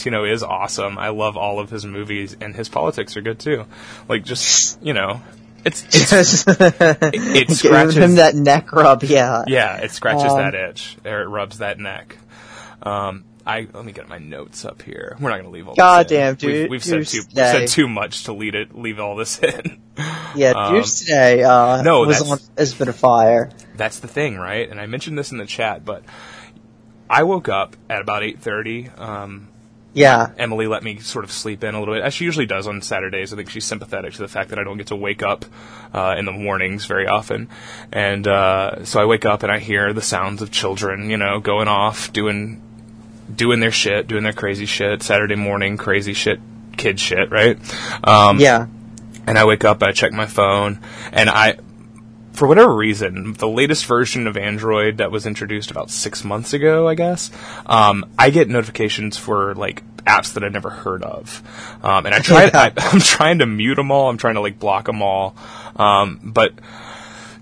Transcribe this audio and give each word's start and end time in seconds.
Tarantino 0.00 0.30
is 0.30 0.42
awesome. 0.42 0.98
I 0.98 1.08
love 1.08 1.36
all 1.36 1.60
of 1.60 1.70
his 1.70 1.84
movies, 1.84 2.36
and 2.40 2.54
his 2.54 2.68
politics 2.68 3.16
are 3.16 3.20
good 3.22 3.38
too. 3.38 3.66
Like, 4.08 4.24
just 4.24 4.82
you 4.82 4.92
know, 4.92 5.20
it's 5.64 5.84
it's 5.84 6.10
Just 6.10 6.48
it 6.60 7.48
give 7.48 7.56
scratches 7.56 7.96
him 7.96 8.14
that 8.16 8.34
neck 8.34 8.72
rub. 8.72 9.02
Yeah. 9.04 9.44
yeah, 9.46 9.76
it 9.78 9.90
scratches 9.90 10.32
Um, 10.32 10.38
that 10.38 10.54
itch 10.54 10.96
or 11.04 11.22
it 11.22 11.26
rubs 11.28 11.58
that 11.58 11.78
neck. 11.78 12.16
Um, 12.82 13.24
I 13.46 13.66
let 13.72 13.84
me 13.84 13.92
get 13.92 14.08
my 14.08 14.18
notes 14.18 14.64
up 14.64 14.82
here. 14.82 15.16
We're 15.20 15.30
not 15.30 15.36
going 15.36 15.44
to 15.46 15.50
leave 15.50 15.68
all 15.68 15.74
Goddamn, 15.74 16.34
this 16.34 16.42
in. 16.44 16.48
dude, 16.48 16.62
We've, 16.62 16.70
we've 16.70 16.84
said 16.84 17.06
too 17.06 17.22
we've 17.34 17.46
said 17.46 17.68
too 17.68 17.88
much 17.88 18.24
to 18.24 18.32
lead 18.32 18.54
it 18.54 18.74
leave 18.76 19.00
all 19.00 19.16
this 19.16 19.38
in. 19.42 19.80
Yeah. 20.34 20.52
Um, 20.52 20.74
Deuce 20.74 21.00
today 21.00 21.42
uh, 21.42 21.82
no, 21.82 22.00
was 22.00 22.30
on 22.30 22.38
has 22.56 22.74
been 22.74 22.88
a 22.88 22.92
fire. 22.92 23.50
That's 23.76 24.00
the 24.00 24.08
thing, 24.08 24.36
right? 24.36 24.68
And 24.68 24.80
I 24.80 24.86
mentioned 24.86 25.18
this 25.18 25.32
in 25.32 25.38
the 25.38 25.46
chat, 25.46 25.84
but 25.84 26.04
I 27.08 27.22
woke 27.24 27.48
up 27.48 27.76
at 27.88 28.00
about 28.00 28.22
eight 28.22 28.40
thirty. 28.40 28.88
Um, 28.96 29.48
Yeah. 29.92 30.30
Emily 30.38 30.66
let 30.68 30.82
me 30.84 30.98
sort 31.00 31.24
of 31.24 31.32
sleep 31.32 31.64
in 31.64 31.74
a 31.74 31.78
little 31.80 31.94
bit, 31.94 32.04
as 32.04 32.14
she 32.14 32.24
usually 32.24 32.46
does 32.46 32.66
on 32.68 32.80
Saturdays. 32.80 33.32
I 33.32 33.36
think 33.36 33.50
she's 33.50 33.64
sympathetic 33.64 34.12
to 34.14 34.18
the 34.22 34.28
fact 34.28 34.50
that 34.50 34.58
I 34.58 34.64
don't 34.64 34.76
get 34.78 34.86
to 34.88 34.96
wake 34.96 35.22
up 35.22 35.44
uh, 35.92 36.14
in 36.16 36.24
the 36.26 36.32
mornings 36.32 36.86
very 36.86 37.06
often, 37.08 37.48
and 37.92 38.26
uh, 38.28 38.84
so 38.84 39.00
I 39.00 39.04
wake 39.06 39.24
up 39.24 39.42
and 39.42 39.50
I 39.50 39.58
hear 39.58 39.92
the 39.92 40.02
sounds 40.02 40.42
of 40.42 40.50
children, 40.52 41.10
you 41.10 41.16
know, 41.16 41.40
going 41.40 41.66
off, 41.68 42.12
doing 42.12 42.62
doing 43.34 43.60
their 43.60 43.72
shit, 43.72 44.06
doing 44.06 44.22
their 44.22 44.32
crazy 44.32 44.66
shit. 44.66 45.02
Saturday 45.02 45.36
morning, 45.36 45.76
crazy 45.76 46.14
shit, 46.14 46.40
kid 46.76 46.98
shit, 47.00 47.30
right? 47.30 47.58
Um, 48.04 48.38
Yeah. 48.40 48.66
and 49.26 49.38
I 49.38 49.44
wake 49.44 49.64
up, 49.64 49.82
I 49.82 49.92
check 49.92 50.12
my 50.12 50.26
phone, 50.26 50.78
and 51.12 51.28
I, 51.30 51.56
for 52.32 52.46
whatever 52.48 52.74
reason, 52.74 53.34
the 53.34 53.48
latest 53.48 53.86
version 53.86 54.26
of 54.26 54.36
Android 54.36 54.98
that 54.98 55.10
was 55.10 55.26
introduced 55.26 55.70
about 55.70 55.90
six 55.90 56.24
months 56.24 56.52
ago, 56.52 56.88
I 56.88 56.94
guess, 56.94 57.30
um, 57.66 58.06
I 58.18 58.30
get 58.30 58.48
notifications 58.48 59.16
for 59.16 59.54
like 59.54 59.82
apps 60.04 60.34
that 60.34 60.44
I've 60.44 60.52
never 60.52 60.70
heard 60.70 61.02
of, 61.02 61.42
um, 61.82 62.06
and 62.06 62.14
I 62.14 62.18
try, 62.20 62.50
I, 62.52 62.72
I'm 62.76 63.00
trying 63.00 63.38
to 63.40 63.46
mute 63.46 63.76
them 63.76 63.90
all, 63.90 64.08
I'm 64.08 64.18
trying 64.18 64.34
to 64.34 64.40
like 64.40 64.58
block 64.58 64.86
them 64.86 65.02
all, 65.02 65.36
um, 65.76 66.20
but 66.22 66.52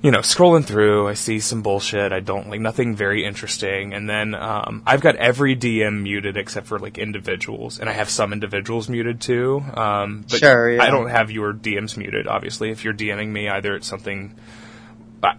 you 0.00 0.12
know, 0.12 0.20
scrolling 0.20 0.64
through, 0.64 1.08
I 1.08 1.14
see 1.14 1.40
some 1.40 1.62
bullshit. 1.62 2.12
I 2.12 2.20
don't 2.20 2.48
like 2.48 2.60
nothing 2.60 2.94
very 2.94 3.24
interesting, 3.24 3.94
and 3.94 4.08
then 4.08 4.34
um, 4.34 4.82
I've 4.86 5.00
got 5.00 5.16
every 5.16 5.56
DM 5.56 6.02
muted 6.02 6.36
except 6.36 6.68
for 6.68 6.78
like 6.78 6.98
individuals, 6.98 7.80
and 7.80 7.88
I 7.88 7.92
have 7.92 8.08
some 8.08 8.32
individuals 8.32 8.88
muted 8.88 9.20
too. 9.20 9.62
Um, 9.74 10.24
but 10.30 10.38
Sure, 10.38 10.70
yeah. 10.70 10.82
I 10.82 10.90
don't 10.90 11.08
have 11.08 11.32
your 11.32 11.52
DMs 11.52 11.96
muted. 11.96 12.28
Obviously, 12.28 12.70
if 12.70 12.84
you're 12.84 12.94
DMing 12.94 13.28
me, 13.28 13.48
either 13.48 13.74
it's 13.74 13.88
something, 13.88 14.34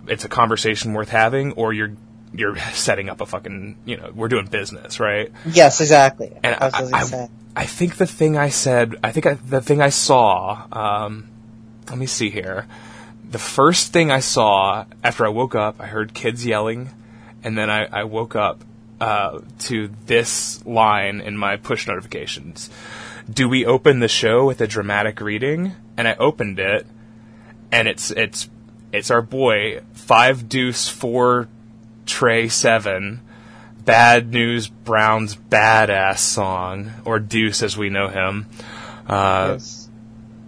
it's 0.07 0.25
a 0.25 0.29
conversation 0.29 0.93
worth 0.93 1.09
having, 1.09 1.53
or 1.53 1.73
you're 1.73 1.93
you're 2.33 2.57
setting 2.73 3.09
up 3.09 3.21
a 3.21 3.25
fucking, 3.25 3.77
you 3.85 3.97
know, 3.97 4.11
we're 4.13 4.27
doing 4.27 4.45
business, 4.47 4.99
right? 4.99 5.31
Yes. 5.45 5.81
Exactly. 5.81 6.31
And 6.43 6.55
I 6.55 6.69
I. 6.73 6.89
I, 6.93 7.29
I 7.55 7.65
think 7.65 7.97
the 7.97 8.05
thing 8.05 8.37
I 8.37 8.49
said, 8.49 8.95
I 9.03 9.11
think 9.11 9.25
I, 9.25 9.33
the 9.33 9.59
thing 9.59 9.81
I 9.81 9.89
saw, 9.89 10.65
um, 10.71 11.27
let 11.89 11.97
me 11.97 12.05
see 12.05 12.29
here. 12.29 12.67
The 13.29 13.39
first 13.39 13.91
thing 13.91 14.11
I 14.11 14.19
saw 14.21 14.85
after 15.03 15.25
I 15.25 15.29
woke 15.29 15.55
up, 15.55 15.81
I 15.81 15.87
heard 15.87 16.13
kids 16.13 16.45
yelling, 16.45 16.89
and 17.43 17.57
then 17.57 17.69
I, 17.69 17.85
I 17.85 18.03
woke 18.05 18.35
up 18.35 18.63
uh, 19.01 19.39
to 19.59 19.89
this 20.05 20.65
line 20.65 21.21
in 21.21 21.37
my 21.37 21.57
push 21.57 21.87
notifications. 21.87 22.69
Do 23.29 23.49
we 23.49 23.65
open 23.65 23.99
the 23.99 24.07
show 24.07 24.45
with 24.45 24.61
a 24.61 24.67
dramatic 24.67 25.21
reading? 25.21 25.73
And 25.97 26.07
I 26.07 26.15
opened 26.15 26.59
it, 26.59 26.87
and 27.71 27.87
it's 27.87 28.09
it's 28.11 28.49
it's 28.91 29.11
our 29.11 29.21
boy 29.21 29.81
five 29.93 30.49
deuce 30.49 30.87
four 30.89 31.47
tray 32.05 32.47
seven. 32.49 33.21
Bad 33.85 34.31
news 34.31 34.67
brown's 34.67 35.35
badass 35.35 36.19
song 36.19 36.91
or 37.05 37.19
deuce 37.19 37.63
as 37.63 37.75
we 37.77 37.89
know 37.89 38.07
him. 38.07 38.45
Uh, 39.07 39.53
Yes. 39.53 39.89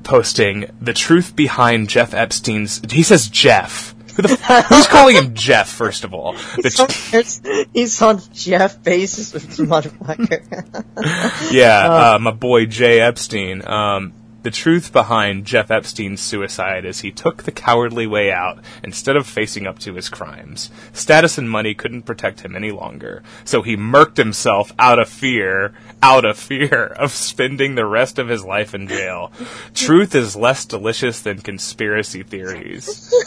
posting 0.04 0.66
the 0.82 0.94
truth 0.94 1.36
behind 1.36 1.88
jeff 1.90 2.14
epstein's 2.14 2.82
he 2.92 3.02
says 3.04 3.30
jeff. 3.30 3.96
Who 4.16 4.24
the 4.24 4.32
f- 4.32 4.66
who's 4.68 4.88
calling 4.88 5.16
him 5.16 5.34
jeff 5.36 5.70
first 5.70 6.04
of 6.04 6.14
all? 6.14 6.34
The 6.34 6.64
He's 7.12 7.40
on, 7.46 7.68
he's 7.74 8.02
on 8.02 8.22
Jeff 8.34 8.76
with 8.78 8.86
this 8.86 9.34
motherfucker. 9.60 11.52
yeah 11.52 12.14
uh, 12.16 12.20
my 12.20 12.32
boy 12.32 12.66
jay 12.66 13.00
epstein. 13.00 13.66
Um, 13.68 14.14
the 14.44 14.52
truth 14.52 14.92
behind 14.92 15.46
Jeff 15.46 15.70
Epstein's 15.70 16.22
suicide 16.22 16.84
is 16.84 17.02
he 17.02 17.12
took 17.12 17.44
the 17.44 17.52
cowardly 17.52 18.08
way 18.08 18.32
out 18.32 18.60
instead 18.84 19.16
of 19.16 19.28
facing 19.28 19.68
up 19.68 19.78
to 19.80 19.94
his 19.94 20.10
crimes. 20.10 20.72
Status 20.94 21.38
and 21.38 21.50
money 21.50 21.74
couldn't 21.74 22.04
protect 22.04 22.42
him 22.42 22.56
any 22.56 22.72
longer, 22.72 23.22
so 23.44 23.62
he 23.62 23.78
murked 23.78 24.18
himself 24.18 24.72
out 24.80 25.00
of 25.00 25.10
fear, 25.10 25.74
out 26.02 26.26
of 26.26 26.38
fear 26.38 26.86
of 26.98 27.12
spending 27.12 27.76
the 27.76 27.86
rest 27.86 28.18
of 28.18 28.30
his 28.30 28.44
life 28.44 28.74
in 28.74 28.88
jail. 28.88 29.32
Truth 29.76 30.16
is 30.16 30.36
less 30.36 30.66
delicious 30.66 31.22
than 31.22 31.40
conspiracy 31.40 32.24
theories. 32.24 33.14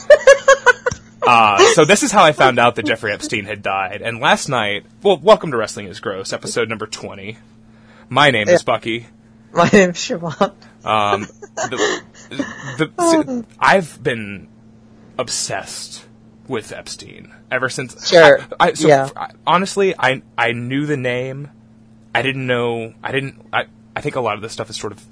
Uh, 1.26 1.58
so 1.72 1.86
this 1.86 2.02
is 2.02 2.12
how 2.12 2.22
I 2.22 2.32
found 2.32 2.58
out 2.58 2.74
that 2.74 2.84
Jeffrey 2.84 3.10
Epstein 3.10 3.46
had 3.46 3.62
died. 3.62 4.02
And 4.02 4.20
last 4.20 4.50
night, 4.50 4.84
well, 5.02 5.16
welcome 5.16 5.50
to 5.52 5.56
Wrestling 5.56 5.86
is 5.86 5.98
Gross, 5.98 6.34
episode 6.34 6.68
number 6.68 6.86
20. 6.86 7.38
My 8.10 8.30
name 8.30 8.46
is 8.46 8.62
Bucky. 8.62 9.06
My 9.54 9.68
name's 9.72 9.98
Siobhan. 9.98 10.52
Um, 10.84 11.28
the, 11.56 12.02
the, 12.30 13.44
I've 13.60 14.02
been 14.02 14.48
obsessed 15.18 16.04
with 16.48 16.72
Epstein 16.72 17.32
ever 17.50 17.68
since. 17.68 18.08
Sure. 18.08 18.40
I, 18.60 18.68
I, 18.68 18.72
so 18.74 18.88
Yeah. 18.88 19.08
I, 19.16 19.30
honestly, 19.46 19.94
I 19.98 20.22
I 20.36 20.52
knew 20.52 20.86
the 20.86 20.96
name. 20.96 21.50
I 22.14 22.22
didn't 22.22 22.46
know. 22.46 22.94
I 23.02 23.12
didn't. 23.12 23.46
I 23.52 23.66
I 23.96 24.00
think 24.00 24.16
a 24.16 24.20
lot 24.20 24.34
of 24.36 24.42
this 24.42 24.52
stuff 24.52 24.70
is 24.70 24.76
sort 24.76 24.92
of 24.92 25.02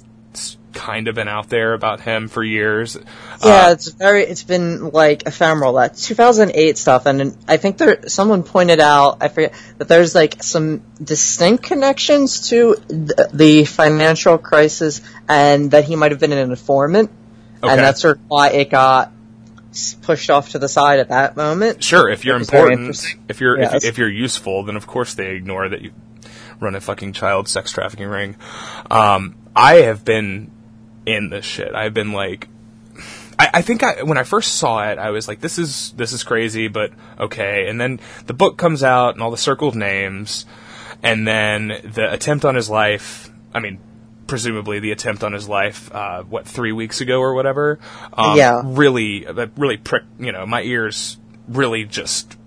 kind 0.73 1.09
of 1.09 1.15
been 1.15 1.29
out 1.29 1.49
there 1.49 1.75
about 1.75 2.01
him 2.01 2.29
for 2.29 2.43
years. 2.43 2.97
Yeah, 3.45 3.67
Uh, 3.67 3.73
it's 3.73 3.89
very. 3.91 4.23
It's 4.25 4.43
been 4.43 4.91
like 4.91 5.25
ephemeral. 5.27 5.75
That 5.75 5.97
2008 5.97 6.79
stuff, 6.79 7.07
and 7.07 7.37
I 7.49 7.57
think 7.57 7.79
there. 7.79 8.09
Someone 8.09 8.43
pointed 8.43 8.81
out. 8.81 9.19
I 9.21 9.29
forget 9.29 9.53
that 9.79 9.89
there's 9.89 10.15
like 10.15 10.43
some 10.43 10.83
distinct 11.03 11.65
connections 11.65 12.49
to 12.51 12.77
the, 12.89 13.31
the 13.33 13.65
financial 13.65 14.39
crisis, 14.39 15.01
and 15.29 15.71
that 15.73 15.85
he 15.85 15.97
might 15.97 16.11
have 16.13 16.21
been 16.21 16.33
an 16.33 16.51
informant, 16.51 17.11
Okay. 17.63 17.73
and 17.73 17.81
that's 17.81 18.01
sort 18.01 18.17
of 18.19 18.23
why 18.29 18.51
it 18.51 18.71
got 18.71 19.13
pushed 20.03 20.29
off 20.29 20.51
to 20.51 20.59
the 20.59 20.69
side 20.69 20.99
at 20.99 21.09
that 21.09 21.37
moment. 21.37 21.83
Sure, 21.83 22.09
if 22.11 22.25
you're 22.27 22.35
Which 22.35 22.43
is 22.43 22.51
very 22.51 22.73
important, 22.75 23.17
if 23.29 23.41
you're 23.41 23.59
Yes. 23.59 23.75
if, 23.77 23.85
if 23.85 23.99
you're 23.99 24.11
useful, 24.11 24.65
then 24.65 24.77
of 24.77 24.87
course 24.87 25.15
they 25.15 25.31
ignore 25.35 25.69
that 25.69 25.81
you 25.81 25.93
run 26.61 26.75
a 26.75 26.81
fucking 26.81 27.13
child 27.15 27.49
sex 27.49 27.73
trafficking 27.73 28.07
ring. 28.07 28.37
Um, 28.91 29.35
I 29.57 29.77
have 29.77 30.05
been 30.05 30.51
in 31.07 31.31
this 31.31 31.45
shit. 31.45 31.75
I've 31.75 31.95
been 31.95 32.13
like, 32.13 32.49
I, 33.39 33.49
I 33.55 33.63
think 33.63 33.83
I 33.83 34.03
when 34.03 34.19
I 34.19 34.25
first 34.25 34.55
saw 34.57 34.89
it, 34.91 34.99
I 34.99 35.11
was 35.11 35.27
like, 35.29 35.41
this 35.41 35.59
is 35.59 35.93
this 35.97 36.13
is 36.13 36.23
crazy, 36.25 36.69
but 36.69 36.93
okay. 37.19 37.69
And 37.69 37.81
then 37.81 38.01
the 38.27 38.35
book 38.35 38.57
comes 38.59 38.83
out 38.83 39.15
and 39.15 39.23
all 39.23 39.31
the 39.31 39.37
circled 39.37 39.75
names, 39.75 40.47
and 41.03 41.27
then 41.27 41.69
the 41.85 42.13
attempt 42.13 42.45
on 42.45 42.55
his 42.55 42.69
life. 42.71 43.31
I 43.55 43.61
mean. 43.61 43.79
Presumably, 44.29 44.79
the 44.79 44.93
attempt 44.93 45.25
on 45.25 45.35
his 45.35 45.47
life, 45.47 45.93
uh, 45.95 46.23
what 46.23 46.47
three 46.47 46.73
weeks 46.73 47.03
ago 47.03 47.19
or 47.21 47.35
whatever, 47.35 47.79
um, 48.15 48.39
Yeah. 48.39 48.63
really, 48.65 49.25
that 49.25 49.51
really 49.59 49.77
prick. 49.77 50.05
You 50.19 50.33
know, 50.33 50.47
my 50.47 50.63
ears 50.63 51.19
really 51.49 51.85
just 51.85 52.39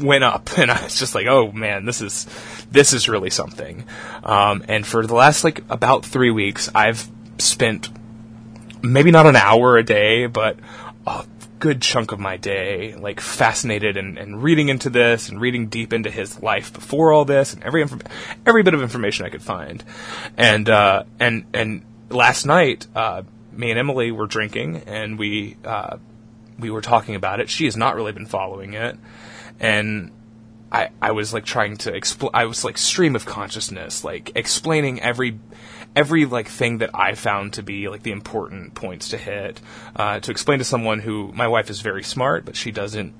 went 0.00 0.24
up 0.24 0.48
and 0.58 0.70
I 0.70 0.82
was 0.84 0.98
just 0.98 1.14
like, 1.14 1.26
oh 1.26 1.52
man, 1.52 1.84
this 1.84 2.00
is 2.00 2.26
this 2.70 2.94
is 2.94 3.10
really 3.10 3.28
something. 3.28 3.84
Um, 4.22 4.64
and 4.68 4.86
for 4.86 5.06
the 5.06 5.14
last 5.14 5.44
like 5.44 5.62
about 5.68 6.06
three 6.06 6.30
weeks, 6.30 6.70
I've 6.74 7.06
spent 7.42 7.88
maybe 8.82 9.10
not 9.10 9.26
an 9.26 9.36
hour 9.36 9.76
a 9.76 9.84
day, 9.84 10.26
but 10.26 10.56
a 11.06 11.24
good 11.58 11.80
chunk 11.80 12.10
of 12.10 12.18
my 12.18 12.36
day 12.36 12.94
like 12.96 13.20
fascinated 13.20 13.96
and, 13.96 14.18
and 14.18 14.42
reading 14.42 14.68
into 14.68 14.90
this 14.90 15.28
and 15.28 15.40
reading 15.40 15.68
deep 15.68 15.92
into 15.92 16.10
his 16.10 16.42
life 16.42 16.72
before 16.72 17.12
all 17.12 17.24
this 17.24 17.54
and 17.54 17.62
every 17.62 17.84
every 18.44 18.62
bit 18.64 18.74
of 18.74 18.82
information 18.82 19.26
I 19.26 19.28
could 19.28 19.42
find. 19.42 19.82
And 20.36 20.68
uh, 20.68 21.04
and 21.20 21.44
and 21.54 21.84
last 22.10 22.46
night, 22.46 22.86
uh, 22.94 23.22
me 23.52 23.70
and 23.70 23.78
Emily 23.78 24.10
were 24.10 24.26
drinking 24.26 24.82
and 24.86 25.18
we. 25.18 25.56
Uh, 25.64 25.98
we 26.58 26.70
were 26.70 26.80
talking 26.80 27.14
about 27.14 27.40
it. 27.40 27.50
She 27.50 27.64
has 27.64 27.76
not 27.76 27.96
really 27.96 28.12
been 28.12 28.26
following 28.26 28.74
it, 28.74 28.96
and 29.60 30.12
I 30.70 30.90
I 31.00 31.12
was 31.12 31.34
like 31.34 31.44
trying 31.44 31.76
to 31.78 31.92
expl- 31.92 32.30
I 32.32 32.46
was 32.46 32.64
like 32.64 32.78
stream 32.78 33.16
of 33.16 33.26
consciousness, 33.26 34.04
like 34.04 34.32
explaining 34.34 35.00
every 35.00 35.38
every 35.94 36.24
like 36.24 36.48
thing 36.48 36.78
that 36.78 36.90
I 36.94 37.14
found 37.14 37.54
to 37.54 37.62
be 37.62 37.88
like 37.88 38.02
the 38.02 38.12
important 38.12 38.74
points 38.74 39.08
to 39.10 39.18
hit 39.18 39.60
uh, 39.96 40.20
to 40.20 40.30
explain 40.30 40.58
to 40.58 40.64
someone 40.64 41.00
who 41.00 41.32
my 41.32 41.48
wife 41.48 41.70
is 41.70 41.80
very 41.80 42.02
smart, 42.02 42.44
but 42.44 42.56
she 42.56 42.70
doesn't 42.70 43.14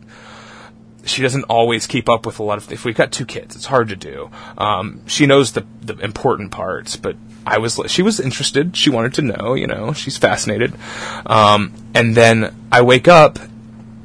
she 1.05 1.23
doesn't 1.23 1.45
always 1.45 1.87
keep 1.87 2.09
up 2.09 2.27
with 2.27 2.39
a 2.39 2.43
lot 2.43 2.59
of. 2.59 2.71
If 2.73 2.85
we've 2.85 2.97
got 2.97 3.13
two 3.13 3.27
kids, 3.27 3.57
it's 3.57 3.67
hard 3.67 3.89
to 3.89 3.97
do. 3.97 4.31
Um, 4.57 5.03
she 5.07 5.27
knows 5.27 5.53
the 5.53 5.67
the 5.81 5.97
important 5.99 6.53
parts, 6.53 6.97
but 6.97 7.17
I 7.47 7.59
was 7.59 7.79
she 7.89 8.03
was 8.03 8.21
interested. 8.21 8.77
She 8.77 8.91
wanted 8.91 9.15
to 9.15 9.23
know. 9.23 9.55
You 9.55 9.67
know, 9.67 9.93
she's 9.93 10.17
fascinated. 10.17 10.73
Um, 11.27 11.73
and 11.95 12.17
then 12.17 12.55
I 12.71 12.83
wake 12.83 13.09
up 13.09 13.39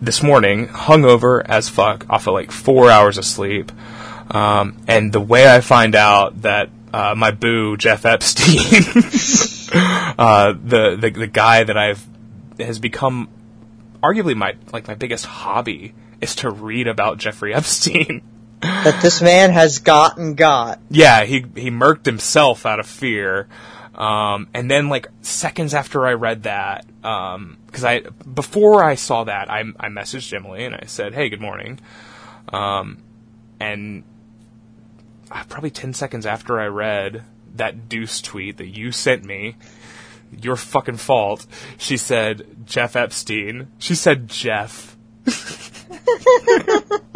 this 0.01 0.21
morning, 0.21 0.67
hungover 0.67 1.43
as 1.45 1.69
fuck, 1.69 2.05
off 2.09 2.27
of 2.27 2.33
like 2.33 2.51
four 2.51 2.89
hours 2.89 3.17
of 3.17 3.25
sleep. 3.25 3.71
Um, 4.29 4.77
and 4.87 5.13
the 5.13 5.21
way 5.21 5.49
I 5.49 5.61
find 5.61 5.95
out 5.95 6.41
that 6.41 6.69
uh, 6.97 7.13
my 7.15 7.29
boo 7.29 7.77
Jeff 7.77 8.05
Epstein, 8.05 8.81
uh, 10.17 10.53
the, 10.53 10.97
the 10.99 11.11
the 11.11 11.27
guy 11.27 11.63
that 11.63 11.77
I've 11.77 12.03
has 12.57 12.79
become 12.79 13.29
arguably 14.01 14.35
my 14.35 14.55
like 14.73 14.87
my 14.87 14.95
biggest 14.95 15.25
hobby 15.25 15.93
is 16.21 16.37
to 16.37 16.49
read 16.49 16.87
about 16.87 17.19
Jeffrey 17.19 17.53
Epstein. 17.53 18.23
that 18.61 18.99
this 19.03 19.21
man 19.21 19.51
has 19.51 19.77
gotten 19.79 20.33
got. 20.33 20.79
yeah, 20.89 21.23
he 21.23 21.45
he 21.55 21.69
murked 21.69 22.05
himself 22.05 22.65
out 22.65 22.79
of 22.79 22.87
fear. 22.87 23.47
Um, 23.93 24.47
and 24.53 24.69
then 24.69 24.89
like 24.89 25.07
seconds 25.21 25.75
after 25.75 26.05
I 26.05 26.13
read 26.13 26.43
that, 26.43 26.85
because 27.01 27.83
I 27.83 27.99
before 28.01 28.83
I 28.83 28.95
saw 28.95 29.23
that, 29.25 29.51
I 29.51 29.59
I 29.79 29.89
messaged 29.89 30.33
Emily 30.33 30.65
and 30.65 30.73
I 30.73 30.85
said, 30.87 31.13
"Hey, 31.13 31.29
good 31.29 31.41
morning," 31.41 31.79
um, 32.49 32.97
and 33.59 34.03
probably 35.29 35.69
ten 35.71 35.93
seconds 35.93 36.25
after 36.25 36.59
I 36.59 36.65
read 36.67 37.23
that 37.55 37.89
Deuce 37.89 38.21
tweet 38.21 38.57
that 38.57 38.67
you 38.67 38.91
sent 38.91 39.23
me, 39.25 39.55
your 40.41 40.55
fucking 40.55 40.97
fault. 40.97 41.45
She 41.77 41.97
said 41.97 42.65
Jeff 42.65 42.95
Epstein. 42.95 43.67
She 43.79 43.95
said 43.95 44.27
Jeff. 44.29 44.95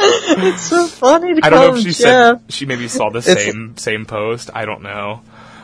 It's 0.03 0.61
so 0.63 0.87
funny 0.87 1.35
to 1.35 1.45
I 1.45 1.49
don't 1.49 1.59
know 1.73 1.75
if 1.77 1.83
she 1.83 1.89
Jeff. 1.91 1.95
said 1.95 2.39
she 2.49 2.65
maybe 2.65 2.87
saw 2.87 3.09
the 3.09 3.19
It's- 3.19 3.43
same 3.45 3.77
same 3.77 4.05
post. 4.05 4.49
I 4.53 4.65
don't 4.65 4.81
know. 4.81 5.21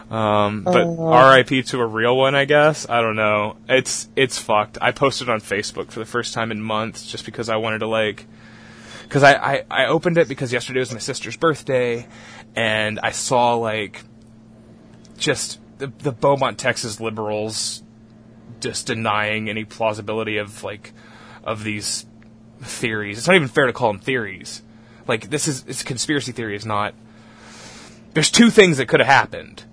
Um, 0.10 0.64
but 0.64 0.86
Oh. 0.86 1.08
R.I.P. 1.12 1.64
to 1.64 1.82
a 1.82 1.86
real 1.86 2.16
one, 2.16 2.34
I 2.34 2.46
guess. 2.46 2.88
I 2.90 3.02
don't 3.02 3.18
know. 3.18 3.58
It's 3.68 4.08
it's 4.16 4.40
fucked. 4.40 4.78
I 4.82 4.92
posted 4.92 5.28
on 5.30 5.42
Facebook 5.42 5.92
for 5.92 6.00
the 6.00 6.06
first 6.06 6.34
time 6.34 6.52
in 6.52 6.62
months 6.62 7.06
just 7.06 7.26
because 7.26 7.50
I 7.50 7.58
wanted 7.58 7.80
to 7.80 7.88
like, 7.88 8.26
because 9.08 9.24
I, 9.24 9.34
I 9.34 9.64
I 9.70 9.86
opened 9.88 10.18
it 10.18 10.28
because 10.28 10.52
yesterday 10.52 10.80
was 10.80 10.92
my 10.92 11.00
sister's 11.00 11.38
birthday, 11.38 12.08
and 12.56 13.00
I 13.02 13.12
saw 13.12 13.56
like, 13.56 14.04
just 15.18 15.60
the 15.78 15.88
the 16.00 16.12
Beaumont, 16.12 16.58
Texas 16.58 17.00
liberals, 17.00 17.84
just 18.60 18.88
denying 18.88 19.50
any 19.50 19.64
plausibility 19.66 20.38
of 20.38 20.64
like, 20.64 20.94
of 21.44 21.64
these 21.64 22.06
theories. 22.62 23.18
It's 23.18 23.28
not 23.28 23.36
even 23.36 23.48
fair 23.48 23.68
to 23.68 23.74
call 23.74 23.92
them 23.94 24.02
theories. 24.02 24.62
Like 25.08 25.30
this 25.30 25.48
is 25.48 25.64
it's 25.68 25.84
conspiracy 25.84 26.32
theory 26.32 26.56
is 26.56 26.66
not. 26.66 26.94
There's 28.14 28.32
two 28.32 28.50
things 28.50 28.78
that 28.78 28.88
could 28.88 29.00
have 29.00 29.08
happened, 29.08 29.64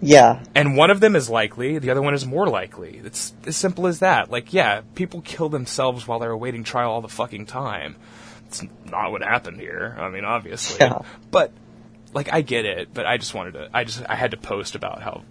Yeah. 0.00 0.42
and 0.54 0.78
one 0.78 0.90
of 0.90 1.00
them 1.00 1.14
is 1.14 1.28
likely, 1.28 1.78
the 1.78 1.90
other 1.90 2.00
one 2.00 2.14
is 2.14 2.24
more 2.24 2.46
likely. 2.48 3.02
It's 3.04 3.34
as 3.46 3.54
simple 3.54 3.86
as 3.86 3.98
that. 3.98 4.30
Like, 4.30 4.54
yeah, 4.54 4.80
people 4.94 5.20
kill 5.20 5.50
themselves 5.50 6.08
while 6.08 6.18
they're 6.18 6.30
awaiting 6.30 6.64
trial 6.64 6.90
all 6.90 7.02
the 7.02 7.08
fucking 7.08 7.44
time. 7.44 7.96
It's 8.48 8.62
not 8.84 9.10
what 9.10 9.22
happened 9.22 9.60
here. 9.60 9.96
I 9.98 10.08
mean, 10.08 10.24
obviously, 10.24 10.78
Yeah. 10.80 11.00
but 11.30 11.52
like 12.12 12.32
I 12.32 12.40
get 12.42 12.64
it. 12.64 12.88
But 12.94 13.06
I 13.06 13.16
just 13.18 13.34
wanted 13.34 13.52
to. 13.54 13.68
I 13.74 13.84
just 13.84 14.02
I 14.08 14.14
had 14.14 14.30
to 14.32 14.36
post 14.36 14.74
about 14.74 15.02
how. 15.02 15.22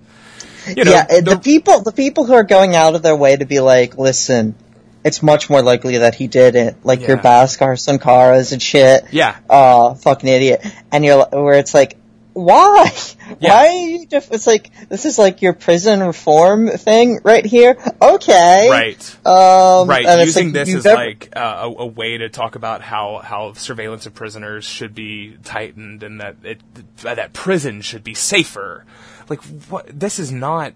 You 0.67 0.83
know, 0.83 0.91
yeah, 0.91 1.05
the, 1.05 1.21
the- 1.35 1.39
people 1.39 1.81
the 1.81 1.91
people 1.91 2.25
who 2.25 2.33
are 2.33 2.43
going 2.43 2.75
out 2.75 2.95
of 2.95 3.01
their 3.03 3.15
way 3.15 3.35
to 3.35 3.45
be 3.45 3.59
like, 3.59 3.97
listen, 3.97 4.55
it's 5.03 5.21
much 5.21 5.49
more 5.49 5.61
likely 5.61 5.99
that 5.99 6.15
he 6.15 6.27
did 6.27 6.55
it. 6.55 6.75
Like 6.83 7.01
your 7.07 7.17
Yeah. 7.17 7.23
Bhaskar 7.23 7.73
Sunkaras 7.77 8.51
and 8.51 8.61
shit. 8.61 9.05
Yeah. 9.11 9.35
Uh, 9.49 9.93
fucking 9.93 10.27
idiot. 10.27 10.65
And 10.91 11.05
you're 11.05 11.25
where 11.27 11.59
it's 11.59 11.73
like, 11.73 11.97
why? 12.35 12.91
Yeah. 13.39 13.49
Why 13.49 13.67
are 13.67 13.71
you 13.71 14.05
just? 14.05 14.31
It's 14.31 14.45
like 14.45 14.69
this 14.89 15.05
is 15.05 15.17
like 15.17 15.41
your 15.41 15.53
prison 15.53 16.01
reform 16.01 16.67
thing 16.67 17.21
right 17.23 17.45
here. 17.45 17.75
Okay. 17.99 18.69
Right. 18.69 19.25
Um, 19.25 19.89
right 19.89 20.05
and 20.05 20.21
it's 20.21 20.27
using 20.35 20.47
like, 20.47 20.53
this 20.53 20.75
as 20.75 20.85
never- 20.85 20.97
like 20.97 21.33
uh, 21.35 21.61
a, 21.63 21.83
a 21.83 21.85
way 21.87 22.17
to 22.17 22.29
talk 22.29 22.55
about 22.55 22.81
how 22.81 23.21
how 23.23 23.53
surveillance 23.53 24.05
of 24.05 24.13
prisoners 24.13 24.63
should 24.65 24.93
be 24.93 25.37
tightened 25.43 26.03
and 26.03 26.21
that 26.21 26.35
it 26.43 26.61
that 27.01 27.33
prison 27.33 27.81
should 27.81 28.03
be 28.03 28.13
safer 28.13 28.85
like 29.29 29.41
what 29.69 29.87
this 29.97 30.19
is 30.19 30.31
not 30.31 30.73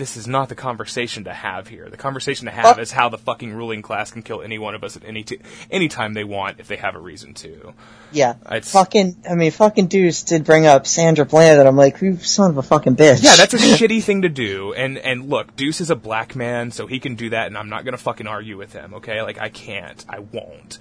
this 0.00 0.16
is 0.16 0.26
not 0.26 0.48
the 0.48 0.54
conversation 0.54 1.24
to 1.24 1.32
have 1.32 1.68
here 1.68 1.88
the 1.90 1.96
conversation 1.96 2.46
to 2.46 2.50
have 2.50 2.78
Uh, 2.78 2.80
is 2.80 2.90
how 2.92 3.08
the 3.08 3.18
fucking 3.18 3.52
ruling 3.52 3.82
class 3.82 4.10
can 4.10 4.22
kill 4.22 4.42
any 4.42 4.58
one 4.58 4.74
of 4.74 4.82
us 4.82 4.96
at 4.96 5.04
any 5.04 5.22
t- 5.22 5.38
any 5.70 5.88
time 5.88 6.14
they 6.14 6.24
want 6.24 6.58
if 6.58 6.66
they 6.68 6.76
have 6.76 6.94
a 6.94 6.98
reason 6.98 7.34
to 7.34 7.72
Yeah. 8.12 8.34
It's- 8.46 8.72
fucking. 8.72 9.16
I 9.30 9.34
mean, 9.34 9.50
fucking 9.52 9.86
Deuce 9.86 10.22
did 10.24 10.42
bring 10.44 10.66
up 10.66 10.86
Sandra 10.86 11.24
Bland, 11.24 11.60
and 11.60 11.68
I'm 11.68 11.76
like, 11.76 12.00
you 12.00 12.16
son 12.18 12.50
of 12.50 12.58
a 12.58 12.62
fucking 12.62 12.96
bitch. 12.96 13.22
Yeah, 13.22 13.36
that's 13.36 13.54
a 13.54 13.58
shitty 13.78 14.02
thing 14.02 14.22
to 14.22 14.28
do. 14.28 14.72
And 14.72 14.98
and 14.98 15.28
look, 15.30 15.54
Deuce 15.54 15.80
is 15.80 15.90
a 15.90 15.96
black 15.96 16.34
man, 16.34 16.70
so 16.72 16.86
he 16.88 16.98
can 16.98 17.14
do 17.14 17.30
that, 17.30 17.46
and 17.46 17.56
I'm 17.56 17.68
not 17.68 17.84
gonna 17.84 17.96
fucking 17.98 18.26
argue 18.26 18.56
with 18.56 18.72
him. 18.72 18.94
Okay, 18.94 19.22
like 19.22 19.38
I 19.38 19.48
can't, 19.48 20.04
I 20.08 20.18
won't. 20.20 20.78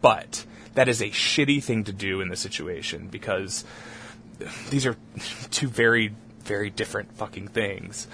But 0.00 0.44
that 0.74 0.88
is 0.88 1.00
a 1.02 1.10
shitty 1.10 1.62
thing 1.64 1.82
to 1.84 1.92
do 1.92 2.20
in 2.20 2.28
this 2.28 2.38
situation 2.40 3.08
because 3.10 3.64
these 4.70 4.86
are 4.86 4.96
two 5.50 5.66
very 5.68 6.12
very 6.44 6.70
different 6.70 7.12
fucking 7.16 7.48
things. 7.48 8.06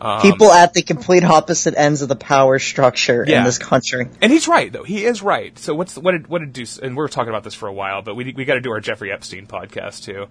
Um, 0.00 0.22
people 0.22 0.52
at 0.52 0.74
the 0.74 0.82
complete 0.82 1.24
opposite 1.24 1.74
ends 1.76 2.02
of 2.02 2.08
the 2.08 2.14
power 2.16 2.58
structure 2.60 3.24
Yeah. 3.26 3.38
in 3.38 3.44
this 3.44 3.58
country. 3.58 4.08
And 4.22 4.30
he's 4.32 4.46
right 4.46 4.72
though. 4.72 4.84
He 4.84 5.04
is 5.04 5.22
right. 5.22 5.58
So 5.58 5.74
what's 5.74 5.96
what 5.98 6.12
did 6.12 6.28
what 6.28 6.38
did 6.38 6.52
Deuce? 6.52 6.78
And 6.78 6.92
we 6.92 6.98
were 7.02 7.08
talking 7.08 7.30
about 7.30 7.42
this 7.42 7.54
for 7.54 7.66
a 7.68 7.72
while, 7.72 8.02
but 8.02 8.14
we 8.14 8.32
we 8.32 8.44
got 8.44 8.54
to 8.54 8.60
do 8.60 8.70
our 8.70 8.80
Jeffrey 8.80 9.10
Epstein 9.10 9.46
podcast 9.48 10.04
too. 10.04 10.26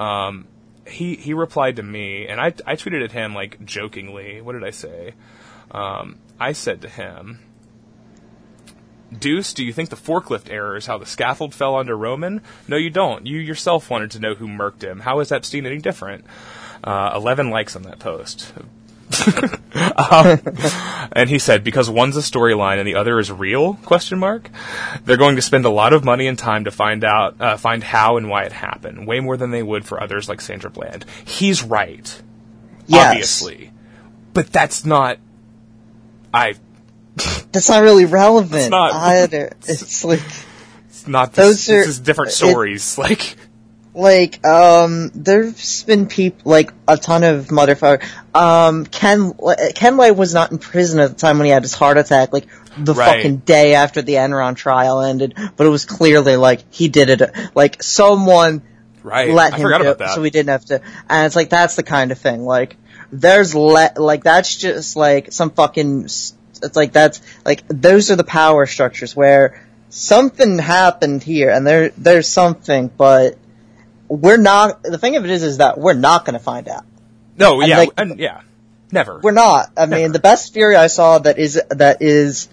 Um, 0.00 0.46
he 0.86 1.16
he 1.16 1.32
replied 1.34 1.76
to 1.76 1.82
me, 1.82 2.26
and 2.28 2.38
I 2.40 2.48
I 2.66 2.76
tweeted 2.76 3.02
at 3.02 3.12
him 3.12 3.34
like 3.34 3.64
jokingly. 3.64 4.40
What 4.42 4.52
did 4.52 4.64
I 4.64 4.70
say? 4.70 5.14
Um, 5.70 6.18
I 6.38 6.52
said 6.52 6.82
to 6.82 6.88
him, 6.88 7.40
Deuce, 9.16 9.52
do 9.54 9.64
you 9.64 9.72
think 9.72 9.88
the 9.90 9.96
forklift 9.96 10.50
error 10.50 10.76
is 10.76 10.86
how 10.86 10.98
the 10.98 11.06
scaffold 11.06 11.54
fell 11.54 11.74
onto 11.76 11.92
Roman? 11.94 12.42
No, 12.68 12.76
you 12.76 12.90
don't. 12.90 13.26
You 13.26 13.38
yourself 13.38 13.88
wanted 13.88 14.10
to 14.12 14.20
know 14.20 14.34
who 14.34 14.46
murked 14.48 14.82
him. 14.82 15.00
How 15.00 15.20
is 15.20 15.32
Epstein 15.32 15.64
any 15.64 15.78
different? 15.78 16.24
Uh, 16.84 17.12
11 17.14 17.50
likes 17.50 17.74
on 17.76 17.82
that 17.82 17.98
post. 17.98 18.52
Um, 19.76 20.40
and 21.12 21.28
he 21.28 21.38
said, 21.38 21.62
because 21.64 21.88
one's 21.90 22.16
a 22.16 22.20
storyline 22.20 22.78
and 22.78 22.86
the 22.86 22.94
other 22.94 23.18
is 23.18 23.30
real? 23.30 23.74
Question 23.84 24.18
mark. 24.18 24.50
They're 25.04 25.16
going 25.18 25.36
to 25.36 25.42
spend 25.42 25.64
a 25.66 25.70
lot 25.70 25.92
of 25.92 26.04
money 26.04 26.26
and 26.26 26.38
time 26.38 26.64
to 26.64 26.70
find 26.70 27.04
out, 27.04 27.38
uh, 27.40 27.56
find 27.56 27.82
how 27.84 28.16
and 28.16 28.28
why 28.30 28.44
it 28.44 28.52
happened. 28.52 29.06
Way 29.06 29.20
more 29.20 29.36
than 29.36 29.50
they 29.50 29.62
would 29.62 29.84
for 29.84 30.02
others 30.02 30.28
like 30.28 30.40
Sandra 30.40 30.70
Bland. 30.70 31.04
He's 31.26 31.62
right. 31.62 32.22
Yes. 32.86 33.10
Obviously. 33.10 33.70
But 34.32 34.50
that's 34.52 34.84
not, 34.86 35.18
I, 36.32 36.54
That's 37.52 37.68
not 37.68 37.82
really 37.82 38.04
relevant 38.06 38.54
It's 38.62 38.70
not. 38.70 38.92
either. 38.94 39.52
It's 39.66 40.04
like, 40.04 40.22
it's 40.88 41.06
not 41.08 41.32
this, 41.34 41.66
Those 41.66 41.98
are- 41.98 42.02
different 42.02 42.30
it- 42.32 42.34
stories. 42.34 42.96
like, 42.98 43.36
like, 43.96 44.44
um, 44.46 45.10
there's 45.14 45.82
been 45.84 46.06
people, 46.06 46.50
like, 46.50 46.72
a 46.86 46.96
ton 46.96 47.24
of 47.24 47.46
motherfucker, 47.48 48.04
um, 48.34 48.84
Ken, 48.86 49.32
Ken 49.74 49.96
Lay 49.96 50.10
was 50.10 50.34
not 50.34 50.52
in 50.52 50.58
prison 50.58 51.00
at 51.00 51.08
the 51.10 51.16
time 51.16 51.38
when 51.38 51.46
he 51.46 51.50
had 51.50 51.62
his 51.62 51.74
heart 51.74 51.96
attack, 51.98 52.32
like, 52.32 52.46
the 52.78 52.92
Right. 52.94 53.16
fucking 53.16 53.38
day 53.38 53.74
after 53.74 54.02
the 54.02 54.14
Enron 54.14 54.54
trial 54.54 55.00
ended, 55.00 55.34
but 55.56 55.66
it 55.66 55.70
was 55.70 55.86
clearly, 55.86 56.36
like, 56.36 56.60
he 56.70 56.88
did 56.88 57.08
it, 57.10 57.22
like, 57.54 57.82
someone 57.82 58.60
right. 59.02 59.30
let 59.30 59.54
I 59.54 59.56
him 59.56 59.62
forgot 59.62 59.78
do 59.78 59.82
about 59.84 59.92
it, 59.92 59.98
that. 60.00 60.14
so 60.14 60.20
we 60.20 60.30
didn't 60.30 60.50
have 60.50 60.64
to. 60.66 60.82
And 61.08 61.26
it's 61.26 61.36
like 61.36 61.48
that's 61.48 61.76
the 61.76 61.82
kind 61.82 62.12
of 62.12 62.18
thing. 62.18 62.44
Like 62.44 62.76
there's 63.12 63.54
le- 63.54 63.92
like 63.96 64.24
that's 64.24 64.54
just 64.56 64.96
like 64.96 65.32
some 65.32 65.50
fucking. 65.50 66.04
It's 66.04 66.34
like 66.74 66.92
that's 66.92 67.20
like 67.44 67.62
those 67.68 68.10
are 68.10 68.16
the 68.16 68.24
power 68.24 68.66
structures 68.66 69.14
where 69.14 69.62
something 69.90 70.58
happened 70.58 71.22
here, 71.22 71.50
and 71.50 71.66
there 71.66 71.90
there's 71.96 72.26
something, 72.28 72.88
but 72.88 73.38
we're 74.08 74.36
not. 74.36 74.82
The 74.82 74.98
thing 74.98 75.16
of 75.16 75.24
it 75.24 75.30
is, 75.30 75.42
is 75.42 75.58
that 75.58 75.78
we're 75.78 75.94
not 75.94 76.24
going 76.24 76.34
to 76.34 76.38
find 76.44 76.68
out. 76.68 76.84
no, 77.36 77.60
and 77.60 77.68
yeah, 77.68 77.78
like- 77.78 77.90
and 77.96 78.18
yeah. 78.18 78.40
Never. 78.92 79.18
We're 79.20 79.32
not. 79.32 79.72
I 79.76 79.86
mean, 79.86 80.12
the 80.12 80.20
best 80.20 80.54
theory 80.54 80.76
I 80.76 80.86
saw 80.86 81.18
that 81.18 81.38
is 81.38 81.60
that 81.70 82.02
is 82.02 82.48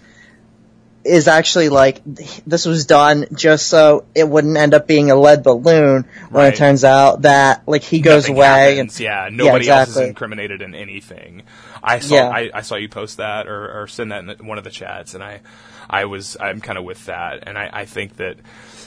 is 1.04 1.28
actually 1.28 1.68
like 1.68 2.00
this 2.04 2.64
was 2.66 2.86
done 2.86 3.26
just 3.34 3.66
so 3.68 4.04
it 4.14 4.26
wouldn't 4.28 4.56
end 4.56 4.72
up 4.74 4.86
being 4.88 5.10
a 5.10 5.14
lead 5.14 5.42
balloon 5.44 6.04
when 6.30 6.44
Right. 6.44 6.54
it 6.54 6.56
turns 6.56 6.82
out 6.82 7.22
that 7.22 7.62
like 7.68 7.82
he 7.82 8.00
goes 8.00 8.24
Nothing 8.24 8.36
away 8.36 8.46
happens, 8.76 8.96
and 8.96 9.04
yeah, 9.04 9.28
nobody 9.30 9.68
else 9.68 9.90
is 9.90 9.96
incriminated 9.98 10.60
in 10.62 10.74
anything. 10.74 11.42
I 11.82 11.98
saw 12.00 12.14
Yeah. 12.16 12.28
I, 12.30 12.50
I 12.54 12.60
saw 12.62 12.76
you 12.76 12.88
post 12.88 13.18
that 13.18 13.46
or, 13.46 13.82
or 13.82 13.86
send 13.86 14.10
that 14.12 14.24
in 14.40 14.46
one 14.46 14.58
of 14.58 14.64
the 14.64 14.70
chats, 14.70 15.14
and 15.14 15.22
I 15.22 15.40
I 15.88 16.06
was 16.06 16.36
I'm 16.40 16.60
kind 16.60 16.78
of 16.78 16.84
with 16.84 17.04
that, 17.06 17.44
and 17.46 17.56
I, 17.58 17.70
I 17.72 17.84
think 17.84 18.16
that 18.16 18.38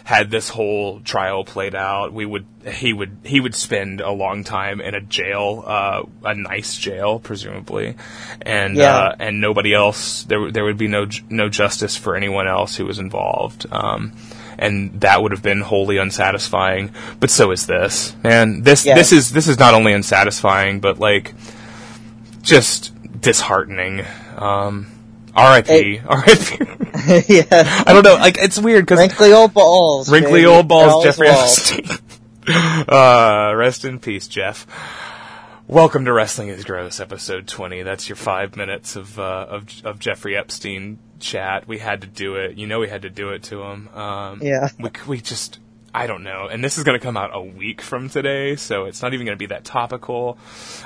had 0.07 0.31
this 0.31 0.47
whole 0.47 1.01
trial 1.01 1.43
played 1.43 1.75
out, 1.75 2.13
we 2.13 2.25
would 2.25 2.45
he 2.65 2.93
would 2.93 3.17
he 3.25 3.41
would 3.41 3.53
spend 3.53 3.99
a 3.99 4.09
long 4.09 4.45
time 4.45 4.79
in 4.79 4.95
a 4.95 5.01
jail, 5.01 5.65
uh, 5.67 6.03
a 6.23 6.33
nice 6.33 6.77
jail, 6.77 7.19
presumably, 7.19 7.93
and 8.41 8.77
Yeah. 8.77 8.95
uh, 8.95 9.15
and 9.19 9.41
nobody 9.41 9.73
else 9.73 10.23
there 10.23 10.39
would- 10.39 10.53
there 10.53 10.63
would 10.63 10.77
be 10.77 10.87
no 10.87 11.07
no 11.29 11.49
justice 11.49 11.97
for 11.97 12.15
anyone 12.15 12.47
else 12.47 12.77
who 12.77 12.85
was 12.85 12.99
involved. 12.99 13.65
Um, 13.69 14.13
and 14.57 15.01
that 15.01 15.21
would 15.21 15.33
have 15.33 15.43
been 15.43 15.59
wholly 15.59 15.97
unsatisfying. 15.97 16.91
But 17.19 17.29
so 17.29 17.51
is 17.51 17.67
this, 17.67 18.15
man. 18.23 18.61
This 18.63 18.83
this 18.83 19.11
is 19.11 19.31
this 19.31 19.49
is 19.49 19.59
not 19.59 19.73
only 19.73 19.91
unsatisfying, 19.91 20.79
but 20.79 20.99
like 20.99 21.33
just 22.43 22.93
disheartening. 23.19 24.05
Um, 24.37 24.87
R.I.P. 25.37 26.01
R.I.P. 26.05 26.57
yeah, 27.33 27.83
I 27.85 27.93
don't 27.93 28.03
know. 28.03 28.15
Like 28.15 28.37
it's 28.39 28.57
weird 28.59 28.85
because 28.85 28.99
wrinkly 28.99 29.31
old 29.33 29.53
balls, 29.53 30.09
wrinkly 30.11 30.41
baby. 30.41 30.45
old 30.47 30.67
balls, 30.67 31.03
Jeffrey. 31.03 31.27
Epstein. 31.27 31.85
uh, 32.89 33.53
rest 33.55 33.85
in 33.85 33.99
peace, 33.99 34.27
Jeff. 34.27 34.65
Welcome 35.67 36.05
to 36.05 36.13
Wrestling 36.13 36.47
is 36.47 36.63
Gross, 36.63 36.99
episode 36.99 37.47
twenty. 37.47 37.83
That's 37.83 38.09
your 38.09 38.15
five 38.15 38.55
minutes 38.55 38.95
of 38.95 39.19
uh, 39.19 39.45
of 39.49 39.67
of 39.85 39.99
Jeffrey 39.99 40.35
Epstein 40.35 40.97
chat. 41.19 41.67
We 41.67 41.77
had 41.77 42.01
to 42.01 42.07
do 42.07 42.35
it. 42.37 42.57
You 42.57 42.65
know, 42.65 42.79
we 42.79 42.87
had 42.89 43.03
to 43.03 43.09
do 43.09 43.29
it 43.29 43.43
to 43.43 43.61
him. 43.61 43.89
Um, 43.89 44.39
Yeah. 44.41 44.69
we 44.79 44.89
we 45.07 45.21
just. 45.21 45.59
I 45.93 46.05
don't 46.05 46.23
know, 46.23 46.47
and 46.51 46.63
this 46.63 46.77
is 46.77 46.83
going 46.83 46.99
to 46.99 47.03
come 47.03 47.17
out 47.17 47.31
a 47.33 47.41
week 47.41 47.81
from 47.81 48.09
today, 48.09 48.55
so 48.55 48.85
it's 48.85 49.01
not 49.01 49.13
even 49.13 49.25
going 49.25 49.35
to 49.35 49.39
be 49.39 49.47
that 49.47 49.63
topical. 49.65 50.37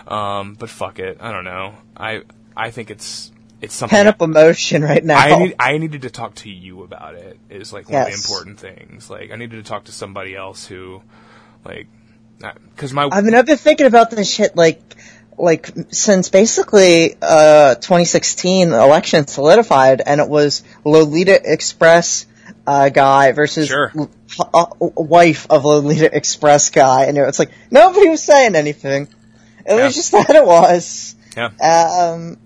Um, 0.07 0.53
but 0.53 0.69
fuck 0.69 0.99
it, 0.99 1.17
I 1.19 1.31
don't 1.31 1.43
know. 1.43 1.73
I 1.97 2.21
I 2.55 2.71
think 2.71 2.91
it's 2.91 3.30
it's 3.61 3.73
something. 3.75 3.95
Pent 3.95 4.07
up 4.09 4.21
emotion 4.21 4.81
right 4.83 5.03
now. 5.03 5.17
I 5.17 5.37
need, 5.37 5.55
I 5.59 5.77
needed 5.77 6.01
to 6.03 6.09
talk 6.09 6.35
to 6.35 6.49
you 6.49 6.83
about 6.83 7.15
it. 7.15 7.37
Is 7.49 7.71
like 7.71 7.89
one 7.89 8.01
of 8.01 8.07
the 8.07 8.13
important 8.13 8.59
things. 8.59 9.09
Like 9.09 9.31
I 9.31 9.35
needed 9.35 9.63
to 9.63 9.69
talk 9.69 9.85
to 9.85 9.91
somebody 9.91 10.35
else 10.35 10.65
who, 10.65 11.01
like, 11.63 11.87
because 12.39 12.91
my 12.93 13.07
I 13.11 13.21
mean, 13.21 13.35
I've 13.35 13.45
been 13.45 13.57
thinking 13.57 13.85
about 13.85 14.09
this 14.11 14.33
shit 14.33 14.55
like, 14.55 14.81
like 15.37 15.69
since 15.91 16.29
basically 16.29 17.15
uh 17.21 17.75
2016 17.75 18.71
election 18.73 19.27
solidified, 19.27 20.01
and 20.05 20.19
it 20.19 20.27
was 20.27 20.63
Lolita 20.83 21.39
Express 21.43 22.25
uh, 22.67 22.89
guy 22.89 23.31
versus 23.31 23.67
Sure. 23.67 23.91
uh, 24.53 24.65
wife 24.79 25.47
of 25.49 25.65
Lolita 25.65 26.15
Express 26.15 26.69
guy, 26.71 27.05
and 27.05 27.17
it's 27.17 27.39
like 27.39 27.51
nobody 27.69 28.09
was 28.09 28.23
saying 28.23 28.55
anything. 28.55 29.03
It 29.65 29.75
Yeah. 29.77 29.85
was 29.85 29.95
just 29.95 30.11
that 30.13 30.35
it 30.35 30.45
was. 30.45 31.15
yeah. 31.37 31.49
Um, 32.13 32.37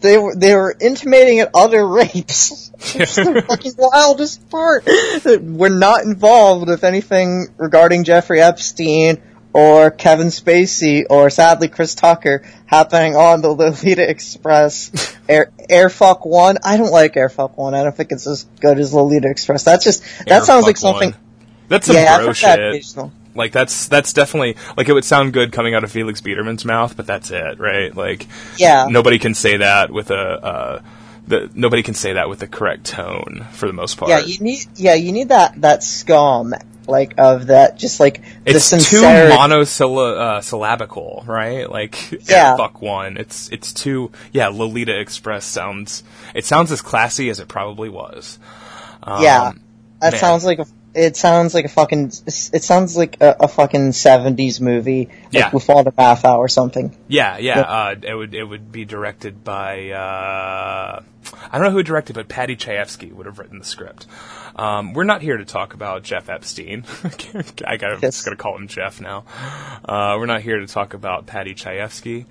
they 0.00 0.18
were 0.18 0.34
they 0.34 0.54
were 0.54 0.74
intimating 0.80 1.40
at 1.40 1.50
other 1.54 1.86
rapes. 1.98 2.70
It's 2.94 3.14
the 3.16 3.44
fucking 3.48 3.72
wildest 3.78 4.48
part. 4.50 4.84
that 4.84 5.40
We're 5.42 5.68
not 5.68 6.02
involved 6.02 6.68
with 6.68 6.84
anything 6.84 7.48
regarding 7.56 8.04
Jeffrey 8.04 8.40
Epstein 8.40 9.22
or 9.54 9.90
Kevin 9.90 10.28
Spacey 10.28 11.04
or 11.10 11.28
sadly 11.30 11.68
Chris 11.68 11.94
Tucker 11.94 12.42
happening 12.66 13.14
on 13.16 13.42
the 13.42 13.48
Lolita 13.52 14.08
Express 14.08 14.90
Air 15.28 15.52
Airfuck 15.70 16.26
One. 16.26 16.56
I 16.64 16.76
don't 16.78 16.90
like 16.90 17.14
Airfuck 17.14 17.56
One. 17.58 17.74
I 17.74 17.82
don't 17.84 17.94
think 17.96 18.12
it's 18.12 18.26
as 18.26 18.44
good 18.60 18.78
as 18.78 18.92
Lolita 18.94 19.28
Express. 19.28 19.62
That's 19.62 19.84
just 19.84 20.02
that 20.20 20.30
Air 20.30 20.40
sounds 20.42 20.64
like 20.64 20.76
something. 20.78 21.10
one. 21.12 21.20
That's 21.68 21.86
some 21.86 21.96
Yeah, 21.96 22.18
that 22.24 22.34
shit. 22.36 22.58
occasional. 22.58 23.12
Like 23.34 23.52
that's 23.52 23.88
that's 23.88 24.12
definitely 24.12 24.56
like 24.76 24.88
it 24.88 24.92
would 24.92 25.04
sound 25.04 25.32
good 25.32 25.52
coming 25.52 25.74
out 25.74 25.84
of 25.84 25.90
Felix 25.92 26.20
Biederman's 26.20 26.64
mouth, 26.64 26.96
but 26.96 27.06
that's 27.06 27.30
it, 27.30 27.58
right? 27.58 27.94
Like 27.94 28.26
Yeah. 28.58 28.86
nobody 28.90 29.18
can 29.18 29.34
say 29.34 29.56
that 29.58 29.90
with 29.90 30.10
a 30.10 30.14
uh, 30.44 30.82
the 31.26 31.50
nobody 31.54 31.82
can 31.82 31.94
say 31.94 32.14
that 32.14 32.28
with 32.28 32.40
the 32.40 32.46
correct 32.48 32.84
tone 32.84 33.46
for 33.52 33.66
the 33.66 33.72
most 33.72 33.96
part. 33.96 34.10
Yeah, 34.10 34.20
you 34.20 34.38
need 34.40 34.58
yeah 34.76 34.94
you 34.94 35.12
need 35.12 35.28
that 35.30 35.60
that 35.62 35.82
scum 35.82 36.54
like 36.88 37.14
of 37.16 37.46
that 37.46 37.78
just 37.78 38.00
like 38.00 38.22
the 38.44 38.50
it's 38.56 38.70
too 38.70 38.78
sincerity. 38.80 39.34
monosyllabical, 39.36 41.26
right? 41.26 41.70
Like 41.70 42.10
Yeah. 42.12 42.18
yeah, 42.28 42.56
fuck 42.56 42.82
one. 42.82 43.16
It's 43.16 43.48
it's 43.50 43.72
too 43.72 44.10
yeah. 44.32 44.48
Lolita 44.48 44.98
Express 44.98 45.44
sounds 45.44 46.02
it 46.34 46.44
sounds 46.44 46.72
as 46.72 46.82
classy 46.82 47.30
as 47.30 47.40
it 47.40 47.48
probably 47.48 47.88
was. 47.88 48.38
Um, 49.02 49.22
Yeah, 49.22 49.52
that 50.00 50.12
man. 50.12 50.20
sounds 50.20 50.44
like 50.44 50.58
a. 50.58 50.66
It 50.94 51.16
sounds 51.16 51.54
like 51.54 51.64
a 51.64 51.68
fucking. 51.68 52.12
It 52.26 52.62
sounds 52.62 52.96
like 52.96 53.16
a, 53.20 53.36
a 53.40 53.48
fucking 53.48 53.92
seventies 53.92 54.60
movie, 54.60 55.06
like 55.06 55.32
Yeah. 55.32 55.50
with 55.52 55.70
all 55.70 55.82
the 55.84 55.92
or 56.36 56.48
something. 56.48 56.94
Yeah, 57.08 57.38
yeah. 57.38 57.60
Uh, 57.60 57.94
it 58.02 58.14
would 58.14 58.34
it 58.34 58.44
would 58.44 58.70
be 58.70 58.84
directed 58.84 59.42
by 59.42 59.90
uh, 59.90 61.02
I 61.50 61.58
don't 61.58 61.62
know 61.62 61.70
who 61.70 61.82
directed, 61.82 62.14
but 62.14 62.28
Paddy 62.28 62.56
Chayefsky 62.56 63.10
would 63.12 63.24
have 63.26 63.38
written 63.38 63.58
the 63.58 63.64
script. 63.64 64.06
Um, 64.54 64.92
we're 64.92 65.04
not 65.04 65.22
here 65.22 65.38
to 65.38 65.46
talk 65.46 65.72
about 65.72 66.02
Jeff 66.02 66.28
Epstein. 66.28 66.84
I 67.66 67.78
got 67.78 67.92
I'm 67.92 67.98
Yes. 68.02 68.16
just 68.16 68.24
gonna 68.26 68.36
call 68.36 68.56
him 68.56 68.68
Jeff 68.68 69.00
now. 69.00 69.24
Uh, 69.84 70.16
we're 70.18 70.26
not 70.26 70.42
here 70.42 70.58
to 70.60 70.66
talk 70.66 70.92
about 70.92 71.24
Paddy 71.26 71.54
Chayefsky. 71.54 72.26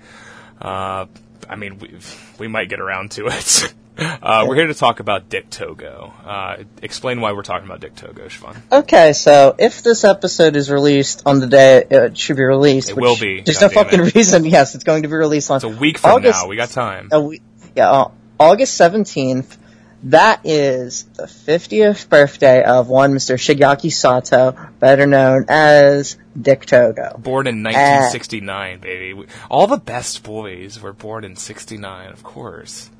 Uh, 0.60 1.06
I 1.48 1.56
mean, 1.56 1.78
we 1.80 1.98
we 2.38 2.46
might 2.48 2.68
get 2.68 2.78
around 2.80 3.10
to 3.12 3.26
it. 3.26 3.74
Uh, 3.98 4.46
we're 4.48 4.54
here 4.54 4.66
to 4.68 4.74
talk 4.74 5.00
about 5.00 5.28
Dick 5.28 5.50
Togo. 5.50 6.12
Uh, 6.24 6.64
explain 6.80 7.20
why 7.20 7.32
we're 7.32 7.42
talking 7.42 7.66
about 7.66 7.80
Dick 7.80 7.94
Togo, 7.94 8.26
Siobhan. 8.28 8.56
Okay, 8.72 9.12
so 9.12 9.54
if 9.58 9.82
this 9.82 10.04
episode 10.04 10.56
is 10.56 10.70
released 10.70 11.22
on 11.26 11.40
the 11.40 11.46
day 11.46 11.84
it 11.90 12.16
should 12.16 12.36
be 12.36 12.42
released, 12.42 12.90
It 12.90 12.96
which 12.96 13.02
will 13.02 13.18
be, 13.18 13.42
There's 13.42 13.60
no 13.60 13.68
goddammit. 13.68 13.74
fucking 13.74 14.00
reason. 14.14 14.44
Yes, 14.46 14.74
it's 14.74 14.84
going 14.84 15.02
to 15.02 15.08
be 15.08 15.14
released 15.14 15.50
on 15.50 15.56
It's 15.56 15.64
a 15.64 15.68
week 15.68 15.98
from 15.98 16.12
August, 16.12 16.42
now. 16.42 16.48
We 16.48 16.56
got 16.56 16.70
time. 16.70 17.08
a 17.12 17.20
week- 17.20 17.42
yeah, 17.76 17.90
uh, 17.90 18.10
August 18.40 18.74
seventeenth. 18.74 19.58
That 20.06 20.40
is 20.44 21.04
the 21.14 21.24
50th 21.26 22.08
birthday 22.08 22.64
of 22.64 22.88
one 22.88 23.14
Mr. 23.14 23.36
Shigeki 23.36 23.92
Sato, 23.92 24.56
better 24.80 25.06
known 25.06 25.44
as 25.48 26.16
Dick 26.40 26.66
Togo. 26.66 27.14
Born 27.18 27.46
in 27.46 27.62
1969, 27.62 28.80
baby. 28.80 29.26
All 29.48 29.68
the 29.68 29.76
best 29.76 30.24
boys 30.24 30.80
were 30.82 30.92
born 30.92 31.22
in 31.22 31.36
69, 31.36 32.10
of 32.10 32.24
course. 32.24 32.90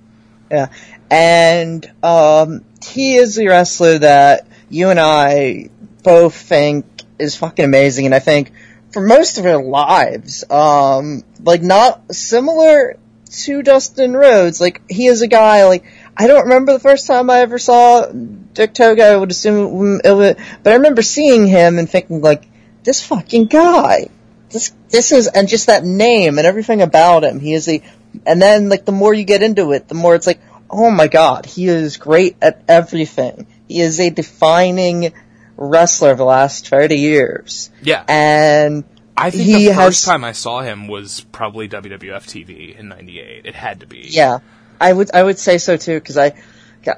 Yeah. 0.52 0.68
And 1.10 1.90
um 2.02 2.64
he 2.86 3.16
is 3.16 3.34
the 3.36 3.48
wrestler 3.48 3.98
that 3.98 4.46
you 4.68 4.90
and 4.90 5.00
I 5.00 5.70
both 6.02 6.34
think 6.34 6.84
is 7.18 7.36
fucking 7.36 7.64
amazing 7.64 8.06
and 8.06 8.14
I 8.14 8.18
think 8.18 8.52
for 8.92 9.00
most 9.00 9.38
of 9.38 9.46
our 9.46 9.62
lives, 9.62 10.44
um 10.50 11.22
like 11.42 11.62
not 11.62 12.14
similar 12.14 12.98
to 13.44 13.62
Dustin 13.62 14.14
Rhodes, 14.14 14.60
like 14.60 14.82
he 14.90 15.06
is 15.06 15.22
a 15.22 15.28
guy 15.28 15.64
like 15.64 15.84
I 16.16 16.26
don't 16.26 16.44
remember 16.44 16.72
the 16.72 16.80
first 16.80 17.06
time 17.06 17.30
I 17.30 17.40
ever 17.40 17.58
saw 17.58 18.06
Dick 18.06 18.74
Togo, 18.74 19.02
I 19.02 19.16
would 19.16 19.30
assume 19.30 20.00
it 20.04 20.14
would, 20.14 20.36
but 20.62 20.70
I 20.70 20.76
remember 20.76 21.02
seeing 21.02 21.46
him 21.46 21.78
and 21.78 21.88
thinking 21.88 22.20
like, 22.20 22.44
this 22.84 23.02
fucking 23.02 23.46
guy, 23.46 24.08
this, 24.50 24.74
this 24.90 25.12
is, 25.12 25.28
and 25.28 25.48
just 25.48 25.68
that 25.68 25.84
name 25.84 26.38
and 26.38 26.46
everything 26.46 26.82
about 26.82 27.24
him, 27.24 27.40
he 27.40 27.54
is 27.54 27.68
a, 27.68 27.82
and 28.26 28.40
then 28.40 28.68
like 28.68 28.84
the 28.84 28.92
more 28.92 29.12
you 29.14 29.24
get 29.24 29.42
into 29.42 29.72
it, 29.72 29.88
the 29.88 29.94
more 29.94 30.14
it's 30.14 30.26
like, 30.26 30.40
oh 30.70 30.90
my 30.90 31.06
god, 31.08 31.46
he 31.46 31.66
is 31.68 31.96
great 31.96 32.36
at 32.42 32.62
everything. 32.68 33.46
He 33.68 33.80
is 33.80 34.00
a 34.00 34.10
defining 34.10 35.12
wrestler 35.56 36.10
of 36.10 36.18
the 36.18 36.24
last 36.24 36.68
30 36.68 36.96
years. 36.96 37.70
Yeah. 37.82 38.04
And 38.08 38.84
I 39.16 39.30
think 39.30 39.44
he 39.44 39.68
the 39.68 39.74
first 39.74 40.04
has- 40.04 40.12
time 40.12 40.24
I 40.24 40.32
saw 40.32 40.60
him 40.60 40.88
was 40.88 41.20
probably 41.32 41.68
WWF 41.68 42.24
TV 42.26 42.78
in 42.78 42.88
98. 42.88 43.46
It 43.46 43.54
had 43.54 43.80
to 43.80 43.86
be. 43.86 44.06
Yeah, 44.08 44.38
I 44.80 44.92
would 44.92 45.10
I 45.14 45.22
would 45.22 45.38
say 45.38 45.58
so 45.58 45.76
too 45.76 45.94
because 45.98 46.16
I 46.16 46.32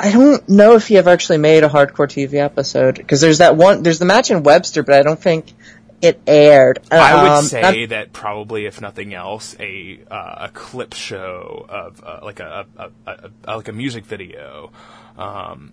I 0.01 0.13
don't 0.13 0.49
know 0.49 0.77
if 0.77 0.87
he 0.87 0.97
ever 0.97 1.11
actually 1.11 1.39
made 1.39 1.63
a 1.65 1.69
hardcore 1.69 2.09
TV 2.09 2.35
episode 2.35 2.95
because 2.97 3.21
there's 3.21 3.39
that 3.39 3.57
one 3.57 3.83
there's 3.83 3.99
the 3.99 4.07
match 4.07 4.31
in 4.31 4.43
Webster, 4.43 4.83
but 4.83 4.95
I 4.95 5.03
don't 5.03 5.21
think 5.21 5.53
it 6.03 6.21
aired. 6.27 6.81
I 6.91 7.23
would 7.23 7.31
Um, 7.33 7.45
say 7.45 7.87
that 7.87 8.13
probably, 8.13 8.67
if 8.67 8.81
nothing 8.81 9.15
else, 9.15 9.57
a 9.59 10.01
uh, 10.11 10.47
a 10.47 10.49
clip 10.53 10.93
show 10.95 11.65
of 11.69 12.03
uh, 12.05 12.21
like 12.23 12.41
a, 12.41 12.67
a, 12.77 12.91
a, 13.07 13.31
a 13.45 13.57
like 13.57 13.69
a 13.69 13.73
music 13.73 14.05
video 14.05 14.71
um, 15.17 15.73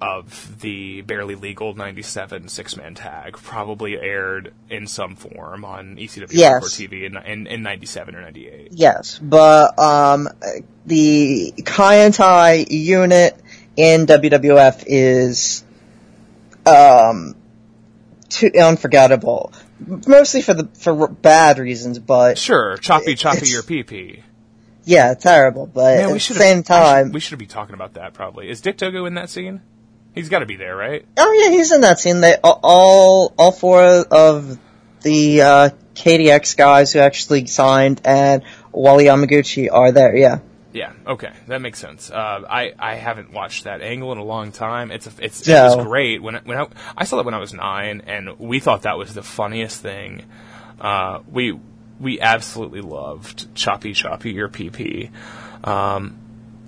of 0.00 0.60
the 0.60 1.00
barely 1.02 1.34
legal 1.34 1.74
'97 1.74 2.48
six 2.48 2.76
man 2.76 2.94
tag 2.94 3.32
probably 3.36 3.98
aired 3.98 4.52
in 4.70 4.86
some 4.86 5.16
form 5.16 5.64
on 5.64 5.96
ECW 5.96 6.28
Yes. 6.32 6.62
Hardcore 6.64 6.88
TV 6.88 7.04
in, 7.06 7.16
in 7.16 7.46
in 7.46 7.62
'97 7.62 8.14
or 8.14 8.20
'98. 8.22 8.68
yes, 8.72 9.18
but 9.22 9.78
um 9.78 10.28
the 10.86 11.52
Kaientai 11.58 12.66
unit 12.70 13.36
in 13.76 14.06
WWF 14.06 14.84
is 14.86 15.64
um 16.66 17.34
too 18.28 18.50
unforgettable. 18.58 19.52
Mostly 20.06 20.42
for 20.42 20.54
the 20.54 20.68
for 20.78 21.08
bad 21.08 21.58
reasons, 21.58 21.98
but 21.98 22.38
Sure, 22.38 22.76
choppy 22.76 23.14
choppy 23.14 23.48
your 23.48 23.62
pee 23.62 23.82
pee. 23.82 24.22
Yeah, 24.84 25.14
terrible. 25.14 25.66
But 25.66 25.96
Man, 25.96 26.10
at 26.10 26.12
the 26.12 26.20
same 26.20 26.62
time, 26.62 27.12
we 27.12 27.20
should 27.20 27.38
be 27.38 27.46
talking 27.46 27.74
about 27.74 27.94
that 27.94 28.14
probably. 28.14 28.48
Is 28.48 28.60
Dick 28.60 28.78
Togo 28.78 29.04
in 29.06 29.14
that 29.14 29.30
scene? 29.30 29.60
He's 30.14 30.28
got 30.28 30.38
to 30.38 30.46
be 30.46 30.56
there, 30.56 30.74
right? 30.74 31.04
oh 31.16 31.42
yeah, 31.42 31.50
he's 31.50 31.72
in 31.72 31.82
that 31.82 31.98
scene. 31.98 32.20
They 32.20 32.36
all 32.42 33.34
all 33.36 33.52
four 33.52 33.82
of 33.82 34.58
the 35.02 35.42
uh, 35.42 35.70
KDX 35.94 36.56
guys 36.56 36.92
who 36.92 37.00
actually 37.00 37.46
signed 37.46 38.00
and 38.04 38.42
Wally 38.72 39.04
Yamaguchi 39.04 39.68
are 39.70 39.92
there. 39.92 40.16
Yeah. 40.16 40.38
Yeah. 40.76 40.92
Okay, 41.06 41.32
that 41.48 41.62
makes 41.62 41.78
sense. 41.78 42.10
Uh, 42.10 42.42
I 42.48 42.72
I 42.78 42.96
haven't 42.96 43.32
watched 43.32 43.64
that 43.64 43.80
angle 43.80 44.12
in 44.12 44.18
a 44.18 44.24
long 44.24 44.52
time. 44.52 44.90
It's 44.90 45.06
a, 45.06 45.12
it's 45.20 45.46
No. 45.48 45.72
it 45.72 45.76
was 45.78 45.86
great 45.86 46.22
when 46.22 46.36
I- 46.36 46.40
when 46.44 46.58
I, 46.58 46.66
I 46.98 47.04
saw 47.04 47.16
that 47.16 47.24
when 47.24 47.32
I 47.32 47.38
was 47.38 47.54
nine, 47.54 48.02
and 48.06 48.38
we 48.38 48.60
thought 48.60 48.82
that 48.82 48.98
was 48.98 49.14
the 49.14 49.22
funniest 49.22 49.80
thing. 49.80 50.24
Uh, 50.78 51.20
we 51.32 51.58
we 51.98 52.20
absolutely 52.20 52.82
loved 52.82 53.54
Choppy 53.54 53.94
Choppy 53.94 54.32
Your 54.32 54.50
PP. 54.50 55.08
Um, 55.64 56.18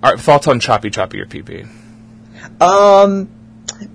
right, 0.01 0.19
thoughts 0.19 0.47
on 0.47 0.59
Choppy 0.59 0.89
Choppy 0.89 1.17
Your 1.17 1.27
PP? 1.27 1.67
Um, 2.59 3.29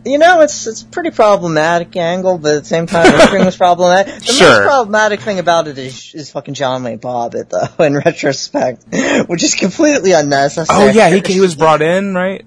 you 0.04 0.18
know, 0.18 0.40
it's 0.40 0.66
it's 0.66 0.82
a 0.82 0.86
pretty 0.86 1.10
problematic 1.10 1.94
angle, 1.96 2.38
but 2.38 2.54
at 2.56 2.62
the 2.62 2.68
same 2.68 2.86
time, 2.86 3.06
everything 3.06 3.44
was 3.44 3.56
problematic. 3.56 4.14
The 4.20 4.32
Sure. 4.32 4.48
most 4.48 4.62
problematic 4.68 5.20
thing 5.20 5.38
about 5.38 5.68
it 5.68 5.78
is 5.78 6.14
is 6.14 6.30
fucking 6.30 6.54
John 6.54 6.82
Wayne 6.82 6.98
Bobbitt, 6.98 7.48
though. 7.50 7.84
In 7.84 7.94
retrospect, 7.96 8.84
which 9.28 9.42
is 9.42 9.54
completely 9.54 10.12
unnecessary. 10.12 10.78
Oh 10.88 10.90
yeah, 10.90 11.10
he 11.10 11.20
he 11.34 11.40
was 11.40 11.54
brought 11.54 11.82
in, 11.82 12.14
right? 12.14 12.44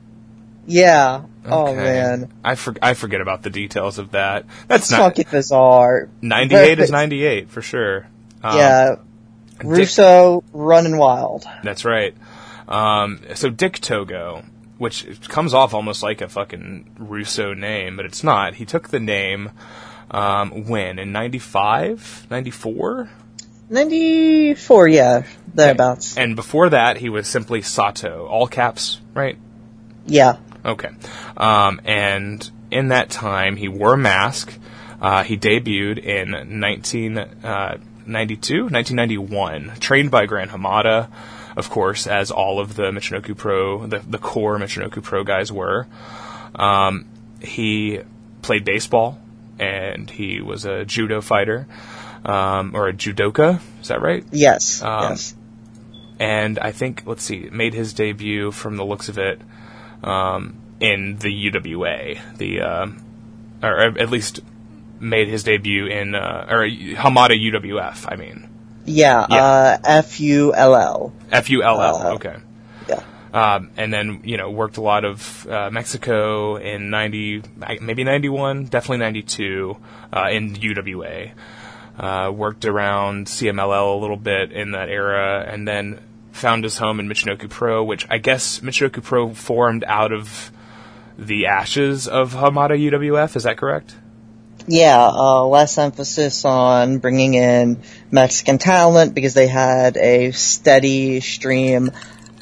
Yeah. 0.66 1.24
Oh 1.50 1.74
man, 1.74 2.32
I 2.44 2.56
for, 2.56 2.76
I 2.82 2.94
forget 2.94 3.22
about 3.22 3.42
the 3.42 3.50
details 3.50 4.00
of 4.00 4.12
that. 4.12 4.46
That's 4.68 4.92
not 4.92 4.98
fucking 4.98 5.28
bizarre. 5.32 6.10
98 6.22 6.80
is 6.80 6.92
98 6.92 7.50
for 7.50 7.62
sure. 7.62 8.08
Um, 8.44 8.58
yeah. 8.58 8.96
Russo 9.64 10.44
running 10.52 10.98
wild. 10.98 11.46
That's 11.64 11.86
right. 11.86 12.14
Um, 12.68 13.22
so 13.36 13.50
Dick 13.50 13.80
Togo, 13.80 14.44
which 14.78 15.28
comes 15.30 15.54
off 15.54 15.74
almost 15.74 16.04
like 16.04 16.22
a 16.22 16.28
fucking 16.30 16.96
Russo 16.98 17.54
name, 17.54 17.96
but 17.98 18.06
it's 18.06 18.24
not. 18.24 18.56
He 18.56 18.66
took 18.66 18.90
the 18.90 19.00
name 19.00 19.52
um, 20.12 20.68
when 20.68 21.00
in 21.00 21.12
95, 21.12 22.28
94, 22.30 23.10
94, 23.70 24.88
yeah, 24.88 25.24
thereabouts. 25.54 26.18
and 26.18 26.38
before 26.38 26.70
that 26.70 26.96
he 26.98 27.10
was 27.10 27.28
simply 27.28 27.62
Sato, 27.62 28.26
all 28.26 28.48
caps, 28.48 29.02
right? 29.14 29.38
Yeah. 30.06 30.38
Okay. 30.64 30.90
Um, 31.36 31.82
and 31.84 32.50
in 32.72 32.88
that 32.90 33.10
time, 33.10 33.56
he 33.58 33.68
wore 33.68 33.94
a 33.94 33.98
mask. 33.98 34.58
Uh, 35.02 35.24
he 35.24 35.38
debuted 35.38 35.98
in 36.00 36.32
1992, 36.32 38.64
1991, 38.64 39.74
trained 39.80 40.12
by 40.12 40.26
Gran 40.26 40.50
Hamada, 40.50 41.10
of 41.58 41.72
course, 41.72 42.06
as 42.06 42.30
all 42.30 42.60
of 42.60 42.76
the 42.76 42.92
Michinoku 42.92 43.36
Pro, 43.36 43.88
the, 43.88 43.98
the 43.98 44.20
core 44.20 44.60
Michinoku 44.60 45.02
Pro 45.02 45.24
guys 45.24 45.52
were. 45.52 45.88
Um, 46.54 47.06
he 47.42 48.02
played 48.44 48.64
baseball, 48.64 49.20
and 49.58 50.08
he 50.08 50.40
was 50.40 50.66
a 50.66 50.86
judo 50.86 51.20
fighter, 51.20 51.68
um, 52.24 52.76
or 52.76 52.88
a 52.88 52.94
judoka, 52.94 53.60
is 53.82 53.88
that 53.88 54.04
right? 54.04 54.24
Yes. 54.32 54.84
Um, 54.84 55.10
yes. 55.10 55.36
and 56.20 56.60
I 56.60 56.72
think 56.72 57.04
let's 57.08 57.24
see, 57.24 57.50
made 57.52 57.74
his 57.74 57.94
debut 57.94 58.52
from 58.52 58.78
the 58.78 58.86
looks 58.86 59.10
of 59.10 59.18
it 59.18 59.42
um, 60.04 60.58
in 60.80 61.18
the 61.18 61.52
UWA, 61.52 62.20
the 62.38 62.62
uh, 62.62 62.88
or 63.64 64.00
at 64.00 64.12
least 64.12 64.42
made 65.00 65.28
his 65.28 65.44
debut 65.44 65.88
in 65.88 66.14
uh, 66.14 66.46
or 66.52 66.68
Hamada 66.68 67.36
UWF. 67.36 68.06
I 68.08 68.16
mean 68.16 68.48
Yeah. 68.88 69.28
yeah. 69.30 69.44
Uh, 69.44 69.78
F 69.84 70.20
U 70.20 70.54
L 70.56 70.76
L. 70.76 71.14
F 71.32 71.50
U 71.50 71.62
L 71.64 71.82
L. 71.82 71.96
Uh, 71.98 72.14
Okay. 72.16 72.36
Yeah. 72.90 73.04
Um, 73.34 73.70
and 73.78 73.94
then 73.94 74.22
you 74.24 74.38
know 74.38 74.50
worked 74.50 74.78
a 74.78 74.82
lot 74.82 75.06
of 75.06 75.46
uh, 75.48 75.70
Mexico 75.70 76.56
in 76.56 76.90
ninety, 76.90 77.44
maybe 77.82 78.04
ninety 78.04 78.30
one, 78.30 78.66
definitely 78.66 79.00
ninety 79.00 79.22
two 79.22 79.78
uh, 80.12 80.30
in 80.32 80.56
UWA. 80.56 81.32
Uh, 82.00 82.32
worked 82.32 82.64
around 82.66 83.26
CMLL 83.28 83.96
a 83.96 84.00
little 84.00 84.18
bit 84.18 84.52
in 84.52 84.72
that 84.72 84.88
era, 84.90 85.46
and 85.48 85.68
then 85.68 86.00
found 86.32 86.64
his 86.64 86.78
home 86.78 87.00
in 87.00 87.08
Michinoku 87.10 87.50
Pro, 87.50 87.84
which 87.84 88.06
I 88.10 88.20
guess 88.20 88.60
Michinoku 88.60 89.04
Pro 89.04 89.34
formed 89.34 89.84
out 89.88 90.14
of 90.14 90.52
the 91.18 91.48
ashes 91.48 92.08
of 92.08 92.34
Hamada 92.34 92.78
UWF. 92.78 93.36
Is 93.36 93.44
that 93.44 93.58
correct? 93.58 93.96
Yeah, 94.68 95.00
uh, 95.00 95.46
less 95.46 95.78
emphasis 95.78 96.44
on 96.44 96.98
bringing 96.98 97.36
in 97.36 97.82
Mexican 98.12 98.58
talent 98.58 99.16
because 99.16 99.34
they 99.34 99.48
had 99.48 99.96
a 99.96 100.32
steady 100.32 101.22
stream. 101.22 101.92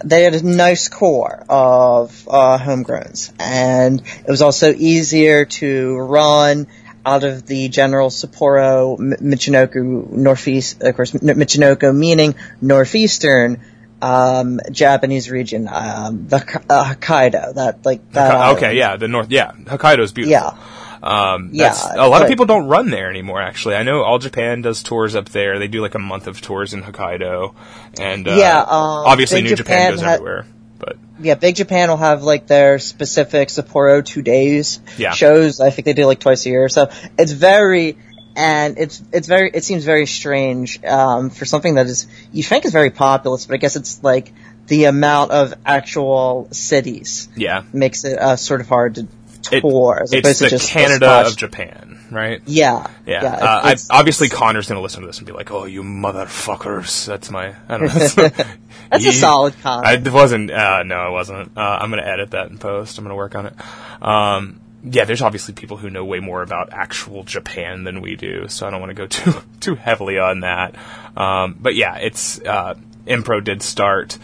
They 0.03 0.23
had 0.23 0.33
a 0.33 0.43
nice 0.43 0.89
core 0.89 1.45
of 1.47 2.27
uh, 2.27 2.57
homegrowns, 2.57 3.31
and 3.39 4.01
it 4.01 4.27
was 4.27 4.41
also 4.41 4.73
easier 4.73 5.45
to 5.45 5.97
run 5.97 6.67
out 7.05 7.23
of 7.23 7.45
the 7.45 7.69
general 7.69 8.09
Sapporo, 8.09 8.99
M- 8.99 9.29
Michinoku, 9.29 10.09
Northeast, 10.11 10.81
of 10.81 10.95
course, 10.95 11.11
Michinoku 11.11 11.95
meaning 11.95 12.33
northeastern 12.59 13.63
um, 14.01 14.59
Japanese 14.71 15.29
region, 15.29 15.67
um, 15.71 16.27
the 16.27 16.37
uh, 16.37 16.93
Hokkaido. 16.93 17.53
That 17.55 17.85
like 17.85 18.11
that. 18.13 18.31
Hokka- 18.31 18.57
okay, 18.57 18.77
yeah, 18.77 18.97
the 18.97 19.07
north, 19.07 19.29
yeah, 19.29 19.51
Hokkaido 19.51 19.99
is 19.99 20.11
beautiful. 20.11 20.31
Yeah. 20.31 20.57
Um, 21.05 21.49
Yeah, 21.53 21.75
a 21.95 22.09
lot 22.09 22.23
of 22.23 22.27
people 22.27 22.45
don't 22.47 22.67
run 22.67 22.89
there 22.89 23.09
anymore. 23.09 23.39
Actually, 23.41 23.75
I 23.75 23.83
know 23.83 24.01
All 24.01 24.17
Japan 24.17 24.61
does 24.61 24.81
tours 24.81 25.15
up 25.15 25.29
there. 25.29 25.59
They 25.59 25.67
do 25.67 25.81
like 25.81 25.93
a 25.95 25.99
month 25.99 26.25
of 26.27 26.41
tours 26.41 26.73
in 26.73 26.81
Hokkaido, 26.81 27.53
and 27.99 28.27
uh, 28.27 28.35
Yeah, 28.35 28.59
um, 28.59 28.67
obviously 29.05 29.41
Big 29.41 29.51
New 29.51 29.55
Japan, 29.55 29.75
Japan 29.77 29.91
goes 29.91 30.01
ha- 30.01 30.11
everywhere. 30.13 30.45
But 30.79 30.97
Yeah, 31.19 31.35
Big 31.35 31.55
Japan 31.55 31.89
will 31.89 31.97
have 31.97 32.23
like 32.23 32.47
their 32.47 32.79
specific 32.79 33.49
Sapporo 33.49 34.03
two 34.03 34.23
days 34.23 34.79
Yeah. 34.97 35.11
shows. 35.11 35.59
I 35.59 35.69
think 35.69 35.85
they 35.85 35.93
do 35.93 36.05
like 36.07 36.19
twice 36.19 36.45
a 36.47 36.49
year. 36.49 36.67
So 36.69 36.89
it's 37.19 37.31
very, 37.31 37.97
and 38.35 38.77
it's 38.79 39.01
it's 39.13 39.27
very 39.27 39.51
it 39.53 39.63
seems 39.63 39.85
very 39.85 40.07
strange 40.07 40.83
um, 40.83 41.29
for 41.29 41.45
something 41.45 41.75
that 41.75 41.85
is 41.85 42.07
you 42.33 42.41
think 42.43 42.65
is 42.65 42.71
very 42.73 42.89
populous, 42.89 43.45
but 43.45 43.53
I 43.53 43.57
guess 43.57 43.75
it's 43.75 44.03
like 44.03 44.33
the 44.67 44.85
amount 44.85 45.29
of 45.31 45.53
actual 45.63 46.47
cities 46.51 47.29
yeah, 47.35 47.61
makes 47.71 48.03
it 48.03 48.17
uh, 48.17 48.35
sort 48.35 48.59
of 48.61 48.67
hard 48.67 48.95
to 48.95 49.07
tour 49.49 50.01
as 50.03 50.13
it's 50.13 50.39
the 50.39 50.59
Canada 50.59 51.27
of 51.27 51.37
Japan, 51.37 51.99
right? 52.11 52.41
Yeah, 52.45 52.87
Yeah, 53.05 53.23
yeah. 53.23 53.33
uh, 53.33 53.61
I, 53.63 53.75
obviously 53.89 54.29
Connor's 54.29 54.67
gonna 54.67 54.81
listen 54.81 55.01
to 55.01 55.07
this 55.07 55.17
and 55.17 55.27
be 55.27 55.33
like, 55.33 55.51
"Oh, 55.51 55.65
you 55.65 55.83
motherfuckers!" 55.83 57.05
That's 57.05 57.31
my, 57.31 57.55
I 57.69 57.77
don't 57.77 57.87
know. 57.87 58.29
That's 58.91 59.05
a 59.05 59.11
solid 59.11 59.59
comment. 59.61 59.87
I 59.87 59.93
it 59.93 60.11
wasn't. 60.13 60.51
Uh, 60.51 60.83
no, 60.83 61.09
it 61.09 61.11
wasn't. 61.11 61.57
Uh, 61.57 61.61
I'm 61.81 61.89
gonna 61.89 62.03
edit 62.03 62.31
that 62.31 62.49
in 62.49 62.57
post. 62.57 62.97
I'm 62.97 63.03
gonna 63.03 63.15
work 63.15 63.35
on 63.35 63.47
it. 63.47 63.53
Um, 64.01 64.59
yeah, 64.83 65.05
there's 65.05 65.21
obviously 65.21 65.53
people 65.55 65.77
who 65.77 65.89
know 65.89 66.05
way 66.05 66.19
more 66.19 66.43
about 66.43 66.71
actual 66.71 67.23
Japan 67.23 67.83
than 67.83 68.01
we 68.01 68.15
do, 68.15 68.47
so 68.47 68.67
I 68.67 68.69
don't 68.69 68.79
want 68.79 68.91
to 68.91 68.93
go 68.93 69.07
too 69.07 69.33
too 69.59 69.75
heavily 69.75 70.19
on 70.19 70.41
that. 70.41 70.75
Um, 71.17 71.57
but 71.59 71.75
yeah, 71.75 71.97
it's 71.97 72.39
uh, 72.41 72.75
Impro 73.07 73.43
did 73.43 73.61
start. 73.61 74.17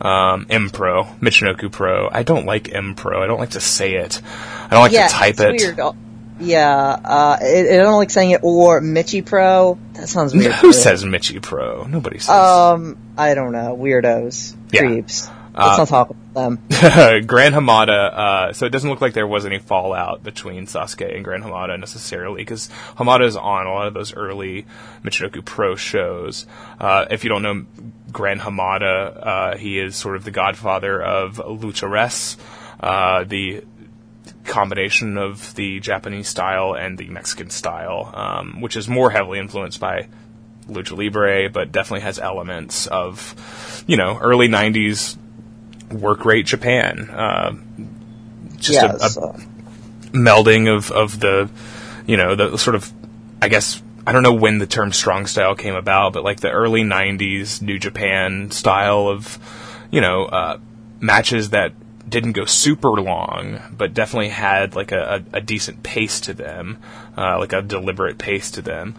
Um, 0.00 0.46
Impro, 0.46 1.18
Michinoku 1.18 1.72
Pro. 1.72 2.08
I 2.10 2.22
don't 2.22 2.46
like 2.46 2.64
Impro. 2.64 3.20
I 3.20 3.26
don't 3.26 3.40
like 3.40 3.50
to 3.50 3.60
say 3.60 3.94
it. 3.94 4.20
I 4.68 4.74
don't 4.74 4.82
like 4.82 4.92
yeah, 4.92 5.08
to 5.08 5.14
type 5.14 5.40
it. 5.40 5.60
Weird. 5.60 5.80
Uh, 5.80 5.92
Yeah, 6.40 6.76
uh, 7.04 7.38
I, 7.40 7.66
I 7.70 7.76
don't 7.78 7.96
like 7.96 8.10
saying 8.10 8.30
it 8.30 8.40
or 8.42 8.80
Michi 8.80 9.24
Pro. 9.24 9.78
That 9.94 10.08
sounds 10.08 10.34
weird. 10.34 10.52
Who 10.54 10.72
says 10.72 11.04
Michi 11.04 11.42
Pro? 11.42 11.84
Nobody 11.84 12.18
says. 12.18 12.30
Um, 12.30 12.96
I 13.16 13.34
don't 13.34 13.52
know. 13.52 13.76
Weirdos. 13.76 14.54
Yeah. 14.70 14.80
Creeps. 14.82 15.28
Uh, 15.58 15.74
Let's 15.76 15.78
not 15.78 15.88
talk 15.88 16.10
about 16.10 16.34
them. 16.34 16.58
Grand 17.26 17.52
Hamada, 17.52 18.12
uh, 18.12 18.52
so 18.52 18.66
it 18.66 18.68
doesn't 18.68 18.88
look 18.88 19.00
like 19.00 19.14
there 19.14 19.26
was 19.26 19.44
any 19.44 19.58
fallout 19.58 20.22
between 20.22 20.66
Sasuke 20.66 21.12
and 21.12 21.24
Grand 21.24 21.42
Hamada 21.42 21.80
necessarily, 21.80 22.42
because 22.42 22.68
Hamada 22.96 23.24
is 23.24 23.34
on 23.34 23.66
a 23.66 23.72
lot 23.72 23.88
of 23.88 23.94
those 23.94 24.14
early 24.14 24.66
Michinoku 25.02 25.44
Pro 25.44 25.74
shows. 25.74 26.46
Uh, 26.78 27.06
if 27.10 27.24
you 27.24 27.30
don't 27.30 27.42
know 27.42 27.66
Grand 28.12 28.40
Hamada, 28.40 29.26
uh, 29.26 29.56
he 29.56 29.80
is 29.80 29.96
sort 29.96 30.14
of 30.14 30.22
the 30.22 30.30
godfather 30.30 31.02
of 31.02 31.38
Lucharesu, 31.38 32.36
uh, 32.78 33.24
the 33.24 33.64
combination 34.48 35.16
of 35.16 35.54
the 35.54 35.78
Japanese 35.80 36.28
style 36.28 36.74
and 36.74 36.98
the 36.98 37.08
Mexican 37.08 37.50
style, 37.50 38.10
um, 38.14 38.60
which 38.60 38.76
is 38.76 38.88
more 38.88 39.10
heavily 39.10 39.38
influenced 39.38 39.78
by 39.78 40.08
Lucha 40.68 40.96
Libre, 40.96 41.48
but 41.50 41.70
definitely 41.72 42.00
has 42.00 42.18
elements 42.18 42.86
of, 42.86 43.84
you 43.86 43.96
know, 43.96 44.18
early 44.18 44.48
90s 44.48 45.16
work 45.92 46.24
rate 46.24 46.46
Japan. 46.46 47.10
Uh, 47.10 47.56
just 48.56 48.82
yeah, 48.82 48.92
a, 48.92 48.96
a 48.96 49.08
so- 49.10 49.36
melding 50.12 50.74
of, 50.74 50.90
of 50.90 51.20
the, 51.20 51.48
you 52.06 52.16
know, 52.16 52.34
the 52.34 52.56
sort 52.56 52.74
of, 52.74 52.92
I 53.40 53.48
guess, 53.48 53.82
I 54.06 54.12
don't 54.12 54.22
know 54.22 54.34
when 54.34 54.58
the 54.58 54.66
term 54.66 54.92
strong 54.92 55.26
style 55.26 55.54
came 55.54 55.74
about, 55.74 56.14
but 56.14 56.24
like 56.24 56.40
the 56.40 56.50
early 56.50 56.82
90s 56.82 57.60
New 57.62 57.78
Japan 57.78 58.50
style 58.50 59.08
of, 59.08 59.38
you 59.90 60.00
know, 60.00 60.24
uh, 60.24 60.58
matches 61.00 61.50
that 61.50 61.72
didn't 62.08 62.32
go 62.32 62.44
super 62.44 62.90
long, 62.90 63.60
but 63.70 63.94
definitely 63.94 64.28
had 64.28 64.74
like 64.74 64.92
a, 64.92 65.24
a, 65.32 65.38
a 65.38 65.40
decent 65.40 65.82
pace 65.82 66.20
to 66.22 66.34
them, 66.34 66.78
uh, 67.16 67.38
like 67.38 67.52
a 67.52 67.62
deliberate 67.62 68.18
pace 68.18 68.52
to 68.52 68.62
them. 68.62 68.94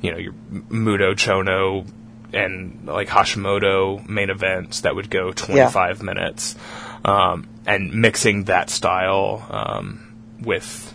You 0.00 0.12
know, 0.12 0.18
your 0.18 0.32
Muto 0.32 1.14
Chono 1.14 1.86
and 2.32 2.86
like 2.86 3.08
Hashimoto 3.08 4.06
main 4.08 4.30
events 4.30 4.80
that 4.80 4.94
would 4.94 5.10
go 5.10 5.32
25 5.32 6.02
minutes, 6.02 6.56
um, 7.04 7.48
and 7.66 7.94
mixing 7.94 8.44
that 8.44 8.70
style 8.70 9.46
um, 9.50 10.14
with 10.40 10.92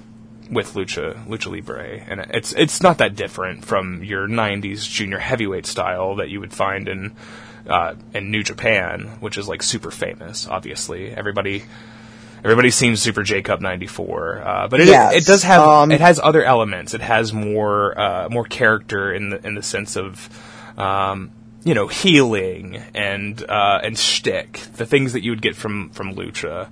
with 0.52 0.74
lucha 0.74 1.26
lucha 1.28 1.52
libre, 1.52 2.04
and 2.08 2.26
it's 2.32 2.54
it's 2.54 2.82
not 2.82 2.98
that 2.98 3.16
different 3.16 3.64
from 3.64 4.04
your 4.04 4.28
'90s 4.28 4.90
junior 4.90 5.20
heavyweight 5.20 5.66
style 5.66 6.16
that 6.16 6.30
you 6.30 6.40
would 6.40 6.54
find 6.54 6.88
in 6.88 7.16
uh, 7.70 7.96
in 8.14 8.32
New 8.32 8.44
Japan, 8.44 9.18
which 9.20 9.38
is 9.38 9.48
like 9.48 9.64
super 9.64 9.92
famous. 9.92 10.48
Obviously, 10.48 11.12
everybody 11.12 11.64
everybody's 12.44 12.76
seen 12.76 12.96
Super 12.96 13.24
J 13.24 13.42
Cup 13.42 13.62
'94, 13.62 14.42
uh, 14.44 14.68
but 14.68 14.82
it 14.82 14.88
Yes, 14.88 15.16
it 15.16 15.26
does 15.26 15.44
have 15.44 15.62
um, 15.62 15.92
it 15.92 16.02
has 16.02 16.20
other 16.20 16.44
elements. 16.44 16.94
It 16.94 17.02
has 17.02 17.34
more 17.34 18.00
uh, 18.00 18.30
more 18.30 18.46
character 18.46 19.14
in 19.14 19.30
the 19.30 19.46
in 19.46 19.56
the 19.56 19.64
sense 19.64 19.96
of. 19.96 20.30
Um, 20.78 21.32
you 21.62 21.74
know, 21.74 21.88
heeling 21.88 22.78
and 22.96 23.44
uh, 23.44 23.82
and 23.84 23.98
shtick, 23.98 24.60
the 24.78 24.86
things 24.86 25.12
that 25.12 25.24
you 25.24 25.32
would 25.32 25.42
get 25.42 25.58
from 25.58 25.90
from 25.90 26.16
lucha. 26.16 26.70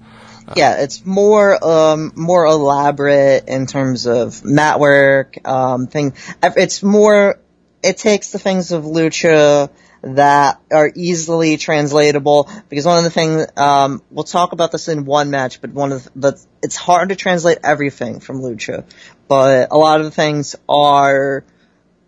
yeah, 0.56 0.82
it's 0.82 1.06
more 1.06 1.62
um 1.62 2.14
more 2.16 2.46
elaborate 2.46 3.50
in 3.50 3.66
terms 3.66 4.08
of 4.08 4.46
mat 4.46 4.80
work. 4.80 5.46
Um, 5.46 5.88
thing. 5.88 6.14
It's 6.42 6.82
more. 6.82 7.38
It 7.84 7.98
takes 7.98 8.32
the 8.32 8.40
things 8.40 8.72
of 8.72 8.86
lucha 8.86 9.70
that 10.16 10.62
are 10.72 10.92
easily 10.96 11.58
translatable 11.58 12.50
because 12.70 12.86
one 12.86 12.98
of 12.98 13.04
the 13.04 13.10
things 13.10 13.48
um 13.58 14.02
we'll 14.12 14.24
talk 14.24 14.52
about 14.52 14.72
this 14.72 14.88
in 14.88 15.06
one 15.06 15.30
match, 15.30 15.62
but 15.62 15.72
one 15.72 15.92
of 15.92 16.08
the 16.16 16.40
it's 16.62 16.76
hard 16.76 17.10
to 17.10 17.16
translate 17.16 17.60
everything 17.64 18.20
from 18.20 18.42
lucha, 18.42 18.86
but 19.28 19.72
a 19.72 19.78
lot 19.78 20.00
of 20.00 20.06
the 20.06 20.12
things 20.12 20.56
are 20.70 21.44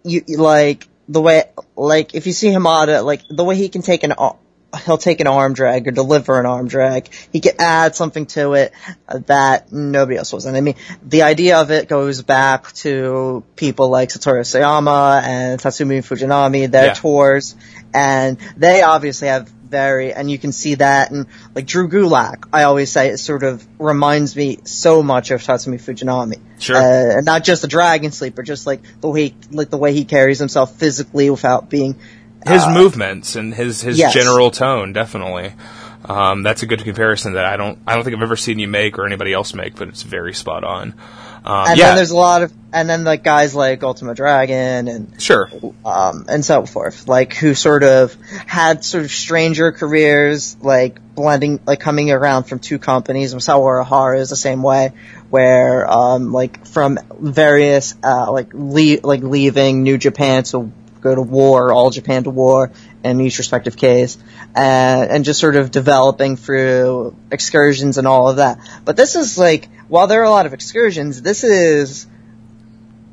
you 0.04 0.24
like 0.38 0.88
the 1.08 1.22
way 1.22 1.44
like 1.76 2.16
if 2.16 2.28
you 2.28 2.34
see 2.34 2.50
Hamada 2.50 3.04
like 3.04 3.24
the 3.30 3.44
way 3.44 3.56
he 3.56 3.70
can 3.70 3.82
take 3.82 4.04
an 4.04 4.14
he'll 4.86 4.98
take 4.98 5.20
an 5.20 5.28
arm 5.28 5.54
drag 5.54 5.88
or 5.88 5.92
deliver 5.92 6.40
an 6.40 6.46
arm 6.46 6.68
drag 6.68 7.10
he 7.32 7.40
can 7.40 7.54
add 7.60 7.96
something 7.96 8.26
to 8.28 8.54
it 8.54 8.72
that 9.26 9.72
nobody 9.72 10.18
else 10.18 10.32
was 10.32 10.46
and 10.46 10.56
I 10.56 10.62
mean 10.62 10.76
the 11.04 11.24
idea 11.24 11.58
of 11.58 11.72
it 11.72 11.88
goes 11.88 12.22
back 12.22 12.72
to 12.74 13.44
people 13.56 13.90
like 13.90 14.10
Satoru 14.10 14.42
Sayama 14.42 15.22
and 15.24 15.60
Tatsumi 15.60 16.00
Fujinami 16.00 16.70
their 16.70 16.88
Yeah. 16.88 16.94
tours 16.94 17.56
and 17.94 18.38
they 18.58 18.82
obviously 18.84 19.30
have 19.30 19.50
very 19.70 20.14
and 20.14 20.30
you 20.32 20.38
can 20.40 20.52
see 20.52 20.76
that 20.76 21.12
and 21.12 21.28
like 21.56 21.66
Drew 21.68 21.88
Gulak 21.90 22.48
I 22.54 22.64
always 22.64 22.92
say 22.92 23.10
it 23.10 23.18
sort 23.20 23.44
of 23.44 23.66
reminds 23.80 24.36
me 24.36 24.60
so 24.66 25.02
much 25.04 25.32
of 25.32 25.42
Tatsumi 25.42 25.80
Fujinami 25.82 26.40
Sure. 26.60 26.76
uh, 26.76 27.18
and 27.18 27.26
not 27.26 27.44
just 27.44 27.62
the 27.62 27.68
dragon 27.70 28.12
sleeper, 28.12 28.44
just 28.44 28.68
like 28.68 28.82
the 29.00 29.08
way 29.10 29.34
like 29.52 29.70
the 29.70 29.78
way 29.78 29.94
he 29.94 30.04
carries 30.06 30.40
himself 30.40 30.76
physically 30.76 31.30
without 31.30 31.70
being. 31.70 31.96
His 32.48 32.66
movements 32.68 33.36
and 33.36 33.54
his 33.54 33.82
his 33.82 33.98
yes. 33.98 34.14
general 34.14 34.52
tone 34.52 34.94
definitely 34.94 35.54
um, 36.06 36.44
that's 36.44 36.64
a 36.64 36.66
good 36.66 36.84
comparison 36.84 37.34
that 37.34 37.46
I 37.46 37.58
don't 37.58 37.78
I 37.86 37.96
don't 37.96 38.04
think 38.04 38.16
I've 38.16 38.24
ever 38.24 38.38
seen 38.38 38.60
you 38.60 38.68
make 38.68 38.98
or 38.98 39.06
anybody 39.06 39.34
else 39.34 39.54
make 39.54 39.76
but 39.76 39.90
it's 39.90 40.04
very 40.04 40.34
spot 40.34 40.64
on 40.64 40.94
um, 41.44 41.68
And 41.70 41.78
yeah 41.78 41.88
then 41.88 41.96
there's 41.98 42.12
a 42.12 42.18
lot 42.18 42.44
of, 42.44 42.54
and 42.74 42.90
then 42.90 43.04
like 43.04 43.24
guys 43.24 43.56
like 43.56 43.82
Ultimo 43.84 44.14
Dragon 44.14 44.88
and 44.88 45.22
sure 45.22 45.50
um 45.86 46.26
and 46.30 46.46
so 46.46 46.66
forth, 46.66 47.08
like 47.08 47.34
who 47.34 47.54
sort 47.54 47.84
of 47.84 48.16
had 48.46 48.84
sort 48.86 49.04
of 49.06 49.12
stranger 49.12 49.72
careers, 49.72 50.56
like 50.62 51.00
blending, 51.16 51.60
like 51.66 51.80
coming 51.80 52.12
around 52.12 52.44
from 52.44 52.60
two 52.60 52.80
companies. 52.80 53.34
Masao 53.34 53.60
Orihara 53.60 54.20
is 54.20 54.30
the 54.30 54.36
same 54.36 54.62
way, 54.62 54.92
where 55.30 55.90
um 55.90 56.32
like 56.32 56.66
from 56.68 57.00
various 57.20 57.96
uh 58.04 58.32
like 58.32 58.50
le- 58.54 59.02
like 59.04 59.22
leaving 59.22 59.84
New 59.84 59.98
Japan 59.98 60.44
to 60.44 60.72
go 61.02 61.16
to 61.16 61.22
war, 61.22 61.72
all 61.72 61.90
Japan 61.90 62.24
to 62.24 62.30
war 62.30 62.72
in 63.04 63.22
each 63.22 63.38
respective 63.38 63.78
case, 63.78 64.18
and, 64.56 65.10
uh, 65.10 65.14
and 65.14 65.26
just 65.26 65.40
sort 65.40 65.56
of 65.56 65.72
developing 65.72 66.36
through 66.36 67.16
excursions 67.32 67.98
and 67.98 68.08
all 68.08 68.30
of 68.30 68.38
that. 68.38 68.60
But 68.86 68.96
this 68.96 69.16
is 69.16 69.38
like, 69.38 69.70
while 69.88 70.08
there 70.08 70.22
are 70.22 70.26
a 70.26 70.30
lot 70.30 70.46
of 70.46 70.54
excursions, 70.54 71.22
this 71.22 71.44
is 71.44 72.08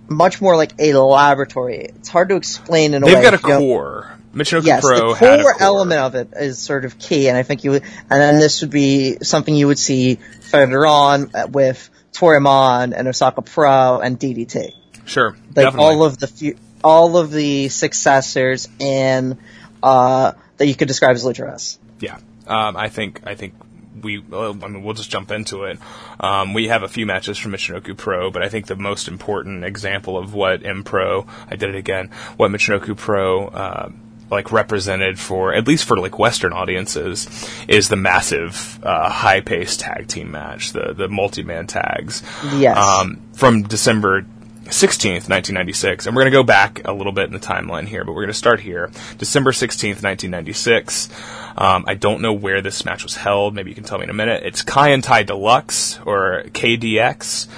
much 0.08 0.40
more 0.40 0.56
like 0.56 0.72
a 0.78 0.92
laboratory. 0.94 1.86
It's 1.96 2.08
hard 2.08 2.28
to 2.30 2.36
explain 2.36 2.94
in 2.94 3.02
a 3.02 3.06
way. 3.06 3.14
they've 3.14 3.22
got 3.22 3.34
a 3.34 3.36
if 3.36 3.42
you 3.42 3.48
don't- 3.48 3.60
core 3.60 4.12
Michinoku 4.34 4.66
Yes, 4.66 4.82
Pro 4.82 5.14
the 5.14 5.14
core 5.14 5.42
core 5.42 5.56
element 5.58 6.00
of 6.00 6.14
it 6.14 6.28
is 6.36 6.58
sort 6.58 6.84
of 6.84 6.98
key, 6.98 7.28
and 7.28 7.38
I 7.38 7.42
think 7.42 7.64
you 7.64 7.70
would, 7.70 7.82
and 7.82 8.20
then 8.20 8.38
this 8.38 8.60
would 8.60 8.70
be 8.70 9.16
something 9.22 9.54
you 9.54 9.66
would 9.66 9.78
see 9.78 10.18
further 10.42 10.84
on 10.84 11.30
with 11.48 11.88
Toryumon 12.12 12.92
and 12.94 13.08
Osaka 13.08 13.40
Pro 13.40 13.98
and 14.00 14.18
DDT. 14.18 14.72
sure 15.06 15.30
Like 15.30 15.54
definitely 15.54 15.80
all 15.80 16.04
of 16.04 16.18
the 16.18 16.26
few, 16.26 16.56
all 16.86 17.16
of 17.16 17.32
the 17.32 17.68
successors 17.68 18.68
in 18.78 19.36
uh, 19.82 20.32
that 20.56 20.66
you 20.68 20.74
could 20.76 20.86
describe 20.86 21.16
as 21.16 21.24
Lucharesu. 21.24 21.78
Yeah, 21.98 22.18
um, 22.46 22.76
I 22.76 22.88
think 22.88 23.22
I 23.24 23.34
think 23.34 23.54
we. 24.00 24.18
Well, 24.20 24.56
I 24.62 24.68
mean, 24.68 24.84
we'll 24.84 24.94
just 24.94 25.10
jump 25.10 25.32
into 25.32 25.64
it. 25.64 25.80
Um, 26.20 26.54
we 26.54 26.68
have 26.68 26.84
a 26.84 26.88
few 26.88 27.04
matches 27.04 27.38
from 27.38 27.52
Michinoku 27.52 27.96
Pro, 27.96 28.30
but 28.30 28.44
I 28.44 28.48
think 28.48 28.68
the 28.68 28.76
most 28.76 29.08
important 29.08 29.64
example 29.64 30.16
of 30.16 30.32
what 30.32 30.64
M 30.64 30.84
Pro, 30.84 31.26
I 31.50 31.56
did 31.56 31.70
it 31.70 31.74
again, 31.74 32.10
what 32.36 32.52
Michinoku 32.52 32.96
Pro. 32.96 33.48
Uh, 33.48 33.90
like 34.28 34.50
represented 34.50 35.20
for 35.20 35.54
at 35.54 35.68
least 35.68 35.84
for 35.84 35.96
like 35.98 36.18
Western 36.18 36.52
audiences 36.52 37.28
is 37.68 37.88
the 37.88 37.94
massive 37.94 38.80
uh, 38.82 39.08
high 39.08 39.40
paced 39.40 39.78
tag 39.78 40.08
team 40.08 40.32
match, 40.32 40.72
the 40.72 40.94
the 40.96 41.08
multi 41.08 41.44
man 41.44 41.68
tags. 41.68 42.24
Yes. 42.56 42.76
Um, 42.76 43.22
from 43.34 43.62
December 43.62 44.26
16th, 44.66 45.28
1996. 45.28 46.06
And 46.06 46.16
we're 46.16 46.22
going 46.22 46.32
to 46.32 46.38
go 46.38 46.42
back 46.42 46.82
a 46.84 46.92
little 46.92 47.12
bit 47.12 47.26
in 47.26 47.32
the 47.32 47.38
timeline 47.38 47.86
here, 47.86 48.04
but 48.04 48.12
we're 48.12 48.22
going 48.22 48.28
to 48.28 48.34
start 48.34 48.60
here. 48.60 48.90
December 49.18 49.52
16th, 49.52 50.02
1996. 50.02 51.08
Um, 51.56 51.84
I 51.86 51.94
don't 51.94 52.20
know 52.20 52.32
where 52.32 52.60
this 52.60 52.84
match 52.84 53.02
was 53.02 53.16
held. 53.16 53.54
Maybe 53.54 53.70
you 53.70 53.74
can 53.74 53.84
tell 53.84 53.98
me 53.98 54.04
in 54.04 54.10
a 54.10 54.14
minute. 54.14 54.42
It's 54.44 54.62
Kaientai 54.62 55.24
Deluxe, 55.24 56.00
or 56.04 56.42
KDX, 56.48 57.48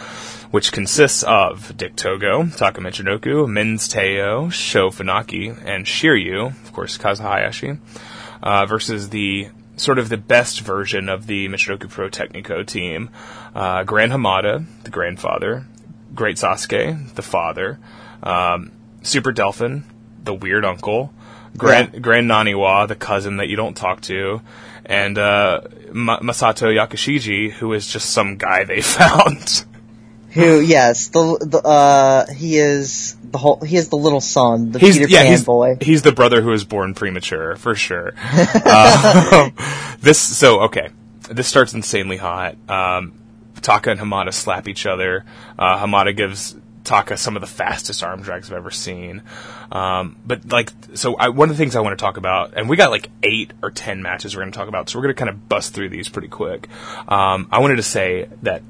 which 0.51 0.71
consists 0.71 1.23
of 1.23 1.77
Dick 1.77 1.97
Togo, 1.97 2.47
Taka 2.47 2.81
Michinoku, 2.81 3.49
Men's 3.49 3.89
Teioh, 3.89 4.53
Sho 4.53 4.91
Funaki, 4.91 5.57
and 5.65 5.87
Shiryu, 5.87 6.49
of 6.49 6.73
course, 6.73 6.97
Kazu 6.99 7.23
Hayashi, 7.23 7.79
uh, 8.43 8.67
versus 8.67 9.09
the 9.09 9.49
sort 9.77 9.99
of 9.99 10.09
the 10.09 10.17
best 10.17 10.61
version 10.61 11.09
of 11.09 11.27
the 11.27 11.49
Michinoku 11.49 11.89
Pro 11.89 12.09
Technico 12.09 12.67
team, 12.67 13.11
uh, 13.55 13.85
Grand 13.85 14.13
Hamada, 14.13 14.65
the 14.85 14.91
grandfather, 14.91 15.65
Great 16.19 16.37
Sasuke, 16.37 17.15
the 17.15 17.23
father, 17.23 17.79
um, 18.25 18.73
Super 19.03 19.33
Delfin, 19.33 19.85
the 20.25 20.35
weird 20.35 20.65
uncle, 20.65 21.13
Grand, 21.57 22.03
Grand 22.03 22.29
Naniwa, 22.29 22.89
the 22.89 22.97
cousin 22.97 23.37
that 23.37 23.47
you 23.47 23.55
don't 23.55 23.77
talk 23.77 24.01
to, 24.03 24.43
and 24.85 25.17
uh, 25.17 25.61
Ma- 25.93 26.19
Masato 26.19 26.75
Yakushiji, 26.75 27.53
who 27.53 27.73
is 27.73 27.87
just 27.87 28.11
some 28.11 28.37
guy 28.37 28.65
they 28.65 28.81
found. 28.99 29.65
Who? 30.31 30.59
Yes, 30.61 31.07
the, 31.07 31.39
the 31.41 31.59
uh, 31.59 32.27
he 32.33 32.57
is 32.57 33.17
the 33.23 33.39
whole. 33.39 33.61
He 33.61 33.77
is 33.77 33.89
the 33.89 33.97
little 33.97 34.21
son, 34.21 34.73
the 34.73 34.81
He's 34.81 34.99
Peter 34.99 35.09
yeah, 35.09 35.23
Pan 35.23 35.31
he's, 35.31 35.45
boy. 35.45 35.79
he's 35.81 36.03
the 36.03 36.13
brother 36.13 36.43
who 36.43 36.51
was 36.51 36.65
born 36.65 36.95
premature 36.95 37.55
for 37.55 37.77
sure. 37.77 38.09
um, 38.67 39.53
this 40.01 40.19
so 40.19 40.63
okay. 40.63 40.91
This 41.31 41.47
starts 41.47 41.75
insanely 41.75 42.17
hot. 42.17 42.57
Um, 42.69 43.18
Taka 43.63 43.91
and 43.91 44.01
Hamada 44.01 44.33
slap 44.33 44.69
each 44.69 44.87
other. 44.87 45.25
Uh, 45.59 45.79
Hamada 45.79 46.17
gives 46.17 46.57
Taka 46.85 47.17
some 47.17 47.37
of 47.37 47.41
the 47.43 47.47
fastest 47.47 48.03
arm 48.03 48.23
drags 48.23 48.51
I've 48.51 48.57
ever 48.57 48.71
seen. 48.71 49.23
Um, 49.71 50.17
but 50.27 50.49
like, 50.51 50.73
so 50.95 51.17
I, 51.17 51.29
one 51.29 51.51
of 51.51 51.57
the 51.57 51.63
things 51.63 51.77
I 51.77 51.81
want 51.81 51.99
to 51.99 52.03
talk 52.03 52.17
about, 52.17 52.55
and 52.57 52.69
we 52.69 52.77
got 52.77 52.91
like 52.91 53.11
eight 53.23 53.53
or 53.63 53.71
ten 53.71 54.03
matches 54.03 54.35
we're 54.35 54.43
going 54.43 54.53
to 54.53 54.59
talk 54.59 54.69
about, 54.69 54.89
so 54.89 54.99
we're 54.99 55.05
going 55.05 55.15
to 55.15 55.19
kind 55.19 55.31
of 55.31 55.49
bust 55.49 55.75
through 55.75 55.91
these 55.91 56.09
pretty 56.09 56.29
quick. 56.29 56.69
Um, 57.07 57.49
I 57.53 57.61
wanted 57.61 57.77
to 57.77 57.83
say 57.83 58.29
that 58.43 58.63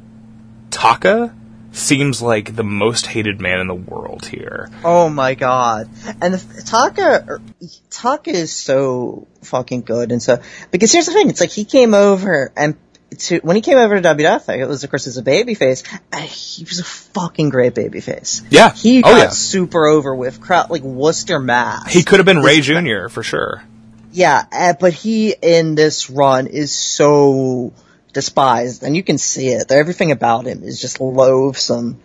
Taka 0.71 1.35
seems 1.71 2.21
like 2.21 2.57
the 2.57 2.65
most 2.65 3.07
hated 3.07 3.41
man 3.41 3.61
in 3.61 3.67
the 3.69 3.75
world 3.75 4.27
here. 4.27 4.71
Oh 4.85 5.09
my 5.09 5.35
god! 5.35 5.89
And 6.21 6.35
the, 6.35 6.63
Taka, 6.63 7.41
Taka 7.91 8.31
is 8.31 8.53
so 8.53 9.27
fucking 9.43 9.83
good, 9.83 10.11
and 10.13 10.23
so 10.23 10.43
because 10.71 10.93
here's 10.93 11.07
the 11.07 11.13
thing: 11.13 11.31
it's 11.31 11.41
like 11.41 11.51
he 11.51 11.65
came 11.65 11.95
over 11.95 12.53
and 12.57 12.77
to 13.19 13.39
when 13.41 13.57
he 13.57 13.63
came 13.63 13.79
over 13.79 14.01
to 14.01 14.09
WWF, 14.15 14.49
it 14.59 14.67
was 14.67 14.85
of 14.85 14.91
course 14.91 15.07
as 15.07 15.17
a 15.19 15.23
babyface. 15.23 15.83
and 16.13 16.25
He 16.25 16.65
was 16.65 16.79
a 16.81 16.85
fucking 16.85 17.49
great 17.51 17.75
babyface. 17.75 18.43
Yeah. 18.51 18.73
he 18.73 18.99
Oh, 18.99 19.03
got 19.11 19.19
yeah. 19.19 19.29
super 19.31 19.87
over 19.87 20.15
with 20.15 20.41
crowd 20.41 20.71
like 20.71 20.83
Worcester 20.83 21.39
Mass. 21.39 21.93
He 21.93 22.03
could 22.05 22.19
have 22.19 22.27
been 22.27 22.43
Rey 22.43 22.61
Jr. 22.61 23.09
for 23.09 23.23
sure. 23.23 23.63
Yeah, 24.13 24.45
uh, 24.51 24.75
but 24.81 24.93
he 24.95 25.35
in 25.43 25.75
this 25.75 26.09
run 26.11 26.47
is 26.47 26.73
so 26.75 27.73
despised, 28.15 28.83
and 28.83 28.97
you 28.97 29.03
can 29.03 29.19
see 29.19 29.49
it. 29.49 29.71
Everything 29.71 30.11
about 30.13 30.47
him 30.47 30.63
is 30.65 30.81
just 30.81 30.99
loathsome, 31.01 32.01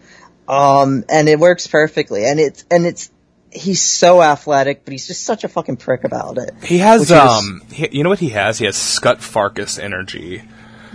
um, 0.47 1.05
and 1.09 1.29
it 1.29 1.39
works 1.39 1.65
perfectly. 1.67 2.25
And 2.25 2.39
it's 2.39 2.65
and 2.69 2.85
it's 2.85 3.09
he's 3.51 3.81
so 3.81 4.21
athletic, 4.21 4.83
but 4.83 4.91
he's 4.91 5.07
just 5.07 5.23
such 5.23 5.43
a 5.43 5.47
fucking 5.47 5.77
prick 5.77 6.03
about 6.03 6.37
it. 6.37 6.51
He 6.63 6.79
has, 6.79 7.01
Which 7.01 7.11
is- 7.11 7.15
um, 7.17 7.61
he, 7.71 7.87
you 7.91 8.03
know 8.03 8.09
what 8.09 8.19
he 8.19 8.29
has? 8.29 8.57
He 8.57 8.65
has 8.65 8.75
Scut 8.75 9.19
Farkus 9.19 9.79
energy. 9.81 10.43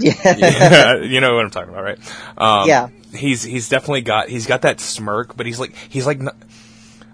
Yeah, 0.38 0.96
you 1.02 1.20
know 1.20 1.34
what 1.34 1.44
I'm 1.44 1.50
talking 1.50 1.70
about, 1.72 1.84
right? 1.84 1.98
Um, 2.37 2.68
Yeah. 2.68 2.88
He's 3.14 3.42
he's 3.42 3.68
definitely 3.68 4.02
got 4.02 4.28
he's 4.28 4.46
got 4.46 4.62
that 4.62 4.80
smirk, 4.80 5.37
but 5.37 5.46
he's 5.46 5.58
like 5.58 5.74
he's 5.88 6.06
like. 6.06 6.20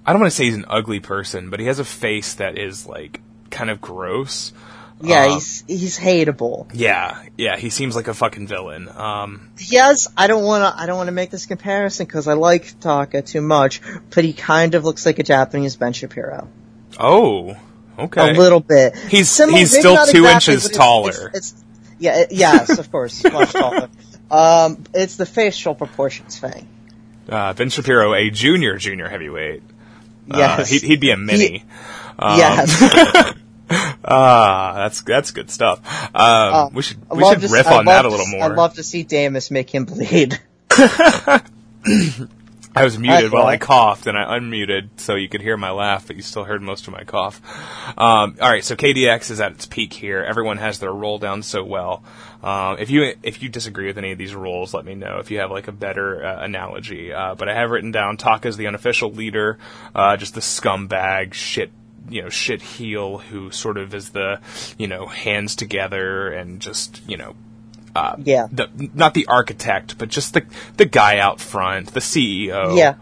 I 0.07 0.13
don't 0.13 0.21
want 0.21 0.31
to 0.33 0.37
say 0.37 0.45
he's 0.45 0.55
an 0.57 0.67
ugly 0.69 1.01
person, 1.01 1.49
but 1.49 1.61
he 1.61 1.67
has 1.67 1.79
a 1.79 1.85
face 1.85 2.35
that 2.35 2.59
is 2.59 2.85
like 2.87 3.21
kind 3.51 3.71
of 3.71 3.81
gross. 3.81 4.53
Yeah, 5.01 5.25
Um, 5.25 5.31
he's 5.35 5.65
he's 5.67 5.99
hateable. 5.99 6.69
Yeah, 6.75 7.23
yeah, 7.39 7.57
he 7.57 7.71
seems 7.71 7.97
like 7.97 8.07
a 8.09 8.13
fucking 8.15 8.47
villain. 8.47 8.89
Um, 8.89 9.51
has. 9.73 10.09
I 10.17 10.27
don't 10.27 10.45
want 10.45 10.63
to. 10.63 10.83
I 10.83 10.87
don't 10.87 10.97
want 10.97 11.09
to 11.09 11.13
make 11.13 11.31
this 11.31 11.47
comparison 11.47 12.07
because 12.07 12.29
I 12.29 12.35
like 12.35 12.79
Taka 12.81 13.23
too 13.23 13.41
much, 13.41 13.81
but 14.15 14.25
he 14.25 14.33
kind 14.35 14.75
of 14.75 14.85
looks 14.85 15.07
like 15.07 15.19
a 15.21 15.23
Japanese 15.23 15.77
Ben 15.77 15.93
Shapiro. 15.95 16.49
oh, 17.01 17.57
okay. 17.99 18.31
A 18.31 18.35
little 18.35 18.61
bit. 18.61 18.95
He's- 18.97 19.29
Similar- 19.31 19.59
he's 19.59 19.71
still 19.77 19.97
two 20.07 20.25
exactly, 20.25 20.55
inches 20.55 20.69
taller. 20.71 21.31
It's, 21.35 21.53
it's, 21.53 21.64
yeah. 21.99 22.25
Yes, 22.31 22.79
of 22.79 22.91
course, 22.91 23.23
much 23.25 23.53
taller. 23.53 23.89
Um, 24.31 24.85
it's 24.95 25.17
the 25.17 25.27
facial 25.27 25.75
proportions 25.75 26.39
thing. 26.39 26.69
Uh, 27.29 27.53
ben 27.55 27.71
Shapiro, 27.71 28.15
a 28.15 28.31
junior 28.31 28.77
junior 28.79 29.09
heavyweight. 29.09 29.63
Uh, 30.31 30.39
Yes. 30.39 30.71
he'd, 30.71 30.83
he'd 30.83 31.01
be 31.01 31.11
a 31.11 31.17
mini. 31.17 31.65
Um, 32.19 32.39
yes. 32.39 33.35
Ah, 34.05 34.73
that's 34.77 35.03
that's 35.03 35.31
good 35.33 35.51
stuff. 35.51 35.81
Um, 36.15 36.73
we 36.75 36.83
should 36.83 36.99
we 37.11 37.25
should 37.25 37.43
riff 37.51 37.67
on 37.67 37.87
that 37.87 38.05
a 38.05 38.09
little 38.09 38.27
more. 38.27 38.45
I'd 38.45 38.57
love 38.57 38.75
to 38.75 38.83
see 38.83 39.05
Damus 39.05 39.51
make 39.51 39.75
him 39.75 39.85
bleed. 39.85 40.39
I 42.77 42.83
was 42.83 42.99
muted 42.99 43.31
while 43.31 43.47
I 43.47 43.57
coughed, 43.57 44.07
and 44.07 44.19
I 44.19 44.39
unmuted 44.39 44.89
so 44.97 45.15
you 45.15 45.29
could 45.29 45.41
hear 45.41 45.57
my 45.57 45.71
laugh, 45.71 46.09
but 46.09 46.17
you 46.17 46.23
still 46.23 46.45
heard 46.45 46.61
most 46.61 46.89
of 46.89 46.93
my 46.93 47.05
cough. 47.05 47.41
Um, 47.97 48.37
all 48.41 48.51
right, 48.51 48.65
so 48.65 48.75
KDX 48.75 49.31
is 49.31 49.41
at 49.41 49.53
its 49.53 49.67
peak 49.67 49.93
here. 49.93 50.25
Everyone 50.25 50.57
has 50.57 50.81
their 50.81 50.93
role 50.93 51.19
down 51.19 51.43
so 51.43 51.63
well. 51.63 52.03
Um, 52.43 52.79
if 52.79 52.91
you 52.91 53.15
if 53.23 53.43
you 53.43 53.49
disagree 53.49 53.87
with 53.87 53.97
any 53.97 54.13
of 54.13 54.19
these 54.19 54.35
rules, 54.35 54.75
let 54.75 54.85
me 54.85 54.95
know. 54.95 55.19
If 55.19 55.31
you 55.31 55.39
have 55.39 55.51
like 55.51 55.69
a 55.69 55.73
better 55.73 56.25
uh, 56.25 56.45
analogy, 56.45 57.13
uh, 57.13 57.37
but 57.37 57.49
I 57.49 57.55
have 57.55 57.71
written 57.71 57.93
down 57.93 58.17
Taka's 58.17 58.57
the 58.57 58.67
unofficial 58.67 59.13
leader, 59.13 59.59
uh, 59.95 60.17
just 60.17 60.35
the 60.35 60.41
scumbag 60.41 61.33
shit. 61.33 61.71
You 62.07 62.23
know, 62.23 62.29
shit 62.29 62.61
heel 62.61 63.17
who 63.17 63.51
sort 63.51 63.79
of 63.79 63.95
is 63.95 64.11
the, 64.11 64.39
you 64.77 64.87
know, 64.87 65.07
hands 65.07 65.57
together 65.57 66.29
and 66.29 66.61
just, 66.61 67.01
you 67.09 67.17
know, 67.17 67.35
yeah. 68.25 68.47
the 68.51 68.69
not 68.95 69.15
the 69.15 69.27
architect, 69.27 69.99
but 69.99 70.09
just 70.09 70.35
the 70.35 70.45
the 70.77 70.85
guy 70.85 71.19
out 71.19 71.41
front, 71.41 71.93
the 71.95 72.01
CEO. 72.01 72.77
Yeah. 72.77 72.95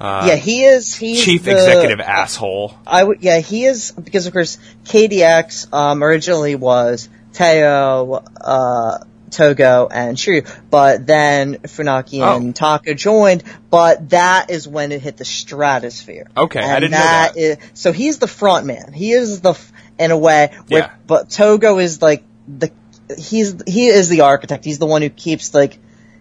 yeah, 0.00 0.36
he 0.36 0.64
is. 0.64 0.94
He's 0.94 1.20
Uh, 1.20 1.24
chief 1.24 1.44
the- 1.44 1.52
executive 1.52 2.00
asshole. 2.00 2.74
I 2.86 3.02
would. 3.04 3.22
Yeah, 3.22 3.40
he 3.40 3.64
is 3.66 3.92
because 3.92 4.26
of 4.26 4.32
course 4.32 4.58
KDX 4.84 5.72
um, 5.72 6.02
originally 6.02 6.54
was 6.54 7.08
Teo, 7.32 8.22
uh, 8.40 8.98
Togo, 9.30 9.88
and 9.90 10.16
Shiryu, 10.16 10.48
but 10.70 11.06
then 11.06 11.56
Funaki 11.64 12.20
and 12.22 12.48
Oh. 12.50 12.52
Taka 12.52 12.94
joined. 12.94 13.44
But 13.70 14.10
that 14.10 14.50
is 14.50 14.66
when 14.66 14.92
it 14.92 15.02
hit 15.02 15.16
the 15.18 15.24
stratosphere. 15.26 16.26
Okay, 16.36 16.60
I 16.60 16.80
didn't 16.80 16.92
know 16.92 16.98
that. 16.98 17.36
is- 17.36 17.56
so 17.74 17.92
he's 17.92 18.18
the 18.18 18.26
front 18.28 18.64
man. 18.66 18.92
He 18.94 19.12
is 19.12 19.40
the 19.40 19.50
f- 19.50 19.72
in 19.98 20.10
a 20.12 20.16
way. 20.16 20.52
Where, 20.68 20.80
Yeah. 20.82 20.90
But 21.06 21.28
Togo 21.30 21.78
is 21.78 22.00
like 22.00 22.22
the 22.46 22.70
he's 23.16 23.56
he 23.66 23.86
is 23.86 24.08
the 24.08 24.22
architect. 24.22 24.64
He's 24.64 24.78
the 24.78 24.86
one 24.86 25.02
who 25.02 25.08
keeps 25.10 25.54
like 25.54 25.78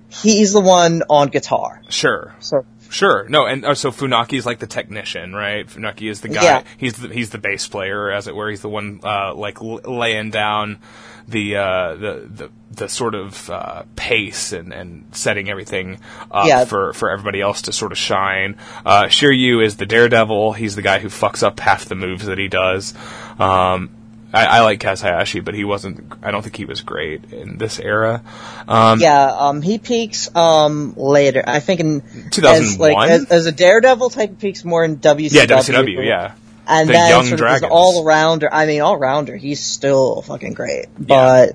he's 0.10 0.54
the 0.54 0.62
one 0.62 1.04
on 1.10 1.30
guitar. 1.30 1.82
Sure. 1.90 2.36
So 2.40 2.66
Sure. 2.90 3.28
No, 3.28 3.46
and 3.46 3.66
uh, 3.66 3.76
so 3.76 3.92
is 4.32 4.46
like 4.46 4.60
the 4.60 4.68
technician, 4.68 5.34
right? 5.36 5.68
Funaki 5.68 6.10
is 6.10 6.22
the 6.22 6.30
guy. 6.30 6.44
Yeah. 6.44 6.64
He's 6.78 6.94
the 6.96 7.10
he's 7.10 7.32
the 7.32 7.38
bass 7.38 7.68
player, 7.68 8.10
as 8.10 8.28
it 8.28 8.36
were. 8.36 8.50
He's 8.50 8.62
the 8.62 8.70
one 8.70 9.02
uh, 9.04 9.34
like 9.36 9.62
l- 9.62 9.82
laying 9.84 10.32
down 10.32 10.80
the 11.28 11.58
uh, 11.58 11.96
the 11.96 12.28
the 12.30 12.50
the 12.72 12.88
sort 12.88 13.14
of 13.14 13.50
uh, 13.50 13.84
pace 13.98 14.54
and, 14.54 14.72
and 14.74 15.14
setting 15.14 15.50
everything 15.50 16.00
up 16.32 16.48
Yeah. 16.48 16.64
for 16.64 16.94
for 16.94 17.10
everybody 17.12 17.42
else 17.42 17.64
to 17.64 17.74
sort 17.74 17.92
of 17.92 17.98
shine. 17.98 18.56
Uh, 18.86 19.04
Shiryu 19.08 19.62
is 19.62 19.76
the 19.76 19.86
daredevil. 19.86 20.54
He's 20.54 20.78
the 20.78 20.82
guy 20.82 21.00
who 21.00 21.10
fucks 21.10 21.44
up 21.44 21.60
half 21.60 21.86
the 21.86 21.96
moves 21.96 22.26
that 22.28 22.38
he 22.38 22.48
does. 22.48 22.94
Um, 23.38 23.90
I, 24.34 24.46
I 24.46 24.62
like 24.62 24.80
Kaz 24.82 25.02
Hayashi, 25.02 25.40
but 25.40 25.54
he 25.56 25.64
wasn't. 25.64 26.14
I 26.22 26.32
don't 26.32 26.42
think 26.42 26.56
he 26.58 26.66
was 26.66 26.82
great 26.82 27.32
in 27.34 27.58
this 27.58 27.80
era. 27.80 28.22
Um, 28.68 29.00
Yeah, 29.00 29.26
um, 29.38 29.62
he 29.62 29.78
peaks 29.78 30.34
um 30.36 30.94
later. 30.98 31.44
I 31.48 31.60
think 31.62 31.80
in 31.80 32.02
2001? 32.32 32.46
as, 32.64 32.80
like 32.80 33.10
as, 33.10 33.26
as 33.32 33.46
a 33.46 33.52
daredevil 33.52 34.10
type, 34.10 34.30
he 34.32 34.36
peaks 34.36 34.66
more 34.66 34.84
in 34.84 34.98
WCW. 34.98 35.32
yeah, 35.32 35.46
WCW. 35.46 36.06
Yeah. 36.06 36.34
and 36.68 36.90
The 36.90 36.94
then 36.94 37.10
Young 37.10 37.24
sort 37.24 37.34
of 37.34 37.40
Dragons. 37.40 37.72
all 37.72 38.04
rounder. 38.04 38.50
I 38.52 38.66
mean, 38.66 38.82
all 38.82 38.98
rounder. 38.98 39.36
He's 39.38 39.64
still 39.64 40.22
fucking 40.24 40.54
great, 40.54 40.88
but 41.00 41.54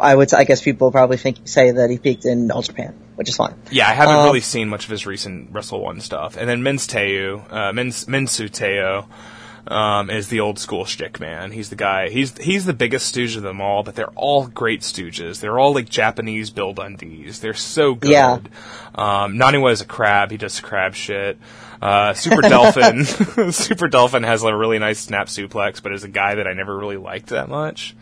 I 0.00 0.14
would. 0.14 0.32
I 0.32 0.44
guess 0.44 0.62
people 0.62 0.92
probably 0.92 1.16
think 1.16 1.38
say 1.48 1.72
that 1.72 1.90
he 1.90 1.98
peaked 1.98 2.24
in 2.26 2.48
All 2.52 2.62
Japan, 2.62 2.94
which 3.16 3.28
is 3.28 3.36
fine. 3.36 3.54
Yeah, 3.72 3.88
I 3.88 3.92
haven't 3.92 4.14
Um, 4.14 4.24
really 4.26 4.40
seen 4.40 4.68
much 4.68 4.84
of 4.84 4.90
his 4.90 5.04
recent 5.04 5.50
Wrestle 5.50 5.80
One 5.80 5.98
stuff. 5.98 6.36
And 6.36 6.48
then 6.48 6.62
Men's 6.62 6.86
Teioh, 6.86 7.52
uh, 7.52 7.72
Min's, 7.72 8.04
Minsu 8.04 8.48
Teo, 8.48 9.08
um, 9.66 10.10
is 10.10 10.28
the 10.28 10.40
old 10.40 10.58
school 10.58 10.84
shtick 10.84 11.20
man. 11.20 11.52
He's 11.52 11.70
the 11.70 11.76
guy. 11.76 12.08
He's 12.10 12.36
he's 12.38 12.64
the 12.64 12.72
biggest 12.72 13.06
stooge 13.06 13.36
of 13.36 13.42
them 13.42 13.60
all, 13.60 13.82
but 13.82 13.94
they're 13.94 14.10
all 14.10 14.46
great 14.46 14.80
stooges. 14.82 15.40
They're 15.40 15.58
all 15.58 15.74
like 15.74 15.88
Japanese 15.88 16.50
Bill 16.50 16.74
Dundees. 16.74 17.40
They're 17.40 17.54
so 17.54 17.94
good. 17.94 18.10
Yeah. 18.10 18.38
Um, 18.94 19.34
Naniwa 19.36 19.72
is 19.72 19.80
a 19.80 19.86
crab. 19.86 20.30
He 20.30 20.36
does 20.36 20.60
crab 20.60 20.94
shit. 20.94 21.38
Uh, 21.80 22.14
Super 22.14 22.40
Dolphin, 22.40 23.04
Super 23.52 23.88
Dolphin 23.88 24.22
has 24.22 24.42
a 24.42 24.56
really 24.56 24.78
nice 24.78 25.00
snap 25.00 25.26
suplex, 25.26 25.82
but 25.82 25.92
is 25.92 26.04
a 26.04 26.08
guy 26.08 26.36
that 26.36 26.46
I 26.46 26.54
never 26.54 26.76
really 26.76 26.96
liked 26.96 27.26
that 27.28 27.48
much. 27.48 27.94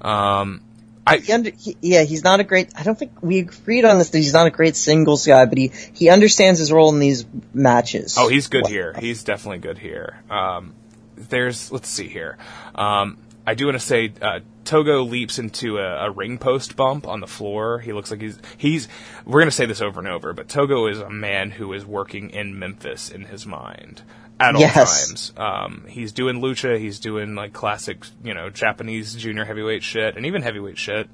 Um, 0.00 0.62
I 1.06 1.18
He 1.18 1.32
under, 1.32 1.50
he, 1.50 1.76
yeah, 1.80 2.02
he's 2.02 2.24
not 2.24 2.40
a 2.40 2.44
great. 2.44 2.72
I 2.76 2.82
don't 2.82 2.98
think 2.98 3.22
we 3.22 3.38
agreed 3.38 3.84
on 3.84 3.98
this. 3.98 4.10
That 4.10 4.18
he's 4.18 4.32
not 4.32 4.46
a 4.46 4.50
great 4.50 4.76
singles 4.76 5.26
guy, 5.26 5.44
but 5.44 5.56
he 5.56 5.70
he 5.92 6.08
understands 6.08 6.58
his 6.58 6.72
role 6.72 6.92
in 6.92 6.98
these 6.98 7.24
matches. 7.54 8.16
Oh, 8.18 8.28
he's 8.28 8.48
good 8.48 8.64
Well, 8.64 8.72
here. 8.72 8.94
He's 8.98 9.22
definitely 9.22 9.58
good 9.58 9.78
here. 9.78 10.20
Um, 10.28 10.74
there's, 11.16 11.72
let's 11.72 11.88
see 11.88 12.08
here. 12.08 12.36
Um, 12.74 13.18
I 13.46 13.54
do 13.54 13.66
want 13.66 13.78
to 13.78 13.84
say, 13.84 14.12
uh, 14.20 14.40
Togo 14.64 15.02
leaps 15.02 15.38
into 15.38 15.78
a, 15.78 16.06
a 16.06 16.10
ring 16.10 16.38
post 16.38 16.76
bump 16.76 17.06
on 17.06 17.20
the 17.20 17.26
floor. 17.26 17.78
He 17.78 17.92
looks 17.92 18.10
like 18.10 18.20
he's, 18.20 18.38
he's, 18.56 18.88
we're 19.24 19.40
going 19.40 19.46
to 19.46 19.54
say 19.54 19.66
this 19.66 19.80
over 19.80 20.00
and 20.00 20.08
over, 20.08 20.32
but 20.32 20.48
Togo 20.48 20.86
is 20.88 20.98
a 20.98 21.10
man 21.10 21.52
who 21.52 21.72
is 21.72 21.86
working 21.86 22.30
in 22.30 22.58
Memphis 22.58 23.08
in 23.08 23.24
his 23.24 23.46
mind 23.46 24.02
at 24.38 24.54
all 24.54 24.60
Yes. 24.60 25.06
times. 25.08 25.32
Um, 25.36 25.84
he's 25.88 26.12
doing 26.12 26.40
lucha, 26.40 26.78
he's 26.78 26.98
doing 27.00 27.34
like 27.34 27.52
classic, 27.52 28.04
you 28.22 28.34
know, 28.34 28.50
Japanese 28.50 29.14
junior 29.14 29.44
heavyweight 29.44 29.82
shit, 29.82 30.16
and 30.16 30.26
even 30.26 30.42
heavyweight 30.42 30.78
shit. 30.78 31.08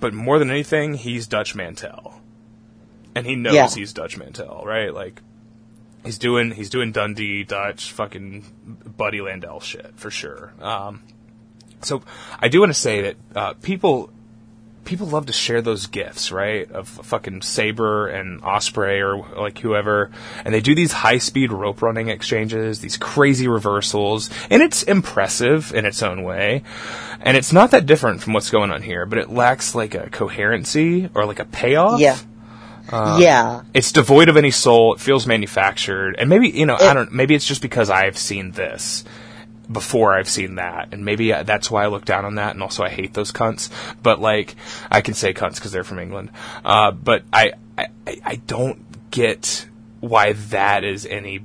But 0.00 0.12
more 0.14 0.38
than 0.38 0.50
anything, 0.50 0.94
he's 0.94 1.26
Dutch 1.26 1.54
Mantell. 1.54 2.20
And 3.14 3.26
he 3.26 3.36
knows 3.36 3.54
Yeah. 3.54 3.68
he's 3.74 3.92
Dutch 3.92 4.16
Mantell, 4.16 4.62
right? 4.66 4.92
Like, 4.92 5.22
he's 6.04 6.18
doing 6.18 6.50
he's 6.50 6.68
doing 6.70 6.92
Dundee 6.92 7.44
Dutch 7.44 7.92
fucking 7.92 8.44
Buddy 8.96 9.18
Landel 9.18 9.62
shit 9.62 9.92
for 9.96 10.10
sure. 10.10 10.52
Um, 10.60 11.02
so 11.82 12.02
I 12.38 12.48
do 12.48 12.60
want 12.60 12.70
to 12.70 12.78
say 12.78 13.02
that 13.02 13.16
uh, 13.34 13.52
people 13.54 14.10
people 14.84 15.06
love 15.06 15.26
to 15.26 15.32
share 15.32 15.62
those 15.62 15.86
gifts, 15.86 16.30
right? 16.30 16.70
Of 16.70 16.88
fucking 16.88 17.42
Sabre 17.42 18.08
and 18.08 18.42
Ospreay 18.42 19.00
or 19.00 19.40
like 19.40 19.58
whoever, 19.58 20.10
and 20.44 20.54
they 20.54 20.60
do 20.60 20.74
these 20.74 20.92
high 20.92 21.18
speed 21.18 21.52
rope 21.52 21.82
running 21.82 22.08
exchanges, 22.08 22.80
these 22.80 22.96
crazy 22.96 23.48
reversals, 23.48 24.30
and 24.50 24.62
it's 24.62 24.82
impressive 24.82 25.74
in 25.74 25.86
its 25.86 26.02
own 26.02 26.22
way. 26.22 26.62
And 27.20 27.36
it's 27.36 27.52
not 27.52 27.70
that 27.70 27.86
different 27.86 28.22
from 28.22 28.34
what's 28.34 28.50
going 28.50 28.70
on 28.70 28.82
here, 28.82 29.06
but 29.06 29.18
it 29.18 29.30
lacks 29.30 29.74
like 29.74 29.94
a 29.94 30.10
coherency 30.10 31.08
or 31.14 31.24
like 31.24 31.38
a 31.38 31.44
payoff. 31.44 32.00
Yeah. 32.00 32.18
Uh, 32.90 33.18
yeah. 33.20 33.62
It's 33.72 33.92
devoid 33.92 34.28
of 34.28 34.36
any 34.36 34.50
soul. 34.50 34.94
It 34.94 35.00
feels 35.00 35.26
manufactured, 35.26 36.16
and 36.18 36.28
maybe 36.28 36.50
you 36.50 36.66
know 36.66 36.76
I 36.78 36.92
don't. 36.92 37.12
Maybe 37.12 37.34
it's 37.34 37.46
just 37.46 37.62
because 37.62 37.88
I've 37.88 38.18
seen 38.18 38.52
this 38.52 39.04
before 39.70 40.14
I've 40.14 40.28
seen 40.28 40.56
that, 40.56 40.88
and 40.92 41.04
maybe 41.04 41.32
that's 41.32 41.70
why 41.70 41.84
I 41.84 41.86
look 41.88 42.04
down 42.04 42.24
on 42.24 42.36
that. 42.36 42.54
And 42.54 42.62
also, 42.62 42.82
I 42.84 42.88
hate 42.90 43.14
those 43.14 43.32
cunts. 43.32 43.70
But 44.02 44.20
like, 44.20 44.56
I 44.90 45.00
can 45.00 45.14
say 45.14 45.32
cunts 45.34 45.56
because 45.56 45.72
they're 45.72 45.84
from 45.84 45.98
England. 45.98 46.30
Uh, 46.64 46.90
but 46.90 47.22
I, 47.32 47.52
I, 47.78 47.86
I 48.24 48.36
don't 48.46 49.10
get 49.10 49.66
why 50.00 50.32
that 50.34 50.84
is 50.84 51.06
any 51.06 51.40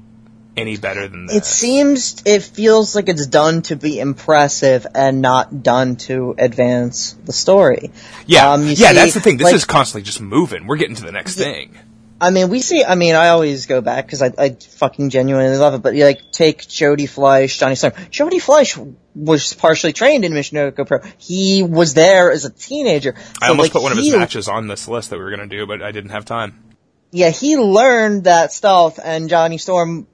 any 0.58 0.76
better 0.76 1.08
than 1.08 1.28
this. 1.28 1.38
It 1.38 1.46
seems, 1.46 2.22
it 2.26 2.44
feels 2.44 2.94
like 2.94 3.08
it's 3.08 3.28
done 3.28 3.62
to 3.64 3.78
be 3.78 3.98
impressive 4.00 4.86
and 4.94 5.22
not 5.22 5.64
done 5.64 5.96
to 5.96 6.36
advance 6.38 7.14
the 7.24 7.32
story. 7.32 7.92
yeah, 8.26 8.52
Um, 8.52 8.66
yeah. 8.68 8.74
see, 8.74 8.94
that's 8.96 9.14
the 9.14 9.22
thing. 9.22 9.38
This 9.38 9.46
like- 9.46 9.56
is 9.56 9.64
constantly 9.64 10.04
just 10.04 10.20
moving. 10.20 10.68
We're 10.68 10.76
getting 10.76 10.96
to 10.96 11.04
the 11.04 11.14
next 11.14 11.36
thing. 11.36 11.78
I 12.22 12.32
mean, 12.32 12.50
we 12.50 12.62
see, 12.62 12.84
I 12.84 12.96
mean, 12.96 13.16
I 13.16 13.30
always 13.30 13.66
go 13.66 13.82
back 13.82 14.06
because 14.06 14.22
I, 14.22 14.34
I 14.38 14.50
fucking 14.50 15.10
genuinely 15.10 15.58
love 15.58 15.74
it, 15.74 15.82
but 15.82 15.96
you 15.96 16.04
like, 16.04 16.32
take 16.32 16.68
Jody 16.68 17.06
Fleisch, 17.06 17.58
Johnny 17.58 17.76
Storm. 17.76 17.94
Jody 18.10 18.40
Fleisch 18.40 18.78
was 19.16 19.54
partially 19.54 19.94
trained 19.94 20.26
in 20.26 20.34
Michinoku 20.34 20.86
Pro. 20.86 21.00
He 21.18 21.64
was 21.64 21.94
there 21.94 22.32
as 22.32 22.46
a 22.46 22.50
teenager. 22.50 23.16
I 23.42 23.48
So, 23.48 23.52
almost 23.52 23.66
like, 23.66 23.72
put 23.72 23.84
one 23.84 23.92
of 23.94 23.98
his 23.98 24.14
matches 24.14 24.48
on 24.48 24.68
this 24.68 24.88
list 24.88 25.12
that 25.12 25.18
we 25.18 25.24
were 25.24 25.36
going 25.36 25.48
to 25.50 25.58
do, 25.58 25.66
but 25.66 25.82
I 25.82 25.92
didn't 25.92 26.12
have 26.12 26.26
time. 26.26 26.64
Yeah, 27.12 27.30
he 27.30 27.58
learned 27.58 28.26
that 28.26 28.52
stuff 28.52 29.00
and 29.04 29.30
Johnny 29.30 29.58
Storm 29.58 30.06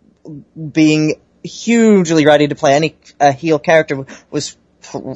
being 0.71 1.19
hugely 1.43 2.25
ready 2.25 2.47
to 2.47 2.55
play 2.55 2.73
any 2.73 2.95
uh, 3.19 3.31
heel 3.31 3.59
character 3.59 4.05
was 4.31 4.57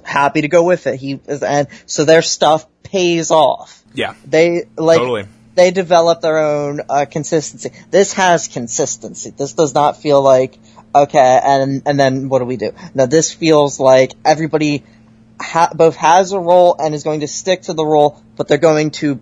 happy 0.04 0.41
to 0.41 0.47
go 0.47 0.63
with 0.63 0.88
it. 0.88 0.99
He 0.99 1.19
and 1.28 1.67
so 1.86 2.06
their 2.06 2.21
stuff 2.21 2.65
pays 2.84 3.32
off. 3.32 3.84
Yeah, 3.93 4.13
They 4.25 4.65
like 4.75 4.99
Totally. 4.99 5.25
They 5.60 5.72
develop 5.72 6.22
their 6.22 6.38
own 6.38 6.80
uh, 6.89 7.06
consistency. 7.06 7.72
This 7.91 8.13
has 8.13 8.48
consistency. 8.48 9.32
This 9.32 9.52
does 9.52 9.74
not 9.74 9.98
feel 9.98 10.22
like 10.22 10.58
okay, 10.95 11.41
and 11.43 11.82
and 11.86 12.00
then 12.00 12.30
what 12.30 12.39
do 12.39 12.45
we 12.45 12.56
do? 12.56 12.72
No, 12.93 13.08
this 13.08 13.34
feels 13.34 13.78
like 13.78 14.13
everybody 14.24 14.86
ha- 15.38 15.72
both 15.76 15.98
has 15.98 16.32
a 16.32 16.39
role 16.39 16.78
and 16.80 16.95
is 16.95 17.04
going 17.04 17.19
to 17.19 17.28
stick 17.28 17.63
to 17.63 17.74
the 17.74 17.84
role, 17.84 18.24
but 18.38 18.48
they're 18.48 18.58
going 18.58 18.91
to 19.02 19.19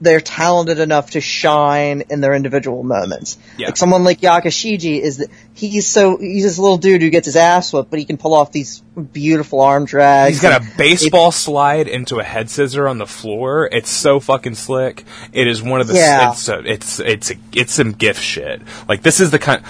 they're 0.00 0.22
talented 0.22 0.78
enough 0.78 1.10
to 1.10 1.20
shine 1.20 2.04
in 2.08 2.22
their 2.22 2.32
individual 2.32 2.82
moments. 2.82 3.36
Yeah. 3.58 3.66
Like 3.66 3.76
someone 3.76 4.02
like 4.02 4.20
Yakushiji 4.20 4.98
is 4.98 5.18
that 5.18 5.28
he's 5.52 5.86
so 5.86 6.16
he's 6.16 6.44
this 6.44 6.58
little 6.58 6.78
dude 6.78 7.02
who 7.02 7.10
gets 7.10 7.26
his 7.26 7.36
ass 7.36 7.70
whipped, 7.70 7.90
but 7.90 7.98
he 7.98 8.06
can 8.06 8.16
pull 8.16 8.32
off 8.32 8.50
these 8.50 8.82
beautiful 9.12 9.60
arm 9.60 9.84
drag. 9.84 10.32
He's 10.32 10.40
got 10.42 10.62
a 10.62 10.76
baseball 10.76 11.32
slide 11.32 11.88
into 11.88 12.20
a 12.20 12.24
head 12.24 12.48
scissor 12.50 12.86
on 12.86 12.98
the 12.98 13.06
floor. 13.06 13.68
It's 13.72 13.90
so 13.90 14.20
fucking 14.20 14.54
slick. 14.54 15.04
It 15.32 15.46
is 15.48 15.62
one 15.62 15.80
of 15.80 15.86
the 15.88 15.94
Yeah. 15.94 16.30
it's 16.30 16.48
uh, 16.48 16.62
it's 16.64 17.00
it's 17.00 17.30
a, 17.32 17.34
it's 17.52 17.72
some 17.72 17.92
gift 17.92 18.20
shit. 18.22 18.62
Like 18.88 19.02
this 19.02 19.20
is 19.20 19.30
the 19.30 19.38
kind 19.38 19.64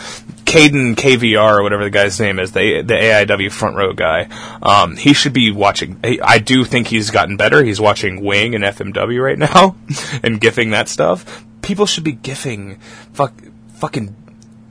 Caden 0.44 0.94
KVR 0.94 1.58
or 1.58 1.62
whatever 1.62 1.84
the 1.84 1.90
guy's 1.90 2.20
name 2.20 2.38
is, 2.38 2.52
the 2.52 2.82
the 2.82 2.94
AIW 2.94 3.50
front 3.50 3.76
row 3.76 3.92
guy. 3.92 4.28
Um, 4.62 4.96
he 4.96 5.14
should 5.14 5.32
be 5.32 5.50
watching. 5.50 5.98
I 6.04 6.18
I 6.22 6.38
do 6.38 6.64
think 6.64 6.88
he's 6.88 7.10
gotten 7.10 7.36
better. 7.36 7.64
He's 7.64 7.80
watching 7.80 8.22
Wing 8.24 8.54
and 8.54 8.62
FMW 8.62 9.22
right 9.22 9.38
now 9.54 9.76
and 10.22 10.40
gifting 10.40 10.70
that 10.70 10.88
stuff. 10.88 11.44
People 11.62 11.86
should 11.86 12.04
be 12.04 12.12
gifting 12.12 12.78
fuck 13.14 13.32
fucking 13.76 14.14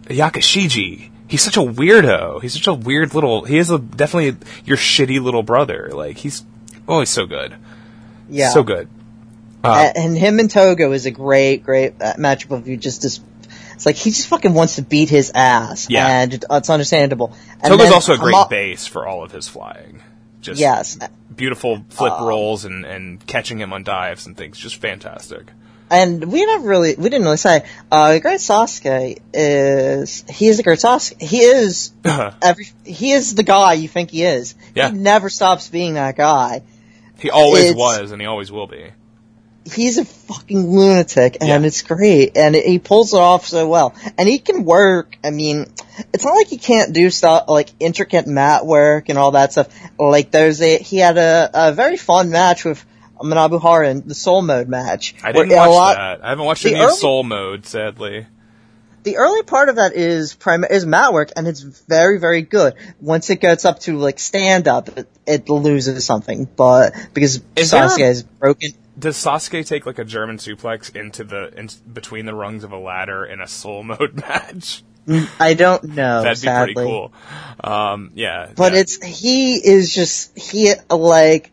Yakushiji. 0.06 1.10
He's 1.28 1.42
such 1.42 1.58
a 1.58 1.62
weirdo. 1.62 2.42
He's 2.42 2.54
such 2.54 2.68
a 2.68 2.74
weird 2.74 3.14
little. 3.16 3.44
He 3.44 3.58
is 3.58 3.70
a, 3.70 3.80
definitely 3.80 4.38
your 4.66 4.78
shitty 4.78 5.22
little 5.22 5.44
brother. 5.44 5.90
Like 5.94 6.18
he's 6.18 6.44
oh, 6.88 7.00
he's 7.00 7.10
so 7.10 7.26
good, 7.26 7.56
yeah. 8.30 8.50
so 8.50 8.64
good. 8.64 8.88
A- 9.64 9.94
and 9.96 10.18
him 10.18 10.40
and 10.40 10.52
Togo 10.52 10.92
is 10.92 11.06
a 11.06 11.12
great, 11.12 11.64
great 11.64 12.02
uh, 12.02 12.14
matchup 12.16 12.52
of 12.52 12.68
you 12.68 12.78
just 12.78 13.02
this. 13.02 13.22
It's 13.74 13.86
like 13.86 13.96
he 13.96 14.12
just 14.12 14.28
fucking 14.28 14.54
wants 14.54 14.76
to 14.76 14.82
beat 14.82 15.10
his 15.10 15.32
ass, 15.34 15.90
Yeah. 15.90 16.08
and 16.08 16.46
it's 16.50 16.70
understandable. 16.70 17.34
And 17.54 17.64
Togo's 17.72 17.86
then 17.86 17.94
also 17.94 18.14
a 18.14 18.18
great 18.18 18.50
base 18.50 18.86
for 18.86 19.08
all 19.08 19.24
of 19.24 19.32
his 19.32 19.48
flying. 19.48 20.02
Just 20.42 20.60
Yes, 20.60 21.00
beautiful 21.34 21.84
flip 21.90 22.14
rolls 22.20 22.66
and 22.66 22.86
and 22.86 23.26
catching 23.26 23.60
him 23.60 23.72
on 23.74 23.84
dives 23.84 24.28
and 24.28 24.36
things. 24.38 24.58
Just 24.58 24.76
fantastic. 24.76 25.48
And 25.89 26.32
we 26.32 26.46
never 26.46 26.67
really, 26.67 26.96
we 26.96 27.10
didn't 27.10 27.24
really 27.24 27.38
say, 27.38 27.65
uh, 27.91 28.17
Great 28.19 28.39
Sasuke 28.39 29.19
is, 29.34 30.24
he 30.30 30.48
is 30.48 30.60
a 30.60 30.63
Great 30.63 30.80
Sasuke. 30.80 31.22
He 31.22 31.39
is 31.41 31.91
every, 32.41 32.67
he 32.86 33.12
is 33.12 33.36
the 33.36 33.43
guy 33.43 33.74
you 33.74 33.88
think 33.88 34.12
he 34.12 34.24
is. 34.24 34.56
Yeah. 34.76 34.89
He 34.91 34.98
never 34.98 35.30
stops 35.30 35.69
being 35.69 35.96
that 35.96 36.15
guy. 36.17 36.62
He 37.19 37.30
always 37.30 37.72
It's- 37.72 37.78
was, 37.78 38.12
and 38.12 38.22
he 38.22 38.28
always 38.28 38.52
will 38.52 38.67
be. 38.67 38.86
He's 39.65 39.98
a 39.98 40.04
fucking 40.04 40.76
lunatic, 40.76 41.38
and 41.39 41.48
Yeah. 41.48 41.62
it's 41.65 41.84
great, 41.84 42.36
and 42.38 42.54
he 42.54 42.80
pulls 42.80 43.13
it 43.13 43.17
off 43.17 43.48
so 43.48 43.65
well. 43.65 43.93
And 44.17 44.28
he 44.28 44.38
can 44.39 44.65
work. 44.65 45.15
I 45.24 45.30
mean, 45.30 45.67
it's 46.13 46.26
not 46.26 46.34
like 46.34 46.48
he 46.48 46.58
can't 46.58 46.91
do 46.91 47.10
stuff 47.10 47.46
like 47.48 47.69
intricate 47.80 48.28
mat 48.28 48.65
work 48.65 49.08
and 49.08 49.17
all 49.17 49.32
that 49.32 49.54
stuff. 49.54 49.69
Like 49.98 50.32
there's 50.32 50.62
a 50.62 50.78
he 50.80 50.98
had 50.98 51.17
a, 51.17 51.50
a 51.54 51.72
very 51.72 51.96
fun 51.96 52.30
match 52.30 52.65
with 52.65 52.84
Manabu 53.21 53.62
Hara 53.62 53.89
in 53.89 54.08
the 54.08 54.15
Soul 54.15 54.41
Mode 54.41 54.67
match. 54.67 55.15
I 55.23 55.32
didn't 55.32 55.49
watch 55.56 55.69
lot- 55.69 55.95
that. 55.95 56.23
I 56.26 56.30
haven't 56.30 56.45
watched 56.45 56.65
any 56.65 56.76
of 56.76 56.82
early- 56.89 56.95
Soul 56.97 57.23
Mode, 57.23 57.65
sadly. 57.65 58.26
the 59.04 59.17
early 59.17 59.43
part 59.43 59.69
of 59.69 59.76
that 59.76 59.93
is 59.93 60.34
prim- 60.34 60.63
is 60.69 60.86
mat 60.86 61.12
work, 61.13 61.32
and 61.36 61.47
it's 61.47 61.62
very 61.62 62.19
very 62.19 62.41
good. 62.41 62.73
Once 63.02 63.30
it 63.30 63.39
gets 63.41 63.65
up 63.65 63.80
to 63.82 63.97
like 63.97 64.19
stand 64.19 64.67
up, 64.67 64.89
it, 64.97 65.08
it 65.28 65.49
loses 65.49 66.04
something. 66.06 66.45
But 66.56 66.93
because 67.13 67.41
Is 67.56 67.71
Sasuke 67.71 67.99
is 67.99 68.23
broken, 68.23 68.71
Does 68.97 69.17
Sasuke 69.17 69.65
take 69.65 69.86
like 69.86 69.99
a 69.99 70.06
German 70.06 70.38
suplex 70.38 70.95
into 70.95 71.23
the 71.23 71.52
in, 71.58 71.69
between 71.91 72.26
the 72.26 72.34
rungs 72.34 72.63
of 72.63 72.71
a 72.71 72.78
ladder 72.78 73.26
in 73.26 73.41
a 73.41 73.47
Soul 73.47 73.84
Mode 73.84 74.15
match? 74.28 74.84
I 75.38 75.54
don't 75.54 75.84
know. 75.84 76.23
That'd 76.23 76.38
be 76.41 76.45
sadly. 76.45 76.73
pretty 76.76 76.89
cool. 76.89 77.12
Um, 77.62 78.12
yeah, 78.15 78.52
But 78.56 78.71
yeah. 78.71 78.80
it's 78.80 79.04
he 79.04 79.56
is 79.56 79.93
just 79.93 80.38
he 80.38 80.73
like 80.89 81.52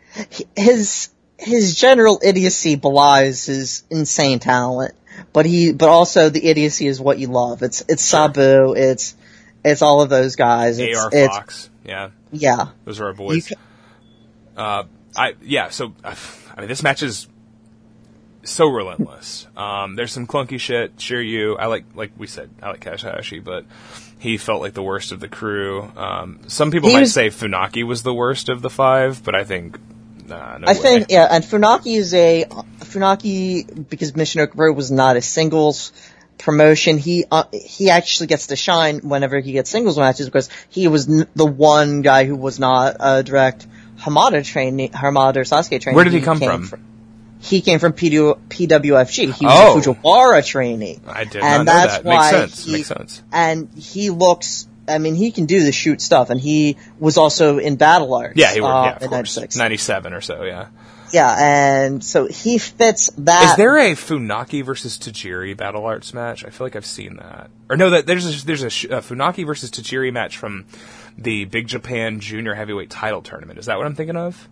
his 0.56 1.08
his 1.40 1.74
general 1.76 2.20
idiocy 2.22 2.76
belies 2.76 3.46
his 3.46 3.82
insane 3.90 4.38
talent. 4.38 4.94
But 5.32 5.46
he 5.46 5.72
but 5.72 5.88
also 5.88 6.28
the 6.30 6.44
idiocy 6.46 6.86
is 6.86 7.00
what 7.00 7.18
you 7.18 7.28
love. 7.28 7.62
It's 7.62 7.84
it's 7.88 8.02
Sabu. 8.02 8.74
It's 8.74 9.16
it's 9.64 9.82
all 9.82 10.00
of 10.02 10.08
those 10.08 10.36
guys. 10.36 10.78
It's, 10.78 10.98
AR 10.98 11.10
it's 11.12 11.36
Fox. 11.36 11.70
Yeah, 11.84 12.10
yeah. 12.32 12.68
those 12.84 13.00
are 13.00 13.06
our 13.06 13.12
boys. 13.12 13.50
You 13.50 13.56
uh, 14.56 14.84
I 15.16 15.34
yeah. 15.42 15.68
So 15.68 15.92
I 16.04 16.14
mean, 16.58 16.68
this 16.68 16.82
match 16.82 17.02
is 17.02 17.28
so 18.44 18.68
relentless. 18.68 19.46
Um, 19.56 19.96
there's 19.96 20.12
some 20.12 20.26
clunky 20.26 20.58
shit. 20.58 21.00
Sure, 21.00 21.20
you. 21.20 21.56
I 21.56 21.66
like 21.66 21.84
like 21.94 22.12
we 22.16 22.26
said, 22.26 22.50
I 22.62 22.70
like 22.70 22.80
Kaz 22.80 23.02
Hayashi, 23.02 23.40
but 23.40 23.64
he 24.18 24.38
felt 24.38 24.60
like 24.62 24.74
the 24.74 24.82
worst 24.82 25.12
of 25.12 25.20
the 25.20 25.28
crew. 25.28 25.82
Um, 25.96 26.40
some 26.48 26.70
people 26.70 26.88
He 26.88 26.94
might 26.94 27.00
was- 27.02 27.12
say 27.14 27.28
Funaki 27.28 27.84
was 27.84 28.02
the 28.02 28.14
worst 28.14 28.48
of 28.48 28.62
the 28.62 28.70
five, 28.70 29.22
but 29.22 29.34
I 29.34 29.44
think 29.44 29.78
nah, 30.30 30.58
no 30.58 30.66
I 30.66 30.72
way. 30.72 30.78
think 30.78 31.06
yeah, 31.10 31.26
and 31.30 31.44
Funaki 31.44 31.96
is 31.98 32.14
a 32.14 32.46
Funaki 32.80 33.88
because 33.88 34.14
Mission 34.16 34.46
Road 34.54 34.76
was 34.76 34.90
not 34.90 35.16
a 35.16 35.22
singles 35.22 35.92
promotion. 36.38 36.98
He 36.98 37.24
uh, 37.30 37.44
he 37.52 37.90
actually 37.90 38.28
gets 38.28 38.48
to 38.48 38.56
shine 38.56 38.98
whenever 39.00 39.38
he 39.40 39.52
gets 39.52 39.70
singles 39.70 39.98
matches 39.98 40.26
because 40.26 40.48
he 40.68 40.88
was 40.88 41.08
n- 41.08 41.28
the 41.34 41.46
one 41.46 42.02
guy 42.02 42.24
who 42.24 42.36
was 42.36 42.58
not 42.58 42.96
a 43.00 43.22
direct 43.22 43.66
Hamada 43.98 44.44
trainee, 44.44 44.88
Hamada 44.88 45.36
or 45.36 45.40
Sasuke 45.44 45.80
trainee. 45.80 45.94
Where 45.96 46.04
did 46.04 46.14
he 46.14 46.20
come 46.22 46.38
came 46.38 46.62
from? 46.62 46.86
he 47.42 47.62
came 47.62 47.78
from 47.78 47.94
PW, 47.94 48.38
PWFG. 48.50 49.32
He 49.32 49.46
was 49.46 49.86
Oh. 49.86 49.92
a 49.92 49.94
Fujiwara 49.94 50.46
trainee. 50.46 51.00
I 51.06 51.24
did 51.24 51.36
and 51.42 51.64
not 51.64 51.72
know 51.72 51.72
that's 51.72 51.94
that. 51.94 52.04
Makes 52.04 52.16
why 52.16 52.30
sense. 52.32 52.64
He, 52.64 52.72
Makes 52.72 52.88
sense. 52.88 53.22
And 53.32 53.70
he 53.78 54.10
looks. 54.10 54.66
I 54.90 54.98
mean, 54.98 55.14
he 55.14 55.30
can 55.30 55.46
do 55.46 55.62
the 55.62 55.72
shoot 55.72 56.00
stuff, 56.00 56.30
and 56.30 56.40
he 56.40 56.76
was 56.98 57.16
also 57.18 57.58
in 57.58 57.76
Battle 57.76 58.12
Arts. 58.14 58.34
Yeah, 58.36 58.52
he 58.52 58.60
worked. 58.60 58.72
uh, 58.72 58.82
yeah, 58.84 58.96
of 58.96 59.02
in 59.02 59.08
course. 59.08 59.36
96. 59.36 59.56
Ninety-seven 59.56 60.12
or 60.12 60.20
so. 60.20 60.42
Yeah. 60.42 60.68
Yeah, 61.12 61.36
and 61.38 62.04
so 62.04 62.26
he 62.26 62.58
fits 62.58 63.10
that. 63.18 63.50
Is 63.50 63.56
there 63.56 63.76
a 63.76 63.92
Funaki 63.92 64.64
versus 64.64 64.96
Tajiri 64.96 65.56
Battle 65.56 65.84
Arts 65.84 66.14
match? 66.14 66.44
I 66.44 66.50
feel 66.50 66.66
like 66.66 66.76
I've 66.76 66.86
seen 66.86 67.16
that. 67.16 67.50
Or 67.68 67.76
no, 67.76 67.90
that 67.90 68.06
there's 68.06 68.42
a, 68.42 68.46
there's 68.46 68.62
a, 68.62 68.66
a 68.66 69.00
Funaki 69.00 69.44
versus 69.44 69.72
Tajiri 69.72 70.12
match 70.12 70.36
from 70.36 70.66
the 71.18 71.46
Big 71.46 71.66
Japan 71.66 72.20
Junior 72.20 72.54
Heavyweight 72.54 72.90
Title 72.90 73.22
Tournament. 73.22 73.58
Is 73.58 73.66
that 73.66 73.76
what 73.76 73.86
I'm 73.86 73.96
thinking 73.96 74.16
of? 74.16 74.48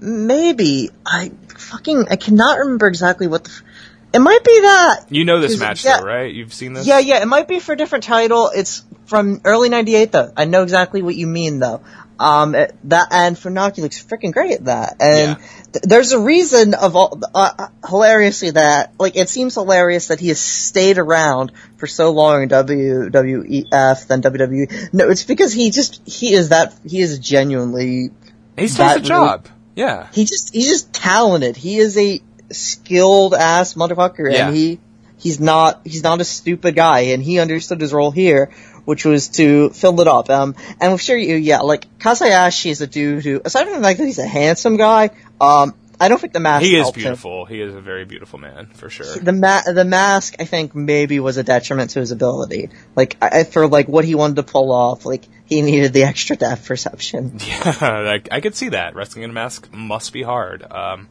maybe 0.00 0.90
I 1.04 1.32
fucking 1.56 2.06
I 2.10 2.16
cannot 2.16 2.58
remember 2.58 2.86
exactly 2.86 3.26
what 3.26 3.44
the. 3.44 3.62
It 4.12 4.20
might 4.20 4.42
be 4.42 4.60
that. 4.62 5.04
You 5.10 5.24
know 5.24 5.40
this 5.40 5.58
match 5.60 5.84
yeah, 5.84 6.00
though, 6.00 6.06
right? 6.06 6.32
You've 6.34 6.54
seen 6.54 6.72
this? 6.72 6.86
Yeah, 6.86 6.98
yeah, 6.98 7.20
it 7.22 7.26
might 7.26 7.46
be 7.48 7.60
for 7.60 7.72
a 7.72 7.76
different 7.76 8.04
title. 8.04 8.50
It's 8.54 8.84
from 9.06 9.40
early 9.44 9.68
'98 9.68 10.12
though. 10.12 10.32
I 10.36 10.44
know 10.46 10.62
exactly 10.62 11.02
what 11.02 11.14
you 11.14 11.26
mean 11.26 11.58
though. 11.58 11.82
Um, 12.20 12.54
it- 12.56 12.74
that 12.84 13.08
and 13.12 13.36
Funaki 13.36 13.78
looks 13.78 14.02
freaking 14.02 14.32
great 14.32 14.52
at 14.52 14.64
that. 14.64 14.96
And 15.00 15.36
Yeah. 15.38 15.46
th- 15.72 15.82
there's 15.84 16.12
a 16.12 16.18
reason 16.18 16.74
of 16.74 16.96
all 16.96 17.20
uh, 17.34 17.68
hilariously 17.86 18.50
that 18.52 18.92
like 18.98 19.14
it 19.14 19.28
seems 19.28 19.54
hilarious 19.54 20.08
that 20.08 20.18
he 20.20 20.28
has 20.28 20.40
stayed 20.40 20.98
around 20.98 21.52
for 21.76 21.86
so 21.86 22.10
long 22.10 22.42
in 22.42 22.48
WWF 22.48 24.06
then 24.06 24.22
WWE. 24.22 24.92
No, 24.92 25.08
it's 25.10 25.24
because 25.24 25.52
he 25.52 25.70
just 25.70 26.00
he 26.06 26.32
is 26.32 26.48
that 26.48 26.74
he 26.86 27.00
is 27.00 27.18
genuinely 27.18 28.10
He 28.56 28.68
still 28.68 28.86
has 28.86 28.96
that 28.96 29.04
a 29.04 29.08
job. 29.08 29.48
Yeah. 29.76 30.08
he 30.12 30.24
just 30.24 30.52
he's 30.54 30.66
just 30.68 30.92
talented. 30.92 31.56
He 31.56 31.78
is 31.78 31.96
a 31.96 32.20
skilled 32.50 33.34
ass 33.34 33.74
motherfucker, 33.74 34.32
Yeah. 34.32 34.48
and 34.48 34.56
he 34.56 34.78
he's 35.18 35.40
not 35.40 35.80
he's 35.84 36.02
not 36.02 36.20
a 36.20 36.24
stupid 36.24 36.74
guy, 36.74 37.00
and 37.12 37.22
he 37.22 37.38
understood 37.38 37.80
his 37.80 37.92
role 37.92 38.10
here, 38.10 38.50
which 38.84 39.04
was 39.04 39.28
to 39.30 39.70
fill 39.70 40.00
it 40.00 40.08
up. 40.08 40.30
Um, 40.30 40.54
and 40.80 40.92
I'm 40.92 40.98
sure 40.98 41.16
you, 41.16 41.36
yeah, 41.36 41.60
like 41.60 41.86
Kaz 41.98 42.20
Hayashi 42.20 42.70
is 42.70 42.80
a 42.80 42.86
dude 42.86 43.24
who, 43.24 43.40
aside 43.44 43.64
from 43.64 43.74
the 43.76 43.82
fact 43.82 43.98
that 43.98 44.06
he's 44.06 44.18
a 44.18 44.26
handsome 44.26 44.76
guy, 44.76 45.10
um, 45.40 45.74
I 46.00 46.08
don't 46.08 46.20
think 46.20 46.32
the 46.32 46.38
mask 46.38 46.64
He 46.64 46.76
is 46.76 46.82
helped 46.82 46.96
him. 46.96 47.02
beautiful. 47.02 47.44
He 47.44 47.60
is 47.60 47.74
a 47.74 47.80
very 47.80 48.04
beautiful 48.04 48.38
man, 48.38 48.66
for 48.72 48.88
sure. 48.88 49.16
The 49.16 49.32
ma- 49.32 49.62
the 49.66 49.84
mask, 49.84 50.36
I 50.38 50.44
think, 50.44 50.72
maybe 50.72 51.18
was 51.18 51.38
a 51.38 51.42
detriment 51.42 51.90
to 51.90 51.98
his 52.00 52.12
ability. 52.12 52.70
Like, 52.94 53.16
I, 53.20 53.40
I- 53.40 53.44
for 53.44 53.66
like 53.66 53.88
what 53.88 54.04
he 54.04 54.14
wanted 54.14 54.36
to 54.36 54.44
pull 54.44 54.70
off, 54.70 55.04
like 55.04 55.24
he 55.44 55.60
needed 55.60 55.92
the 55.92 56.04
extra 56.12 56.36
depth 56.36 56.66
perception. 56.68 57.38
Yeah, 57.44 57.74
I, 57.80 58.22
I 58.30 58.40
could 58.40 58.54
see 58.54 58.68
that. 58.68 58.94
Wrestling 58.94 59.24
in 59.24 59.30
a 59.30 59.32
mask 59.32 59.72
must 59.72 60.12
be 60.12 60.22
hard. 60.22 60.62
Um, 60.70 61.08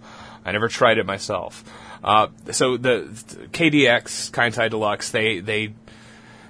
I 0.47 0.53
never 0.53 0.69
tried 0.69 0.97
it 0.97 1.05
myself. 1.05 1.63
Uh, 2.01 2.27
so 2.51 2.77
the, 2.77 3.01
KDX 3.51 4.31
Kaientai 4.31 4.69
Deluxe, 4.69 5.11
they 5.11 5.41
they 5.41 5.73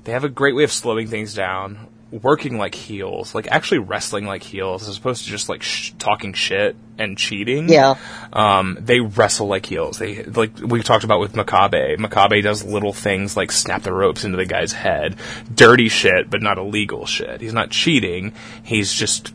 they 0.03 0.11
have 0.11 0.23
a 0.23 0.29
great 0.29 0.55
way 0.55 0.63
of 0.63 0.71
slowing 0.71 1.07
things 1.07 1.33
down, 1.33 1.87
working 2.11 2.59
like 2.59 2.75
heels, 2.75 3.33
like 3.33 3.47
actually 3.47 3.79
wrestling 3.79 4.25
like 4.25 4.43
heels, 4.43 4.87
as 4.87 4.97
opposed 4.97 5.23
to 5.23 5.29
just 5.31 5.49
like 5.49 5.63
sh- 5.63 5.93
talking 5.97 6.33
shit 6.33 6.75
and 6.99 7.17
cheating. 7.17 7.69
Yeah. 7.69 7.95
Um, 8.31 8.77
they 8.79 8.99
wrestle 8.99 9.47
like 9.47 9.65
heels. 9.65 9.97
They 9.97 10.23
like 10.23 10.59
we 10.59 10.83
talked 10.83 11.03
about 11.03 11.19
with 11.19 11.33
Makabe. 11.33 11.97
Makabe 11.97 12.43
does 12.43 12.63
little 12.63 12.93
things 12.93 13.35
like 13.35 13.51
snap 13.51 13.81
the 13.81 13.93
ropes 13.93 14.23
into 14.25 14.37
the 14.37 14.45
guy's 14.45 14.73
head, 14.73 15.15
dirty 15.51 15.89
shit, 15.89 16.29
but 16.29 16.43
not 16.43 16.59
illegal 16.59 17.07
shit. 17.07 17.41
He's 17.41 17.53
not 17.53 17.71
cheating. 17.71 18.33
He's 18.63 18.93
just 18.93 19.33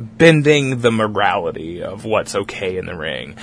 bending 0.00 0.80
the 0.80 0.90
morality 0.90 1.82
of 1.82 2.04
what's 2.04 2.34
okay 2.34 2.78
in 2.78 2.86
the 2.86 2.96
ring. 2.96 3.36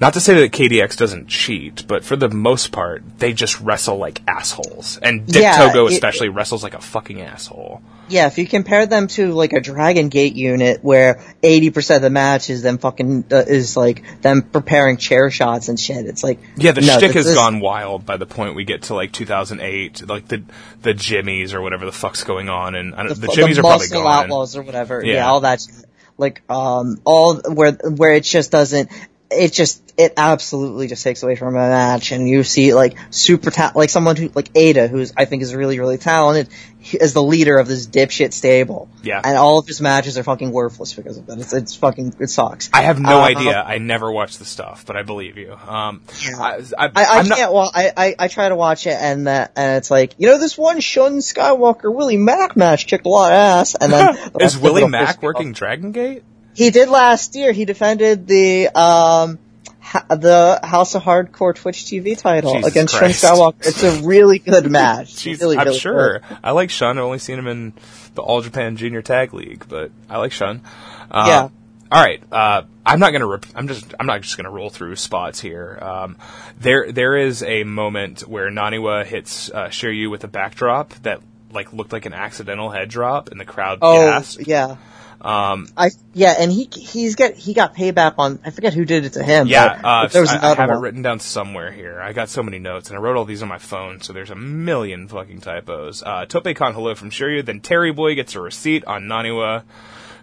Not 0.00 0.12
to 0.14 0.20
say 0.20 0.34
that 0.40 0.52
KDX 0.52 0.96
doesn't 0.96 1.28
cheat, 1.28 1.86
but 1.88 2.04
for 2.04 2.16
the 2.16 2.28
most 2.28 2.70
part, 2.70 3.02
they 3.18 3.32
just 3.32 3.58
wrestle 3.60 3.96
like 3.96 4.20
assholes. 4.28 4.98
And 5.02 5.26
Dick 5.26 5.42
Yeah, 5.42 5.56
Togo 5.68 5.86
it- 5.86 5.92
especially 5.94 6.28
wrestles 6.28 6.62
like 6.62 6.74
a 6.74 6.80
fucking 6.80 7.20
asshole. 7.22 7.82
Yeah, 8.08 8.26
if 8.26 8.36
you 8.36 8.46
compare 8.46 8.84
them 8.84 9.06
to 9.08 9.32
like 9.32 9.54
a 9.54 9.60
Dragon 9.60 10.10
Gate 10.10 10.34
unit 10.34 10.80
where 10.82 11.22
80% 11.42 11.96
of 11.96 12.02
the 12.02 12.10
match 12.10 12.50
is 12.50 12.60
them 12.60 12.76
fucking, 12.76 13.24
uh, 13.32 13.36
is 13.36 13.74
like 13.76 14.02
them 14.20 14.42
preparing 14.42 14.98
chair 14.98 15.30
shots 15.30 15.68
and 15.68 15.80
shit, 15.80 16.04
it's 16.06 16.22
like. 16.22 16.38
Yeah, 16.56 16.72
the 16.72 16.82
no, 16.82 16.98
shtick 16.98 17.12
has 17.12 17.26
is- 17.26 17.34
gone 17.34 17.60
wild 17.60 18.04
by 18.04 18.18
the 18.18 18.26
point 18.26 18.54
we 18.54 18.64
get 18.64 18.82
to 18.84 18.94
like 18.94 19.12
2008, 19.12 20.06
like 20.08 20.28
the 20.28 20.42
the 20.82 20.92
Jimmies 20.92 21.54
or 21.54 21.62
whatever 21.62 21.86
the 21.86 21.92
fuck's 21.92 22.24
going 22.24 22.50
on, 22.50 22.74
and 22.74 22.94
I 22.94 23.04
don't, 23.04 23.18
the, 23.18 23.28
fu- 23.28 23.34
Jimmies 23.34 23.58
are 23.58 23.62
probably 23.62 23.88
gone. 23.88 24.24
outlaws 24.24 24.56
or 24.56 24.62
whatever. 24.62 25.02
Yeah. 25.02 25.14
Yeah. 25.14 25.28
all 25.30 25.40
that. 25.40 25.62
shit. 25.62 25.84
Like, 26.18 26.42
um, 26.50 27.00
all 27.04 27.36
where 27.36 27.72
where 27.72 28.12
it 28.12 28.24
just 28.24 28.50
doesn't. 28.52 28.90
It 29.32 29.52
just 29.52 29.80
it 29.98 30.14
absolutely 30.16 30.88
just 30.88 31.04
takes 31.04 31.22
away 31.22 31.36
from 31.36 31.48
a 31.48 31.58
match, 31.58 32.12
and 32.12 32.28
you 32.28 32.44
see 32.44 32.72
like 32.74 32.96
super 33.10 33.50
ta- 33.50 33.72
like 33.74 33.90
someone 33.90 34.16
who 34.16 34.30
like 34.34 34.48
Ada, 34.54 34.88
who's 34.88 35.12
I 35.16 35.24
think 35.26 35.42
is 35.42 35.54
really 35.54 35.78
really 35.78 35.98
talented, 35.98 36.48
is 36.94 37.12
the 37.12 37.22
leader 37.22 37.58
of 37.58 37.68
this 37.68 37.86
dipshit 37.86 38.32
stable. 38.32 38.88
Yeah. 39.02 39.20
and 39.22 39.36
all 39.36 39.58
of 39.58 39.66
his 39.66 39.80
matches 39.80 40.16
are 40.16 40.22
fucking 40.22 40.50
worthless 40.52 40.94
because 40.94 41.18
of 41.18 41.26
that. 41.26 41.38
It's 41.38 41.52
it's 41.52 41.74
fucking 41.76 42.14
it 42.20 42.28
sucks. 42.30 42.70
I 42.72 42.82
have 42.82 43.00
no 43.00 43.18
Uh, 43.20 43.24
idea. 43.24 43.62
I 43.62 43.78
never 43.78 44.10
watched 44.10 44.38
the 44.38 44.44
stuff, 44.44 44.84
but 44.86 44.96
I 44.96 45.02
believe 45.02 45.36
you. 45.36 45.52
Um, 45.52 46.02
Yeah. 46.24 46.38
I, 46.40 46.56
I, 46.78 46.86
I, 46.94 47.18
I 47.20 47.22
can't. 47.24 47.52
Well, 47.52 47.70
I, 47.74 47.92
I 47.96 48.14
I 48.18 48.28
try 48.28 48.48
to 48.48 48.56
watch 48.56 48.86
it, 48.86 48.96
and 48.98 49.26
that 49.26 49.52
and 49.56 49.76
it's 49.76 49.90
like 49.90 50.14
you 50.18 50.28
know 50.28 50.38
this 50.38 50.56
one 50.56 50.80
Shun 50.80 51.18
Skywalker 51.18 51.94
Willie 51.94 52.16
Mack 52.16 52.56
match 52.56 52.86
kicked 52.86 53.04
a 53.06 53.08
lot 53.10 53.32
of 53.32 53.36
ass, 53.36 53.74
and 53.74 53.92
then 53.92 54.14
the 54.34 54.44
Is 54.44 54.56
Willie 54.58 54.82
will 54.82 54.88
Mack 54.88 55.06
piss 55.08 55.16
me 55.16 55.18
off. 55.18 55.22
working 55.22 55.52
Dragon 55.52 55.92
Gate? 55.92 56.22
He 56.54 56.70
did 56.70 56.88
last 56.88 57.34
year. 57.34 57.52
He 57.52 57.64
defended 57.64 58.26
the 58.26 58.68
um 58.68 59.38
ha- 59.80 60.06
the 60.10 60.60
House 60.62 60.94
of 60.94 61.02
Hardcore 61.02 61.54
Twitch 61.54 61.84
TV 61.84 62.16
title 62.18 62.54
Jesus 62.54 62.70
against 62.70 62.94
Christ. 62.94 63.20
Shun 63.20 63.36
Skywalker. 63.36 63.66
It's 63.66 63.82
a 63.82 64.02
really 64.02 64.38
good 64.38 64.70
match. 64.70 65.24
Really, 65.24 65.56
I'm 65.56 65.66
really 65.66 65.78
sure. 65.78 66.18
good. 66.20 66.38
I 66.42 66.50
like 66.52 66.70
Shun. 66.70 66.98
I've 66.98 67.04
only 67.04 67.18
seen 67.18 67.38
him 67.38 67.46
in 67.48 67.72
the 68.14 68.22
All 68.22 68.40
Japan 68.42 68.76
Junior 68.76 69.02
Tag 69.02 69.32
League, 69.34 69.64
but 69.68 69.90
I 70.10 70.18
like 70.18 70.32
Shun. 70.32 70.62
Uh, 71.10 71.24
Yeah. 71.26 71.48
All 71.90 72.02
right. 72.02 72.22
Uh, 72.32 72.62
I'm 72.86 73.00
not 73.00 73.12
gonna. 73.12 73.26
Rep- 73.26 73.44
I'm 73.54 73.68
just. 73.68 73.92
I'm 74.00 74.06
not 74.06 74.22
just 74.22 74.36
gonna 74.38 74.50
roll 74.50 74.70
through 74.70 74.96
spots 74.96 75.38
here. 75.40 75.78
Um, 75.80 76.16
there. 76.58 76.90
There 76.90 77.16
is 77.16 77.42
a 77.42 77.64
moment 77.64 78.20
where 78.26 78.50
Naniwa 78.50 79.04
hits 79.04 79.50
uh, 79.50 79.66
Shiryu 79.68 80.10
with 80.10 80.24
a 80.24 80.28
backdrop 80.28 80.94
that 81.02 81.20
like 81.52 81.72
looked 81.74 81.92
like 81.92 82.06
an 82.06 82.14
accidental 82.14 82.70
head 82.70 82.88
drop, 82.88 83.28
and 83.30 83.38
the 83.38 83.44
crowd 83.44 83.80
Oh 83.82 84.06
gasped. 84.06 84.46
yeah. 84.46 84.76
Um, 85.22 85.68
I 85.76 85.90
yeah, 86.14 86.34
and 86.36 86.50
he 86.50 86.68
he's 86.72 87.14
got 87.14 87.34
he 87.34 87.54
got 87.54 87.76
payback 87.76 88.14
on 88.18 88.40
I 88.44 88.50
forget 88.50 88.74
who 88.74 88.84
did 88.84 89.04
it 89.04 89.12
to 89.12 89.22
him. 89.22 89.46
Yeah, 89.46 89.68
but, 89.68 89.88
uh, 89.88 90.02
but 90.02 90.12
there 90.12 90.20
was 90.20 90.30
I, 90.30 90.50
I 90.50 90.54
have 90.56 90.68
one. 90.68 90.70
it 90.70 90.80
written 90.80 91.02
down 91.02 91.20
somewhere 91.20 91.70
here. 91.70 92.00
I 92.00 92.12
got 92.12 92.28
so 92.28 92.42
many 92.42 92.58
notes, 92.58 92.90
and 92.90 92.98
I 92.98 93.00
wrote 93.00 93.16
all 93.16 93.24
these 93.24 93.40
on 93.40 93.48
my 93.48 93.58
phone, 93.58 94.00
so 94.00 94.12
there's 94.12 94.30
a 94.30 94.34
million 94.34 95.06
fucking 95.06 95.40
typos. 95.40 96.02
Uh, 96.02 96.26
Tope 96.26 96.52
Con 96.56 96.74
hilo 96.74 96.96
from 96.96 97.10
Shiryu, 97.10 97.44
then 97.44 97.60
Terry 97.60 97.92
Boy 97.92 98.16
gets 98.16 98.34
a 98.34 98.40
receipt 98.40 98.84
on 98.84 99.04
Naniwa 99.04 99.62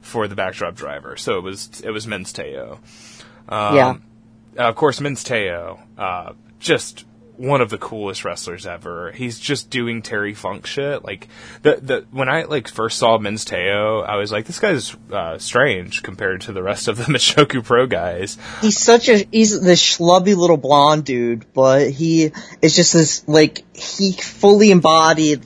for 0.02 0.28
the 0.28 0.36
backdrop 0.36 0.76
driver. 0.76 1.16
So 1.16 1.38
it 1.38 1.44
was 1.44 1.82
it 1.82 1.92
was 1.92 2.06
Men's 2.06 2.34
Teioh. 2.34 2.80
Um, 3.48 3.76
Yeah. 3.76 3.96
Of 4.58 4.76
course, 4.76 5.00
Men's 5.00 5.24
Teioh, 5.24 5.80
uh, 5.98 6.34
just 6.60 7.06
one 7.40 7.62
of 7.62 7.70
the 7.70 7.78
coolest 7.78 8.26
wrestlers 8.26 8.66
ever. 8.66 9.12
He's 9.14 9.40
just 9.40 9.70
doing 9.70 10.02
Terry 10.02 10.34
Funk 10.34 10.66
shit. 10.66 11.04
Like 11.04 11.28
the 11.62 11.78
the 11.82 12.06
when 12.12 12.28
I 12.28 12.44
like 12.44 12.68
first 12.68 13.00
saw 13.00 13.18
Men's 13.18 13.46
Teioh, 13.46 14.06
I 14.06 14.18
was 14.18 14.32
like, 14.32 14.46
this 14.46 14.60
guy's 14.60 14.96
uh, 15.12 15.38
strange 15.38 16.04
compared 16.04 16.42
to 16.42 16.52
the 16.52 16.62
rest 16.62 16.88
of 16.88 16.98
the 16.98 17.04
Michinoku 17.12 17.64
Pro 17.64 17.88
guys. 17.88 18.38
He's 18.62 18.78
such 18.78 19.08
a 19.08 19.26
he's 19.32 19.60
this 19.62 19.82
schlubby 19.82 20.36
little 20.36 20.58
blonde 20.58 21.06
dude, 21.06 21.52
but 21.54 21.90
he 21.90 22.32
is 22.62 22.76
just 22.76 22.94
this 22.94 23.28
like 23.28 23.64
he 23.76 24.12
fully 24.12 24.72
embodied 24.72 25.46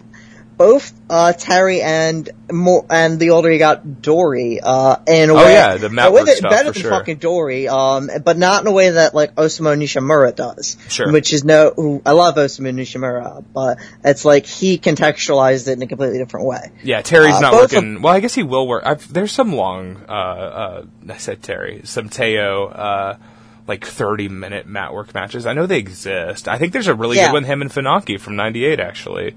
both 0.58 0.94
uh 1.10 1.34
Terry 1.34 1.82
and 1.82 2.30
more 2.52 2.86
and 2.90 3.20
the 3.20 3.32
older 3.32 3.50
he 3.50 3.58
got 3.58 4.02
Dory 4.02 4.60
uh 4.62 4.98
in 5.08 5.30
a 5.30 5.34
Oh, 5.34 5.38
way 5.38 5.54
yeah, 5.54 5.78
the 5.78 5.90
way 5.90 6.24
that- 6.24 6.38
stuff, 6.38 6.52
better 6.52 6.72
than 6.72 6.82
sure. 6.82 6.92
fucking 6.92 7.18
Dory 7.18 7.68
um 7.68 8.10
but 8.24 8.38
not 8.38 8.62
in 8.62 8.68
a 8.68 8.72
way 8.72 8.90
that 8.92 9.14
like 9.16 9.36
Osamu 9.36 9.76
Nishimura 9.78 10.36
does 10.36 10.78
Sure. 10.90 11.12
which 11.12 11.34
is 11.34 11.44
no 11.44 11.72
who, 11.76 12.02
I 12.06 12.12
love 12.12 12.36
Osamu 12.36 12.74
Nishimura 12.74 13.44
but 13.54 13.78
it's 14.04 14.26
like 14.26 14.46
he 14.46 14.78
contextualized 14.78 15.68
it 15.68 15.74
in 15.74 15.82
a 15.82 15.88
completely 15.88 16.18
different 16.20 16.46
way 16.46 16.72
Yeah, 16.84 17.02
Terry's 17.02 17.36
Uh, 17.36 17.40
not 17.42 17.54
working. 17.54 18.02
well, 18.02 18.14
I 18.14 18.20
guess 18.20 18.34
he 18.36 18.44
will 18.44 18.68
work. 18.68 18.84
I've, 18.86 19.12
there's 19.12 19.32
some 19.32 19.54
long. 19.54 20.02
Uh, 20.08 20.12
uh, 20.12 20.86
I 21.10 21.18
said 21.18 21.42
Terry. 21.42 21.82
Some 21.86 22.10
Teioh. 22.10 23.18
Like 23.66 23.86
30 23.86 24.28
minute 24.28 24.68
mat 24.68 24.94
work 24.94 25.14
matches. 25.14 25.46
I 25.46 25.54
know 25.54 25.66
they 25.66 25.78
exist. 25.78 26.48
I 26.50 26.58
think 26.58 26.74
there's 26.74 26.88
a 26.90 26.94
really 26.96 27.16
Yeah. 27.18 27.28
good 27.28 27.34
one, 27.34 27.44
him 27.46 27.62
and 27.62 27.72
Funaki 27.72 28.20
from 28.20 28.36
98 28.36 28.80
actually. 28.82 29.36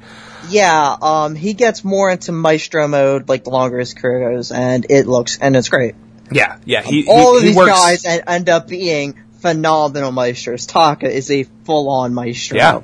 yeah 0.49 0.97
um 1.01 1.35
he 1.37 1.55
gets 1.55 1.85
more 1.85 2.11
into 2.11 2.33
maestro 2.33 2.87
mode 2.89 3.29
like 3.29 3.45
the 3.45 3.51
longer 3.51 3.79
his 3.79 3.95
career 3.95 4.35
goes 4.35 4.51
and 4.53 4.87
it 4.91 5.07
looks 5.07 5.39
and 5.39 5.57
it's 5.57 5.69
great 5.69 5.95
Yeah, 6.31 6.59
yeah. 6.65 6.83
He, 6.83 7.07
all 7.09 7.33
he, 7.35 7.37
of 7.39 7.43
he 7.43 7.49
these 7.51 7.57
works, 7.57 7.71
guys 7.71 8.05
end 8.27 8.49
up 8.49 8.67
being 8.67 9.15
phenomenal 9.41 10.11
maestros. 10.11 10.67
Taka 10.67 11.09
is 11.09 11.31
a 11.31 11.45
full-on 11.65 12.13
maestro. 12.15 12.57
Yeah. 12.57 12.81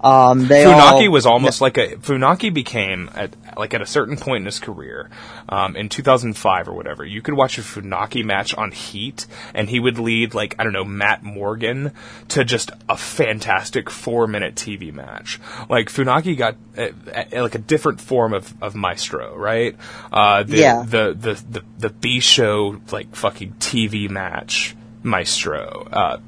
Um, 0.00 0.46
they 0.46 0.64
Funaki 0.64 1.06
all, 1.06 1.12
was 1.12 1.26
almost 1.26 1.60
like 1.60 1.76
a 1.78 1.96
Funaki 1.96 2.52
became 2.54 3.10
at 3.14 3.34
like 3.56 3.74
at 3.74 3.80
a 3.82 3.86
certain 3.86 4.16
point 4.16 4.42
in 4.42 4.46
his 4.46 4.58
career, 4.58 5.08
um, 5.48 5.76
in 5.76 5.88
2005 5.88 6.68
or 6.68 6.72
whatever. 6.72 7.04
You 7.04 7.22
could 7.22 7.34
watch 7.34 7.58
a 7.58 7.62
Funaki 7.62 8.24
match 8.24 8.54
on 8.54 8.72
Heat, 8.72 9.26
and 9.54 9.68
he 9.68 9.80
would 9.80 9.98
lead 9.98 10.34
like 10.34 10.54
I 10.58 10.64
don't 10.64 10.72
know 10.72 10.84
Matt 10.84 11.22
Morgan 11.22 11.92
to 12.28 12.44
just 12.44 12.70
a 12.88 12.96
fantastic 12.96 13.88
four 13.90 14.26
minute 14.26 14.54
TV 14.54 14.92
match. 14.92 15.40
Like 15.68 15.88
Funaki 15.88 16.36
got 16.36 16.56
uh, 16.76 16.88
uh, 17.14 17.42
like 17.42 17.54
a 17.54 17.58
different 17.58 18.00
form 18.00 18.34
of, 18.34 18.52
of 18.62 18.74
maestro, 18.74 19.34
right? 19.36 19.76
Uh, 20.12 20.42
the, 20.42 20.56
Yeah. 20.58 20.82
the 20.86 21.14
the 21.18 21.34
the 21.60 21.64
the 21.78 21.90
B 21.90 22.20
show 22.20 22.80
like 22.92 23.14
fucking 23.14 23.54
TV 23.58 24.10
match 24.10 24.76
maestro. 25.02 25.88
Uh, 25.90 26.18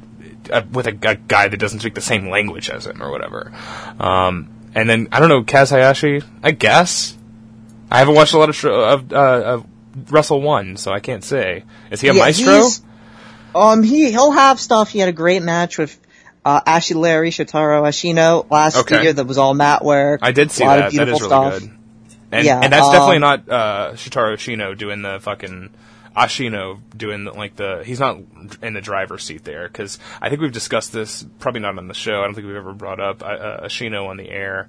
uh, 0.53 0.62
with 0.72 0.87
a, 0.87 0.91
a 0.91 1.14
guy 1.16 1.49
that 1.49 1.57
doesn't 1.59 1.81
speak 1.81 1.95
the 1.95 2.01
same 2.01 2.31
language 2.31 2.70
as 2.70 2.87
him 2.87 3.03
or 3.03 3.11
whatever. 3.11 3.53
Um, 3.99 4.49
and 4.74 4.89
then 4.89 5.09
I 5.12 5.20
don't 5.20 5.29
know 5.29 5.43
Kaz 5.43 5.70
Hayashi. 5.70 6.22
I 6.43 6.53
guess 6.53 7.17
I 7.91 7.99
haven't 7.99 8.14
watched 8.14 8.34
a 8.34 8.39
lot 8.39 8.49
of 8.49 8.57
tr- 8.57 8.68
of, 8.70 9.12
uh, 9.12 9.16
of 9.16 9.66
Wrestle 10.11 10.41
One, 10.41 10.76
so 10.76 10.93
I 10.93 11.01
can't 11.01 11.24
say. 11.24 11.64
Is 11.91 12.01
he 12.01 12.09
a 12.09 12.14
yeah, 12.14 12.20
maestro? 12.24 12.62
Um, 13.55 13.82
he 13.82 14.11
he'll 14.11 14.30
have 14.32 14.61
stuff. 14.61 14.91
He 14.91 14.99
had 14.99 15.09
a 15.09 15.12
great 15.12 15.43
match 15.43 15.78
with 15.78 15.99
uh, 16.45 16.61
Ashley 16.66 16.97
Larry 16.97 17.30
Shotaro 17.30 17.82
Ashino 17.82 18.49
last 18.51 18.76
Okay. 18.78 19.03
year 19.03 19.12
that 19.12 19.24
was 19.26 19.39
all 19.39 19.55
mat 19.55 19.84
work. 19.84 20.20
I 20.22 20.32
did 20.32 20.51
see 20.53 20.64
a 20.64 20.66
lot 20.66 20.76
that. 20.76 20.86
Of 20.86 20.93
beautiful 20.93 21.14
is 21.14 21.20
really 21.22 21.30
stuff. 21.30 21.61
good. 21.61 21.70
And, 22.30 22.45
Yeah, 22.47 22.61
and 22.62 22.72
that's 22.72 22.86
um, 22.86 22.93
definitely 22.93 23.18
not 23.20 23.49
uh, 23.49 23.93
Shotaro 23.95 24.34
Ashino 24.34 24.76
doing 24.76 25.01
the 25.03 25.18
fucking 25.20 25.70
Ashino 26.14 26.80
doing 26.97 27.24
the, 27.24 27.32
like 27.32 27.57
the 27.57 27.82
he's 27.84 28.01
not 28.01 28.18
in 28.62 28.74
the 28.74 28.80
driver's 28.80 29.24
seat 29.24 29.45
there 29.45 29.66
because 29.66 29.99
I 30.20 30.28
think 30.28 30.43
we've 30.43 30.53
discussed 30.53 30.93
this 30.93 31.24
probably 31.39 31.61
not 31.61 31.78
on 31.78 31.89
the 31.89 31.95
show. 31.95 32.20
I 32.20 32.24
don't 32.24 32.34
think 32.34 32.47
we've 32.47 32.57
ever 32.57 32.74
brought 32.74 33.01
up 33.01 33.22
uh, 33.22 33.26
uh, 33.26 33.66
Ashino 33.66 34.09
on 34.09 34.16
the 34.18 34.28
air. 34.28 34.68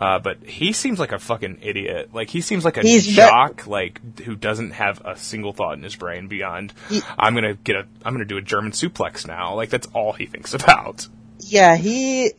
Uh, 0.00 0.18
but 0.18 0.38
he 0.44 0.72
seems 0.72 0.98
like 0.98 1.12
a 1.12 1.18
fucking 1.18 1.58
idiot. 1.60 2.08
Like 2.14 2.30
he 2.30 2.40
seems 2.40 2.64
like 2.64 2.78
a 2.78 2.80
He's 2.80 3.06
jock, 3.06 3.66
like 3.66 4.20
who 4.20 4.34
doesn't 4.34 4.70
have 4.70 5.02
a 5.04 5.14
single 5.18 5.52
thought 5.52 5.74
in 5.76 5.82
his 5.82 5.94
brain 5.94 6.26
beyond 6.26 6.72
He- 6.88 7.02
I'm 7.18 7.34
gonna 7.34 7.52
get 7.54 7.76
a 7.76 7.86
I'm 8.02 8.14
gonna 8.14 8.24
do 8.24 8.38
a 8.38 8.42
German 8.42 8.72
suplex 8.72 9.26
now. 9.28 9.54
Like 9.56 9.68
that's 9.68 9.86
all 9.92 10.14
he 10.14 10.24
thinks 10.24 10.54
about. 10.54 11.06
Yeah, 11.40 11.76
he 11.76 12.32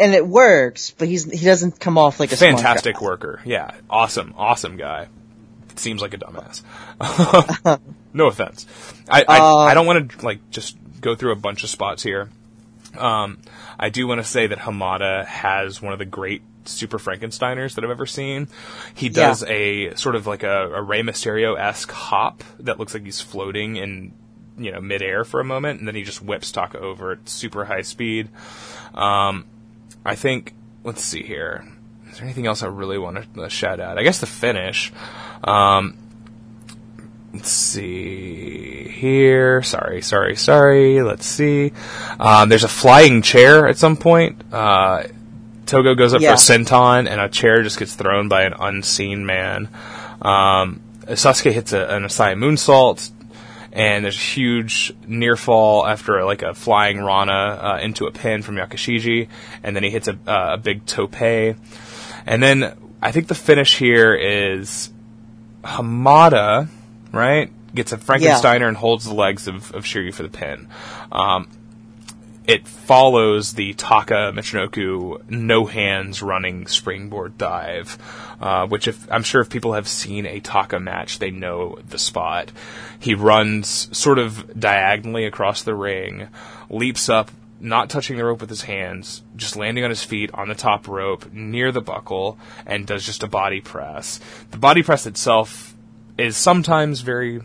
and 0.00 0.14
it 0.14 0.26
works, 0.26 0.90
but 0.92 1.06
he's 1.06 1.30
he 1.30 1.44
doesn't 1.44 1.78
come 1.78 1.98
off 1.98 2.18
like 2.18 2.32
a 2.32 2.36
fantastic 2.36 3.02
worker. 3.02 3.42
Yeah, 3.44 3.72
awesome, 3.90 4.32
awesome 4.38 4.78
guy. 4.78 5.08
Seems 5.74 6.00
like 6.00 6.14
a 6.14 6.18
dumbass. 6.18 6.62
no 8.14 8.28
offense. 8.28 8.66
I 9.08 9.22
I, 9.28 9.38
Uh, 9.38 9.56
I 9.58 9.74
don't 9.74 9.84
want 9.86 10.12
to 10.12 10.24
like 10.24 10.48
just 10.50 10.78
go 11.02 11.14
through 11.14 11.32
a 11.32 11.36
bunch 11.36 11.62
of 11.62 11.68
spots 11.68 12.02
here. 12.02 12.30
Um, 12.96 13.38
I 13.78 13.90
do 13.90 14.06
want 14.06 14.22
to 14.22 14.26
say 14.26 14.46
that 14.46 14.58
Hamada 14.60 15.26
has 15.26 15.82
one 15.82 15.92
of 15.92 15.98
the 15.98 16.06
great 16.06 16.40
Super 16.68 16.98
Frankensteiners 16.98 17.74
that 17.74 17.84
I've 17.84 17.90
ever 17.90 18.06
seen. 18.06 18.48
He 18.94 19.06
Yeah. 19.06 19.12
does 19.28 19.44
a 19.44 19.94
sort 19.94 20.14
of 20.16 20.26
like 20.26 20.42
a, 20.42 20.70
a 20.74 20.82
Rey 20.82 21.02
Mysterio 21.02 21.58
esque 21.58 21.90
hop 21.90 22.42
that 22.60 22.78
looks 22.78 22.94
like 22.94 23.04
he's 23.04 23.20
floating 23.20 23.76
in 23.76 24.12
you 24.58 24.72
know 24.72 24.80
midair 24.80 25.24
for 25.24 25.40
a 25.40 25.44
moment, 25.44 25.78
and 25.80 25.86
then 25.88 25.94
he 25.94 26.02
just 26.02 26.22
whips 26.22 26.50
Taka 26.50 26.78
over 26.78 27.12
at 27.12 27.28
super 27.28 27.64
high 27.66 27.82
speed. 27.82 28.28
Um, 28.94 29.44
I 30.04 30.14
think. 30.14 30.54
Let's 30.84 31.02
see 31.02 31.22
here. 31.24 31.66
Is 32.08 32.16
there 32.18 32.24
anything 32.24 32.46
else 32.46 32.62
I 32.62 32.68
really 32.68 32.96
want 32.96 33.34
to 33.34 33.48
shout 33.50 33.80
out? 33.80 33.98
I 33.98 34.04
guess 34.04 34.20
the 34.20 34.26
finish. 34.26 34.92
Um, 35.42 35.96
let's 37.34 37.50
see 37.50 38.88
here. 38.88 39.62
Sorry, 39.62 40.00
sorry, 40.02 40.36
sorry. 40.36 41.02
Let's 41.02 41.26
see. 41.26 41.72
Um, 42.20 42.48
there's 42.48 42.64
a 42.64 42.68
flying 42.68 43.20
chair 43.22 43.66
at 43.68 43.76
some 43.76 43.96
point. 43.96 44.42
Uh, 44.52 45.04
Togo 45.66 45.94
goes 45.94 46.14
up 46.14 46.20
Yeah. 46.20 46.30
for 46.30 46.34
a 46.34 46.36
senton, 46.36 47.08
and 47.10 47.20
a 47.20 47.28
chair 47.28 47.62
just 47.62 47.78
gets 47.78 47.94
thrown 47.94 48.28
by 48.28 48.42
an 48.44 48.54
unseen 48.58 49.26
man. 49.26 49.68
Um, 50.22 50.80
Sasuke 51.06 51.52
hits 51.52 51.72
a, 51.72 51.86
an 51.86 52.04
Asai 52.04 52.34
moonsault. 52.36 53.10
and 53.72 54.04
there's 54.04 54.16
a 54.16 54.18
huge 54.18 54.94
near 55.06 55.36
fall 55.36 55.86
after 55.86 56.24
like 56.24 56.40
a 56.42 56.54
flying 56.54 56.98
Rana 56.98 57.32
uh, 57.32 57.78
into 57.82 58.06
a 58.06 58.10
pin 58.10 58.40
from 58.42 58.56
Yakushiji, 58.56 59.28
and 59.62 59.76
then 59.76 59.82
he 59.82 59.90
hits 59.90 60.08
a, 60.08 60.12
uh, 60.26 60.54
a 60.54 60.56
big 60.56 60.86
tope, 60.86 61.20
and 61.20 62.42
then 62.42 62.72
I 63.02 63.12
think 63.12 63.28
the 63.28 63.34
finish 63.34 63.76
here 63.76 64.14
is 64.14 64.90
Hamada, 65.62 66.68
right? 67.12 67.50
Gets 67.74 67.92
a 67.92 67.98
Frankensteiner 67.98 68.66
and 68.68 68.76
holds 68.76 69.04
the 69.04 69.12
legs 69.14 69.46
of, 69.46 69.72
of 69.74 69.84
Shiryu 69.84 70.14
for 70.14 70.22
the 70.22 70.30
pin. 70.30 70.68
Um, 71.12 71.48
it 72.46 72.68
follows 72.68 73.54
the 73.54 73.74
Taka 73.74 74.32
Michinoku 74.34 75.28
no 75.28 75.66
hands 75.66 76.22
running 76.22 76.66
springboard 76.68 77.36
dive, 77.36 77.98
uh, 78.40 78.66
which 78.66 78.86
if 78.86 79.10
I'm 79.10 79.24
sure 79.24 79.40
if 79.40 79.50
people 79.50 79.72
have 79.72 79.88
seen 79.88 80.26
a 80.26 80.40
Taka 80.40 80.78
match, 80.78 81.18
they 81.18 81.30
know 81.30 81.78
the 81.88 81.98
spot. 81.98 82.52
He 83.00 83.14
runs 83.14 83.88
sort 83.96 84.18
of 84.18 84.58
diagonally 84.58 85.24
across 85.24 85.62
the 85.62 85.74
ring, 85.74 86.28
leaps 86.70 87.08
up, 87.08 87.30
not 87.58 87.90
touching 87.90 88.16
the 88.16 88.24
rope 88.24 88.40
with 88.40 88.50
his 88.50 88.62
hands, 88.62 89.22
just 89.34 89.56
landing 89.56 89.82
on 89.82 89.90
his 89.90 90.04
feet 90.04 90.30
on 90.32 90.48
the 90.48 90.54
top 90.54 90.86
rope 90.86 91.32
near 91.32 91.72
the 91.72 91.80
buckle, 91.80 92.38
and 92.64 92.86
does 92.86 93.04
just 93.04 93.22
a 93.22 93.28
body 93.28 93.60
press. 93.60 94.20
The 94.52 94.58
body 94.58 94.82
press 94.82 95.06
itself 95.06 95.74
is 96.16 96.36
sometimes 96.36 97.00
very 97.00 97.40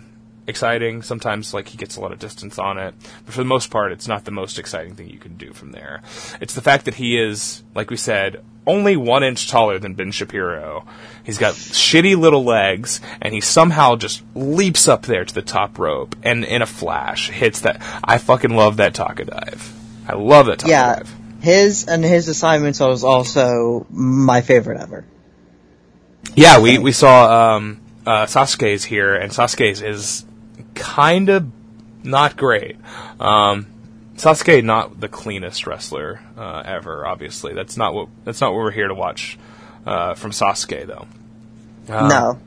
exciting. 0.52 1.02
Sometimes, 1.02 1.52
like, 1.52 1.68
he 1.70 1.78
gets 1.78 1.96
a 1.96 2.02
lot 2.02 2.12
of 2.12 2.20
distance 2.20 2.60
on 2.60 2.78
it. 2.78 2.94
But 3.26 3.34
for 3.34 3.40
the 3.40 3.46
most 3.46 3.72
part, 3.72 3.92
it's 3.92 4.08
not 4.08 4.26
the 4.26 4.32
most 4.32 4.60
exciting 4.60 4.94
thing 4.96 5.10
you 5.10 5.18
can 5.18 5.36
do 5.38 5.52
from 5.54 5.72
there. 5.72 6.04
It's 6.40 6.54
the 6.54 6.62
fact 6.62 6.86
that 6.86 6.94
he 6.94 7.20
is, 7.20 7.64
like 7.74 7.90
we 7.90 7.98
said, 7.98 8.44
only 8.68 8.96
one 8.96 9.24
inch 9.24 9.50
taller 9.50 9.80
than 9.80 9.96
Ben 9.96 10.12
Shapiro. 10.12 10.86
He's 11.24 11.40
got 11.40 11.56
shitty 11.56 12.16
little 12.16 12.44
legs, 12.44 13.02
and 13.20 13.34
he 13.34 13.42
somehow 13.42 13.96
just 13.96 14.22
leaps 14.36 14.88
up 14.88 15.02
there 15.08 15.26
to 15.26 15.34
the 15.34 15.42
top 15.42 15.80
rope, 15.80 16.16
and 16.22 16.46
in 16.46 16.62
a 16.62 16.68
flash, 16.68 17.32
hits 17.32 17.62
that. 17.62 17.82
I 18.04 18.20
fucking 18.20 18.56
love 18.56 18.78
that 18.78 18.94
Taka 18.94 19.26
dive. 19.26 19.74
I 20.08 20.14
love 20.14 20.46
that 20.46 20.60
Taka 20.60 20.70
Yeah. 20.72 20.96
dive. 20.98 21.16
His 21.42 21.88
and 21.88 22.04
his 22.06 22.28
assignments 22.28 22.80
was 22.80 23.04
also 23.04 23.88
my 23.90 24.42
favorite 24.42 24.80
ever. 24.80 25.06
Yeah, 26.36 26.60
we, 26.60 26.78
we 26.78 26.92
saw 26.92 27.56
um, 27.56 27.82
uh, 28.06 28.26
Sasuke's 28.28 28.84
here, 28.84 29.16
and 29.16 29.32
Sasuke's 29.32 29.82
is 29.82 30.24
kind 30.76 31.30
of 31.30 31.52
not 32.04 32.36
great. 32.38 32.78
Um, 33.20 33.68
Sasuke 34.16 34.64
not 34.64 35.00
the 35.00 35.08
cleanest 35.08 35.66
wrestler 35.66 36.22
uh, 36.38 36.62
ever. 36.66 37.06
Obviously, 37.06 37.54
that's 37.54 37.78
not 37.78 37.94
what 37.94 38.10
that's 38.24 38.40
not 38.42 38.54
what 38.54 38.60
we're 38.60 38.72
here 38.72 38.88
to 38.88 38.94
watch 38.96 39.38
uh, 39.86 40.14
from 40.14 40.32
Sasuke 40.32 40.86
though. 40.86 41.08
Um, 41.90 42.08
no. 42.08 42.40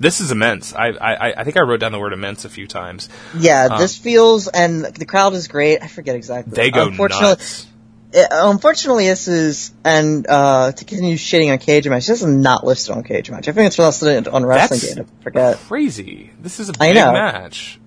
this 0.00 0.20
is 0.20 0.30
immense. 0.30 0.74
I, 0.74 0.88
I 0.88 1.40
I 1.40 1.44
think 1.44 1.56
I 1.56 1.60
wrote 1.60 1.80
down 1.80 1.92
the 1.92 1.98
word 1.98 2.12
immense 2.14 2.44
a 2.44 2.48
few 2.48 2.66
times. 2.66 3.08
Yeah, 3.36 3.68
Uh, 3.70 3.78
this 3.78 3.96
feels, 3.96 4.48
and 4.48 4.84
the 4.84 5.04
crowd 5.04 5.34
is 5.34 5.48
great. 5.48 5.82
I 5.82 5.88
forget 5.88 6.16
exactly. 6.16 6.54
They 6.54 6.70
go 6.70 6.86
unfortunately, 6.88 7.28
nuts. 7.28 7.66
Unfortunately, 8.12 9.06
this 9.06 9.28
is, 9.28 9.72
and 9.84 10.26
uh, 10.28 10.72
to 10.72 10.84
continue 10.84 11.16
shitting 11.16 11.52
on 11.52 11.58
Cage 11.58 11.88
Match, 11.88 12.06
this 12.06 12.22
is 12.22 12.26
not 12.26 12.64
listed 12.64 12.96
on 12.96 13.02
Cage 13.02 13.30
Match. 13.30 13.48
I 13.48 13.52
think 13.52 13.66
it's 13.66 13.78
listed 13.78 14.28
on 14.28 14.44
Wrestling 14.46 14.80
That's 14.80 14.94
Gate. 14.94 15.04
I 15.20 15.22
forget. 15.22 15.56
Crazy. 15.58 16.30
This 16.40 16.60
is 16.60 16.68
a 16.68 16.72
big 16.72 16.94
match. 16.94 17.78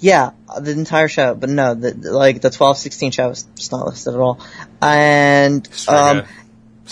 Yeah, 0.00 0.30
the 0.60 0.72
entire 0.72 1.08
show, 1.08 1.34
but 1.34 1.48
no, 1.48 1.74
the, 1.74 1.94
like 2.12 2.40
the 2.42 2.50
12-16 2.50 3.12
show 3.12 3.30
is 3.30 3.44
just 3.54 3.72
not 3.72 3.86
listed 3.86 4.14
at 4.14 4.20
all. 4.20 4.38
And 4.82 5.66
um, 5.88 6.22
Striga, 6.22 6.26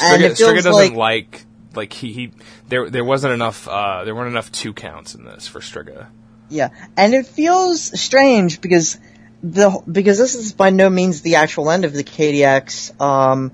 and 0.01 0.23
it 0.23 0.37
feels 0.39 0.51
Striga 0.51 0.63
doesn't 0.63 0.95
like- 0.95 0.95
like 0.95 1.45
like 1.75 1.93
he, 1.95 2.13
he 2.13 2.33
there 2.69 2.91
there 2.91 3.05
wasn't 3.05 3.33
enough 3.33 3.67
uh, 3.67 4.05
there 4.05 4.15
weren't 4.15 4.31
enough 4.31 4.53
two 4.53 4.73
counts 4.75 5.15
in 5.15 5.25
this 5.25 5.47
for 5.49 5.61
Striga. 5.61 6.07
Yeah, 6.49 6.69
and 6.97 7.15
it 7.15 7.27
feels 7.27 7.99
strange 7.99 8.61
because 8.61 8.99
the 9.43 9.83
because 9.91 10.19
this 10.19 10.35
is 10.35 10.53
by 10.53 10.71
no 10.71 10.89
means 10.89 11.23
the 11.23 11.37
actual 11.37 11.71
end 11.71 11.85
of 11.85 11.93
the 11.93 12.05
KDX, 12.05 13.01
um, 13.01 13.53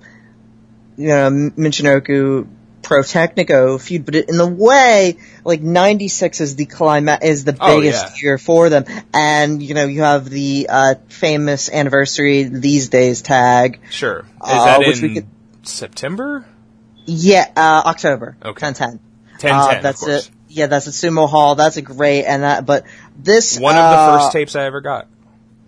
you 0.96 1.08
know, 1.08 1.30
Michinoku 1.30 2.46
Pro 2.82 3.00
Technico 3.02 3.80
feud, 3.80 4.04
but 4.04 4.14
in 4.14 4.36
the 4.36 4.46
way, 4.46 5.18
like 5.44 5.60
'96 5.60 6.40
is 6.40 6.56
the 6.56 6.66
climax, 6.66 7.24
is 7.24 7.44
the 7.44 7.56
Oh, 7.60 7.80
biggest 7.80 8.16
yeah. 8.16 8.22
year 8.22 8.38
for 8.38 8.68
them, 8.68 8.84
and 9.12 9.62
you 9.62 9.74
know 9.74 9.84
you 9.86 10.02
have 10.02 10.28
the 10.28 10.66
uh, 10.70 10.94
famous 11.08 11.70
anniversary 11.70 12.44
these 12.44 12.88
days 12.88 13.20
tag. 13.22 13.80
Sure. 13.90 14.20
Is 14.20 14.26
Uh, 14.40 14.64
that 14.64 14.78
which 14.80 15.02
we 15.02 15.08
in 15.08 15.14
could- 15.14 15.28
September? 15.68 16.46
Yeah, 17.04 17.46
uh, 17.56 17.82
October. 17.86 18.36
Okay. 18.44 18.66
10-10. 18.68 18.98
10 19.38 19.50
Uh, 19.54 19.72
10, 19.72 19.82
that's 19.82 20.06
it. 20.06 20.30
Yeah, 20.48 20.66
that's 20.66 20.86
at 20.88 20.94
Sumo 20.94 21.28
Hall. 21.28 21.54
That's 21.54 21.76
a 21.76 21.82
great, 21.82 22.24
and 22.24 22.42
that, 22.42 22.64
but 22.66 22.84
this 23.18 23.58
One 23.58 23.76
of 23.76 23.82
uh, 23.84 23.90
the 23.90 24.18
first 24.18 24.32
tapes 24.32 24.56
I 24.56 24.64
ever 24.64 24.80
got. 24.80 25.08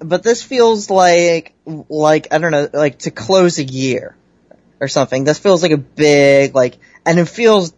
But 0.00 0.22
this 0.22 0.42
feels 0.42 0.90
like 0.90 1.54
like 1.64 2.28
I 2.32 2.38
don't 2.38 2.50
know, 2.50 2.68
like 2.72 3.00
to 3.00 3.10
close 3.10 3.58
a 3.58 3.64
year 3.64 4.16
or 4.80 4.88
something. 4.88 5.24
This 5.24 5.38
feels 5.38 5.62
like 5.62 5.72
a 5.72 5.76
big 5.76 6.54
like, 6.54 6.78
and 7.06 7.18
it 7.18 7.26
feels 7.26 7.72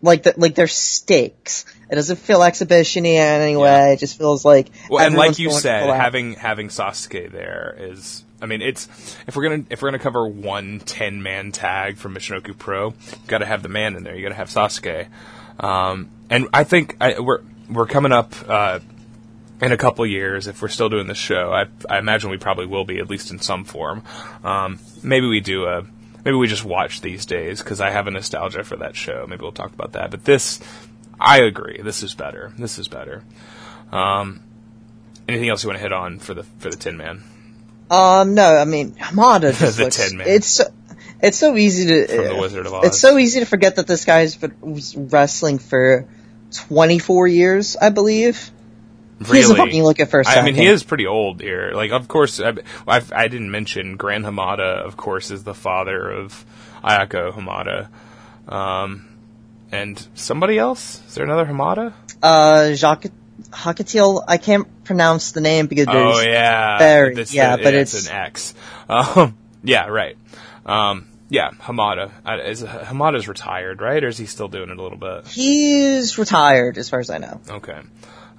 like 0.00 0.22
the, 0.22 0.34
like 0.36 0.54
there's 0.54 0.74
stakes. 0.74 1.64
It 1.90 1.96
doesn't 1.96 2.16
feel 2.16 2.40
exhibitiony 2.40 3.14
in 3.14 3.40
any 3.40 3.56
way. 3.56 3.68
Yeah. 3.68 3.92
It 3.92 3.98
just 3.98 4.16
feels 4.16 4.44
like 4.44 4.70
Well, 4.88 5.04
and 5.04 5.14
like 5.14 5.38
you 5.38 5.50
said, 5.50 5.88
having 5.88 6.34
having 6.34 6.68
Sasuke 6.68 7.30
there 7.30 7.76
is. 7.78 8.24
I 8.40 8.46
mean, 8.46 8.60
it's 8.60 8.88
if 9.28 9.36
we're 9.36 9.44
gonna 9.44 9.64
if 9.70 9.82
we're 9.82 9.90
gonna 9.90 10.02
cover 10.02 10.26
one 10.26 10.80
10 10.80 11.22
man 11.22 11.52
tag 11.52 11.96
from 11.96 12.14
Michinoku 12.14 12.58
Pro, 12.58 12.86
you've 12.86 13.26
got 13.28 13.38
to 13.38 13.46
have 13.46 13.62
the 13.62 13.68
man 13.68 13.94
in 13.94 14.02
there. 14.02 14.16
You 14.16 14.22
got 14.22 14.30
to 14.30 14.34
have 14.34 14.48
Sasuke. 14.48 15.08
Um, 15.60 16.10
and 16.28 16.48
I 16.52 16.64
think 16.64 16.96
I, 17.00 17.20
we're 17.20 17.42
we're 17.70 17.86
coming 17.86 18.10
up 18.10 18.34
uh, 18.48 18.80
in 19.62 19.70
a 19.70 19.76
couple 19.76 20.04
years 20.04 20.48
if 20.48 20.60
we're 20.60 20.68
still 20.68 20.88
doing 20.88 21.06
this 21.06 21.16
show. 21.16 21.52
I, 21.52 21.66
I 21.88 21.98
imagine 21.98 22.30
we 22.30 22.36
probably 22.36 22.66
will 22.66 22.84
be 22.84 22.98
at 22.98 23.08
least 23.08 23.30
in 23.30 23.38
some 23.38 23.64
form. 23.64 24.02
Um, 24.42 24.80
maybe 25.02 25.28
we 25.28 25.40
do 25.40 25.66
a 25.66 25.86
maybe 26.24 26.36
we 26.36 26.48
just 26.48 26.64
watch 26.64 27.00
these 27.00 27.24
days 27.24 27.62
because 27.62 27.80
I 27.80 27.90
have 27.90 28.08
a 28.08 28.10
nostalgia 28.10 28.64
for 28.64 28.76
that 28.78 28.96
show. 28.96 29.24
Maybe 29.28 29.42
we'll 29.42 29.52
talk 29.52 29.72
about 29.72 29.92
that. 29.92 30.10
But 30.10 30.24
this, 30.24 30.60
I 31.18 31.42
agree. 31.42 31.80
This 31.80 32.02
is 32.02 32.12
better. 32.12 32.52
This 32.58 32.78
is 32.78 32.88
better. 32.88 33.22
Um, 33.92 34.40
anything 35.28 35.48
else 35.48 35.62
you 35.62 35.68
want 35.68 35.78
to 35.78 35.82
hit 35.82 35.92
on 35.92 36.18
for 36.18 36.34
the 36.34 36.42
for 36.42 36.68
the 36.68 36.76
Tin 36.76 36.96
Man? 36.96 37.22
Um, 37.88 38.34
no, 38.34 38.56
I 38.56 38.64
mean 38.64 38.92
Hamada 38.92 39.56
just 39.58 39.76
The 39.76 39.84
looks. 39.84 40.08
Tin 40.08 40.18
Man. 40.18 40.26
It's 40.28 40.48
so, 40.48 40.64
it's 41.20 41.38
so 41.38 41.56
easy 41.56 41.86
to. 41.86 42.06
From 42.08 42.24
The 42.24 42.36
Wizard 42.36 42.66
of 42.66 42.74
Oz. 42.74 42.86
It's 42.86 43.00
so 43.00 43.16
easy 43.16 43.38
to 43.40 43.46
forget 43.46 43.76
that 43.76 43.86
this 43.86 44.04
guy's 44.04 44.34
been 44.34 44.56
wrestling 44.96 45.60
for 45.60 46.08
24 46.50 47.28
years, 47.28 47.76
I 47.76 47.90
believe. 47.90 48.50
He 49.24 49.40
doesn't 49.40 49.56
fucking 49.56 49.82
look 49.82 50.00
it 50.00 50.06
for 50.06 50.20
a 50.20 50.28
I 50.28 50.42
mean, 50.42 50.54
he 50.54 50.66
is 50.66 50.82
pretty 50.82 51.06
old 51.06 51.40
here. 51.40 51.72
Like, 51.74 51.90
of 51.92 52.08
course, 52.08 52.40
I, 52.40 52.54
I've, 52.86 53.12
I 53.12 53.28
didn't 53.28 53.50
mention 53.50 53.96
Gran 53.96 54.22
Hamada. 54.22 54.84
Of 54.84 54.96
course, 54.96 55.30
is 55.30 55.44
the 55.44 55.54
father 55.54 56.10
of 56.10 56.44
Ayako 56.84 57.32
Hamada, 57.32 57.88
um, 58.52 59.08
and 59.70 60.04
somebody 60.14 60.58
else. 60.58 61.00
Is 61.08 61.14
there 61.14 61.24
another 61.24 61.46
Hamada? 61.46 61.92
Uh, 62.22 62.72
Jacques 62.74 63.06
Hakatil. 63.50 64.24
I 64.26 64.36
can't 64.38 64.84
pronounce 64.84 65.32
the 65.32 65.40
name 65.40 65.66
because 65.66 65.86
there's 65.86 66.16
Oh 66.16 66.20
yeah, 66.20 66.78
very- 66.78 67.14
yeah, 67.30 67.56
the- 67.56 67.62
but 67.62 67.74
it's, 67.74 67.94
it's- 67.94 68.08
an 68.08 68.16
X. 68.26 68.54
Um, 68.88 69.36
yeah, 69.64 69.86
right. 69.86 70.16
Um, 70.66 71.06
yeah, 71.28 71.50
Hamada. 71.50 72.10
Uh, 72.26 72.42
is 72.44 72.62
Hamada's 72.62 73.26
retired, 73.26 73.80
right, 73.80 74.04
or 74.04 74.08
is 74.08 74.18
he 74.18 74.26
still 74.26 74.48
doing 74.48 74.68
it 74.70 74.78
a 74.78 74.82
little 74.82 74.98
bit? 74.98 75.26
he's 75.28 76.18
retired 76.18 76.76
as 76.78 76.90
far 76.90 77.00
as 77.00 77.08
I 77.10 77.18
know. 77.18 77.40
Okay. 77.48 77.80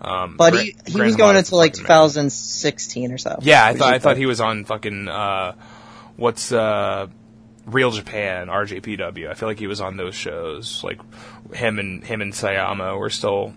Um, 0.04 0.36
But 0.38 0.56
he 0.56 0.76
he 0.86 1.02
was 1.02 1.16
going 1.16 1.38
until 1.38 1.58
like 1.58 1.74
2016 1.74 3.12
or 3.12 3.18
so. 3.18 3.40
Yeah, 3.42 3.66
I 3.66 3.74
thought 3.74 3.94
I 3.94 4.00
thought 4.00 4.18
he 4.18 4.26
was 4.26 4.42
on 4.42 4.66
fucking 4.66 5.08
uh, 5.08 5.54
what's 6.18 6.52
uh, 6.52 7.08
Real 7.66 7.92
Japan 7.92 8.48
RJPW. 8.48 9.30
I 9.30 9.34
feel 9.34 9.48
like 9.48 9.60
he 9.60 9.68
was 9.68 9.82
on 9.82 9.98
those 9.98 10.16
shows. 10.16 10.84
Like 10.84 11.00
him 11.54 11.80
and 11.80 12.04
him 12.04 12.22
and 12.22 12.34
Sayama 12.34 12.98
were 12.98 13.10
still 13.10 13.54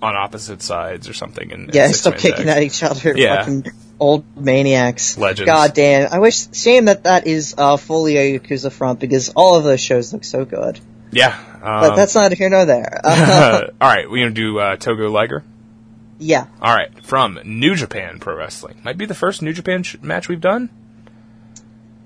on 0.00 0.16
opposite 0.16 0.62
sides 0.62 1.08
or 1.08 1.12
something. 1.12 1.52
And 1.52 1.74
Yeah, 1.74 1.88
still 1.88 2.12
kicking 2.12 2.48
at 2.48 2.62
each 2.62 2.82
other. 2.82 3.16
Yeah. 3.16 3.44
Fucking 3.44 3.72
old 4.00 4.24
maniacs. 4.36 5.16
Legends. 5.16 5.46
God 5.46 5.74
damn. 5.74 6.12
I 6.12 6.18
wish, 6.18 6.52
shame 6.54 6.86
that 6.86 7.04
that 7.04 7.26
is 7.26 7.54
uh, 7.56 7.76
fully 7.76 8.16
a 8.16 8.38
Yakuza 8.38 8.72
front 8.72 8.98
because 8.98 9.30
all 9.30 9.56
of 9.56 9.64
those 9.64 9.80
shows 9.80 10.12
look 10.12 10.24
so 10.24 10.44
good. 10.44 10.80
Yeah, 11.12 11.38
But 11.60 11.90
um, 11.90 11.96
that's 11.96 12.14
not 12.14 12.32
here 12.32 12.48
nor 12.48 12.64
there. 12.64 13.00
Uh, 13.04 13.66
all 13.80 13.88
right. 13.88 14.10
We're 14.10 14.24
gonna 14.24 14.34
do 14.34 14.58
uh, 14.58 14.76
Togo 14.76 15.10
Liger. 15.10 15.44
Yeah. 16.22 16.46
All 16.60 16.74
right, 16.74 17.04
from 17.04 17.38
New 17.44 17.74
Japan 17.74 18.18
Pro 18.18 18.36
Wrestling. 18.36 18.80
Might 18.84 18.98
be 18.98 19.06
the 19.06 19.14
first 19.14 19.42
New 19.42 19.52
Japan 19.52 19.82
sh- 19.82 19.96
match 20.00 20.28
we've 20.28 20.40
done. 20.40 20.70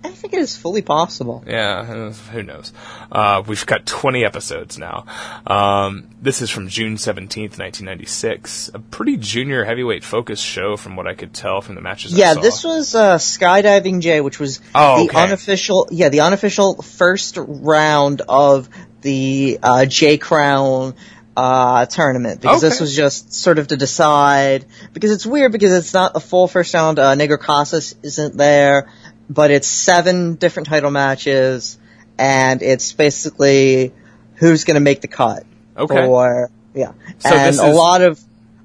I 0.05 0.11
think 0.11 0.35
it 0.35 0.39
is 0.41 0.57
fully 0.57 0.83
possible. 0.83 1.43
Yeah, 1.47 1.81
uh, 1.81 2.13
who 2.13 2.43
knows? 2.43 2.73
Uh, 3.11 3.43
we've 3.47 3.67
got 3.67 3.87
20 3.87 4.25
episodes 4.25 4.79
now. 4.79 5.05
Um, 5.47 6.09
this 6.23 6.43
is 6.43 6.49
from 6.51 6.69
June 6.69 6.95
17th, 6.95 7.59
1996. 7.59 8.71
A 8.75 8.79
pretty 8.79 9.17
junior 9.17 9.65
heavyweight 9.65 10.05
focused 10.05 10.45
show 10.45 10.77
from 10.77 10.95
what 10.97 11.07
I 11.09 11.15
could 11.15 11.33
tell 11.35 11.61
from 11.61 11.75
the 11.75 11.81
matches 11.81 12.13
Yeah, 12.17 12.35
this 12.35 12.63
was 12.63 12.95
uh, 12.95 13.17
Skydiving 13.17 14.01
J, 14.01 14.21
which 14.21 14.39
was 14.39 14.61
Oh, 14.75 15.03
the 15.05 15.11
okay. 15.11 15.23
unofficial, 15.25 15.89
yeah, 15.91 16.09
the 16.09 16.21
unofficial 16.21 16.81
first 16.83 17.37
round 17.39 18.23
of 18.29 18.69
the 19.03 19.59
uh, 19.63 19.87
J 19.87 20.19
Crown 20.19 20.95
uh, 21.37 21.87
tournament 21.87 22.41
because 22.41 22.63
this 22.63 22.81
was 22.81 22.95
just 22.95 23.35
sort 23.35 23.59
of 23.59 23.69
to 23.69 23.77
decide 23.77 24.65
because 24.93 25.11
it's 25.11 25.27
weird 25.27 25.53
because 25.53 25.73
it's 25.73 25.93
not 25.93 26.17
a 26.17 26.21
full 26.21 26.49
first 26.49 26.73
round. 26.73 26.99
Uh, 26.99 27.15
Negro 27.15 27.39
Casas 27.39 27.95
isn't 28.03 28.37
there, 28.37 28.91
but 29.29 29.51
it's 29.51 29.69
seven 29.69 30.37
different 30.37 30.69
title 30.69 30.91
matches, 30.91 31.79
and 32.19 32.63
it's 32.63 32.93
basically 32.93 33.93
who's 34.37 34.65
going 34.65 34.77
to 34.77 34.81
make 34.81 35.03
the 35.03 35.09
cut. 35.09 35.45
Okay. 35.77 35.95
For 35.95 36.51
yeah, 36.75 36.93
So 37.19 37.35
and 37.35 37.55
this 37.55 37.61
a 37.61 37.71
lot 37.71 38.03
of 38.03 38.19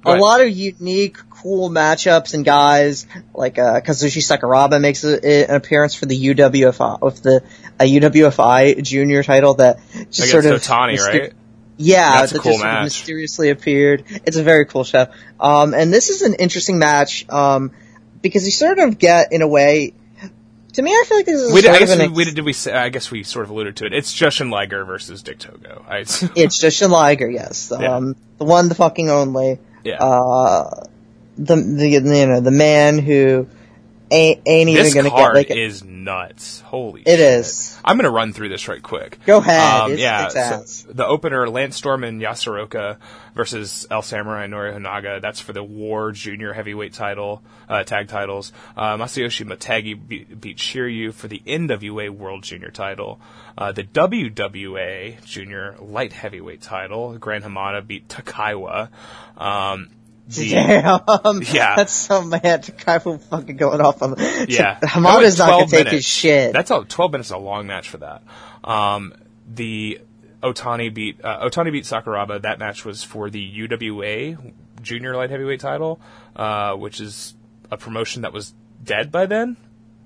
a 0.04 0.16
lot 0.16 0.40
of 0.40 0.50
unique, 0.50 1.18
cool 1.30 1.70
matchups 1.70 2.34
and 2.34 2.44
guys 2.44 3.06
like 3.34 3.58
uh, 3.58 3.80
Kazushi 3.80 4.22
Sakuraba 4.22 4.80
makes 4.80 5.04
a, 5.04 5.50
an 5.50 5.54
appearance 5.54 5.94
for 5.94 6.06
the 6.06 6.34
UWFI 6.34 7.00
with 7.00 7.22
the 7.22 7.42
a 7.78 7.84
UWFI 7.84 8.82
junior 8.82 9.22
title 9.22 9.54
that 9.54 9.80
just 10.10 10.18
Against 10.18 10.30
sort 10.30 10.44
of 10.46 10.62
Otani, 10.62 10.98
right? 10.98 11.32
Yeah, 11.82 12.20
That's 12.20 12.32
a 12.32 12.34
that 12.34 12.40
cool 12.42 12.52
just 12.52 12.64
match. 12.64 12.84
mysteriously 12.84 13.50
appeared. 13.50 14.04
It's 14.08 14.36
a 14.36 14.42
very 14.42 14.66
cool 14.66 14.84
show. 14.84 15.06
Um, 15.40 15.74
and 15.74 15.92
this 15.92 16.10
is 16.10 16.22
an 16.22 16.34
interesting 16.34 16.78
match 16.78 17.28
um, 17.28 17.72
because 18.20 18.44
you 18.44 18.50
sort 18.52 18.78
of 18.78 18.98
get 18.98 19.32
in 19.32 19.42
a 19.42 19.48
way. 19.48 19.94
To 20.74 20.80
me, 20.82 20.90
I 20.90 21.04
feel 21.06 21.18
like 21.18 21.26
this 21.26 21.38
is 21.40 21.52
We 21.52 21.60
did, 21.60 21.66
sort 21.66 21.74
I 21.74 21.82
of 21.82 21.88
guess 21.88 21.98
an 21.98 22.10
we, 22.12 22.16
we 22.16 22.24
did, 22.24 22.34
did 22.36 22.44
we 22.46 22.52
say, 22.54 22.72
I 22.72 22.88
guess 22.88 23.10
we 23.10 23.24
sort 23.24 23.44
of 23.44 23.50
alluded 23.50 23.76
to 23.76 23.84
it. 23.86 23.92
It's 23.92 24.14
Jushin 24.14 24.50
Liger 24.50 24.86
versus 24.86 25.22
Dick 25.22 25.38
Togo. 25.38 25.84
I, 25.86 25.98
It's 26.36 26.58
Justin 26.58 26.90
Liger, 26.90 27.28
yes. 27.28 27.70
Yeah. 27.78 27.96
Um, 27.96 28.16
the 28.38 28.44
one, 28.44 28.70
the 28.70 28.74
fucking 28.74 29.10
only. 29.10 29.58
yeah. 29.84 29.96
Uh, 30.02 30.86
the, 31.36 31.56
the, 31.56 31.88
you 31.88 32.00
know, 32.00 32.40
the 32.40 32.50
man 32.50 32.98
who 32.98 33.48
ain't, 34.12 34.42
ain't 34.46 34.68
even 34.68 34.92
gonna 34.94 35.10
card 35.10 35.34
get 35.34 35.50
like, 35.50 35.58
is 35.58 35.82
nuts. 35.82 36.60
Holy 36.60 37.02
It 37.02 37.06
shit. 37.06 37.20
is. 37.20 37.80
I'm 37.84 37.96
gonna 37.96 38.10
run 38.10 38.32
through 38.32 38.50
this 38.50 38.68
right 38.68 38.82
quick. 38.82 39.18
Go 39.26 39.38
ahead. 39.38 39.82
Um, 39.92 39.96
yeah, 39.96 40.28
so 40.28 40.92
the 40.92 41.06
opener, 41.06 41.48
Lance 41.48 41.76
Storm 41.76 42.04
and 42.04 42.20
Yasuraoka 42.20 42.98
versus 43.34 43.86
El 43.90 44.02
Samurai 44.02 44.44
and 44.44 44.52
Norio 44.52 44.76
Honaga. 44.76 45.20
That's 45.20 45.40
for 45.40 45.52
the 45.52 45.62
War 45.64 46.12
Junior 46.12 46.52
Heavyweight 46.52 46.92
title, 46.92 47.42
uh, 47.68 47.84
tag 47.84 48.08
titles. 48.08 48.52
Uh, 48.76 48.96
Masayoshi 48.96 49.46
Motegi 49.46 49.98
beat, 50.06 50.40
beat 50.40 50.58
Shiryu 50.58 51.12
for 51.12 51.28
the 51.28 51.42
NWA 51.46 52.10
World 52.10 52.42
Junior 52.42 52.70
title. 52.70 53.20
Uh, 53.56 53.72
the 53.72 53.84
WWA 53.84 55.24
Junior 55.24 55.76
Light 55.80 56.12
Heavyweight 56.12 56.62
title, 56.62 57.18
Gran 57.18 57.42
Hamada 57.42 57.86
beat 57.86 58.08
Takaiwa. 58.08 58.88
Um, 59.36 59.88
the, 60.28 60.50
Damn. 61.24 61.42
Yeah. 61.42 61.76
That's 61.76 61.92
so 61.92 62.22
mad. 62.22 62.62
Kaifu 62.64 63.20
fucking 63.20 63.56
going 63.56 63.80
off 63.80 64.02
on 64.02 64.14
Yeah. 64.48 64.78
Hamada's 64.80 65.36
That 65.38 65.46
not 65.46 65.50
gonna 65.50 65.66
12 65.66 65.70
take 65.70 65.88
his 65.88 66.04
shit. 66.06 66.52
That's 66.52 66.70
a 66.70 66.84
12 66.84 67.12
minutes 67.12 67.28
is 67.28 67.32
a 67.32 67.38
long 67.38 67.66
match 67.66 67.88
for 67.88 67.98
that. 67.98 68.22
Um, 68.64 69.14
the 69.52 70.00
Otani 70.42 70.92
beat 70.92 71.24
uh, 71.24 71.48
Otani 71.48 71.72
beat 71.72 71.84
Sakuraba. 71.84 72.42
That 72.42 72.58
match 72.58 72.84
was 72.84 73.02
for 73.02 73.30
the 73.30 73.68
UWA 73.68 74.52
Junior 74.80 75.14
Light 75.16 75.30
Heavyweight 75.30 75.60
title, 75.60 76.00
uh, 76.36 76.74
which 76.74 77.00
is 77.00 77.34
a 77.70 77.76
promotion 77.76 78.22
that 78.22 78.32
was 78.32 78.52
dead 78.82 79.10
by 79.12 79.26
then, 79.26 79.56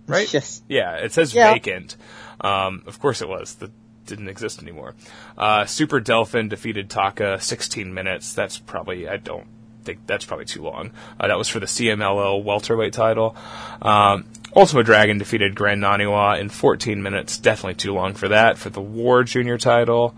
right? 0.07 0.33
Yes. 0.33 0.63
Yeah, 0.69 0.97
it 0.97 1.13
says 1.13 1.35
Yeah. 1.35 1.53
vacant. 1.53 1.97
Um, 2.41 2.83
of 2.87 3.01
course 3.01 3.23
it 3.23 3.29
was. 3.29 3.55
That 3.57 3.71
didn't 4.07 4.29
exist 4.29 4.63
anymore. 4.63 4.95
Uh, 5.37 5.65
Super 5.67 6.01
Delfin 6.01 6.49
defeated 6.49 6.89
Taka 6.91 7.41
16 7.41 7.93
minutes. 7.93 8.35
That's 8.35 8.59
probably 8.59 9.09
I 9.09 9.17
don't 9.17 9.47
think 9.87 10.07
that's 10.07 10.25
probably 10.25 10.45
too 10.45 10.63
long. 10.63 10.91
Uh, 11.19 11.29
that 11.29 11.39
was 11.39 11.49
for 11.49 11.61
the 11.61 11.67
CMLL 11.67 12.43
welterweight 12.43 12.93
title. 12.93 13.37
Um, 13.81 14.27
Ultimo 14.55 14.83
Dragon 14.83 15.19
defeated 15.19 15.55
Gran 15.55 15.81
Naniwa 15.81 16.39
in 16.39 16.49
14 16.49 17.03
minutes. 17.03 17.39
Definitely 17.39 17.75
too 17.75 17.95
long 17.95 18.15
for 18.15 18.29
that. 18.29 18.59
For 18.59 18.71
the 18.71 18.81
War 18.81 19.23
Junior 19.23 19.59
title. 19.59 20.15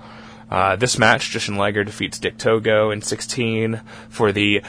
Uh, 0.51 0.77
this 0.77 0.99
match, 0.99 1.31
Jushin 1.31 1.57
Liger 1.57 1.85
defeats 1.85 2.19
Dick 2.19 2.39
Togo 2.39 2.91
in 2.91 3.03
16 3.03 3.83
for 4.09 4.33
the 4.33 4.63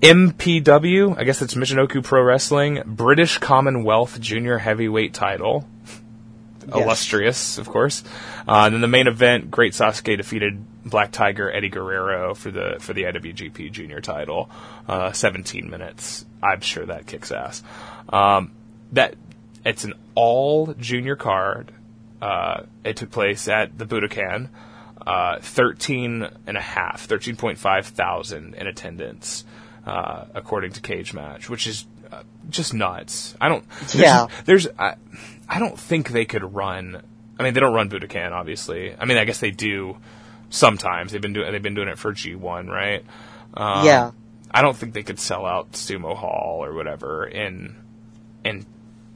MPW, 0.00 1.18
I 1.18 1.24
guess 1.24 1.42
it's 1.42 1.52
Michinoku 1.52 2.02
Pro 2.02 2.22
Wrestling, 2.22 2.82
British 2.86 3.36
Commonwealth 3.36 4.18
Junior 4.18 4.56
Heavyweight 4.56 5.12
title. 5.12 5.68
Illustrious, 6.74 7.58
of 7.58 7.68
course. 7.68 8.02
Uh, 8.48 8.64
and 8.64 8.74
then 8.74 8.80
the 8.80 8.88
main 8.88 9.08
event, 9.08 9.50
Great 9.50 9.74
Sasuke 9.74 10.16
defeated 10.16 10.64
Black 10.84 11.12
Tiger 11.12 11.50
Eddie 11.52 11.68
Guerrero 11.68 12.34
for 12.34 12.50
the 12.50 12.76
for 12.80 12.92
the 12.92 13.04
IWGP 13.04 13.70
Junior 13.70 14.00
title. 14.00 14.50
Uh, 14.88 15.12
17 15.12 15.68
minutes. 15.68 16.24
I'm 16.42 16.60
sure 16.60 16.86
that 16.86 17.06
kicks 17.06 17.30
ass. 17.30 17.62
Um, 18.08 18.52
that 18.92 19.14
it's 19.64 19.84
an 19.84 19.94
all 20.14 20.72
junior 20.74 21.16
card. 21.16 21.72
Uh, 22.20 22.64
it 22.84 22.96
took 22.96 23.10
place 23.10 23.48
at 23.48 23.76
the 23.76 23.86
Budokan. 23.86 24.48
Uh, 25.06 25.38
13 25.40 26.28
and 26.46 26.56
a 26.56 26.60
half, 26.60 27.08
13.5 27.08 27.84
thousand 27.86 28.54
in 28.54 28.66
attendance, 28.66 29.44
uh, 29.86 30.26
according 30.34 30.72
to 30.72 30.80
Cage 30.82 31.14
Match, 31.14 31.48
which 31.48 31.66
is 31.66 31.86
uh, 32.12 32.22
just 32.50 32.74
nuts. 32.74 33.34
I 33.40 33.48
don't. 33.48 33.64
There's, 33.78 33.94
Yeah. 33.94 34.26
There's. 34.44 34.68
I, 34.78 34.96
I 35.48 35.58
don't 35.58 35.78
think 35.78 36.10
they 36.10 36.26
could 36.26 36.54
run. 36.54 37.02
I 37.38 37.42
mean, 37.42 37.54
they 37.54 37.60
don't 37.60 37.72
run 37.72 37.88
Budokan, 37.88 38.32
obviously. 38.32 38.94
I 38.94 39.06
mean, 39.06 39.16
I 39.16 39.24
guess 39.24 39.40
they 39.40 39.50
do 39.50 39.96
sometimes. 40.50 41.12
They've 41.12 41.20
been 41.22 41.32
doing. 41.32 41.50
They've 41.52 41.62
been 41.62 41.74
doing 41.74 41.88
it 41.88 41.98
for 41.98 42.12
G1, 42.12 42.68
right? 42.68 43.04
Um, 43.54 43.86
yeah. 43.86 44.10
I 44.50 44.62
don't 44.62 44.76
think 44.76 44.92
they 44.94 45.02
could 45.02 45.18
sell 45.20 45.46
out 45.46 45.72
Sumo 45.72 46.14
Hall 46.16 46.60
or 46.64 46.74
whatever 46.74 47.24
in 47.26 47.76
in 48.44 48.66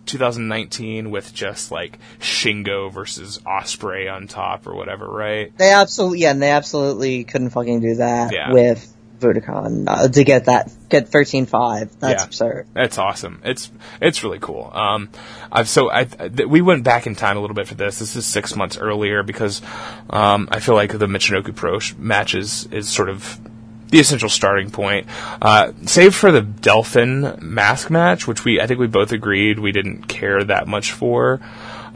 2019 0.07 1.11
with 1.11 1.33
just 1.35 1.71
like 1.71 1.99
Shingo 2.21 2.93
versus 2.93 3.39
Ospreay 3.47 4.13
on 4.13 4.27
top 4.29 4.67
or 4.67 4.75
whatever, 4.75 5.09
right? 5.09 5.57
They 5.57 5.73
absolutely, 5.73 6.21
yeah, 6.21 6.31
and 6.31 6.43
they 6.43 6.51
absolutely 6.51 7.25
couldn't 7.25 7.51
fucking 7.51 7.81
do 7.81 7.95
that 7.97 8.33
Yeah. 8.33 8.53
with 8.53 8.94
Budokan 9.25 9.85
uh, 9.89 10.09
to 10.09 10.25
get 10.25 10.45
that 10.45 10.71
get 10.89 11.09
thirteen 11.09 11.47
five. 11.47 11.91
That's 11.99 12.23
Yeah. 12.23 12.27
absurd. 12.27 12.67
That's 12.75 12.99
awesome. 12.99 13.41
It's 13.45 13.71
it's 14.01 14.23
really 14.23 14.39
cool. 14.39 14.71
Um, 14.73 15.09
I've 15.51 15.69
so 15.69 15.91
I 15.91 16.05
th- 16.05 16.49
we 16.49 16.61
went 16.61 16.85
back 16.85 17.07
in 17.07 17.15
time 17.15 17.37
a 17.37 17.41
little 17.41 17.57
bit 17.57 17.67
for 17.67 17.75
this. 17.75 17.99
This 17.99 18.15
is 18.17 18.27
six 18.27 18.55
months 18.55 18.77
earlier 18.79 19.23
because 19.23 19.63
um, 20.11 20.49
I 20.53 20.61
feel 20.61 20.75
like 20.75 20.93
the 20.97 21.07
Michinoku 21.07 21.55
Pro 21.55 21.79
sh- 21.79 21.95
matches 21.97 22.69
is 22.71 22.89
sort 22.89 23.09
of 23.09 23.41
the 23.89 24.01
essential 24.01 24.29
starting 24.29 24.71
point. 24.71 25.07
Uh, 25.41 25.73
save 25.87 26.15
for 26.15 26.33
the 26.33 26.43
Delfin 26.43 27.41
mask 27.41 27.91
match, 27.91 28.27
which 28.27 28.45
we 28.45 28.61
I 28.61 28.67
think 28.67 28.79
we 28.81 28.87
both 28.87 29.13
agreed 29.13 29.59
we 29.59 29.73
didn't 29.73 30.05
care 30.09 30.43
that 30.45 30.67
much 30.69 30.93
for. 30.93 31.41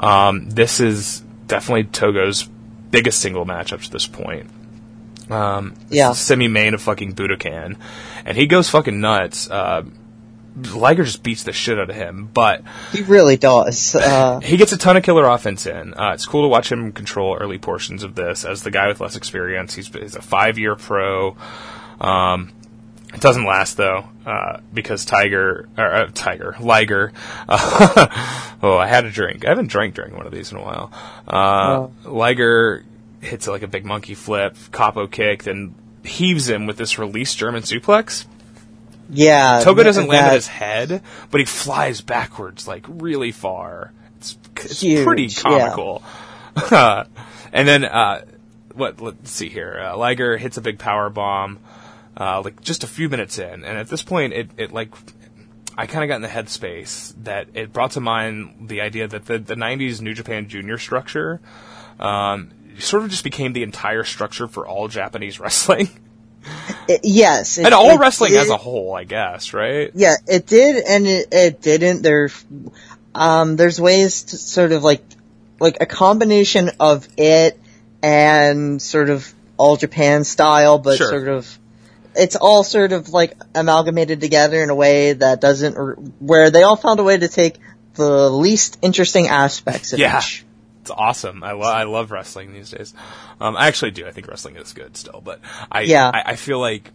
Um, 0.00 0.48
this 0.50 0.80
is 0.80 1.20
definitely 1.46 1.84
Togo's 1.84 2.48
biggest 2.90 3.20
single 3.20 3.44
match 3.44 3.72
up 3.72 3.80
to 3.80 3.90
this 3.90 4.06
point. 4.06 4.48
Um, 5.30 5.74
Yeah. 5.90 6.12
semi 6.12 6.48
main 6.48 6.74
of 6.74 6.82
fucking 6.82 7.14
Budokan, 7.14 7.76
and 8.24 8.36
he 8.36 8.46
goes 8.46 8.68
fucking 8.70 9.00
nuts. 9.00 9.50
Uh, 9.50 9.82
Liger 10.74 11.04
just 11.04 11.22
beats 11.22 11.44
the 11.44 11.52
shit 11.52 11.78
out 11.78 11.88
of 11.88 11.94
him, 11.94 12.28
but 12.34 12.62
He 12.92 13.02
really 13.02 13.36
does. 13.36 13.94
Uh, 13.94 14.40
he 14.40 14.56
gets 14.56 14.72
a 14.72 14.76
ton 14.78 14.96
of 14.96 15.04
killer 15.04 15.24
offense 15.28 15.66
in. 15.66 15.94
Uh, 15.94 16.10
it's 16.14 16.26
cool 16.26 16.42
to 16.42 16.48
watch 16.48 16.72
him 16.72 16.90
control 16.92 17.36
early 17.36 17.58
portions 17.58 18.02
of 18.02 18.14
this. 18.16 18.44
As 18.44 18.62
the 18.64 18.70
guy 18.72 18.88
with 18.88 19.00
less 19.00 19.14
experience, 19.14 19.74
he's, 19.74 19.86
he's 19.88 20.16
a 20.16 20.22
five 20.22 20.58
year 20.58 20.74
pro. 20.74 21.36
Um, 22.00 22.52
it 23.14 23.20
doesn't 23.20 23.44
last 23.44 23.76
though, 23.76 24.04
uh, 24.26 24.58
because 24.74 25.04
Tiger, 25.04 25.68
or, 25.78 25.94
uh, 25.94 26.10
Tiger, 26.12 26.56
Liger, 26.60 27.12
uh, 27.48 28.06
oh, 28.62 28.76
I 28.76 28.86
had 28.88 29.04
a 29.04 29.10
drink. 29.10 29.44
I 29.46 29.50
haven't 29.50 29.68
drank 29.68 29.94
during 29.94 30.16
one 30.16 30.26
of 30.26 30.32
these 30.32 30.50
in 30.50 30.58
a 30.58 30.62
while. 30.62 30.90
Uh, 31.26 31.86
Liger 32.04 32.84
hits 33.20 33.46
like 33.46 33.62
a 33.62 33.68
big 33.68 33.84
monkey 33.84 34.14
flip, 34.14 34.54
koppo 34.70 35.10
kick, 35.10 35.44
then 35.44 35.74
heaves 36.04 36.48
him 36.48 36.66
with 36.66 36.76
this 36.76 36.98
release 36.98 37.34
German 37.34 37.62
suplex. 37.62 38.26
yeah. 39.10 39.60
Togo 39.62 39.82
doesn't 39.82 40.06
land 40.08 40.24
that- 40.24 40.28
on 40.30 40.34
his 40.34 40.46
head, 40.46 41.02
but 41.30 41.40
he 41.40 41.44
flies 41.44 42.00
backwards 42.00 42.66
like 42.68 42.84
really 42.88 43.32
far. 43.32 43.92
It's, 44.18 44.36
it's 44.56 44.80
Huge, 44.80 45.06
pretty 45.06 45.24
yeah. 45.24 45.42
comical. 45.74 46.02
and 47.52 47.68
then 47.68 47.84
uh, 47.84 48.24
what? 48.74 49.00
Let's 49.00 49.30
see 49.30 49.48
here. 49.48 49.78
Uh, 49.80 49.96
Liger 49.96 50.36
hits 50.36 50.56
a 50.56 50.60
big 50.60 50.78
power 50.78 51.08
bomb, 51.10 51.60
uh, 52.16 52.40
like 52.44 52.60
just 52.62 52.82
a 52.82 52.88
few 52.88 53.08
minutes 53.08 53.38
in, 53.38 53.64
and 53.64 53.78
at 53.78 53.88
this 53.88 54.02
point, 54.02 54.32
it, 54.32 54.50
it 54.56 54.72
like 54.72 54.92
I 55.76 55.86
kind 55.86 56.02
of 56.02 56.08
got 56.08 56.16
in 56.16 56.22
the 56.22 56.28
headspace 56.28 57.14
that 57.22 57.48
it 57.54 57.72
brought 57.72 57.92
to 57.92 58.00
mind 58.00 58.68
the 58.68 58.80
idea 58.80 59.06
that 59.06 59.26
the 59.26 59.38
the 59.38 59.54
'90s 59.54 60.00
New 60.00 60.14
Japan 60.14 60.48
Junior 60.48 60.78
structure. 60.78 61.40
Um, 62.00 62.50
sort 62.78 63.02
of 63.04 63.10
just 63.10 63.24
became 63.24 63.52
the 63.52 63.62
entire 63.62 64.04
structure 64.04 64.46
for 64.48 64.66
all 64.66 64.88
Japanese 64.88 65.38
wrestling 65.40 65.88
It- 66.88 67.00
yes. 67.04 67.58
it- 67.58 67.64
and 67.66 67.74
all 67.74 67.98
wrestling 67.98 68.32
did- 68.32 68.40
as 68.42 68.48
a 68.50 68.56
whole, 68.56 68.94
I 68.94 69.04
guess, 69.04 69.52
right? 69.52 69.90
Yeah, 69.94 70.14
it 70.26 70.46
did 70.46 70.82
and 70.84 71.06
it, 71.06 71.28
it 71.32 71.60
didn't. 71.60 72.02
There, 72.02 72.30
um, 73.14 73.56
there's 73.56 73.80
ways 73.80 74.22
to 74.24 74.36
sort 74.38 74.72
of 74.72 74.82
like, 74.84 75.02
like 75.60 75.78
a 75.80 75.86
combination 75.86 76.70
of 76.80 77.06
it 77.16 77.60
and 78.02 78.80
sort 78.80 79.10
of 79.10 79.32
all 79.56 79.76
Japan 79.76 80.24
style, 80.24 80.78
but 80.78 80.98
Sure. 80.98 81.08
sort 81.08 81.28
of, 81.28 81.58
it's 82.14 82.36
all 82.36 82.62
sort 82.64 82.92
of 82.92 83.10
like 83.10 83.34
amalgamated 83.54 84.20
together 84.20 84.62
in 84.62 84.70
a 84.70 84.74
way 84.74 85.12
that 85.14 85.40
doesn't, 85.40 85.74
where 86.20 86.50
they 86.50 86.62
all 86.62 86.76
found 86.76 87.00
a 87.00 87.04
way 87.04 87.16
to 87.18 87.28
take 87.28 87.56
the 87.94 88.30
least 88.30 88.78
interesting 88.82 89.26
aspects 89.28 89.92
of 89.92 89.98
Yeah. 89.98 90.18
each. 90.18 90.44
It's 90.88 90.96
awesome. 90.98 91.42
I, 91.44 91.52
lo- 91.52 91.70
I 91.70 91.84
love 91.84 92.10
wrestling 92.10 92.54
these 92.54 92.70
days. 92.70 92.94
Um, 93.40 93.56
I 93.56 93.68
actually 93.68 93.90
do. 93.90 94.06
I 94.06 94.10
think 94.10 94.26
wrestling 94.26 94.56
is 94.56 94.72
good 94.72 94.96
still, 94.96 95.20
but 95.22 95.40
I 95.70 95.82
Yeah. 95.82 96.10
I, 96.12 96.32
I 96.32 96.36
feel 96.36 96.58
like 96.60 96.90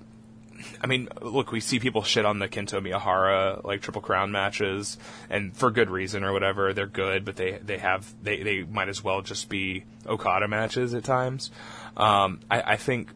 I 0.81 0.87
mean, 0.87 1.09
look, 1.21 1.51
we 1.51 1.59
see 1.59 1.79
people 1.79 2.03
shit 2.03 2.25
on 2.25 2.39
the 2.39 2.47
Kento 2.47 2.81
Miyahara 2.81 3.63
like 3.63 3.81
Triple 3.81 4.01
Crown 4.01 4.31
matches, 4.31 4.97
and 5.29 5.55
for 5.55 5.71
good 5.71 5.89
reason 5.89 6.23
or 6.23 6.33
whatever. 6.33 6.73
They're 6.73 6.87
good, 6.87 7.23
but 7.25 7.35
they 7.35 7.59
they 7.63 7.77
have 7.77 8.11
they 8.23 8.41
they 8.43 8.63
might 8.63 8.89
as 8.89 9.03
well 9.03 9.21
just 9.21 9.49
be 9.49 9.83
Okada 10.07 10.47
matches 10.47 10.93
at 10.93 11.03
times. 11.03 11.51
Um, 11.95 12.39
I, 12.49 12.73
I 12.73 12.77
think 12.77 13.09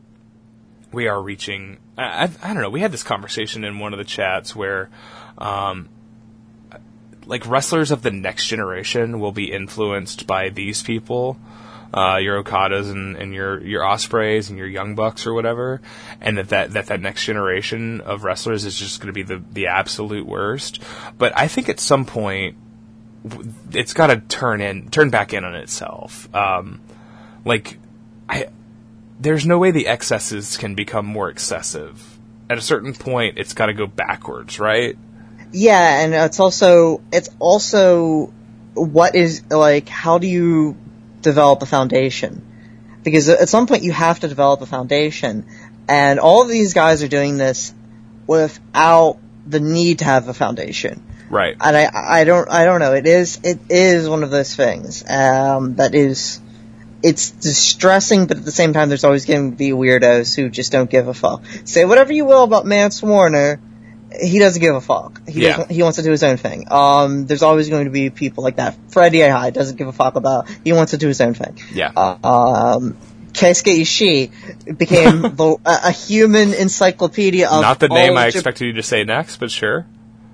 we 0.91 1.07
are 1.07 1.21
reaching. 1.21 1.79
I, 1.97 2.03
I, 2.25 2.29
I 2.43 2.53
don't 2.53 2.61
know. 2.61 2.69
We 2.69 2.81
had 2.81 2.91
this 2.91 3.03
conversation 3.03 3.63
in 3.63 3.79
one 3.79 3.93
of 3.93 3.97
the 3.97 4.05
chats 4.05 4.55
where, 4.55 4.89
um, 5.37 5.89
like 7.27 7.45
wrestlers 7.45 7.91
of 7.91 8.01
the 8.01 8.11
next 8.11 8.47
generation 8.47 9.19
will 9.19 9.31
be 9.31 9.51
influenced 9.51 10.25
by 10.25 10.49
these 10.49 10.81
people, 10.81 11.37
uh, 11.93 12.17
your 12.17 12.43
Okadas 12.43 12.91
and, 12.91 13.15
and 13.15 13.33
your 13.33 13.63
your 13.63 13.83
Ospreays 13.83 14.49
and 14.49 14.57
your 14.57 14.67
Young 14.67 14.95
Bucks 14.95 15.27
or 15.27 15.33
whatever, 15.33 15.81
and 16.21 16.37
that 16.37 16.49
that 16.49 16.73
that, 16.73 16.85
that 16.87 17.01
next 17.01 17.25
generation 17.25 18.01
of 18.01 18.23
wrestlers 18.23 18.65
is 18.65 18.77
just 18.77 18.99
going 18.99 19.07
to 19.07 19.13
be 19.13 19.23
the 19.23 19.43
the 19.51 19.67
absolute 19.67 20.25
worst. 20.25 20.81
But 21.17 21.33
I 21.35 21.47
think 21.47 21.69
at 21.69 21.79
some 21.79 22.05
point 22.05 22.57
it's 23.71 23.93
got 23.93 24.07
to 24.07 24.17
turn 24.17 24.61
in 24.61 24.89
turn 24.89 25.09
back 25.09 25.33
in 25.33 25.43
on 25.43 25.55
itself. 25.55 26.33
Um, 26.35 26.81
like 27.45 27.77
I 28.29 28.47
there's 29.19 29.45
no 29.45 29.57
way 29.57 29.71
the 29.71 29.87
excesses 29.87 30.57
can 30.57 30.75
become 30.75 31.05
more 31.05 31.29
excessive. 31.29 32.17
At 32.49 32.57
a 32.57 32.61
certain 32.61 32.93
point, 32.93 33.37
it's 33.37 33.53
got 33.53 33.65
to 33.65 33.73
go 33.73 33.87
backwards, 33.87 34.59
right? 34.59 34.97
Yeah, 35.51 36.01
and 36.01 36.13
it's 36.13 36.39
also 36.39 37.01
it's 37.11 37.29
also 37.39 38.33
what 38.73 39.15
is 39.15 39.43
like 39.49 39.89
how 39.89 40.17
do 40.17 40.27
you 40.27 40.77
develop 41.21 41.61
a 41.61 41.65
foundation? 41.65 42.43
Because 43.03 43.29
at 43.29 43.49
some 43.49 43.67
point 43.67 43.83
you 43.83 43.91
have 43.91 44.19
to 44.19 44.27
develop 44.27 44.61
a 44.61 44.65
foundation, 44.65 45.45
and 45.87 46.19
all 46.19 46.41
of 46.43 46.49
these 46.49 46.73
guys 46.73 47.03
are 47.03 47.07
doing 47.07 47.37
this 47.37 47.73
without 48.27 49.17
the 49.45 49.59
need 49.59 49.99
to 49.99 50.05
have 50.05 50.27
a 50.27 50.33
foundation. 50.33 51.03
Right. 51.29 51.55
And 51.59 51.75
I 51.75 51.89
I 51.93 52.23
don't 52.23 52.49
I 52.49 52.65
don't 52.65 52.79
know. 52.79 52.93
It 52.93 53.07
is 53.07 53.39
it 53.43 53.59
is 53.69 54.07
one 54.09 54.23
of 54.23 54.29
those 54.29 54.55
things 54.55 55.03
um, 55.09 55.75
that 55.75 55.95
is 55.95 56.41
it's 57.03 57.31
distressing, 57.31 58.25
but 58.25 58.37
at 58.37 58.45
the 58.45 58.51
same 58.51 58.73
time, 58.73 58.89
there's 58.89 59.03
always 59.03 59.25
going 59.25 59.51
to 59.51 59.57
be 59.57 59.69
weirdos 59.69 60.35
who 60.35 60.49
just 60.49 60.71
don't 60.71 60.89
give 60.89 61.07
a 61.07 61.13
fuck. 61.13 61.43
Say 61.65 61.85
whatever 61.85 62.11
you 62.11 62.25
will 62.25 62.43
about 62.43 62.65
Mance 62.65 63.03
Warner, 63.03 63.61
he 64.21 64.39
doesn't 64.39 64.59
give 64.61 64.75
a 64.75 64.81
fuck. 64.81 65.27
He 65.27 65.41
Yeah. 65.43 65.57
doesn't, 65.57 65.71
he 65.71 65.83
wants 65.83 65.97
to 65.97 66.03
do 66.03 66.11
his 66.11 66.23
own 66.23 66.37
thing. 66.37 66.65
Um, 66.71 67.25
there's 67.27 67.41
always 67.43 67.69
going 67.69 67.85
to 67.85 67.91
be 67.91 68.09
people 68.09 68.43
like 68.43 68.57
that. 68.57 68.75
Freddie 68.89 69.19
Ahai 69.19 69.53
doesn't 69.53 69.77
give 69.77 69.87
a 69.87 69.91
fuck 69.93 70.15
about. 70.15 70.47
He 70.63 70.73
wants 70.73 70.91
to 70.91 70.97
do 70.97 71.07
his 71.07 71.21
own 71.21 71.33
thing. 71.33 71.59
Yeah. 71.73 71.91
Uh, 71.95 72.17
um, 72.77 72.97
Keisuke 73.33 73.81
Ishii 73.81 74.77
became 74.77 75.21
the, 75.35 75.57
a, 75.65 75.79
a 75.85 75.91
human 75.91 76.53
encyclopedia 76.53 77.47
of 77.49 77.61
Not 77.61 77.79
the 77.79 77.87
name 77.89 78.17
I 78.17 78.27
Jap- 78.29 78.35
expected 78.35 78.65
you 78.65 78.73
to 78.73 78.83
say 78.83 79.03
next, 79.03 79.37
but 79.37 79.51
sure. 79.51 79.85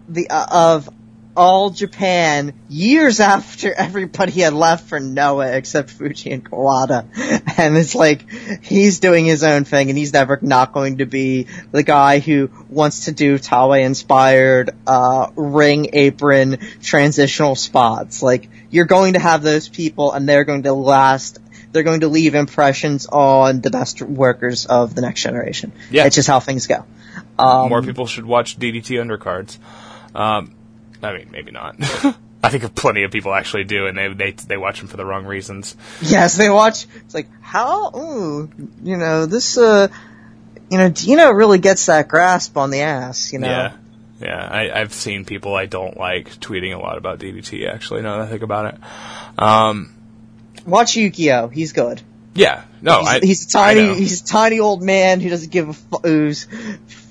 the 0.08 0.30
uh, 0.30 0.76
of 0.76 0.90
all 1.36 1.70
Japan 1.70 2.54
years 2.70 3.20
after 3.20 3.74
everybody 3.74 4.42
had 4.42 4.54
left 4.54 4.88
for 4.88 5.00
Noah 5.00 5.56
except 5.56 5.90
Fuji 5.90 6.32
and 6.32 6.50
Kawada. 6.50 7.08
And 7.56 7.78
it's 7.78 7.94
like, 7.94 8.30
he's 8.64 9.00
doing 9.00 9.26
his 9.26 9.44
own 9.44 9.64
thing 9.64 9.90
and 9.90 9.98
he's 9.98 10.12
never 10.12 10.40
not 10.42 10.74
going 10.74 10.98
to 10.98 11.06
be 11.06 11.48
the 11.72 11.84
guy 11.84 12.20
who 12.20 12.50
wants 12.68 13.06
to 13.06 13.12
do 13.12 13.38
Taue 13.38 13.84
inspired, 13.84 14.72
uh, 14.88 15.30
ring 15.36 15.90
apron 15.94 16.58
transitional 16.82 17.56
spots. 17.56 18.24
Like, 18.24 18.50
you're 18.72 18.86
going 18.86 19.14
to 19.14 19.20
have 19.20 19.44
those 19.44 19.70
people 19.70 20.12
and 20.12 20.28
they're 20.28 20.46
going 20.46 20.64
to 20.64 20.74
last 20.74 21.40
they're 21.72 21.84
going 21.84 22.02
to 22.02 22.08
leave 22.08 22.36
impressions 22.36 23.08
on 23.08 23.62
the 23.62 23.72
best 23.72 24.02
workers 24.02 24.68
of 24.68 24.94
the 24.96 25.02
next 25.02 25.22
generation. 25.24 25.72
Yeah. 25.90 26.06
It's 26.06 26.16
just 26.16 26.28
how 26.28 26.40
things 26.40 26.68
go. 26.68 26.86
Um, 27.38 27.70
More 27.70 27.82
people 27.82 28.06
should 28.06 28.26
watch 28.26 28.58
DDT 28.60 29.04
undercards. 29.04 29.58
Um, 30.16 30.54
I 31.04 31.18
mean, 31.18 31.30
maybe 31.32 31.52
not. 31.52 31.76
I 32.44 32.50
think 32.50 32.64
of 32.66 32.76
plenty 32.76 33.04
of 33.04 33.12
people 33.12 33.34
actually 33.34 33.64
do, 33.64 33.88
and 33.88 33.98
they 33.98 34.10
they 34.10 34.32
they 34.32 34.58
watch 34.58 34.80
them 34.80 34.90
for 34.90 34.98
the 34.98 35.06
wrong 35.06 35.26
reasons. 35.26 35.78
Yes, 36.02 36.36
they 36.36 36.50
watch. 36.50 36.88
It's 37.06 37.14
like 37.14 37.30
how, 37.42 37.92
ooh, 37.96 38.50
you 38.84 38.98
know, 38.98 39.26
this, 39.26 39.58
uh, 39.58 39.88
you 40.70 40.78
know, 40.78 40.90
Dino 40.90 41.32
really 41.32 41.60
gets 41.60 41.86
that 41.86 42.10
grasp 42.10 42.58
on 42.58 42.70
the 42.70 42.82
ass, 42.82 43.32
you 43.32 43.40
know. 43.40 43.48
Yeah, 43.48 43.78
yeah. 44.20 44.46
I, 44.46 44.82
I've 44.82 44.94
seen 44.94 45.24
people 45.24 45.56
I 45.56 45.68
don't 45.68 45.98
like 45.98 46.32
tweeting 46.40 46.76
a 46.76 46.80
lot 46.80 46.98
about 46.98 47.20
DDT. 47.20 47.66
Actually, 47.72 48.02
now 48.02 48.18
that 48.18 48.28
I 48.28 48.30
think 48.30 48.44
about 48.44 48.74
it. 48.74 48.80
Um, 49.42 49.96
Watch 50.66 50.94
Yukio, 50.94 51.52
he's 51.52 51.72
good. 51.72 52.02
Yeah, 52.36 52.64
no, 52.82 53.00
he's, 53.00 53.08
I, 53.08 53.20
he's 53.20 53.46
a 53.46 53.50
tiny, 53.50 53.96
he's 53.96 54.22
a 54.22 54.26
tiny 54.26 54.60
old 54.60 54.82
man 54.82 55.20
who 55.20 55.30
doesn't 55.30 55.52
give 55.52 55.70
a 55.70 55.74
fu- 55.74 56.00
who's 56.04 56.44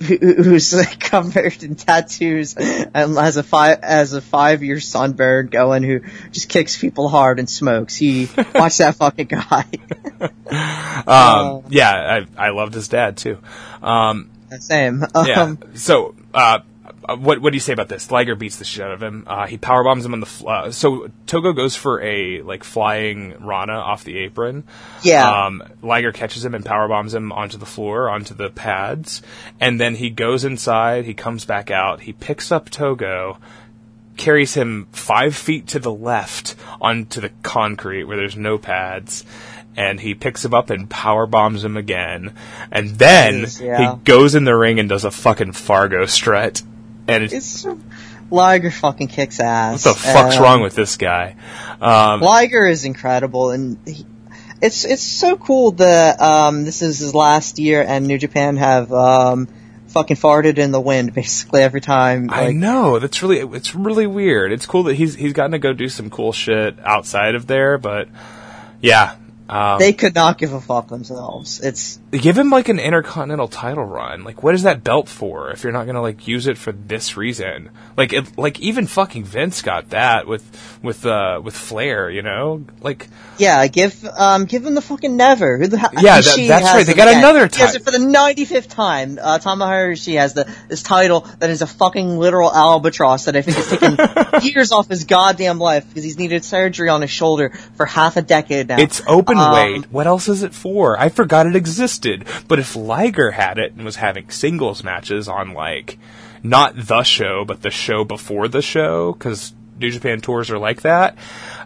who's 0.00 0.74
like, 0.76 0.98
covered 0.98 1.62
in 1.62 1.76
tattoos 1.76 2.54
and 2.56 3.16
has 3.16 3.36
a 3.36 3.42
five 3.42 3.82
has 3.82 4.12
a 4.14 4.20
five 4.20 4.62
year 4.62 4.80
sunburn 4.80 5.46
going 5.46 5.84
who 5.84 6.00
just 6.32 6.48
kicks 6.48 6.76
people 6.76 7.08
hard 7.08 7.38
and 7.38 7.48
smokes. 7.48 7.94
He 7.94 8.28
watch 8.54 8.78
that 8.78 8.96
fucking 8.96 9.28
guy. 9.28 9.64
um, 11.06 11.64
yeah, 11.68 12.24
I 12.36 12.46
I 12.46 12.50
loved 12.50 12.74
his 12.74 12.88
dad 12.88 13.16
too. 13.16 13.38
Um, 13.80 14.30
Same. 14.58 15.04
yeah. 15.14 15.42
Um, 15.42 15.58
so, 15.74 16.14
uh, 16.34 16.36
uh, 16.36 16.58
what 17.08 17.40
what 17.40 17.50
do 17.50 17.56
you 17.56 17.60
say 17.60 17.72
about 17.72 17.88
this? 17.88 18.10
Liger 18.10 18.34
beats 18.34 18.56
the 18.56 18.64
shit 18.64 18.84
out 18.84 18.92
of 18.92 19.02
him. 19.02 19.24
Uh, 19.26 19.46
he 19.46 19.58
power 19.58 19.82
bombs 19.84 20.04
him 20.04 20.12
on 20.12 20.20
the. 20.20 20.26
Fl- 20.26 20.48
uh, 20.48 20.70
so 20.70 21.10
Togo 21.26 21.52
goes 21.52 21.74
for 21.74 22.00
a 22.00 22.42
like 22.42 22.64
flying 22.64 23.34
Rana 23.44 23.74
off 23.74 24.04
the 24.04 24.18
apron. 24.18 24.64
Yeah. 25.02 25.46
Um, 25.46 25.62
Liger 25.82 26.12
catches 26.12 26.44
him 26.44 26.54
and 26.54 26.64
power 26.64 26.88
bombs 26.88 27.14
him 27.14 27.32
onto 27.32 27.58
the 27.58 27.66
floor, 27.66 28.08
onto 28.08 28.34
the 28.34 28.50
pads, 28.50 29.22
and 29.60 29.80
then 29.80 29.94
he 29.94 30.10
goes 30.10 30.44
inside. 30.44 31.04
He 31.04 31.14
comes 31.14 31.44
back 31.44 31.70
out. 31.70 32.00
He 32.00 32.12
picks 32.12 32.52
up 32.52 32.70
Togo. 32.70 33.38
Carries 34.18 34.52
him 34.52 34.88
five 34.92 35.34
feet 35.34 35.68
to 35.68 35.78
the 35.78 35.92
left 35.92 36.54
onto 36.82 37.22
the 37.22 37.30
concrete 37.42 38.04
where 38.04 38.18
there's 38.18 38.36
no 38.36 38.58
pads, 38.58 39.24
and 39.74 39.98
he 39.98 40.14
picks 40.14 40.44
him 40.44 40.52
up 40.52 40.68
and 40.68 40.88
power 40.88 41.26
bombs 41.26 41.64
him 41.64 41.78
again, 41.78 42.34
and 42.70 42.90
then 42.90 43.44
Jeez, 43.44 43.64
yeah. 43.64 43.94
he 43.94 43.98
goes 44.04 44.34
in 44.34 44.44
the 44.44 44.54
ring 44.54 44.78
and 44.78 44.86
does 44.86 45.06
a 45.06 45.10
fucking 45.10 45.52
Fargo 45.52 46.04
strut. 46.04 46.62
And 47.08 47.24
it's, 47.24 47.64
it's 47.64 47.66
Liger 48.30 48.70
fucking 48.70 49.08
kicks 49.08 49.40
ass. 49.40 49.84
what 49.84 49.96
the 49.96 50.00
fuck's 50.02 50.36
Um, 50.36 50.42
wrong 50.42 50.62
with 50.62 50.74
this 50.74 50.96
guy? 50.96 51.36
Um, 51.80 52.20
Liger 52.20 52.66
is 52.66 52.84
incredible, 52.84 53.50
and 53.50 53.78
he, 53.86 54.06
it's 54.60 54.84
it's 54.84 55.02
so 55.02 55.36
cool 55.36 55.72
that 55.72 56.20
um, 56.20 56.64
this 56.64 56.82
is 56.82 56.98
his 57.00 57.14
last 57.14 57.58
year, 57.58 57.82
and 57.86 58.06
New 58.06 58.18
Japan 58.18 58.56
have 58.56 58.92
um, 58.92 59.48
fucking 59.88 60.16
farted 60.16 60.58
in 60.58 60.70
the 60.70 60.80
wind 60.80 61.12
basically 61.14 61.62
every 61.62 61.80
time. 61.80 62.30
I 62.30 62.52
know 62.52 62.98
that's 62.98 63.22
really 63.22 63.40
it's 63.56 63.74
really 63.74 64.06
weird. 64.06 64.52
It's 64.52 64.66
cool 64.66 64.84
that 64.84 64.94
he's 64.94 65.14
he's 65.14 65.32
gotten 65.32 65.52
to 65.52 65.58
go 65.58 65.72
do 65.72 65.88
some 65.88 66.08
cool 66.10 66.32
shit 66.32 66.76
outside 66.84 67.34
of 67.34 67.46
there, 67.46 67.76
but 67.78 68.08
yeah, 68.80 69.16
um, 69.48 69.78
they 69.78 69.92
could 69.92 70.14
not 70.14 70.38
give 70.38 70.52
a 70.52 70.60
fuck 70.60 70.88
themselves. 70.88 71.60
It's 71.60 71.98
give 72.12 72.36
him 72.36 72.50
like 72.50 72.68
an 72.68 72.78
intercontinental 72.78 73.48
title 73.48 73.84
run. 73.84 74.22
Like, 74.22 74.42
what 74.42 74.54
is 74.54 74.64
that 74.64 74.84
belt 74.84 75.08
for? 75.08 75.50
If 75.50 75.62
you're 75.64 75.72
not 75.72 75.86
gonna 75.86 76.02
like 76.02 76.28
use 76.28 76.46
it 76.46 76.58
for 76.58 76.70
this 76.72 77.16
reason, 77.16 77.70
like 77.96 78.14
like 78.36 78.60
even 78.60 78.86
fucking 78.86 79.24
Vince 79.24 79.62
got 79.62 79.90
that 79.90 80.26
with 80.26 80.44
with 80.82 81.06
uh 81.06 81.40
with 81.42 81.56
Flair, 81.56 82.10
you 82.10 82.20
know, 82.22 82.64
like 82.82 83.08
yeah, 83.38 83.66
give 83.66 84.04
um 84.18 84.44
give 84.44 84.64
him 84.66 84.74
the 84.74 84.82
fucking 84.82 85.16
never. 85.16 85.56
Who 85.56 85.68
the? 85.68 85.76
Yeah, 85.78 86.20
that- 86.20 86.44
that's 86.48 86.64
right, 86.74 86.84
they 86.86 86.92
got 86.94 87.08
again. 87.08 87.20
another 87.20 87.46
He 87.46 87.60
has 87.62 87.76
for 87.78 87.90
the 87.90 87.98
ninety 87.98 88.44
fifth 88.44 88.68
time. 88.68 89.18
Uh, 89.20 89.38
Tomohiro 89.38 89.92
Ishii 89.92 90.18
has 90.18 90.34
the 90.34 90.52
this 90.68 90.82
title 90.82 91.20
that 91.38 91.48
is 91.48 91.62
a 91.62 91.66
fucking 91.66 92.18
literal 92.18 92.52
albatross 92.52 93.24
that 93.24 93.36
I 93.36 93.42
think 93.42 93.56
has 93.56 93.68
taken 93.70 93.96
years 94.42 94.70
off 94.72 94.88
his 94.88 95.04
goddamn 95.04 95.58
life 95.58 95.88
because 95.88 96.04
he's 96.04 96.18
needed 96.18 96.44
surgery 96.44 96.88
on 96.90 97.00
his 97.00 97.10
shoulder 97.10 97.50
for 97.76 97.86
half 97.86 98.18
a 98.18 98.22
decade 98.22 98.68
now. 98.68 98.78
It's 98.78 99.00
open 99.06 99.38
Um, 99.38 99.52
weight. 99.54 99.90
What 99.90 100.06
else 100.06 100.28
is 100.28 100.42
it 100.42 100.52
for? 100.52 100.98
I 101.00 101.08
forgot 101.08 101.46
it 101.46 101.56
existed. 101.56 102.01
But 102.48 102.58
if 102.58 102.76
Liger 102.76 103.32
had 103.32 103.58
it 103.58 103.72
and 103.72 103.84
was 103.84 103.96
having 103.96 104.30
singles 104.30 104.84
matches 104.84 105.28
on 105.28 105.52
like 105.52 105.98
not 106.42 106.74
the 106.76 107.02
show, 107.02 107.44
but 107.44 107.62
the 107.62 107.70
show 107.70 108.04
before 108.04 108.48
the 108.48 108.62
show, 108.62 109.12
because 109.12 109.54
New 109.78 109.90
Japan 109.90 110.20
tours 110.20 110.50
are 110.50 110.58
like 110.58 110.82
that. 110.82 111.16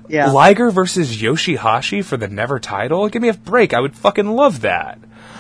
Yeah. 0.08 0.30
Liger 0.30 0.70
versus 0.70 1.16
Yoshihashi 1.16 2.04
for 2.04 2.16
the 2.16 2.28
Never 2.28 2.58
title. 2.58 3.08
Give 3.08 3.22
me 3.22 3.28
a 3.28 3.34
break. 3.34 3.74
I 3.74 3.80
would 3.80 3.96
fucking 3.96 4.28
love 4.28 4.60
that. 4.60 4.98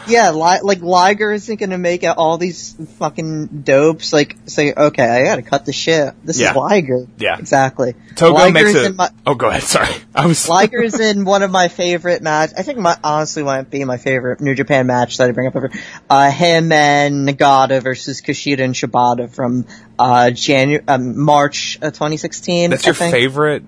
Yeah, 0.08 0.30
li- 0.32 0.60
like 0.62 0.80
Liger 0.82 1.32
isn't 1.32 1.56
gonna 1.60 1.78
make 1.78 2.04
out 2.04 2.16
all 2.18 2.38
these 2.38 2.74
fucking 2.98 3.62
dopes 3.62 4.12
like 4.12 4.36
say, 4.46 4.72
okay, 4.72 5.04
I 5.04 5.24
gotta 5.24 5.42
cut 5.42 5.64
the 5.66 5.72
shit. 5.72 6.14
This 6.24 6.38
Yeah. 6.38 6.50
is 6.50 6.56
Liger. 6.56 7.06
Yeah. 7.18 7.38
exactly. 7.38 7.94
Togo 8.14 8.34
Liger 8.38 8.52
makes 8.52 8.74
in 8.74 8.96
my, 8.96 9.10
oh, 9.26 9.34
go 9.34 9.48
ahead. 9.48 9.62
Sorry, 9.76 9.88
I 10.14 10.26
was. 10.26 10.48
Liger 10.48 10.80
is 10.82 10.98
in 11.00 11.24
one 11.24 11.42
of 11.42 11.50
my 11.50 11.68
favorite 11.68 12.22
match. 12.22 12.50
I 12.56 12.62
think 12.62 12.78
my 12.78 12.96
honestly 13.04 13.42
might 13.42 13.70
be 13.70 13.84
my 13.84 13.96
favorite 13.96 14.40
New 14.40 14.54
Japan 14.54 14.86
match 14.86 15.18
that 15.18 15.28
I 15.28 15.32
bring 15.32 15.46
up 15.48 15.56
ever. 15.56 15.70
Uh, 16.08 16.30
him 16.30 16.72
and 16.72 17.28
Nagata 17.28 17.82
versus 17.82 18.20
Kushida 18.22 18.60
and 18.60 18.74
Shibata 18.74 19.28
from 19.30 19.66
uh 19.98 20.30
Janu- 20.32 20.82
um, 20.88 21.18
March 21.18 21.78
uh, 21.82 21.90
2016. 21.90 22.70
That's 22.70 22.84
I 22.84 22.88
your 22.88 22.94
think. 22.94 23.12
favorite 23.12 23.64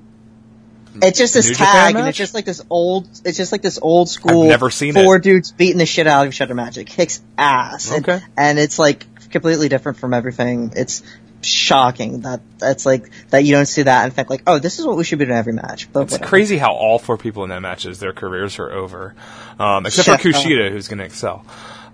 It's 1.03 1.18
just 1.18 1.34
this 1.34 1.49
New 1.49 1.55
tag, 1.55 1.94
and 1.96 2.09
it's 2.09 2.18
just 2.18 2.34
like 2.34 2.44
this 2.44 2.62
old. 2.70 3.09
It's 3.24 3.36
just 3.36 3.53
like 3.53 3.62
this 3.62 3.78
old 3.80 4.09
school. 4.09 4.42
I've 4.44 4.49
never 4.49 4.70
seen 4.70 4.94
four 4.94 5.16
it. 5.16 5.22
dudes 5.22 5.53
beating 5.53 5.78
the 5.78 5.86
shit 5.86 6.07
out 6.07 6.26
of 6.26 6.32
each 6.32 6.40
other. 6.40 6.55
Magic 6.55 6.86
kicks 6.86 7.20
ass. 7.36 7.90
And- 7.92 8.09
Okay. 8.09 8.24
and, 8.36 8.59
it's 8.59 8.78
like 8.78 9.07
completely 9.30 9.68
different 9.68 9.99
from 9.99 10.14
everything. 10.14 10.72
It's 10.76 11.03
shocking 11.40 12.22
that 12.22 12.40
that's 12.59 12.84
like 12.84 13.11
that 13.30 13.44
you 13.44 13.53
don't 13.53 13.66
see 13.66 13.82
that 13.82 14.07
in 14.07 14.11
fact 14.11 14.28
like, 14.28 14.42
oh, 14.46 14.59
this 14.59 14.80
is 14.80 14.86
what 14.86 14.96
we 14.96 15.05
should 15.05 15.18
be 15.20 15.24
doing 15.24 15.38
every 15.38 15.53
match. 15.53 15.92
But 15.92 16.03
It's 16.05 16.12
whatever. 16.12 16.28
crazy 16.28 16.59
how 16.59 16.72
all 16.74 16.99
four 16.99 17.16
people 17.16 17.44
in 17.44 17.51
that 17.51 17.61
matches, 17.62 18.01
their 18.01 18.12
careers 18.12 18.59
are 18.59 18.72
over, 18.72 19.14
um, 19.61 19.86
except 19.86 20.20
for 20.22 20.28
Yeah. 20.28 20.34
Kushida, 20.34 20.70
who's 20.72 20.88
going 20.88 20.99
to 20.99 21.05
excel. 21.05 21.44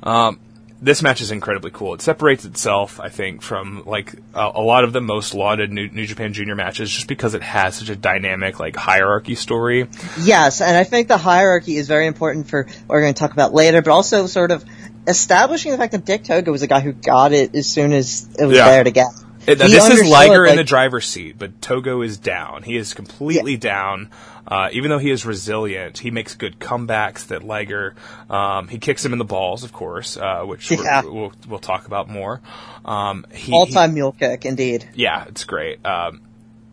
Um, 0.03 0.39
this 0.83 1.03
match 1.03 1.21
is 1.21 1.31
incredibly 1.31 1.71
cool. 1.71 1.95
It 1.95 2.03
separates 2.03 2.45
itself, 2.45 3.01
I 3.01 3.09
think, 3.09 3.43
from 3.43 3.85
like 3.87 4.13
a, 4.35 4.51
a 4.55 4.61
lot 4.63 4.85
of 4.85 4.93
the 4.93 5.01
most 5.01 5.35
lauded 5.35 5.73
New, 5.73 5.89
New 5.89 6.07
Japan 6.07 6.33
Junior 6.33 6.55
matches, 6.55 6.91
just 6.91 7.07
because 7.07 7.35
it 7.35 7.43
has 7.43 7.75
such 7.77 7.89
a 7.89 7.97
dynamic 7.97 8.61
like 8.61 8.77
hierarchy 8.77 9.35
story. 9.35 9.89
Yes, 10.21 10.61
and 10.61 10.77
I 10.77 10.85
think 10.85 11.09
the 11.09 11.17
hierarchy 11.19 11.77
is 11.77 11.89
very 11.89 12.07
important 12.07 12.49
for 12.49 12.65
what 12.65 12.75
we're 12.89 13.01
going 13.03 13.15
to 13.15 13.19
talk 13.19 13.33
about 13.33 13.55
later, 13.55 13.81
but 13.83 13.91
also 13.93 14.27
sort 14.27 14.51
of 14.51 14.65
establishing 15.07 15.73
the 15.73 15.79
fact 15.79 15.93
that 15.93 16.05
Dick 16.05 16.25
Togo 16.25 16.51
was 16.51 16.63
a 16.63 16.67
guy 16.67 16.81
who 16.81 16.93
got 16.93 17.33
it 17.33 17.55
as 17.55 17.67
soon 17.67 17.93
as 17.93 18.29
it 18.39 18.45
was 18.47 18.57
Yeah. 18.57 18.71
there 18.71 18.85
to 18.85 18.91
get. 18.91 19.07
It, 19.47 19.59
this 19.59 19.89
is 19.91 20.09
Liger 20.09 20.45
in 20.47 20.57
the 20.57 20.65
driver's 20.65 21.07
seat, 21.07 21.37
but 21.39 21.61
Togo 21.61 22.03
is 22.03 22.17
down. 22.19 22.63
He 22.63 22.77
is 22.77 22.95
completely 22.95 23.57
down. 23.57 24.11
Uh, 24.47 24.69
even 24.73 24.91
though 24.91 24.99
he 24.99 25.11
is 25.11 25.25
resilient, 25.25 25.99
he 25.99 26.11
makes 26.11 26.35
good 26.35 26.59
comebacks. 26.59 27.29
That 27.29 27.43
Liger, 27.43 27.95
um, 28.29 28.69
he 28.69 28.79
kicks 28.79 29.05
him 29.05 29.13
in 29.13 29.19
the 29.19 29.25
balls, 29.25 29.65
of 29.65 29.73
course, 29.73 30.17
uh, 30.17 30.43
which 30.45 30.71
Yeah. 30.71 31.03
we'll 31.03 31.33
we'll 31.49 31.59
talk 31.59 31.87
about 31.87 32.09
more. 32.09 32.41
Um, 32.85 33.25
he, 33.33 33.53
All 33.53 33.67
time 33.67 33.95
mule 33.95 34.13
kick, 34.13 34.45
indeed. 34.45 34.89
yeah, 34.95 35.25
it's 35.29 35.45
great. 35.45 35.85
Um, 35.87 36.21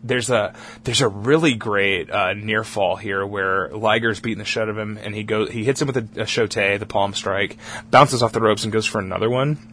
there's 0.04 0.30
a 0.30 0.54
there's 0.84 1.00
a 1.00 1.08
really 1.08 1.54
great 1.54 2.10
uh, 2.10 2.34
near 2.34 2.64
fall 2.64 2.96
here 2.96 3.24
where 3.24 3.68
Liger's 3.70 4.20
beating 4.20 4.38
the 4.40 4.44
shit 4.44 4.64
out 4.64 4.68
of 4.68 4.76
him, 4.76 4.98
and 4.98 5.14
he 5.14 5.22
goes 5.22 5.50
he 5.50 5.64
hits 5.64 5.80
him 5.80 5.86
with 5.86 5.96
a, 5.96 6.22
a 6.22 6.24
shotei, 6.24 6.78
the 6.78 6.86
palm 6.86 7.14
strike, 7.14 7.56
bounces 7.90 8.22
off 8.22 8.32
the 8.32 8.40
ropes, 8.40 8.64
and 8.64 8.72
goes 8.72 8.84
for 8.86 8.98
another 8.98 9.30
one. 9.30 9.71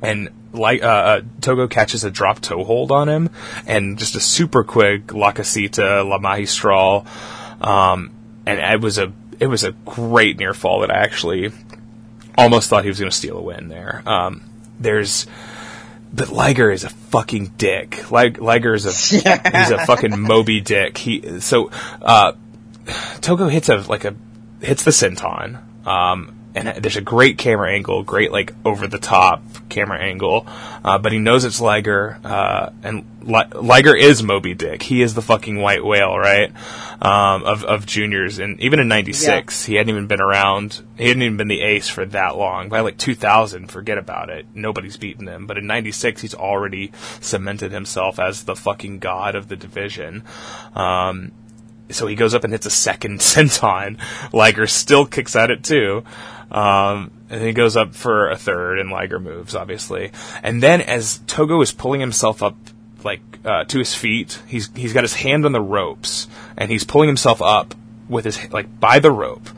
And 0.00 0.30
like 0.52 0.82
uh, 0.82 0.86
uh, 0.86 1.20
Togo 1.40 1.68
catches 1.68 2.04
a 2.04 2.10
drop 2.10 2.40
toe 2.40 2.64
hold 2.64 2.92
on 2.92 3.08
him, 3.08 3.30
and 3.66 3.98
just 3.98 4.14
a 4.14 4.20
super 4.20 4.64
quick 4.64 5.12
La 5.12 5.32
Casita, 5.32 6.02
La 6.02 6.18
Magistral, 6.18 7.06
um, 7.60 8.10
and 8.46 8.58
it 8.58 8.80
was 8.80 8.98
a 8.98 9.12
it 9.40 9.46
was 9.46 9.64
a 9.64 9.72
great 9.72 10.38
near 10.38 10.54
fall 10.54 10.80
that 10.80 10.90
I 10.90 10.98
actually 10.98 11.52
almost 12.36 12.68
thought 12.68 12.84
he 12.84 12.90
was 12.90 12.98
going 12.98 13.10
to 13.10 13.16
steal 13.16 13.38
a 13.38 13.42
win 13.42 13.68
there. 13.68 14.02
Um, 14.06 14.42
there's 14.78 15.26
but 16.12 16.30
Liger 16.30 16.70
is 16.70 16.84
a 16.84 16.88
fucking 16.88 17.52
dick. 17.58 18.10
Lig- 18.10 18.40
Liger 18.40 18.74
is 18.74 18.86
a 18.86 18.92
he's 19.58 19.70
a 19.70 19.84
fucking 19.84 20.18
Moby 20.18 20.60
Dick. 20.60 20.96
He 20.96 21.40
so 21.40 21.70
uh, 22.00 22.32
Togo 23.20 23.48
hits 23.48 23.68
a 23.68 23.76
like 23.76 24.04
a 24.04 24.14
hits 24.60 24.84
the 24.84 24.90
senton. 24.90 25.86
Um, 25.86 26.37
and 26.58 26.82
there's 26.82 26.96
a 26.96 27.00
great 27.00 27.38
camera 27.38 27.72
angle, 27.72 28.02
great 28.02 28.32
like 28.32 28.54
over 28.64 28.86
the 28.86 28.98
top 28.98 29.42
camera 29.68 29.98
angle. 29.98 30.46
Uh, 30.84 30.98
but 30.98 31.12
he 31.12 31.18
knows 31.18 31.44
it's 31.44 31.60
Liger, 31.60 32.18
uh, 32.24 32.70
and 32.82 33.04
Li- 33.22 33.44
Liger 33.54 33.94
is 33.94 34.22
Moby 34.22 34.54
Dick. 34.54 34.82
He 34.82 35.02
is 35.02 35.14
the 35.14 35.22
fucking 35.22 35.60
white 35.60 35.84
whale, 35.84 36.18
right? 36.18 36.52
Um, 37.00 37.44
of 37.44 37.64
of 37.64 37.86
juniors, 37.86 38.38
and 38.38 38.60
even 38.60 38.80
in 38.80 38.88
'96, 38.88 39.64
he 39.64 39.76
hadn't 39.76 39.90
even 39.90 40.06
been 40.06 40.20
around. 40.20 40.82
He 40.96 41.08
hadn't 41.08 41.22
even 41.22 41.36
been 41.36 41.48
the 41.48 41.62
ace 41.62 41.88
for 41.88 42.04
that 42.06 42.36
long. 42.36 42.68
By 42.68 42.80
like 42.80 42.98
2000, 42.98 43.68
forget 43.68 43.98
about 43.98 44.30
it. 44.30 44.46
Nobody's 44.54 44.96
beaten 44.96 45.28
him. 45.28 45.46
But 45.46 45.58
in 45.58 45.66
'96, 45.66 46.20
he's 46.22 46.34
already 46.34 46.92
cemented 47.20 47.70
himself 47.72 48.18
as 48.18 48.44
the 48.44 48.56
fucking 48.56 48.98
god 48.98 49.34
of 49.34 49.48
the 49.48 49.56
division. 49.56 50.24
Um, 50.74 51.32
so 51.90 52.06
he 52.06 52.14
goes 52.14 52.34
up 52.34 52.44
and 52.44 52.52
hits 52.52 52.66
a 52.66 52.70
second 52.70 53.20
senton. 53.20 53.98
Liger 54.32 54.66
still 54.66 55.06
kicks 55.06 55.36
at 55.36 55.50
it 55.50 55.64
too. 55.64 56.04
Um, 56.50 57.10
and 57.30 57.42
he 57.42 57.52
goes 57.52 57.76
up 57.76 57.94
for 57.94 58.30
a 58.30 58.36
third, 58.36 58.78
and 58.78 58.90
Liger 58.90 59.20
moves, 59.20 59.54
obviously. 59.54 60.12
And 60.42 60.62
then 60.62 60.80
as 60.80 61.18
Togo 61.26 61.60
is 61.60 61.72
pulling 61.72 62.00
himself 62.00 62.42
up, 62.42 62.56
like, 63.04 63.20
uh, 63.44 63.64
to 63.64 63.78
his 63.78 63.94
feet, 63.94 64.40
he's, 64.46 64.70
he's 64.74 64.92
got 64.92 65.04
his 65.04 65.14
hand 65.14 65.44
on 65.44 65.52
the 65.52 65.60
ropes, 65.60 66.26
and 66.56 66.70
he's 66.70 66.84
pulling 66.84 67.08
himself 67.08 67.42
up 67.42 67.74
with 68.08 68.24
his, 68.24 68.50
like, 68.52 68.80
by 68.80 68.98
the 68.98 69.12
rope. 69.12 69.48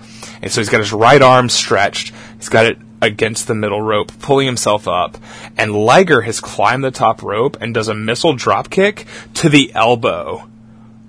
And 0.43 0.51
so 0.51 0.61
he's 0.61 0.69
got 0.69 0.81
his 0.81 0.93
right 0.93 1.23
arm 1.23 1.49
stretched, 1.49 2.13
he's 2.37 2.49
got 2.49 2.67
it 2.67 2.79
against 3.01 3.47
the 3.47 3.55
middle 3.55 3.81
rope, 3.81 4.13
pulling 4.19 4.47
himself 4.47 4.87
up, 4.87 5.17
and 5.57 5.73
Liger 5.73 6.23
has 6.23 6.41
climbed 6.41 6.85
the 6.85 6.91
top 6.91 7.23
rope 7.23 7.57
and 7.61 7.73
does 7.73 7.89
a 7.89 7.95
missile 7.95 8.35
drop 8.35 8.69
kick 8.69 9.07
to 9.35 9.49
the 9.49 9.73
elbow 9.75 10.50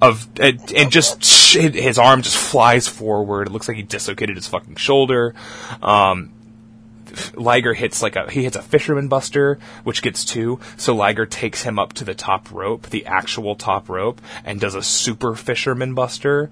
of 0.02 0.28
and, 0.39 0.72
and 0.74 0.91
just 0.91 1.24
his 1.54 1.97
arm 1.97 2.22
just 2.24 2.38
flies 2.38 2.88
forward. 2.88 3.47
It 3.47 3.52
looks 3.52 3.68
like 3.68 3.78
he 3.78 3.84
dislocated 3.84 4.36
his 4.36 4.47
fucking 4.47 4.76
shoulder. 4.76 5.36
Um, 5.82 6.32
Liger 7.36 7.74
hits 7.74 8.02
like 8.02 8.16
a 8.16 8.32
he 8.32 8.43
hits 8.43 8.56
a 8.56 8.62
fisherman 8.62 9.08
buster, 9.08 9.60
which 9.84 10.02
gets 10.02 10.26
two. 10.26 10.60
So 10.78 10.95
Liger 10.95 11.26
takes 11.26 11.64
him 11.64 11.78
up 11.78 11.93
to 11.93 12.06
the 12.06 12.16
top 12.16 12.52
rope, 12.52 12.89
the 12.89 13.06
actual 13.06 13.56
top 13.56 13.89
rope, 13.89 14.22
and 14.43 14.60
does 14.60 14.76
a 14.76 14.82
super 14.82 15.36
fisherman 15.36 15.93
buster. 15.93 16.49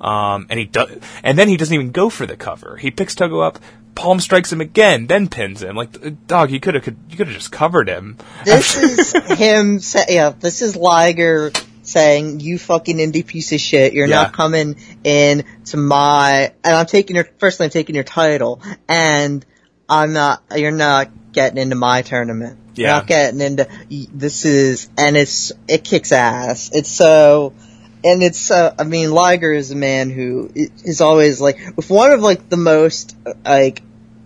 Um, 0.00 0.46
and 0.50 0.58
he 0.58 0.66
does, 0.66 0.98
and 1.22 1.38
then 1.38 1.48
he 1.48 1.56
doesn't 1.56 1.74
even 1.74 1.92
go 1.92 2.10
for 2.10 2.26
the 2.26 2.36
cover. 2.36 2.76
He 2.76 2.90
picks 2.90 3.14
Togo 3.14 3.40
up. 3.40 3.58
Palm 3.94 4.20
strikes 4.20 4.52
him 4.52 4.60
again, 4.60 5.08
then 5.08 5.28
pins 5.28 5.62
him. 5.62 5.74
Like, 5.76 6.26
dog, 6.26 6.50
you 6.50 6.60
could 6.60 6.74
have, 6.74 6.86
you 6.86 7.16
could 7.16 7.26
have 7.26 7.36
just 7.36 7.52
covered 7.52 7.88
him. 7.88 8.16
This 8.44 8.76
is 8.76 9.12
him 9.38 9.80
yeah, 10.08 10.30
this 10.30 10.62
is 10.62 10.76
Liger 10.76 11.50
saying, 11.90 12.40
you 12.40 12.58
fucking 12.58 12.96
indie 12.98 13.26
piece 13.26 13.52
of 13.52 13.60
shit, 13.60 13.92
you're 13.92 14.06
Yeah. 14.06 14.22
not 14.22 14.32
coming 14.32 14.76
in 15.04 15.44
to 15.66 15.76
my, 15.76 16.52
and 16.64 16.76
I'm 16.76 16.86
taking 16.86 17.16
your, 17.16 17.28
firstly 17.38 17.64
I'm 17.64 17.70
taking 17.70 17.94
your 17.94 18.04
title, 18.04 18.62
and 18.88 19.44
I'm 19.88 20.12
not, 20.12 20.42
you're 20.56 20.70
not 20.70 21.10
getting 21.32 21.58
into 21.58 21.76
my 21.76 22.02
tournament. 22.02 22.58
You're 22.76 22.88
Yeah. 22.88 22.96
not 22.98 23.06
getting 23.06 23.40
into, 23.40 23.68
this 24.14 24.44
is, 24.44 24.88
and 24.96 25.16
it's, 25.16 25.52
it 25.68 25.84
kicks 25.84 26.12
ass. 26.12 26.70
It's 26.72 26.90
so, 26.90 27.52
and 28.04 28.22
it's, 28.22 28.50
uh, 28.50 28.74
I 28.78 28.84
mean, 28.84 29.10
Liger 29.10 29.52
is 29.52 29.70
a 29.72 29.76
man 29.76 30.10
who 30.10 30.50
is 30.54 31.00
always 31.00 31.40
like, 31.40 31.58
with 31.76 31.90
one 31.90 32.12
of 32.12 32.20
like 32.20 32.48
the 32.48 32.56
most, 32.56 33.16
uh, 33.26 33.34
like, 33.44 33.82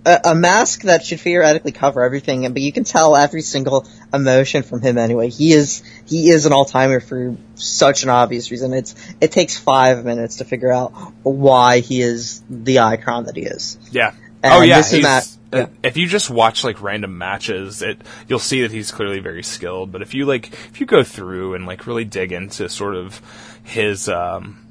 a, 0.07 0.21
a 0.25 0.35
mask 0.35 0.83
that 0.83 1.05
should 1.05 1.21
theoretically 1.21 1.73
cover 1.73 2.03
everything, 2.03 2.51
but 2.53 2.63
you 2.63 2.73
can 2.73 2.85
tell 2.85 3.17
every 3.17 3.43
single 3.43 3.87
emotion 4.13 4.63
from 4.63 4.81
him 4.81 4.99
anyway. 4.99 5.31
He 5.31 5.53
is 5.53 5.83
he 6.07 6.31
is 6.31 6.47
an 6.47 6.53
all 6.53 6.65
timer 6.65 7.01
for 7.01 7.37
such 7.55 8.03
an 8.03 8.11
obvious 8.11 8.51
reason. 8.51 8.75
It's 8.75 8.95
it 9.21 9.33
takes 9.33 9.59
five 9.59 10.05
minutes 10.05 10.37
to 10.37 10.45
figure 10.45 10.73
out 10.73 10.91
why 11.23 11.81
he 11.81 12.01
is 12.01 12.43
the 12.49 12.81
icon 12.81 13.25
that 13.27 13.37
he 13.37 13.43
is. 13.43 13.79
Yeah. 13.91 14.15
And 14.43 14.53
oh 14.53 14.61
yeah. 14.61 14.79
this 14.79 14.87
is 14.87 14.93
he's- 14.93 15.03
Matt- 15.03 15.39
uh, 15.53 15.57
yeah. 15.57 15.67
If 15.89 15.97
you 15.97 16.09
just 16.09 16.31
watch 16.31 16.65
like 16.65 16.83
random 16.83 17.17
matches, 17.17 17.81
it 17.81 18.03
you'll 18.27 18.41
see 18.41 18.63
that 18.63 18.73
he's 18.73 18.91
clearly 18.91 19.21
very 19.21 19.45
skilled. 19.45 19.93
But 19.93 20.03
if 20.03 20.13
you 20.13 20.27
like, 20.27 20.53
if 20.53 20.81
you 20.81 20.87
go 20.87 21.05
through 21.05 21.55
and 21.55 21.65
like 21.65 21.87
really 21.87 22.05
dig 22.05 22.33
into 22.33 22.69
sort 22.69 22.97
of 22.97 23.23
his 23.63 24.09
um 24.09 24.67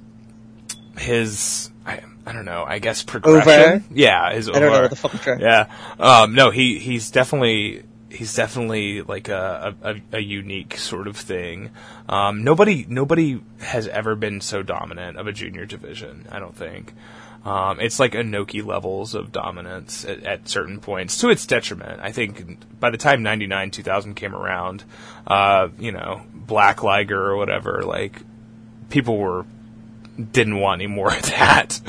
his 0.98 1.72
I, 2.26 2.34
don't 2.34 2.46
know, 2.46 2.64
I 2.68 2.80
guess 2.80 3.04
progression. 3.04 3.50
Over? 3.50 3.84
Yeah, 3.92 4.34
his 4.34 4.50
I 4.50 4.54
don't 4.54 4.62
know 4.62 4.68
over. 4.70 4.82
what 4.84 4.90
the 4.90 4.96
fuck 4.96 5.22
trying. 5.22 5.40
Yeah. 5.42 5.68
Um, 6.00 6.36
no, 6.36 6.52
he 6.52 6.80
he's 6.80 7.12
definitely 7.12 7.84
he's 8.10 8.34
definitely 8.36 9.02
like 9.02 9.30
a, 9.30 9.76
a, 9.82 9.96
a 10.18 10.20
unique 10.20 10.78
sort 10.78 11.08
of 11.08 11.18
thing. 11.18 11.72
Um, 12.08 12.44
nobody 12.44 12.86
nobody 12.88 13.42
has 13.60 13.88
ever 13.88 14.16
been 14.16 14.42
so 14.42 14.64
dominant 14.64 15.18
of 15.18 15.28
a 15.28 15.32
junior 15.32 15.66
division. 15.66 16.28
I 16.32 16.40
don't 16.40 16.56
think. 16.56 16.94
Um, 17.46 17.82
it's 17.82 18.00
like 18.00 18.14
Inoki 18.14 18.66
levels 18.66 19.16
of 19.16 19.34
dominance 19.34 20.06
at, 20.06 20.24
at 20.24 20.48
certain 20.48 20.80
points 20.80 21.18
to 21.18 21.30
its 21.30 21.46
detriment. 21.46 22.00
I 22.02 22.12
think 22.14 22.80
by 22.80 22.90
the 22.90 22.98
time 22.98 23.22
99, 23.22 23.72
2000 23.72 24.14
came 24.14 24.34
around, 24.34 24.86
uh, 25.28 25.68
you 25.78 25.92
know, 25.92 26.22
Black 26.34 26.84
Liger 26.84 27.22
or 27.22 27.36
whatever, 27.36 27.82
like, 27.84 28.22
people 28.90 29.18
were, 29.18 29.46
didn't 30.32 30.60
want 30.60 30.82
any 30.82 30.88
more 30.88 31.12
of 31.12 31.22
that. 31.24 31.82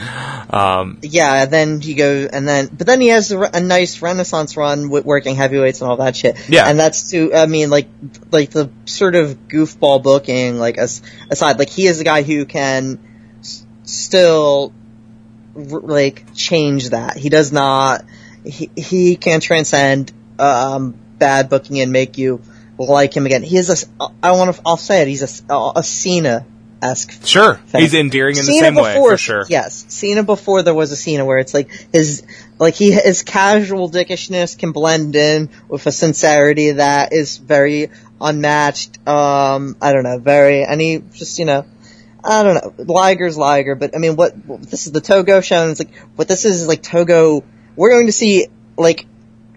Um, 0.51 0.99
Yeah, 1.03 1.45
then 1.47 1.81
he 1.81 1.95
goes, 1.95 2.29
and 2.29 2.49
then, 2.49 2.69
but 2.73 2.87
then 2.87 3.01
he 3.01 3.09
has 3.09 3.31
a, 3.33 3.39
a 3.39 3.61
nice 3.61 4.01
renaissance 4.01 4.57
run 4.57 4.89
with 4.89 5.05
working 5.05 5.37
heavyweights 5.37 5.83
and 5.83 5.91
all 5.91 5.99
that 5.99 6.17
shit. 6.17 6.49
Yeah. 6.49 6.67
And 6.67 6.79
that's 6.79 7.11
to, 7.11 7.35
I 7.35 7.47
mean, 7.47 7.69
like, 7.69 7.89
like 8.31 8.51
the 8.51 8.71
sort 8.87 9.15
of 9.15 9.49
goofball 9.49 10.03
booking, 10.03 10.59
like, 10.59 10.79
as, 10.79 11.03
aside, 11.31 11.59
like, 11.59 11.69
he 11.69 11.87
is 11.87 11.99
the 11.99 12.05
guy 12.05 12.23
who 12.23 12.47
can 12.47 12.99
s- 13.41 13.67
still, 13.83 14.73
r- 15.55 15.81
like, 15.81 16.25
change 16.35 16.91
that. 16.91 17.19
He 17.19 17.29
does 17.29 17.53
not, 17.53 18.05
he, 18.45 18.71
he 18.75 19.17
can 19.17 19.41
transcend, 19.41 20.13
um, 20.39 20.95
bad 21.19 21.51
booking 21.51 21.79
and 21.81 21.93
make 21.93 22.17
you 22.17 22.41
like 22.79 23.15
him 23.15 23.27
again. 23.27 23.43
He 23.43 23.57
is 23.59 23.87
a, 24.01 24.07
I 24.23 24.33
want 24.33 24.57
to, 24.57 24.63
I'll 24.65 24.77
say 24.79 25.03
it, 25.03 25.09
he's 25.09 25.45
a, 25.51 25.55
a 25.55 25.83
Cena-esque 26.81 27.27
sure. 27.27 27.55
thing. 27.57 27.81
He's 27.83 27.95
endearing 27.95 28.37
in 28.37 28.45
the 28.45 28.53
Cena 28.53 28.67
same 28.67 28.75
way, 28.75 28.95
before, 28.95 29.11
for 29.13 29.17
sure. 29.19 29.47
Yes, 29.49 29.85
Cena 29.89 30.23
before 30.23 30.63
there 30.63 30.75
was 30.75 30.93
a 30.93 30.97
Cena 30.97 31.25
where 31.25 31.39
it's 31.39 31.55
like 31.55 31.71
his, 31.93 32.23
like 32.59 32.75
he, 32.75 32.93
his 32.93 33.23
casual 33.23 33.91
dickishness 33.91 34.59
can 34.59 34.73
blend 34.73 35.17
in 35.17 35.51
with 35.69 35.87
a 35.87 35.93
sincerity 35.93 36.73
that 36.73 37.13
is 37.13 37.39
very 37.39 37.91
unmatched. 38.21 39.07
Um, 39.07 39.77
I 39.81 39.93
don't 39.93 40.05
know, 40.05 40.19
very, 40.19 40.65
and 40.65 40.81
he 40.81 41.03
just, 41.13 41.39
you 41.39 41.45
know, 41.45 41.67
I 42.23 42.43
don't 42.43 42.55
know. 42.55 42.85
Liger's 42.85 43.37
Liger, 43.37 43.75
but 43.75 43.95
I 43.95 43.99
mean, 43.99 44.17
what, 44.17 44.35
this 44.63 44.87
is 44.87 44.93
the 44.93 45.03
Togo 45.03 45.43
show, 45.43 45.63
and 45.63 45.73
it's 45.73 45.81
like 45.81 45.95
what 46.17 46.27
this 46.27 46.47
is 46.47 46.63
is 46.63 46.67
like 46.67 46.83
Togo. 46.83 47.45
We're 47.77 47.91
going 47.91 48.07
to 48.07 48.13
see 48.13 48.47
like 48.79 49.05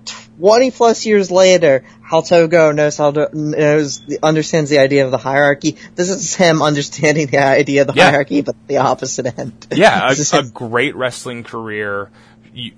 twenty 0.04 0.72
plus 0.72 1.06
years 1.06 1.32
later 1.32 1.86
how 2.08 2.22
Togo 2.22 2.72
knows 2.72 2.96
how 2.98 3.12
to 3.12 3.30
knows 3.34 4.02
understands 4.24 4.70
the 4.70 4.80
idea 4.80 5.04
of 5.04 5.12
the 5.12 5.18
hierarchy. 5.18 5.76
This 5.96 6.10
is 6.10 6.36
him 6.36 6.62
understanding 6.62 7.28
the 7.28 7.40
idea 7.40 7.82
of 7.82 7.88
the 7.88 7.94
Yeah. 7.94 8.12
hierarchy, 8.12 8.42
but 8.42 8.56
the 8.68 8.78
opposite 8.78 9.38
end. 9.38 9.68
Yeah, 9.72 10.10
a, 10.34 10.38
a 10.38 10.44
great 10.44 10.96
wrestling 10.96 11.44
career. 11.44 12.10
You, 12.54 12.72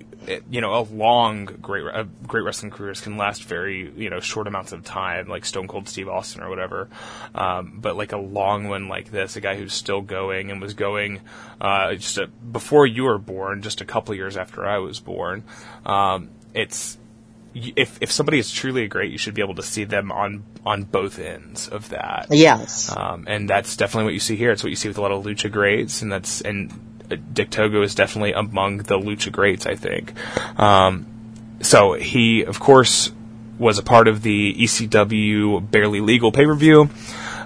you 0.50 0.60
know, 0.60 0.74
a 0.74 0.82
long 0.82 1.44
great 1.46 1.84
uh, 1.86 2.04
great 2.26 2.42
wrestling 2.42 2.72
careers 2.72 3.00
can 3.00 3.16
last 3.16 3.44
very 3.44 3.90
you 3.96 4.10
know 4.10 4.18
short 4.20 4.46
amounts 4.48 4.72
of 4.72 4.84
time, 4.84 5.28
like 5.28 5.44
Stone 5.44 5.68
Cold 5.68 5.88
Steve 5.88 6.08
Austin 6.08 6.42
or 6.42 6.50
whatever. 6.50 6.88
Um, 7.34 7.78
but 7.80 7.96
like 7.96 8.12
a 8.12 8.18
long 8.18 8.68
one 8.68 8.88
like 8.88 9.10
this, 9.12 9.36
a 9.36 9.40
guy 9.40 9.54
who's 9.56 9.72
still 9.72 10.00
going 10.02 10.50
and 10.50 10.60
was 10.60 10.74
going 10.74 11.20
uh, 11.60 11.94
just 11.94 12.18
a, 12.18 12.26
before 12.26 12.84
you 12.86 13.04
were 13.04 13.18
born, 13.18 13.62
just 13.62 13.80
a 13.80 13.84
couple 13.84 14.14
years 14.14 14.36
after 14.36 14.66
I 14.66 14.78
was 14.78 14.98
born. 15.00 15.44
Um, 15.86 16.30
it's 16.52 16.98
if 17.54 17.98
if 18.00 18.12
somebody 18.12 18.38
is 18.38 18.50
truly 18.50 18.86
great, 18.88 19.10
you 19.10 19.18
should 19.18 19.34
be 19.34 19.42
able 19.42 19.56
to 19.56 19.62
see 19.62 19.84
them 19.84 20.12
on 20.12 20.44
on 20.64 20.84
both 20.84 21.18
ends 21.18 21.68
of 21.68 21.88
that. 21.90 22.28
yes. 22.30 22.94
Um, 22.94 23.24
and 23.26 23.48
that's 23.48 23.76
definitely 23.76 24.04
what 24.04 24.14
you 24.14 24.20
see 24.20 24.36
here. 24.36 24.52
It's 24.52 24.62
what 24.62 24.70
you 24.70 24.76
see 24.76 24.88
with 24.88 24.98
a 24.98 25.02
lot 25.02 25.12
of 25.12 25.24
lucha 25.24 25.50
greats, 25.50 26.02
and 26.02 26.12
that's 26.12 26.40
and 26.40 26.72
uh, 27.10 27.16
Dick 27.32 27.50
Togo 27.50 27.82
is 27.82 27.94
definitely 27.94 28.32
among 28.32 28.78
the 28.78 28.98
lucha 28.98 29.32
greats, 29.32 29.66
I 29.66 29.74
think. 29.74 30.14
Um, 30.58 31.06
so 31.60 31.94
he, 31.94 32.44
of 32.44 32.60
course, 32.60 33.12
was 33.58 33.78
a 33.78 33.82
part 33.82 34.08
of 34.08 34.22
the 34.22 34.54
ECW 34.54 35.70
Barely 35.70 36.00
Legal 36.00 36.32
pay 36.32 36.46
per 36.46 36.54
view. 36.54 36.88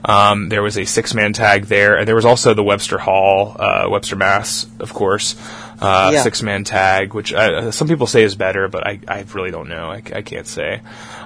Um, 0.04 0.50
there 0.50 0.62
was 0.62 0.76
a 0.76 0.84
six 0.84 1.14
man 1.14 1.32
tag 1.32 1.64
there, 1.66 1.96
and 1.96 2.06
there 2.06 2.14
was 2.14 2.26
also 2.26 2.52
the 2.52 2.62
Webster 2.62 2.98
Hall, 2.98 3.56
uh, 3.58 3.86
Webster 3.88 4.16
Mass, 4.16 4.66
of 4.78 4.92
course, 4.92 5.34
uh, 5.80 6.10
Yeah. 6.12 6.22
six 6.22 6.42
man 6.42 6.64
tag, 6.64 7.14
which 7.14 7.32
uh, 7.32 7.70
some 7.70 7.88
people 7.88 8.06
say 8.06 8.22
is 8.22 8.34
better, 8.34 8.68
but 8.68 8.86
I, 8.86 9.00
I 9.08 9.24
really 9.34 9.50
don't 9.50 9.68
know. 9.68 9.90
I, 9.90 10.02
I 10.14 10.22
can't 10.22 10.46
say. 10.46 10.80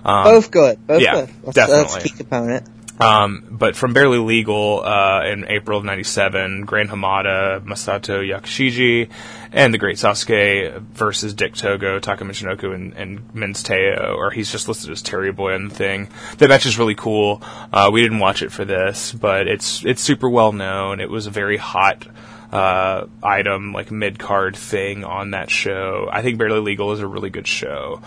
Um, 0.04 0.24
Both 0.24 0.50
good. 0.50 0.86
Both 0.86 1.02
yeah, 1.02 1.14
good. 1.14 1.28
That's, 1.44 1.56
that's 1.56 1.70
definitely. 1.94 2.10
key 2.10 2.16
component. 2.16 2.68
um, 3.00 3.44
but 3.50 3.76
from 3.76 3.92
Barely 3.92 4.18
Legal 4.18 4.82
uh, 4.84 5.24
in 5.26 5.44
April 5.48 5.78
of 5.78 5.84
'97, 5.84 6.62
Gran 6.62 6.88
Hamada, 6.88 7.60
Masato 7.64 8.26
Yakushiji, 8.28 9.08
and 9.52 9.72
the 9.72 9.78
Great 9.78 9.96
Sasuke 9.98 10.80
versus 10.80 11.32
Dick 11.34 11.54
Togo, 11.54 12.00
Taka 12.00 12.24
Michinoku, 12.24 12.74
and, 12.74 12.94
and 12.94 13.34
Men's 13.34 13.62
Teioh, 13.62 14.16
or 14.16 14.30
he's 14.30 14.50
just 14.50 14.66
listed 14.66 14.90
as 14.90 15.00
Terry 15.02 15.30
Boy 15.32 15.54
on 15.54 15.68
the 15.68 15.74
thing. 15.74 16.08
That 16.38 16.48
match 16.48 16.66
is 16.66 16.76
really 16.76 16.96
cool. 16.96 17.40
Uh, 17.72 17.90
we 17.92 18.02
didn't 18.02 18.18
watch 18.18 18.42
it 18.42 18.50
for 18.50 18.64
this, 18.64 19.12
but 19.12 19.46
it's 19.46 19.84
it's 19.84 20.02
super 20.02 20.28
well 20.28 20.52
known. 20.52 21.00
It 21.00 21.08
was 21.10 21.26
a 21.28 21.30
very 21.30 21.56
hot 21.56 22.04
uh, 22.52 23.06
item, 23.22 23.72
like 23.72 23.90
mid 23.90 24.18
card 24.18 24.56
thing 24.56 25.04
on 25.04 25.32
that 25.32 25.50
show. 25.50 26.08
I 26.10 26.22
think 26.22 26.38
Barely 26.38 26.60
Legal 26.60 26.92
is 26.92 27.00
a 27.00 27.06
really 27.06 27.30
good 27.30 27.46
show. 27.46 28.00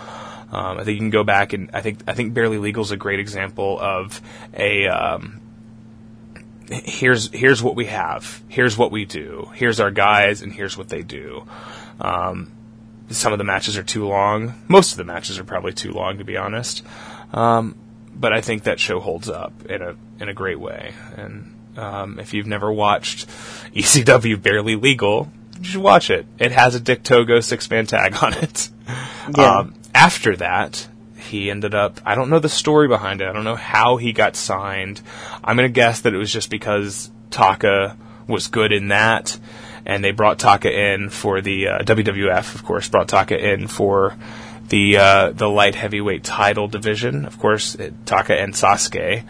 Um, 0.50 0.78
I 0.78 0.84
think 0.84 0.96
you 0.96 0.98
can 0.98 1.10
go 1.10 1.24
back 1.24 1.54
and 1.54 1.70
I 1.72 1.80
think 1.80 2.00
I 2.06 2.12
think 2.12 2.34
Barely 2.34 2.58
Legal 2.58 2.82
is 2.82 2.90
a 2.90 2.96
great 2.96 3.20
example 3.20 3.78
of 3.80 4.20
a 4.54 4.86
um, 4.88 5.40
here's 6.70 7.32
here's 7.32 7.62
what 7.62 7.74
we 7.74 7.86
have, 7.86 8.42
here's 8.48 8.76
what 8.76 8.90
we 8.90 9.04
do, 9.04 9.50
here's 9.54 9.80
our 9.80 9.90
guys, 9.90 10.42
and 10.42 10.52
here's 10.52 10.76
what 10.76 10.88
they 10.88 11.02
do. 11.02 11.46
Um, 12.00 12.52
some 13.08 13.32
of 13.32 13.38
the 13.38 13.44
matches 13.44 13.76
are 13.76 13.82
too 13.82 14.06
long. 14.06 14.54
Most 14.68 14.92
of 14.92 14.98
the 14.98 15.04
matches 15.04 15.38
are 15.38 15.44
probably 15.44 15.72
too 15.72 15.92
long, 15.92 16.18
to 16.18 16.24
be 16.24 16.36
honest. 16.36 16.82
Um, 17.32 17.76
but 18.14 18.32
I 18.32 18.40
think 18.40 18.64
that 18.64 18.78
show 18.78 19.00
holds 19.00 19.28
up 19.28 19.66
in 19.66 19.82
a 19.82 19.96
in 20.20 20.28
a 20.28 20.34
great 20.34 20.60
way. 20.60 20.94
And 21.16 21.51
um, 21.76 22.18
if 22.18 22.34
you've 22.34 22.46
never 22.46 22.72
watched 22.72 23.28
ECW 23.74 24.40
Barely 24.40 24.76
Legal, 24.76 25.30
you 25.58 25.64
should 25.64 25.82
watch 25.82 26.10
it. 26.10 26.26
It 26.38 26.52
has 26.52 26.74
a 26.74 26.80
Dick 26.80 27.02
Togo 27.02 27.40
six 27.40 27.70
man 27.70 27.86
tag 27.86 28.22
on 28.22 28.34
it. 28.34 28.68
Yeah. 29.36 29.58
Um, 29.58 29.74
after 29.94 30.34
that, 30.36 30.88
he 31.16 31.48
ended 31.48 31.76
up. 31.76 32.00
I 32.04 32.16
don't 32.16 32.28
know 32.28 32.40
the 32.40 32.48
story 32.48 32.88
behind 32.88 33.20
it. 33.20 33.28
I 33.28 33.32
don't 33.32 33.44
know 33.44 33.54
how 33.54 33.96
he 33.96 34.12
got 34.12 34.34
signed. 34.34 35.00
I'm 35.44 35.54
gonna 35.54 35.68
guess 35.68 36.00
that 36.00 36.12
it 36.12 36.16
was 36.18 36.32
just 36.32 36.50
because 36.50 37.08
Taka 37.30 37.96
was 38.26 38.48
good 38.48 38.72
in 38.72 38.88
that, 38.88 39.38
and 39.86 40.02
they 40.02 40.10
brought 40.10 40.40
Taka 40.40 40.76
in 40.76 41.08
for 41.08 41.40
the 41.40 41.68
uh, 41.68 41.78
WWF. 41.84 42.56
Of 42.56 42.64
course, 42.64 42.88
brought 42.88 43.08
Taka 43.08 43.38
in 43.38 43.68
for 43.68 44.16
the 44.68 44.96
uh, 44.96 45.30
the 45.30 45.48
light 45.48 45.76
heavyweight 45.76 46.24
title 46.24 46.66
division. 46.66 47.24
Of 47.24 47.38
course, 47.38 47.76
it, 47.76 47.94
Taka 48.04 48.38
and 48.38 48.54
Sasuke 48.54 49.24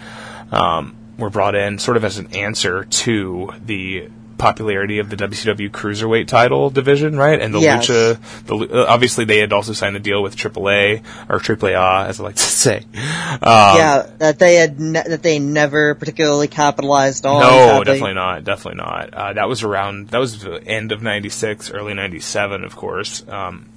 um, 0.50 0.94
were 1.18 1.30
brought 1.30 1.54
in 1.54 1.78
sort 1.78 1.96
of 1.96 2.04
as 2.04 2.18
an 2.18 2.34
answer 2.34 2.84
to 2.84 3.52
the 3.64 4.08
popularity 4.38 4.98
of 4.98 5.08
the 5.08 5.14
WCW 5.16 5.70
cruiserweight 5.70 6.26
title 6.26 6.68
division, 6.68 7.16
right? 7.16 7.40
And 7.40 7.54
the 7.54 7.60
Yes. 7.60 7.86
lucha, 7.86 8.46
the 8.46 8.56
uh, 8.82 8.86
obviously 8.88 9.24
they 9.24 9.38
had 9.38 9.52
also 9.52 9.72
signed 9.72 9.94
the 9.94 10.00
deal 10.00 10.20
with 10.20 10.34
AAA 10.36 11.02
or 11.28 11.38
AAA, 11.38 12.06
as 12.08 12.18
I 12.18 12.24
like 12.24 12.34
to 12.34 12.42
say. 12.64 12.78
Um, 12.78 13.76
yeah, 13.76 14.06
that 14.18 14.40
they 14.40 14.56
had 14.56 14.80
ne- 14.80 15.04
that 15.06 15.22
they 15.22 15.38
never 15.38 15.94
particularly 15.94 16.48
capitalized 16.48 17.24
on. 17.24 17.40
no, 17.40 17.84
definitely 17.84 18.14
not. 18.14 18.42
Definitely 18.42 18.78
not. 18.78 19.14
Uh, 19.14 19.32
that 19.34 19.48
was 19.48 19.62
around. 19.62 20.08
That 20.08 20.18
was 20.18 20.42
the 20.42 20.60
end 20.66 20.90
of 20.90 21.02
'96, 21.02 21.70
early 21.70 21.94
'97, 21.94 22.64
of 22.64 22.74
course. 22.74 23.22
Um, 23.28 23.68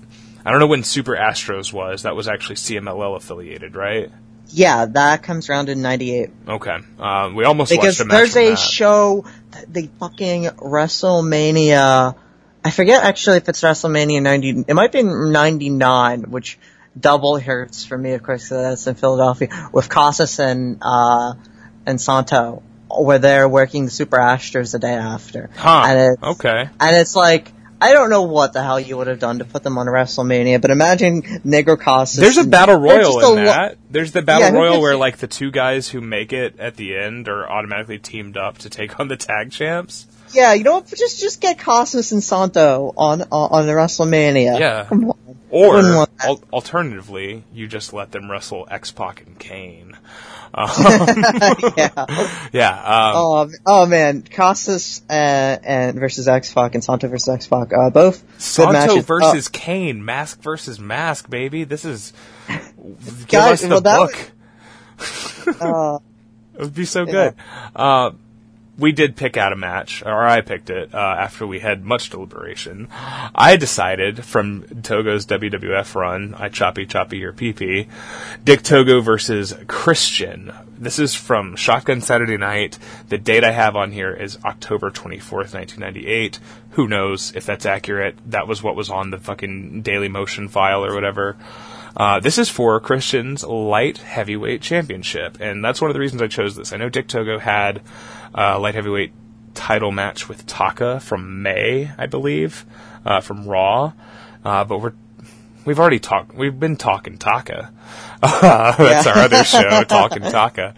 I 0.43 0.49
don't 0.49 0.59
know 0.59 0.67
when 0.67 0.83
Super 0.83 1.15
Astros 1.15 1.73
was. 1.73 2.03
That 2.03 2.15
was 2.15 2.27
actually 2.27 2.55
CMLL 2.55 3.15
affiliated, 3.17 3.75
right? 3.75 4.11
Yeah, 4.49 4.85
that 4.85 5.23
comes 5.23 5.49
around 5.49 5.69
in 5.69 5.81
'98 5.81 6.29
Okay. 6.47 6.77
Uh, 6.99 7.31
we 7.35 7.43
almost 7.45 7.71
because 7.71 7.99
watched 7.99 8.01
a 8.01 8.05
match 8.05 8.17
there's 8.17 8.37
a 8.37 8.49
that. 8.51 8.55
show, 8.59 9.25
th- 9.51 9.65
the 9.69 9.89
fucking 9.99 10.43
WrestleMania. 10.45 12.15
I 12.63 12.71
forget 12.71 13.03
actually 13.03 13.37
if 13.37 13.49
it's 13.49 13.61
WrestleMania 13.61 14.21
90. 14.21 14.65
It 14.67 14.73
might 14.73 14.91
be 14.91 15.03
99, 15.03 16.23
which 16.31 16.57
double 16.99 17.37
hurts 17.39 17.83
for 17.85 17.97
me, 17.97 18.13
of 18.13 18.23
course, 18.23 18.49
that's 18.49 18.87
in 18.87 18.95
Philadelphia 18.95 19.69
with 19.71 19.89
Casas 19.89 20.39
and 20.39 20.79
uh, 20.81 21.33
and 21.85 21.99
Santo, 22.01 22.63
where 22.89 23.19
they're 23.19 23.47
working 23.49 23.85
the 23.85 23.91
Super 23.91 24.17
Astros 24.17 24.71
the 24.71 24.79
day 24.79 24.93
after. 24.93 25.49
Huh. 25.55 25.83
And 25.87 25.99
it's, 25.99 26.23
Okay. 26.23 26.69
And 26.79 26.95
it's 26.97 27.15
like, 27.15 27.51
I 27.81 27.91
don't 27.93 28.09
know 28.09 28.23
what 28.23 28.53
the 28.53 28.63
hell 28.63 28.79
you 28.79 28.95
would 28.97 29.07
have 29.07 29.19
done 29.19 29.39
to 29.39 29.45
put 29.45 29.63
them 29.63 29.77
on 29.77 29.87
WrestleMania, 29.87 30.61
but 30.61 30.71
imagine 30.71 31.21
Negro 31.21 31.79
Casas. 31.79 32.19
There's 32.19 32.37
a 32.37 32.45
battle 32.45 32.77
royal 32.77 33.19
in 33.19 33.25
lo- 33.25 33.45
that. 33.45 33.77
There's 33.91 34.11
the 34.13 34.21
battle 34.21 34.47
Yeah, 34.53 34.59
royal 34.59 34.81
where 34.81 34.95
like 34.95 35.17
the 35.17 35.27
two 35.27 35.51
guys 35.51 35.89
who 35.89 35.99
make 36.01 36.31
it 36.33 36.57
at 36.59 36.77
the 36.77 36.95
end 36.97 37.27
are 37.27 37.49
automatically 37.49 37.99
teamed 37.99 38.37
up 38.37 38.59
to 38.59 38.69
take 38.69 38.99
on 38.99 39.07
the 39.09 39.17
tag 39.17 39.51
champs. 39.51 40.07
Yeah, 40.31 40.53
you 40.53 40.63
know 40.63 40.75
what? 40.75 40.87
Just 40.87 41.19
just 41.19 41.41
get 41.41 41.59
Casas 41.59 42.11
and 42.11 42.23
Santo 42.23 42.93
on 42.97 43.21
on, 43.23 43.27
on 43.31 43.65
the 43.67 43.73
WrestleMania. 43.73 44.59
Yeah. 44.59 44.87
Or 45.51 45.75
Wouldn't 45.75 45.95
want 45.95 46.17
that. 46.17 46.27
al- 46.27 46.41
alternatively, 46.51 47.43
you 47.53 47.67
just 47.67 47.93
let 47.93 48.11
them 48.11 48.29
wrestle 48.29 48.67
X 48.69 48.91
Pac 48.91 49.21
and 49.25 49.37
Kane. 49.39 49.95
Um, 50.57 50.67
yeah. 51.77 52.05
yeah. 52.53 52.71
Um, 52.79 53.13
Oh, 53.15 53.49
oh 53.65 53.85
man, 53.85 54.21
Casas 54.23 55.01
uh, 55.09 55.13
and 55.13 55.99
versus 55.99 56.27
X 56.29 56.53
Pac 56.53 56.75
and 56.75 56.83
Santo 56.83 57.07
versus 57.09 57.27
X 57.27 57.47
Pac. 57.47 57.73
Uh, 57.73 57.89
both 57.89 58.23
Santo 58.41 58.71
matches. 58.71 59.05
versus 59.05 59.49
Kane, 59.49 60.03
mask 60.05 60.41
versus 60.41 60.79
mask, 60.79 61.29
baby. 61.29 61.65
This 61.65 61.83
is 61.83 62.13
give 62.47 63.27
Guys, 63.27 63.63
us 63.63 63.69
the 63.69 63.81
well, 63.83 64.07
book. 64.07 64.31
Uh, 65.61 65.99
It 66.55 66.61
would 66.61 66.73
be 66.73 66.85
so 66.85 67.05
good. 67.05 67.35
We 68.77 68.91
did 68.91 69.15
pick 69.15 69.37
out 69.37 69.53
a 69.53 69.55
match, 69.55 70.03
or 70.05 70.25
I 70.25 70.41
picked 70.41 70.69
it 70.69 70.93
uh, 70.93 70.97
after 70.97 71.47
we 71.47 71.59
had 71.59 71.85
much 71.85 72.09
deliberation. 72.09 72.89
I 72.91 73.55
decided 73.55 74.25
from 74.25 74.81
Togo's 74.83 75.25
WWF 75.25 75.95
run, 75.95 76.35
I 76.37 76.49
choppy 76.49 76.85
choppy 76.85 77.19
your 77.19 77.31
PP, 77.31 77.87
Dick 78.43 78.63
Togo 78.63 78.99
versus 78.99 79.53
Christian. 79.67 80.51
This 80.77 80.99
is 80.99 81.15
from 81.15 81.55
Shotgun 81.55 82.01
Saturday 82.01 82.35
Night. 82.35 82.77
The 83.07 83.17
date 83.17 83.45
I 83.45 83.51
have 83.51 83.77
on 83.77 83.93
here 83.93 84.13
is 84.13 84.37
October 84.43 84.91
24th, 84.91 85.53
1998. 85.53 86.39
Who 86.71 86.89
knows 86.89 87.33
if 87.33 87.45
that's 87.45 87.65
accurate? 87.65 88.17
That 88.25 88.47
was 88.47 88.61
what 88.61 88.75
was 88.75 88.89
on 88.89 89.09
the 89.09 89.17
fucking 89.17 89.83
Daily 89.83 90.09
Motion 90.09 90.49
file 90.49 90.83
or 90.83 90.93
whatever. 90.93 91.37
Uh, 91.95 92.19
this 92.19 92.37
is 92.37 92.49
for 92.49 92.79
Christian's 92.81 93.43
light 93.43 93.99
heavyweight 93.99 94.61
championship, 94.61 95.37
and 95.39 95.63
that's 95.63 95.79
one 95.79 95.89
of 95.89 95.93
the 95.93 96.01
reasons 96.01 96.21
I 96.21 96.27
chose 96.27 96.55
this. 96.55 96.73
I 96.73 96.77
know 96.77 96.89
Dick 96.89 97.07
Togo 97.07 97.39
had 97.39 97.81
a 98.35 98.59
light 98.59 98.75
heavyweight 98.75 99.13
title 99.55 99.91
match 99.91 100.27
with 100.29 100.45
Taka 100.45 100.99
from 100.99 101.41
May, 101.41 101.89
I 101.97 102.05
believe, 102.05 102.65
uh, 103.05 103.21
from 103.21 103.47
Raw, 103.47 103.93
uh, 104.43 104.65
but 104.65 104.79
we're 104.79 104.93
we've 105.65 105.79
already 105.79 105.99
talked. 105.99 106.35
We've 106.35 106.59
been 106.59 106.75
talking 106.75 107.17
Taka. 107.17 107.71
that's 108.21 109.05
Yeah. 109.05 109.11
our 109.13 109.17
other 109.23 109.43
show, 109.43 109.83
Talking 109.83 110.21
Taka. 110.23 110.73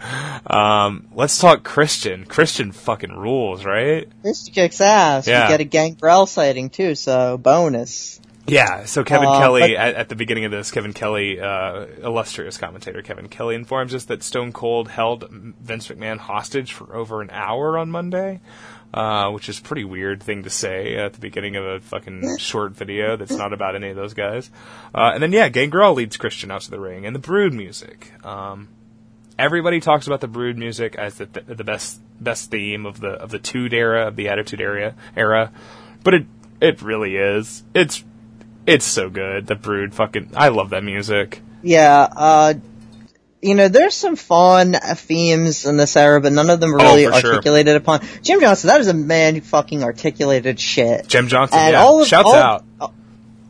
Um, 0.46 1.06
let's 1.14 1.38
talk 1.38 1.62
Christian. 1.64 2.24
Christian 2.24 2.72
fucking 2.72 3.12
rules, 3.12 3.64
right? 3.64 4.08
Christian 4.22 4.54
kicks 4.54 4.80
ass. 4.80 5.26
Yeah. 5.26 5.42
You 5.44 5.48
get 5.48 5.60
a 5.60 5.64
Gangrel 5.64 6.26
sighting 6.26 6.70
too, 6.70 6.94
so 6.94 7.36
bonus. 7.38 8.20
Yeah, 8.48 8.84
so 8.84 9.04
Kevin 9.04 9.28
Uh, 9.28 9.38
Kelly, 9.38 9.76
at, 9.76 9.94
at 9.94 10.08
the 10.08 10.16
beginning 10.16 10.44
of 10.44 10.50
this, 10.50 10.70
Kevin 10.70 10.92
Kelly, 10.92 11.40
uh, 11.40 11.86
illustrious 12.02 12.56
commentator 12.58 13.02
Kevin 13.02 13.28
Kelly, 13.28 13.54
informs 13.54 13.94
us 13.94 14.04
that 14.06 14.22
Stone 14.22 14.52
Cold 14.52 14.88
held 14.88 15.28
Vince 15.30 15.88
McMahon 15.88 16.18
hostage 16.18 16.72
for 16.72 16.94
over 16.96 17.20
an 17.22 17.30
hour 17.30 17.78
on 17.78 17.90
Monday. 17.90 18.40
uh, 18.94 19.30
which 19.30 19.48
is 19.50 19.58
a 19.58 19.62
pretty 19.62 19.84
weird 19.84 20.22
thing 20.22 20.44
to 20.44 20.50
say 20.50 20.96
at 20.96 21.12
the 21.12 21.20
beginning 21.20 21.56
of 21.56 21.64
a 21.64 21.80
fucking 21.80 22.38
short 22.38 22.72
video 22.72 23.16
that's 23.16 23.36
not 23.36 23.52
about 23.52 23.76
any 23.76 23.90
of 23.90 23.96
those 23.96 24.14
guys. 24.14 24.50
Uh, 24.94 25.10
and 25.12 25.22
then 25.22 25.30
yeah, 25.32 25.48
Gangrel 25.50 25.92
leads 25.92 26.16
Christian 26.16 26.50
out 26.50 26.62
to 26.62 26.70
the 26.70 26.80
ring, 26.80 27.04
and 27.04 27.14
the 27.14 27.20
Brood 27.20 27.52
music. 27.52 28.12
Um, 28.24 28.68
everybody 29.38 29.80
talks 29.80 30.06
about 30.06 30.20
the 30.22 30.28
Brood 30.28 30.56
music 30.56 30.96
as 30.96 31.16
the 31.16 31.26
the 31.26 31.64
best 31.64 32.00
best 32.18 32.50
theme 32.50 32.86
of 32.86 32.98
the 33.00 33.10
of 33.10 33.30
the 33.30 33.38
Tude 33.38 33.74
era 33.74 34.06
of 34.08 34.16
the 34.16 34.28
Attitude 34.30 34.60
era 34.62 34.94
era, 35.14 35.52
but 36.02 36.14
it 36.14 36.26
it 36.60 36.80
really 36.80 37.16
is. 37.16 37.62
It's 37.74 38.02
it's 38.68 38.84
so 38.86 39.08
good. 39.10 39.46
The 39.46 39.54
Brood 39.54 39.94
fucking 39.94 40.32
I 40.36 40.48
love 40.48 40.70
that 40.70 40.84
music. 40.84 41.40
Yeah, 41.62 42.06
uh, 42.16 42.54
you 43.42 43.54
know, 43.54 43.68
there's 43.68 43.94
some 43.94 44.16
fun 44.16 44.72
themes 44.96 45.64
in 45.64 45.76
this 45.76 45.96
era, 45.96 46.20
but 46.20 46.32
none 46.32 46.50
of 46.50 46.60
them 46.60 46.74
are 46.74 46.78
really 46.78 47.06
Oh, 47.06 47.12
for 47.12 47.20
sure. 47.20 47.30
articulated 47.34 47.76
upon. 47.76 48.00
Jim 48.22 48.40
Johnson, 48.40 48.68
that 48.68 48.80
is 48.80 48.88
a 48.88 48.94
man 48.94 49.34
who 49.36 49.40
fucking 49.40 49.82
articulated 49.84 50.58
shit. 50.60 51.06
Jim 51.08 51.28
Johnson, 51.28 51.58
And 51.58 51.72
yeah, 51.72 51.82
all 51.82 52.02
of- 52.02 52.08
shouts 52.08 52.26
all- 52.26 52.34
out. 52.34 52.64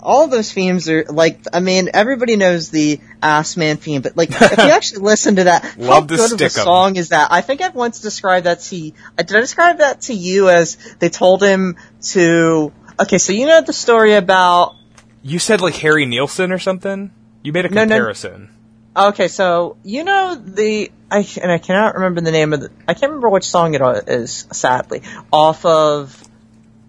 all 0.01 0.25
of 0.25 0.31
those 0.31 0.53
themes 0.53 0.89
are 0.89 1.05
like 1.09 1.41
I 1.53 1.61
mean 1.61 1.91
everybody 1.93 2.37
knows 2.37 2.71
the 2.71 3.01
ass 3.23 3.57
man 3.57 3.77
theme, 3.79 4.01
but 4.03 4.17
like 4.17 4.31
if 4.31 4.41
you 4.59 4.65
actually 4.71 5.01
listen 5.03 5.37
to 5.37 5.45
that, 5.45 5.65
how 5.65 6.01
good 6.03 6.19
of 6.21 6.25
a 6.27 6.29
stick 6.29 6.43
'em. 6.59 6.65
song 6.65 6.97
is 6.97 7.09
that? 7.11 7.29
I 7.33 7.41
think 7.41 7.61
I've 7.63 7.75
once 7.75 8.01
described 8.01 8.47
that 8.47 8.61
to 8.61 8.93
uh, 9.19 9.23
Did 9.23 9.37
I 9.37 9.41
describe 9.41 9.79
that 9.79 10.03
to 10.03 10.15
you 10.15 10.49
as 10.51 10.77
they 10.99 11.09
told 11.09 11.43
him 11.43 11.77
to? 12.13 12.73
Okay, 13.01 13.19
so 13.19 13.33
you 13.33 13.47
know 13.47 13.61
the 13.61 13.73
story 13.73 14.15
about. 14.15 14.75
You 15.23 15.39
said 15.39 15.61
like 15.61 15.75
Harry 15.77 16.07
Nilsson 16.07 16.53
or 16.53 16.59
something. 16.59 17.11
You 17.43 17.53
made 17.53 17.67
a 17.67 17.69
No, 17.69 17.83
no. 17.85 17.95
comparison. 17.95 18.51
Okay, 18.97 19.29
so 19.29 19.77
you 19.85 20.03
know 20.05 20.35
the 20.35 20.91
I 21.11 21.27
and 21.41 21.53
I 21.53 21.59
cannot 21.59 21.95
remember 21.95 22.21
the 22.21 22.33
name 22.33 22.53
of 22.53 22.61
the 22.63 22.71
I 22.87 22.95
can't 22.95 23.11
remember 23.13 23.29
which 23.29 23.45
song 23.45 23.75
it 23.75 23.83
is. 24.09 24.47
Sadly, 24.53 25.03
off 25.33 25.65
of 25.65 26.23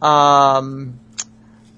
um, 0.01 0.99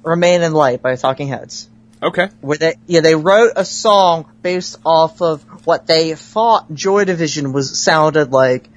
"Remain 0.04 0.42
in 0.42 0.54
Light" 0.54 0.82
by 0.82 0.96
Talking 0.96 1.28
Heads. 1.28 1.68
Okay. 2.04 2.30
where 2.42 2.58
they 2.58 2.74
yeah 2.88 3.02
they 3.02 3.14
wrote 3.14 3.52
a 3.56 3.64
song 3.66 4.26
based 4.42 4.80
off 4.84 5.22
of 5.22 5.44
what 5.68 5.86
they 5.86 6.16
thought 6.16 6.74
Joy 6.74 7.06
Division 7.06 7.54
was 7.54 7.78
sounded 7.80 8.32
like, 8.32 8.70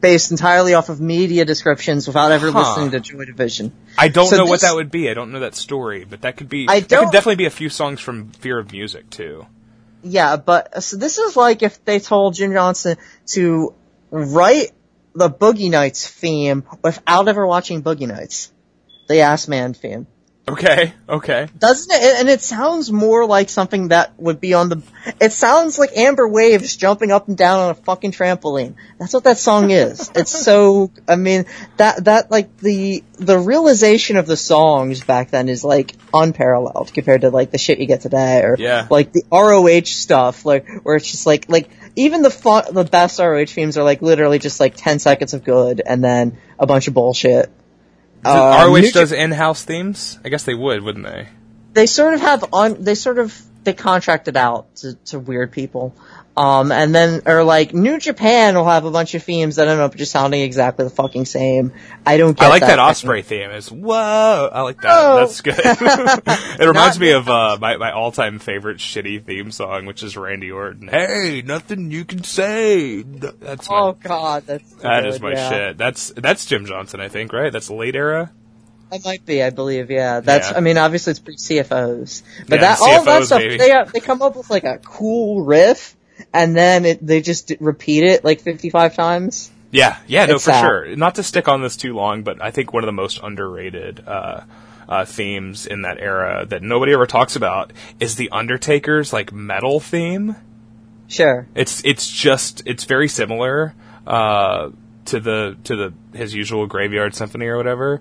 based 0.00 0.30
entirely 0.30 0.74
off 0.74 0.88
of 0.88 1.00
media 1.00 1.44
descriptions 1.44 2.06
without 2.06 2.32
ever 2.32 2.50
Huh. 2.50 2.60
listening 2.60 2.90
to 2.92 3.00
Joy 3.00 3.24
Division. 3.24 3.72
I 3.98 4.08
don't 4.08 4.28
So 4.28 4.36
know 4.38 4.44
what 4.46 4.62
that 4.62 4.74
would 4.74 4.90
be. 4.90 5.10
I 5.10 5.14
don't 5.14 5.30
know 5.32 5.40
that 5.40 5.54
story, 5.54 6.04
but 6.08 6.22
that 6.22 6.36
could 6.36 6.48
be. 6.48 6.66
I 6.68 6.80
don't- 6.80 7.04
could 7.06 7.12
definitely 7.12 7.36
be 7.36 7.46
a 7.46 7.50
few 7.50 7.68
songs 7.68 8.00
from 8.00 8.30
Fear 8.30 8.58
of 8.58 8.72
Music 8.72 9.10
too. 9.10 9.46
Yeah, 10.02 10.36
but 10.36 10.82
so 10.82 10.96
this 10.96 11.18
is 11.18 11.36
like 11.36 11.62
if 11.62 11.84
they 11.84 11.98
told 12.00 12.34
Jim 12.34 12.52
Johnson 12.52 12.96
to 13.28 13.74
write 14.10 14.72
the 15.14 15.28
Boogie 15.28 15.70
Nights 15.70 16.06
theme 16.08 16.64
without 16.82 17.28
ever 17.28 17.46
watching 17.46 17.82
Boogie 17.82 18.08
Nights, 18.08 18.50
the 19.08 19.20
Ass 19.20 19.48
Man 19.48 19.74
theme. 19.74 20.06
Okay. 20.48 20.92
Okay. 21.08 21.48
Doesn't 21.58 21.92
it? 21.92 22.20
And 22.20 22.28
it 22.28 22.40
sounds 22.40 22.90
more 22.90 23.24
like 23.26 23.48
something 23.48 23.88
that 23.88 24.18
would 24.18 24.40
be 24.40 24.54
on 24.54 24.68
the. 24.68 24.82
It 25.20 25.32
sounds 25.32 25.78
like 25.78 25.96
Amber 25.96 26.26
Waves 26.26 26.76
jumping 26.76 27.12
up 27.12 27.28
and 27.28 27.36
down 27.36 27.60
on 27.60 27.70
a 27.70 27.74
fucking 27.74 28.12
trampoline. 28.12 28.74
That's 28.98 29.12
what 29.12 29.24
that 29.24 29.38
song 29.38 29.70
is. 29.70 30.10
it's 30.14 30.30
so. 30.30 30.90
I 31.06 31.16
mean, 31.16 31.44
that 31.76 32.04
that 32.06 32.30
like 32.30 32.56
the 32.58 33.04
the 33.14 33.38
realization 33.38 34.16
of 34.16 34.26
the 34.26 34.36
songs 34.36 35.04
back 35.04 35.30
then 35.30 35.48
is 35.48 35.62
like 35.62 35.94
unparalleled 36.12 36.92
compared 36.92 37.20
to 37.20 37.30
like 37.30 37.52
the 37.52 37.58
shit 37.58 37.78
you 37.78 37.86
get 37.86 38.00
today, 38.00 38.42
or 38.42 38.56
Yeah. 38.58 38.86
like 38.90 39.12
the 39.12 39.24
ROH 39.30 39.84
stuff, 39.84 40.44
like 40.44 40.66
where 40.82 40.96
it's 40.96 41.10
just 41.10 41.26
like 41.26 41.48
like 41.48 41.70
even 41.96 42.22
the 42.22 42.30
fun, 42.30 42.64
the 42.72 42.84
best 42.84 43.20
ROH 43.20 43.46
themes 43.46 43.78
are 43.78 43.84
like 43.84 44.02
literally 44.02 44.38
just 44.38 44.58
like 44.58 44.74
ten 44.76 44.98
seconds 44.98 45.32
of 45.34 45.44
good 45.44 45.80
and 45.84 46.02
then 46.02 46.38
a 46.58 46.66
bunch 46.66 46.88
of 46.88 46.94
bullshit. 46.94 47.52
Does 48.22 48.36
Uh, 48.36 48.66
ROH 48.66 48.80
New 48.80 48.90
does 48.92 49.12
in-house 49.12 49.64
themes. 49.64 50.18
I 50.24 50.28
guess 50.28 50.44
they 50.44 50.54
would, 50.54 50.82
wouldn't 50.82 51.06
they? 51.06 51.28
they 51.72 51.86
sort 51.86 52.14
of 52.14 52.20
have 52.20 52.44
on 52.52 52.82
they 52.82 52.94
sort 52.94 53.18
of 53.18 53.40
they 53.64 53.72
contracted 53.72 54.36
out 54.36 54.74
to, 54.76 54.94
to 55.06 55.18
weird 55.18 55.52
people 55.52 55.94
um 56.36 56.70
and 56.70 56.94
then 56.94 57.22
or 57.26 57.42
like 57.42 57.74
new 57.74 57.98
japan 57.98 58.54
will 58.54 58.64
have 58.64 58.84
a 58.84 58.90
bunch 58.90 59.14
of 59.14 59.22
themes 59.22 59.56
that 59.56 59.66
end 59.68 59.80
up 59.80 59.94
just 59.96 60.12
sounding 60.12 60.40
exactly 60.42 60.84
the 60.84 60.90
fucking 60.90 61.24
same 61.24 61.72
i 62.06 62.16
don't 62.16 62.38
get 62.38 62.46
I 62.46 62.48
like 62.48 62.60
that, 62.60 62.76
that 62.76 62.78
Ospreay 62.78 63.24
theme. 63.24 63.50
Is 63.50 63.70
whoa. 63.70 64.48
I 64.52 64.62
like 64.62 64.80
that. 64.82 65.14
That's 65.16 65.40
good. 65.40 65.54
it 65.58 66.66
reminds 66.66 66.96
Not- 66.96 67.00
me 67.00 67.10
of 67.12 67.28
uh, 67.28 67.58
my 67.60 67.76
my 67.76 67.92
all 67.92 68.10
time 68.12 68.38
favorite 68.38 68.78
shitty 68.78 69.24
theme 69.24 69.50
song, 69.50 69.86
which 69.86 70.02
is 70.02 70.16
Randy 70.16 70.50
Orton. 70.50 70.88
Hey, 70.88 71.42
nothing 71.44 71.90
you 71.90 72.04
can 72.04 72.24
say. 72.24 73.02
That's 73.02 73.68
my, 73.68 73.76
oh 73.78 73.92
god 73.92 74.44
that's 74.46 74.72
that 74.76 75.02
good, 75.02 75.08
is 75.14 75.20
my 75.20 75.32
yeah. 75.32 75.48
shit. 75.50 75.78
That's 75.78 76.10
that's 76.16 76.46
Jim 76.46 76.66
Johnson, 76.66 77.00
I 77.00 77.08
think, 77.08 77.32
right? 77.32 77.52
That's 77.52 77.70
late 77.70 77.96
era. 77.96 78.32
It 78.92 79.04
might 79.04 79.24
be, 79.24 79.42
I 79.42 79.50
believe, 79.50 79.90
yeah. 79.90 80.18
That's, 80.20 80.50
Yeah. 80.50 80.56
I 80.56 80.60
mean, 80.60 80.76
obviously 80.76 81.12
it's 81.12 81.20
pre 81.20 81.36
CFOs, 81.36 82.22
but 82.48 82.56
Yeah, 82.56 82.76
that 82.76 82.80
all 82.80 83.04
that 83.04 83.24
stuff 83.24 83.38
baby. 83.38 83.58
they 83.58 83.70
uh, 83.70 83.84
they 83.84 84.00
come 84.00 84.20
up 84.22 84.36
with 84.36 84.50
like 84.50 84.64
a 84.64 84.78
cool 84.78 85.44
riff, 85.44 85.96
and 86.32 86.56
then 86.56 86.84
it, 86.84 87.06
they 87.06 87.20
just 87.20 87.52
repeat 87.60 88.04
it 88.04 88.24
like 88.24 88.40
fifty 88.40 88.70
five 88.70 88.94
times. 88.94 89.50
Yeah, 89.72 89.98
yeah, 90.06 90.26
no, 90.26 90.34
It's 90.34 90.44
for 90.44 90.50
sad. 90.50 90.60
sure. 90.62 90.96
Not 90.96 91.14
to 91.16 91.22
stick 91.22 91.46
on 91.46 91.62
this 91.62 91.76
too 91.76 91.94
long, 91.94 92.22
but 92.24 92.42
I 92.42 92.50
think 92.50 92.72
one 92.72 92.82
of 92.82 92.86
the 92.86 92.92
most 92.92 93.20
underrated 93.22 94.02
uh, 94.04 94.40
uh, 94.88 95.04
themes 95.04 95.66
in 95.66 95.82
that 95.82 95.98
era 96.00 96.44
that 96.48 96.62
nobody 96.62 96.92
ever 96.92 97.06
talks 97.06 97.36
about 97.36 97.72
is 98.00 98.16
the 98.16 98.30
Undertaker's 98.30 99.12
like 99.12 99.32
metal 99.32 99.78
theme. 99.78 100.34
Sure. 101.06 101.46
It's 101.54 101.84
it's 101.84 102.08
just 102.08 102.62
it's 102.66 102.84
very 102.84 103.08
similar 103.08 103.74
uh, 104.06 104.70
to 105.06 105.20
the 105.20 105.56
to 105.64 105.76
the 105.76 106.18
his 106.18 106.34
usual 106.34 106.66
Graveyard 106.66 107.14
Symphony 107.14 107.46
or 107.46 107.56
whatever. 107.56 108.00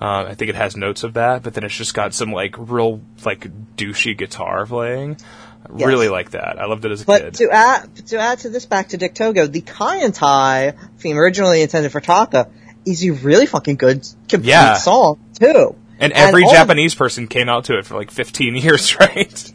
Uh, 0.00 0.24
I 0.28 0.34
think 0.34 0.48
it 0.48 0.54
has 0.54 0.78
notes 0.78 1.02
of 1.04 1.12
that, 1.14 1.42
but 1.42 1.52
then 1.52 1.62
it's 1.64 1.74
just 1.74 1.92
got 1.92 2.14
some 2.14 2.32
like 2.32 2.54
real 2.56 3.02
like 3.26 3.46
douchey 3.76 4.16
guitar 4.16 4.64
playing. 4.64 5.18
Yes. 5.76 5.86
Really 5.86 6.08
like 6.08 6.30
that. 6.30 6.58
I 6.60 6.66
loved 6.66 6.84
it 6.84 6.92
as 6.92 7.02
a 7.02 7.04
But 7.06 7.22
kid. 7.22 7.34
to 7.34 7.50
add 7.50 8.06
to 8.08 8.18
add 8.18 8.38
to 8.40 8.48
this, 8.50 8.66
back 8.66 8.88
to 8.90 8.96
Dick 8.96 9.14
Togo, 9.14 9.46
the 9.46 9.60
Kaientai 9.62 10.74
theme 10.98 11.16
originally 11.18 11.62
intended 11.62 11.92
for 11.92 12.00
Taka 12.00 12.48
is 12.86 13.04
a 13.04 13.10
really 13.10 13.46
fucking 13.46 13.76
good 13.76 14.06
complete 14.28 14.48
Yeah. 14.50 14.74
song 14.74 15.18
too. 15.38 15.74
and 16.02 16.12
every 16.14 16.44
all- 16.44 16.52
Japanese 16.52 16.94
person 16.94 17.26
came 17.28 17.48
out 17.50 17.64
to 17.66 17.76
it 17.78 17.84
for 17.84 17.94
like 17.94 18.10
15 18.10 18.56
years, 18.64 18.98
right? 18.98 19.52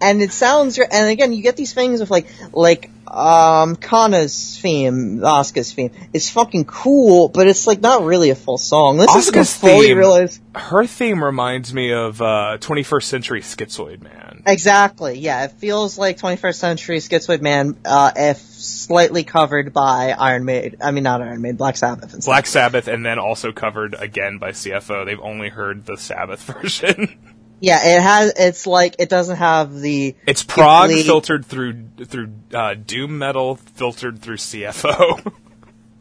and 0.00 0.20
it 0.22 0.32
sounds 0.32 0.78
and 0.78 1.08
again 1.08 1.32
you 1.32 1.42
get 1.42 1.56
these 1.56 1.72
things 1.72 2.00
of 2.00 2.10
like 2.10 2.26
like 2.52 2.90
um 3.12 3.76
Kana's 3.76 4.58
theme, 4.60 5.18
Asuka's 5.18 5.72
theme. 5.72 5.90
It's 6.12 6.30
fucking 6.30 6.64
cool, 6.64 7.28
but 7.28 7.46
it's 7.46 7.66
like 7.66 7.80
not 7.80 8.04
really 8.04 8.30
a 8.30 8.34
full 8.34 8.58
song. 8.58 8.96
This 8.96 9.14
is 9.14 9.30
Asuka's 9.30 9.54
fully 9.56 9.88
theme- 9.88 9.98
realize 9.98 10.40
Her 10.54 10.86
theme 10.86 11.22
reminds 11.22 11.72
me 11.74 11.92
of 11.92 12.20
uh, 12.22 12.58
21st 12.60 13.02
Century 13.04 13.40
Schizoid 13.42 14.02
Man. 14.02 14.42
exactly. 14.46 15.18
Yeah, 15.18 15.44
it 15.44 15.52
feels 15.52 15.98
like 15.98 16.18
21st 16.18 16.54
century 16.54 16.98
Schizoid 16.98 17.40
Man, 17.42 17.76
uh, 17.84 18.12
if 18.16 18.38
slightly 18.38 19.24
covered 19.24 19.72
by 19.72 20.12
Iron 20.18 20.44
Maiden. 20.44 20.78
I 20.82 20.90
mean, 20.92 21.04
not 21.04 21.20
Iron 21.20 21.40
Maiden, 21.42 21.56
Black 21.56 21.76
Sabbath. 21.76 22.14
And. 22.14 22.22
Black 22.24 22.46
Sabbath, 22.46 22.86
and 22.88 23.04
then 23.04 23.18
also 23.18 23.52
covered 23.52 23.94
again 23.94 24.38
by 24.38 24.50
CFO. 24.52 25.04
They've 25.04 25.20
only 25.20 25.48
heard 25.48 25.84
the 25.86 25.96
Sabbath 25.96 26.42
version. 26.62 27.18
Yeah, 27.62 27.78
it 27.96 28.02
has. 28.02 28.32
It's 28.36 28.66
like 28.66 28.96
it 28.98 29.08
doesn't 29.08 29.36
have 29.36 29.72
the. 29.72 30.16
It's 30.26 30.42
prog 30.42 30.88
complete- 30.88 31.06
filtered 31.06 31.46
through 31.46 31.84
through 32.06 32.32
uh, 32.52 32.74
doom 32.74 33.18
metal 33.18 33.54
filtered 33.54 34.20
through 34.20 34.36
CFO. 34.38 35.32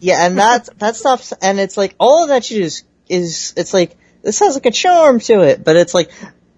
Yeah, 0.03 0.25
and 0.25 0.39
that 0.39 0.67
that 0.79 0.95
stuff, 0.95 1.31
and 1.43 1.59
it's 1.59 1.77
like 1.77 1.93
all 1.99 2.23
of 2.23 2.29
that 2.29 2.43
shit 2.43 2.61
is 2.63 2.83
is 3.07 3.53
it's 3.55 3.71
like 3.71 3.95
this 4.23 4.39
has 4.39 4.55
like 4.55 4.65
a 4.65 4.71
charm 4.71 5.19
to 5.19 5.41
it, 5.41 5.63
but 5.63 5.75
it's 5.75 5.93
like 5.93 6.09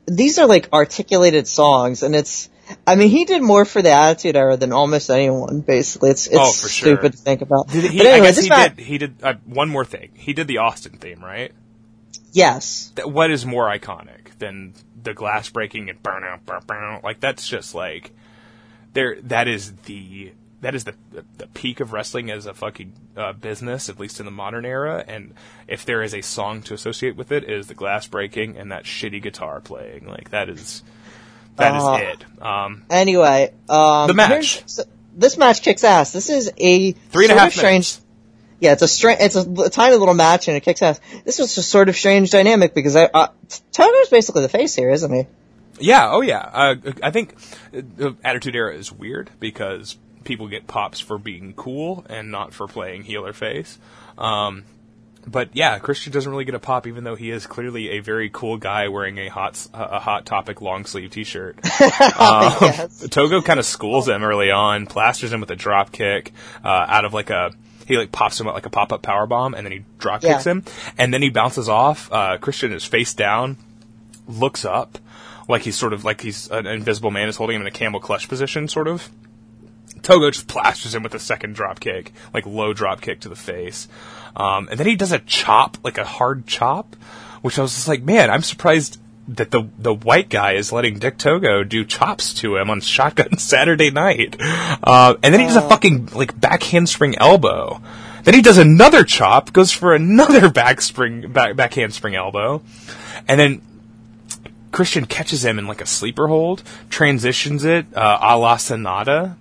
these 0.05 0.39
are 0.39 0.47
like 0.47 0.69
articulated 0.71 1.45
songs, 1.45 2.03
and 2.03 2.15
it's. 2.15 2.49
I 2.87 2.95
mean, 2.95 3.09
he 3.09 3.25
did 3.25 3.41
more 3.43 3.65
for 3.65 3.81
the 3.81 3.91
Attitude 3.91 4.37
Era 4.37 4.55
than 4.55 4.71
almost 4.71 5.09
anyone. 5.09 5.59
Basically, 5.59 6.11
it's 6.11 6.27
it's 6.27 6.37
Oh, 6.39 6.53
for 6.53 6.69
sure. 6.69 6.95
stupid 6.95 7.11
to 7.11 7.17
think 7.17 7.41
about. 7.41 7.67
Did 7.67 7.83
he, 7.91 7.97
but 7.97 8.07
anyway, 8.07 8.27
I 8.29 8.31
guess 8.31 8.41
he 8.41 8.47
did. 8.47 8.79
He 8.79 8.97
did 8.97 9.15
uh, 9.21 9.33
one 9.43 9.67
more 9.67 9.83
thing. 9.83 10.11
He 10.15 10.31
did 10.31 10.47
the 10.47 10.59
Austin 10.59 10.93
theme, 10.97 11.21
right? 11.21 11.51
Yes, 12.31 12.93
what 13.03 13.29
is 13.29 13.45
more 13.45 13.65
iconic 13.67 14.37
than 14.39 14.73
the 15.03 15.13
glass 15.13 15.49
breaking 15.49 15.89
and 15.89 16.01
burn 16.01 16.23
out, 16.23 16.45
burn, 16.45 16.61
burn, 16.65 16.99
like 17.03 17.19
that's 17.19 17.47
just 17.47 17.75
like 17.75 18.11
there. 18.93 19.17
That 19.23 19.47
is 19.47 19.73
the 19.85 20.31
that 20.61 20.75
is 20.75 20.85
the 20.85 20.95
the, 21.37 21.47
peak 21.47 21.79
of 21.81 21.91
wrestling 21.93 22.31
as 22.31 22.45
a 22.45 22.53
fucking 22.53 22.93
uh, 23.17 23.33
business, 23.33 23.89
at 23.89 23.99
least 23.99 24.19
in 24.19 24.25
the 24.25 24.31
modern 24.31 24.65
era. 24.65 25.03
And 25.07 25.33
if 25.67 25.85
there 25.85 26.01
is 26.01 26.13
a 26.13 26.21
song 26.21 26.61
to 26.63 26.73
associate 26.73 27.15
with 27.15 27.31
it, 27.31 27.43
it 27.43 27.49
is 27.51 27.67
the 27.67 27.73
glass 27.73 28.07
breaking 28.07 28.57
and 28.57 28.71
that 28.71 28.85
shitty 28.85 29.21
guitar 29.21 29.59
playing. 29.61 30.07
Like 30.07 30.29
that 30.29 30.49
is 30.49 30.83
that 31.57 31.75
is 31.75 31.83
Uh, 31.83 31.97
it. 32.01 32.41
Um, 32.41 32.83
Anyway, 32.89 33.53
um, 33.69 34.07
The 34.07 34.13
match. 34.13 34.63
so- 34.67 34.83
this 35.15 35.37
match 35.37 35.61
kicks 35.61 35.83
ass. 35.83 36.11
This 36.11 36.29
is 36.29 36.51
a 36.57 36.91
Three 36.93 37.25
and 37.25 37.37
a 37.37 37.39
half 37.39 37.51
strange. 37.53 37.71
minutes. 37.97 38.01
Yeah, 38.63 38.71
it's 38.71 38.81
a 38.81 38.87
strange. 38.87 39.19
It's 39.19 39.35
a, 39.35 39.39
l- 39.39 39.69
tiny 39.69 39.97
little 39.97 40.13
match 40.13 40.47
and 40.47 40.55
it 40.55 40.61
kicks 40.61 40.81
ass. 40.81 40.99
This 41.25 41.37
was 41.37 41.57
a 41.57 41.61
sort 41.63 41.89
of 41.89 41.97
strange 41.97 42.31
dynamic 42.31 42.73
because 42.73 42.95
I, 42.95 43.05
uh, 43.05 43.27
Togo's 43.73 44.07
basically 44.09 44.41
the 44.41 44.49
face 44.49 44.73
here, 44.73 44.89
isn't 44.89 45.11
he? 45.13 45.27
Yeah, 45.79 46.09
oh 46.11 46.21
yeah. 46.21 46.39
Uh, 46.39 46.75
I 47.03 47.11
think 47.11 47.33
uh, 47.75 47.81
the 47.97 48.15
Attitude 48.23 48.55
Era 48.55 48.73
is 48.73 48.89
weird 48.89 49.29
because 49.41 49.97
people 50.23 50.47
get 50.47 50.65
pops 50.65 51.01
for 51.01 51.17
being 51.17 51.53
cool 51.55 52.05
and 52.09 52.31
not 52.31 52.53
for 52.53 52.65
playing 52.67 53.03
heel 53.03 53.25
or 53.25 53.33
face. 53.33 53.77
Um, 54.17 54.63
but 55.27 55.49
yeah, 55.53 55.79
Christian 55.79 56.13
doesn't 56.13 56.31
really 56.31 56.45
get 56.45 56.55
a 56.55 56.59
pop, 56.59 56.85
even 56.87 57.03
though 57.03 57.15
he 57.15 57.31
is 57.31 57.45
clearly 57.47 57.91
a 57.91 57.99
very 57.99 58.29
cool 58.29 58.55
guy 58.57 58.87
wearing 58.87 59.17
a 59.17 59.27
hot 59.29 59.67
a 59.73 59.99
hot 59.99 60.25
topic 60.25 60.61
long 60.61 60.85
sleeve 60.85 61.11
t 61.11 61.23
shirt. 61.25 61.57
Um, 62.17 62.53
Yes. 62.61 63.07
Togo 63.11 63.41
kind 63.41 63.59
of 63.59 63.65
schools 63.65 64.07
him 64.07 64.23
early 64.23 64.51
on, 64.51 64.85
plasters 64.85 65.33
him 65.33 65.41
with 65.41 65.51
a 65.51 65.55
drop 65.57 65.91
kick 65.91 66.31
uh, 66.63 66.67
out 66.67 67.03
of 67.03 67.13
like 67.13 67.29
a. 67.29 67.51
He 67.85 67.97
like 67.97 68.11
pops 68.11 68.39
him 68.39 68.47
out 68.47 68.53
like 68.53 68.65
a 68.65 68.69
pop 68.69 68.91
up 68.93 69.01
power 69.01 69.25
bomb, 69.25 69.53
and 69.53 69.65
then 69.65 69.71
he 69.71 69.83
drop 69.99 70.21
kicks 70.21 70.45
Yeah. 70.45 70.51
him, 70.53 70.63
and 70.97 71.13
then 71.13 71.21
he 71.21 71.29
bounces 71.29 71.67
off. 71.69 72.11
Uh, 72.11 72.37
Christian 72.37 72.71
is 72.71 72.83
face 72.85 73.13
down, 73.13 73.57
looks 74.27 74.63
up, 74.65 74.97
like 75.47 75.63
he's 75.63 75.75
sort 75.75 75.93
of 75.93 76.05
like 76.05 76.21
he's 76.21 76.49
an 76.49 76.65
invisible 76.65 77.11
man 77.11 77.27
is 77.29 77.35
holding 77.35 77.55
him 77.57 77.61
in 77.61 77.67
a 77.67 77.71
camel 77.71 77.99
clutch 77.99 78.27
position, 78.29 78.67
sort 78.67 78.87
of. 78.87 79.09
Togo 80.01 80.29
just 80.31 80.47
plasters 80.47 80.93
him 80.95 81.03
with 81.03 81.13
a 81.15 81.19
second 81.19 81.55
drop 81.55 81.79
kick, 81.79 82.11
like 82.33 82.45
low 82.45 82.73
drop 82.73 82.99
kick 83.01 83.21
to 83.21 83.29
the 83.29 83.35
face. 83.35 83.87
Um, 84.35 84.67
and 84.69 84.79
then 84.79 84.87
he 84.87 84.95
does 84.95 85.11
a 85.11 85.19
chop, 85.19 85.77
like 85.83 85.97
a 85.97 86.03
hard 86.03 86.45
chop, 86.47 86.95
which 87.41 87.57
I 87.57 87.61
was 87.61 87.73
just 87.75 87.87
like, 87.87 88.03
man, 88.03 88.29
I'm 88.29 88.41
surprised 88.41 88.99
that 89.27 89.51
the 89.51 89.69
the 89.77 89.93
white 89.93 90.29
guy 90.29 90.53
is 90.53 90.71
letting 90.71 90.99
Dick 90.99 91.17
Togo 91.17 91.63
do 91.63 91.85
chops 91.85 92.33
to 92.35 92.57
him 92.57 92.69
on 92.69 92.81
Shotgun 92.81 93.37
Saturday 93.37 93.91
night. 93.91 94.35
Uh, 94.39 95.15
and 95.23 95.33
then 95.33 95.41
he 95.41 95.47
does 95.47 95.55
a 95.55 95.61
fucking 95.61 96.07
like 96.07 96.39
back 96.39 96.63
handspring 96.63 97.17
elbow. 97.17 97.81
Then 98.23 98.33
he 98.33 98.41
does 98.41 98.57
another 98.57 99.03
chop, 99.03 99.51
goes 99.51 99.71
for 99.71 99.93
another 99.93 100.49
back 100.51 100.81
spring, 100.81 101.31
back, 101.31 101.55
back 101.55 101.73
handspring 101.73 102.15
elbow, 102.15 102.61
and 103.27 103.39
then 103.39 103.61
Christian 104.71 105.05
catches 105.05 105.45
him 105.45 105.59
in 105.59 105.67
like 105.67 105.81
a 105.81 105.85
sleeper 105.85 106.27
hold, 106.27 106.63
transitions 106.89 107.63
it 107.63 107.85
uh, 107.95 108.17
a 108.21 108.37
la 108.37 108.57
Sonata. 108.57 109.37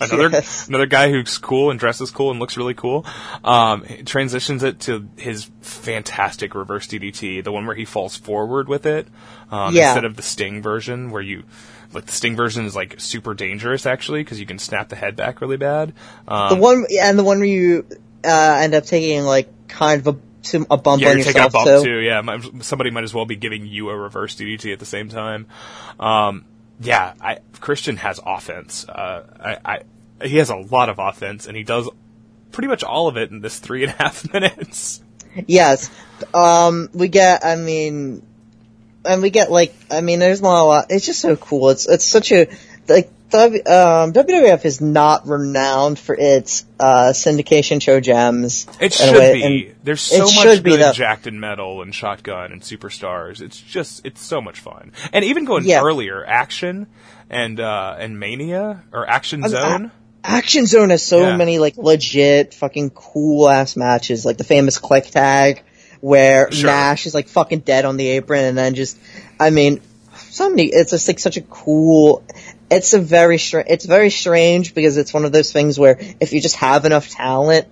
Another 0.00 0.28
Yes. 0.30 0.68
another 0.68 0.86
guy 0.86 1.10
who's 1.10 1.38
cool 1.38 1.70
and 1.70 1.78
dresses 1.80 2.10
cool 2.10 2.30
and 2.30 2.40
looks 2.40 2.56
really 2.56 2.74
cool. 2.74 3.04
Um, 3.44 3.84
transitions 4.04 4.62
it 4.62 4.80
to 4.80 5.08
his 5.16 5.50
fantastic 5.60 6.54
reverse 6.54 6.86
DDT, 6.86 7.42
the 7.44 7.52
one 7.52 7.66
where 7.66 7.76
he 7.76 7.84
falls 7.84 8.16
forward 8.16 8.68
with 8.68 8.86
it 8.86 9.08
um, 9.50 9.74
Yeah. 9.74 9.88
instead 9.90 10.04
of 10.04 10.16
the 10.16 10.22
Sting 10.22 10.62
version, 10.62 11.10
where 11.10 11.22
you 11.22 11.44
like 11.92 12.06
the 12.06 12.12
Sting 12.12 12.36
version 12.36 12.66
is 12.66 12.76
like 12.76 12.96
super 12.98 13.34
dangerous 13.34 13.86
actually 13.86 14.20
because 14.22 14.38
you 14.38 14.46
can 14.46 14.58
snap 14.58 14.88
the 14.88 14.96
head 14.96 15.16
back 15.16 15.40
really 15.40 15.56
bad. 15.56 15.92
Um, 16.26 16.50
The 16.50 16.56
one 16.56 16.86
and 17.00 17.18
the 17.18 17.24
one 17.24 17.38
where 17.38 17.46
you 17.48 17.86
uh, 18.24 18.58
end 18.60 18.74
up 18.74 18.84
taking 18.84 19.22
like 19.24 19.48
kind 19.68 20.00
of 20.06 20.16
a 20.16 20.18
some- 20.42 20.66
a 20.70 20.76
bump 20.76 21.02
Yeah, 21.02 21.10
on 21.10 21.16
you're 21.16 21.24
taking 21.26 21.42
a 21.42 21.50
bump 21.50 21.66
too. 21.66 21.82
too. 21.84 21.98
Yeah, 21.98 22.22
somebody 22.60 22.90
might 22.90 23.04
as 23.04 23.12
well 23.12 23.26
be 23.26 23.36
giving 23.36 23.66
you 23.66 23.90
a 23.90 23.96
reverse 23.96 24.34
DDT 24.36 24.72
at 24.72 24.78
the 24.78 24.86
same 24.86 25.08
time. 25.08 25.46
Um, 25.98 26.44
yeah, 26.80 27.14
I, 27.20 27.38
Christian 27.60 27.96
has 27.96 28.20
offense. 28.24 28.88
Uh, 28.88 29.24
I, 29.40 29.58
I, 30.20 30.26
he 30.26 30.36
has 30.38 30.50
a 30.50 30.56
lot 30.56 30.88
of 30.88 30.98
offense, 30.98 31.46
and 31.46 31.56
he 31.56 31.62
does 31.62 31.88
pretty 32.52 32.68
much 32.68 32.84
all 32.84 33.08
of 33.08 33.16
it 33.16 33.30
in 33.30 33.40
this 33.40 33.58
three 33.58 33.84
and 33.84 33.92
a 33.92 33.96
half 33.96 34.32
minutes. 34.32 35.02
Yes. 35.46 35.90
Um, 36.34 36.88
we 36.92 37.08
get, 37.08 37.44
I 37.44 37.56
mean, 37.56 38.26
and 39.04 39.22
we 39.22 39.30
get 39.30 39.50
like, 39.50 39.74
I 39.90 40.00
mean, 40.00 40.18
there's 40.18 40.42
not 40.42 40.60
a 40.60 40.64
lot, 40.64 40.86
it's 40.90 41.06
just 41.06 41.20
so 41.20 41.36
cool. 41.36 41.70
It's, 41.70 41.88
it's 41.88 42.04
such 42.04 42.32
a, 42.32 42.48
like, 42.88 43.10
W- 43.30 43.62
um, 43.66 44.12
WWF 44.12 44.64
is 44.64 44.80
not 44.80 45.26
renowned 45.26 45.98
for 45.98 46.14
its, 46.18 46.64
uh, 46.80 47.12
syndication 47.12 47.80
show 47.82 48.00
gems. 48.00 48.66
It 48.80 48.92
should 48.94 49.14
way, 49.14 49.32
be. 49.34 49.72
There's 49.82 50.00
so 50.00 50.24
much 50.24 50.62
good 50.62 50.80
though. 50.80 50.92
Jacked 50.92 51.26
and 51.26 51.40
Metal 51.40 51.82
and 51.82 51.94
Shotgun 51.94 52.52
and 52.52 52.62
Superstars. 52.62 53.40
It's 53.40 53.60
just, 53.60 54.04
it's 54.06 54.22
so 54.22 54.40
much 54.40 54.60
fun. 54.60 54.92
And 55.12 55.24
even 55.24 55.44
going 55.44 55.64
Yeah. 55.64 55.82
earlier, 55.82 56.24
Action 56.24 56.86
and 57.28 57.60
uh, 57.60 57.96
and 57.98 58.18
Mania 58.18 58.84
or 58.92 59.08
Action 59.08 59.40
mean, 59.42 59.50
Zone. 59.50 59.90
Action 60.24 60.66
Zone 60.66 60.90
has 60.90 61.02
so 61.02 61.20
Yeah. 61.20 61.36
many 61.36 61.58
like 61.58 61.76
legit 61.76 62.54
fucking 62.54 62.90
cool 62.90 63.48
ass 63.48 63.76
matches, 63.76 64.24
like 64.24 64.38
the 64.38 64.44
famous 64.44 64.78
click 64.78 65.04
tag 65.06 65.62
where 66.00 66.50
Sure. 66.52 66.66
Nash 66.70 67.06
is 67.06 67.14
like 67.14 67.28
fucking 67.28 67.60
dead 67.60 67.84
on 67.84 67.96
the 67.96 68.06
apron 68.08 68.44
and 68.44 68.56
then 68.56 68.74
just, 68.74 68.96
I 69.40 69.50
mean, 69.50 69.80
so 70.30 70.48
many, 70.50 70.64
it's 70.66 70.90
just 70.92 71.08
like 71.08 71.18
such 71.18 71.36
a 71.36 71.40
cool, 71.42 72.22
it's 72.70 72.92
a 72.94 73.00
very 73.00 73.38
strange, 73.38 73.68
it's 73.70 73.84
very 73.84 74.10
strange 74.10 74.74
because 74.74 74.96
it's 74.96 75.12
one 75.12 75.24
of 75.24 75.32
those 75.32 75.52
things 75.52 75.78
where 75.78 75.98
if 76.20 76.32
you 76.32 76.40
just 76.40 76.56
have 76.56 76.84
enough 76.84 77.08
talent, 77.08 77.66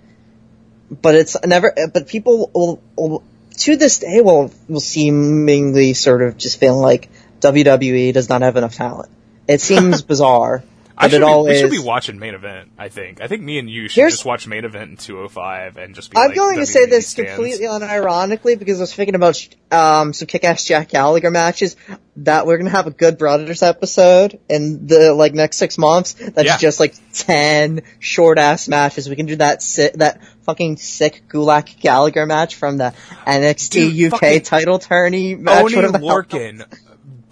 but 0.91 1.15
it's 1.15 1.37
never, 1.45 1.75
but 1.93 2.09
people 2.09 2.51
will, 2.55 2.83
will 2.97 3.23
to 3.59 3.77
this 3.77 3.99
day 3.99 4.21
will, 4.21 4.51
will 4.69 4.81
seemingly 4.81 5.95
sort 5.95 6.23
of 6.23 6.37
just 6.37 6.61
feel 6.61 6.79
like 6.79 7.09
WWE 7.41 8.13
does 8.13 8.29
not 8.29 8.43
have 8.43 8.57
enough 8.57 8.75
talent. 8.75 9.11
It 9.49 9.61
seems 9.61 10.03
bizarre. 10.13 10.63
I 10.99 11.09
should 11.09 11.21
be, 11.21 11.43
we 11.49 11.59
should 11.59 11.71
be 11.71 11.79
watching 11.79 12.19
main 12.19 12.35
event. 12.35 12.73
I 12.79 12.89
think. 12.89 13.21
I 13.21 13.27
think 13.27 13.43
me 13.43 13.59
and 13.59 13.69
you 13.69 13.89
should 13.89 14.01
Here's- 14.01 14.13
just 14.15 14.25
watch 14.25 14.47
main 14.47 14.65
event 14.65 14.91
in 14.93 14.97
205 14.97 15.77
and 15.77 15.95
just 15.95 16.11
be. 16.11 16.17
I'm 16.17 16.29
like 16.29 16.37
going 16.37 16.57
to 16.59 16.67
say 16.67 16.87
this 16.87 17.09
stands. 17.09 17.33
completely 17.35 17.67
unironically 17.67 18.59
because 18.59 18.79
I 18.79 18.83
was 18.85 18.95
thinking 18.95 19.15
about 19.15 19.47
um, 19.71 20.13
some 20.13 20.27
kick-ass 20.27 20.65
Jack 20.65 20.89
Gallagher 20.89 21.31
matches 21.31 21.77
that 22.19 22.47
we're 22.47 22.57
going 22.57 22.71
to 22.71 22.77
have 22.77 22.87
a 22.87 22.91
Good 22.91 23.19
Brothers 23.19 23.63
episode 23.63 24.39
in 24.49 24.87
the 24.87 25.13
like 25.13 25.35
next 25.35 25.59
six 25.59 25.77
months. 25.77 26.15
That's 26.15 26.47
Yeah. 26.47 26.57
just 26.57 26.81
like 26.81 26.95
ten 27.13 27.83
short-ass 27.99 28.69
matches. 28.69 29.09
We 29.09 29.17
can 29.17 29.27
do 29.27 29.37
that 29.37 29.63
si- 29.63 29.91
that 29.97 30.21
fucking 30.45 30.77
sick 30.79 31.25
Gulak 31.29 31.79
Gallagher 31.81 32.25
match 32.25 32.55
from 32.55 32.79
the 32.79 32.95
NXT 33.27 33.71
Dude, 33.71 34.13
UK 34.15 34.43
title 34.43 34.79
tourney 34.79 35.35
match. 35.35 35.65
Oni 35.65 35.75
whatever 35.77 35.99
the 35.99 36.07
hell- 36.07 36.23
Lorcan, 36.23 36.65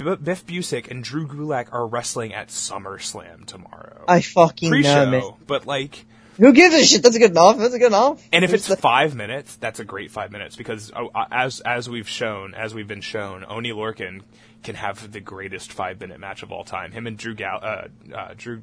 B- 0.04 0.16
Biff 0.22 0.46
Busick, 0.46 0.90
and 0.90 1.02
Drew 1.02 1.26
Gulak 1.26 1.68
are 1.72 1.86
wrestling 1.86 2.34
at 2.34 2.48
SummerSlam 2.48 3.46
tomorrow. 3.46 4.04
I 4.06 4.20
fucking 4.20 4.68
know, 4.70 4.74
Pre-show, 4.74 5.06
man. 5.10 5.22
but 5.46 5.66
like, 5.66 6.04
Who 6.38 6.52
gives 6.52 6.74
a 6.74 6.84
shit? 6.84 7.02
That's 7.02 7.16
a 7.16 7.18
good 7.18 7.30
enough. 7.32 7.58
That's 7.58 7.74
a 7.74 7.78
good 7.78 7.88
enough. 7.88 8.22
and 8.32 8.44
if 8.44 8.52
it's 8.52 8.72
five 8.76 9.14
minutes, 9.14 9.56
that's 9.56 9.80
a 9.80 9.84
great 9.84 10.10
five 10.10 10.30
minutes 10.32 10.56
because 10.56 10.92
uh, 10.92 11.06
as 11.30 11.60
as 11.60 11.88
we've 11.88 12.08
shown, 12.08 12.54
as 12.54 12.74
we've 12.74 12.88
been 12.88 13.00
shown, 13.00 13.44
Oni 13.48 13.70
Lorcan 13.70 14.22
can 14.62 14.74
have 14.74 15.12
the 15.12 15.20
greatest 15.20 15.72
five 15.72 16.00
minute 16.00 16.18
match 16.20 16.42
of 16.42 16.50
all 16.50 16.64
time. 16.64 16.90
Him 16.92 17.06
and 17.06 17.16
Drew 17.18 17.34
Gal- 17.34 17.60
uh, 17.62 17.88
uh, 18.14 18.34
Drew. 18.36 18.62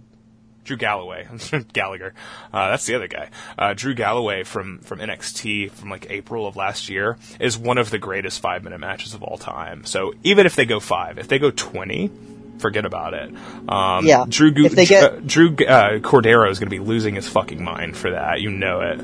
Drew 0.64 0.78
Galloway, 0.78 1.28
Gallagher, 1.74 2.14
uh, 2.54 2.70
that's 2.70 2.86
the 2.86 2.96
other 2.96 3.08
guy. 3.08 3.30
Uh, 3.58 3.74
Drew 3.74 3.94
Galloway 3.96 4.44
from 4.44 4.80
from 4.80 5.00
NXT 5.00 5.72
from 5.72 5.90
like 5.90 6.08
April 6.10 6.46
of 6.48 6.56
last 6.56 6.88
year 6.90 7.18
is 7.40 7.58
one 7.58 7.78
of 7.78 7.90
the 7.90 7.98
greatest 7.98 8.40
five 8.42 8.64
minute 8.64 8.80
matches 8.80 9.14
of 9.14 9.24
all 9.24 9.38
time. 9.38 9.86
So 9.86 10.14
even 10.24 10.46
if 10.46 10.56
they 10.56 10.66
go 10.66 10.80
five, 10.80 11.18
if 11.18 11.28
they 11.28 11.40
go 11.40 11.50
twenty, 11.52 12.12
forget 12.60 12.86
about 12.86 13.14
it. 13.16 13.34
Um, 13.68 14.06
Yeah. 14.06 14.26
Drew 14.30 14.52
Gu- 14.52 14.66
If 14.66 14.74
they 14.76 14.86
get- 14.86 15.04
uh, 15.04 15.20
Drew 15.26 15.50
uh, 15.56 15.98
Cordero 16.00 16.50
is 16.52 16.60
going 16.60 16.70
to 16.70 16.76
be 16.76 16.80
losing 16.80 17.16
his 17.16 17.28
fucking 17.28 17.64
mind 17.64 17.98
for 17.98 18.12
that. 18.12 18.40
You 18.42 18.52
know 18.52 18.82
it. 18.82 19.02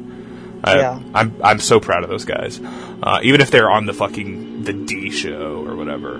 I, 0.63 0.75
Yeah. 0.77 0.99
I'm 1.15 1.35
I'm 1.43 1.59
so 1.59 1.79
proud 1.79 2.03
of 2.03 2.09
those 2.09 2.25
guys. 2.25 2.59
Uh, 2.61 3.19
even 3.23 3.41
if 3.41 3.49
they're 3.49 3.69
on 3.71 3.85
the 3.87 3.93
fucking 3.93 4.63
the 4.63 4.73
D 4.73 5.09
show 5.09 5.65
or 5.67 5.75
whatever. 5.75 6.19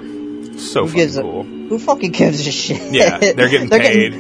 So 0.58 0.82
Who 0.82 0.88
fucking 0.88 0.94
gives 0.96 1.18
a- 1.18 1.22
cool. 1.22 1.44
Who 1.44 1.78
fucking 1.78 2.12
gives 2.12 2.48
a 2.48 2.52
shit? 2.52 2.92
Yeah, 2.92 3.18
they're 3.20 3.50
getting 3.50 3.70
paid. 3.82 4.14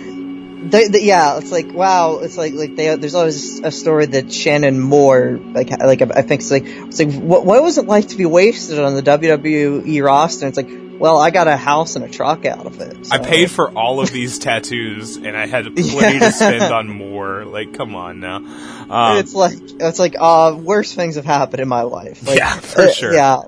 They, 0.59 0.87
they, 0.87 1.03
yeah, 1.03 1.37
it's 1.37 1.51
like 1.51 1.71
wow. 1.71 2.19
It's 2.19 2.37
like 2.37 2.53
like 2.53 2.75
they, 2.75 2.95
there's 2.95 3.15
always 3.15 3.59
a 3.59 3.71
story 3.71 4.07
that 4.07 4.31
Shannon 4.33 4.79
Moore 4.79 5.39
like 5.53 5.69
like 5.69 6.01
I 6.01 6.21
think 6.23 6.41
it's 6.41 6.51
like 6.51 6.63
it's 6.65 6.99
like 6.99 7.13
what 7.13 7.45
what 7.45 7.61
was 7.61 7.77
it 7.77 7.85
like 7.85 8.09
to 8.09 8.17
be 8.17 8.25
wasted 8.25 8.79
on 8.79 8.95
the 8.95 9.03
WWE 9.03 10.03
roster? 10.03 10.45
And 10.45 10.57
it's 10.57 10.57
like 10.57 10.99
well, 10.99 11.19
I 11.19 11.29
got 11.29 11.47
a 11.47 11.55
house 11.55 11.95
and 11.95 12.03
a 12.03 12.09
truck 12.09 12.43
out 12.47 12.65
of 12.65 12.81
it. 12.81 13.09
I 13.11 13.19
paid 13.19 13.51
for 13.51 13.69
all 13.69 13.99
of 13.99 14.11
these 14.11 14.39
tattoos, 14.45 15.17
and 15.17 15.37
I 15.37 15.45
had 15.45 15.65
plenty 15.75 16.17
to 16.17 16.31
spend 16.31 16.63
on 16.73 16.89
more. 16.89 17.45
Like, 17.45 17.75
come 17.75 17.93
on 17.93 18.19
now. 18.19 18.37
Um, 18.37 19.17
It's 19.19 19.35
like 19.35 19.53
it's 19.61 19.99
like 19.99 20.15
uh 20.19 20.57
worse 20.59 20.95
things 20.95 21.13
have 21.15 21.25
happened 21.25 21.59
in 21.61 21.67
my 21.67 21.83
life. 21.83 22.25
Like, 22.27 22.39
Yeah, 22.39 22.55
for 22.55 22.81
uh, 22.81 22.91
sure. 22.91 23.13
Yeah, 23.13 23.41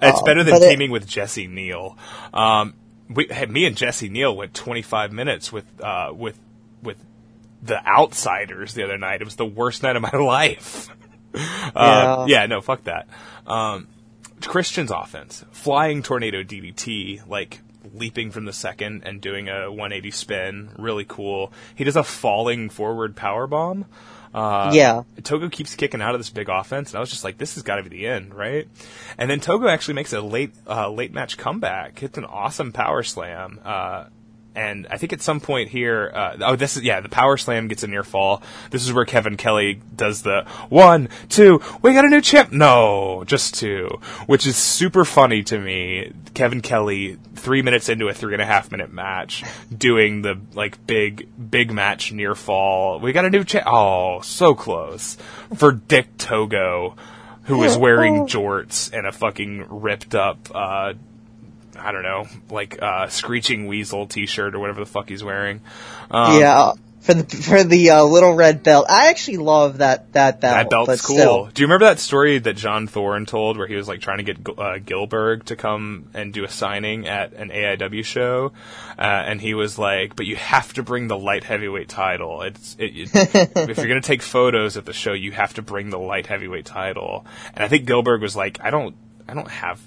It's 0.00 0.20
Uh, 0.20 0.24
better 0.24 0.42
than 0.42 0.54
but 0.54 0.62
it- 0.62 0.70
teaming 0.70 0.90
with 0.90 1.06
Jesse 1.06 1.48
Neal. 1.48 1.98
Um, 2.32 2.72
we, 3.10 3.26
hey, 3.30 3.46
me 3.46 3.66
and 3.66 3.76
Jesse 3.76 4.08
Neal 4.08 4.36
went 4.36 4.54
25 4.54 5.12
minutes 5.12 5.52
with 5.52 5.66
uh, 5.82 6.12
with 6.14 6.38
with 6.82 6.96
the 7.62 7.84
Outsiders 7.86 8.74
the 8.74 8.84
other 8.84 8.98
night. 8.98 9.20
It 9.20 9.24
was 9.24 9.36
the 9.36 9.46
worst 9.46 9.82
night 9.82 9.96
of 9.96 10.02
my 10.02 10.10
life. 10.18 10.88
uh, 11.34 12.24
yeah, 12.28 12.46
no, 12.46 12.60
fuck 12.60 12.84
that. 12.84 13.08
Um, 13.46 13.88
Christian's 14.42 14.90
offense, 14.90 15.44
flying 15.50 16.02
tornado 16.02 16.42
DDT, 16.42 17.28
like 17.28 17.60
leaping 17.92 18.30
from 18.30 18.44
the 18.44 18.52
second 18.52 19.02
and 19.04 19.20
doing 19.20 19.48
a 19.48 19.70
180 19.70 20.10
spin, 20.10 20.70
really 20.78 21.04
cool. 21.06 21.52
He 21.74 21.84
does 21.84 21.96
a 21.96 22.04
falling 22.04 22.70
forward 22.70 23.16
power 23.16 23.46
bomb. 23.46 23.86
Uh, 24.32 24.70
Yeah. 24.72 25.02
Togo 25.22 25.48
keeps 25.48 25.74
kicking 25.74 26.00
out 26.00 26.14
of 26.14 26.20
this 26.20 26.30
big 26.30 26.48
offense, 26.48 26.90
and 26.90 26.96
I 26.98 27.00
was 27.00 27.10
just 27.10 27.24
like, 27.24 27.38
"This 27.38 27.54
has 27.54 27.62
got 27.64 27.76
to 27.76 27.82
be 27.82 27.88
the 27.88 28.06
end, 28.06 28.34
right?" 28.34 28.68
And 29.18 29.28
then 29.30 29.40
Togo 29.40 29.68
actually 29.68 29.94
makes 29.94 30.12
a 30.12 30.20
late, 30.20 30.52
uh, 30.68 30.88
late 30.90 31.12
match 31.12 31.36
comeback, 31.36 31.98
hits 31.98 32.16
an 32.16 32.24
awesome 32.24 32.72
power 32.72 33.02
slam, 33.02 33.60
uh, 33.64 34.04
and 34.54 34.86
I 34.90 34.96
think 34.96 35.12
at 35.12 35.22
some 35.22 35.40
point 35.40 35.68
here, 35.68 36.10
uh, 36.14 36.36
oh, 36.40 36.56
this 36.56 36.76
is 36.76 36.82
yeah, 36.82 37.00
the 37.00 37.08
power 37.08 37.36
slam 37.36 37.68
gets 37.68 37.82
a 37.82 37.86
near 37.86 38.02
fall. 38.02 38.42
This 38.70 38.84
is 38.84 38.92
where 38.92 39.04
Kevin 39.04 39.36
Kelly 39.36 39.80
does 39.94 40.22
the 40.22 40.44
one, 40.68 41.08
two, 41.28 41.60
we 41.82 41.92
got 41.92 42.04
a 42.04 42.08
new 42.08 42.20
champ. 42.20 42.52
No, 42.52 43.22
just 43.26 43.54
two, 43.54 43.88
which 44.26 44.46
is 44.46 44.56
super 44.56 45.04
funny 45.04 45.42
to 45.44 45.58
me. 45.58 46.12
Kevin 46.34 46.60
Kelly, 46.60 47.18
three 47.36 47.62
minutes 47.62 47.88
into 47.88 48.08
a 48.08 48.12
three 48.12 48.32
and 48.32 48.42
a 48.42 48.46
half 48.46 48.70
minute 48.70 48.92
match, 48.92 49.44
doing 49.76 50.22
the 50.22 50.40
like 50.54 50.84
big, 50.86 51.28
big 51.50 51.70
match 51.72 52.12
near 52.12 52.34
fall. 52.34 52.98
We 53.00 53.12
got 53.12 53.24
a 53.24 53.30
new 53.30 53.44
champ. 53.44 53.66
Oh, 53.66 54.20
so 54.20 54.54
close 54.54 55.16
for 55.54 55.72
Dick 55.72 56.16
Togo. 56.18 56.96
who 57.44 57.58
was 57.58 57.76
wearing 57.86 58.26
jorts 58.26 58.92
and 58.92 59.06
a 59.06 59.12
fucking 59.12 59.66
ripped 59.68 60.14
up, 60.14 60.48
uh, 60.54 60.94
I 61.80 61.92
don't 61.92 62.02
know, 62.02 62.26
like 62.50 62.80
uh, 62.80 63.08
screeching 63.08 63.66
weasel 63.66 64.06
T-shirt 64.06 64.54
or 64.54 64.58
whatever 64.58 64.80
the 64.80 64.86
fuck 64.86 65.08
he's 65.08 65.24
wearing. 65.24 65.60
Um, 66.10 66.40
yeah, 66.40 66.72
for 67.00 67.14
the 67.14 67.36
for 67.36 67.64
the 67.64 67.90
uh, 67.90 68.04
little 68.04 68.34
red 68.34 68.62
belt. 68.62 68.86
I 68.88 69.08
actually 69.08 69.38
love 69.38 69.78
that 69.78 70.12
that 70.12 70.40
belt. 70.40 70.54
That 70.54 70.70
belt's 70.70 71.02
cool. 71.02 71.16
still. 71.16 71.46
Do 71.46 71.62
you 71.62 71.66
remember 71.66 71.86
that 71.86 71.98
story 71.98 72.38
that 72.38 72.56
John 72.56 72.86
Thorne 72.86 73.26
told 73.26 73.56
where 73.56 73.66
he 73.66 73.74
was 73.74 73.88
like 73.88 74.00
trying 74.00 74.18
to 74.18 74.24
get 74.24 74.58
uh, 74.58 74.78
Gilbert 74.78 75.46
to 75.46 75.56
come 75.56 76.10
and 76.12 76.32
do 76.32 76.44
a 76.44 76.48
signing 76.48 77.08
at 77.08 77.32
an 77.32 77.48
AIW 77.50 78.04
show, 78.04 78.52
uh, 78.98 79.02
and 79.02 79.40
he 79.40 79.54
was 79.54 79.78
like, 79.78 80.14
"But 80.14 80.26
you 80.26 80.36
have 80.36 80.72
to 80.74 80.82
bring 80.82 81.08
the 81.08 81.18
light 81.18 81.44
heavyweight 81.44 81.88
title. 81.88 82.42
It's 82.42 82.76
it, 82.78 82.92
it, 83.14 83.52
if 83.70 83.78
you're 83.78 83.88
gonna 83.88 84.02
take 84.02 84.22
photos 84.22 84.76
at 84.76 84.84
the 84.84 84.92
show, 84.92 85.12
you 85.12 85.32
have 85.32 85.54
to 85.54 85.62
bring 85.62 85.90
the 85.90 85.98
light 85.98 86.26
heavyweight 86.26 86.66
title." 86.66 87.24
And 87.54 87.64
I 87.64 87.68
think 87.68 87.86
Gilbert 87.86 88.20
was 88.20 88.36
like, 88.36 88.58
"I 88.62 88.70
don't, 88.70 88.94
I 89.26 89.34
don't 89.34 89.50
have." 89.50 89.80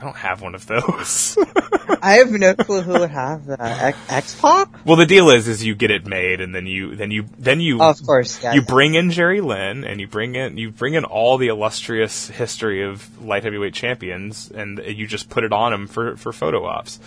I 0.00 0.04
don't 0.04 0.16
have 0.16 0.40
one 0.40 0.54
of 0.54 0.66
those. 0.66 1.36
I 2.02 2.14
have 2.14 2.30
no 2.30 2.54
clue 2.54 2.80
who 2.80 2.92
would 3.00 3.10
have 3.10 3.44
that. 3.46 3.94
X 4.08 4.40
Pac? 4.40 4.86
well, 4.86 4.96
the 4.96 5.04
deal 5.04 5.28
is, 5.28 5.46
is 5.46 5.62
you 5.62 5.74
get 5.74 5.90
it 5.90 6.06
made, 6.06 6.40
and 6.40 6.54
then 6.54 6.66
you, 6.66 6.96
then 6.96 7.10
you, 7.10 7.26
then 7.38 7.60
you, 7.60 7.82
Of 7.82 8.02
course, 8.06 8.42
yeah. 8.42 8.54
you 8.54 8.62
bring 8.62 8.94
in 8.94 9.10
Jerry 9.10 9.42
Lynn 9.42 9.84
and 9.84 10.00
you 10.00 10.08
bring 10.08 10.36
in 10.36 10.56
you 10.56 10.70
bring 10.70 10.94
in 10.94 11.04
all 11.04 11.36
the 11.36 11.48
illustrious 11.48 12.28
history 12.28 12.82
of 12.82 13.22
light 13.22 13.44
heavyweight 13.44 13.74
champions 13.74 14.50
and 14.50 14.78
you 14.78 15.06
just 15.06 15.28
put 15.28 15.44
it 15.44 15.52
on 15.52 15.70
them 15.72 15.86
for 15.86 16.16
for 16.16 16.32
photo 16.32 16.64
ops. 16.64 16.98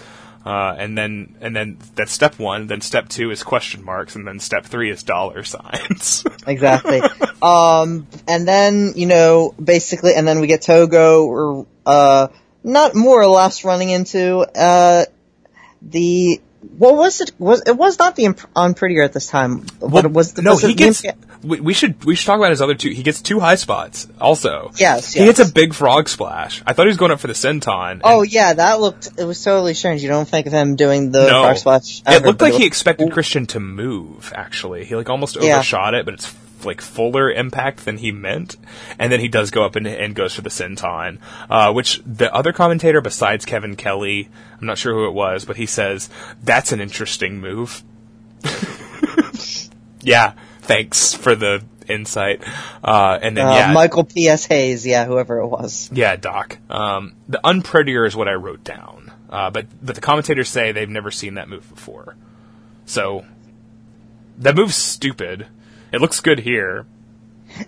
Uh, 0.46 0.76
and 0.78 0.98
then 0.98 1.36
and 1.40 1.56
then 1.56 1.78
that's 1.96 2.12
step 2.12 2.38
one. 2.38 2.68
Then 2.68 2.82
step 2.82 3.08
two 3.08 3.32
is 3.32 3.42
question 3.44 3.84
marks, 3.84 4.16
and 4.16 4.28
then 4.28 4.40
step 4.40 4.66
three 4.66 4.92
is 4.92 5.02
dollar 5.02 5.44
signs. 5.46 6.26
exactly. 6.46 7.02
um, 7.42 8.08
and 8.28 8.48
then 8.48 8.94
you 8.96 9.06
know, 9.06 9.56
basically, 9.64 10.14
and 10.16 10.28
then 10.28 10.42
we 10.42 10.48
get 10.48 10.62
Togo, 10.62 11.26
or 11.26 11.66
uh, 11.86 12.28
not 12.64 12.96
more 12.96 13.22
or 13.22 13.28
less 13.28 13.64
running 13.64 13.90
into 13.90 14.40
uh 14.40 15.06
the. 15.82 16.42
What 16.78 16.96
was 16.96 17.20
it? 17.20 17.32
Was 17.40 17.62
it 17.68 17.76
was 17.76 18.00
not 18.00 18.16
the 18.16 18.24
imp- 18.24 18.40
unprettier 18.56 19.04
at 19.04 19.12
this 19.12 19.28
time? 19.28 19.66
What 19.80 20.10
was 20.10 20.32
the? 20.34 20.42
no, 20.44 20.52
was 20.52 20.62
he 20.62 20.74
gets. 20.76 21.04
imp- 21.04 21.18
We, 21.44 21.74
should 21.74 22.06
we 22.06 22.16
should 22.16 22.26
talk 22.26 22.38
about 22.38 22.52
his 22.52 22.62
other 22.62 22.74
two. 22.74 22.90
He 22.92 23.04
gets 23.04 23.22
two 23.22 23.42
high 23.42 23.56
spots 23.56 24.08
also. 24.22 24.72
Yes, 24.78 25.12
he 25.14 25.20
yes. 25.26 25.38
gets 25.38 25.50
a 25.50 25.52
big 25.54 25.74
frog 25.74 26.08
splash. 26.08 26.64
I 26.66 26.72
thought 26.72 26.84
he 26.84 26.88
was 26.88 26.96
going 26.96 27.12
up 27.12 27.20
for 27.20 27.28
the 27.28 27.34
senton. 27.34 28.00
Oh 28.06 28.22
yeah, 28.22 28.54
that 28.54 28.80
looked. 28.80 29.10
It 29.18 29.26
was 29.26 29.44
totally 29.44 29.74
strange. 29.74 30.02
You 30.04 30.08
don't 30.08 30.26
think 30.28 30.48
of 30.48 30.54
him 30.54 30.78
doing 30.78 31.12
the 31.12 31.28
no, 31.28 31.42
frog 31.44 31.58
splash. 31.58 32.02
it 32.08 32.24
looked 32.24 32.40
like 32.40 32.54
he 32.54 32.60
looked- 32.60 32.68
expected 32.68 33.12
Christian 33.12 33.46
to 33.48 33.60
move. 33.60 34.32
Actually, 34.34 34.86
he 34.86 34.96
like 34.96 35.10
almost 35.10 35.36
Yeah. 35.36 35.56
overshot 35.56 35.96
it, 35.96 36.06
but 36.06 36.14
it's 36.14 36.34
like 36.66 36.82
fuller 36.82 37.32
impact 37.32 37.86
than 37.86 37.98
he 37.98 38.12
meant. 38.12 38.58
And 39.00 39.12
then 39.12 39.20
he 39.20 39.28
does 39.28 39.52
go 39.52 39.66
up 39.66 39.76
and, 39.76 39.88
and 39.88 40.16
goes 40.16 40.34
for 40.36 40.42
the 40.42 40.50
senton, 40.50 41.20
uh, 41.50 41.74
which 41.74 42.02
the 42.06 42.34
other 42.34 42.54
commentator 42.54 43.02
besides 43.02 43.46
Kevin 43.46 43.76
Kelly, 43.76 44.30
I'm 44.60 44.68
not 44.68 44.78
sure 44.78 44.94
who 44.94 45.08
it 45.08 45.14
was, 45.14 45.46
but 45.46 45.58
he 45.58 45.66
says 45.66 46.10
that's 46.44 46.72
an 46.72 46.82
interesting 46.82 47.40
move. 47.40 47.84
yeah, 50.02 50.34
thanks 50.62 51.14
for 51.14 51.36
the 51.36 51.64
insight. 51.88 52.44
Uh, 52.84 53.20
and 53.22 53.38
then 53.38 53.46
uh, 53.46 53.54
yeah, 53.54 53.74
Michael 53.74 54.04
P.S. 54.04 54.46
Hayes, 54.46 54.86
yeah, 54.86 55.06
whoever 55.06 55.40
it 55.40 55.48
was. 55.48 55.90
yeah, 55.94 56.16
Doc. 56.16 56.58
Um, 56.70 57.16
the 57.28 57.40
unprettier 57.44 58.06
is 58.06 58.16
what 58.16 58.28
I 58.28 58.34
wrote 58.34 58.64
down. 58.64 59.12
Uh, 59.30 59.50
but 59.50 59.66
but 59.82 59.96
the 59.96 60.02
commentators 60.02 60.48
say 60.48 60.72
they've 60.72 60.90
never 60.90 61.10
seen 61.10 61.36
that 61.36 61.50
move 61.50 61.68
before. 61.68 62.16
So 62.86 63.26
that 64.38 64.56
move's 64.56 64.76
stupid. 64.76 65.48
It 65.94 66.02
looks 66.02 66.20
good 66.22 66.40
here. 66.40 66.86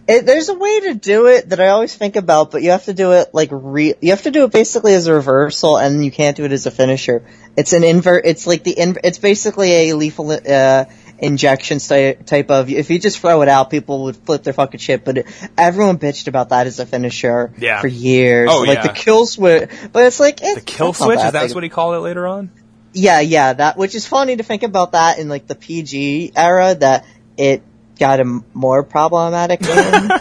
It, 0.08 0.26
there's 0.26 0.50
a 0.50 0.56
way 0.56 0.80
to 0.82 0.94
do 0.96 1.28
it 1.28 1.50
that 1.50 1.60
I 1.60 1.68
always 1.68 1.96
think 1.96 2.16
about, 2.16 2.50
but 2.50 2.64
you 2.64 2.72
have 2.72 2.86
to 2.86 2.94
do 2.94 3.12
it 3.12 3.30
like 3.36 3.50
re- 3.52 3.94
you 4.02 4.10
have 4.10 4.24
to 4.24 4.32
do 4.32 4.44
it 4.46 4.52
basically 4.52 4.96
as 4.96 5.06
a 5.06 5.14
reversal, 5.14 5.78
and 5.78 6.04
you 6.04 6.10
can't 6.10 6.36
do 6.36 6.44
it 6.44 6.52
as 6.52 6.66
a 6.66 6.72
finisher. 6.72 7.24
It's 7.56 7.72
an 7.72 7.84
invert. 7.84 8.26
It's 8.26 8.48
like 8.48 8.64
the 8.64 8.72
in- 8.72 8.98
it's 9.04 9.20
basically 9.20 9.90
a 9.92 9.96
lethal 9.96 10.32
uh, 10.32 10.86
injection 11.20 11.80
sti- 11.80 12.14
type 12.14 12.50
of. 12.50 12.72
If 12.72 12.90
you 12.90 12.98
just 12.98 13.20
throw 13.20 13.44
it 13.44 13.48
out, 13.48 13.70
people 13.70 14.06
would 14.06 14.16
flip 14.16 14.42
their 14.42 14.54
fucking 14.54 14.80
shit. 14.80 15.06
But 15.06 15.20
it, 15.20 15.28
everyone 15.56 16.00
bitched 16.00 16.28
about 16.28 16.50
that 16.50 16.66
as 16.66 16.80
a 16.80 16.88
finisher 16.88 17.54
Yeah. 17.60 17.80
for 17.80 17.88
years. 17.88 18.50
Oh, 18.52 18.62
like 18.62 18.80
yeah. 18.80 18.88
the 18.88 18.94
kill 18.94 19.28
switch, 19.28 19.70
but 19.94 20.06
it's 20.08 20.20
like 20.20 20.40
it's 20.42 20.56
The 20.56 20.66
kill 20.66 20.94
switch 20.94 21.20
Is 21.20 21.32
that 21.32 21.52
what 21.54 21.64
he 21.64 21.70
called 21.70 21.94
it 21.94 22.00
later 22.00 22.26
on? 22.26 22.50
yeah, 22.94 23.20
yeah, 23.20 23.54
that 23.54 23.78
which 23.78 23.94
is 23.94 24.08
funny 24.08 24.38
to 24.38 24.42
think 24.44 24.64
about 24.64 24.94
that 24.94 25.20
in 25.20 25.30
like 25.30 25.46
the 25.46 25.54
PG 25.56 26.32
era 26.36 26.74
that 26.74 27.06
it 27.38 27.62
got 28.00 28.20
a 28.20 28.42
more 28.54 28.84
problematic 28.84 29.62
in. 29.68 30.12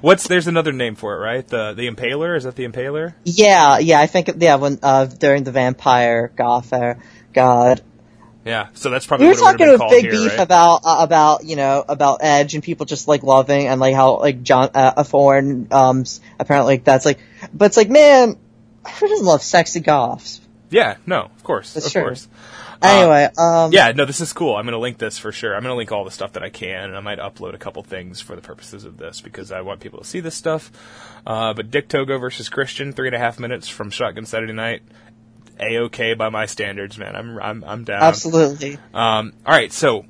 What's 0.00 0.26
there's 0.26 0.48
another 0.48 0.72
name 0.72 0.96
for 0.96 1.14
it, 1.14 1.18
right? 1.18 1.46
The 1.46 1.74
the 1.74 1.88
impaler 1.88 2.36
is 2.36 2.44
that 2.44 2.56
the 2.56 2.66
impaler? 2.66 3.14
yeah, 3.24 3.78
yeah, 3.78 4.00
I 4.00 4.06
think 4.06 4.30
yeah 4.38 4.56
when 4.56 4.78
uh 4.82 5.06
during 5.06 5.44
the 5.44 5.52
vampire 5.52 6.32
goth 6.34 6.72
era, 6.72 6.98
God. 7.32 7.80
Yeah. 8.44 8.68
So 8.72 8.88
that's 8.88 9.06
probably 9.06 9.26
We 9.26 9.34
were 9.34 9.40
what 9.40 9.60
it 9.60 9.64
would 9.64 9.68
have 9.68 9.78
talking 9.80 9.96
with 9.96 10.02
big 10.02 10.12
here, 10.12 10.12
beef 10.12 10.30
right? 10.32 10.40
about 10.40 10.80
uh, 10.84 10.96
about 11.00 11.44
you 11.44 11.56
know 11.56 11.84
about 11.86 12.20
Edge 12.22 12.54
and 12.54 12.64
people 12.64 12.86
just 12.86 13.06
like 13.06 13.22
loving 13.22 13.66
and 13.68 13.80
like 13.80 13.94
how 13.94 14.18
like 14.18 14.42
John 14.42 14.70
uh, 14.74 14.94
a 14.96 15.04
foreign 15.04 15.68
um 15.70 16.04
apparently 16.38 16.78
that's 16.78 17.04
like 17.04 17.18
but 17.52 17.66
it's 17.66 17.76
like 17.76 17.90
man 17.90 18.36
who 18.98 19.08
doesn't 19.08 19.26
love 19.26 19.42
sexy 19.42 19.80
goths 19.80 20.40
yeah. 20.70 20.96
No. 21.06 21.22
Of 21.22 21.42
course. 21.42 21.74
That's 21.74 21.86
of 21.86 21.92
true. 21.92 22.02
course. 22.02 22.28
Anyway 22.82 23.28
um 23.38 23.72
Yeah, 23.72 23.92
no, 23.92 24.04
this 24.04 24.20
is 24.20 24.32
cool. 24.32 24.56
I'm 24.56 24.64
going 24.64 24.72
to 24.72 24.78
link 24.78 24.98
this 24.98 25.18
for 25.18 25.32
sure. 25.32 25.54
I'm 25.54 25.62
going 25.62 25.72
to 25.72 25.76
link 25.76 25.92
all 25.92 26.04
the 26.04 26.10
stuff 26.10 26.32
that 26.32 26.42
I 26.42 26.48
can, 26.50 26.84
and 26.84 26.96
I 26.96 27.00
might 27.00 27.18
upload 27.18 27.54
a 27.54 27.58
couple 27.58 27.82
things 27.82 28.20
for 28.20 28.34
the 28.36 28.42
purposes 28.42 28.84
of 28.84 28.96
this 28.96 29.20
because 29.20 29.52
I 29.52 29.60
want 29.60 29.80
people 29.80 29.98
to 29.98 30.04
see 30.04 30.20
this 30.20 30.34
stuff. 30.34 30.70
Uh, 31.26 31.52
but 31.54 31.70
Dick 31.70 31.88
Togo 31.88 32.18
versus 32.18 32.48
Christian, 32.48 32.92
three 32.92 33.08
and 33.08 33.14
a 33.14 33.18
half 33.18 33.38
minutes 33.38 33.68
from 33.68 33.90
Shotgun 33.90 34.26
Saturday 34.26 34.52
Night. 34.52 34.82
A 35.58 35.78
okay 35.80 36.14
by 36.14 36.30
my 36.30 36.46
standards, 36.46 36.96
man. 36.96 37.14
I'm 37.14 37.38
I'm 37.38 37.64
I'm 37.64 37.84
down. 37.84 38.02
absolutely 38.02 38.78
Um, 38.94 39.34
all 39.44 39.52
right, 39.52 39.70
so 39.70 40.06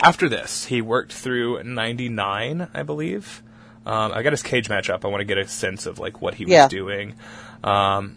after 0.00 0.28
this, 0.28 0.64
he 0.66 0.82
worked 0.82 1.12
through 1.12 1.62
'99, 1.62 2.68
I 2.74 2.82
believe. 2.82 3.42
Um, 3.86 4.12
I 4.12 4.22
got 4.22 4.32
his 4.32 4.42
cage 4.42 4.68
match 4.68 4.90
up. 4.90 5.04
I 5.04 5.08
want 5.08 5.20
to 5.20 5.24
get 5.24 5.38
a 5.38 5.46
sense 5.46 5.86
of 5.86 5.98
like 6.00 6.20
what 6.20 6.34
he 6.34 6.46
was 6.46 6.68
doing. 6.68 7.14
Um, 7.62 8.16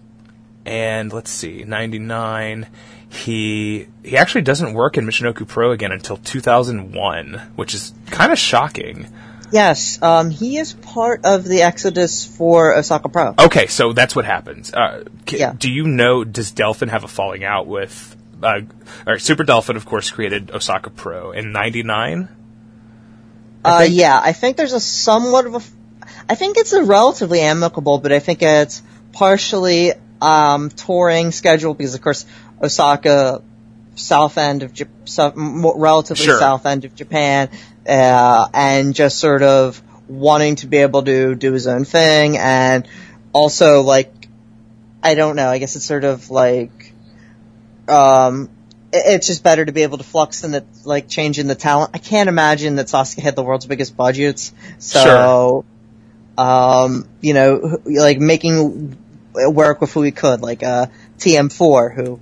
and 0.65 1.13
let's 1.13 1.29
see, 1.29 1.63
'99. 1.63 2.67
He 3.09 3.87
he 4.03 4.17
actually 4.17 4.41
doesn't 4.41 4.73
work 4.73 4.97
in 4.97 5.05
Michinoku 5.05 5.47
Pro 5.47 5.71
again 5.71 5.91
until 5.91 6.17
2001, 6.17 7.53
which 7.55 7.73
is 7.73 7.93
kind 8.07 8.31
of 8.31 8.37
shocking. 8.39 9.07
yes 9.51 10.01
um 10.01 10.29
he 10.29 10.57
is 10.57 10.73
part 10.73 11.23
of 11.25 11.45
the 11.45 11.61
exodus 11.61 12.25
for 12.25 12.75
Osaka 12.75 13.07
Pro 13.07 13.33
Okay, 13.39 13.67
so 13.67 13.93
that's 13.93 14.13
what 14.15 14.25
happens. 14.25 14.73
Uh, 14.73 15.05
ca- 15.25 15.37
Yeah. 15.37 15.53
Do 15.57 15.71
you 15.71 15.87
know? 15.87 16.23
Does 16.25 16.51
Delfin 16.51 16.89
have 16.89 17.05
a 17.05 17.07
falling 17.07 17.45
out 17.45 17.65
with? 17.67 18.15
Uh, 18.43 18.61
right, 19.05 19.21
Super 19.21 19.43
Delfin, 19.45 19.77
of 19.77 19.85
course, 19.85 20.11
created 20.11 20.51
Osaka 20.51 20.89
Pro 20.89 21.31
in 21.31 21.51
'99. 21.53 22.27
Uh, 23.65 23.85
yeah, 23.89 24.19
I 24.21 24.33
think 24.33 24.57
there's 24.57 24.73
a 24.73 24.79
somewhat 24.79 25.45
of 25.45 25.55
a. 25.55 25.61
I 26.29 26.35
think 26.35 26.57
it's 26.57 26.73
a 26.73 26.83
relatively 26.83 27.39
amicable, 27.41 27.97
but 27.99 28.11
I 28.11 28.19
think 28.19 28.41
it's 28.41 28.81
partially 29.13 29.93
um, 30.21 30.69
touring 30.69 31.31
schedule 31.31 31.73
because, 31.73 31.95
of 31.95 32.01
course, 32.01 32.25
Osaka, 32.61 33.41
south 33.95 34.37
end 34.37 34.63
of 34.63 34.73
Jap- 34.73 34.87
south, 35.05 35.33
relatively 35.35 36.25
Sure. 36.25 36.39
south 36.39 36.65
end 36.65 36.85
of 36.85 36.95
Japan, 36.95 37.49
uh, 37.87 38.47
and 38.53 38.93
just 38.93 39.17
sort 39.19 39.43
of 39.43 39.81
wanting 40.07 40.55
to 40.57 40.67
be 40.67 40.77
able 40.77 41.03
to 41.03 41.35
do 41.35 41.51
his 41.53 41.67
own 41.67 41.85
thing, 41.85 42.37
and 42.37 42.87
also 43.33 43.81
like, 43.81 44.11
I 45.03 45.15
don't 45.15 45.35
know. 45.35 45.47
I 45.49 45.57
guess 45.57 45.75
it's 45.75 45.85
sort 45.85 46.03
of 46.03 46.29
like, 46.29 46.93
um, 47.87 48.49
it's 48.93 49.27
just 49.27 49.43
better 49.43 49.65
to 49.65 49.71
be 49.71 49.83
able 49.83 49.97
to 49.97 50.03
flux 50.03 50.41
than 50.41 50.51
the 50.51 50.65
like 50.85 51.07
change 51.09 51.39
in 51.39 51.47
the 51.47 51.55
talent. 51.55 51.91
I 51.93 51.97
can't 51.97 52.29
imagine 52.29 52.75
that 52.77 52.87
Sasuke 52.87 53.21
had 53.21 53.35
the 53.35 53.43
world's 53.43 53.65
biggest 53.65 53.95
budgets, 53.97 54.53
so 54.79 55.65
um, 56.37 57.07
you 57.21 57.33
know, 57.33 57.79
like 57.85 58.19
making 58.19 58.97
work 59.33 59.81
with 59.81 59.91
who 59.93 60.01
he 60.03 60.11
could, 60.11 60.41
like 60.41 60.63
uh, 60.63 60.87
TM4, 61.19 61.93
who 61.95 62.19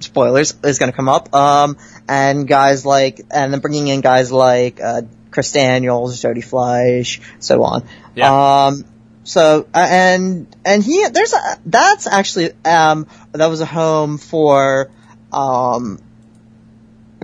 spoilers 0.00 0.54
is 0.64 0.78
going 0.78 0.90
to 0.90 0.96
come 0.96 1.08
up, 1.08 1.34
um, 1.34 1.76
and 2.08 2.46
guys 2.46 2.84
like, 2.84 3.20
and 3.30 3.52
then 3.52 3.60
bringing 3.60 3.88
in 3.88 4.00
guys 4.00 4.30
like 4.30 4.80
uh, 4.80 5.02
Chris 5.30 5.52
Daniels, 5.52 6.20
Jody 6.20 6.42
Fleisch, 6.42 7.20
so 7.38 7.62
on. 7.62 7.86
Yeah. 8.14 8.66
Um, 8.66 8.84
so 9.24 9.66
uh, 9.74 9.86
and 9.88 10.56
and 10.64 10.82
he 10.82 11.06
there's 11.06 11.34
a 11.34 11.58
that's 11.66 12.06
actually 12.06 12.52
um 12.64 13.06
that 13.32 13.48
was 13.48 13.60
a 13.60 13.66
home 13.66 14.16
for 14.16 14.90
um 15.32 15.98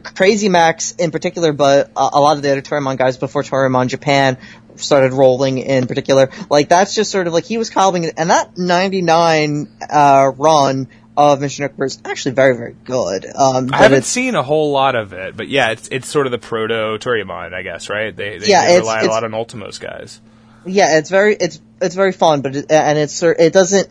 Crazy 0.03 0.51
Max 0.51 0.93
in 0.93 1.11
particular, 1.11 1.55
but 1.55 1.91
a, 1.97 2.11
a 2.13 2.21
lot 2.21 2.37
of 2.37 2.43
the 2.43 2.53
other 2.53 2.61
Toryumon 2.61 2.99
guys 2.99 3.17
before 3.17 3.43
Toryumon 3.43 3.89
Japan 3.89 4.37
started 4.77 5.13
rolling 5.13 5.59
in 5.59 5.87
particular. 5.87 6.31
Like 6.51 6.69
that's 6.69 6.95
just 6.95 7.11
sort 7.11 7.27
of 7.27 7.33
like 7.33 7.45
he 7.45 7.57
was 7.57 7.71
calving, 7.71 8.05
and 8.05 8.31
that 8.31 8.59
'99 8.59 9.69
uh, 9.89 10.31
run 10.37 10.89
of 11.17 11.41
Mission 11.41 11.69
Pro 11.69 11.87
is 11.87 11.99
actually 12.05 12.33
very 12.35 12.57
very 12.57 12.75
good. 12.85 13.25
Um, 13.27 13.71
I 13.73 13.79
haven't 13.79 14.05
seen 14.05 14.35
a 14.35 14.43
whole 14.43 14.73
lot 14.73 14.95
of 14.97 15.13
it, 15.13 15.37
but 15.37 15.49
yeah, 15.49 15.71
it's 15.71 15.89
it's 15.89 16.09
sort 16.09 16.27
of 16.27 16.33
the 16.33 16.39
proto 16.39 16.99
Toryumon, 16.99 17.53
I 17.55 17.63
guess, 17.63 17.89
right? 17.89 18.15
They, 18.15 18.39
they 18.39 18.47
Yeah, 18.47 18.63
they 18.67 18.77
it's- 18.77 18.81
rely 18.81 19.01
a 19.03 19.07
lot 19.07 19.25
on 19.25 19.31
Ultimos 19.33 19.79
guys. 19.81 20.21
yeah, 20.67 20.99
it's 20.99 21.11
very 21.11 21.35
it's 21.37 21.61
it's 21.81 21.95
very 21.95 22.13
fun, 22.13 22.41
but 22.43 22.57
it, 22.57 22.71
and 22.71 22.99
it's 22.99 23.23
it 23.23 23.53
doesn't 23.53 23.89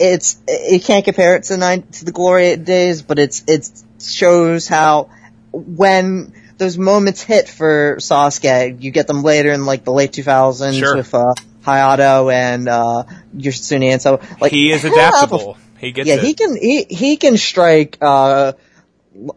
it's 0.00 0.38
it 0.46 0.84
can't 0.84 1.04
compare 1.04 1.36
it 1.36 1.42
to 1.44 1.56
nine 1.56 1.82
to 1.82 2.04
the 2.04 2.12
glory 2.12 2.56
days, 2.56 3.02
but 3.02 3.18
it's 3.18 3.44
it 3.46 3.68
shows 4.00 4.68
how 4.68 5.10
when 5.52 6.32
those 6.56 6.78
moments 6.78 7.20
hit 7.22 7.48
for 7.48 7.96
Sasuke, 8.00 8.82
you 8.82 8.90
get 8.90 9.06
them 9.06 9.22
later 9.22 9.52
in 9.52 9.64
like 9.66 9.84
the 9.84 9.92
late 9.92 10.12
2000s 10.12 10.78
Sure. 10.78 10.96
with 10.96 11.14
uh, 11.14 11.34
Hayato 11.64 12.32
and 12.32 12.68
uh, 12.68 13.04
Yoshitsune, 13.36 13.92
and 13.92 14.02
so 14.02 14.20
like 14.40 14.52
he 14.52 14.70
is 14.72 14.82
he'll 14.82 14.96
have 14.98 15.14
a- 15.14 15.16
adaptable. 15.36 15.56
He 15.78 15.92
gets 15.92 16.08
yeah, 16.08 16.14
it. 16.16 16.22
he 16.22 16.34
can 16.34 16.56
he 16.56 16.84
he 16.84 17.16
can 17.16 17.36
strike 17.36 17.98
uh 18.00 18.52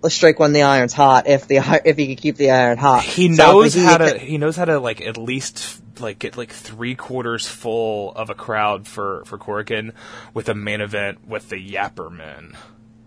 strike 0.10 0.40
when 0.40 0.54
the 0.54 0.64
iron's 0.64 0.94
hot 0.94 1.28
if 1.28 1.48
the 1.48 1.58
if 1.86 1.98
he 1.98 2.08
can 2.08 2.16
keep 2.16 2.36
the 2.38 2.52
iron 2.52 2.78
hot. 2.78 3.04
he 3.04 3.34
So, 3.34 3.44
knows 3.54 3.74
he- 3.74 3.82
how 3.84 3.98
to 3.98 4.18
he 4.18 4.38
knows 4.38 4.56
how 4.56 4.66
to 4.66 4.80
like 4.80 5.02
at 5.02 5.18
least 5.18 5.82
like 6.00 6.20
get 6.20 6.38
like 6.38 6.52
three 6.52 6.96
quarters 6.96 7.48
full 7.48 8.12
of 8.14 8.30
a 8.30 8.36
crowd 8.36 8.88
for 8.88 9.24
for 9.26 9.38
Korakuen 9.38 9.94
with 10.34 10.50
a 10.50 10.56
main 10.56 10.82
event 10.82 11.28
with 11.28 11.50
the 11.50 11.56
Yapper 11.74 12.12
men. 12.12 12.56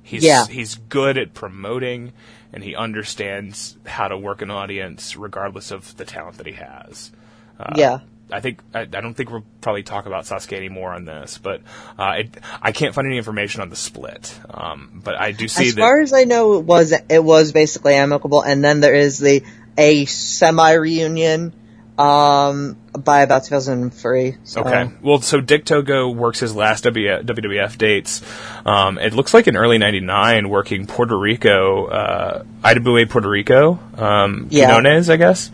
He's 0.02 0.22
Yeah. 0.24 0.46
he's 0.46 0.74
good 0.76 1.16
at 1.18 1.34
promoting 1.34 2.12
and 2.52 2.62
he 2.62 2.76
understands 2.76 3.76
how 3.84 4.06
to 4.08 4.16
work 4.16 4.42
an 4.42 4.50
audience 4.50 5.16
regardless 5.16 5.70
of 5.72 5.96
the 5.96 6.04
talent 6.04 6.36
that 6.38 6.46
he 6.46 6.52
has. 6.52 7.10
Uh, 7.58 7.72
Yeah. 7.76 7.98
I 8.34 8.40
think 8.40 8.60
I, 8.74 8.80
I 8.80 8.84
don't 8.84 9.14
think 9.14 9.30
we'll 9.30 9.44
probably 9.60 9.84
talk 9.84 10.06
about 10.06 10.24
Sasuke 10.24 10.56
anymore 10.56 10.92
on 10.92 11.04
this, 11.04 11.38
but 11.38 11.60
uh, 11.96 12.14
it, 12.18 12.36
I 12.60 12.72
can't 12.72 12.92
find 12.92 13.06
any 13.06 13.16
information 13.16 13.60
on 13.60 13.68
the 13.70 13.76
split. 13.76 14.38
Um, 14.50 15.00
but 15.04 15.14
I 15.14 15.30
do 15.30 15.46
see 15.46 15.68
As 15.68 15.74
that 15.76 15.80
far 15.80 16.00
as 16.00 16.12
I 16.12 16.24
know, 16.24 16.54
it 16.54 16.64
was 16.64 16.92
it 17.08 17.22
was 17.22 17.52
basically 17.52 17.94
amicable, 17.94 18.42
and 18.42 18.64
then 18.64 18.80
there 18.80 18.94
is 18.94 19.18
the 19.18 19.44
a 19.78 20.04
semi 20.06 20.72
reunion 20.72 21.52
um 21.96 22.76
by 22.98 23.22
about 23.22 23.44
2003. 23.44 24.36
So. 24.42 24.62
Okay. 24.62 24.90
Well, 25.00 25.20
so 25.20 25.40
Dick 25.40 25.64
Togo 25.64 26.08
works 26.08 26.40
his 26.40 26.54
last 26.56 26.82
W- 26.84 27.22
WWF 27.22 27.78
dates. 27.78 28.20
Um, 28.66 28.98
it 28.98 29.12
looks 29.12 29.32
like 29.32 29.46
in 29.46 29.56
early 29.56 29.78
'99, 29.78 30.48
working 30.48 30.86
Puerto 30.88 31.16
Rico, 31.16 31.86
uh, 31.86 32.42
Idabué, 32.62 33.08
Puerto 33.08 33.28
Rico. 33.28 33.78
Um, 33.96 34.48
Yeah. 34.50 34.72
Quinones, 34.72 35.08
I 35.08 35.16
guess. 35.16 35.52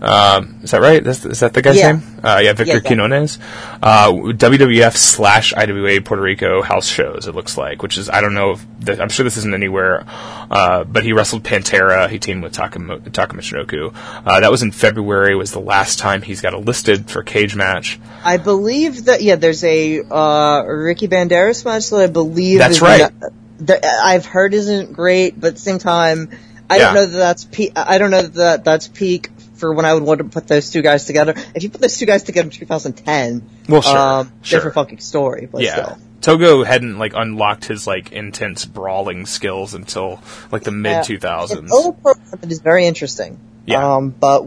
Um, 0.00 0.60
is 0.62 0.70
that 0.70 0.80
right? 0.80 1.02
That's, 1.02 1.24
is 1.24 1.40
that 1.40 1.54
the 1.54 1.62
guy's 1.62 1.76
Yeah. 1.76 1.92
name? 1.92 2.02
Uh, 2.22 2.40
yeah, 2.42 2.52
Victor 2.52 2.64
Yeah, 2.64 2.74
yeah. 2.74 2.80
Quinones. 2.80 3.38
Uh, 3.82 4.12
WWF 4.12 4.96
slash 4.96 5.52
IWA 5.56 6.00
Puerto 6.02 6.22
Rico 6.22 6.62
house 6.62 6.86
shows. 6.86 7.26
It 7.26 7.34
looks 7.34 7.56
like, 7.56 7.82
which 7.82 7.98
is 7.98 8.08
I 8.08 8.20
don't 8.20 8.34
know. 8.34 8.56
th- 8.84 8.98
I'm 9.00 9.08
sure 9.08 9.24
this 9.24 9.36
isn't 9.38 9.54
anywhere. 9.54 10.04
Uh, 10.50 10.84
but 10.84 11.02
he 11.02 11.12
wrestled 11.12 11.42
Pantera. 11.42 12.08
He 12.08 12.18
teamed 12.18 12.42
with 12.44 12.52
Takamo- 12.54 13.12
Taka 13.12 13.92
Uh, 14.24 14.40
that 14.40 14.50
was 14.50 14.62
in 14.62 14.70
February. 14.70 15.34
Was 15.34 15.50
the 15.52 15.60
last 15.60 15.98
time 15.98 16.22
he's 16.22 16.40
got 16.40 16.54
a 16.54 16.58
listed 16.58 17.10
for 17.10 17.22
cage 17.22 17.54
match. 17.56 17.98
I 18.24 18.36
believe 18.36 19.06
that 19.06 19.22
yeah, 19.22 19.34
there's 19.36 19.64
a 19.64 20.00
uh 20.08 20.62
Ricky 20.62 21.08
Banderas 21.08 21.64
match 21.64 21.90
that 21.90 22.00
I 22.00 22.06
believe 22.06 22.58
That's 22.58 22.76
is 22.76 22.82
right. 22.82 23.00
not- 23.00 23.32
that 23.60 23.84
I've 24.04 24.24
heard 24.26 24.54
isn't 24.54 24.92
great, 24.92 25.40
but 25.40 25.48
at 25.48 25.54
the 25.56 25.60
same 25.60 25.78
time, 25.78 26.30
I 26.70 26.78
don't 26.78 26.94
know 26.94 27.06
that 27.06 27.16
that's 27.16 27.44
peak. 27.44 27.72
I 27.74 27.98
don't 27.98 28.10
know 28.12 28.22
that 28.22 28.64
that's 28.64 28.86
peak 28.86 29.30
for 29.58 29.72
when 29.72 29.84
I 29.84 29.94
would 29.94 30.02
want 30.02 30.18
to 30.18 30.24
put 30.24 30.46
those 30.46 30.70
two 30.70 30.82
guys 30.82 31.04
together. 31.04 31.34
If 31.54 31.62
you 31.62 31.70
put 31.70 31.80
those 31.80 31.96
two 31.98 32.06
guys 32.06 32.22
together 32.22 32.46
in 32.46 32.50
2010, 32.50 33.42
Well, 33.68 33.82
sure, 33.82 33.98
um, 33.98 34.32
sure. 34.42 34.58
different 34.58 34.74
fucking 34.74 35.00
story, 35.00 35.48
but 35.50 35.62
yeah. 35.62 35.72
still. 35.72 35.98
Togo 36.20 36.64
hadn't 36.64 36.98
like 36.98 37.12
unlocked 37.14 37.64
his 37.66 37.86
like 37.86 38.10
intense 38.12 38.64
brawling 38.64 39.24
skills 39.26 39.74
until 39.74 40.20
like 40.50 40.62
the 40.62 40.72
mid 40.72 41.04
2000s. 41.04 41.10
It's 41.14 41.22
thousands. 41.22 41.86
a 41.86 41.92
program 41.92 42.50
is 42.50 42.60
very 42.60 42.86
interesting. 42.86 43.38
Yeah. 43.66 43.96
Um, 43.96 44.10
but 44.10 44.46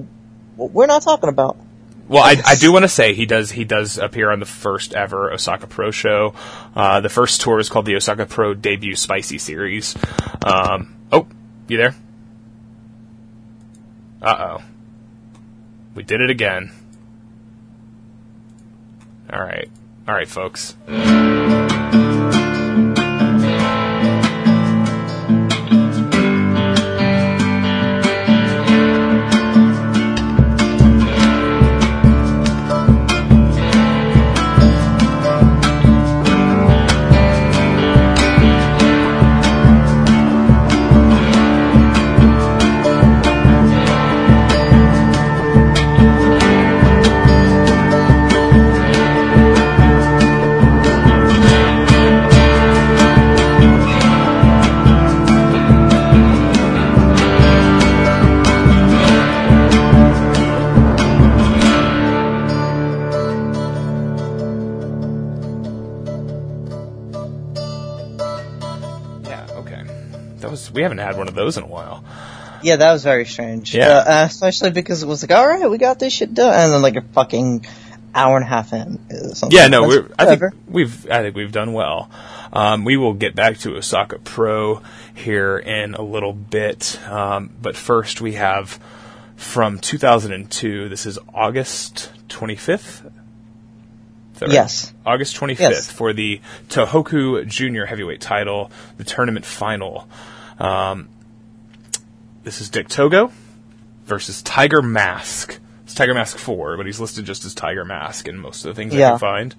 we're 0.57 0.87
not 0.87 1.01
talking 1.01 1.29
about. 1.29 1.57
Well, 2.07 2.23
I, 2.23 2.35
I 2.45 2.55
do 2.55 2.73
want 2.73 2.83
to 2.83 2.89
say 2.89 3.13
he 3.13 3.25
does 3.25 3.51
he 3.51 3.63
does 3.63 3.97
appear 3.97 4.31
on 4.31 4.41
the 4.41 4.45
first 4.45 4.93
ever 4.93 5.31
Osaka 5.31 5.65
Pro 5.65 5.91
show. 5.91 6.33
Uh, 6.75 6.99
the 6.99 7.07
first 7.07 7.39
tour 7.39 7.57
is 7.59 7.69
called 7.69 7.85
the 7.85 7.95
Osaka 7.95 8.25
Pro 8.25 8.53
Debut 8.53 8.97
Spicy 8.97 9.37
Series. 9.37 9.95
Um, 10.45 10.93
oh, 11.09 11.25
you 11.69 11.77
there? 11.77 11.95
Uh 14.21 14.57
oh, 14.59 14.63
we 15.95 16.03
did 16.03 16.21
it 16.21 16.29
again. 16.29 16.71
All 19.31 19.41
right, 19.41 19.69
all 20.07 20.13
right, 20.13 20.27
folks. 20.27 20.75
Had 71.11 71.17
one 71.17 71.27
of 71.27 71.35
those 71.35 71.57
in 71.57 71.63
a 71.63 71.67
while. 71.67 72.03
Yeah, 72.63 72.75
that 72.75 72.91
was 72.93 73.03
very 73.03 73.25
strange. 73.25 73.73
Yeah. 73.73 73.89
Uh, 73.89 74.25
especially 74.27 74.71
because 74.71 75.01
it 75.03 75.07
was 75.07 75.23
like, 75.23 75.31
all 75.31 75.47
right, 75.47 75.69
we 75.69 75.77
got 75.77 75.99
this 75.99 76.13
shit 76.13 76.33
done, 76.33 76.53
and 76.53 76.71
then 76.73 76.81
like 76.81 76.95
a 76.95 77.01
fucking 77.01 77.65
hour 78.13 78.35
and 78.35 78.45
a 78.45 78.47
half 78.47 78.73
in. 78.73 78.99
something. 79.33 79.57
Yeah, 79.57 79.67
no, 79.67 79.87
we're, 79.87 80.09
I 80.19 80.35
think 80.35 80.53
we've 80.67 81.09
I 81.09 81.21
think 81.21 81.35
we've 81.35 81.51
done 81.51 81.73
well. 81.73 82.09
Um, 82.53 82.83
we 82.83 82.97
will 82.97 83.13
get 83.13 83.33
back 83.35 83.57
to 83.59 83.75
Osaka 83.77 84.19
Pro 84.19 84.81
here 85.15 85.57
in 85.57 85.95
a 85.95 86.01
little 86.01 86.33
bit, 86.33 86.99
um, 87.07 87.49
but 87.61 87.75
first 87.75 88.19
we 88.21 88.33
have 88.33 88.79
from 89.37 89.79
2002. 89.79 90.89
This 90.89 91.05
is 91.05 91.17
August 91.33 92.11
25th. 92.29 93.05
Is 94.35 94.41
right? 94.41 94.51
Yes. 94.51 94.93
August 95.05 95.35
25th 95.37 95.59
Yes. 95.59 95.91
for 95.91 96.13
the 96.13 96.41
Tohoku 96.69 97.45
Junior 97.47 97.85
Heavyweight 97.85 98.21
Title, 98.21 98.71
the 98.97 99.03
tournament 99.03 99.45
final. 99.45 100.07
Um, 100.61 101.09
this 102.43 102.61
is 102.61 102.69
Dick 102.69 102.87
Togo 102.87 103.31
versus 104.05 104.41
Tiger 104.43 104.81
Mask. 104.83 105.59
It's 105.83 105.95
Tiger 105.95 106.13
Mask 106.13 106.37
4, 106.37 106.77
but 106.77 106.85
he's 106.85 106.99
listed 106.99 107.25
just 107.25 107.45
as 107.45 107.55
Tiger 107.55 107.83
Mask 107.83 108.27
in 108.27 108.37
most 108.37 108.63
of 108.63 108.69
the 108.69 108.79
things 108.79 108.93
I 108.93 108.97
Yeah. 108.99 109.09
can 109.11 109.19
find. 109.19 109.55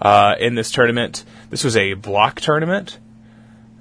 Uh, 0.00 0.34
in 0.40 0.56
this 0.56 0.72
tournament, 0.72 1.24
this 1.50 1.62
was 1.62 1.76
a 1.76 1.94
block 1.94 2.40
tournament, 2.40 2.98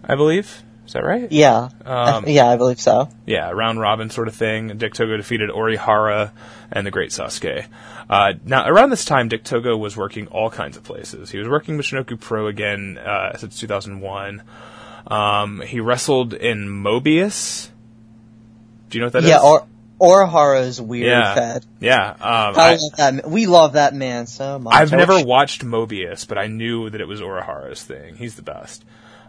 I 0.03 0.13
believe. 0.15 0.61
Is 0.85 0.93
that 0.93 1.03
right? 1.03 1.31
Yeah. 1.31 1.69
Um, 1.85 2.25
I- 2.25 2.27
yeah, 2.27 2.47
I 2.47 2.57
believe 2.57 2.79
so. 2.79 3.09
Yeah, 3.25 3.49
round 3.51 3.79
robin 3.79 4.09
sort 4.11 4.27
of 4.27 4.35
thing. 4.35 4.77
Dick 4.77 4.93
Togo 4.93 5.17
defeated 5.17 5.49
Orihara 5.49 6.31
and 6.71 6.85
the 6.85 6.91
Great 6.91 7.09
Sasuke. 7.09 7.65
Uh, 8.09 8.33
now, 8.45 8.67
around 8.67 8.89
this 8.91 9.05
time, 9.05 9.29
Dick 9.29 9.43
Togo 9.43 9.75
was 9.77 9.97
working 9.97 10.27
all 10.27 10.49
kinds 10.51 10.77
of 10.77 10.83
places. 10.83 11.31
He 11.31 11.39
was 11.39 11.47
working 11.47 11.77
Michinoku 11.77 12.19
Pro 12.19 12.45
again 12.47 12.97
uh, 12.97 13.35
since 13.37 13.57
2001. 13.59 14.43
Um, 15.11 15.59
he 15.59 15.81
wrestled 15.81 16.33
in 16.33 16.69
Mobius. 16.69 17.69
Do 18.89 18.97
you 18.97 19.01
know 19.01 19.07
what 19.07 19.13
that 19.13 19.23
is? 19.23 19.29
yeah, 19.29 19.41
or 19.41 19.67
Orihara's 19.99 20.81
weird 20.81 21.07
yeah, 21.07 21.35
fed. 21.35 21.65
yeah. 21.81 22.11
Um, 22.11 22.17
I, 22.21 22.53
I, 22.55 22.71
love 22.71 22.91
that. 22.97 23.29
We 23.29 23.45
love 23.45 23.73
that 23.73 23.93
man 23.93 24.25
so 24.25 24.57
much. 24.57 24.73
I've 24.73 24.91
never 24.91 25.21
watched 25.21 25.65
Mobius, 25.65 26.25
but 26.25 26.37
I 26.37 26.47
knew 26.47 26.89
that 26.89 27.01
it 27.01 27.07
was 27.07 27.19
Orihara's 27.19 27.83
thing. 27.83 28.15
He's 28.15 28.35
the 28.35 28.41
best. 28.41 28.85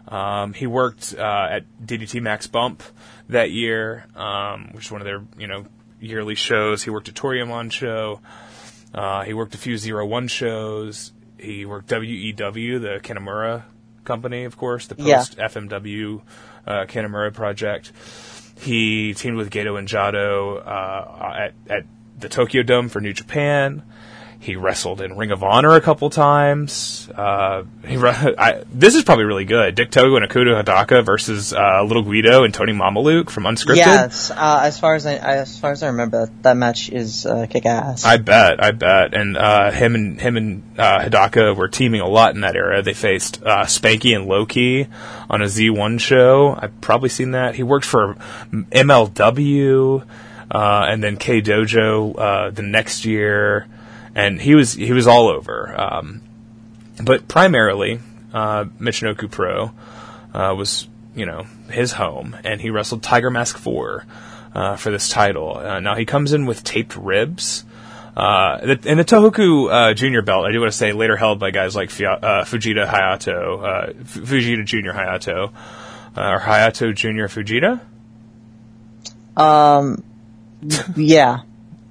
Um, 0.07 0.53
he 0.53 0.67
worked 0.67 1.15
uh, 1.17 1.47
at 1.51 1.65
DDT 1.85 2.21
Max 2.21 2.47
Bump 2.47 2.81
that 3.27 3.51
year, 3.51 4.05
um, 4.15 4.69
which 4.71 4.85
is 4.85 4.91
one 4.91 5.01
of 5.01 5.05
their 5.05 5.21
you 5.37 5.47
know 5.47 5.65
yearly 5.99 6.35
shows. 6.35 6.81
He 6.81 6.91
worked 6.91 7.09
a 7.09 7.13
Toryumon 7.13 7.73
show. 7.73 8.21
Uh, 8.93 9.23
he 9.23 9.33
worked 9.33 9.53
a 9.53 9.57
few 9.57 9.77
Zero 9.77 10.05
One 10.05 10.29
shows. 10.29 11.11
He 11.37 11.65
worked 11.65 11.89
WEW, 11.89 12.79
the 12.79 13.01
Kanemura 13.03 13.63
company, 14.03 14.43
of 14.43 14.57
course, 14.57 14.87
the 14.87 14.95
post 14.95 15.37
FMW 15.37 16.21
uh, 16.65 16.85
Kanemura 16.85 17.33
project. 17.33 17.91
He 18.59 19.13
teamed 19.13 19.37
with 19.37 19.49
Gato 19.49 19.75
and 19.75 19.87
Jado 19.87 20.65
uh, 20.65 21.33
at, 21.35 21.53
at 21.69 21.85
the 22.19 22.29
Tokyo 22.29 22.63
Dome 22.63 22.89
for 22.89 23.01
New 23.01 23.13
Japan. 23.13 23.83
He 24.43 24.55
wrestled 24.55 25.01
in 25.01 25.15
Ring 25.17 25.31
of 25.31 25.43
Honor 25.43 25.75
a 25.75 25.81
couple 25.81 26.09
times. 26.09 27.09
Uh, 27.15 27.63
he 27.87 27.97
re- 27.97 28.09
I, 28.37 28.63
this 28.71 28.95
is 28.95 29.03
probably 29.03 29.25
really 29.25 29.45
good. 29.45 29.75
Dick 29.75 29.89
Togo 29.89 30.15
and 30.15 30.25
Akira 30.25 30.63
Hidaka 30.63 31.03
versus 31.03 31.53
uh, 31.53 31.83
Little 31.83 32.03
Guido 32.03 32.43
and 32.43 32.53
Tony 32.53 32.73
Mamaluke 32.73 33.29
from 33.29 33.43
Unscripted. 33.43 33.77
Yes, 33.77 34.31
uh, 34.31 34.61
as 34.63 34.79
far 34.79 34.95
as 34.95 35.05
I 35.05 35.15
as 35.15 35.57
far 35.57 35.71
as 35.71 35.81
I 35.81 35.87
remember, 35.87 36.29
that, 36.41 36.57
match 36.57 36.89
is 36.89 37.25
uh, 37.25 37.47
kick 37.49 37.65
ass. 37.65 38.05
I 38.05 38.17
bet, 38.17 38.63
I 38.63 38.71
bet, 38.71 39.13
and 39.13 39.37
uh, 39.37 39.71
him 39.71 39.95
and 39.95 40.19
him 40.19 40.37
and 40.37 40.63
uh, 40.77 40.99
Hidaka 40.99 41.55
were 41.55 41.67
teaming 41.67 42.01
a 42.01 42.07
lot 42.07 42.35
in 42.35 42.41
that 42.41 42.55
era. 42.55 42.81
They 42.81 42.93
faced 42.93 43.41
uh, 43.43 43.63
Spanky 43.63 44.15
and 44.15 44.25
Loki 44.25 44.87
on 45.29 45.41
a 45.41 45.45
Z1 45.45 45.99
show. 45.99 46.57
I've 46.59 46.79
probably 46.81 47.09
seen 47.09 47.31
that. 47.31 47.55
He 47.55 47.63
worked 47.63 47.85
for 47.85 48.15
MLW 48.51 50.03
uh, 50.53 50.85
and 50.87 51.03
then 51.03 51.17
K 51.17 51.41
Dojo 51.41 52.17
uh, 52.17 52.49
the 52.51 52.61
next 52.61 53.05
year, 53.05 53.67
and 54.15 54.39
he 54.41 54.55
was 54.55 54.73
he 54.73 54.91
was 54.91 55.07
all 55.07 55.27
over. 55.27 55.73
Um, 55.79 56.21
but 57.03 57.27
primarily, 57.27 57.99
uh, 58.33 58.65
Michinoku 58.79 59.29
Pro 59.29 59.71
uh, 60.33 60.53
was 60.55 60.87
you 61.15 61.25
know 61.25 61.45
his 61.69 61.93
home, 61.93 62.35
and 62.43 62.61
he 62.61 62.69
wrestled 62.69 63.03
Tiger 63.03 63.29
Mask 63.29 63.57
Four 63.57 64.05
uh, 64.53 64.75
for 64.75 64.91
this 64.91 65.09
title. 65.09 65.57
Uh, 65.57 65.79
now 65.79 65.95
he 65.95 66.05
comes 66.05 66.33
in 66.33 66.45
with 66.45 66.63
taped 66.63 66.95
ribs. 66.95 67.65
Uh, 68.15 68.59
the, 68.63 68.79
and 68.85 68.99
the 68.99 69.05
Tohoku 69.05 69.71
uh, 69.71 69.93
Junior 69.95 70.21
belt, 70.21 70.45
I 70.45 70.51
do 70.51 70.59
want 70.59 70.71
to 70.71 70.77
say, 70.77 70.91
later 70.91 71.17
held 71.17 71.39
by 71.39 71.49
guys 71.49 71.75
like 71.75 71.89
Fia- 71.89 72.19
Fujita 72.45 72.87
Hayato, 72.87 73.89
F- 74.01 74.13
Fujita 74.13 74.63
Junior 74.63 74.93
Hayato, 74.93 75.51
or 76.15 76.39
Hayato 76.39 76.93
Junior 76.93 77.27
Fujita. 77.27 77.81
Um, 79.35 80.03
yeah. 80.95 81.39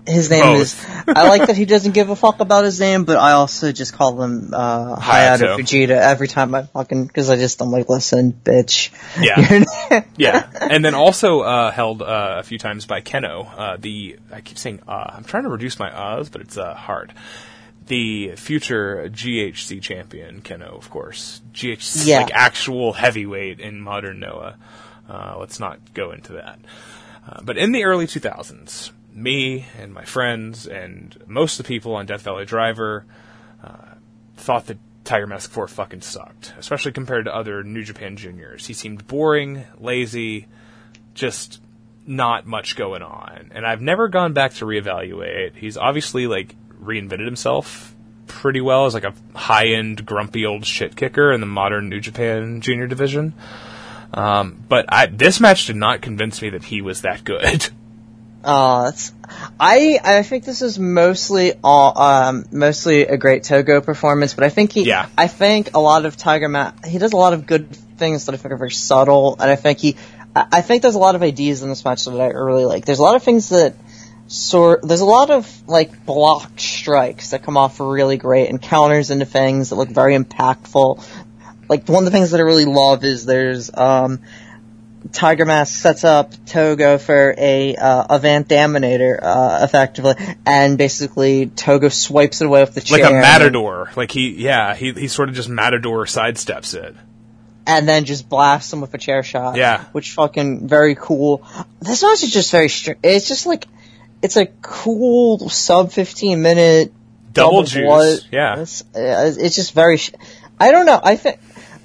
His 0.07 0.31
name 0.31 0.43
Both. 0.43 0.61
is. 0.63 0.87
I 1.07 1.29
like 1.29 1.47
that 1.47 1.57
he 1.57 1.65
doesn't 1.65 1.93
give 1.93 2.11
a 2.11 2.17
fuck 2.17 2.41
about 2.41 2.65
his 2.65 2.81
name, 2.81 3.05
but 3.05 3.19
I 3.19 3.33
also 3.33 3.71
just 3.71 3.93
call 3.93 4.21
him 4.21 4.53
uh, 4.53 4.97
Hayato. 4.97 5.39
Hayato 5.39 5.57
Fujita 5.59 5.91
every 5.91 6.27
time 6.27 6.55
I 6.57 6.65
fucking 6.65 7.07
because 7.07 7.31
I 7.31 7.37
just 7.37 7.61
I'm 7.63 7.71
like, 7.71 7.89
listen, 7.89 8.33
bitch. 8.33 8.91
Yeah. 9.21 10.03
Yeah, 10.17 10.49
and 10.61 10.85
then 10.85 10.95
also 10.95 11.41
uh, 11.41 11.71
held 11.71 12.01
uh, 12.03 12.37
a 12.39 12.43
few 12.43 12.59
times 12.59 12.87
by 12.87 13.01
Kenoh. 13.01 13.47
Uh, 13.59 13.77
the 13.79 14.17
I 14.33 14.41
keep 14.41 14.57
saying 14.59 14.81
uh, 14.89 15.13
I'm 15.17 15.25
trying 15.25 15.45
to 15.45 15.49
reduce 15.51 15.79
my 15.79 15.91
uhs, 15.91 16.31
but 16.33 16.41
it's 16.41 16.57
uh, 16.57 16.75
hard. 16.75 17.13
The 17.87 18.37
future 18.37 19.09
GHC 19.09 19.83
champion 19.83 20.41
Kenoh, 20.43 20.77
of 20.79 20.89
course, 20.91 21.41
GHC 21.53 22.07
Yeah. 22.07 22.21
like 22.23 22.33
actual 22.33 22.93
heavyweight 22.93 23.61
in 23.61 23.81
modern 23.81 24.21
Noah. 24.21 24.57
Uh, 25.09 25.37
let's 25.39 25.59
not 25.61 25.93
go 25.95 26.13
into 26.13 26.35
that. 26.35 26.59
Uh, 27.29 27.41
but 27.43 27.57
in 27.59 27.73
the 27.73 27.85
early 27.85 28.07
2000s, 28.07 28.91
me 29.15 29.67
and 29.79 29.93
my 29.93 30.05
friends 30.05 30.67
and 30.67 31.17
most 31.27 31.59
of 31.59 31.67
the 31.67 31.69
people 31.69 31.95
on 31.95 32.07
Death 32.07 32.23
Valley 32.23 32.45
Driver 32.45 33.05
uh, 33.63 33.95
thought 34.37 34.67
that 34.67 34.79
Tiger 35.05 35.27
Mask 35.27 35.51
4 35.51 35.69
fucking 35.69 36.01
sucked, 36.01 36.55
especially 36.59 36.93
compared 36.93 37.25
to 37.25 37.35
other 37.35 37.63
New 37.63 37.83
Japan 37.83 38.17
juniors. 38.17 38.67
He 38.67 38.73
seemed 38.73 39.07
boring, 39.07 39.65
lazy, 39.79 40.47
just 41.15 41.61
not 42.07 42.47
much 42.47 42.77
going 42.77 43.03
on. 43.03 43.51
And 43.55 43.67
I've 43.67 43.81
never 43.81 44.09
gone 44.09 44.33
back 44.33 44.55
to 44.55 44.65
reevaluate. 44.65 45.57
He's 45.57 45.77
obviously 45.77 46.27
like 46.27 46.55
reinvented 46.81 47.25
himself 47.25 47.95
pretty 48.27 48.61
well 48.61 48.87
as 48.87 48.95
like 48.95 49.05
a 49.05 49.15
high-end 49.35 50.07
grumpy 50.07 50.47
old 50.47 50.65
shit 50.65 50.97
kicker 50.97 51.33
in 51.33 51.41
the 51.41 51.47
modern 51.47 51.89
New 51.89 52.01
Japan 52.01 52.61
junior 52.61 52.87
division. 52.87 53.35
Um, 54.15 54.63
but 54.69 54.87
I, 54.89 55.07
this 55.07 55.41
match 55.41 55.67
did 55.67 55.77
not 55.77 56.03
convince 56.03 56.43
me 56.43 56.51
that 56.51 56.65
he 56.65 56.81
was 56.83 57.03
that 57.03 57.25
good. 57.25 57.69
Uh, 58.45 58.93
I 59.61 59.99
I 60.03 60.23
think 60.23 60.45
this 60.45 60.63
is 60.63 60.79
mostly 60.79 61.53
all, 61.63 61.99
um 61.99 62.45
mostly 62.51 63.03
a 63.03 63.17
great 63.17 63.45
Togo 63.45 63.81
performance, 63.81 64.35
but 64.35 64.45
I 64.45 64.49
think 64.49 64.73
he 64.73 64.83
Yeah. 64.85 65.09
I 65.17 65.29
think 65.29 65.75
a 65.75 65.81
lot 65.81 66.05
of 66.07 66.17
Tiger 66.17 66.49
Mask 66.49 66.85
he 66.85 66.99
does 66.99 67.13
a 67.13 67.17
lot 67.17 67.33
of 67.33 67.47
good 67.47 67.75
things 67.75 68.27
that 68.27 68.35
I 68.35 68.39
think 68.39 68.53
are 68.53 68.57
very 68.57 68.71
subtle, 68.73 69.37
and 69.39 69.51
I 69.51 69.57
think 69.57 69.79
he 69.79 69.97
I 70.35 70.47
I 70.53 70.61
think 70.63 70.83
there's 70.83 70.97
a 70.97 71.01
lot 71.01 71.15
of 71.15 71.23
ideas 71.23 71.63
in 71.63 71.69
this 71.69 71.85
match 71.85 72.05
that 72.05 72.21
I 72.21 72.29
really 72.29 72.65
like. 72.65 72.85
There's 72.85 72.99
a 72.99 73.03
lot 73.03 73.17
of 73.17 73.23
things 73.23 73.51
that 73.51 73.75
sort 74.27 74.81
there's 74.83 75.03
a 75.03 75.05
lot 75.07 75.31
of 75.31 75.69
like 75.69 76.05
blocked 76.07 76.61
strikes 76.61 77.31
that 77.31 77.43
come 77.43 77.57
off 77.57 77.81
really 77.81 78.17
great 78.17 78.49
and 78.49 78.61
counters 78.61 79.11
into 79.11 79.27
things 79.27 79.71
that 79.71 79.77
look 79.77 79.91
very 79.91 80.17
impactful. 80.17 81.05
Like 81.69 81.89
one 81.89 81.99
of 81.99 82.05
the 82.05 82.11
things 82.11 82.33
that 82.33 82.41
I 82.41 82.43
really 82.43 82.65
love 82.65 83.05
is 83.05 83.25
there's 83.25 83.71
um 83.73 84.21
Tiger 85.11 85.45
Mask 85.45 85.81
sets 85.81 86.05
up 86.05 86.33
Togo 86.47 86.99
for 86.99 87.35
a 87.37 87.75
uh, 87.75 88.07
a 88.11 88.19
Van 88.19 88.45
Daminator, 88.45 89.19
uh, 89.23 89.61
effectively, 89.63 90.15
and 90.47 90.79
basically 90.79 91.47
Togo 91.47 91.89
swipes 91.89 92.41
it 92.41 92.47
away 92.47 92.61
with 92.61 92.75
the 92.75 92.81
chair, 92.81 92.99
like 92.99 93.11
a 93.11 93.15
and 93.15 93.21
matador. 93.23 93.91
Like 93.97 94.11
he, 94.11 94.31
yeah, 94.31 94.75
he, 94.75 94.93
he 94.93 95.09
sort 95.09 95.29
of 95.29 95.35
just 95.35 95.49
matador 95.49 96.05
sidesteps 96.05 96.75
it. 96.75 96.95
and 97.67 97.89
then 97.89 98.05
just 98.05 98.29
blasts 98.29 98.73
him 98.73 98.81
with 98.81 98.93
a 98.95 98.99
chair 98.99 99.23
shot. 99.23 99.57
Yeah. 99.57 99.85
which 99.93 100.13
fucking 100.13 100.69
very 100.69 100.95
cool. 100.95 101.47
This 101.81 102.03
match 102.03 102.23
is 102.23 102.33
just 102.33 102.51
very. 102.51 102.69
Str- 102.69 102.93
it's 103.03 103.29
just 103.29 103.47
like 103.47 103.67
it's 104.23 104.37
a 104.37 104.47
cool 104.63 105.49
sub 105.49 105.93
fifteen 105.93 106.43
minute 106.43 106.93
Double 107.33 107.63
juice, 107.63 108.27
yeah. 108.31 108.61
It's, 108.61 108.83
uh, 108.95 109.33
it's 109.39 109.57
just 109.57 109.73
very. 109.73 109.97
Sh- 109.97 110.13
I 110.61 110.71
don't 110.71 110.87
know. 110.87 111.01
I 111.03 111.17
think 111.17 111.41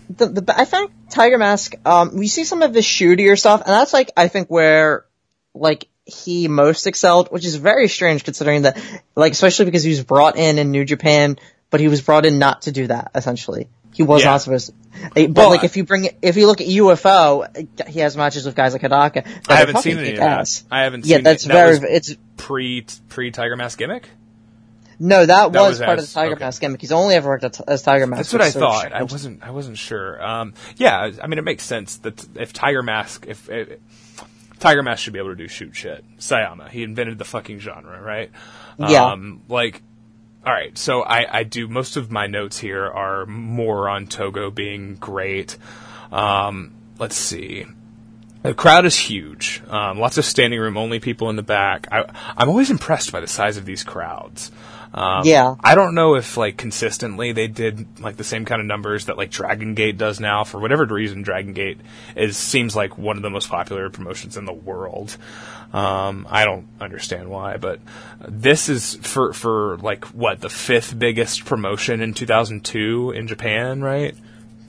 the, 0.09 0.27
the 0.27 0.53
I 0.59 0.65
think 0.65 0.91
Tiger 1.09 1.37
Mask. 1.37 1.73
Um, 1.85 2.15
we 2.15 2.27
see 2.27 2.43
some 2.43 2.61
of 2.61 2.73
his 2.73 2.85
shootier 2.85 3.37
stuff, 3.37 3.61
and 3.61 3.69
that's 3.69 3.93
like 3.93 4.11
I 4.17 4.27
think 4.27 4.49
where 4.49 5.05
like 5.53 5.87
he 6.05 6.47
most 6.47 6.87
excelled, 6.87 7.29
which 7.31 7.45
is 7.45 7.55
very 7.55 7.87
strange 7.87 8.23
considering 8.23 8.63
that, 8.63 8.77
like 9.15 9.33
especially 9.33 9.65
because 9.65 9.83
he 9.83 9.89
was 9.89 10.03
brought 10.03 10.37
in 10.37 10.57
in 10.59 10.71
New 10.71 10.85
Japan, 10.85 11.37
but 11.69 11.79
he 11.79 11.87
was 11.87 12.01
brought 12.01 12.25
in 12.25 12.39
not 12.39 12.63
to 12.63 12.71
do 12.71 12.87
that. 12.87 13.11
Essentially, 13.15 13.67
he 13.93 14.03
was 14.03 14.23
Yeah. 14.23 14.31
not 14.31 14.41
supposed. 14.41 14.67
to. 14.67 14.73
But 15.13 15.29
Well, 15.35 15.49
like 15.49 15.63
if 15.63 15.77
you 15.77 15.83
bring 15.83 16.09
if 16.21 16.37
you 16.37 16.47
look 16.47 16.61
at 16.61 16.67
UFO, 16.67 17.87
he 17.87 17.99
has 17.99 18.15
matches 18.17 18.45
with 18.45 18.55
guys 18.55 18.73
like 18.73 18.81
Hidaka. 18.81 19.27
I 19.47 19.55
haven't 19.57 19.79
seen 19.81 19.97
any 19.97 20.11
of 20.11 20.17
that. 20.17 20.63
I 20.71 20.83
haven't 20.83 21.05
Yeah, 21.05 21.17
seen 21.17 21.23
that's 21.23 21.43
that 21.43 21.53
very. 21.53 21.69
was 21.69 21.83
it's 21.83 22.15
pre 22.37 22.85
pre 23.09 23.31
Tiger 23.31 23.55
Mask 23.55 23.77
gimmick. 23.77 24.09
No, 24.99 25.25
that, 25.25 25.51
That 25.51 25.61
was, 25.61 25.79
was 25.79 25.79
part 25.79 25.99
as- 25.99 26.05
of 26.05 26.13
the 26.13 26.19
Tiger 26.19 26.33
okay. 26.33 26.43
Mask 26.43 26.61
gimmick. 26.61 26.81
He's 26.81 26.91
only 26.91 27.15
ever 27.15 27.29
worked 27.29 27.61
as 27.67 27.81
Tiger 27.83 28.07
Mask. 28.07 28.19
That's 28.19 28.33
what 28.33 28.41
I 28.41 28.49
so 28.49 28.59
thought. 28.59 28.93
I 28.93 29.03
wasn't. 29.03 29.43
I 29.43 29.51
wasn't 29.51 29.77
sure. 29.77 30.23
Um, 30.23 30.53
yeah, 30.77 31.11
I 31.21 31.27
mean, 31.27 31.39
it 31.39 31.43
makes 31.43 31.63
sense 31.63 31.97
that 31.97 32.25
if 32.35 32.53
Tiger 32.53 32.81
Mask, 32.81 33.25
if, 33.27 33.49
if 33.49 33.79
Tiger 34.59 34.83
Mask 34.83 35.03
should 35.03 35.13
be 35.13 35.19
able 35.19 35.29
to 35.29 35.35
do 35.35 35.47
shoot 35.47 35.75
shit. 35.75 36.03
Sayama, 36.17 36.69
he 36.69 36.83
invented 36.83 37.17
the 37.17 37.25
fucking 37.25 37.59
genre, 37.59 38.01
right? 38.01 38.31
Yeah. 38.79 39.05
Um, 39.05 39.41
like, 39.47 39.81
all 40.45 40.53
right. 40.53 40.77
So 40.77 41.03
I, 41.03 41.39
I 41.39 41.43
do 41.43 41.67
most 41.67 41.97
of 41.97 42.11
my 42.11 42.27
notes 42.27 42.57
here 42.57 42.85
are 42.85 43.25
more 43.25 43.89
on 43.89 44.07
Togo 44.07 44.49
being 44.49 44.95
great. 44.95 45.57
Um, 46.11 46.73
let's 46.99 47.15
see. 47.15 47.65
The 48.43 48.53
crowd 48.53 48.85
is 48.85 48.97
huge. 48.97 49.61
Um, 49.67 49.99
lots 49.99 50.17
of 50.17 50.25
standing 50.25 50.59
room 50.59 50.77
only 50.77 50.99
people 50.99 51.29
in 51.29 51.35
the 51.35 51.43
back. 51.43 51.87
I, 51.91 52.05
I'm 52.37 52.49
always 52.49 52.71
impressed 52.71 53.11
by 53.11 53.19
the 53.19 53.27
size 53.27 53.57
of 53.57 53.65
these 53.65 53.83
crowds. 53.83 54.51
Um, 54.93 55.21
Yeah. 55.25 55.55
I 55.63 55.75
don't 55.75 55.95
know 55.95 56.15
if 56.15 56.37
like 56.37 56.57
consistently 56.57 57.31
they 57.31 57.47
did 57.47 57.99
like 57.99 58.17
the 58.17 58.23
same 58.23 58.45
kind 58.45 58.61
of 58.61 58.67
numbers 58.67 59.05
that 59.05 59.17
like 59.17 59.31
Dragon 59.31 59.73
Gate 59.75 59.97
does 59.97 60.19
now. 60.19 60.43
For 60.43 60.59
whatever 60.59 60.85
reason, 60.85 61.21
Dragon 61.23 61.53
Gate 61.53 61.79
is 62.15 62.37
seems 62.37 62.75
like 62.75 62.97
one 62.97 63.17
of 63.17 63.23
the 63.23 63.29
most 63.29 63.49
popular 63.49 63.89
promotions 63.89 64.37
in 64.37 64.45
the 64.45 64.53
world. 64.53 65.17
Um, 65.73 66.25
I 66.29 66.45
don't 66.45 66.65
understand 66.79 67.29
why, 67.29 67.57
but 67.57 67.79
this 68.25 68.69
is 68.69 68.95
for 68.95 69.33
for 69.33 69.77
like 69.77 70.05
what 70.05 70.39
the 70.39 70.49
fifth 70.49 70.97
biggest 70.97 71.43
promotion 71.45 72.01
in 72.01 72.13
2002 72.13 73.11
in 73.11 73.27
Japan, 73.27 73.81
right? 73.81 74.15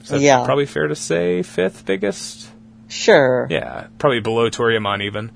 That 0.09 0.19
Yeah. 0.19 0.43
probably 0.43 0.65
fair 0.65 0.87
to 0.87 0.95
say 0.95 1.41
fifth 1.43 1.85
biggest. 1.85 2.49
Sure. 2.89 3.47
Yeah, 3.49 3.87
probably 3.97 4.19
below 4.19 4.49
Toryumon 4.49 5.03
even. 5.03 5.31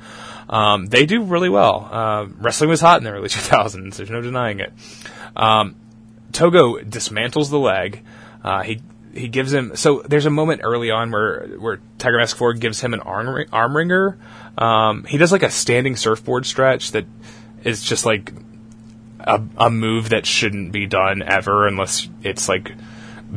Um, 0.50 0.88
they 0.88 1.06
do 1.06 1.24
really 1.24 1.50
well. 1.50 1.88
Uh, 1.92 2.26
wrestling 2.40 2.70
was 2.70 2.82
hot 2.82 2.98
in 2.98 3.04
the 3.04 3.12
early 3.12 3.30
2000s. 3.30 3.96
There's 3.96 4.10
no 4.10 4.22
denying 4.22 4.60
it. 4.60 4.74
Um, 5.36 5.76
Togo 6.32 6.80
dismantles 6.80 7.50
the 7.50 7.60
leg. 7.60 8.04
Uh, 8.44 8.64
he 8.64 8.82
he 9.14 9.28
gives 9.28 9.54
him 9.54 9.76
so 9.76 10.02
there's 10.08 10.26
a 10.26 10.32
moment 10.32 10.62
early 10.64 10.90
on 10.90 11.12
where 11.12 11.46
where 11.60 11.80
Tiger 12.00 12.18
Mask 12.18 12.36
Four 12.36 12.54
gives 12.54 12.82
him 12.82 12.94
an 12.94 13.00
arm 13.00 13.46
arm 13.52 13.78
ringer. 13.78 14.18
Um, 14.58 15.04
he 15.06 15.18
does 15.18 15.32
like 15.32 15.44
a 15.44 15.52
standing 15.52 15.96
surfboard 15.96 16.46
stretch 16.46 16.92
that 16.92 17.06
is 17.64 17.84
just 17.84 18.06
like 18.06 18.34
a, 19.20 19.42
a 19.58 19.70
move 19.70 20.10
that 20.10 20.26
shouldn't 20.26 20.72
be 20.72 20.86
done 20.86 21.22
ever 21.22 21.68
unless 21.68 22.10
it's 22.24 22.50
like 22.50 22.74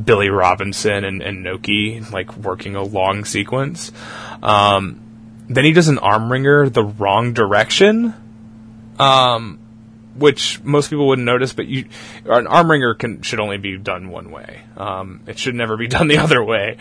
Billy 0.04 0.28
Robinson 0.28 1.04
and, 1.04 1.22
and 1.22 1.44
Noki 1.44 2.10
like 2.10 2.36
working 2.36 2.74
a 2.74 2.82
long 2.82 3.24
sequence. 3.24 3.92
Um, 4.42 5.00
then 5.48 5.64
he 5.64 5.72
does 5.72 5.88
an 5.88 5.98
arm 5.98 6.30
ringer 6.30 6.68
the 6.68 6.84
wrong 6.84 7.32
direction, 7.32 8.14
um, 8.98 9.58
which 10.16 10.62
most 10.62 10.90
people 10.90 11.08
wouldn't 11.08 11.26
notice. 11.26 11.52
But 11.52 11.66
you, 11.66 11.88
an 12.24 12.46
arm 12.46 12.70
ringer 12.70 12.94
can 12.94 13.22
should 13.22 13.40
only 13.40 13.58
be 13.58 13.78
done 13.78 14.10
one 14.10 14.30
way. 14.30 14.62
Um, 14.76 15.22
it 15.26 15.38
should 15.38 15.54
never 15.54 15.76
be 15.76 15.86
done 15.88 16.08
the 16.08 16.18
other 16.18 16.42
way. 16.42 16.78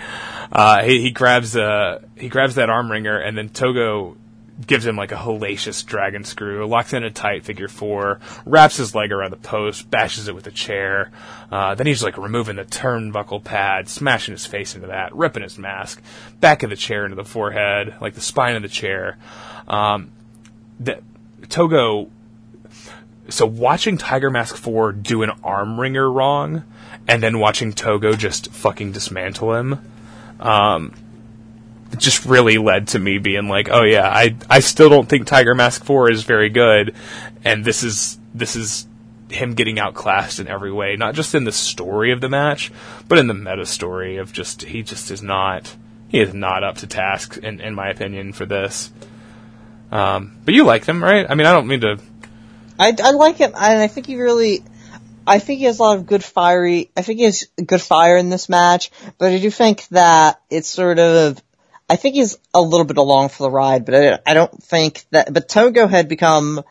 Uh, 0.52 0.84
he, 0.84 1.02
he 1.02 1.12
grabs 1.12 1.56
uh, 1.56 2.02
he 2.16 2.30
grabs 2.30 2.56
that 2.56 2.70
arm 2.70 2.92
ringer, 2.92 3.18
and 3.18 3.38
then 3.38 3.50
Togo 3.50 4.18
gives 4.66 4.86
him 4.86 4.96
like 4.96 5.12
a 5.12 5.16
hellacious 5.16 5.86
dragon 5.86 6.24
screw, 6.24 6.66
locks 6.66 6.94
in 6.94 7.04
a 7.04 7.12
tight 7.12 7.44
figure 7.44 7.68
four, 7.68 8.20
wraps 8.46 8.78
his 8.78 8.96
leg 8.96 9.12
around 9.12 9.32
the 9.32 9.38
post, 9.38 9.90
bashes 9.90 10.28
it 10.28 10.36
with 10.36 10.48
a 10.48 10.52
chair. 10.52 11.12
Uh, 11.52 11.76
then 11.76 11.88
he's 11.88 12.04
like 12.04 12.18
removing 12.18 12.56
the 12.56 12.66
turnbuckle 12.66 13.44
pad, 13.44 13.90
smashing 13.90 14.34
his 14.34 14.46
face 14.46 14.76
into 14.76 14.88
that, 14.88 15.14
ripping 15.16 15.44
his 15.44 15.58
mask, 15.58 16.02
back 16.40 16.64
of 16.64 16.70
the 16.70 16.76
chair 16.76 17.04
into 17.06 17.16
the 17.16 17.26
forehead, 17.26 17.96
like 18.00 18.14
the 18.14 18.22
spine 18.22 18.56
of 18.56 18.62
the 18.62 18.70
chair. 18.70 19.18
Um, 19.68 20.12
the, 20.80 21.02
Togo. 21.50 22.10
So 23.28 23.46
watching 23.46 23.98
Tiger 23.98 24.30
Mask 24.30 24.56
4 24.56 24.92
do 24.92 25.24
an 25.24 25.32
arm 25.44 25.80
wringer 25.80 26.12
wrong, 26.12 26.64
and 27.08 27.22
then 27.22 27.40
watching 27.40 27.74
Togo 27.74 28.14
just 28.14 28.52
fucking 28.52 28.92
dismantle 28.92 29.54
him, 29.56 29.80
um, 30.40 30.94
just 32.00 32.26
really 32.26 32.58
led 32.58 32.90
to 32.90 33.00
me 33.00 33.18
being 33.18 33.48
like, 33.48 33.70
oh 33.70 33.84
yeah, 33.84 34.08
I 34.08 34.36
I 34.50 34.60
still 34.60 34.90
don't 34.90 35.08
think 35.08 35.28
Tiger 35.28 35.56
Mask 35.56 35.84
4 35.84 36.12
is 36.12 36.24
very 36.24 36.50
good, 36.50 36.96
and 37.44 37.64
this 37.64 37.84
is 37.84 38.20
this 38.34 38.56
is 38.56 38.88
him 39.30 39.54
getting 39.54 39.80
outclassed 39.80 40.40
in 40.40 40.48
every 40.48 40.72
way, 40.72 40.96
not 40.96 41.16
just 41.16 41.36
in 41.36 41.44
the 41.44 41.52
story 41.52 42.12
of 42.12 42.22
the 42.22 42.30
match, 42.30 42.72
but 43.08 43.18
in 43.18 43.28
the 43.28 43.34
meta 43.34 43.66
story 43.66 44.18
of 44.18 44.32
just 44.32 44.64
he 44.64 44.84
just 44.84 45.12
is 45.12 45.22
not 45.22 45.76
he 46.08 46.20
is 46.20 46.34
not 46.34 46.64
up 46.64 46.78
to 46.78 46.88
task 46.88 47.38
in 47.38 47.60
in 47.60 47.74
my 47.74 47.90
opinion 47.90 48.34
for 48.34 48.46
this. 48.46 48.92
Um, 49.92 50.38
but 50.44 50.54
you 50.54 50.64
like 50.64 50.86
them, 50.86 51.04
right? 51.04 51.26
I 51.30 51.36
mean, 51.36 51.48
I 51.48 51.54
don't 51.54 51.68
mean 51.68 51.82
to. 51.82 52.00
I, 52.78 52.94
I 53.02 53.12
like 53.12 53.38
him, 53.38 53.54
and 53.56 53.82
I 53.82 53.88
think 53.88 54.08
he 54.08 54.18
really, 54.18 54.64
I 55.26 55.40
think 55.40 55.60
he 55.60 55.66
has 55.66 55.80
a 55.80 55.84
lot 55.84 55.98
of 55.98 56.06
good 56.06 56.24
fiery, 56.24 56.92
I 56.98 57.02
think 57.02 57.20
he 57.20 57.26
has 57.26 57.48
good 57.66 57.82
fire 57.82 58.18
in 58.18 58.30
this 58.30 58.50
match, 58.50 58.92
but 59.18 59.32
I 59.32 59.40
do 59.40 59.50
think 59.50 59.88
that 59.90 60.42
it's 60.50 60.68
sort 60.68 61.00
of, 61.00 61.42
I 61.90 61.96
think 61.98 62.16
he's 62.16 62.38
a 62.54 62.62
little 62.62 62.86
bit 62.86 62.98
along 62.98 63.30
for 63.30 63.44
the 63.44 63.52
ride, 63.52 63.86
but 63.86 63.96
I, 63.96 64.20
I 64.26 64.34
don't 64.34 64.64
think 64.64 65.06
that, 65.12 65.32
but 65.32 65.48
Togo 65.48 65.88
had 65.88 66.08
become, 66.10 66.64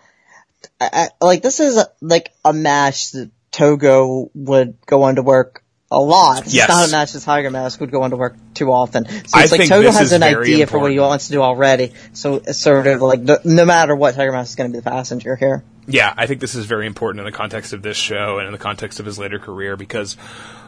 I, 0.80 1.08
I, 1.20 1.24
like 1.24 1.42
this 1.42 1.60
is 1.60 1.76
a, 1.76 1.86
like 2.00 2.32
a 2.44 2.52
match 2.52 3.12
that 3.12 3.30
Togo 3.52 4.30
would 4.34 4.76
go 4.86 5.04
on 5.04 5.14
to 5.16 5.22
work 5.22 5.64
a 5.90 6.00
lot. 6.00 6.44
It's 6.44 6.54
Yes. 6.54 6.68
not 6.68 6.88
a 6.88 6.90
match 6.90 7.12
that 7.12 7.22
Tiger 7.22 7.50
Mask 7.50 7.80
would 7.80 7.90
go 7.90 8.02
on 8.02 8.10
to 8.10 8.16
work 8.16 8.36
too 8.54 8.72
often. 8.72 9.06
So 9.06 9.12
I 9.12 9.44
it's 9.44 9.52
like 9.52 9.60
think 9.60 9.70
Togo 9.70 9.90
has 9.92 10.12
an 10.12 10.22
idea 10.22 10.66
for 10.66 10.78
what 10.78 10.90
he 10.90 10.98
wants 10.98 11.26
to 11.26 11.32
do 11.32 11.42
already. 11.42 11.92
So 12.12 12.36
it's 12.36 12.58
sort 12.58 12.86
of 12.86 13.00
like 13.00 13.20
no, 13.20 13.38
no 13.44 13.64
matter 13.64 13.94
what, 13.94 14.14
Tiger 14.14 14.32
Mask 14.32 14.50
is 14.50 14.56
going 14.56 14.72
to 14.72 14.76
be 14.76 14.80
the 14.80 14.90
passenger 14.90 15.36
here. 15.36 15.62
Yeah, 15.86 16.12
I 16.16 16.26
think 16.26 16.40
this 16.40 16.54
is 16.54 16.66
very 16.66 16.86
important 16.86 17.20
in 17.20 17.30
the 17.30 17.36
context 17.36 17.72
of 17.72 17.82
this 17.82 17.96
show 17.96 18.38
and 18.38 18.46
in 18.46 18.52
the 18.52 18.58
context 18.58 19.00
of 19.00 19.06
his 19.06 19.18
later 19.18 19.38
career 19.38 19.76
because, 19.76 20.16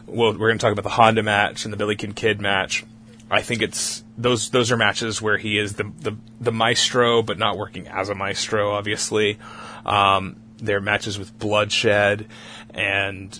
well, 0.05 0.31
we're 0.31 0.49
going 0.49 0.59
to 0.59 0.63
talk 0.63 0.71
about 0.71 0.83
the 0.83 0.89
Honda 0.89 1.23
match 1.23 1.65
and 1.65 1.73
the 1.73 1.77
Billy 1.77 1.95
Ken 1.95 2.13
Kid 2.13 2.39
match. 2.39 2.85
I 3.29 3.41
think 3.41 3.61
it's 3.61 4.03
those 4.17 4.49
those 4.51 4.71
are 4.71 4.77
matches 4.77 5.21
where 5.21 5.37
he 5.37 5.57
is 5.57 5.73
the 5.73 5.91
the, 5.99 6.17
the 6.39 6.51
maestro, 6.51 7.21
but 7.21 7.37
not 7.37 7.57
working 7.57 7.87
as 7.87 8.09
a 8.09 8.15
maestro. 8.15 8.71
Obviously, 8.71 9.37
um, 9.85 10.37
they're 10.57 10.81
matches 10.81 11.19
with 11.19 11.37
bloodshed 11.37 12.27
and 12.69 13.39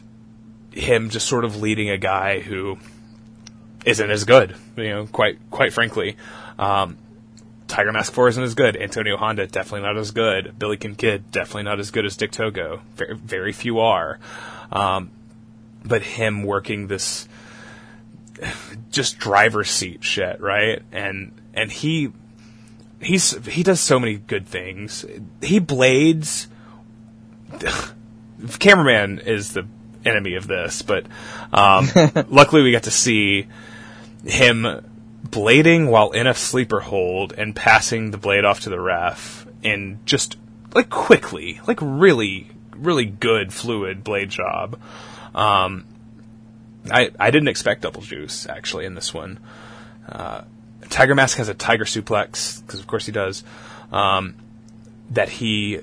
him 0.72 1.09
just 1.09 1.27
sort 1.27 1.45
of 1.45 1.61
leading 1.61 1.89
a 1.89 1.97
guy 1.97 2.39
who 2.39 2.77
isn't 3.85 4.11
as 4.11 4.26
good. 4.26 4.55
You 4.76 4.89
know, 4.89 5.07
quite 5.07 5.39
quite 5.49 5.73
frankly. 5.73 6.18
Um, 6.59 6.97
Tiger 7.68 7.91
Mask 7.91 8.14
4 8.14 8.30
isn't 8.30 8.43
as 8.43 8.55
good. 8.55 8.77
Antonio 8.77 9.18
Honda, 9.18 9.45
definitely 9.45 9.81
not 9.81 9.97
as 9.97 10.11
good. 10.11 10.57
Billy 10.57 10.77
Kid, 10.77 11.31
definitely 11.31 11.64
not 11.64 11.80
as 11.80 11.91
good 11.91 12.05
as 12.05 12.15
Dick 12.15 12.31
Togo. 12.31 12.81
Very, 12.95 13.15
very 13.15 13.51
few 13.51 13.80
are. 13.80 14.19
Um, 14.72 15.11
but 15.84 16.01
him 16.01 16.43
working 16.43 16.88
this 16.88 17.27
just 18.91 19.18
driver's 19.19 19.69
seat 19.69 20.03
shit, 20.03 20.39
right? 20.41 20.81
And 20.91 21.31
and 21.53 21.72
he 21.72 22.11
he's 23.01 23.31
he 23.45 23.64
does 23.64 23.80
so 23.80 23.99
many 23.99 24.15
good 24.15 24.47
things. 24.47 25.05
He 25.41 25.59
blades 25.59 26.47
cameraman 28.59 29.19
is 29.19 29.53
the 29.53 29.68
enemy 30.05 30.35
of 30.35 30.47
this, 30.47 30.81
but 30.81 31.05
um, 31.51 31.89
luckily 32.30 32.61
we 32.64 32.72
got 32.72 32.84
to 32.84 32.91
see 32.91 33.47
him 34.26 34.65
blading 35.26 35.89
while 35.89 36.11
in 36.11 36.27
a 36.27 36.34
sleeper 36.34 36.80
hold 36.80 37.34
and 37.34 37.55
passing 37.55 38.11
the 38.11 38.18
blade 38.18 38.45
off 38.45 38.61
to 38.61 38.69
the 38.69 38.80
ref 38.80 39.47
and 39.64 40.05
just 40.05 40.38
like 40.73 40.89
quickly, 40.89 41.59
like 41.68 41.80
really, 41.81 42.47
really 42.76 43.05
good 43.05 43.53
fluid 43.53 44.03
blade 44.03 44.30
job. 44.30 44.80
Um, 45.35 45.85
I 46.91 47.11
I 47.19 47.31
didn't 47.31 47.47
expect 47.47 47.81
double 47.81 48.01
juice 48.01 48.47
actually 48.47 48.85
in 48.85 48.95
this 48.95 49.14
one. 49.14 49.39
Uh, 50.07 50.41
Tiger 50.89 51.15
Mask 51.15 51.38
has 51.38 51.49
a 51.49 51.53
tiger 51.53 51.85
suplex 51.85 52.61
because 52.61 52.80
of 52.80 52.88
course 52.88 53.05
he 53.05 53.11
does. 53.11 53.43
Um, 53.91 54.35
that 55.11 55.30
he 55.30 55.80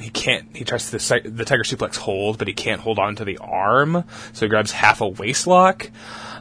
he 0.00 0.10
can't 0.10 0.46
he 0.54 0.64
tries 0.64 0.90
to 0.90 0.98
the, 0.98 1.30
the 1.30 1.44
tiger 1.44 1.62
suplex 1.62 1.96
hold 1.96 2.38
but 2.38 2.48
he 2.48 2.54
can't 2.54 2.80
hold 2.80 2.98
on 2.98 3.16
to 3.16 3.24
the 3.24 3.38
arm 3.38 4.04
so 4.32 4.46
he 4.46 4.48
grabs 4.48 4.72
half 4.72 5.00
a 5.00 5.08
waist 5.08 5.46
lock 5.46 5.90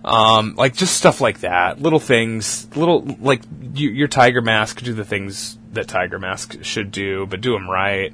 um, 0.06 0.56
like 0.56 0.76
just 0.76 0.96
stuff 0.96 1.20
like 1.20 1.42
that 1.42 1.82
little 1.82 2.00
things 2.00 2.74
little 2.76 3.02
like 3.20 3.42
you, 3.74 3.90
your 3.90 4.08
tiger 4.08 4.42
mask 4.42 4.82
do 4.82 4.94
the 4.94 5.04
things 5.04 5.58
that 5.74 5.88
tiger 5.88 6.20
mask 6.20 6.64
should 6.64 6.92
do 6.92 7.26
but 7.26 7.42
do 7.42 7.52
them 7.52 7.70
right 7.70 8.14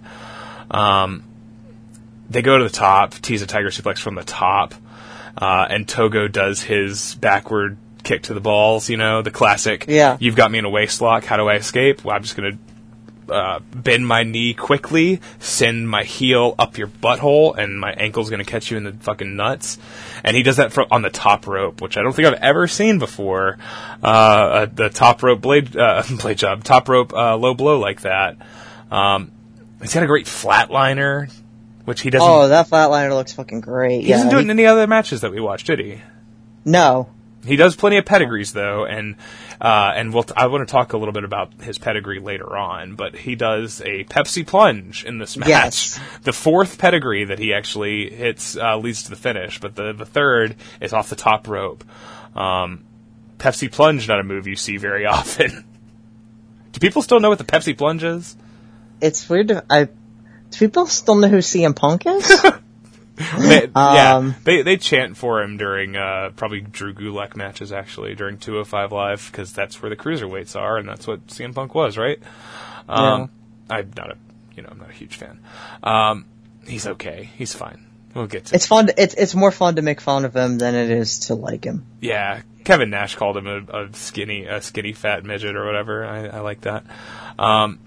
um, 0.71 1.23
they 2.27 2.41
go 2.41 2.57
to 2.57 2.63
the 2.63 2.69
top 2.69 3.13
tease 3.13 3.43
a 3.43 3.47
tiger 3.47 3.69
suplex 3.69 3.99
from 3.99 4.15
the 4.15 4.23
top 4.23 4.73
uh, 5.37 5.67
and 5.69 5.87
togo 5.87 6.27
does 6.27 6.61
his 6.63 7.15
backward 7.15 7.77
kick 8.03 8.23
to 8.23 8.33
the 8.33 8.39
balls 8.41 8.89
you 8.89 8.97
know 8.97 9.21
the 9.21 9.31
classic 9.31 9.85
Yeah. 9.87 10.17
you've 10.19 10.35
got 10.35 10.51
me 10.51 10.59
in 10.59 10.65
a 10.65 10.69
waist 10.69 11.01
lock 11.01 11.25
how 11.25 11.37
do 11.37 11.47
i 11.47 11.55
escape 11.55 12.03
well 12.05 12.15
i'm 12.15 12.21
just 12.23 12.35
gonna 12.35 12.57
uh, 13.27 13.59
bend 13.73 14.05
my 14.05 14.21
knee 14.21 14.53
quickly, 14.53 15.19
send 15.39 15.89
my 15.89 16.03
heel 16.03 16.53
up 16.59 16.77
your 16.77 16.85
butthole, 16.87 17.57
and 17.57 17.79
my 17.79 17.91
ankle's 17.91 18.29
going 18.29 18.37
to 18.37 18.45
catch 18.45 18.69
you 18.69 18.77
in 18.77 18.83
the 18.83 18.91
fucking 18.93 19.35
nuts. 19.35 19.79
And 20.23 20.37
he 20.37 20.43
does 20.43 20.57
that 20.57 20.71
fro- 20.71 20.85
on 20.91 21.01
the 21.01 21.09
top 21.09 21.47
rope, 21.47 21.81
which 21.81 21.97
I 21.97 22.03
don't 22.03 22.13
think 22.13 22.27
I've 22.27 22.35
ever 22.43 22.67
seen 22.67 22.99
before. 22.99 23.57
Uh, 24.03 24.05
uh, 24.05 24.65
the 24.71 24.89
top 24.89 25.23
rope 25.23 25.41
blade 25.41 25.75
uh, 25.75 26.03
blade 26.21 26.37
job, 26.37 26.63
top 26.63 26.87
rope 26.87 27.13
uh, 27.13 27.35
low 27.35 27.55
blow 27.55 27.79
like 27.79 28.01
that. 28.01 28.37
Um, 28.91 29.31
he's 29.81 29.95
got 29.95 30.03
a 30.03 30.05
great 30.05 30.27
flatliner, 30.27 31.33
which 31.85 32.01
he 32.01 32.09
doesn't. 32.09 32.27
Oh, 32.27 32.47
that 32.49 32.67
flatliner 32.67 33.13
looks 33.13 33.33
fucking 33.33 33.61
great. 33.61 34.01
he 34.01 34.09
yeah, 34.09 34.17
doesn't 34.17 34.29
do 34.31 34.37
it 34.37 34.41
in 34.41 34.49
any 34.49 34.65
other 34.65 34.85
matches 34.87 35.21
that 35.21 35.31
we 35.31 35.39
watched, 35.39 35.67
did 35.67 35.79
he? 35.79 36.01
no. 36.65 37.09
He 37.45 37.57
does 37.57 37.75
plenty 37.75 37.97
of 37.97 38.05
pedigrees 38.05 38.53
though, 38.53 38.85
and 38.85 39.17
uh, 39.61 39.93
and 39.95 40.11
we'll 40.11 40.23
t- 40.23 40.33
I 40.35 40.47
want 40.47 40.67
to 40.67 40.71
talk 40.71 40.93
a 40.93 40.97
little 40.97 41.11
bit 41.11 41.23
about 41.23 41.53
his 41.61 41.77
pedigree 41.77 42.19
later 42.19 42.57
on. 42.57 42.95
But 42.95 43.15
he 43.15 43.35
does 43.35 43.81
a 43.81 44.03
Pepsi 44.05 44.47
plunge 44.47 45.05
in 45.05 45.19
this 45.19 45.37
match. 45.37 45.49
Yes. 45.49 45.99
The 46.23 46.33
fourth 46.33 46.79
pedigree 46.79 47.25
that 47.25 47.37
he 47.37 47.53
actually 47.53 48.09
hits 48.09 48.57
uh, 48.57 48.77
leads 48.77 49.03
to 49.03 49.11
the 49.11 49.15
finish, 49.15 49.59
but 49.59 49.75
the 49.75 49.93
the 49.93 50.07
third 50.07 50.55
is 50.81 50.91
off 50.91 51.09
the 51.09 51.15
top 51.15 51.47
rope. 51.47 51.83
Um, 52.35 52.83
Pepsi 53.37 53.71
plunge, 53.71 54.07
not 54.07 54.19
a 54.19 54.23
move 54.23 54.47
you 54.47 54.55
see 54.55 54.77
very 54.77 55.05
often. 55.05 55.65
Do 56.71 56.79
people 56.79 57.03
still 57.03 57.19
know 57.19 57.29
what 57.29 57.37
the 57.37 57.43
Pepsi 57.43 57.77
plunge 57.77 58.03
is? 58.03 58.35
It's 59.01 59.29
weird. 59.29 59.49
To, 59.49 59.63
I 59.69 59.89
do 60.51 60.57
people 60.59 60.87
still 60.87 61.15
know 61.15 61.27
who 61.27 61.37
CM 61.37 61.75
Punk 61.75 62.05
is? 62.05 62.45
They, 63.17 63.69
yeah, 63.73 64.15
Um, 64.17 64.35
they 64.43 64.61
they 64.61 64.75
chant 64.75 65.15
for 65.15 65.41
him 65.41 65.55
during 65.55 65.95
uh, 65.95 66.31
probably 66.35 66.59
Drew 66.59 66.93
Gulak 66.93 67.37
matches 67.37 67.71
actually 67.71 68.13
during 68.13 68.37
205 68.37 68.91
Live 68.91 69.29
because 69.31 69.53
that's 69.53 69.81
where 69.81 69.89
the 69.89 69.95
cruiserweights 69.95 70.59
are 70.59 70.77
and 70.77 70.89
that's 70.89 71.07
what 71.07 71.25
CM 71.27 71.55
Punk 71.55 71.73
was, 71.73 71.97
right? 71.97 72.19
Um, 72.89 73.29
I'm 73.69 73.91
not 73.95 74.11
a 74.11 74.17
you 74.57 74.63
know 74.63 74.69
I'm 74.69 74.79
not 74.79 74.89
a 74.89 74.93
huge 74.93 75.15
fan. 75.15 75.39
Um, 75.81 76.25
he's 76.67 76.87
okay, 76.87 77.29
he's 77.37 77.53
fine. 77.53 77.85
We'll 78.13 78.27
get 78.27 78.47
to 78.47 78.55
it's 78.55 78.65
fun. 78.65 78.87
To, 78.87 79.01
it's 79.01 79.13
it's 79.13 79.33
more 79.33 79.51
fun 79.51 79.77
to 79.77 79.81
make 79.81 80.01
fun 80.01 80.25
of 80.25 80.35
him 80.35 80.57
than 80.57 80.75
it 80.75 80.89
is 80.89 81.19
to 81.19 81.35
like 81.35 81.63
him. 81.63 81.85
yeah. 82.01 82.41
Kevin 82.65 82.89
Nash 82.89 83.13
called 83.15 83.37
him 83.37 83.45
a, 83.45 83.83
a 83.83 83.93
skinny 83.93 84.45
a 84.45 84.59
skinny 84.59 84.91
fat 84.93 85.23
midget 85.23 85.55
or 85.55 85.65
whatever. 85.65 86.03
I, 86.03 86.25
I 86.25 86.39
like 86.39 86.61
that. 86.61 86.83
Um, 87.37 87.79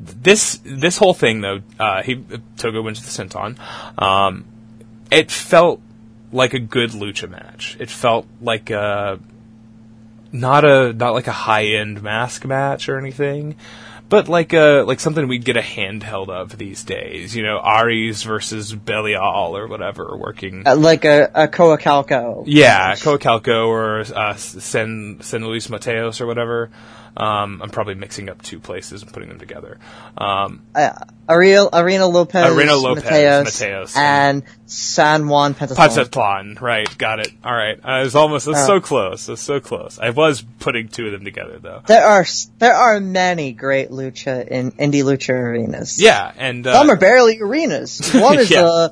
this 0.00 0.60
this 0.64 0.96
whole 0.96 1.14
thing 1.14 1.42
though, 1.42 1.60
uh, 1.78 2.02
he 2.02 2.24
Togo 2.56 2.82
wins 2.82 3.02
the 3.02 3.22
senton. 3.24 3.58
Um, 4.00 4.46
it 5.10 5.30
felt 5.30 5.80
like 6.32 6.54
a 6.54 6.58
good 6.58 6.90
lucha 6.90 7.28
match. 7.28 7.76
It 7.78 7.90
felt 7.90 8.26
like 8.40 8.70
a 8.70 9.20
not 10.32 10.64
a 10.64 10.92
not 10.92 11.12
like 11.12 11.26
a 11.26 11.32
high 11.32 11.66
end 11.66 12.02
mask 12.02 12.46
match 12.46 12.88
or 12.88 12.98
anything, 12.98 13.56
but 14.08 14.28
like 14.28 14.54
uh 14.54 14.84
like 14.86 15.00
something 15.00 15.28
we'd 15.28 15.44
get 15.44 15.56
a 15.56 15.62
handheld 15.62 16.28
of 16.28 16.56
these 16.56 16.82
days. 16.84 17.36
You 17.36 17.42
know, 17.42 17.60
Arez 17.62 18.24
versus 18.24 18.72
Belial 18.74 19.56
or 19.56 19.66
whatever, 19.66 20.16
working. 20.16 20.66
Uh, 20.66 20.76
like 20.76 21.04
a, 21.04 21.30
a 21.34 21.48
Coacalco. 21.48 22.44
Yeah, 22.46 22.94
Coacalco 22.94 23.68
or 23.68 24.00
uh, 24.00 24.34
San 24.36 25.18
San 25.20 25.44
Luis 25.44 25.66
Mateos 25.66 26.20
or 26.20 26.26
whatever. 26.26 26.70
Um, 27.16 27.60
I'm 27.62 27.70
probably 27.70 27.94
mixing 27.94 28.28
up 28.30 28.40
two 28.42 28.60
places 28.60 29.02
and 29.02 29.12
putting 29.12 29.28
them 29.28 29.38
together. 29.38 29.78
Um, 30.16 30.62
Uh, 30.74 30.90
Ariel, 31.28 31.68
Arena 31.72 32.06
Lopez, 32.06 32.50
Arena 32.56 32.74
Lopez, 32.76 33.04
Mateos, 33.04 33.44
Mateos, 33.44 33.96
and 33.96 34.42
San 34.66 35.28
Juan 35.28 35.54
Pentathlon. 35.54 35.76
Pantitlan, 35.76 36.60
right? 36.60 36.98
Got 36.98 37.20
it. 37.20 37.32
All 37.44 37.54
right. 37.54 37.78
I 37.84 38.02
was 38.02 38.14
almost. 38.14 38.46
It 38.46 38.50
was 38.50 38.66
so 38.66 38.80
close. 38.80 39.28
Was 39.28 39.40
so 39.40 39.60
close. 39.60 39.98
I 40.00 40.10
was 40.10 40.42
putting 40.60 40.88
two 40.88 41.06
of 41.06 41.12
them 41.12 41.24
together 41.24 41.58
though. 41.60 41.82
There 41.86 42.04
are 42.04 42.26
there 42.58 42.74
are 42.74 43.00
many 43.00 43.52
great 43.52 43.90
lucha 43.90 44.46
in 44.48 44.72
indie 44.72 45.04
lucha 45.04 45.30
arenas. 45.34 46.00
Yeah, 46.00 46.32
and 46.36 46.66
uh, 46.66 46.72
some 46.72 46.90
are 46.90 46.96
barely 46.96 47.40
arenas. 47.40 48.10
One 48.14 48.38
is 48.38 48.50
Yeah. 48.50 48.66
a 48.66 48.90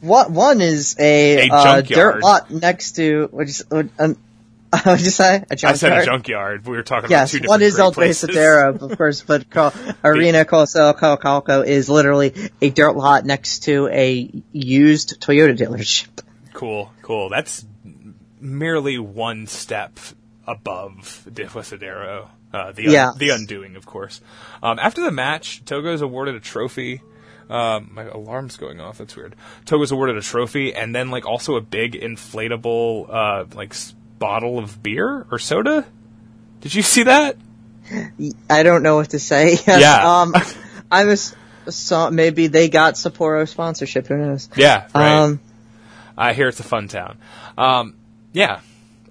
what 0.00 0.30
one 0.30 0.60
is 0.60 0.96
a, 0.98 1.48
A 1.48 1.52
uh, 1.52 1.80
dirt 1.82 2.22
lot 2.22 2.50
next 2.50 2.92
to 2.92 3.28
what 3.32 3.48
you 3.48 3.88
an, 3.98 4.16
what'd 4.84 5.04
you 5.04 5.10
say? 5.10 5.44
A 5.50 5.56
junkyard. 5.56 5.64
I 5.64 5.76
said 5.76 5.92
a 5.98 6.04
junkyard. 6.04 6.66
We 6.66 6.76
were 6.76 6.82
talking 6.82 7.10
Yes, 7.10 7.30
about 7.32 7.32
two 7.32 7.38
different 7.40 7.48
one 7.50 7.62
is 7.62 7.78
El 7.78 7.92
places. 7.92 8.36
Of 8.36 8.96
course, 8.98 9.22
but 9.22 9.50
Cal- 9.50 9.74
Arena 10.04 10.44
Coliseo 10.44 10.96
Coacalco 10.96 11.66
is 11.66 11.88
literally 11.88 12.50
a 12.62 12.70
dirt 12.70 12.94
lot 12.96 13.24
next 13.24 13.64
to 13.64 13.88
a 13.88 14.30
used 14.52 15.20
Toyota 15.20 15.56
dealership. 15.56 16.22
Cool, 16.52 16.92
cool. 17.02 17.28
That's 17.30 17.64
merely 18.40 18.98
one 18.98 19.46
step 19.46 19.98
above 20.46 21.26
Defuesadero. 21.30 22.28
Uh, 22.52 22.72
the 22.72 22.86
un- 22.88 22.92
Yeah. 22.92 23.12
the 23.16 23.30
undoing, 23.30 23.76
of 23.76 23.86
course. 23.86 24.20
Um, 24.62 24.78
after 24.78 25.02
the 25.02 25.10
match, 25.12 25.64
Togo 25.64 25.92
is 25.92 26.02
awarded 26.02 26.34
a 26.34 26.40
trophy. 26.40 27.00
Um, 27.48 27.90
my 27.94 28.04
alarm's 28.04 28.56
going 28.56 28.80
off. 28.80 28.98
That's 28.98 29.16
weird. 29.16 29.34
Togo's 29.66 29.90
awarded 29.92 30.16
a 30.16 30.20
trophy, 30.22 30.74
and 30.74 30.94
then 30.94 31.10
like 31.10 31.26
also 31.26 31.56
a 31.56 31.60
big 31.60 31.92
inflatable 31.94 33.08
uh, 33.12 33.44
like 33.54 33.70
s- 33.70 33.94
bottle 34.20 34.58
of 34.60 34.80
beer 34.80 35.26
or 35.32 35.40
soda. 35.40 35.84
Did 36.60 36.74
you 36.74 36.82
see 36.82 37.02
that? 37.02 37.36
I 38.48 38.62
don't 38.62 38.84
know 38.84 38.94
what 38.96 39.10
to 39.10 39.18
say. 39.18 39.58
Yeah. 39.66 40.20
um, 40.20 40.34
I 40.92 41.04
was 41.06 41.34
saw 41.68 42.10
maybe 42.10 42.46
they 42.46 42.68
got 42.68 42.94
Sapporo 42.94 43.48
sponsorship. 43.48 44.06
Who 44.06 44.16
knows? 44.16 44.48
Yeah, 44.56 44.86
right. 44.94 45.22
Um, 45.22 45.40
I 46.16 46.32
hear 46.32 46.48
it's 46.48 46.60
a 46.60 46.64
fun 46.64 46.88
town. 46.88 47.18
Um, 47.56 47.94
yeah, 48.32 48.60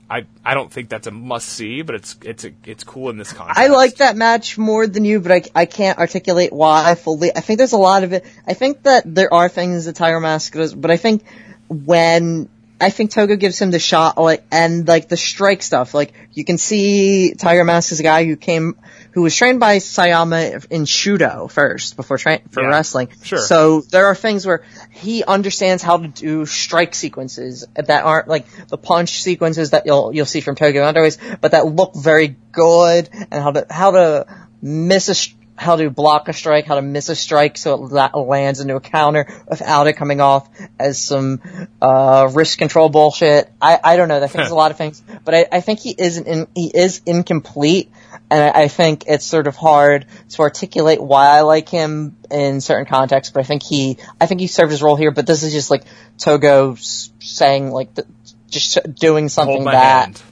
I 0.10 0.26
I 0.44 0.54
don't 0.54 0.72
think 0.72 0.90
that's 0.90 1.08
a 1.08 1.12
must 1.12 1.48
see, 1.48 1.82
but 1.82 1.96
it's 1.96 2.18
it's 2.24 2.46
a, 2.46 2.54
it's 2.66 2.84
cool 2.84 3.10
in 3.10 3.18
this 3.18 3.34
context. 3.34 3.60
I 3.60 3.68
like 3.68 3.96
that 3.98 4.16
match 4.16 4.58
more 4.58 4.88
than 4.88 5.06
you, 5.06 5.20
but 5.20 5.32
I, 5.32 5.44
I 5.56 5.66
can't 5.66 5.98
articulate 6.00 6.52
why 6.52 6.96
fully. 6.96 7.36
I 7.36 7.42
think 7.42 7.58
there's 7.58 7.74
a 7.74 7.78
lot 7.78 8.04
of 8.04 8.14
it. 8.14 8.26
I 8.48 8.54
think 8.54 8.84
that 8.84 9.04
there 9.06 9.34
are 9.34 9.50
things 9.50 9.86
that 9.86 9.96
Tiger 9.96 10.20
Mask 10.20 10.54
does, 10.54 10.74
but 10.74 10.92
I 10.92 10.98
think 10.98 11.24
when 11.70 12.50
I 12.82 12.90
think 12.90 13.12
Togo 13.12 13.36
gives 13.36 13.60
him 13.60 13.72
the 13.72 13.80
shot, 13.80 14.18
like 14.18 14.46
and 14.52 14.88
like 14.88 15.10
the 15.10 15.18
strike 15.18 15.62
stuff, 15.64 15.94
like 15.94 16.14
you 16.34 16.46
can 16.46 16.58
see 16.58 17.34
Tiger 17.34 17.64
Mask 17.64 17.92
is 17.92 18.00
a 18.00 18.04
guy 18.04 18.26
who 18.26 18.36
came, 18.36 18.78
who 19.12 19.22
was 19.22 19.36
trained 19.36 19.60
by 19.60 19.78
Sayama 19.78 20.66
in 20.70 20.84
Shooto 20.84 21.52
first 21.52 21.96
before 21.98 22.18
train 22.18 22.42
for 22.50 22.62
Yeah, 22.64 22.70
wrestling. 22.70 23.10
sure. 23.24 23.40
So 23.40 23.82
there 23.82 24.06
are 24.06 24.16
things 24.16 24.46
where 24.46 24.64
he 24.92 25.24
understands 25.24 25.84
how 25.84 25.98
to 25.98 26.08
do 26.08 26.46
strike 26.46 26.96
sequences 26.96 27.66
that 27.76 28.06
aren't 28.06 28.28
like 28.28 28.46
the 28.68 28.78
punch 28.78 29.22
sequences 29.22 29.72
that 29.72 29.86
you'll 29.86 30.14
you'll 30.14 30.26
see 30.26 30.42
from 30.42 30.56
Togo 30.56 30.82
Underways, 30.82 31.18
but 31.42 31.52
that 31.52 31.66
look 31.66 31.96
very 31.96 32.36
good 32.52 33.10
and 33.14 33.44
how 33.44 33.52
to 33.52 33.66
how 33.70 33.92
to 33.92 34.26
miss 34.62 35.10
a 35.10 35.16
how 35.60 35.76
to 35.76 35.90
block 35.90 36.30
a 36.30 36.34
strike, 36.34 36.66
how 36.66 36.76
to 36.76 36.82
miss 36.82 37.10
a 37.10 37.16
strike 37.16 37.58
so 37.58 37.74
it 37.74 37.92
la- 37.92 38.18
lands 38.18 38.62
into 38.62 38.78
a 38.78 38.80
counter 38.80 39.28
without 39.48 39.88
it 39.88 39.94
coming 39.94 40.22
off 40.22 40.50
as 40.80 40.98
some 41.00 41.42
uh, 41.82 42.30
wrist 42.34 42.58
control 42.58 42.88
bullshit. 42.88 43.52
I, 43.62 43.78
I 43.84 43.98
don't 43.98 44.08
know. 44.08 44.18
I 44.18 44.22
think 44.22 44.36
there's 44.36 44.52
a 44.52 44.56
lot 44.56 44.72
of 44.72 44.78
things, 44.78 45.04
but 45.26 45.36
I, 45.36 45.46
I 45.52 45.62
think 45.62 45.80
he 45.80 45.94
isn't 45.98 46.28
in, 46.28 46.48
he 46.56 46.72
is 46.74 47.02
incomplete, 47.06 47.92
and 48.32 48.42
I, 48.42 48.64
I 48.64 48.68
think 48.70 49.04
it's 49.08 49.26
sort 49.26 49.48
of 49.48 49.58
hard 49.58 50.06
to 50.30 50.42
articulate 50.44 51.02
why 51.02 51.28
I 51.28 51.42
like 51.42 51.68
him 51.68 52.16
in 52.32 52.62
certain 52.62 52.86
contexts. 52.86 53.34
But 53.34 53.42
I 53.42 53.44
think 53.44 53.62
he 53.62 53.98
I 54.22 54.28
think 54.28 54.40
he 54.40 54.48
served 54.48 54.72
his 54.72 54.82
role 54.82 54.96
here. 54.96 55.12
But 55.12 55.28
this 55.28 55.44
is 55.44 55.52
just 55.52 55.70
like 55.70 55.84
Togo 56.18 56.76
saying 56.76 57.72
like 57.72 57.94
the, 57.96 58.06
just 58.48 58.78
doing 58.96 59.28
something 59.28 59.66
that 59.66 60.06
hand. 60.06 60.24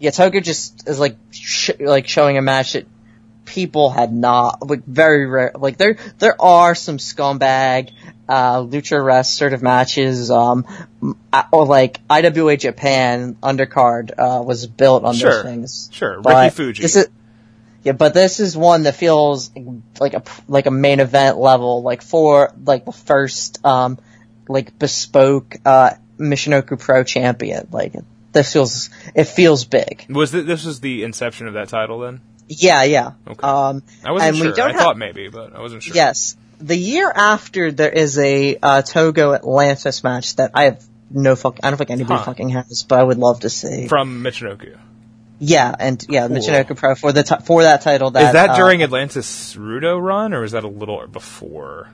yeah, 0.00 0.10
Togo 0.10 0.40
just 0.40 0.88
is 0.88 0.98
like 0.98 1.16
sh- 1.30 1.78
like 1.78 2.08
showing 2.08 2.38
a 2.38 2.42
match 2.42 2.72
that 2.72 2.86
people 3.48 3.90
had 3.90 4.12
not 4.12 4.68
like 4.68 4.84
very 4.84 5.26
rare. 5.26 5.52
Like 5.54 5.76
there 5.78 5.96
there 6.18 6.40
are 6.40 6.74
some 6.74 6.98
scumbag 6.98 7.90
uh, 8.28 8.58
lucharesu 8.62 9.24
sort 9.36 9.52
of 9.54 9.62
matches. 9.62 10.30
Um, 10.30 10.66
or 11.52 11.64
like 11.66 12.00
IWA 12.10 12.56
Japan 12.56 13.34
undercard 13.42 14.10
uh, 14.18 14.42
was 14.42 14.66
built 14.66 15.04
on 15.04 15.14
Sure. 15.14 15.30
those 15.30 15.42
things. 15.42 15.88
Sure, 15.92 16.20
But 16.20 16.36
Ricky 16.44 16.54
Fuji. 16.54 16.82
This 16.82 16.96
is, 16.96 17.08
yeah, 17.84 17.92
but 17.92 18.12
this 18.12 18.40
is 18.40 18.56
one 18.56 18.82
that 18.82 18.96
feels 18.96 19.50
like 19.98 20.14
a 20.14 20.22
like 20.46 20.66
a 20.66 20.70
main 20.70 21.00
event 21.00 21.38
level, 21.38 21.82
like 21.82 22.02
for 22.02 22.52
like 22.64 22.84
the 22.84 22.92
first 22.92 23.64
um 23.64 23.98
like 24.48 24.78
bespoke 24.78 25.56
uh 25.64 25.90
Michinoku 26.18 26.78
Pro 26.78 27.04
champion. 27.04 27.68
Like 27.70 27.94
this 28.32 28.52
feels 28.52 28.90
it 29.14 29.24
feels 29.24 29.64
big. 29.64 30.04
Was 30.10 30.32
th- 30.32 30.44
this 30.44 30.64
was 30.64 30.80
the 30.80 31.02
inception 31.04 31.46
of 31.46 31.54
that 31.54 31.68
title 31.68 32.00
then? 32.00 32.20
Yeah, 32.48 32.82
yeah. 32.84 33.12
Okay. 33.26 33.46
Um, 33.46 33.82
I 34.04 34.12
wasn't 34.12 34.28
and 34.28 34.36
sure. 34.38 34.46
we 34.46 34.52
don't 34.54 34.70
I 34.70 34.72
have, 34.72 34.80
thought 34.80 34.96
maybe, 34.98 35.28
but 35.28 35.54
I 35.54 35.60
wasn't 35.60 35.82
sure. 35.82 35.94
yes. 35.94 36.36
The 36.60 36.76
year 36.76 37.10
after 37.14 37.70
there 37.70 37.90
is 37.90 38.18
a 38.18 38.56
uh, 38.60 38.82
Togo 38.82 39.32
Atlantis 39.34 40.02
match 40.02 40.36
that 40.36 40.52
I 40.54 40.64
have 40.64 40.84
no 41.10 41.36
fuck. 41.36 41.58
I 41.62 41.70
don't 41.70 41.76
think 41.78 41.90
anybody 41.90 42.18
Huh. 42.18 42.24
fucking 42.24 42.48
has, 42.50 42.82
but 42.88 42.98
I 42.98 43.02
would 43.04 43.18
love 43.18 43.40
to 43.40 43.50
see. 43.50 43.86
From 43.86 44.22
Michinoku. 44.24 44.76
yeah, 45.38 45.74
and 45.78 46.04
yeah, 46.08 46.26
Cool. 46.26 46.36
Michinoku 46.36 46.76
Pro 46.76 46.94
for 46.96 47.12
the 47.12 47.22
ti 47.22 47.36
for 47.44 47.62
that 47.62 47.82
title. 47.82 48.10
That 48.10 48.22
Is 48.28 48.32
that 48.32 48.50
uh, 48.50 48.56
during 48.56 48.82
Atlantis 48.82 49.54
Rudo 49.54 50.00
run, 50.02 50.32
or 50.34 50.42
is 50.42 50.52
that 50.52 50.64
a 50.64 50.68
little 50.68 51.06
before? 51.06 51.88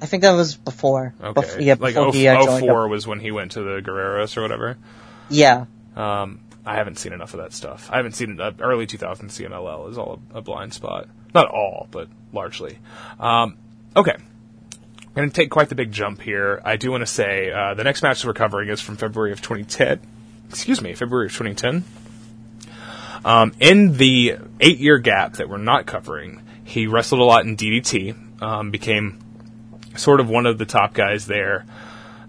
I 0.00 0.06
think 0.06 0.24
that 0.24 0.32
was 0.32 0.56
before. 0.56 1.14
Okay. 1.22 1.40
Bef- 1.40 1.60
yeah, 1.64 1.76
like 1.78 1.94
before 1.94 2.10
0- 2.12 2.14
he 2.14 2.26
uh, 2.28 2.58
04 2.58 2.84
up. 2.84 2.90
was 2.90 3.06
when 3.06 3.20
he 3.20 3.30
went 3.30 3.52
to 3.52 3.60
the 3.62 3.80
Guerreros 3.80 4.36
or 4.36 4.42
whatever. 4.42 4.76
Yeah. 5.30 5.66
Um, 5.96 6.40
I 6.64 6.76
haven't 6.76 6.98
seen 6.98 7.12
enough 7.12 7.34
of 7.34 7.40
that 7.40 7.52
stuff. 7.52 7.88
I 7.90 7.96
haven't 7.96 8.12
seen 8.12 8.40
uh, 8.40 8.52
early 8.60 8.86
2000 8.86 9.28
CMLL 9.28 9.90
is 9.90 9.98
all 9.98 10.20
a, 10.32 10.38
a 10.38 10.42
blind 10.42 10.72
spot. 10.72 11.08
Not 11.34 11.48
all, 11.48 11.88
but 11.90 12.08
largely. 12.32 12.78
Um, 13.18 13.56
okay. 13.96 14.14
I'm 14.14 15.14
going 15.14 15.28
to 15.28 15.34
take 15.34 15.50
quite 15.50 15.68
the 15.68 15.74
big 15.74 15.92
jump 15.92 16.20
here. 16.20 16.62
I 16.64 16.76
do 16.76 16.90
want 16.90 17.02
to 17.02 17.06
say 17.06 17.50
uh, 17.50 17.74
the 17.74 17.84
next 17.84 18.02
match 18.02 18.24
we're 18.24 18.32
covering 18.32 18.68
is 18.68 18.80
from 18.80 18.96
February 18.96 19.32
of 19.32 19.42
2010. 19.42 20.00
Excuse 20.48 20.80
me, 20.80 20.94
February 20.94 21.26
of 21.26 21.32
2010. 21.32 21.84
Um, 23.24 23.52
in 23.60 23.96
the 23.96 24.36
eight 24.60 24.78
year 24.78 24.98
gap 24.98 25.34
that 25.34 25.48
we're 25.48 25.58
not 25.58 25.86
covering, 25.86 26.42
he 26.64 26.86
wrestled 26.86 27.20
a 27.20 27.24
lot 27.24 27.44
in 27.44 27.56
DDT, 27.56 28.42
um, 28.42 28.70
became 28.70 29.18
sort 29.96 30.20
of 30.20 30.28
one 30.28 30.46
of 30.46 30.58
the 30.58 30.64
top 30.64 30.94
guys 30.94 31.26
there 31.26 31.66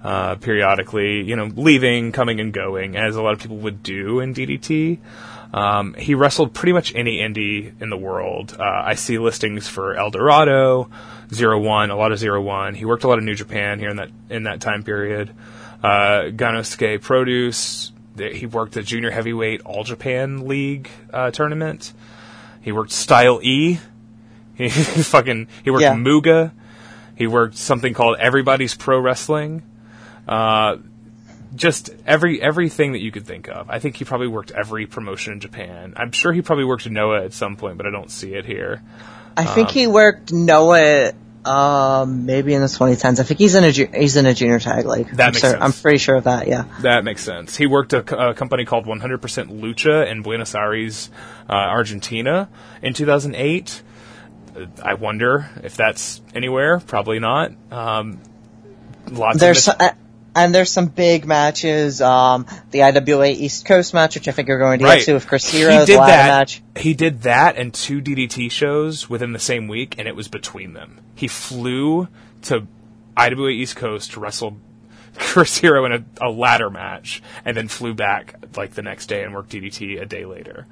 uh, 0.04 0.36
periodically, 0.36 1.22
you 1.24 1.36
know, 1.36 1.50
leaving, 1.56 2.12
coming 2.12 2.40
and 2.40 2.54
going, 2.54 2.96
as 2.98 3.16
a 3.16 3.22
lot 3.22 3.34
of 3.34 3.40
people 3.40 3.58
would 3.58 3.82
do 3.82 4.20
in 4.20 4.34
DDT. 4.34 5.00
Um, 5.54 5.94
he 5.94 6.16
wrestled 6.16 6.54
pretty 6.54 6.74
much 6.74 6.94
any 6.96 7.20
indie 7.20 7.80
in 7.82 7.90
the 7.90 7.98
world. 7.98 8.56
Uh, 8.60 8.64
I 8.64 8.96
see 8.96 9.18
listings 9.20 9.68
for 9.68 9.96
El 9.96 10.10
Dorado, 10.10 10.90
Zero 11.32 11.60
One, 11.60 11.92
a 11.92 11.96
lot 11.96 12.12
of 12.12 12.18
Zero 12.20 12.42
One. 12.42 12.74
He 12.74 12.86
worked 12.86 13.04
a 13.04 13.08
lot 13.08 13.18
of 13.20 13.24
New 13.24 13.36
Japan 13.36 13.80
here 13.80 13.90
in 13.90 13.98
that 13.98 14.10
in 14.30 14.44
that 14.44 14.62
time 14.62 14.84
period. 14.84 15.30
Uh, 15.84 16.32
Gannosuke 16.32 17.02
Produce. 17.02 17.92
He 18.18 18.46
worked 18.46 18.74
the 18.74 18.84
Junior 18.84 19.12
Heavyweight 19.12 19.62
All 19.62 19.84
Japan 19.84 20.48
League 20.48 20.90
uh, 21.12 21.32
tournament. 21.32 21.94
He 22.62 22.72
worked 22.72 22.92
Style 22.92 23.40
E. 23.44 23.80
He 24.56 24.70
fucking 24.70 25.48
he 25.64 25.72
worked 25.72 25.82
Yeah. 25.82 25.94
Muga. 25.96 26.52
He 27.16 27.26
worked 27.26 27.58
something 27.58 27.94
called 27.96 28.18
Everybody's 28.20 28.76
Pro 28.76 29.00
Wrestling. 29.00 29.64
Uh, 30.28 30.78
just 31.56 31.92
every 32.08 32.42
everything 32.42 32.94
that 32.94 33.02
you 33.02 33.12
could 33.12 33.26
think 33.28 33.48
of. 33.48 33.70
I 33.70 33.78
think 33.80 33.96
he 33.98 34.06
probably 34.06 34.28
worked 34.28 34.52
every 34.52 34.88
promotion 34.88 35.34
in 35.34 35.40
Japan. 35.40 35.94
I'm 35.98 36.12
sure 36.12 36.34
he 36.34 36.42
probably 36.42 36.66
worked 36.66 36.90
Noah 36.90 37.24
at 37.26 37.34
some 37.34 37.56
point, 37.58 37.78
but 37.78 37.86
I 37.86 37.92
don't 37.92 38.10
see 38.10 38.34
it 38.34 38.46
here. 38.46 38.82
I 39.38 39.44
think 39.46 39.68
Um, 39.70 39.74
he 39.74 39.88
worked 39.88 40.32
Noah, 40.34 41.12
um, 41.46 42.26
maybe 42.26 42.54
in 42.56 42.62
the 42.62 42.68
2010s. 42.68 43.20
I 43.20 43.24
think 43.24 43.40
he's 43.40 43.54
in 43.54 43.64
a 43.64 43.72
ju- 43.72 43.90
he's 43.94 44.16
in 44.16 44.26
a 44.26 44.34
junior 44.34 44.60
tag 44.60 44.86
league. 44.86 45.10
That 45.12 45.26
I'm 45.28 45.28
makes 45.32 45.42
cer- 45.42 45.50
sense. 45.52 45.62
I'm 45.64 45.74
pretty 45.74 45.98
sure 46.00 46.16
of 46.16 46.24
that. 46.24 46.48
Yeah. 46.48 46.66
That 46.82 47.04
makes 47.04 47.22
sense. 47.24 47.56
He 47.56 47.68
worked 47.68 47.94
a, 47.94 48.02
co- 48.02 48.30
a 48.30 48.34
company 48.34 48.66
called 48.66 48.86
100% 48.86 49.20
Lucha 49.60 50.10
in 50.10 50.22
Buenos 50.24 50.56
Aires, 50.56 51.12
uh, 51.50 51.54
Argentina 51.54 52.50
in 52.82 52.94
2008. 52.94 53.82
Uh, 54.56 54.66
I 54.84 54.94
wonder 54.96 55.50
if 55.64 55.76
that's 55.76 56.22
anywhere. 56.34 56.80
Probably 56.80 57.20
not. 57.20 57.52
Um, 57.72 58.20
lots 59.12 59.40
There's 59.40 59.68
of 59.68 59.76
uh, 59.80 59.92
and 60.36 60.54
there's 60.54 60.72
some 60.72 60.88
big 60.88 61.26
matches. 61.26 62.02
Um, 62.02 62.46
the 62.72 62.84
IWA 62.84 63.28
East 63.28 63.66
Coast 63.66 63.94
match, 63.94 64.16
which 64.16 64.28
I 64.28 64.32
think 64.32 64.48
you're 64.48 64.60
going 64.60 64.80
to 64.80 64.86
Right. 64.86 64.98
get 65.00 65.06
to 65.06 65.14
with 65.14 65.28
Chris 65.28 65.50
he 65.50 65.60
Hero's 65.60 65.86
did 65.88 65.98
ladder 65.98 66.12
that. 66.12 66.28
match. 66.28 66.62
He 66.78 66.94
did 66.94 67.22
that 67.24 67.56
and 67.58 67.74
two 67.74 68.02
DDT 68.02 68.50
shows 68.52 69.10
within 69.10 69.32
the 69.34 69.40
same 69.40 69.68
week, 69.68 69.96
and 69.98 70.08
it 70.08 70.16
was 70.16 70.28
between 70.28 70.74
them. 70.74 71.00
He 71.16 71.28
flew 71.28 72.08
to 72.44 72.68
IWA 73.16 73.50
East 73.50 73.76
Coast 73.76 74.12
to 74.14 74.20
wrestle 74.20 74.58
Chris 75.18 75.58
Hero 75.60 75.86
in 75.86 75.92
a, 75.94 76.04
a 76.22 76.30
ladder 76.30 76.70
match, 76.72 77.22
and 77.46 77.56
then 77.56 77.68
flew 77.68 77.94
back 77.94 78.36
like 78.58 78.74
the 78.74 78.82
next 78.82 79.06
day 79.08 79.24
and 79.24 79.34
worked 79.34 79.52
DDT 79.52 80.02
a 80.02 80.06
day 80.06 80.26
later. 80.26 80.66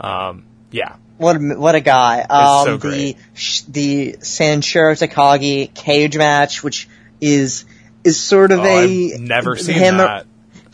Um, 0.00 0.46
yeah, 0.72 0.96
What 1.18 1.36
a, 1.36 1.38
what 1.38 1.76
a 1.76 1.80
guy! 1.80 2.22
Um, 2.22 2.64
so 2.66 2.76
the 2.78 3.16
the 3.68 4.16
Sanshiro 4.18 4.98
Takagi 4.98 5.72
cage 5.72 6.16
match, 6.18 6.64
which 6.64 6.88
is 7.20 7.64
is 8.04 8.20
sort 8.20 8.52
of 8.52 8.60
oh, 8.60 8.64
a 8.64 9.14
I've 9.14 9.20
never 9.20 9.56
seen 9.56 9.74
him- 9.76 9.96
that. 9.98 10.26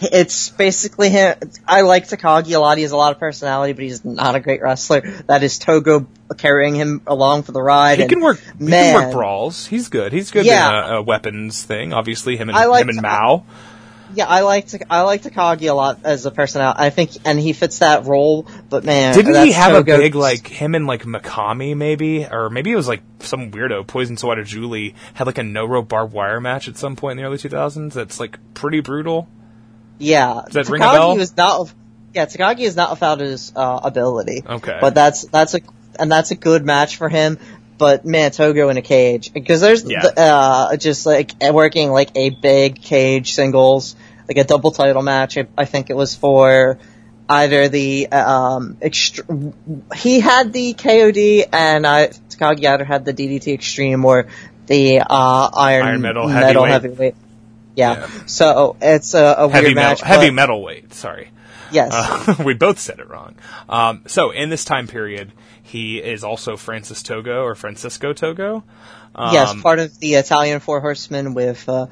It's 0.02 0.48
basically 0.48 1.10
him. 1.10 1.36
I 1.68 1.82
like 1.82 2.08
Takagi 2.08 2.54
a 2.54 2.58
lot. 2.58 2.78
He 2.78 2.84
has 2.84 2.92
a 2.92 2.96
lot 2.96 3.12
of 3.12 3.18
personality, 3.18 3.74
but 3.74 3.82
he's 3.84 4.02
not 4.02 4.34
a 4.34 4.40
great 4.40 4.62
wrestler. 4.62 5.02
That 5.26 5.42
is 5.42 5.58
Togo 5.58 6.06
carrying 6.38 6.74
him 6.74 7.02
along 7.06 7.42
for 7.42 7.52
the 7.52 7.60
ride. 7.60 7.98
He 7.98 8.04
and 8.04 8.10
can 8.10 8.20
work. 8.22 8.40
He 8.58 8.66
can 8.66 8.94
work 8.94 9.12
brawls. 9.12 9.66
He's 9.66 9.88
good. 9.90 10.14
He's 10.14 10.30
good 10.30 10.46
Yeah. 10.46 10.68
in 10.68 10.92
a, 10.94 10.96
a 10.96 11.02
weapons 11.02 11.62
thing. 11.62 11.92
Obviously, 11.92 12.38
him 12.38 12.48
and 12.48 12.56
I 12.56 12.80
him 12.80 12.88
and 12.88 13.02
Mao. 13.02 13.44
Yeah, 14.14 14.26
I 14.26 14.40
like 14.40 14.66
to, 14.68 14.92
I 14.92 15.02
like 15.02 15.22
Takagi 15.22 15.70
a 15.70 15.74
lot 15.74 16.00
as 16.04 16.26
a 16.26 16.30
personality. 16.30 16.80
I 16.80 16.90
think, 16.90 17.12
and 17.24 17.38
he 17.38 17.52
fits 17.52 17.78
that 17.78 18.06
role. 18.06 18.46
But 18.68 18.84
man, 18.84 19.14
Didn't 19.14 19.44
he 19.44 19.52
have 19.52 19.72
Togo- 19.72 19.94
a 19.94 19.98
big 19.98 20.14
like 20.14 20.46
him 20.46 20.74
and 20.74 20.86
like 20.86 21.04
Mikami 21.04 21.76
maybe, 21.76 22.26
or 22.26 22.50
maybe 22.50 22.72
it 22.72 22.76
was 22.76 22.88
like 22.88 23.02
some 23.20 23.50
weirdo 23.52 23.86
Poison 23.86 24.16
Sawada 24.16 24.44
Julie 24.44 24.94
had 25.14 25.26
like 25.26 25.38
a 25.38 25.42
no 25.42 25.64
rope 25.64 25.88
barbed 25.88 26.12
wire 26.12 26.40
match 26.40 26.66
at 26.68 26.76
some 26.76 26.96
point 26.96 27.12
in 27.12 27.16
the 27.18 27.24
early 27.28 27.38
2000s. 27.38 27.92
That's 27.92 28.18
like 28.18 28.38
pretty 28.54 28.80
brutal. 28.80 29.28
Yeah, 29.98 30.42
that 30.52 30.66
Takagi 30.66 30.70
ring 30.70 30.82
a 30.82 30.86
bell? 30.86 31.16
was 31.16 31.36
not. 31.36 31.72
Yeah, 32.14 32.26
Takagi 32.26 32.60
is 32.60 32.74
not 32.76 32.90
without 32.90 33.20
his 33.20 33.52
uh, 33.54 33.80
ability. 33.84 34.42
Okay. 34.46 34.78
but 34.80 34.94
that's 34.94 35.22
that's 35.24 35.54
a 35.54 35.60
and 35.98 36.10
that's 36.10 36.30
a 36.30 36.34
good 36.36 36.64
match 36.64 36.96
for 36.96 37.08
him. 37.08 37.38
But 37.80 38.04
man, 38.04 38.30
Togo 38.30 38.68
in 38.68 38.76
a 38.76 38.82
cage 38.82 39.32
because 39.32 39.60
there's 39.60 39.82
Yeah. 39.90 40.02
the, 40.02 40.20
uh, 40.20 40.76
just 40.76 41.04
like 41.06 41.32
working 41.42 41.90
like 41.90 42.10
a 42.14 42.30
big 42.30 42.80
cage 42.82 43.32
singles, 43.32 43.96
like 44.28 44.36
a 44.36 44.44
double 44.44 44.70
title 44.70 45.02
match. 45.02 45.36
I, 45.38 45.46
I 45.58 45.64
think 45.64 45.90
it 45.90 45.96
was 45.96 46.14
for 46.14 46.78
either 47.28 47.68
the 47.68 48.06
um 48.08 48.76
extr- 48.82 49.54
he 49.96 50.20
had 50.20 50.52
the 50.52 50.74
KOD 50.74 51.48
and 51.52 51.86
uh, 51.86 52.08
Takagi 52.28 52.66
either 52.66 52.84
had 52.84 53.04
the 53.04 53.14
DDT 53.14 53.54
Extreme 53.54 54.04
or 54.04 54.26
the 54.66 55.00
uh, 55.00 55.50
Iron, 55.54 55.86
Iron 55.86 56.00
Metal 56.02 56.28
metal 56.28 56.64
Heavyweight. 56.64 56.70
heavyweight. 56.70 57.14
Yeah. 57.76 57.92
Yeah. 58.00 58.08
so 58.26 58.76
it's 58.82 59.14
a, 59.14 59.24
a 59.38 59.48
Heavy 59.48 59.66
weird 59.68 59.74
metal, 59.76 59.90
match. 59.92 60.00
heavy 60.02 60.30
metal 60.30 60.62
weight. 60.62 60.92
Sorry. 60.92 61.28
Yes. 61.72 61.92
Uh, 61.92 62.36
we 62.44 62.54
both 62.54 62.78
said 62.78 62.98
it 62.98 63.08
wrong. 63.08 63.36
Um, 63.68 64.04
so 64.06 64.30
in 64.30 64.50
this 64.50 64.64
time 64.64 64.86
period, 64.86 65.32
he 65.62 65.98
is 65.98 66.24
also 66.24 66.56
Francis 66.56 67.02
Togo 67.02 67.42
or 67.44 67.54
Francisco 67.54 68.12
Togo. 68.12 68.64
Um, 69.14 69.34
yes, 69.34 69.60
part 69.60 69.78
of 69.78 69.98
the 69.98 70.14
Italian 70.14 70.60
Four 70.60 70.80
Horsemen 70.80 71.34
with 71.34 71.68
uh, 71.68 71.86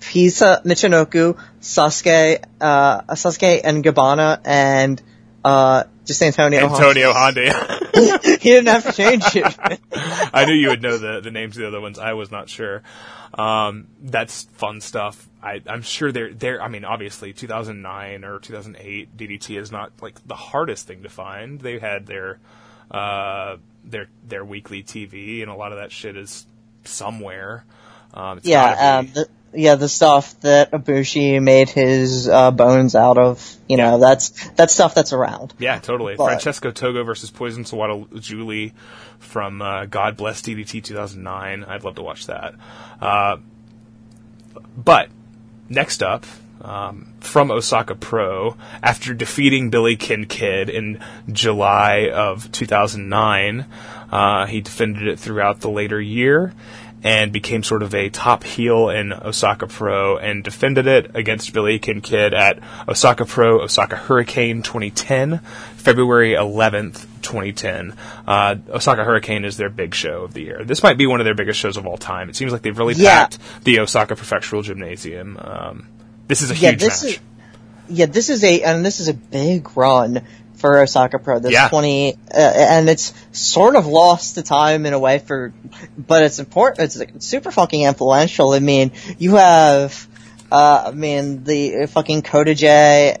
Pisa 0.00 0.62
Michinoku, 0.64 1.38
Sasuke, 1.60 2.44
uh, 2.60 3.02
Sasuke 3.02 3.60
and 3.62 3.84
Gabbana, 3.84 4.40
and 4.44 5.00
uh, 5.44 5.84
just 6.04 6.22
Antonio. 6.22 6.60
Antonio 6.60 7.12
Honda. 7.12 7.78
he 8.24 8.50
didn't 8.50 8.66
have 8.66 8.84
to 8.84 8.92
change 8.92 9.24
it. 9.36 9.80
I 10.32 10.44
knew 10.44 10.54
you 10.54 10.68
would 10.68 10.82
know 10.82 10.98
the, 10.98 11.20
the 11.20 11.30
names 11.30 11.56
of 11.56 11.62
the 11.62 11.68
other 11.68 11.80
ones. 11.80 11.98
I 11.98 12.14
was 12.14 12.30
not 12.30 12.48
sure. 12.48 12.82
Um, 13.34 13.88
that's 14.00 14.44
fun 14.44 14.80
stuff. 14.80 15.28
I, 15.42 15.62
I'm 15.66 15.82
sure 15.82 16.12
they're, 16.12 16.32
they're, 16.34 16.62
I 16.62 16.68
mean, 16.68 16.84
obviously 16.84 17.32
2009 17.32 18.24
or 18.24 18.38
2008 18.38 19.16
DDT 19.16 19.58
is 19.58 19.72
not 19.72 19.92
like 20.00 20.26
the 20.26 20.34
hardest 20.34 20.86
thing 20.86 21.02
to 21.02 21.08
find. 21.08 21.60
They 21.60 21.78
had 21.78 22.06
their, 22.06 22.38
uh, 22.90 23.56
their, 23.84 24.08
their 24.26 24.44
weekly 24.44 24.82
TV 24.82 25.42
and 25.42 25.50
a 25.50 25.54
lot 25.54 25.72
of 25.72 25.78
that 25.78 25.92
shit 25.92 26.16
is 26.16 26.46
somewhere. 26.84 27.64
Um, 28.14 28.38
it's 28.38 28.46
yeah, 28.46 28.98
um, 28.98 29.06
the, 29.14 29.28
yeah, 29.54 29.74
the 29.74 29.88
stuff 29.88 30.38
that 30.40 30.72
Ibushi 30.72 31.42
made 31.42 31.68
his 31.68 32.28
uh, 32.28 32.50
bones 32.50 32.94
out 32.94 33.18
of. 33.18 33.56
You 33.68 33.76
know, 33.76 33.98
that's 33.98 34.50
that's 34.50 34.74
stuff 34.74 34.94
that's 34.94 35.12
around. 35.12 35.54
Yeah, 35.58 35.78
totally. 35.78 36.16
But- 36.16 36.26
Francesco 36.26 36.70
Togo 36.70 37.04
versus 37.04 37.30
Poison 37.30 37.64
Sawada 37.64 38.20
Julie 38.20 38.74
from 39.18 39.62
uh, 39.62 39.86
God 39.86 40.16
Bless 40.16 40.42
DDT 40.42 40.82
2009. 40.82 41.64
I'd 41.64 41.84
love 41.84 41.94
to 41.96 42.02
watch 42.02 42.26
that. 42.26 42.54
Uh, 43.00 43.38
but 44.76 45.08
next 45.68 46.02
up, 46.02 46.26
um, 46.60 47.12
from 47.20 47.50
Osaka 47.50 47.94
Pro, 47.94 48.56
after 48.82 49.14
defeating 49.14 49.70
Billy 49.70 49.96
Kin 49.96 50.26
Kid 50.26 50.70
in 50.70 51.02
July 51.30 52.10
of 52.12 52.52
2009, 52.52 53.66
uh, 54.10 54.46
he 54.46 54.60
defended 54.60 55.08
it 55.08 55.18
throughout 55.18 55.60
the 55.60 55.70
later 55.70 56.00
year 56.00 56.52
and 57.04 57.32
became 57.32 57.62
sort 57.62 57.82
of 57.82 57.94
a 57.94 58.08
top 58.10 58.44
heel 58.44 58.88
in 58.88 59.12
Osaka 59.12 59.66
Pro 59.66 60.18
and 60.18 60.44
defended 60.44 60.86
it 60.86 61.10
against 61.14 61.52
Billy 61.52 61.78
Kin 61.78 62.00
Kid 62.00 62.32
at 62.34 62.60
Osaka 62.88 63.24
Pro 63.24 63.60
Osaka 63.60 63.96
Hurricane 63.96 64.62
2010, 64.62 65.38
February 65.76 66.34
11th, 66.34 67.06
2010. 67.22 67.94
Uh, 68.26 68.56
Osaka 68.70 69.04
Hurricane 69.04 69.44
is 69.44 69.56
their 69.56 69.68
big 69.68 69.94
show 69.94 70.22
of 70.22 70.32
the 70.34 70.42
year. 70.42 70.64
This 70.64 70.82
might 70.82 70.96
be 70.98 71.06
one 71.06 71.20
of 71.20 71.24
their 71.24 71.34
biggest 71.34 71.58
shows 71.58 71.76
of 71.76 71.86
all 71.86 71.96
time. 71.98 72.28
It 72.28 72.36
seems 72.36 72.52
like 72.52 72.62
they've 72.62 72.76
really 72.78 72.94
Yeah. 72.94 73.20
packed 73.22 73.38
the 73.64 73.80
Osaka 73.80 74.14
Prefectural 74.14 74.62
Gymnasium. 74.62 75.38
Um, 75.40 75.86
this 76.28 76.42
is 76.42 76.50
a 76.50 76.54
Yeah, 76.54 76.70
huge 76.70 76.80
this 76.80 77.02
match. 77.04 77.12
is 77.14 77.20
yeah, 77.88 78.06
this 78.06 78.30
is 78.30 78.44
a 78.44 78.62
and 78.62 78.84
this 78.86 79.00
is 79.00 79.08
a 79.08 79.14
big 79.14 79.76
run 79.76 80.22
for 80.62 80.80
Osaka 80.80 81.18
Pro. 81.18 81.40
This 81.40 81.52
Yeah. 81.52 81.68
twenty, 81.68 82.14
uh, 82.32 82.38
and 82.38 82.88
it's 82.88 83.12
sort 83.32 83.76
of 83.76 83.86
lost 83.86 84.36
to 84.36 84.42
time 84.42 84.86
in 84.86 84.94
a 84.94 84.98
way 84.98 85.18
for, 85.18 85.52
but 85.98 86.22
it's 86.22 86.38
important. 86.38 86.96
It's 86.96 87.26
super 87.26 87.50
fucking 87.50 87.82
influential. 87.82 88.52
I 88.52 88.60
mean, 88.60 88.92
you 89.18 89.36
have, 89.36 90.08
uh, 90.50 90.84
I 90.86 90.90
mean, 90.92 91.44
the 91.44 91.86
fucking 91.92 92.22
Kotoge, 92.22 93.18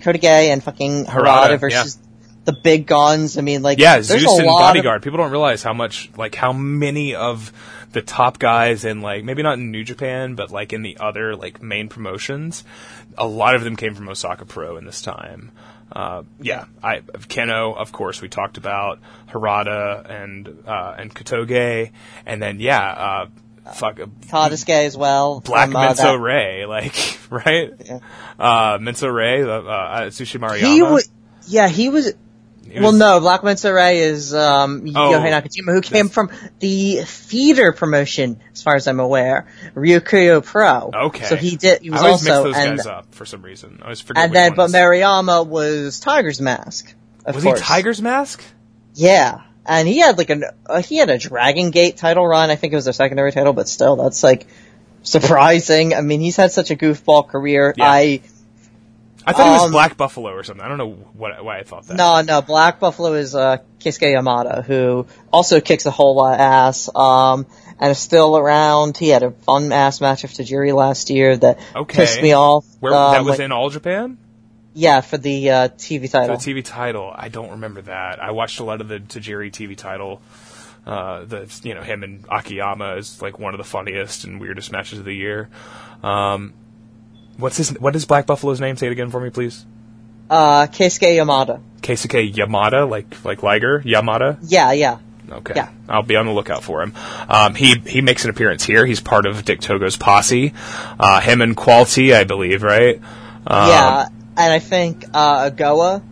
Kota 0.00 0.18
J 0.18 0.52
and 0.52 0.62
fucking 0.62 1.06
Harada, 1.06 1.48
Harada 1.48 1.58
versus 1.58 1.98
the 2.44 2.52
big 2.52 2.86
guns. 2.86 3.38
I 3.38 3.40
mean, 3.40 3.62
like, 3.62 3.78
Yeah, 3.78 3.94
there's 3.94 4.06
Zeus 4.06 4.38
a 4.38 4.42
and 4.42 4.46
Bodyguard. 4.46 5.02
People 5.02 5.18
don't 5.18 5.30
realize 5.30 5.62
how 5.62 5.72
much, 5.72 6.10
like, 6.16 6.34
how 6.34 6.52
many 6.52 7.14
of 7.14 7.52
the 7.92 8.02
top 8.02 8.38
guys 8.38 8.84
in, 8.84 9.00
like, 9.00 9.22
maybe 9.22 9.42
not 9.42 9.58
in 9.58 9.70
New 9.70 9.84
Japan, 9.84 10.34
but 10.34 10.50
like 10.50 10.72
in 10.72 10.82
the 10.82 10.96
other, 10.98 11.36
like, 11.36 11.62
main 11.62 11.88
promotions, 11.88 12.64
a 13.16 13.26
lot 13.26 13.54
of 13.54 13.64
them 13.64 13.76
came 13.76 13.94
from 13.94 14.08
Osaka 14.08 14.44
Pro 14.44 14.76
in 14.76 14.84
this 14.86 15.02
time. 15.02 15.52
Uh, 15.94 16.22
yeah, 16.40 16.64
I, 16.82 17.00
Kenoh, 17.00 17.76
of 17.76 17.92
course, 17.92 18.22
we 18.22 18.28
talked 18.28 18.56
about 18.56 18.98
Harada 19.30 20.08
and, 20.08 20.64
uh, 20.66 20.94
and 20.98 21.14
Kotoge, 21.14 21.90
and 22.24 22.42
then, 22.42 22.60
yeah, 22.60 22.80
uh, 22.80 23.26
fuck, 23.74 23.98
of 23.98 24.10
Tadasuke 24.22 24.86
as 24.86 24.96
well. 24.96 25.40
Black 25.40 25.68
from, 25.68 25.76
uh, 25.76 25.88
Menso 25.92 25.96
that- 25.96 26.18
Ray, 26.18 26.66
like, 26.66 27.18
right? 27.30 27.72
Yeah. 27.84 27.98
Uh, 28.38 28.78
Mensore, 28.78 29.46
uh, 29.46 29.68
uh, 29.68 30.00
Tsushi 30.06 30.40
Maruyama. 30.40 30.72
He 30.72 30.82
was, 30.82 31.10
yeah, 31.46 31.68
he 31.68 31.88
was. 31.90 32.14
Well, 32.80 32.92
was- 32.92 32.98
no, 32.98 33.20
Black 33.20 33.42
Mensore 33.42 33.94
is 33.94 34.34
um, 34.34 34.82
Oh, 34.86 34.90
Yohei 34.90 35.30
Nakajima, 35.30 35.72
who 35.72 35.80
came 35.80 36.08
from 36.08 36.30
the 36.58 37.02
theater 37.04 37.72
promotion, 37.72 38.40
as 38.52 38.62
far 38.62 38.76
as 38.76 38.86
I'm 38.86 39.00
aware, 39.00 39.46
Ryukyu 39.74 40.44
Pro. 40.44 40.90
Okay. 40.94 41.24
So 41.26 41.36
he 41.36 41.56
did. 41.56 41.82
He 41.82 41.90
was 41.90 42.00
I 42.00 42.06
always 42.06 42.28
also 42.28 42.44
mix 42.44 42.56
those 42.56 42.66
and 42.66 42.76
guys 42.78 42.86
up 42.86 43.14
for 43.14 43.26
some 43.26 43.42
reason. 43.42 43.78
I 43.80 43.84
always 43.84 44.00
forget 44.00 44.24
and 44.24 44.34
then, 44.34 44.50
but 44.52 44.64
ones. 44.64 44.74
Maruyama 44.74 45.46
was 45.46 46.00
Tiger's 46.00 46.40
Mask. 46.40 46.94
Of 47.24 47.34
Was 47.36 47.44
course. 47.44 47.60
he 47.60 47.64
Tiger's 47.64 48.02
Mask? 48.02 48.42
Yeah, 48.94 49.42
and 49.64 49.86
he 49.86 49.98
had 49.98 50.18
like 50.18 50.30
an 50.30 50.44
uh, 50.66 50.82
he 50.82 50.96
had 50.96 51.08
a 51.10 51.18
Dragon 51.18 51.70
Gate 51.70 51.96
title 51.96 52.26
run. 52.26 52.50
I 52.50 52.56
think 52.56 52.72
it 52.72 52.76
was 52.76 52.84
their 52.84 52.92
secondary 52.92 53.32
title, 53.32 53.52
but 53.52 53.68
still, 53.68 53.96
that's 53.96 54.22
like 54.22 54.46
surprising. 55.02 55.94
I 55.94 56.00
mean, 56.00 56.20
he's 56.20 56.36
had 56.36 56.52
such 56.52 56.70
a 56.70 56.76
goofball 56.76 57.28
career. 57.28 57.74
Yeah. 57.76 57.84
I 57.90 58.20
I 59.26 59.32
thought 59.32 59.44
he 59.46 59.50
was 59.52 59.62
Um, 59.64 59.70
Black 59.72 59.96
Buffalo 59.96 60.30
or 60.32 60.42
something. 60.42 60.64
I 60.64 60.68
don't 60.68 60.78
know 60.78 60.90
what 61.14 61.44
why 61.44 61.58
I 61.58 61.62
thought 61.62 61.86
that. 61.86 61.96
No, 61.96 62.20
no. 62.22 62.42
Black 62.42 62.80
Buffalo 62.80 63.12
is 63.14 63.34
uh, 63.34 63.58
Keisuke 63.78 64.14
Yamada, 64.14 64.64
who 64.64 65.06
also 65.32 65.60
kicks 65.60 65.86
a 65.86 65.90
whole 65.90 66.14
lot 66.16 66.34
of 66.34 66.40
ass, 66.40 66.88
um, 66.94 67.46
and 67.78 67.90
is 67.92 67.98
still 67.98 68.36
around. 68.36 68.96
He 68.96 69.08
had 69.08 69.22
a 69.22 69.30
fun 69.30 69.70
ass 69.72 70.00
match 70.00 70.22
with 70.22 70.32
Tajiri 70.32 70.74
last 70.74 71.10
year 71.10 71.36
that 71.36 71.58
Okay. 71.76 71.96
pissed 71.98 72.20
me 72.22 72.32
off. 72.34 72.64
Where 72.80 72.92
um, 72.94 73.12
that 73.12 73.24
was 73.24 73.38
like- 73.38 73.44
in 73.44 73.52
All 73.52 73.70
Japan 73.70 74.18
Yeah, 74.74 75.00
for 75.02 75.18
the 75.18 75.50
uh, 75.50 75.68
TV 75.68 76.06
for 76.10 76.12
title. 76.18 76.36
the 76.38 76.42
TV 76.52 76.64
title. 76.64 77.12
I 77.14 77.28
don't 77.28 77.50
remember 77.52 77.82
that. 77.82 78.20
I 78.22 78.32
watched 78.32 78.58
a 78.60 78.64
lot 78.64 78.80
of 78.80 78.88
the 78.88 78.98
Tajiri 78.98 79.50
TV 79.52 79.76
title. 79.76 80.20
Uh, 80.84 81.24
the 81.26 81.60
you 81.62 81.74
know 81.74 81.82
him 81.82 82.02
and 82.02 82.24
Akiyama 82.28 82.96
is 82.96 83.22
like 83.22 83.38
one 83.38 83.54
of 83.54 83.58
the 83.58 83.64
funniest 83.64 84.24
and 84.24 84.40
weirdest 84.40 84.72
matches 84.72 84.98
of 84.98 85.04
the 85.04 85.14
year. 85.14 85.48
Um, 86.02 86.54
what's 87.36 87.56
his 87.56 87.70
what 87.80 87.94
is 87.96 88.04
Black 88.04 88.26
Buffalo's 88.26 88.60
name? 88.60 88.76
Say 88.76 88.86
it 88.86 88.92
again 88.92 89.10
for 89.10 89.20
me, 89.20 89.30
please. 89.30 89.64
uh, 90.30 90.66
Keisuke 90.66 91.14
Yamada. 91.16 91.60
Keisuke 91.80 92.32
Yamada, 92.32 92.88
like 92.88 93.24
like 93.24 93.42
Liger 93.42 93.80
Yamada. 93.80 94.38
Yeah, 94.42 94.72
yeah. 94.72 94.98
Okay. 95.30 95.54
Yeah. 95.56 95.70
I'll 95.88 96.02
be 96.02 96.16
on 96.16 96.26
the 96.26 96.32
lookout 96.32 96.62
for 96.62 96.82
him. 96.82 96.92
Um, 97.28 97.54
he 97.54 97.78
he 97.86 98.00
makes 98.02 98.24
an 98.24 98.30
appearance 98.30 98.64
here. 98.64 98.84
He's 98.84 99.00
part 99.00 99.24
of 99.26 99.44
Dick 99.44 99.60
Togo's 99.60 99.96
posse. 99.96 100.52
Uh, 100.98 101.20
him 101.20 101.40
and 101.40 101.56
Quality, 101.56 102.12
I 102.14 102.24
believe, 102.24 102.62
right? 102.62 102.96
Um, 103.46 103.68
yeah, 103.68 104.08
and 104.36 104.52
I 104.52 104.58
think 104.58 105.04
uh, 105.14 105.48
Goa, 105.50 106.02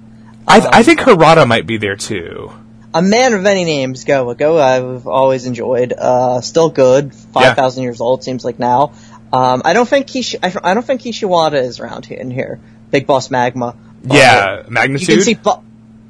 I, 0.49 0.69
I 0.73 0.83
think 0.83 1.01
Harada 1.01 1.47
might 1.47 1.67
be 1.67 1.77
there 1.77 1.97
too. 1.97 2.51
a 2.95 3.03
man 3.03 3.35
of 3.35 3.43
many 3.43 3.65
names, 3.65 4.05
Goa. 4.05 4.35
Goa, 4.35 4.63
I've 4.63 5.07
always 5.07 5.45
enjoyed. 5.47 5.93
Uh, 5.93 6.41
still 6.41 6.71
good. 6.71 7.15
Five 7.15 7.57
thousand 7.57 7.83
years 7.83 8.01
old 8.01 8.25
seems 8.25 8.45
like 8.45 8.59
now. 8.59 8.93
Um, 9.33 9.63
I 9.65 9.73
don't 9.75 9.89
think 9.89 10.07
Kishi, 10.09 10.37
I, 10.43 10.71
I 10.71 10.75
don't 10.75 10.85
think 10.85 11.03
Kishiwada 11.03 11.63
is 11.63 11.79
around 11.81 12.05
here 12.07 12.19
in 12.19 12.31
here. 12.31 12.59
Big 12.91 13.07
Boss 13.07 13.31
Magma. 13.31 13.77
Yeah, 14.05 14.65
You 14.65 14.71
magnitude. 14.71 15.09
can 15.09 15.21
see, 15.23 15.35
bo- 15.35 15.63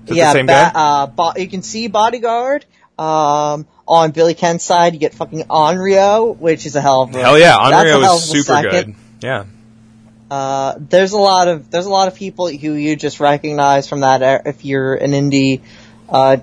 the 0.07 0.15
yeah, 0.15 0.43
ba- 0.43 0.73
uh, 0.75 1.07
bo- 1.07 1.33
you 1.37 1.49
can 1.49 1.63
see 1.63 1.89
Bodyguard. 1.89 2.65
Um, 2.99 3.67
on 3.89 4.11
Billy 4.13 4.35
Ken's 4.35 4.63
side, 4.63 4.93
you 4.93 5.01
get 5.01 5.15
fucking 5.15 5.45
Onryo, 5.45 6.37
which 6.37 6.67
is 6.67 6.77
a 6.77 6.81
hell 6.81 7.03
of 7.03 7.15
a 7.15 7.19
Hell 7.21 7.39
yeah, 7.39 7.57
Onryo 7.57 8.15
is 8.17 8.25
super 8.25 8.61
good. 8.63 8.95
Yeah. 9.21 9.45
Uh, 10.31 10.75
there's 10.79 11.13
a 11.13 11.19
lot 11.19 11.49
of 11.49 11.71
there's 11.71 11.87
a 11.87 11.91
lot 11.91 12.07
of 12.09 12.15
people 12.15 12.47
who 12.49 12.73
you 12.75 12.95
just 12.95 13.19
recognize 13.19 13.89
from 13.89 14.01
that 14.01 14.23
era 14.23 14.43
if 14.47 14.65
you're 14.65 14.95
an 14.95 15.11
indie, 15.11 15.61
uh, 16.09 16.37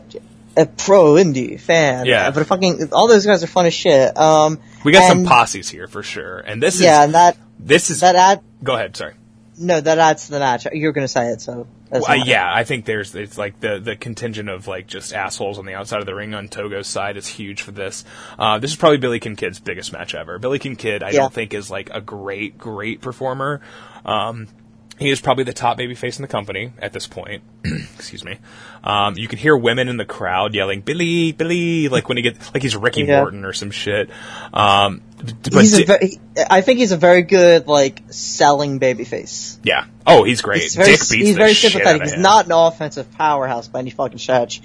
a 0.57 0.65
pro 0.65 1.13
indie 1.13 1.59
fan. 1.59 2.05
Yeah. 2.05 2.31
But 2.31 2.47
fucking 2.47 2.89
all 2.91 3.07
those 3.07 3.25
guys 3.25 3.43
are 3.43 3.47
fun 3.47 3.65
as 3.65 3.73
shit. 3.73 4.17
Um, 4.17 4.59
We 4.83 4.91
got 4.91 5.07
some 5.07 5.25
posses 5.25 5.69
here 5.69 5.87
for 5.87 6.03
sure. 6.03 6.39
And 6.39 6.61
this 6.61 6.79
Yeah, 6.79 6.99
is 7.01 7.05
and 7.05 7.15
that 7.15 7.37
this 7.59 7.89
is 7.89 7.99
that 8.01 8.15
add 8.15 8.41
go 8.63 8.75
ahead, 8.75 8.95
sorry. 8.95 9.13
no 9.57 9.79
that 9.81 9.97
adds 9.97 10.25
to 10.27 10.31
the 10.33 10.39
match. 10.39 10.67
You 10.71 10.87
were 10.87 10.93
gonna 10.93 11.07
say 11.07 11.29
it, 11.29 11.41
so 11.41 11.67
Well, 11.89 12.15
yeah, 12.17 12.49
I 12.53 12.63
think 12.63 12.85
there's 12.85 13.15
it's 13.15 13.37
like 13.37 13.59
the 13.59 13.79
the 13.79 13.95
contingent 13.95 14.49
of 14.49 14.67
like 14.67 14.87
just 14.87 15.13
assholes 15.13 15.57
on 15.59 15.65
the 15.65 15.73
outside 15.73 15.99
of 15.99 16.05
the 16.05 16.15
ring 16.15 16.33
on 16.33 16.47
Togo's 16.47 16.87
side 16.87 17.17
is 17.17 17.27
huge 17.27 17.61
for 17.61 17.71
this. 17.71 18.05
Uh, 18.37 18.59
this 18.59 18.71
is 18.71 18.77
probably 18.77 18.97
Billy 18.97 19.19
Kinkid's 19.19 19.59
biggest 19.59 19.91
match 19.93 20.13
ever. 20.15 20.37
Billy 20.39 20.59
Kinkid, 20.59 21.01
I 21.03 21.09
Yeah. 21.11 21.21
don't 21.21 21.33
think 21.33 21.53
is 21.53 21.69
like 21.71 21.89
a 21.93 22.01
great 22.01 22.57
great 22.57 23.01
performer. 23.01 23.61
Um, 24.05 24.47
he 24.97 25.09
is 25.09 25.21
probably 25.21 25.43
the 25.43 25.53
top 25.53 25.77
babyface 25.77 26.17
in 26.17 26.21
the 26.23 26.27
company 26.27 26.73
at 26.79 26.93
this 26.93 27.07
point. 27.07 27.43
Excuse 27.63 28.23
me. 28.23 28.39
Um, 28.83 29.17
you 29.17 29.27
can 29.27 29.37
hear 29.39 29.55
women 29.55 29.87
in 29.89 29.97
the 29.97 30.05
crowd 30.05 30.53
yelling 30.55 30.81
"Billy, 30.81 31.31
Billy!" 31.31 31.87
like 31.89 32.07
when 32.09 32.17
he 32.17 32.23
gets 32.23 32.53
like 32.53 32.63
he's 32.63 32.75
Ricky 32.75 33.03
Yeah. 33.03 33.19
Morton 33.21 33.45
or 33.45 33.53
some 33.53 33.71
shit. 33.71 34.09
Um, 34.53 35.01
but 35.17 35.53
He's 35.53 35.73
a 35.73 35.85
Di- 35.85 35.97
ve- 35.97 36.19
I 36.49 36.61
think 36.61 36.79
he's 36.79 36.91
a 36.91 36.97
very 36.97 37.23
good 37.23 37.67
like 37.67 38.03
selling 38.09 38.79
babyface. 38.79 39.57
yeah. 39.63 39.85
Oh, 40.05 40.23
he's 40.23 40.41
great. 40.41 40.61
He's 40.61 40.75
very, 40.75 40.91
Dick 40.91 40.99
beats 40.99 41.09
he's 41.11 41.35
very 41.35 41.53
sympathetic. 41.53 42.03
He's 42.03 42.17
not 42.17 42.45
an 42.45 42.53
offensive 42.53 43.11
powerhouse 43.11 43.67
by 43.67 43.79
any 43.79 43.89
fucking 43.89 44.19
stretch, 44.19 44.61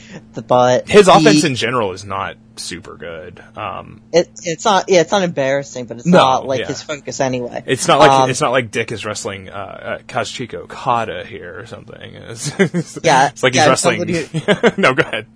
but 0.47 0.89
His 0.89 1.07
he- 1.07 1.12
offense 1.12 1.43
in 1.45 1.55
general 1.57 1.93
is 1.93 2.05
not 2.05 2.37
super 2.57 2.97
good. 2.97 3.43
Um, 3.57 4.03
it, 4.12 4.29
it's 4.43 4.65
not 4.65 4.85
yeah, 4.89 5.01
it's 5.01 5.11
not 5.11 5.23
embarrassing, 5.23 5.87
but 5.87 5.97
it's 5.97 6.07
No, 6.07 6.19
not 6.19 6.47
like 6.47 6.61
yeah. 6.61 6.66
his 6.66 6.83
focus 6.83 7.19
anyway. 7.20 7.65
It's 7.66 7.89
not 7.89 7.99
like 7.99 8.11
Um, 8.11 8.31
it's 8.31 8.41
not 8.41 8.53
like 8.53 8.70
Dick 8.70 8.93
is 8.93 9.05
wrestling 9.05 9.49
uh, 9.49 9.53
uh, 9.53 9.99
Kazuchika 10.03 10.55
Okada 10.65 11.24
here 11.24 11.59
or 11.59 11.66
something. 11.66 12.15
It's, 12.16 12.99
Yeah, 13.03 13.31
it's 13.31 13.43
like 13.43 13.55
he's 13.55 13.62
yeah, 13.62 13.69
wrestling. 13.70 14.15
somebody 14.15 14.74
no, 14.81 14.95
go 14.95 15.03
ahead. 15.03 15.27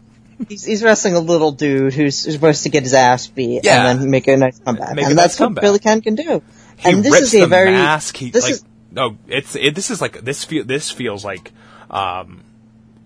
He's, 0.49 0.65
he's 0.65 0.83
wrestling 0.83 1.15
a 1.15 1.21
little 1.21 1.53
dude 1.53 1.95
who's, 1.95 2.17
supposed 2.19 2.65
to 2.65 2.69
get 2.69 2.83
his 2.83 2.93
ass 2.95 3.27
beat 3.27 3.65
Yeah. 3.65 3.89
and 3.89 4.01
then 4.01 4.11
make 4.11 4.29
a 4.29 4.37
nice 4.37 4.59
comeback. 4.59 4.95
Make 4.95 5.07
and 5.07 5.17
nice 5.17 5.37
that's 5.37 5.41
what. 5.41 5.61
Billy 5.61 5.79
Ken 5.79 6.03
can 6.03 6.15
do. 6.15 6.43
He 6.77 6.91
and 6.91 7.03
this 7.05 7.21
is 7.21 7.35
a 7.35 7.47
very 7.47 7.71
mask. 7.71 8.17
He 8.17 8.31
this 8.31 8.45
like 8.45 8.53
is 8.53 8.65
no, 8.91 9.17
it's 9.29 9.57
it, 9.57 9.75
this 9.75 9.91
is 9.91 10.01
like 10.01 10.21
this 10.23 10.45
feel 10.45 10.65
this 10.65 10.91
feels 10.91 11.25
like 11.25 11.53
um 11.91 12.43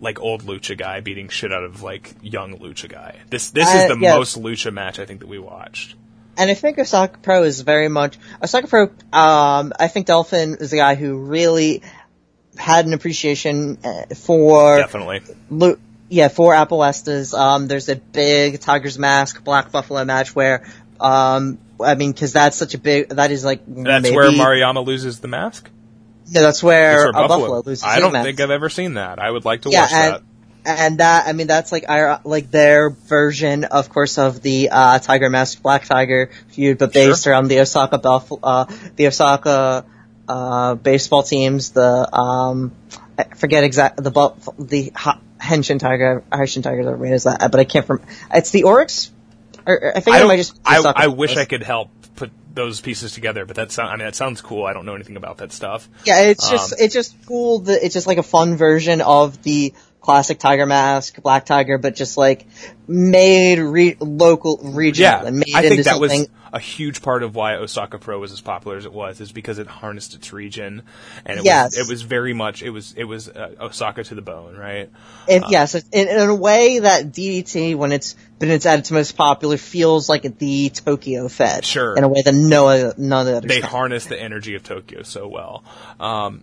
like 0.01 0.19
old 0.21 0.43
lucha 0.45 0.77
guy 0.77 1.01
beating 1.01 1.29
shit 1.29 1.53
out 1.53 1.63
of 1.63 1.83
like 1.83 2.15
young 2.23 2.59
lucha 2.59 2.89
guy. 2.89 3.17
This 3.29 3.51
this 3.51 3.69
Uh, 3.73 3.79
is 3.79 3.89
the 3.89 3.99
yeah. 4.01 4.17
most 4.17 4.41
lucha 4.41 4.73
match 4.73 4.99
I 4.99 5.05
think 5.07 5.21
that 5.21 5.29
we 5.29 5.39
watched. 5.39 5.95
and 6.37 6.51
I 6.51 6.55
think 6.55 6.79
Osaka 6.79 7.19
Pro 7.19 7.45
is 7.45 7.61
very 7.61 7.89
much 7.89 8.19
Osaka 8.43 8.67
Pro. 8.67 8.83
Um, 9.13 9.73
I 9.79 9.89
think 9.89 10.07
Delfin 10.09 10.61
is 10.61 10.71
the 10.71 10.79
guy 10.79 10.95
who 10.97 11.17
really 11.19 11.83
had 12.57 12.87
an 12.87 12.93
appreciation 12.93 13.79
uh, 13.85 14.07
for 14.17 14.79
Definitely. 14.79 15.21
Lu- 15.51 15.79
yeah, 16.11 16.29
for 16.29 16.53
apuestas. 16.53 17.33
Um, 17.39 17.67
there's 17.69 17.89
a 17.89 17.97
big 17.97 18.61
Tiger's 18.61 18.99
Mask 18.99 19.43
Black 19.45 19.71
Buffalo 19.73 20.05
match 20.05 20.35
where, 20.35 20.67
um, 21.01 21.59
I 21.83 21.95
mean, 21.95 22.13
because 22.13 22.33
that's 22.35 22.57
such 22.57 22.75
a 22.75 22.79
big. 22.79 23.09
That 23.11 23.31
is 23.31 23.45
like 23.45 23.63
That's 23.67 24.03
maybe, 24.03 24.15
where 24.15 24.31
Maruyama 24.31 24.85
loses 24.85 25.21
the 25.21 25.29
mask. 25.29 25.71
No, 26.33 26.43
that's 26.43 26.63
where, 26.63 27.05
That's 27.07 27.15
where 27.15 27.25
uh, 27.25 27.29
Buffalo. 27.29 27.63
loses 27.65 27.83
I 27.85 28.01
don't 28.01 28.13
mask. 28.13 28.27
think 28.27 28.41
I've 28.41 28.51
ever 28.51 28.69
seen 28.69 28.95
that. 28.95 29.19
I 29.19 29.31
would 29.31 29.45
like 29.45 29.63
to 29.63 29.71
Yeah, 29.71 29.81
watch 29.83 29.93
and- 29.93 30.13
that. 30.15 30.79
and 30.79 30.99
that 30.99 31.27
I 31.27 31.33
mean 31.33 31.47
that's 31.47 31.73
like 31.73 31.87
our 31.89 32.21
like 32.25 32.51
their 32.51 32.91
version, 32.91 33.65
of 33.65 33.89
course, 33.89 34.19
of 34.19 34.43
the 34.43 34.69
uh, 34.71 34.99
Tiger 34.99 35.31
Mask 35.31 35.63
Black 35.63 35.87
Tiger 35.87 36.31
feud, 36.49 36.77
but 36.79 36.93
based 36.93 37.25
Sure. 37.25 37.33
around 37.33 37.49
the 37.49 37.61
Osaka 37.61 37.99
Buff, 37.99 38.31
uh, 38.43 38.67
the 38.97 39.07
Osaka 39.07 39.87
uh, 40.29 40.75
baseball 40.75 41.23
teams. 41.23 41.71
The 41.71 42.15
um, 42.15 42.73
I 43.19 43.25
forget 43.37 43.65
exact 43.65 43.97
the 43.97 44.11
the 44.59 44.93
Hanshin 45.51 45.81
Tiger, 45.81 46.23
Hanshin 46.31 46.63
Tiger, 46.63 46.85
the 46.85 47.13
is 47.13 47.25
that, 47.25 47.51
but 47.51 47.59
I 47.59 47.65
can't 47.65 47.87
from. 47.87 48.03
It's 48.33 48.51
the 48.51 48.63
Orix. 48.63 49.11
Or, 49.67 49.93
I 49.97 50.01
think 50.01 50.15
I, 50.15 50.19
don't- 50.21 50.29
might 50.29 50.37
just. 50.37 50.59
I, 50.65 50.79
I 50.79 51.07
wish 51.09 51.37
I 51.37 51.45
could 51.45 51.63
help 51.63 51.91
put 52.15 52.31
those 52.55 52.81
pieces 52.81 53.13
together, 53.13 53.45
but 53.47 53.57
that 53.57 53.73
sound, 53.73 53.91
I 53.91 53.97
mean, 53.97 54.07
that 54.07 54.15
sounds 54.15 54.41
cool. 54.41 54.65
I 54.65 54.73
don't 54.73 54.87
know 54.87 54.95
anything 54.95 55.17
about 55.17 55.39
that 55.39 55.53
stuff. 55.53 55.89
Yeah, 56.05 56.21
it's 56.23 56.49
just 56.49 56.73
Um, 56.73 56.79
it's 56.81 56.95
just 56.95 57.17
cool. 57.27 57.61
That 57.61 57.85
it's 57.85 57.95
just 57.95 58.07
like 58.07 58.19
a 58.19 58.23
fun 58.23 58.57
version 58.57 59.01
of 59.01 59.43
the 59.43 59.75
classic 60.01 60.39
Tiger 60.39 60.67
Mask, 60.67 61.21
Black 61.23 61.45
Tiger, 61.45 61.79
but 61.79 61.95
just 61.95 62.17
like 62.17 62.47
made 62.87 63.59
re- 63.59 63.97
local, 64.01 64.59
regional, 64.63 65.11
Yeah, 65.11 65.27
and 65.27 65.37
made 65.39 65.55
I 65.55 65.63
think 65.69 65.85
that 65.85 66.01
was 66.01 66.29
a 66.53 66.59
huge 66.59 67.01
part 67.03 67.23
of 67.23 67.37
why 67.37 67.55
Osaka 67.55 67.99
Pro 67.99 68.19
was 68.19 68.33
as 68.33 68.41
popular 68.41 68.77
as 68.77 68.85
it 68.85 68.93
was, 68.93 69.21
is 69.21 69.31
because 69.31 69.59
it 69.59 69.69
harnessed 69.69 70.15
its 70.15 70.33
region, 70.33 70.83
and 71.25 71.39
it 71.39 71.45
Yes. 71.45 71.77
was 71.77 71.87
it 71.87 71.93
was 71.93 72.03
very 72.03 72.33
much 72.33 72.63
it 72.63 72.71
was 72.71 72.93
it 72.97 73.05
was 73.05 73.29
uh, 73.29 73.55
Osaka 73.61 74.03
to 74.05 74.15
the 74.15 74.23
bone, 74.23 74.57
right? 74.57 74.91
It, 75.29 75.45
yes, 75.49 75.75
in, 75.75 76.09
in 76.09 76.29
a 76.29 76.35
way 76.35 76.81
that 76.81 77.13
DDT, 77.13 77.77
when 77.77 77.93
it's 77.93 78.17
been 78.39 78.51
its 78.51 78.67
at 78.67 78.81
its 78.81 78.91
most 78.91 79.17
popular, 79.17 79.57
feels 79.59 80.09
like 80.09 80.39
the 80.39 80.71
Tokyo 80.71 81.29
Fed. 81.29 81.65
Sure. 81.65 81.97
In 81.97 82.03
a 82.05 82.09
way 82.09 82.23
that 82.23 82.35
no 82.35 82.93
none 82.97 83.29
of 83.29 83.43
the. 83.43 83.49
They 83.49 83.61
harness 83.61 84.07
the 84.07 84.21
energy 84.21 84.55
of 84.57 84.63
Tokyo 84.65 85.03
so 85.03 85.29
well. 85.29 85.63
Um, 86.01 86.43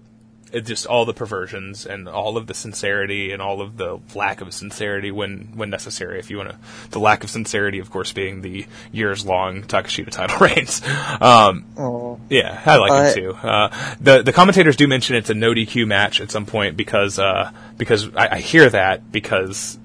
it 0.54 0.62
just 0.62 0.86
all 0.86 1.06
the 1.06 1.14
perversions 1.14 1.86
and 1.86 2.08
all 2.08 2.38
of 2.38 2.48
the 2.48 2.54
sincerity 2.54 3.32
and 3.32 3.42
all 3.42 3.62
of 3.62 3.78
the 3.78 4.00
lack 4.16 4.42
of 4.42 4.54
sincerity 4.54 5.12
when 5.12 5.52
when 5.56 5.70
necessary. 5.70 6.20
If 6.20 6.30
you 6.30 6.38
want 6.38 6.50
to, 6.50 6.58
the 6.92 7.00
lack 7.00 7.24
of 7.24 7.30
sincerity, 7.30 7.80
of 7.80 7.90
course, 7.90 8.14
being 8.14 8.42
the 8.42 8.66
years 8.92 9.26
long 9.26 9.64
Takashita 9.64 10.12
title 10.12 10.38
reigns. 10.48 10.82
Um, 11.22 11.66
Oh. 11.78 12.20
Yeah, 12.30 12.62
I 12.66 12.78
like 12.78 13.18
it 13.18 13.20
too. 13.20 13.34
Uh, 13.34 13.96
the 14.02 14.24
the 14.24 14.34
commentators 14.34 14.76
do 14.76 14.88
mention 14.88 15.16
it's 15.16 15.30
a 15.30 15.34
no 15.34 15.54
DQ 15.54 15.88
match 15.88 16.22
at 16.22 16.32
some 16.32 16.46
point 16.46 16.76
because 16.76 17.20
uh, 17.20 17.52
because 17.78 18.14
I, 18.16 18.36
I 18.36 18.40
hear 18.40 18.70
that 18.70 19.12
because 19.12 19.78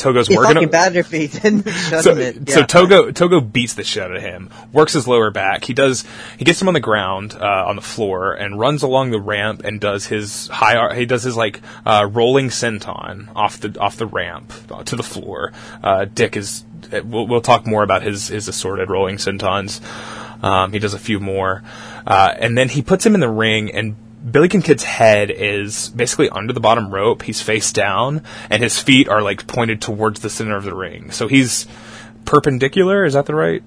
Togo's 0.00 0.28
It'd 0.28 0.38
working. 0.38 0.54
fucking 0.54 0.68
a- 0.68 0.72
bad 0.72 0.96
if 0.96 1.10
he 1.10 1.26
didn't 1.28 1.68
shut 1.68 2.02
so, 2.04 2.14
him 2.14 2.36
in. 2.38 2.46
so 2.46 2.64
Togo 2.64 3.10
Togo 3.10 3.40
beats 3.40 3.74
the 3.74 3.84
shit 3.84 4.02
out 4.02 4.14
of 4.16 4.22
him, 4.22 4.50
works 4.72 4.94
his 4.94 5.06
lower 5.06 5.30
back. 5.30 5.64
He 5.64 5.74
does 5.74 6.04
he 6.38 6.44
gets 6.44 6.60
him 6.60 6.68
on 6.68 6.74
the 6.74 6.80
ground 6.80 7.34
uh, 7.34 7.64
on 7.66 7.76
the 7.76 7.82
floor 7.82 8.32
and 8.32 8.58
runs 8.58 8.82
along 8.82 9.10
the 9.10 9.20
ramp 9.20 9.62
and 9.64 9.80
does 9.80 10.06
his 10.06 10.48
high 10.48 10.94
he 10.96 11.06
does 11.06 11.22
his 11.22 11.36
like 11.36 11.60
uh, 11.86 12.08
rolling 12.10 12.48
senton 12.48 13.28
off 13.36 13.60
the 13.60 13.78
off 13.78 13.96
the 13.96 14.06
ramp 14.06 14.52
to 14.86 14.96
the 14.96 15.02
floor. 15.02 15.52
Uh, 15.82 16.06
Dick 16.06 16.36
is 16.36 16.64
we'll, 17.04 17.26
we'll 17.26 17.40
talk 17.40 17.66
more 17.66 17.82
about 17.82 18.02
his 18.02 18.28
his 18.28 18.48
assorted 18.48 18.90
rolling 18.90 19.16
sentons. 19.16 19.80
Um, 20.42 20.72
he 20.72 20.78
does 20.78 20.94
a 20.94 20.98
few 20.98 21.20
more, 21.20 21.62
uh, 22.06 22.32
and 22.38 22.56
then 22.56 22.70
he 22.70 22.80
puts 22.80 23.04
him 23.04 23.14
in 23.14 23.20
the 23.20 23.28
ring 23.28 23.70
and. 23.74 23.96
Billy 24.28 24.48
Kid's 24.48 24.84
head 24.84 25.30
is 25.30 25.88
basically 25.90 26.28
under 26.28 26.52
the 26.52 26.60
bottom 26.60 26.92
rope. 26.92 27.22
He's 27.22 27.40
face 27.40 27.72
down, 27.72 28.22
and 28.50 28.62
his 28.62 28.78
feet 28.78 29.08
are 29.08 29.22
like 29.22 29.46
pointed 29.46 29.80
towards 29.80 30.20
the 30.20 30.30
center 30.30 30.56
of 30.56 30.64
the 30.64 30.74
ring. 30.74 31.10
So 31.10 31.26
he's 31.26 31.66
perpendicular. 32.24 33.04
Is 33.04 33.14
that 33.14 33.26
the 33.26 33.34
right? 33.34 33.62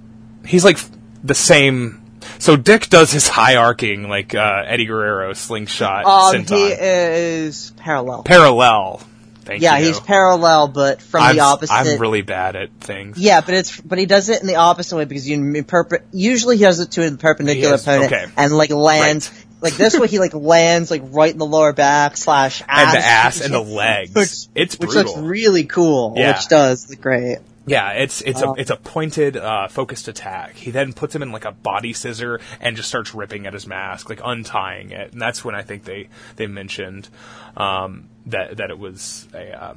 He's 0.46 0.64
like 0.64 0.80
the 1.24 1.36
same. 1.36 2.02
So 2.40 2.56
Dick 2.56 2.90
does 2.90 3.12
his 3.12 3.28
high 3.28 3.56
arcing 3.56 4.08
like 4.08 4.36
uh, 4.36 4.64
Eddie 4.66 4.86
Guerrero 4.86 5.34
slingshot 5.34 6.06
Um, 6.06 6.44
senton. 6.44 6.56
he 6.56 6.72
is 6.72 7.72
parallel. 7.78 8.24
parallel. 8.24 9.02
Thank 9.44 9.62
you. 9.62 9.66
yeah, 9.66 9.78
you. 9.78 9.88
he's 9.88 10.00
parallel, 10.00 10.70
but 10.70 11.02
from 11.02 11.22
I'm, 11.22 11.36
the 11.36 11.42
opposite. 11.42 11.74
I'm 11.74 12.00
really 12.00 12.22
bad 12.22 12.56
at 12.56 12.72
things. 12.80 13.18
Yeah, 13.18 13.42
but 13.42 13.54
it's 13.56 13.82
but 13.82 13.98
he 13.98 14.06
does 14.06 14.30
it 14.30 14.40
in 14.40 14.48
the 14.48 14.56
opposite 14.56 14.96
way 14.96 15.06
because 15.06 15.28
you 15.28 15.38
perp- 15.64 16.04
usually 16.14 16.58
he 16.58 16.64
does 16.64 16.80
it 16.80 16.92
to 16.92 17.06
a 17.06 17.12
perpendicular 17.12 17.76
opponent 17.76 18.14
okay. 18.14 18.26
and 18.38 18.56
like 18.56 18.70
lands 18.70 19.32
like 19.64 19.76
this 19.76 19.98
way 19.98 20.08
he 20.08 20.20
like 20.20 20.34
lands 20.34 20.92
like 20.92 21.02
right 21.06 21.32
in 21.32 21.40
the 21.40 21.46
lower 21.46 21.74
back 21.74 22.18
slash 22.18 22.62
ass 22.68 22.94
And 22.94 23.02
the 23.02 23.06
ass 23.06 23.42
and 23.42 23.54
the 23.54 23.62
legs. 23.62 24.14
which, 24.14 24.48
It's 24.54 24.78
which 24.78 24.92
looks 24.92 25.18
really 25.18 25.64
cool. 25.64 26.14
Yeah. 26.16 26.34
Which 26.34 26.48
does 26.50 26.90
look 26.90 27.02
great. 27.02 27.40
Yeah, 27.66 27.92
it's 27.92 28.22
it's 28.22 28.42
a 28.42 28.54
it's 28.58 28.72
a 28.72 28.76
pointed, 28.76 29.38
uh, 29.38 29.70
focused 29.70 30.10
attack. 30.10 30.56
He 30.56 30.72
then 30.72 30.92
puts 30.92 31.16
him 31.16 31.22
in 31.22 31.32
like 31.32 31.46
a 31.46 31.54
body 31.54 31.94
scissor 31.94 32.42
and 32.60 32.76
just 32.76 32.90
starts 32.90 33.16
ripping 33.16 33.48
at 33.48 33.54
his 33.54 33.66
mask, 33.66 34.10
like 34.10 34.20
untying 34.22 34.92
it. 34.92 35.14
And 35.14 35.22
that's 35.22 35.46
when 35.46 35.56
I 35.56 35.62
think 35.62 35.86
they 35.86 36.10
they 36.36 36.46
mentioned 36.48 37.08
um, 37.56 38.10
that 38.26 38.58
that 38.58 38.70
it 38.70 38.78
was 38.78 39.28
a. 39.34 39.64
Uh, 39.64 39.74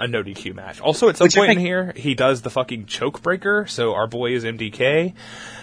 a 0.00 0.06
no 0.06 0.22
DQ 0.22 0.54
match. 0.54 0.80
Also, 0.80 1.08
at 1.08 1.16
some 1.16 1.24
Which 1.24 1.34
point 1.34 1.50
in 1.50 1.58
here, 1.58 1.92
he 1.96 2.14
does 2.14 2.42
the 2.42 2.50
fucking 2.50 2.86
choke 2.86 3.20
breaker. 3.20 3.66
So 3.66 3.94
our 3.94 4.06
boy 4.06 4.32
is 4.32 4.44
MDK. 4.44 5.12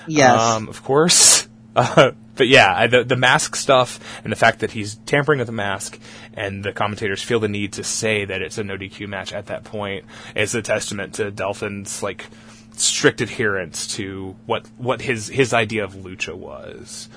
Yes. 0.08 0.42
Um, 0.42 0.68
of 0.68 0.84
course. 0.84 1.45
Uh, 1.98 2.12
but 2.36 2.48
yeah, 2.48 2.74
I- 2.74 2.88
the 2.88 3.04
the 3.04 3.18
mask 3.18 3.56
stuff 3.56 4.00
and 4.24 4.32
the 4.32 4.38
fact 4.38 4.60
that 4.60 4.72
he's 4.72 4.96
tampering 5.06 5.40
with 5.40 5.48
the 5.48 5.54
mask 5.54 6.00
and 6.34 6.64
the 6.64 6.72
commentators 6.72 7.22
feel 7.22 7.40
the 7.40 7.50
need 7.50 7.74
to 7.74 7.84
say 7.84 8.24
that 8.24 8.42
it's 8.42 8.58
a 8.58 8.64
no 8.64 8.78
DQ 8.78 9.08
match 9.10 9.34
at 9.34 9.48
that 9.48 9.66
point 9.66 10.06
is 10.36 10.56
a 10.56 10.62
testament 10.62 11.16
to 11.16 11.32
Delfin's 11.32 12.02
like 12.02 12.28
strict 12.78 13.20
adherence 13.22 13.88
to 13.96 14.36
what 14.46 14.66
what 14.78 15.02
his 15.02 15.28
his 15.28 15.54
idea 15.54 15.84
of 15.84 15.94
lucha 15.96 16.34
was. 16.34 17.10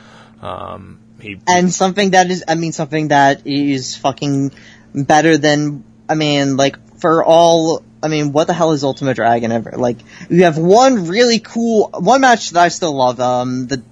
Um, 0.43 0.99
he 1.21 1.41
and 1.49 1.73
something 1.73 2.11
that 2.11 2.31
is, 2.31 2.45
I 2.47 2.55
mean, 2.55 2.73
something 2.73 3.09
that 3.09 3.47
is 3.47 3.97
fucking 3.97 4.53
better 4.95 5.37
than, 5.37 5.85
I 6.09 6.15
mean, 6.15 6.57
like, 6.57 6.99
for 7.01 7.25
all, 7.25 7.83
I 8.03 8.09
mean, 8.09 8.33
what 8.33 8.47
the 8.47 8.53
hell 8.53 8.73
is 8.73 8.85
Ultimo 8.85 9.15
Dragon 9.15 9.51
ever? 9.53 9.73
Like, 9.77 9.99
you 10.31 10.45
have 10.45 10.59
one 10.59 11.09
really 11.09 11.41
cool, 11.41 11.91
one 11.93 12.21
match 12.21 12.51
that 12.51 12.63
I 12.63 12.69
still 12.69 12.95
love, 12.95 13.21
um, 13.21 13.67
the, 13.67 13.77
the 13.79 13.83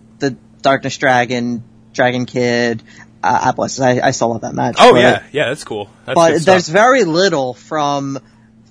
Darkness 0.62 0.96
Dragon, 0.98 1.62
Dragon 1.92 2.26
Kid, 2.26 2.82
uh, 3.22 3.40
Atlas, 3.48 3.80
I, 3.80 4.00
I 4.00 4.10
still 4.12 4.30
love 4.30 4.42
that 4.42 4.54
match. 4.54 4.76
oh 4.78 4.92
but- 4.92 5.00
yeah 5.00 5.22
yeah 5.32 5.48
that's 5.48 5.64
cool. 5.64 5.88
That's 6.04 6.14
but 6.14 6.44
there's 6.44 6.68
very 6.68 7.04
little 7.04 7.54
from 7.54 8.18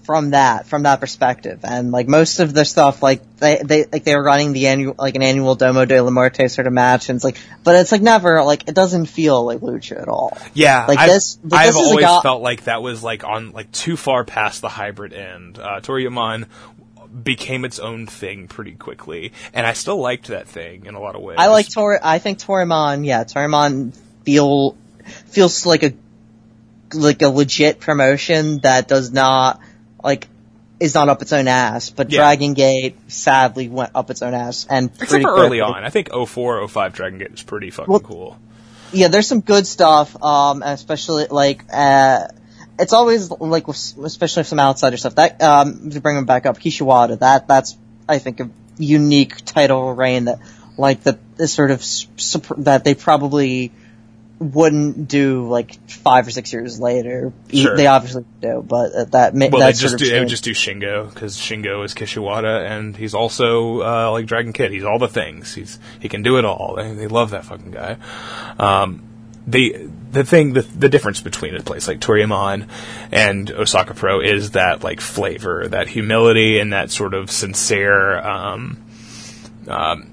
from 0.04 0.30
that 0.32 0.68
from 0.68 0.84
that 0.84 1.00
perspective 1.00 1.62
and 1.64 1.92
like 1.92 2.08
most 2.08 2.40
of 2.40 2.54
the 2.54 2.64
stuff 2.64 3.02
like 3.02 3.24
they 3.38 3.60
they 3.66 3.86
like 3.92 4.04
they 4.04 4.16
were 4.16 4.22
running 4.24 4.54
the 4.54 4.68
annual 4.68 4.94
like 5.00 5.16
an 5.16 5.24
annual 5.24 5.56
domo 5.56 5.84
de 5.84 6.00
la 6.00 6.12
muerte 6.12 6.48
sort 6.48 6.68
of 6.68 6.74
match 6.74 7.10
and 7.10 7.16
it's 7.16 7.24
like 7.26 7.40
but 7.64 7.74
it's 7.76 7.92
like 7.92 8.04
never 8.04 8.44
like 8.44 8.70
it 8.70 8.76
doesn't 8.76 9.08
feel 9.08 9.44
like 9.44 9.62
lucha 9.62 10.00
at 10.00 10.08
all 10.08 10.38
Yeah, 10.54 10.86
Like 10.86 11.00
I've, 11.00 11.10
this- 11.10 11.40
I've 11.52 11.74
this 11.74 11.76
always 11.76 12.06
guy- 12.06 12.22
felt 12.22 12.44
like 12.44 12.66
that 12.66 12.84
was 12.84 13.04
like 13.04 13.24
on 13.24 13.52
like 13.52 13.72
too 13.72 13.98
far 13.98 14.24
past 14.26 14.62
the 14.62 14.70
hybrid 14.70 15.12
end. 15.12 15.58
Uh, 15.58 15.80
Toryumon 15.82 16.46
became 17.24 17.64
its 17.66 17.80
own 17.80 18.08
thing 18.08 18.48
pretty 18.48 18.74
quickly, 18.74 19.32
and 19.54 19.66
I 19.66 19.74
still 19.74 19.98
liked 19.98 20.28
that 20.28 20.48
thing 20.48 20.86
in 20.86 20.96
a 20.96 21.00
lot 21.00 21.16
of 21.16 21.22
ways. 21.22 21.38
i 21.40 21.48
like 21.48 21.70
tori 21.70 21.98
i 22.02 22.20
think 22.20 22.40
Toryumon 22.40 23.06
yeah 23.06 23.24
Toryumon 23.24 23.96
feel 24.26 24.76
feels 25.28 25.66
like 25.66 25.84
a 25.84 25.94
like 26.94 27.22
a 27.22 27.30
legit 27.30 27.80
promotion 27.80 28.60
that 28.60 28.88
does 28.88 29.12
not 29.12 29.60
like 30.04 30.28
is 30.80 30.94
not 30.94 31.08
up 31.10 31.22
its 31.22 31.32
own 31.32 31.48
ass 31.48 31.90
but 31.90 32.12
Yeah. 32.12 32.20
dragon 32.20 32.54
gate 32.54 32.96
sadly 33.08 33.70
went 33.70 33.92
up 33.96 34.10
its 34.10 34.22
own 34.22 34.34
ass 34.34 34.68
and 34.70 34.90
except 34.90 35.10
pretty 35.10 35.24
for 35.26 35.38
early 35.38 35.62
on. 35.62 35.84
I 35.84 35.90
think 35.90 36.10
04, 36.12 36.68
05 36.68 36.94
Dragon 36.94 37.18
Gate 37.20 37.32
is 37.34 37.44
pretty 37.44 37.70
fucking 37.72 37.90
Well- 37.92 38.00
cool. 38.02 38.38
yeah, 38.92 39.08
there's 39.08 39.28
some 39.28 39.40
good 39.42 39.66
stuff, 39.68 40.22
um, 40.24 40.62
especially 40.64 41.28
like, 41.30 41.64
uh, 41.72 42.28
it's 42.78 42.94
always 42.94 43.32
like, 43.32 43.68
especially 43.68 44.42
with 44.42 44.48
some 44.48 44.60
outsider 44.60 44.98
stuff. 44.98 45.16
That, 45.16 45.42
um, 45.42 45.90
to 45.92 46.02
bring 46.02 46.16
them 46.16 46.26
back 46.26 46.46
up, 46.46 46.60
Kishiwada, 46.60 47.20
that, 47.20 47.48
that's, 47.48 47.78
I 48.08 48.20
think, 48.20 48.40
a 48.40 48.50
unique 48.78 49.44
title 49.46 49.94
reign 49.94 50.26
that, 50.26 50.40
like, 50.78 51.04
that 51.04 51.20
is 51.38 51.54
sort 51.54 51.72
of, 51.72 51.84
that 52.64 52.84
they 52.84 52.94
probably 52.94 53.72
wouldn't 54.38 55.08
do, 55.08 55.48
like, 55.48 55.90
five 55.90 56.28
or 56.28 56.32
six 56.32 56.52
years 56.52 56.78
later. 56.78 57.32
Sure. 57.54 57.78
They 57.78 57.88
obviously 57.88 58.26
do, 58.42 58.62
but 58.68 58.94
uh, 58.94 59.06
that, 59.06 59.34
ma- 59.34 59.48
Well, 59.50 59.66
they 59.66 59.72
just 59.72 59.98
do, 59.98 60.10
they 60.10 60.20
would 60.20 60.28
just 60.28 60.44
do 60.44 60.52
Shingo 60.52 61.12
because 61.12 61.38
Shingo 61.38 61.86
is 61.86 61.94
Kishiwada, 61.94 62.70
and 62.70 62.98
he's 62.98 63.14
also 63.14 63.82
uh, 63.82 64.12
like 64.12 64.26
Dragon 64.26 64.52
Kid. 64.52 64.74
He's 64.74 64.84
all 64.84 65.00
the 65.00 65.08
things. 65.08 65.56
He's 65.56 65.80
he 66.02 66.10
can 66.10 66.22
do 66.22 66.38
it 66.38 66.44
all. 66.44 66.76
They, 66.76 66.94
they 66.94 67.08
love 67.08 67.30
that 67.30 67.46
fucking 67.46 67.72
guy. 67.72 67.96
Um, 68.60 69.04
the 69.48 69.90
the 70.12 70.24
thing 70.24 70.54
the 70.54 70.62
the 70.62 70.90
difference 70.90 71.22
between 71.22 71.56
a 71.56 71.62
place 71.62 71.88
like 71.88 72.00
Toryumon 72.00 72.68
and 73.12 73.52
Osaka 73.52 73.94
Pro 73.94 74.22
is 74.22 74.52
that 74.52 74.84
like 74.84 75.02
flavor, 75.02 75.68
that 75.68 75.88
humility, 75.88 76.60
and 76.60 76.74
that 76.74 76.92
sort 76.92 77.14
of 77.14 77.30
sincere. 77.30 78.18
Um, 78.18 78.82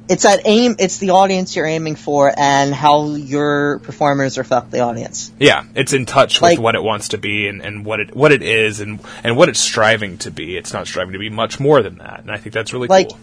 it's 0.09 0.23
that 0.23 0.41
aim, 0.47 0.77
it's 0.79 0.97
the 0.97 1.11
audience 1.11 1.55
you're 1.55 1.67
aiming 1.67 1.97
for 1.97 2.33
and 2.35 2.75
how 2.75 3.15
your 3.17 3.81
performers 3.81 4.39
reflect 4.39 4.71
the 4.71 4.81
audience. 4.81 5.31
yeah, 5.39 5.65
it's 5.75 5.93
in 5.93 6.07
touch 6.07 6.41
with 6.41 6.59
what 6.59 6.75
it 6.75 6.83
wants 6.83 7.09
to 7.09 7.19
be 7.19 7.49
and, 7.49 7.61
and 7.63 7.85
what 7.85 8.01
it 8.01 8.17
what 8.17 8.33
it 8.33 8.43
is 8.43 8.81
and 8.81 9.01
and 9.23 9.37
what 9.37 9.51
it's 9.51 9.61
striving 9.61 10.17
to 10.19 10.31
be. 10.31 10.57
It's 10.57 10.73
not 10.73 10.87
striving 10.87 11.13
to 11.13 11.19
be 11.19 11.29
much 11.29 11.61
more 11.61 11.83
than 11.83 11.99
that, 11.99 12.21
and 12.21 12.31
I 12.31 12.39
think 12.39 12.55
that's 12.55 12.73
really 12.73 12.89
Like, 12.89 13.11
cool. 13.11 13.19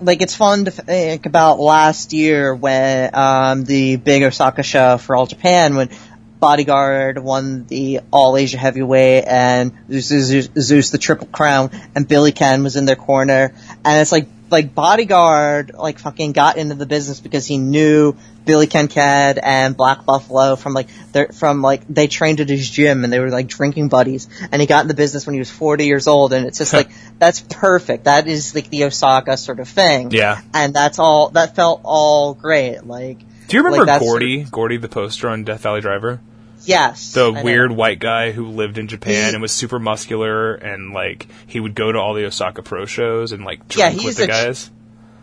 Like 0.00 0.22
it's 0.22 0.34
fun 0.34 0.64
to 0.64 0.70
think 0.70 1.26
about 1.26 1.60
last 1.60 2.12
year 2.12 2.54
when 2.54 3.14
um, 3.14 3.64
the 3.64 3.96
big 3.96 4.22
Osaka 4.22 4.62
show 4.62 4.98
for 4.98 5.14
All 5.14 5.26
Japan 5.26 5.76
when 5.76 5.90
Bodyguard 6.38 7.18
won 7.18 7.66
the 7.66 8.00
All 8.10 8.36
Asia 8.36 8.56
Heavyweight 8.56 9.24
and 9.26 9.72
Zeus, 9.90 10.06
Zeus, 10.06 10.48
Zeus 10.58 10.90
the 10.90 10.98
Triple 10.98 11.26
Crown 11.26 11.70
and 11.94 12.08
Billy 12.08 12.32
Ken 12.32 12.62
was 12.62 12.76
in 12.76 12.86
their 12.86 12.96
corner. 12.96 13.54
And 13.84 14.00
it's 14.00 14.12
like 14.12 14.26
like 14.50 14.74
Bodyguard 14.74 15.72
like 15.74 15.98
fucking 15.98 16.32
got 16.32 16.56
into 16.56 16.74
the 16.74 16.86
business 16.86 17.20
because 17.20 17.46
he 17.46 17.58
knew 17.58 18.16
Billy 18.44 18.66
Ken 18.66 18.88
Kid 18.88 19.38
and 19.38 19.76
Black 19.76 20.04
Buffalo 20.04 20.56
from 20.56 20.74
like 20.74 20.88
from 21.34 21.62
like 21.62 21.86
they 21.88 22.06
trained 22.06 22.40
at 22.40 22.48
his 22.48 22.68
gym 22.68 23.04
and 23.04 23.12
they 23.12 23.20
were 23.20 23.30
like 23.30 23.46
drinking 23.46 23.88
buddies. 23.88 24.28
And 24.50 24.60
he 24.60 24.66
got 24.66 24.82
in 24.82 24.88
the 24.88 24.94
business 24.94 25.26
when 25.26 25.34
he 25.34 25.38
was 25.38 25.50
40 25.50 25.86
years 25.86 26.06
old 26.06 26.32
and 26.32 26.46
it's 26.46 26.58
just 26.58 26.72
like 26.72 26.90
that's 27.18 27.40
perfect. 27.40 28.04
That 28.04 28.26
is 28.26 28.54
like 28.54 28.70
the 28.70 28.84
Osaka 28.84 29.36
sort 29.36 29.60
of 29.60 29.68
thing. 29.68 30.10
Yeah. 30.10 30.40
and 30.54 30.74
that's 30.74 30.98
all 30.98 31.30
that 31.30 31.54
felt 31.54 31.80
all 31.84 32.34
great. 32.34 32.84
Like 32.84 33.18
Do 33.48 33.56
you 33.56 33.62
remember 33.62 33.86
like, 33.86 34.00
Gordy? 34.00 34.44
Gordy, 34.44 34.78
the 34.78 34.88
poster 34.88 35.28
on 35.28 35.44
Death 35.44 35.62
Valley 35.62 35.80
Driver, 35.80 36.20
yes 36.64 37.12
the 37.14 37.28
I 37.28 37.30
know. 37.30 37.42
weird 37.42 37.72
white 37.72 37.98
guy 37.98 38.32
who 38.32 38.46
lived 38.48 38.78
in 38.78 38.88
Japan 38.88 39.32
and 39.34 39.42
was 39.42 39.52
super 39.52 39.78
muscular, 39.78 40.54
and 40.54 40.92
like 40.92 41.26
he 41.46 41.60
would 41.60 41.74
go 41.74 41.90
to 41.92 41.98
all 41.98 42.14
the 42.14 42.24
Osaka 42.26 42.62
Pro 42.62 42.86
shows 42.86 43.32
and 43.32 43.44
like 43.44 43.60
Yeah, 43.76 43.90
drink 43.90 44.04
with 44.04 44.16
the 44.16 44.26
guys. 44.26 44.70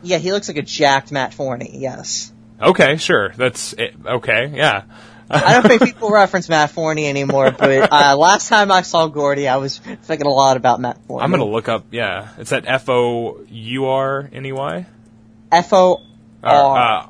yeah 0.03 0.17
he 0.17 0.31
looks 0.31 0.47
like 0.47 0.57
a 0.57 0.61
jacked 0.61 1.11
Matt 1.11 1.33
Forney 1.33 1.77
yes 1.79 2.31
Okay, 2.61 2.97
sure, 2.97 3.33
that's 3.37 3.73
it. 3.73 3.93
okay. 4.03 4.51
Yeah, 4.55 4.83
I 5.29 5.53
don't 5.53 5.67
think 5.67 5.83
people 5.83 6.09
reference 6.09 6.49
Matt 6.49 6.71
Forney 6.71 7.05
anymore, 7.07 7.51
but 7.51 7.91
uh, 7.93 8.15
last 8.17 8.47
time 8.47 8.71
I 8.71 8.81
saw 8.81 9.05
Gordy, 9.07 9.47
I 9.47 9.57
was 9.57 9.77
thinking 9.77 10.25
a 10.25 10.31
lot 10.31 10.57
about 10.57 10.79
Matt 10.79 10.97
Forney. 11.05 11.23
I'm 11.23 11.29
gonna 11.29 11.45
look 11.45 11.69
up. 11.69 11.85
Yeah, 11.91 12.29
it's 12.39 12.49
that 12.49 12.63
F 12.65 12.89
O 12.89 13.41
U 13.47 13.85
R 13.85 14.27
N 14.33 14.43
E 14.45 14.53
Y. 14.53 14.85
F 15.51 15.71
O 15.73 16.01
Uh, 16.43 16.47
R. 16.47 17.09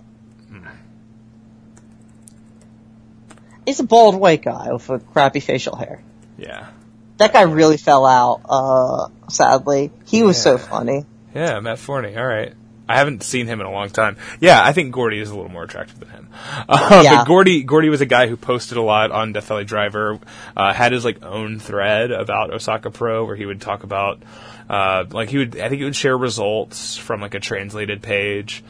He's 3.67 3.79
a 3.81 3.83
bald 3.83 4.15
white 4.15 4.41
guy 4.41 4.71
with 4.71 4.89
a 4.89 4.97
crappy 4.99 5.41
facial 5.41 5.75
hair. 5.75 6.01
Yeah, 6.37 6.67
That 7.17 7.33
guy 7.33 7.41
really 7.41 7.75
fell 7.77 8.05
out. 8.05 8.41
Uh, 8.47 9.09
sadly, 9.29 9.91
he 10.05 10.23
was 10.23 10.41
so 10.41 10.57
funny. 10.57 11.05
yeah, 11.35 11.59
Matt 11.59 11.77
Forney. 11.77 12.15
All 12.15 12.25
right. 12.25 12.53
I 12.89 12.95
haven't 12.99 13.21
seen 13.23 13.47
him 13.47 13.59
in 13.59 13.65
a 13.67 13.71
long 13.71 13.89
time. 13.89 14.15
Yeah, 14.39 14.61
I 14.63 14.71
think 14.71 14.93
Gordy 14.93 15.19
is 15.19 15.29
a 15.29 15.35
little 15.35 15.51
more 15.51 15.63
attractive 15.63 15.99
than 15.99 16.07
him. 16.09 16.29
Uh, 16.69 17.01
Yeah. 17.03 17.17
But 17.17 17.27
Gordy, 17.27 17.63
Gordy 17.63 17.89
was 17.89 17.99
a 17.99 18.05
guy 18.05 18.27
who 18.27 18.37
posted 18.37 18.77
a 18.77 18.81
lot 18.81 19.11
on 19.11 19.33
Death 19.33 19.47
Valley 19.49 19.65
Driver. 19.65 20.17
Uh, 20.55 20.71
had 20.73 20.93
his 20.93 21.03
like 21.03 21.21
own 21.25 21.59
thread 21.59 22.11
about 22.11 22.53
Osaka 22.53 22.89
Pro, 22.89 23.25
where 23.25 23.35
he 23.35 23.45
would 23.45 23.59
talk 23.59 23.83
about, 23.83 24.23
uh, 24.69 25.03
like 25.11 25.27
he 25.29 25.39
would, 25.39 25.59
I 25.59 25.67
think 25.67 25.79
he 25.79 25.83
would 25.83 25.95
share 25.97 26.17
results 26.17 26.95
from 26.95 27.19
like 27.19 27.33
a 27.35 27.41
translated 27.41 28.01
page. 28.01 28.63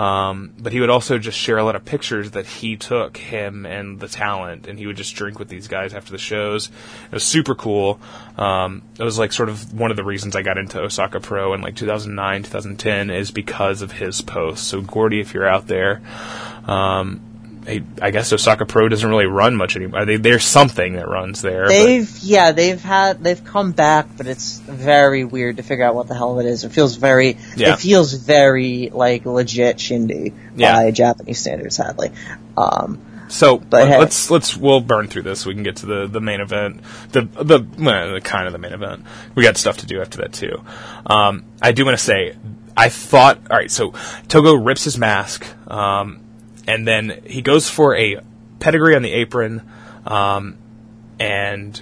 Um, 0.00 0.54
but 0.58 0.72
he 0.72 0.80
would 0.80 0.88
also 0.88 1.18
just 1.18 1.36
share 1.36 1.58
a 1.58 1.62
lot 1.62 1.76
of 1.76 1.84
pictures 1.84 2.30
that 2.30 2.46
he 2.46 2.78
took, 2.78 3.18
him 3.18 3.66
and 3.66 4.00
the 4.00 4.08
talent, 4.08 4.66
and 4.66 4.78
he 4.78 4.86
would 4.86 4.96
just 4.96 5.14
drink 5.14 5.38
with 5.38 5.48
these 5.48 5.68
guys 5.68 5.92
after 5.92 6.10
the 6.10 6.18
shows. 6.18 6.70
It 7.04 7.12
was 7.12 7.22
super 7.22 7.54
cool. 7.54 8.00
Um, 8.38 8.80
it 8.98 9.02
was 9.02 9.18
like 9.18 9.30
sort 9.30 9.50
of 9.50 9.74
one 9.74 9.90
of 9.90 9.98
the 9.98 10.04
reasons 10.04 10.34
I 10.36 10.40
got 10.40 10.56
into 10.56 10.80
Osaka 10.80 11.20
Pro 11.20 11.52
in 11.52 11.60
like 11.60 11.76
2009, 11.76 12.44
2010 12.44 13.10
is 13.10 13.30
because 13.30 13.82
of 13.82 13.92
his 13.92 14.22
posts. 14.22 14.66
So 14.66 14.80
Gordy, 14.80 15.20
if 15.20 15.34
you're 15.34 15.46
out 15.46 15.66
there, 15.66 16.00
um, 16.66 17.20
I, 17.70 17.82
I 18.02 18.10
guess 18.10 18.32
Osaka 18.32 18.66
Pro 18.66 18.88
doesn't 18.88 19.08
really 19.08 19.26
run 19.26 19.54
much 19.56 19.76
anymore. 19.76 20.04
They, 20.04 20.16
there's 20.16 20.44
something 20.44 20.94
that 20.94 21.08
runs 21.08 21.40
there. 21.42 21.68
They've 21.68 22.10
yeah, 22.18 22.52
they've 22.52 22.80
had 22.82 23.22
they've 23.22 23.42
come 23.44 23.72
back, 23.72 24.06
but 24.16 24.26
it's 24.26 24.58
very 24.58 25.24
weird 25.24 25.58
to 25.58 25.62
figure 25.62 25.84
out 25.84 25.94
what 25.94 26.08
the 26.08 26.14
hell 26.14 26.38
it 26.40 26.46
is. 26.46 26.64
It 26.64 26.72
feels 26.72 26.96
very 26.96 27.36
Yeah. 27.56 27.74
it 27.74 27.78
feels 27.78 28.12
very 28.12 28.90
like 28.92 29.24
legit 29.26 29.78
shindy 29.80 30.34
Yeah. 30.56 30.72
by 30.72 30.90
Japanese 30.90 31.38
standards, 31.38 31.76
sadly. 31.76 32.10
Um, 32.56 33.00
So 33.28 33.58
But 33.58 33.82
let- 33.84 33.88
hey. 33.88 33.98
let's 33.98 34.30
let's 34.30 34.56
we'll 34.56 34.80
burn 34.80 35.06
through 35.06 35.22
this. 35.22 35.46
We 35.46 35.54
can 35.54 35.62
get 35.62 35.76
to 35.76 35.86
the, 35.86 36.06
the 36.08 36.20
main 36.20 36.40
event, 36.40 36.80
the 37.12 37.22
the, 37.22 37.64
well, 37.78 38.14
the 38.14 38.20
kind 38.20 38.46
of 38.48 38.52
the 38.52 38.58
main 38.58 38.72
event. 38.72 39.04
We 39.36 39.44
got 39.44 39.56
stuff 39.56 39.76
to 39.78 39.86
do 39.86 40.00
after 40.00 40.18
that 40.22 40.32
too. 40.32 40.62
Um, 41.06 41.44
I 41.62 41.70
do 41.72 41.84
want 41.84 41.96
to 41.96 42.02
say, 42.04 42.34
I 42.76 42.88
thought, 42.88 43.38
all 43.50 43.56
right. 43.56 43.70
So 43.70 43.94
Togo 44.28 44.54
rips 44.54 44.82
his 44.84 44.98
mask, 44.98 45.46
um, 45.70 46.20
and 46.66 46.86
then 46.86 47.22
he 47.26 47.42
goes 47.42 47.68
for 47.68 47.96
a 47.96 48.20
pedigree 48.58 48.94
on 48.94 49.02
the 49.02 49.12
apron, 49.12 49.62
um, 50.06 50.58
and 51.18 51.80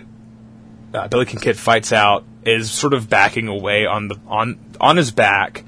uh, 0.94 1.08
Billy 1.08 1.26
Ken 1.26 1.40
Kid 1.40 1.58
fights 1.58 1.92
out, 1.92 2.24
is 2.44 2.70
sort 2.70 2.94
of 2.94 3.08
backing 3.10 3.48
away 3.48 3.86
on 3.86 4.08
the 4.08 4.16
on 4.26 4.58
on 4.80 4.96
his 4.96 5.10
back. 5.10 5.64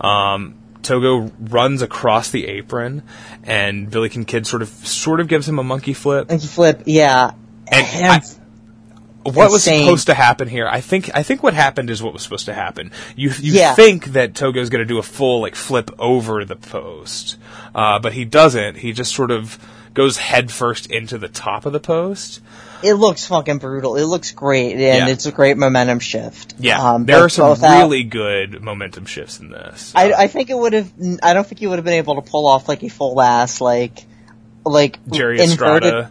Um, 0.00 0.56
Togo 0.82 1.32
runs 1.40 1.80
across 1.82 2.30
the 2.30 2.46
apron, 2.46 3.02
and 3.42 3.90
Billy 3.90 4.08
Ken 4.08 4.24
Kid 4.24 4.46
sort 4.46 4.62
of 4.62 4.68
sort 4.68 5.20
of 5.20 5.28
gives 5.28 5.48
him 5.48 5.58
a 5.58 5.64
monkey 5.64 5.94
flip. 5.94 6.30
you 6.30 6.38
flip, 6.38 6.82
yeah. 6.86 7.32
And 7.68 7.86
And- 8.04 8.40
what 9.24 9.50
was 9.50 9.64
supposed 9.64 10.06
to 10.06 10.14
happen 10.14 10.48
here? 10.48 10.66
I 10.68 10.80
think 10.80 11.10
I 11.14 11.22
think 11.22 11.42
what 11.42 11.54
happened 11.54 11.90
is 11.90 12.02
what 12.02 12.12
was 12.12 12.22
supposed 12.22 12.46
to 12.46 12.54
happen. 12.54 12.92
You 13.16 13.30
you 13.40 13.54
Yeah. 13.54 13.74
think 13.74 14.06
that 14.12 14.34
Togo's 14.34 14.68
going 14.70 14.80
to 14.82 14.86
do 14.88 14.98
a 14.98 15.02
full 15.02 15.40
like 15.40 15.54
flip 15.54 15.90
over 15.98 16.44
the 16.44 16.56
post, 16.56 17.36
uh, 17.74 17.98
but 17.98 18.12
he 18.12 18.24
doesn't. 18.24 18.76
He 18.78 18.92
just 18.92 19.14
sort 19.14 19.30
of 19.30 19.58
goes 19.94 20.16
headfirst 20.16 20.86
into 20.86 21.18
the 21.18 21.28
top 21.28 21.66
of 21.66 21.72
the 21.72 21.80
post. 21.80 22.40
It 22.82 22.94
looks 22.94 23.26
fucking 23.26 23.58
brutal. 23.58 23.96
It 23.96 24.04
looks 24.04 24.32
great, 24.32 24.72
and 24.72 24.80
Yeah. 24.80 25.08
it's 25.08 25.24
a 25.24 25.32
great 25.32 25.56
momentum 25.56 26.00
shift. 26.00 26.54
Yeah, 26.58 26.82
Um, 26.82 27.06
there 27.06 27.20
are 27.24 27.28
some 27.30 27.46
both 27.46 27.62
out- 27.62 27.78
really 27.82 28.02
good 28.02 28.60
momentum 28.60 29.06
shifts 29.06 29.38
in 29.40 29.50
this. 29.50 29.92
I, 29.94 30.12
I 30.12 30.26
think 30.26 30.50
it 30.50 30.58
would 30.58 30.72
have. 30.74 30.92
I 31.22 31.32
don't 31.32 31.46
think 31.46 31.60
he 31.60 31.66
would 31.66 31.78
have 31.78 31.84
been 31.84 31.94
able 31.94 32.16
to 32.16 32.22
pull 32.28 32.46
off 32.46 32.68
like 32.68 32.82
a 32.82 32.88
full 32.88 33.22
ass 33.22 33.60
like, 33.60 34.04
like 34.66 34.98
Jerry 35.10 35.40
inverted. 35.40 35.84
Estrada. 35.94 36.10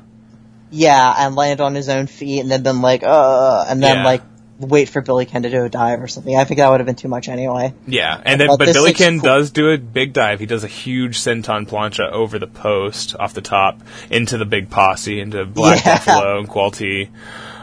Yeah, 0.76 1.14
and 1.18 1.36
land 1.36 1.62
on 1.62 1.76
his 1.76 1.88
own 1.88 2.08
feet, 2.08 2.40
and 2.40 2.50
then 2.50 2.64
been 2.64 2.82
like, 2.82 3.04
uh, 3.04 3.66
and 3.70 3.82
then 3.82 3.98
Yeah. 3.98 4.04
like 4.04 4.22
wait 4.60 4.88
for 4.90 5.02
Billy 5.02 5.26
Ken 5.26 5.44
to 5.44 5.50
do 5.50 5.66
a 5.66 5.70
dive 5.70 6.02
or 6.02 6.08
something. 6.08 6.36
I 6.36 6.46
think 6.46 6.60
that 6.60 6.70
would 6.70 6.80
have 6.80 6.86
been 6.88 6.96
too 6.96 7.08
much 7.10 7.28
anyway. 7.28 7.74
Yeah, 7.86 8.20
and 8.24 8.40
then 8.40 8.48
But 8.48 8.60
but 8.60 8.74
Billy 8.74 8.94
Ken 8.94 9.20
cool. 9.20 9.30
does 9.30 9.52
do 9.52 9.70
a 9.70 9.78
big 9.78 10.14
dive. 10.14 10.40
He 10.40 10.46
does 10.46 10.64
a 10.64 10.68
huge 10.68 11.18
senton 11.20 11.68
plancha 11.68 12.10
over 12.12 12.40
the 12.40 12.48
post 12.48 13.16
off 13.20 13.34
the 13.34 13.42
top 13.42 13.82
into 14.10 14.38
the 14.38 14.46
big 14.46 14.70
posse 14.70 15.20
into 15.20 15.46
Black 15.46 15.86
Yeah. 15.86 15.96
Buffalo 15.98 16.40
and 16.40 16.48
Qualty. 16.50 17.10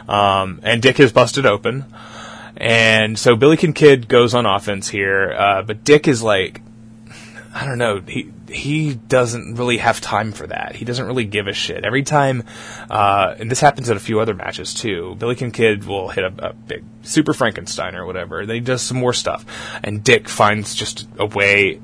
Um, 0.07 0.59
and 0.63 0.81
Dick 0.81 0.99
is 0.99 1.11
busted 1.11 1.45
open. 1.45 1.85
And 2.57 3.17
so 3.17 3.35
Billy 3.35 3.57
Ken 3.57 3.73
Kid 3.73 4.07
goes 4.07 4.33
on 4.35 4.45
offense 4.45 4.87
here, 4.89 5.33
uh, 5.37 5.61
but 5.63 5.83
Dick 5.83 6.07
is 6.07 6.21
like, 6.21 6.61
I 7.53 7.65
don't 7.65 7.77
know, 7.77 7.99
he 7.99 8.31
he 8.49 8.95
doesn't 8.95 9.55
really 9.55 9.77
have 9.77 9.99
time 9.99 10.31
for 10.31 10.47
that. 10.47 10.75
He 10.75 10.85
doesn't 10.85 11.05
really 11.05 11.25
give 11.25 11.47
a 11.47 11.53
shit. 11.53 11.83
Every 11.83 12.03
time, 12.03 12.43
uh, 12.89 13.35
and 13.37 13.51
this 13.51 13.59
happens 13.59 13.89
at 13.89 13.97
a 13.97 13.99
few 13.99 14.19
other 14.19 14.33
matches 14.33 14.73
too. 14.73 15.15
Billy 15.19 15.35
Kid 15.35 15.85
will 15.85 16.09
hit 16.09 16.23
a, 16.23 16.49
a 16.49 16.53
big 16.53 16.83
Super 17.03 17.33
Frankenstein 17.33 17.95
or 17.95 18.05
whatever. 18.05 18.45
Then 18.45 18.55
he 18.55 18.61
does 18.61 18.81
some 18.81 18.97
more 18.97 19.13
stuff, 19.13 19.45
and 19.83 20.03
Dick 20.03 20.29
finds 20.29 20.75
just 20.75 21.07
a 21.17 21.25
way 21.25 21.81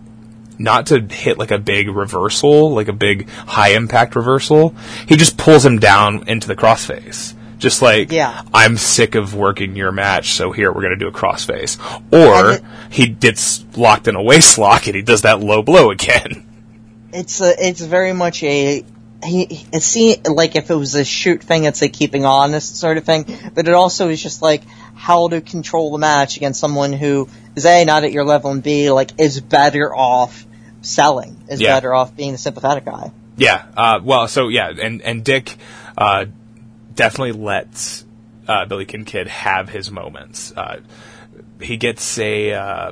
not 0.60 0.88
to 0.88 1.02
hit 1.02 1.38
like 1.38 1.52
a 1.52 1.60
big 1.60 1.89
reversal, 1.89 2.72
like 2.72 2.88
a 2.88 2.94
big 2.94 3.30
high 3.30 3.69
impact 3.69 4.15
reversal. 4.15 4.73
He 5.07 5.15
just 5.15 5.38
pulls 5.38 5.65
him 5.65 5.80
down 5.80 6.27
into 6.27 6.48
the 6.48 6.56
crossface. 6.56 7.34
Just 7.57 7.81
like, 7.81 8.11
Yeah. 8.11 8.41
I'm 8.53 8.77
sick 8.77 9.15
of 9.15 9.34
working 9.34 9.75
your 9.75 9.91
match, 9.91 10.34
so 10.34 10.51
here 10.51 10.71
we're 10.71 10.81
gonna 10.84 10.95
do 10.95 11.07
a 11.07 11.11
crossface. 11.11 11.77
Or 12.11 12.51
it- 12.51 12.63
he 12.89 13.07
gets 13.07 13.63
locked 13.75 14.07
in 14.07 14.15
a 14.15 14.21
waist 14.23 14.57
lock 14.57 14.88
and 14.88 14.95
he 14.95 15.01
does 15.01 15.23
that 15.23 15.39
low 15.41 15.61
blow 15.63 15.89
again. 15.91 16.45
It's 17.13 17.41
a, 17.41 17.53
it's 17.67 17.81
very 17.81 18.13
much 18.13 18.43
a. 18.43 18.84
He, 19.23 19.65
it 19.73 19.81
seems 19.81 20.27
like 20.27 20.55
if 20.55 20.69
it 20.69 20.75
was 20.75 20.93
a 20.93 21.03
shoot 21.03 21.41
thing, 21.41 21.63
it's 21.63 21.81
a 21.81 21.89
keeping 21.89 22.23
honest 22.25 22.75
sort 22.75 22.97
of 22.97 23.03
thing, 23.05 23.25
but 23.55 23.67
it 23.67 23.73
also 23.73 24.09
is 24.09 24.21
just 24.21 24.43
like 24.43 24.61
how 24.93 25.27
to 25.29 25.41
control 25.41 25.91
the 25.91 25.97
match 25.97 26.38
against 26.38 26.59
someone 26.59 26.93
who 26.93 27.27
is 27.55 27.65
a 27.65 27.84
not 27.85 28.03
at 28.03 28.11
your 28.11 28.25
level 28.25 28.51
and 28.51 28.61
b 28.61 28.91
like 28.91 29.19
is 29.19 29.41
better 29.41 29.95
off 29.95 30.45
selling, 30.81 31.41
is 31.49 31.59
Yeah. 31.59 31.73
better 31.75 31.95
off 31.95 32.15
being 32.15 32.34
the 32.34 32.38
sympathetic 32.38 32.85
guy. 32.85 33.11
Yeah. 33.38 33.63
Uh, 33.75 33.99
well, 34.03 34.27
so 34.27 34.49
yeah, 34.49 34.69
and 34.69 35.01
and 35.01 35.23
Dick 35.23 35.57
uh, 35.97 36.25
definitely 36.97 37.31
lets 37.31 38.03
uh, 38.47 38.65
Billy 38.65 38.85
Kid 38.85 39.27
have 39.27 39.69
his 39.69 39.89
moments. 39.89 40.51
Uh, 40.51 40.81
he 41.61 41.77
gets 41.77 42.17
a 42.19 42.53
uh, 42.53 42.91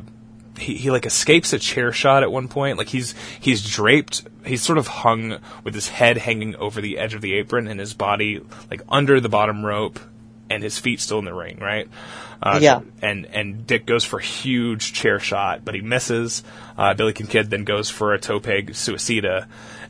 he, 0.57 0.75
he 0.75 0.91
like 0.91 1.05
escapes 1.05 1.51
a 1.51 1.59
chair 1.59 1.91
shot 1.91 2.23
at 2.23 2.31
one 2.31 2.47
point. 2.47 2.77
Like 2.77 2.87
he's 2.87 3.13
he's 3.39 3.67
draped. 3.69 4.23
He's 4.45 4.61
sort 4.61 4.77
of 4.77 4.87
hung 4.87 5.39
with 5.63 5.73
his 5.73 5.89
head 5.89 6.17
hanging 6.17 6.55
over 6.55 6.79
the 6.79 6.97
edge 6.97 7.13
of 7.13 7.21
the 7.21 7.33
apron 7.35 7.67
and 7.67 7.79
his 7.79 7.93
body 7.93 8.41
like 8.69 8.81
under 8.87 9.19
the 9.19 9.29
bottom 9.29 9.65
rope 9.65 9.99
and 10.49 10.61
his 10.61 10.77
feet 10.77 10.99
still 10.99 11.19
in 11.19 11.25
the 11.25 11.33
ring, 11.33 11.57
right? 11.59 11.89
Uh, 12.41 12.59
Yeah. 12.61 12.81
And 13.01 13.25
and 13.25 13.65
Dick 13.65 13.85
goes 13.85 14.03
for 14.03 14.19
a 14.19 14.23
huge 14.23 14.93
chair 14.93 15.19
shot, 15.19 15.65
but 15.65 15.73
he 15.73 15.81
misses. 15.81 16.43
Uh, 16.77 16.93
Billy 16.93 17.13
Kid 17.13 17.49
then 17.49 17.63
goes 17.63 17.89
for 17.89 18.13
a 18.13 18.19
tope 18.19 18.43
suicida, 18.43 19.47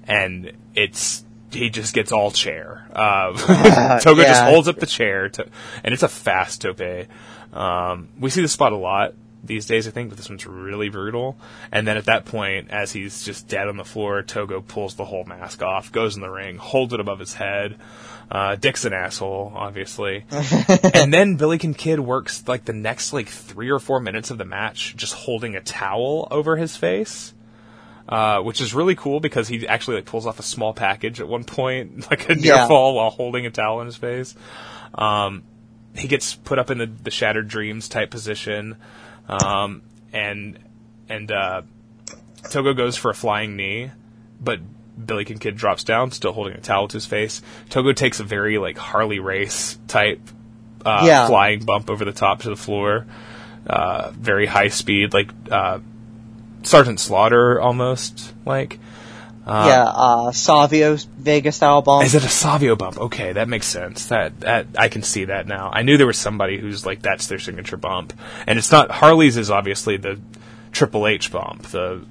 and 0.08 0.54
it's 0.74 1.25
he 1.56 1.70
just 1.70 1.94
gets 1.94 2.12
all 2.12 2.32
chair. 2.32 2.86
Uh, 2.94 4.00
Togo 4.00 4.24
just 4.24 4.44
holds 4.44 4.68
up 4.68 4.80
the 4.80 4.86
chair, 4.86 5.30
to, 5.30 5.48
and 5.84 5.94
it's 5.94 6.04
a 6.04 6.08
fast 6.08 6.62
tope. 6.62 7.08
Um, 7.54 8.10
we 8.20 8.30
see 8.30 8.42
this 8.42 8.52
spot 8.52 8.74
a 8.74 8.78
lot 8.78 9.14
these 9.44 9.66
days, 9.66 9.88
I 9.88 9.92
think, 9.92 10.10
but 10.10 10.18
this 10.18 10.30
one's 10.30 10.46
really 10.46 10.90
brutal. 10.90 11.38
And 11.72 11.88
then 11.88 11.98
at 11.98 12.06
that 12.06 12.26
point, 12.26 12.72
as 12.72 12.92
he's 12.92 13.24
just 13.24 13.48
dead 13.48 13.68
on 13.68 13.78
the 13.78 13.86
floor, 13.86 14.22
Togo 14.24 14.62
pulls 14.62 14.96
the 14.96 15.06
whole 15.06 15.24
mask 15.24 15.62
off, 15.62 15.92
goes 15.92 16.16
in 16.16 16.22
the 16.22 16.30
ring, 16.30 16.58
holds 16.58 16.94
it 16.94 17.00
above 17.00 17.20
his 17.20 17.34
head. 17.34 17.78
Uh, 18.30 18.56
Dick's 18.56 18.86
an 18.86 18.94
asshole, 18.94 19.54
obviously. 19.56 20.26
and 20.94 21.14
then 21.14 21.36
Billy 21.36 21.60
Kid 21.60 22.00
works 22.00 22.48
like 22.48 22.66
the 22.66 22.74
next 22.74 23.14
like 23.14 23.30
three 23.30 23.70
or 23.70 23.80
four 23.80 24.00
minutes 24.00 24.32
of 24.32 24.38
the 24.38 24.46
match, 24.46 24.96
just 24.96 25.14
holding 25.14 25.56
a 25.56 25.62
towel 25.62 26.28
over 26.32 26.58
his 26.58 26.76
face. 26.76 27.35
Uh, 28.08 28.40
which 28.42 28.62
is 28.62 28.76
really 28.76 28.94
cool 28.96 29.20
because 29.20 29.48
he 29.48 29.68
actually 29.68 29.96
like 29.96 30.06
pulls 30.06 30.28
off 30.28 30.38
a 30.38 30.44
small 30.44 30.74
package 30.76 31.20
at 31.20 31.28
one 31.28 31.44
point, 31.44 32.08
like 32.12 32.30
a 32.30 32.36
near 32.36 32.54
Yeah. 32.54 32.68
fall 32.68 32.94
while 32.96 33.10
holding 33.10 33.48
a 33.48 33.50
towel 33.50 33.80
in 33.82 33.88
his 33.88 33.96
face. 33.96 34.36
Um, 34.94 35.42
he 35.96 36.08
gets 36.08 36.36
put 36.36 36.60
up 36.60 36.70
in 36.70 36.78
the, 36.78 36.86
the 36.86 37.10
shattered 37.10 37.48
dreams 37.48 37.90
type 37.90 38.12
position, 38.12 38.76
um, 39.28 39.82
and 40.14 40.60
and 41.10 41.32
uh, 41.32 41.64
Togo 42.52 42.74
goes 42.76 42.96
for 42.96 43.10
a 43.10 43.16
flying 43.16 43.56
knee, 43.56 43.90
but 44.40 44.60
Billy 45.04 45.26
Kid 45.26 45.56
drops 45.58 45.84
down, 45.84 46.12
still 46.12 46.32
holding 46.32 46.54
a 46.54 46.62
towel 46.62 46.88
to 46.88 46.94
his 46.94 47.06
face. 47.08 47.42
Togo 47.70 47.92
takes 47.92 48.20
a 48.20 48.24
very 48.24 48.58
like 48.60 48.78
Harley 48.78 49.20
race 49.20 49.78
type 49.88 50.20
uh, 50.86 51.04
Yeah. 51.08 51.28
flying 51.28 51.66
bump 51.66 51.90
over 51.90 52.06
the 52.06 52.12
top 52.14 52.42
to 52.44 52.50
the 52.50 52.56
floor, 52.56 53.08
uh, 53.66 54.12
very 54.12 54.46
high 54.46 54.68
speed, 54.68 55.12
like 55.14 55.32
uh, 55.50 55.80
Sergeant 56.66 57.00
Slaughter 57.00 57.60
almost 57.60 58.34
like. 58.46 58.80
yeah, 59.48 59.86
uh, 59.86 60.32
Savio 60.32 60.96
Vegas 61.18 61.58
style 61.58 61.82
bomb. 61.82 62.04
Is 62.04 62.16
it 62.16 62.24
a 62.24 62.30
Savio 62.30 62.76
bump? 62.76 62.98
Okay, 62.98 63.34
that 63.34 63.48
makes 63.48 63.68
sense. 63.68 64.08
That 64.08 64.40
that 64.42 64.68
I 64.78 64.90
can 64.90 65.04
see 65.04 65.26
that 65.26 65.48
now. 65.48 65.70
I 65.72 65.84
knew 65.84 65.98
there 65.98 66.08
was 66.08 66.18
somebody 66.18 66.58
who's 66.58 66.86
like 66.86 67.02
that's 67.02 67.28
their 67.28 67.40
signature 67.40 67.78
bump, 67.78 68.14
and 68.48 68.58
it's 68.58 68.72
not 68.72 68.90
Harley's. 68.90 69.38
Is 69.38 69.52
obviously 69.52 69.98
the 69.98 70.20
Triple 70.72 71.06
H 71.08 71.32
bump. 71.32 71.64
The 71.64 72.04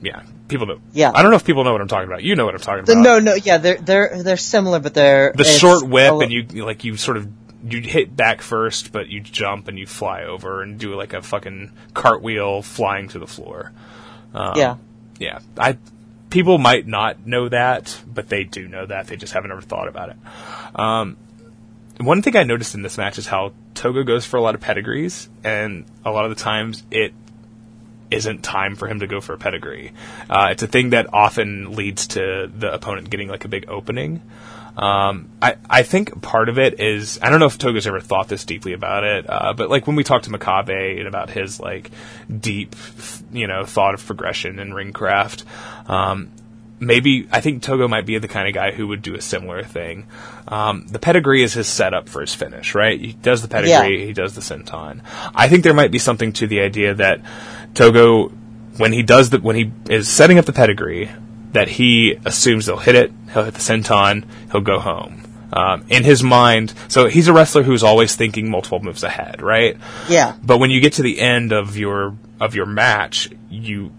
yeah, 0.00 0.22
people 0.48 0.66
know. 0.66 0.80
Yeah. 0.92 1.12
I 1.14 1.22
don't 1.22 1.30
know 1.30 1.36
if 1.36 1.44
people 1.44 1.64
know 1.64 1.72
what 1.72 1.80
I'm 1.80 1.88
talking 1.88 2.08
about. 2.08 2.22
You 2.22 2.36
know 2.36 2.44
what 2.44 2.54
I'm 2.54 2.60
talking 2.60 2.84
about. 2.84 3.02
no, 3.02 3.18
no, 3.18 3.34
yeah, 3.34 3.58
they're 3.58 3.76
they're 3.76 4.22
they're 4.22 4.36
similar, 4.36 4.80
but 4.80 4.94
they're 4.94 5.32
the 5.34 5.44
short 5.44 5.86
whip, 5.86 6.12
and 6.22 6.32
you, 6.32 6.64
like 6.64 6.84
you 6.84 6.96
sort 6.96 7.16
of 7.16 7.28
you 7.62 7.80
hit 7.80 8.14
back 8.14 8.42
first, 8.42 8.92
but 8.92 9.08
you 9.08 9.20
jump 9.20 9.68
and 9.68 9.78
you 9.78 9.86
fly 9.86 10.24
over 10.24 10.62
and 10.62 10.78
do 10.78 10.94
like 10.94 11.12
a 11.12 11.22
fucking 11.22 11.72
cartwheel 11.94 12.62
flying 12.62 13.08
to 13.08 13.18
the 13.18 13.26
floor. 13.26 13.72
Um, 14.34 14.56
yeah. 14.56 14.76
yeah, 15.18 15.40
I 15.56 15.78
people 16.30 16.58
might 16.58 16.86
not 16.86 17.26
know 17.26 17.48
that, 17.48 18.00
but 18.06 18.28
they 18.28 18.44
do 18.44 18.68
know 18.68 18.86
that. 18.86 19.06
They 19.06 19.16
just 19.16 19.32
haven't 19.32 19.50
ever 19.50 19.62
thought 19.62 19.88
about 19.88 20.10
it. 20.10 20.16
Um, 20.74 21.16
one 21.98 22.22
thing 22.22 22.36
I 22.36 22.44
noticed 22.44 22.74
in 22.74 22.82
this 22.82 22.96
match 22.96 23.18
is 23.18 23.26
how 23.26 23.52
Togo 23.74 24.04
goes 24.04 24.24
for 24.24 24.36
a 24.36 24.40
lot 24.40 24.54
of 24.54 24.60
pedigrees, 24.60 25.28
and 25.42 25.84
a 26.04 26.10
lot 26.10 26.24
of 26.24 26.36
the 26.36 26.42
times 26.42 26.82
it 26.90 27.12
isn't 28.10 28.42
time 28.42 28.76
for 28.76 28.88
him 28.88 29.00
to 29.00 29.06
go 29.06 29.20
for 29.20 29.34
a 29.34 29.38
pedigree. 29.38 29.92
Uh, 30.30 30.48
it's 30.50 30.62
a 30.62 30.66
thing 30.66 30.90
that 30.90 31.12
often 31.12 31.72
leads 31.72 32.08
to 32.08 32.50
the 32.54 32.72
opponent 32.72 33.10
getting 33.10 33.28
like 33.28 33.44
a 33.44 33.48
big 33.48 33.68
opening. 33.68 34.22
Um, 34.78 35.30
I, 35.42 35.56
I 35.68 35.82
think 35.82 36.22
part 36.22 36.48
of 36.48 36.56
it 36.56 36.78
is 36.78 37.18
I 37.20 37.30
don't 37.30 37.40
know 37.40 37.46
if 37.46 37.58
Togo's 37.58 37.86
ever 37.88 37.98
thought 38.00 38.28
this 38.28 38.44
deeply 38.44 38.74
about 38.74 39.02
it, 39.02 39.26
uh, 39.28 39.52
but 39.52 39.68
like 39.70 39.88
when 39.88 39.96
we 39.96 40.04
talked 40.04 40.26
to 40.26 40.30
Makabe 40.30 40.98
and 40.98 41.08
about 41.08 41.30
his 41.30 41.58
like 41.58 41.90
deep, 42.32 42.76
you 43.32 43.48
know, 43.48 43.64
thought 43.64 43.94
of 43.94 44.06
progression 44.06 44.60
and 44.60 44.72
ring 44.72 44.92
craft, 44.92 45.44
um, 45.88 46.30
maybe 46.78 47.26
I 47.32 47.40
think 47.40 47.64
Togo 47.64 47.88
might 47.88 48.06
be 48.06 48.16
the 48.18 48.28
kind 48.28 48.46
of 48.46 48.54
guy 48.54 48.70
who 48.70 48.86
would 48.86 49.02
do 49.02 49.16
a 49.16 49.20
similar 49.20 49.64
thing. 49.64 50.06
Um, 50.46 50.86
the 50.86 51.00
pedigree 51.00 51.42
is 51.42 51.54
his 51.54 51.66
setup 51.66 52.08
for 52.08 52.20
his 52.20 52.32
finish, 52.32 52.76
right? 52.76 53.00
He 53.00 53.14
does 53.14 53.42
the 53.42 53.48
pedigree, 53.48 53.98
Yeah. 53.98 54.06
he 54.06 54.12
does 54.12 54.36
the 54.36 54.40
senton. 54.42 55.00
I 55.34 55.48
think 55.48 55.64
there 55.64 55.74
might 55.74 55.90
be 55.90 55.98
something 55.98 56.32
to 56.34 56.46
the 56.46 56.60
idea 56.60 56.94
that 56.94 57.20
Togo, 57.74 58.28
when 58.76 58.92
he 58.92 59.02
does 59.02 59.30
the 59.30 59.38
when 59.40 59.56
he 59.56 59.72
is 59.90 60.08
setting 60.08 60.38
up 60.38 60.44
the 60.44 60.52
pedigree, 60.52 61.10
that 61.52 61.68
he 61.68 62.18
assumes 62.24 62.66
they'll 62.66 62.76
hit 62.76 62.94
it, 62.94 63.12
he'll 63.32 63.44
hit 63.44 63.54
the 63.54 63.60
senton, 63.60 64.24
he'll 64.52 64.60
go 64.60 64.78
home. 64.78 65.22
Um, 65.50 65.86
in 65.88 66.04
his 66.04 66.22
mind, 66.22 66.74
so 66.88 67.06
he's 67.06 67.26
a 67.26 67.32
wrestler 67.32 67.62
who's 67.62 67.82
always 67.82 68.14
thinking 68.14 68.50
multiple 68.50 68.80
moves 68.80 69.02
ahead, 69.02 69.40
right? 69.40 69.78
Yeah. 70.06 70.34
But 70.44 70.58
when 70.58 70.70
you 70.70 70.80
get 70.80 70.94
to 70.94 71.02
the 71.02 71.18
end 71.20 71.52
of 71.52 71.76
your 71.78 72.14
of 72.38 72.54
your 72.54 72.66
match, 72.66 73.30
you 73.48 73.90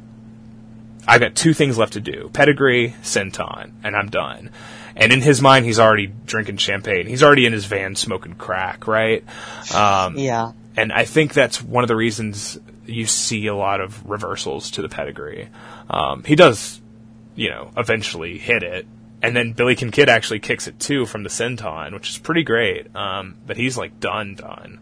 I 1.08 1.18
got 1.18 1.34
two 1.34 1.56
things 1.56 1.76
left 1.76 1.94
to 1.94 2.02
do: 2.02 2.30
pedigree, 2.34 2.94
senton, 3.02 3.72
and 3.84 3.96
I'm 3.96 4.10
done. 4.10 4.52
And 4.96 5.12
in 5.12 5.22
his 5.22 5.42
mind, 5.42 5.66
he's 5.66 5.80
already 5.80 6.08
drinking 6.26 6.58
champagne. 6.58 7.08
He's 7.08 7.24
already 7.24 7.48
in 7.48 7.54
his 7.54 7.66
van 7.66 7.96
smoking 7.96 8.36
crack, 8.36 8.86
right? 8.86 9.24
Um, 9.74 10.18
Yeah. 10.18 10.52
and 10.78 10.92
I 10.94 11.06
think 11.06 11.34
that's 11.34 11.64
one 11.64 11.84
of 11.84 11.88
the 11.88 11.96
reasons 11.96 12.60
you 12.86 13.06
see 13.08 13.48
a 13.48 13.56
lot 13.56 13.82
of 13.82 14.08
reversals 14.08 14.70
to 14.72 14.82
the 14.84 14.90
pedigree. 14.90 15.48
Um, 15.90 16.24
he 16.26 16.36
does, 16.36 16.82
you 17.40 17.50
know, 17.50 17.72
eventually 17.78 18.38
hit 18.38 18.64
it, 18.64 18.86
and 19.22 19.34
then 19.34 19.54
Billy 19.54 19.74
Kin 19.74 19.92
Kid 19.92 20.10
actually 20.10 20.40
kicks 20.40 20.68
it 20.68 20.78
too 20.78 21.06
from 21.06 21.24
the 21.24 21.30
senton, 21.30 21.94
which 21.94 22.10
is 22.10 22.18
pretty 22.18 22.44
great. 22.44 22.94
Um, 22.94 23.38
but 23.48 23.56
he's 23.56 23.78
like 23.78 23.98
done, 24.02 24.36
done. 24.36 24.80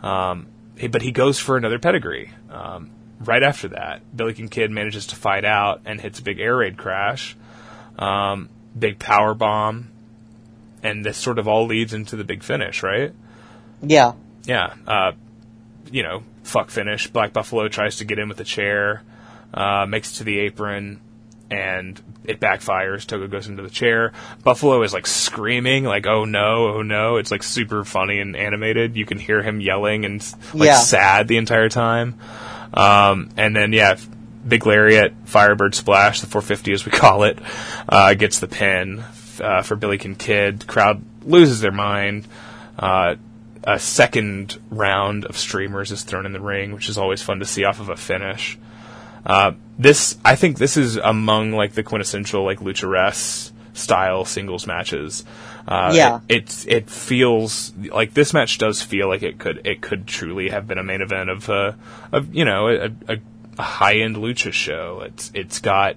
Um, 0.00 0.46
but 0.88 1.02
he 1.02 1.10
goes 1.10 1.40
for 1.40 1.56
another 1.56 1.80
pedigree. 1.80 2.30
Um, 2.48 2.90
right 3.18 3.42
after 3.42 3.68
that, 3.68 4.02
Billy 4.16 4.34
Kin 4.34 4.48
Kid 4.48 4.70
manages 4.70 5.08
to 5.08 5.16
fight 5.16 5.44
out 5.44 5.80
and 5.84 6.00
hits 6.00 6.20
a 6.20 6.22
big 6.22 6.38
air 6.38 6.58
raid 6.58 6.78
crash, 6.78 7.36
um, 7.98 8.50
big 8.78 9.00
power 9.00 9.34
bomb, 9.34 9.90
and 10.84 11.04
this 11.04 11.16
sort 11.16 11.40
of 11.40 11.48
all 11.48 11.66
leads 11.66 11.92
into 11.92 12.14
the 12.14 12.24
big 12.24 12.44
finish, 12.44 12.84
right? 12.84 13.12
Yeah. 13.82 14.12
yeah, 14.44 14.74
uh, 14.86 15.12
you 15.90 16.04
know, 16.04 16.22
fuck 16.44 16.70
finish. 16.70 17.08
Black 17.08 17.32
Buffalo 17.32 17.66
tries 17.66 17.96
to 17.96 18.04
get 18.04 18.20
in 18.20 18.28
with 18.28 18.38
a 18.38 18.44
chair, 18.44 19.02
uh, 19.52 19.86
makes 19.86 20.12
it 20.12 20.18
to 20.18 20.24
the 20.24 20.38
apron, 20.38 21.00
and 21.50 22.00
it 22.24 22.38
backfires. 22.40 23.06
Togo 23.06 23.26
goes 23.26 23.48
into 23.48 23.62
the 23.62 23.70
chair. 23.70 24.12
Buffalo 24.44 24.82
is 24.82 24.92
like 24.92 25.06
screaming, 25.06 25.84
like 25.84 26.06
"Oh 26.06 26.24
no, 26.24 26.68
oh 26.74 26.82
no!" 26.82 27.16
It's 27.16 27.30
like 27.30 27.42
super 27.42 27.84
funny 27.84 28.20
and 28.20 28.36
animated. 28.36 28.96
You 28.96 29.04
can 29.06 29.18
hear 29.18 29.42
him 29.42 29.60
yelling 29.60 30.04
and 30.04 30.20
like 30.54 30.66
Yeah. 30.68 30.78
sad 30.78 31.28
the 31.28 31.36
entire 31.38 31.68
time. 31.68 32.18
Um, 32.72 33.30
and 33.36 33.54
then 33.56 33.72
yeah, 33.72 33.96
big 34.46 34.64
lariat, 34.66 35.12
Firebird 35.24 35.74
splash, 35.74 36.20
the 36.20 36.26
450 36.28 36.72
as 36.72 36.84
we 36.86 36.92
call 36.96 37.24
it, 37.24 37.38
uh, 37.88 38.14
gets 38.14 38.38
the 38.38 38.46
pin 38.48 39.02
uh, 39.40 39.62
for 39.62 39.74
Billy 39.76 39.98
Kin 39.98 40.14
Kid. 40.14 40.66
Crowd 40.66 41.02
loses 41.24 41.60
their 41.60 41.72
mind. 41.72 42.26
Uh, 42.78 43.16
a 43.64 43.78
second 43.78 44.58
round 44.70 45.24
of 45.26 45.36
streamers 45.36 45.90
is 45.90 46.02
thrown 46.02 46.24
in 46.26 46.32
the 46.32 46.40
ring, 46.40 46.72
which 46.72 46.88
is 46.88 46.96
always 46.96 47.20
fun 47.22 47.40
to 47.40 47.44
see 47.44 47.64
off 47.64 47.78
of 47.80 47.88
a 47.90 47.96
finish. 47.96 48.56
Uh, 49.24 49.52
this, 49.78 50.18
I 50.24 50.36
think, 50.36 50.58
this 50.58 50.76
is 50.76 50.96
among 50.96 51.52
like 51.52 51.72
the 51.72 51.82
quintessential 51.82 52.44
like 52.44 52.60
lucharesu 52.60 53.52
style 53.72 54.24
singles 54.24 54.66
matches. 54.66 55.24
Uh, 55.66 55.92
Yeah. 55.94 56.16
it, 56.28 56.36
it's 56.42 56.66
it 56.66 56.90
feels 56.90 57.72
like 57.76 58.12
this 58.14 58.34
match 58.34 58.58
does 58.58 58.82
feel 58.82 59.08
like 59.08 59.22
it 59.22 59.38
could 59.38 59.66
it 59.66 59.80
could 59.80 60.06
truly 60.06 60.48
have 60.50 60.66
been 60.66 60.78
a 60.78 60.82
main 60.82 61.00
event 61.00 61.30
of 61.30 61.48
uh, 61.48 61.72
of 62.12 62.34
you 62.34 62.44
know 62.44 62.68
a, 62.68 62.86
a, 63.08 63.18
a 63.58 63.62
high 63.62 63.96
end 63.96 64.16
lucha 64.16 64.52
show. 64.52 65.02
It's 65.04 65.30
it's 65.34 65.60
got 65.60 65.96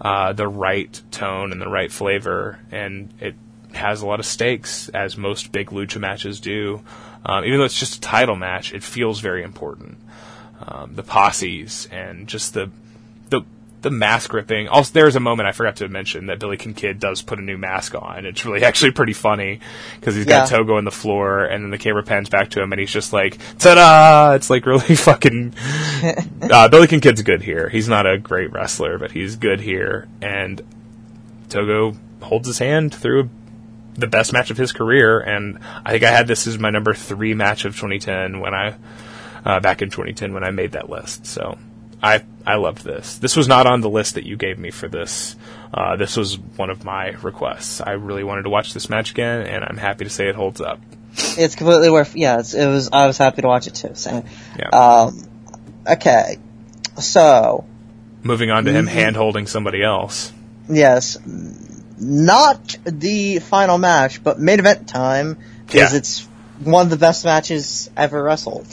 uh, 0.00 0.32
the 0.32 0.46
right 0.46 1.00
tone 1.10 1.52
and 1.52 1.60
the 1.60 1.68
right 1.68 1.90
flavor, 1.90 2.60
and 2.70 3.12
it 3.20 3.34
has 3.72 4.00
a 4.02 4.06
lot 4.06 4.20
of 4.20 4.26
stakes, 4.26 4.88
as 4.90 5.16
most 5.16 5.52
big 5.52 5.70
lucha 5.70 5.98
matches 6.00 6.40
do. 6.40 6.82
Um, 7.26 7.44
even 7.44 7.58
though 7.58 7.64
it's 7.64 7.78
just 7.78 7.96
a 7.96 8.00
title 8.00 8.36
match, 8.36 8.72
it 8.72 8.82
feels 8.82 9.20
very 9.20 9.42
important. 9.42 9.98
Um, 10.60 10.94
the 10.94 11.04
posses 11.04 11.86
and 11.90 12.26
just 12.26 12.54
the 12.54 12.70
the 13.30 13.42
the 13.82 13.90
mask 13.90 14.32
ripping. 14.32 14.68
Also, 14.68 14.92
there's 14.92 15.14
a 15.14 15.20
moment 15.20 15.48
I 15.48 15.52
forgot 15.52 15.76
to 15.76 15.88
mention 15.88 16.26
that 16.26 16.40
Billy 16.40 16.56
Kin 16.56 16.74
Kid 16.74 16.98
does 16.98 17.22
put 17.22 17.38
a 17.38 17.42
new 17.42 17.56
mask 17.56 17.94
on. 17.94 18.26
It's 18.26 18.44
really 18.44 18.64
actually 18.64 18.90
pretty 18.90 19.12
funny 19.12 19.60
because 19.96 20.16
he's 20.16 20.24
got. 20.24 20.48
Togo 20.48 20.76
on 20.76 20.84
the 20.84 20.90
floor, 20.90 21.44
and 21.44 21.62
then 21.62 21.70
the 21.70 21.78
camera 21.78 22.02
pans 22.02 22.28
back 22.28 22.50
to 22.50 22.62
him, 22.62 22.72
and 22.72 22.80
he's 22.80 22.90
just 22.90 23.12
like, 23.12 23.38
"Ta-da!" 23.58 24.34
It's 24.34 24.50
like 24.50 24.66
really 24.66 24.80
fucking. 24.96 25.54
uh, 26.50 26.68
Billy 26.68 26.86
Kin 26.86 27.00
Kid's 27.00 27.22
good 27.22 27.42
here. 27.42 27.68
He's 27.68 27.88
not 27.88 28.06
a 28.06 28.18
great 28.18 28.52
wrestler, 28.52 28.98
but 28.98 29.12
he's 29.12 29.36
good 29.36 29.60
here, 29.60 30.08
and 30.20 30.60
Togo 31.48 31.96
holds 32.20 32.48
his 32.48 32.58
hand 32.58 32.94
through 32.94 33.30
the 33.94 34.06
best 34.06 34.32
match 34.32 34.50
of 34.50 34.56
his 34.56 34.72
career, 34.72 35.20
and 35.20 35.58
I 35.84 35.92
think 35.92 36.04
I 36.04 36.10
had 36.10 36.26
this 36.26 36.46
as 36.46 36.58
my 36.58 36.70
number 36.70 36.94
three 36.94 37.34
match 37.34 37.64
of 37.64 37.74
2010 37.74 38.40
when 38.40 38.54
I 38.54 38.74
uh, 39.44 39.60
back 39.60 39.82
in 39.82 39.90
2010 39.90 40.32
when 40.34 40.44
I 40.44 40.50
made 40.50 40.72
that 40.72 40.88
list. 40.90 41.26
So 41.26 41.58
I 42.02 42.22
I 42.46 42.56
loved 42.56 42.84
this. 42.84 43.18
This 43.18 43.36
was 43.36 43.48
not 43.48 43.66
on 43.66 43.80
the 43.80 43.90
list 43.90 44.14
that 44.14 44.24
you 44.24 44.36
gave 44.36 44.58
me 44.58 44.70
for 44.70 44.88
this. 44.88 45.36
Uh, 45.72 45.96
this 45.96 46.16
was 46.16 46.38
one 46.38 46.70
of 46.70 46.84
my 46.84 47.08
requests. 47.22 47.80
I 47.80 47.92
really 47.92 48.24
wanted 48.24 48.42
to 48.42 48.50
watch 48.50 48.72
this 48.72 48.88
match 48.88 49.10
again, 49.10 49.42
and 49.46 49.64
I'm 49.64 49.76
happy 49.76 50.04
to 50.04 50.10
say 50.10 50.28
it 50.28 50.34
holds 50.34 50.60
up. 50.60 50.80
It's 51.36 51.56
completely 51.56 51.90
worth. 51.90 52.14
Yeah, 52.16 52.38
it's, 52.38 52.54
it 52.54 52.66
was. 52.66 52.90
I 52.92 53.06
was 53.06 53.18
happy 53.18 53.42
to 53.42 53.48
watch 53.48 53.66
it 53.66 53.74
too. 53.74 53.94
So, 53.94 54.24
Yeah. 54.58 54.68
um, 54.68 55.26
okay, 55.86 56.38
so 56.98 57.64
Moving 58.22 58.50
on 58.50 58.64
to 58.64 58.72
him 58.72 58.86
hand 58.86 59.16
holding 59.16 59.46
somebody 59.46 59.82
else. 59.82 60.32
yes, 60.68 61.18
not 61.98 62.76
the 62.84 63.38
final 63.40 63.78
match, 63.78 64.22
but 64.22 64.38
main 64.38 64.58
event 64.58 64.88
time 64.88 65.36
because 65.66 65.92
Yeah. 65.92 65.98
it's 65.98 66.28
one 66.62 66.86
of 66.86 66.90
the 66.90 66.96
best 66.96 67.24
matches 67.24 67.90
ever 67.96 68.22
wrestled. 68.22 68.66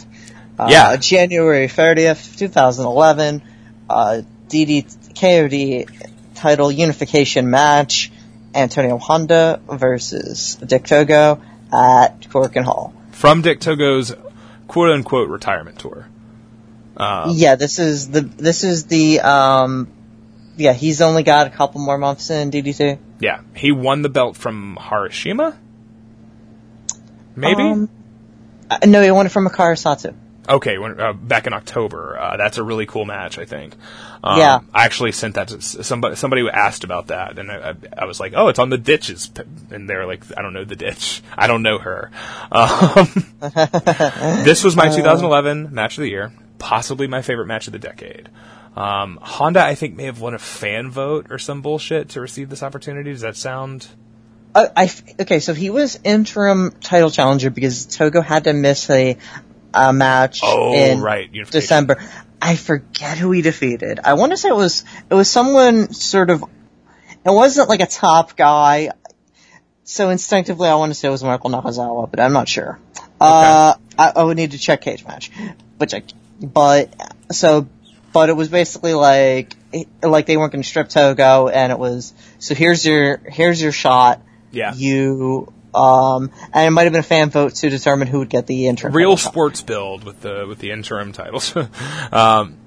Uh, 0.58 0.68
Yeah. 0.70 0.96
January 0.98 1.68
thirtieth, 1.68 2.36
two 2.38 2.48
thousand 2.48 2.86
eleven, 2.86 3.42
uh, 3.90 4.22
DD 4.48 4.86
KOD 5.20 5.88
title 6.36 6.72
unification 6.72 7.50
match. 7.50 8.12
Antonio 8.56 8.98
Honda 8.98 9.60
versus 9.68 10.56
Dick 10.56 10.86
Togo 10.86 11.42
at 11.74 12.22
Korakuen 12.22 12.64
Hall. 12.64 12.94
From 13.12 13.42
Dick 13.42 13.60
Togo's 13.60 14.16
quote 14.68 14.92
unquote 14.92 15.30
retirement 15.30 15.78
tour. 15.78 16.08
Um, 16.96 17.32
Yeah, 17.34 17.56
this 17.56 17.80
is 17.80 18.10
the 18.10 18.22
this 18.22 18.64
is 18.64 18.86
the 18.86 19.20
um 19.20 19.90
yeah, 20.56 20.72
he's 20.72 21.02
only 21.02 21.24
got 21.24 21.48
a 21.48 21.50
couple 21.50 21.82
more 21.82 21.98
months 21.98 22.30
in 22.30 22.50
DDT. 22.50 22.98
Yeah, 23.20 23.42
he 23.54 23.74
won 23.74 24.02
the 24.02 24.10
belt 24.10 24.38
from 24.38 24.78
Harashima. 24.80 25.58
Maybe. 27.36 27.62
Um, 27.62 27.90
uh, 28.72 28.78
no, 28.86 29.02
he 29.02 29.12
won 29.12 29.26
it 29.26 29.34
from 29.34 29.48
Akara 29.48 29.76
Satsu. 29.76 30.16
Okay, 30.48 30.78
when, 30.78 31.00
uh, 31.00 31.14
back 31.14 31.48
in 31.48 31.54
October. 31.54 32.18
Uh, 32.20 32.38
that's 32.38 32.58
a 32.58 32.64
really 32.64 32.86
cool 32.86 33.06
match, 33.06 33.38
I 33.40 33.46
think. 33.46 33.74
Um, 34.24 34.40
Yeah. 34.40 34.60
I 34.74 34.86
actually 34.86 35.12
sent 35.12 35.36
that 35.36 35.48
to 35.50 35.62
somebody. 35.62 36.16
Somebody 36.16 36.48
asked 36.50 36.84
about 36.84 37.08
that, 37.08 37.40
and 37.40 37.52
I, 37.52 37.72
I, 37.72 37.76
I 38.04 38.06
was 38.06 38.20
like, 38.20 38.34
"Oh, 38.36 38.48
it's 38.50 38.60
on 38.60 38.70
the 38.70 38.78
ditches," 38.78 39.32
and 39.72 39.90
they're 39.90 40.06
like, 40.06 40.24
"I 40.38 40.42
don't 40.42 40.54
know 40.54 40.64
the 40.64 40.76
ditch. 40.76 41.24
I 41.38 41.48
don't 41.48 41.64
know 41.64 41.80
her." 41.80 42.12
Um, 42.52 43.08
this 44.44 44.64
was 44.64 44.76
my 44.76 44.90
2011 44.90 45.74
match 45.74 45.98
of 45.98 46.04
the 46.04 46.10
year, 46.10 46.32
possibly 46.60 47.08
my 47.08 47.22
favorite 47.22 47.48
match 47.48 47.68
of 47.68 47.74
the 47.74 47.80
decade. 47.80 48.30
Um, 48.76 49.18
Honda, 49.22 49.64
I 49.64 49.76
think, 49.76 49.96
may 49.96 50.04
have 50.06 50.20
won 50.20 50.34
a 50.34 50.40
fan 50.40 50.92
vote 50.92 51.28
or 51.30 51.40
some 51.40 51.62
bullshit 51.62 52.10
to 52.10 52.22
receive 52.22 52.50
this 52.50 52.62
opportunity. 52.62 53.12
Does 53.12 53.22
that 53.22 53.38
sound? 53.38 53.88
Uh, 54.54 54.68
I 54.76 54.92
okay, 55.20 55.40
so 55.40 55.54
he 55.54 55.70
was 55.70 56.00
interim 56.04 56.72
title 56.80 57.10
challenger 57.10 57.50
because 57.50 57.86
Togo 57.86 58.22
had 58.22 58.46
to 58.46 58.54
miss 58.54 58.90
a, 58.90 59.18
a 59.76 59.94
match 59.94 60.40
Oh, 60.44 60.74
in 60.74 61.02
right. 61.02 61.30
December. 61.52 62.02
I 62.42 62.56
forget 62.56 63.18
who 63.18 63.32
he 63.32 63.42
defeated. 63.42 64.00
I 64.04 64.14
want 64.14 64.32
to 64.32 64.38
say 64.38 64.50
it 64.50 64.56
was 64.56 64.84
it 65.10 65.14
was 65.14 65.30
someone 65.30 65.94
sort 65.94 66.30
of. 66.30 66.44
It 67.26 67.32
wasn't 67.32 67.70
like 67.70 67.82
a 67.82 67.88
top 67.88 68.36
guy. 68.38 68.92
So 69.84 70.10
instinctively, 70.10 70.68
I 70.68 70.76
want 70.76 70.92
to 70.92 70.96
say 70.96 71.08
it 71.08 71.12
was 71.12 71.24
Michael 71.24 71.52
Nakazawa, 71.52 72.10
but 72.10 72.20
I'm 72.20 72.34
not 72.34 72.48
sure. 72.48 72.80
Uh, 73.22 73.76
I, 73.98 74.14
I 74.16 74.24
would 74.24 74.36
need 74.38 74.52
to 74.52 74.58
check 74.58 74.82
Cagematch, 74.84 75.30
which 75.78 75.94
I, 75.94 76.04
but 76.42 76.94
so, 77.32 77.68
but 78.12 78.30
it 78.30 78.34
was 78.34 78.50
basically 78.50 78.94
like 78.94 79.56
like 80.02 80.26
they 80.26 80.38
weren't 80.38 80.52
going 80.52 80.64
to 80.64 80.68
strip 80.68 80.90
Togo, 80.90 81.48
and 81.48 81.72
it 81.72 81.78
was 81.80 82.14
so 82.40 82.56
here's 82.56 82.86
your 82.86 83.18
here's 83.18 83.62
your 83.62 83.72
shot. 83.72 84.22
Yeah. 84.52 84.74
You 84.74 85.52
um, 85.76 86.32
and 86.54 86.68
it 86.68 86.72
might 86.72 86.84
have 86.84 86.94
been 86.94 87.00
a 87.02 87.04
fan 87.04 87.30
vote 87.30 87.56
to 87.56 87.70
determine 87.70 88.08
who 88.08 88.20
would 88.20 88.30
get 88.30 88.48
the 88.48 88.68
interim. 88.68 88.94
Real 88.96 89.18
sports 89.18 89.62
build 89.62 90.04
with 90.04 90.22
the 90.22 90.46
with 90.48 90.60
the 90.60 90.72
interim 90.72 91.12
titles. 91.12 91.56
um, 92.12 92.58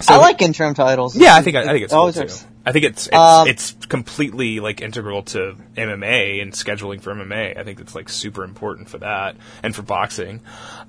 so 0.00 0.14
I 0.14 0.16
like 0.16 0.40
interim 0.42 0.74
titles. 0.74 1.14
Yeah, 1.16 1.34
I 1.34 1.42
think 1.42 1.56
I, 1.56 1.62
I 1.62 1.66
think 1.72 1.84
it's 1.84 1.92
cool 1.92 2.12
too. 2.12 2.26
I 2.64 2.72
think 2.72 2.84
it's 2.84 3.06
it's, 3.06 3.14
Um, 3.16 3.48
it's 3.48 3.72
completely 3.88 4.60
like 4.60 4.80
integral 4.82 5.22
to 5.24 5.56
MMA 5.76 6.42
and 6.42 6.52
scheduling 6.52 7.00
for 7.00 7.14
MMA. 7.14 7.58
I 7.58 7.64
think 7.64 7.80
it's 7.80 7.94
like 7.94 8.08
super 8.08 8.44
important 8.44 8.88
for 8.88 8.98
that 8.98 9.36
and 9.62 9.74
for 9.74 9.82
boxing. 9.82 10.40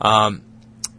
Um, 0.02 0.42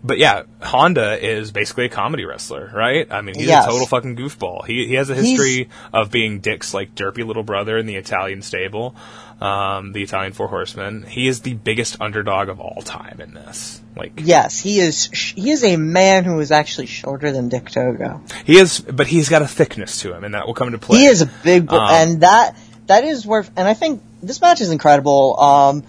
but 0.04 0.18
yeah, 0.18 0.42
Honda 0.60 1.24
is 1.24 1.52
basically 1.52 1.84
a 1.84 1.88
comedy 1.88 2.24
wrestler, 2.24 2.70
right? 2.74 3.06
I 3.10 3.20
mean, 3.20 3.36
he's 3.36 3.46
Yes. 3.46 3.66
a 3.66 3.70
total 3.70 3.86
fucking 3.86 4.16
goofball. 4.16 4.66
He 4.66 4.86
he 4.86 4.94
has 4.94 5.10
a 5.10 5.14
He's- 5.14 5.26
history 5.28 5.68
of 5.92 6.10
being 6.10 6.40
Dick's 6.40 6.74
like 6.74 6.94
derpy 6.94 7.24
little 7.26 7.44
brother 7.44 7.78
in 7.78 7.86
the 7.86 7.96
Italian 7.96 8.42
stable, 8.42 8.96
um, 9.42 9.92
the 9.92 10.02
Italian 10.02 10.32
Four 10.32 10.48
Horsemen. 10.48 11.02
He 11.02 11.26
is 11.26 11.40
the 11.40 11.54
biggest 11.54 12.00
underdog 12.00 12.48
of 12.48 12.60
all 12.60 12.80
time 12.82 13.20
in 13.20 13.34
this. 13.34 13.80
Like 13.96 14.12
Yes, 14.22 14.58
he 14.60 14.78
is. 14.80 15.08
sh- 15.12 15.34
He 15.34 15.50
is 15.50 15.64
a 15.64 15.76
man 15.76 16.24
who 16.24 16.38
is 16.40 16.50
actually 16.52 16.86
shorter 16.86 17.32
than 17.32 17.48
Dick 17.48 17.68
Togo. 17.70 18.22
he 18.44 18.56
is, 18.58 18.80
but 18.80 19.06
he's 19.06 19.28
got 19.28 19.42
a 19.42 19.48
thickness 19.48 20.00
to 20.02 20.14
him, 20.14 20.24
and 20.24 20.34
that 20.34 20.46
will 20.46 20.54
come 20.54 20.68
into 20.68 20.78
play. 20.78 21.00
He 21.00 21.06
is 21.06 21.20
a 21.22 21.26
big, 21.26 21.70
Um, 21.72 21.80
and 21.90 22.20
that 22.22 22.56
that 22.86 23.04
is 23.04 23.26
worth. 23.26 23.50
And 23.56 23.66
I 23.68 23.74
think 23.74 24.02
this 24.22 24.40
match 24.40 24.60
is 24.60 24.70
incredible. 24.70 25.38
Um, 25.40 25.84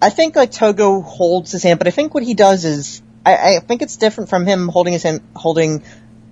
I 0.00 0.10
think 0.10 0.34
like 0.36 0.50
Togo 0.52 1.00
holds 1.00 1.52
his 1.52 1.62
hand, 1.62 1.78
but 1.78 1.88
I 1.88 1.90
think 1.90 2.14
what 2.14 2.22
he 2.22 2.34
does 2.34 2.64
is, 2.64 3.02
I, 3.26 3.56
I 3.56 3.58
think 3.60 3.82
it's 3.82 3.96
different 3.96 4.30
from 4.30 4.46
him 4.46 4.68
holding 4.68 4.92
his 4.92 5.02
hand, 5.02 5.20
holding 5.36 5.82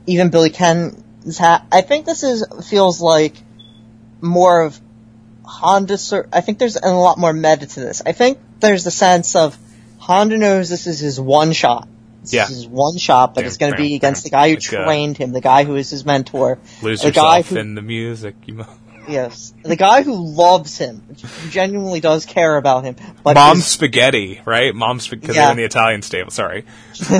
even 0.06 0.30
Billy 0.30 0.50
Ken's 0.50 1.38
hat. 1.38 1.66
I 1.70 1.82
think 1.82 2.06
this 2.06 2.22
is 2.22 2.44
feels 2.68 3.00
like 3.00 3.34
more 4.20 4.62
of 4.62 4.80
Honda. 5.50 5.98
Sir, 5.98 6.28
I 6.32 6.40
think 6.40 6.58
there's 6.58 6.76
a 6.76 6.88
lot 6.90 7.18
more 7.18 7.32
meta 7.32 7.66
to 7.66 7.80
this. 7.80 8.02
I 8.04 8.12
think 8.12 8.38
there's 8.60 8.84
the 8.84 8.90
sense 8.90 9.36
of 9.36 9.56
Honda 9.98 10.38
knows 10.38 10.68
this 10.68 10.86
is 10.86 11.00
his 11.00 11.20
one 11.20 11.52
shot. 11.52 11.88
This 12.22 12.32
Yeah. 12.34 12.44
is 12.44 12.50
his 12.50 12.66
one 12.66 12.98
shot, 12.98 13.34
but 13.34 13.40
Bam, 13.42 13.46
it's 13.48 13.56
going 13.56 13.72
to 13.72 13.78
be 13.78 13.94
against 13.94 14.24
bam. 14.24 14.30
the 14.30 14.30
guy 14.30 14.48
who 14.50 14.54
Like, 14.56 14.72
uh, 14.72 14.84
trained 14.84 15.16
him, 15.18 15.32
the 15.32 15.40
guy 15.40 15.64
who 15.64 15.76
is 15.76 15.90
his 15.90 16.04
mentor, 16.04 16.58
Lose 16.82 17.00
the 17.02 17.10
guy 17.10 17.42
who 17.42 17.56
in 17.56 17.74
the 17.74 17.82
music. 17.82 18.36
Yes, 19.08 19.52
the 19.64 19.76
guy 19.76 20.02
who 20.02 20.14
loves 20.36 20.76
him, 20.78 21.02
who 21.42 21.48
genuinely 21.50 21.98
does 22.00 22.26
care 22.26 22.56
about 22.56 22.84
him, 22.84 22.94
but 23.24 23.34
Mom 23.34 23.56
spaghetti, 23.56 24.40
right? 24.44 24.72
Mom 24.74 25.00
spaghetti, 25.00 25.20
because 25.22 25.36
Yeah. 25.36 25.42
they're 25.46 25.50
in 25.52 25.56
the 25.56 25.64
Italian 25.64 26.02
stable. 26.02 26.30
Sorry. 26.30 26.64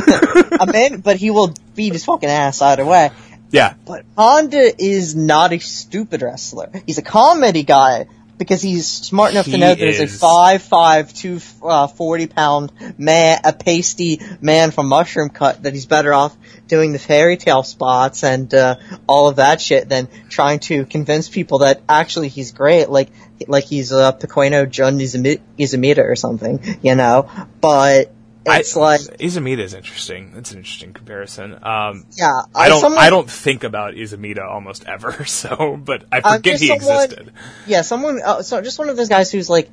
a 0.61 0.67
man, 0.67 1.01
but 1.01 1.17
he 1.17 1.31
will 1.31 1.53
beat 1.75 1.95
his 1.95 2.05
fucking 2.05 2.29
ass 2.29 2.61
either 2.63 2.85
way. 2.85 3.11
Yeah. 3.51 3.75
But 3.87 4.05
Honda 4.17 4.71
is 4.81 5.17
not 5.17 5.53
a 5.53 5.59
stupid 5.59 6.23
wrestler. 6.23 6.71
He's 6.87 6.99
a 6.99 7.03
comedy 7.03 7.65
guy 7.65 8.07
because 8.41 8.63
he's 8.63 8.89
smart 8.89 9.33
enough 9.33 9.45
He 9.45 9.53
to 9.53 9.59
know 9.59 9.75
there's 9.75 10.01
a 10.01 10.05
is. 10.05 10.19
five 10.19 10.63
five 10.63 11.13
two 11.13 11.41
uh, 11.63 11.87
forty 11.89 12.27
pound 12.27 12.73
man, 12.99 13.39
a 13.45 13.53
pasty 13.53 14.19
man 14.41 14.71
from 14.71 14.89
Mushroom 14.89 15.29
Cut 15.29 15.63
that 15.65 15.75
he's 15.75 15.85
better 15.85 16.15
off 16.15 16.35
doing 16.67 16.93
the 16.93 16.99
fairy 16.99 17.37
tale 17.37 17.63
spots 17.63 18.25
and 18.25 18.53
uh, 18.55 18.77
all 19.07 19.29
of 19.29 19.37
that 19.37 19.61
shit 19.61 19.91
than 19.91 20.09
trying 20.31 20.59
to 20.61 20.87
convince 20.87 21.29
people 21.29 21.59
that 21.59 21.83
actually 21.87 22.29
he's 22.29 22.53
great, 22.53 22.89
like 22.89 23.11
like 23.47 23.65
he's 23.65 23.93
uh, 23.93 24.13
Pequeno 24.13 24.65
Jun 24.65 24.99
Izumi- 24.99 25.43
Izumida 25.59 25.99
or 25.99 26.17
something, 26.17 26.79
you 26.83 26.95
know. 26.95 27.29
But 27.61 28.11
it's 28.59 28.77
I, 28.77 28.81
like 28.81 29.01
Izumida 29.19 29.61
is 29.61 29.75
interesting. 29.75 30.33
That's 30.35 30.51
an 30.51 30.59
interesting 30.59 30.93
comparison. 30.93 31.55
Um, 31.63 32.07
yeah, 32.19 32.43
I 32.55 32.69
don't. 32.69 32.81
someone- 32.81 33.01
I 33.03 33.09
don't 33.11 33.31
think 33.31 33.65
about 33.65 33.95
Izumida 33.95 34.47
almost 34.47 34.85
ever. 34.87 35.25
So, 35.27 35.77
but 35.83 36.05
I 36.11 36.21
forget 36.21 36.43
just 36.43 36.63
he 36.63 36.69
someone- 36.69 37.05
existed. 37.05 37.33
Yeah, 37.67 37.83
someone. 37.83 38.21
Uh, 38.25 38.43
so 38.43 38.61
just 38.61 38.79
one 38.79 38.89
of 38.89 38.97
those 38.97 39.09
guys 39.09 39.31
who's 39.31 39.49
like, 39.49 39.71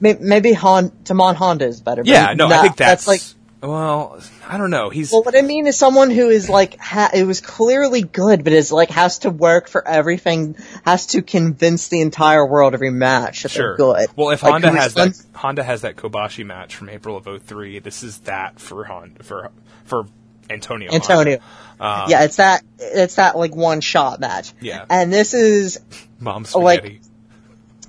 may, 0.00 0.14
maybe 0.20 0.52
Han, 0.52 0.90
Tamon 1.04 1.34
Honda 1.34 1.66
is 1.66 1.80
better. 1.80 2.02
but 2.02 2.08
Yeah. 2.08 2.32
No, 2.34 2.46
I 2.46 2.48
nah, 2.48 2.62
think 2.62 2.76
that's, 2.76 3.06
like. 3.06 3.22
Well, 3.62 4.18
I 4.48 4.56
don't 4.56 4.70
know. 4.70 4.88
He's 4.88 5.12
Well, 5.12 5.22
what 5.22 5.36
I 5.36 5.42
mean 5.42 5.66
is 5.66 5.76
someone 5.76 6.10
who 6.10 6.30
is 6.30 6.48
like, 6.48 6.78
ha- 6.78 7.10
it 7.12 7.24
was 7.24 7.42
clearly 7.42 8.00
good, 8.00 8.42
but 8.42 8.54
is 8.54 8.72
like 8.72 8.88
has 8.90 9.18
to 9.20 9.30
work 9.30 9.68
for 9.68 9.86
everything, 9.86 10.56
has 10.86 11.08
to 11.08 11.20
convince 11.20 11.88
the 11.88 12.00
entire 12.00 12.46
world 12.46 12.72
every 12.72 12.90
match 12.90 13.42
that 13.42 13.50
sure 13.50 13.76
they're 13.76 13.76
good. 13.76 14.08
Well, 14.16 14.30
if 14.30 14.42
Like, 14.42 14.52
Honda 14.52 14.70
has 14.72 14.94
that, 14.94 15.22
Honda 15.34 15.62
has 15.62 15.82
that 15.82 15.96
Kobashi 15.96 16.46
match 16.46 16.74
from 16.74 16.88
April 16.88 17.18
of 17.18 17.42
03, 17.42 17.80
This 17.80 18.02
is 18.02 18.18
that 18.20 18.58
for 18.58 18.84
Honda 18.84 19.22
for 19.22 19.50
for 19.84 20.06
Antonio. 20.48 20.90
Antonio. 20.92 21.38
Uh, 21.78 22.06
yeah, 22.08 22.24
it's 22.24 22.36
that, 22.36 22.62
it's 22.78 23.16
that 23.16 23.36
like 23.36 23.54
one 23.54 23.80
shot 23.82 24.20
match. 24.20 24.52
Yeah. 24.60 24.84
And 24.88 25.12
this 25.12 25.34
is, 25.34 25.80
Mom 26.18 26.46
like- 26.54 26.78
spaghetti. 26.80 27.00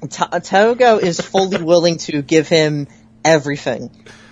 T- 0.10 0.40
Togo 0.42 0.98
is 0.98 1.22
fully 1.22 1.62
willing 1.64 1.98
to 2.00 2.22
give 2.24 2.48
him 2.48 2.88
everything, 3.24 3.92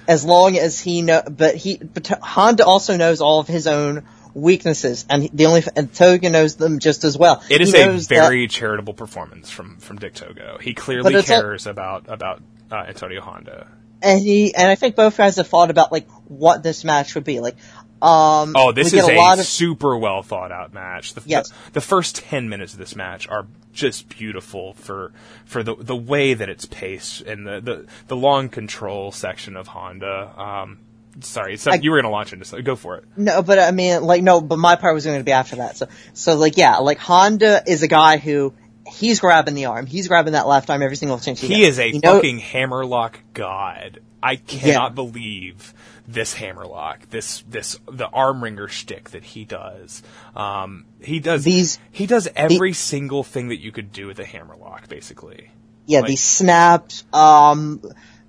as 0.09 0.25
long 0.25 0.57
as 0.57 0.79
he 0.79 1.01
know. 1.01 1.21
But 1.29 1.55
he, 1.55 1.77
but 1.77 2.05
Honda 2.07 2.65
also 2.65 2.97
knows 2.97 3.21
all 3.21 3.39
of 3.39 3.47
his 3.47 3.65
own 3.67 4.05
weaknesses, 4.33 5.05
and 5.09 5.29
the 5.33 5.45
only 5.45 5.63
and 5.75 5.93
Togo 5.93 6.29
knows 6.29 6.55
them 6.55 6.79
just 6.79 7.03
as 7.03 7.17
well. 7.17 7.41
It 7.49 7.61
is 7.61 7.73
a 7.73 7.85
knows 7.85 8.07
that- 8.09 8.15
very 8.27 8.47
charitable 8.47 8.93
performance 8.93 9.49
from 9.49 9.77
from 9.77 9.97
Dick 9.99 10.13
Togo. 10.15 10.57
He 10.61 10.73
clearly 10.73 11.21
cares 11.23 11.67
about 11.67 12.05
about 12.09 12.41
uh, 12.71 12.75
Antonio 12.75 13.21
Honda. 13.21 13.67
and 14.01 14.19
he 14.21 14.53
and 14.53 14.67
I 14.69 14.75
think 14.75 14.95
both 14.95 15.17
guys 15.17 15.37
have 15.37 15.47
thought 15.47 15.69
about 15.71 15.91
like 15.91 16.07
what 16.27 16.63
this 16.63 16.83
match 16.83 17.15
would 17.15 17.23
be 17.23 17.39
like. 17.39 17.55
Um, 18.01 18.53
Oh, 18.55 18.71
this 18.71 18.93
is 18.93 19.05
a, 19.07 19.11
a 19.13 19.33
of 19.39 19.45
super 19.45 19.97
well 19.97 20.23
thought 20.23 20.53
out 20.53 20.73
match. 20.73 21.15
The, 21.15 21.21
Yes. 21.25 21.49
the, 21.49 21.71
the 21.73 21.81
first 21.81 22.15
ten 22.15 22.47
minutes 22.47 22.71
of 22.71 22.79
this 22.79 22.95
match 22.95 23.27
are 23.27 23.45
just 23.73 24.09
beautiful 24.09 24.73
for 24.73 25.11
for 25.45 25.63
the 25.63 25.75
the 25.75 25.95
way 25.95 26.33
that 26.33 26.49
it's 26.49 26.65
paced 26.65 27.21
and 27.21 27.45
the 27.45 27.61
the, 27.61 27.85
the 28.07 28.15
long 28.15 28.49
control 28.49 29.11
section 29.11 29.55
of 29.55 29.67
Honda. 29.67 30.33
Um, 30.37 30.79
sorry, 31.21 31.57
so 31.57 31.71
I- 31.71 31.75
you 31.75 31.91
were 31.91 32.01
gonna 32.01 32.11
launch 32.11 32.33
into 32.33 32.45
so 32.45 32.61
go 32.61 32.75
for 32.75 32.97
it. 32.97 33.05
No, 33.15 33.41
but 33.41 33.59
I 33.59 33.71
mean, 33.71 34.03
like, 34.03 34.23
no, 34.23 34.41
but 34.41 34.57
my 34.57 34.75
part 34.75 34.93
was 34.93 35.05
going 35.05 35.19
to 35.19 35.23
be 35.23 35.31
after 35.31 35.57
that. 35.57 35.77
So, 35.77 35.87
so 36.13 36.35
like, 36.35 36.57
yeah, 36.57 36.77
like 36.77 36.97
Honda 36.99 37.63
is 37.67 37.83
a 37.83 37.87
guy 37.87 38.17
who 38.17 38.53
he's 38.87 39.19
grabbing 39.19 39.53
the 39.53 39.65
arm, 39.65 39.85
he's 39.85 40.07
grabbing 40.07 40.33
that 40.33 40.47
left 40.47 40.69
arm 40.69 40.81
every 40.81 40.95
single 40.97 41.19
chance 41.19 41.39
he, 41.39 41.47
He 41.47 41.55
gets. 41.61 41.73
is 41.73 41.79
a 41.79 41.87
You 41.93 41.99
know- 42.03 42.15
fucking 42.15 42.39
hammerlock 42.39 43.19
god. 43.33 43.99
I 44.21 44.35
cannot 44.35 44.95
believe 44.95 45.73
this 46.11 46.33
hammerlock, 46.33 47.09
this 47.11 47.43
this 47.47 47.77
the 47.91 48.07
arm 48.07 48.43
wringer 48.43 48.67
shtick 48.67 49.11
that 49.11 49.23
he 49.23 49.45
does. 49.45 50.01
Um, 50.35 50.85
he 51.01 51.19
does 51.19 51.43
These- 51.43 51.79
he 51.91 52.07
does 52.07 52.27
every 52.35 52.73
single 52.73 53.23
thing 53.23 53.49
that 53.49 53.59
you 53.59 53.71
could 53.71 53.91
do 53.91 54.07
with 54.07 54.19
a 54.19 54.25
hammerlock, 54.25 54.87
basically. 54.89 55.51
Yeah, 55.85 55.99
Like- 55.99 56.09
these 56.09 56.23
snapped, 56.23 57.03
um, 57.13 57.81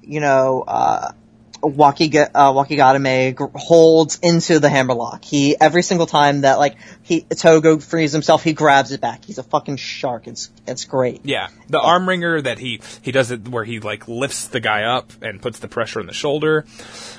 you 0.02 0.20
know, 0.20 0.62
uh, 0.66 1.12
Wakiga, 1.62 2.31
uh, 2.35 2.53
Wakigatame 2.53 3.51
holds 3.55 4.19
into 4.23 4.59
the 4.59 4.69
hammerlock. 4.69 5.24
He, 5.24 5.59
every 5.61 5.82
single 5.82 6.07
time 6.07 6.43
that, 6.43 6.59
like, 6.59 6.77
he, 7.03 7.23
Togo 7.23 7.78
frees 7.78 8.12
himself, 8.12 8.43
he 8.43 8.53
grabs 8.53 8.93
it 8.93 9.01
back. 9.01 9.24
He's 9.24 9.39
a 9.39 9.43
fucking 9.43 9.77
shark. 9.77 10.27
It's, 10.27 10.51
it's 10.66 10.85
great. 10.85 11.20
Yeah, 11.24 11.49
the 11.69 11.81
arm 11.81 12.09
wringer 12.09 12.41
that 12.41 12.59
he 12.59 12.81
he 13.03 13.12
does 13.12 13.31
it 13.31 13.49
where 13.49 13.65
he 13.65 13.81
like 13.81 14.09
lifts 14.09 14.49
the 14.49 14.61
guy 14.61 14.85
up 14.85 15.12
and 15.23 15.41
puts 15.41 15.59
the 15.59 15.69
pressure 15.69 16.01
on 16.01 16.07
the 16.07 16.12
shoulder. 16.12 16.65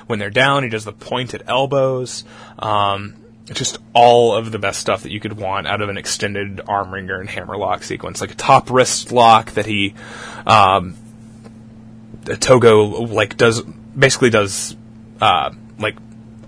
When 0.06 0.18
they're 0.18 0.30
down, 0.30 0.62
he 0.62 0.68
does 0.68 0.84
the 0.84 0.92
pointed 0.92 1.44
elbows. 1.46 2.24
Um, 2.58 3.16
just 3.46 3.78
all 3.92 4.34
of 4.34 4.52
the 4.52 4.58
best 4.58 4.80
stuff 4.80 5.02
that 5.02 5.12
you 5.12 5.20
could 5.20 5.34
want 5.34 5.66
out 5.66 5.82
of 5.82 5.88
an 5.88 5.96
extended 5.96 6.60
arm 6.66 6.92
wringer 6.92 7.20
and 7.20 7.28
hammerlock 7.28 7.82
sequence, 7.82 8.20
like 8.20 8.30
a 8.30 8.34
top 8.34 8.70
wrist 8.70 9.12
lock 9.12 9.50
that 9.52 9.66
he, 9.66 9.94
um, 10.46 10.96
Togo 12.40 12.84
like 12.84 13.36
does 13.36 13.62
basically 13.98 14.30
does 14.30 14.76
uh, 15.20 15.50
like 15.78 15.96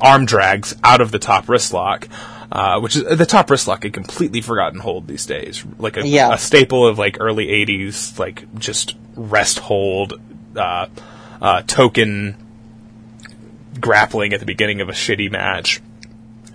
arm 0.00 0.26
drags 0.26 0.74
out 0.82 1.00
of 1.00 1.10
the 1.10 1.18
top 1.18 1.48
wrist 1.48 1.72
lock. 1.72 2.08
Uh, 2.52 2.78
which 2.78 2.94
is 2.94 3.02
the 3.02 3.26
top 3.26 3.50
wrist 3.50 3.66
lock, 3.66 3.84
a 3.84 3.90
completely 3.90 4.40
forgotten 4.40 4.78
hold 4.78 5.08
these 5.08 5.26
days. 5.26 5.64
Like 5.78 5.96
a, 5.96 6.06
Yeah. 6.06 6.32
a 6.32 6.38
staple 6.38 6.86
of 6.86 6.98
like 6.98 7.16
early 7.18 7.48
'80s, 7.48 8.16
like 8.16 8.44
just 8.58 8.94
rest 9.16 9.58
hold, 9.58 10.20
uh, 10.54 10.86
uh, 11.42 11.62
token 11.62 12.36
grappling 13.80 14.32
at 14.34 14.40
the 14.40 14.46
beginning 14.46 14.80
of 14.80 14.88
a 14.88 14.92
shitty 14.92 15.32
match. 15.32 15.80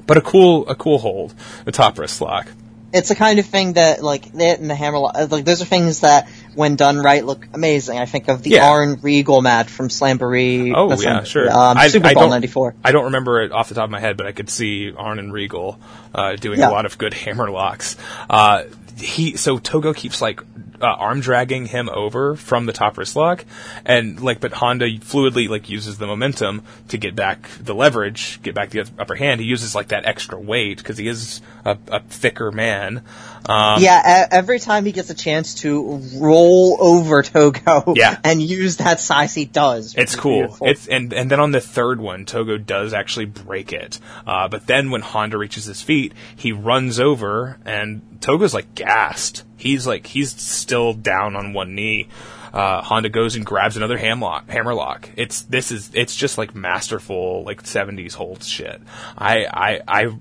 But 0.05 0.17
a 0.17 0.21
cool, 0.21 0.67
a 0.69 0.75
cool 0.75 0.99
hold, 0.99 1.33
the 1.65 1.71
top 1.71 1.99
wrist 1.99 2.21
lock. 2.21 2.47
It's 2.91 3.09
the 3.09 3.15
kind 3.15 3.37
of 3.37 3.45
thing 3.45 3.73
that, 3.73 4.01
like, 4.01 4.27
it 4.33 4.59
and 4.59 4.69
the 4.69 4.75
hammerlock, 4.75 5.15
uh, 5.15 5.27
like, 5.29 5.45
those 5.45 5.61
are 5.61 5.65
things 5.65 5.99
that, 5.99 6.27
when 6.55 6.75
done 6.75 6.97
right, 6.99 7.23
look 7.25 7.45
amazing. 7.53 7.97
I 7.99 8.05
think 8.05 8.27
of 8.27 8.43
the 8.43 8.51
Yeah. 8.51 8.69
Arn 8.69 8.99
Regal 9.01 9.41
match 9.41 9.69
from 9.69 9.89
Slamboree. 9.89 10.73
Oh 10.75 10.99
yeah, 10.99 11.23
sure. 11.23 11.49
Um, 11.49 11.77
I, 11.77 11.87
SuperBrawl 11.87 12.13
don't- 12.13 12.29
'94. 12.29 12.75
I 12.83 12.91
don't 12.91 13.05
remember 13.05 13.41
it 13.41 13.51
off 13.51 13.69
the 13.69 13.75
top 13.75 13.85
of 13.85 13.89
my 13.91 13.99
head, 13.99 14.17
but 14.17 14.25
I 14.27 14.31
could 14.31 14.49
see 14.49 14.91
Arn 14.95 15.19
and 15.19 15.31
Regal 15.33 15.79
uh, 16.13 16.35
doing 16.35 16.59
Yeah. 16.59 16.69
a 16.69 16.71
lot 16.71 16.85
of 16.85 16.97
good 16.97 17.13
hammer 17.25 17.49
locks. 17.49 17.95
Uh, 18.29 18.63
he 18.97 19.37
so 19.37 19.57
Togo 19.59 19.93
keeps 19.93 20.21
like 20.21 20.41
uh, 20.81 20.85
arm 20.85 21.21
dragging 21.21 21.65
him 21.65 21.89
over 21.89 22.35
from 22.35 22.65
the 22.65 22.73
top 22.73 22.97
wrist 22.97 23.15
lock, 23.15 23.45
and 23.85 24.19
like 24.19 24.41
but 24.41 24.51
Honda 24.51 24.85
fluidly 24.99 25.47
like 25.47 25.69
uses 25.69 25.97
the 25.97 26.07
momentum 26.07 26.63
to 26.89 26.97
get 26.97 27.15
back 27.15 27.47
the 27.61 27.73
leverage, 27.73 28.41
get 28.43 28.55
back 28.55 28.71
the 28.71 28.81
upper 28.99 29.15
hand. 29.15 29.39
He 29.39 29.47
uses 29.47 29.73
like 29.73 29.89
that 29.89 30.05
extra 30.05 30.37
weight 30.39 30.77
because 30.79 30.97
he 30.97 31.07
is 31.07 31.41
a, 31.63 31.77
a 31.87 32.01
thicker 32.01 32.51
man. 32.51 33.03
Um, 33.45 33.81
yeah, 33.81 34.27
every 34.31 34.59
time 34.59 34.85
he 34.85 34.91
gets 34.91 35.09
a 35.09 35.13
chance 35.15 35.55
to 35.55 36.01
roll 36.15 36.77
over 36.79 37.23
Togo 37.23 37.93
Yeah. 37.95 38.19
and 38.23 38.41
use 38.41 38.77
that 38.77 38.99
size, 38.99 39.33
he 39.33 39.45
does. 39.45 39.95
It's 39.95 40.15
cool. 40.15 40.39
beautiful. 40.41 40.67
It's 40.67 40.87
and 40.87 41.13
and 41.13 41.31
then 41.31 41.39
on 41.39 41.51
the 41.51 41.61
third 41.61 41.99
one, 41.99 42.25
Togo 42.25 42.57
does 42.57 42.93
actually 42.93 43.25
break 43.25 43.73
it. 43.73 43.99
Uh, 44.27 44.47
but 44.47 44.67
then 44.67 44.91
when 44.91 45.01
Honda 45.01 45.37
reaches 45.37 45.65
his 45.65 45.81
feet, 45.81 46.13
he 46.35 46.51
runs 46.51 46.99
over, 46.99 47.57
and 47.65 48.01
Togo's 48.21 48.53
like 48.53 48.75
gassed. 48.75 49.43
He's 49.57 49.87
like 49.87 50.07
he's 50.07 50.31
still 50.39 50.93
down 50.93 51.35
on 51.35 51.53
one 51.53 51.75
knee. 51.75 52.07
Uh, 52.53 52.81
Honda 52.81 53.09
goes 53.09 53.35
and 53.35 53.45
grabs 53.45 53.77
another 53.77 53.97
hamlock, 53.97 54.49
hammerlock. 54.49 55.09
It's 55.15 55.41
this 55.43 55.71
is 55.71 55.91
it's 55.93 56.15
just 56.15 56.37
like 56.37 56.55
masterful 56.55 57.43
like 57.43 57.61
'70s 57.63 58.13
hold 58.15 58.43
shit. 58.43 58.81
I 59.17 59.45
I 59.45 59.81
I 59.87 60.15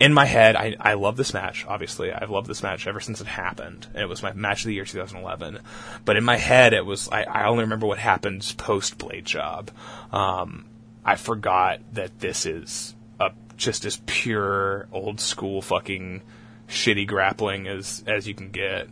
in 0.00 0.12
my 0.12 0.24
head, 0.24 0.54
I, 0.54 0.76
I 0.78 0.94
love 0.94 1.16
this 1.16 1.34
match. 1.34 1.66
Obviously, 1.66 2.12
I've 2.12 2.30
loved 2.30 2.46
this 2.46 2.62
match 2.62 2.86
ever 2.86 3.00
since 3.00 3.20
it 3.20 3.26
happened. 3.26 3.86
And 3.94 4.02
it 4.02 4.08
was 4.08 4.22
my 4.22 4.32
match 4.32 4.60
of 4.60 4.68
the 4.68 4.74
year 4.74 4.84
2011. 4.84 5.58
But 6.04 6.16
in 6.16 6.24
my 6.24 6.36
head, 6.36 6.72
it 6.72 6.86
was 6.86 7.08
I, 7.08 7.24
I 7.24 7.46
only 7.46 7.64
remember 7.64 7.86
what 7.86 7.98
happens 7.98 8.52
post 8.52 8.98
Blade 8.98 9.24
Job. 9.24 9.70
Um, 10.12 10.66
I 11.04 11.16
forgot 11.16 11.80
that 11.94 12.18
this 12.20 12.46
is 12.46 12.94
a 13.18 13.32
just 13.56 13.84
as 13.84 14.00
pure 14.06 14.88
old 14.92 15.20
school 15.20 15.62
fucking 15.62 16.22
shitty 16.68 17.06
grappling 17.06 17.66
as 17.66 18.04
as 18.06 18.28
you 18.28 18.34
can 18.34 18.50
get. 18.50 18.88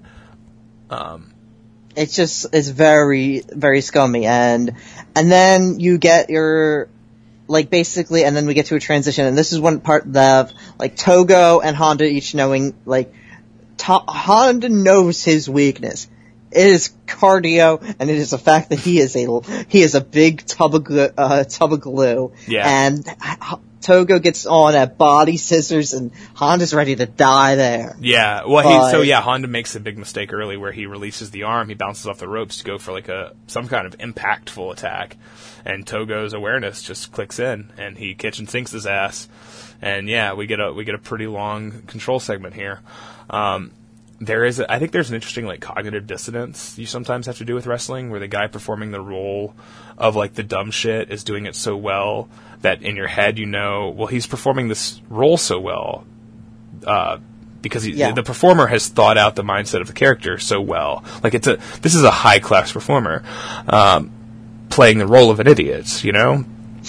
it's 1.94 2.14
just 2.14 2.46
it's 2.52 2.68
very 2.68 3.42
very 3.48 3.80
scummy 3.80 4.26
and 4.26 4.74
and 5.14 5.32
then 5.32 5.80
you 5.80 5.98
get 5.98 6.30
your 6.30 6.88
like 7.48 7.70
basically 7.70 8.24
and 8.24 8.36
then 8.36 8.46
we 8.46 8.54
get 8.54 8.66
to 8.66 8.74
a 8.76 8.80
transition 8.80 9.26
and 9.26 9.36
this 9.36 9.52
is 9.52 9.60
one 9.60 9.80
part 9.80 10.06
of 10.16 10.52
like 10.78 10.96
Togo 10.96 11.60
and 11.60 11.76
Honda 11.76 12.04
each 12.04 12.34
knowing 12.34 12.74
like 12.84 13.12
to- 13.78 14.02
Honda 14.06 14.68
knows 14.68 15.22
his 15.24 15.48
weakness 15.48 16.08
it 16.50 16.66
is 16.66 16.92
cardio 17.06 17.80
and 17.98 18.08
it 18.10 18.16
is 18.16 18.30
the 18.30 18.38
fact 18.38 18.70
that 18.70 18.78
he 18.78 18.98
is 18.98 19.14
a 19.16 19.40
he 19.68 19.82
is 19.82 19.94
a 19.94 20.00
big 20.00 20.44
tub 20.46 20.74
of 20.74 20.84
glue, 20.84 21.08
uh, 21.16 21.44
tub 21.44 21.72
of 21.72 21.80
glue 21.80 22.32
Yeah. 22.46 22.86
and 22.86 23.04
Togo 23.86 24.18
gets 24.18 24.46
on 24.46 24.74
at 24.74 24.98
body 24.98 25.36
scissors 25.36 25.92
and 25.92 26.10
Honda's 26.34 26.74
ready 26.74 26.96
to 26.96 27.06
die 27.06 27.54
there. 27.54 27.94
Yeah, 28.00 28.44
well, 28.44 28.86
he, 28.86 28.90
so 28.90 29.02
yeah, 29.02 29.20
Honda 29.20 29.46
makes 29.46 29.76
a 29.76 29.80
big 29.80 29.96
mistake 29.96 30.32
early 30.32 30.56
where 30.56 30.72
he 30.72 30.86
releases 30.86 31.30
the 31.30 31.44
arm, 31.44 31.68
he 31.68 31.76
bounces 31.76 32.08
off 32.08 32.18
the 32.18 32.26
ropes 32.26 32.58
to 32.58 32.64
go 32.64 32.78
for 32.78 32.90
like 32.90 33.08
a 33.08 33.36
some 33.46 33.68
kind 33.68 33.86
of 33.86 33.96
impactful 33.98 34.72
attack, 34.72 35.16
and 35.64 35.86
Togo's 35.86 36.32
awareness 36.32 36.82
just 36.82 37.12
clicks 37.12 37.38
in, 37.38 37.72
and 37.78 37.96
he 37.96 38.16
kitchen 38.16 38.48
sinks 38.48 38.72
his 38.72 38.88
ass, 38.88 39.28
and 39.80 40.08
yeah, 40.08 40.32
we 40.32 40.48
get 40.48 40.58
a 40.58 40.72
we 40.72 40.84
get 40.84 40.96
a 40.96 40.98
pretty 40.98 41.28
long 41.28 41.82
control 41.82 42.18
segment 42.18 42.54
here. 42.54 42.80
Um, 43.30 43.70
there 44.18 44.44
is, 44.44 44.60
a, 44.60 44.72
I 44.72 44.78
think, 44.78 44.92
there's 44.92 45.10
an 45.10 45.14
interesting 45.14 45.46
like 45.46 45.60
cognitive 45.60 46.06
dissonance 46.06 46.76
you 46.78 46.86
sometimes 46.86 47.26
have 47.26 47.38
to 47.38 47.44
do 47.44 47.54
with 47.54 47.66
wrestling, 47.66 48.10
where 48.10 48.18
the 48.18 48.26
guy 48.26 48.48
performing 48.48 48.90
the 48.90 49.00
role 49.00 49.54
of 49.96 50.16
like 50.16 50.34
the 50.34 50.42
dumb 50.42 50.72
shit 50.72 51.12
is 51.12 51.22
doing 51.22 51.46
it 51.46 51.54
so 51.54 51.76
well 51.76 52.28
that 52.62 52.82
in 52.82 52.96
your 52.96 53.06
head 53.06 53.38
you 53.38 53.46
know, 53.46 53.90
well, 53.96 54.06
he's 54.06 54.26
performing 54.26 54.68
this 54.68 55.00
role 55.08 55.36
so 55.36 55.60
well 55.60 56.04
uh, 56.86 57.18
because 57.62 57.82
he, 57.82 57.92
Yeah. 57.92 58.12
the 58.12 58.22
performer 58.22 58.66
has 58.66 58.88
thought 58.88 59.18
out 59.18 59.34
the 59.36 59.42
mindset 59.42 59.80
of 59.80 59.86
the 59.86 59.92
character 59.92 60.38
so 60.38 60.60
well. 60.60 61.04
Like 61.22 61.34
it's 61.34 61.46
a 61.46 61.58
this 61.82 61.94
is 61.94 62.02
a 62.02 62.10
high 62.10 62.38
class 62.38 62.72
performer 62.72 63.22
um, 63.68 64.10
playing 64.68 64.98
the 64.98 65.06
role 65.06 65.30
of 65.30 65.40
an 65.40 65.46
idiot, 65.46 66.04
you 66.04 66.12
know. 66.12 66.44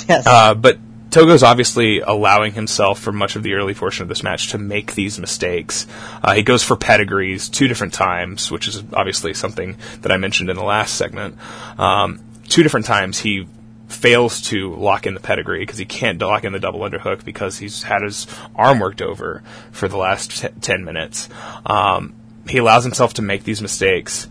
Yes. 0.07 0.25
Uh, 0.27 0.53
but 0.53 0.77
Togo's 1.09 1.41
obviously 1.41 2.01
allowing 2.01 2.51
himself 2.53 2.99
for 2.99 3.11
much 3.13 3.35
of 3.35 3.41
the 3.43 3.53
early 3.53 3.73
portion 3.73 4.03
of 4.03 4.09
this 4.09 4.23
match 4.23 4.49
to 4.49 4.57
make 4.57 4.93
these 4.93 5.17
mistakes. 5.17 5.87
Uh, 6.21 6.33
he 6.33 6.43
goes 6.43 6.63
for 6.63 6.75
pedigrees 6.75 7.47
two 7.49 7.67
different 7.67 7.93
times, 7.93 8.51
which 8.51 8.67
is 8.67 8.83
obviously 8.93 9.33
something 9.33 9.77
that 10.01 10.11
I 10.11 10.17
mentioned 10.17 10.49
in 10.49 10.57
the 10.57 10.63
last 10.63 10.95
segment. 10.95 11.37
Um, 11.79 12.19
two 12.49 12.61
different 12.61 12.85
times 12.85 13.19
he 13.19 13.47
fails 13.87 14.41
to 14.41 14.75
lock 14.75 15.07
in 15.07 15.13
the 15.13 15.19
pedigree 15.19 15.59
because 15.59 15.77
he 15.77 15.85
can't 15.85 16.21
lock 16.21 16.43
in 16.43 16.53
the 16.53 16.59
double 16.59 16.81
underhook 16.81 17.23
because 17.23 17.57
he's 17.57 17.83
had 17.83 18.01
his 18.01 18.27
arm 18.55 18.79
worked 18.79 19.01
over 19.01 19.43
for 19.71 19.87
the 19.87 19.97
last 19.97 20.41
t- 20.41 20.49
10 20.61 20.83
minutes. 20.83 21.29
Um, 21.65 22.13
he 22.49 22.57
allows 22.57 22.83
himself 22.83 23.13
to 23.15 23.21
make 23.21 23.43
these 23.43 23.61
mistakes. 23.61 24.27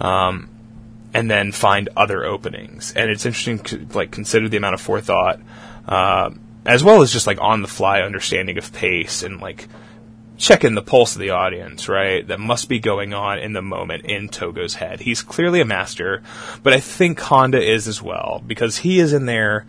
Um, 0.00 0.48
and 1.16 1.30
then 1.30 1.50
find 1.50 1.88
other 1.96 2.26
openings. 2.26 2.92
And 2.94 3.10
it's 3.10 3.24
interesting 3.24 3.58
to 3.60 3.86
like 3.94 4.10
consider 4.10 4.50
the 4.50 4.58
amount 4.58 4.74
of 4.74 4.82
forethought, 4.82 5.40
uh, 5.88 6.30
as 6.66 6.84
well 6.84 7.00
as 7.00 7.10
just 7.10 7.26
like 7.26 7.40
on 7.40 7.62
the 7.62 7.68
fly 7.68 8.02
understanding 8.02 8.58
of 8.58 8.70
pace 8.70 9.22
and 9.22 9.40
like 9.40 9.66
checking 10.36 10.74
the 10.74 10.82
pulse 10.82 11.14
of 11.14 11.20
the 11.20 11.30
audience, 11.30 11.88
right? 11.88 12.26
That 12.26 12.40
must 12.40 12.68
be 12.68 12.78
going 12.78 13.14
on 13.14 13.38
in 13.38 13.52
the 13.52 13.62
moment 13.62 14.04
in 14.04 14.28
Togo's 14.28 14.74
head. 14.74 15.00
He's 15.00 15.22
clearly 15.22 15.60
a 15.60 15.64
master, 15.64 16.22
but 16.62 16.72
I 16.72 16.80
think 16.80 17.20
Honda 17.20 17.62
is 17.62 17.88
as 17.88 18.02
well 18.02 18.42
because 18.46 18.78
he 18.78 18.98
is 18.98 19.12
in 19.12 19.26
there. 19.26 19.66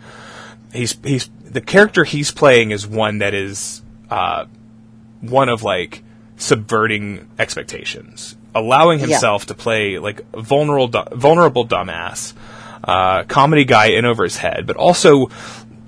He's 0.72 0.98
he's 1.02 1.30
the 1.44 1.60
character 1.60 2.04
he's 2.04 2.30
playing 2.30 2.70
is 2.70 2.86
one 2.86 3.18
that 3.18 3.34
is 3.34 3.82
uh, 4.10 4.46
one 5.20 5.48
of 5.48 5.62
like 5.62 6.02
subverting 6.36 7.28
expectations, 7.38 8.36
allowing 8.54 8.98
himself 8.98 9.46
to 9.46 9.54
play 9.54 9.98
like 9.98 10.30
vulnerable, 10.32 11.04
vulnerable 11.12 11.66
dumbass, 11.66 12.34
uh, 12.84 13.24
comedy 13.24 13.64
guy 13.64 13.86
in 13.86 14.04
over 14.04 14.24
his 14.24 14.36
head, 14.36 14.66
but 14.66 14.76
also 14.76 15.30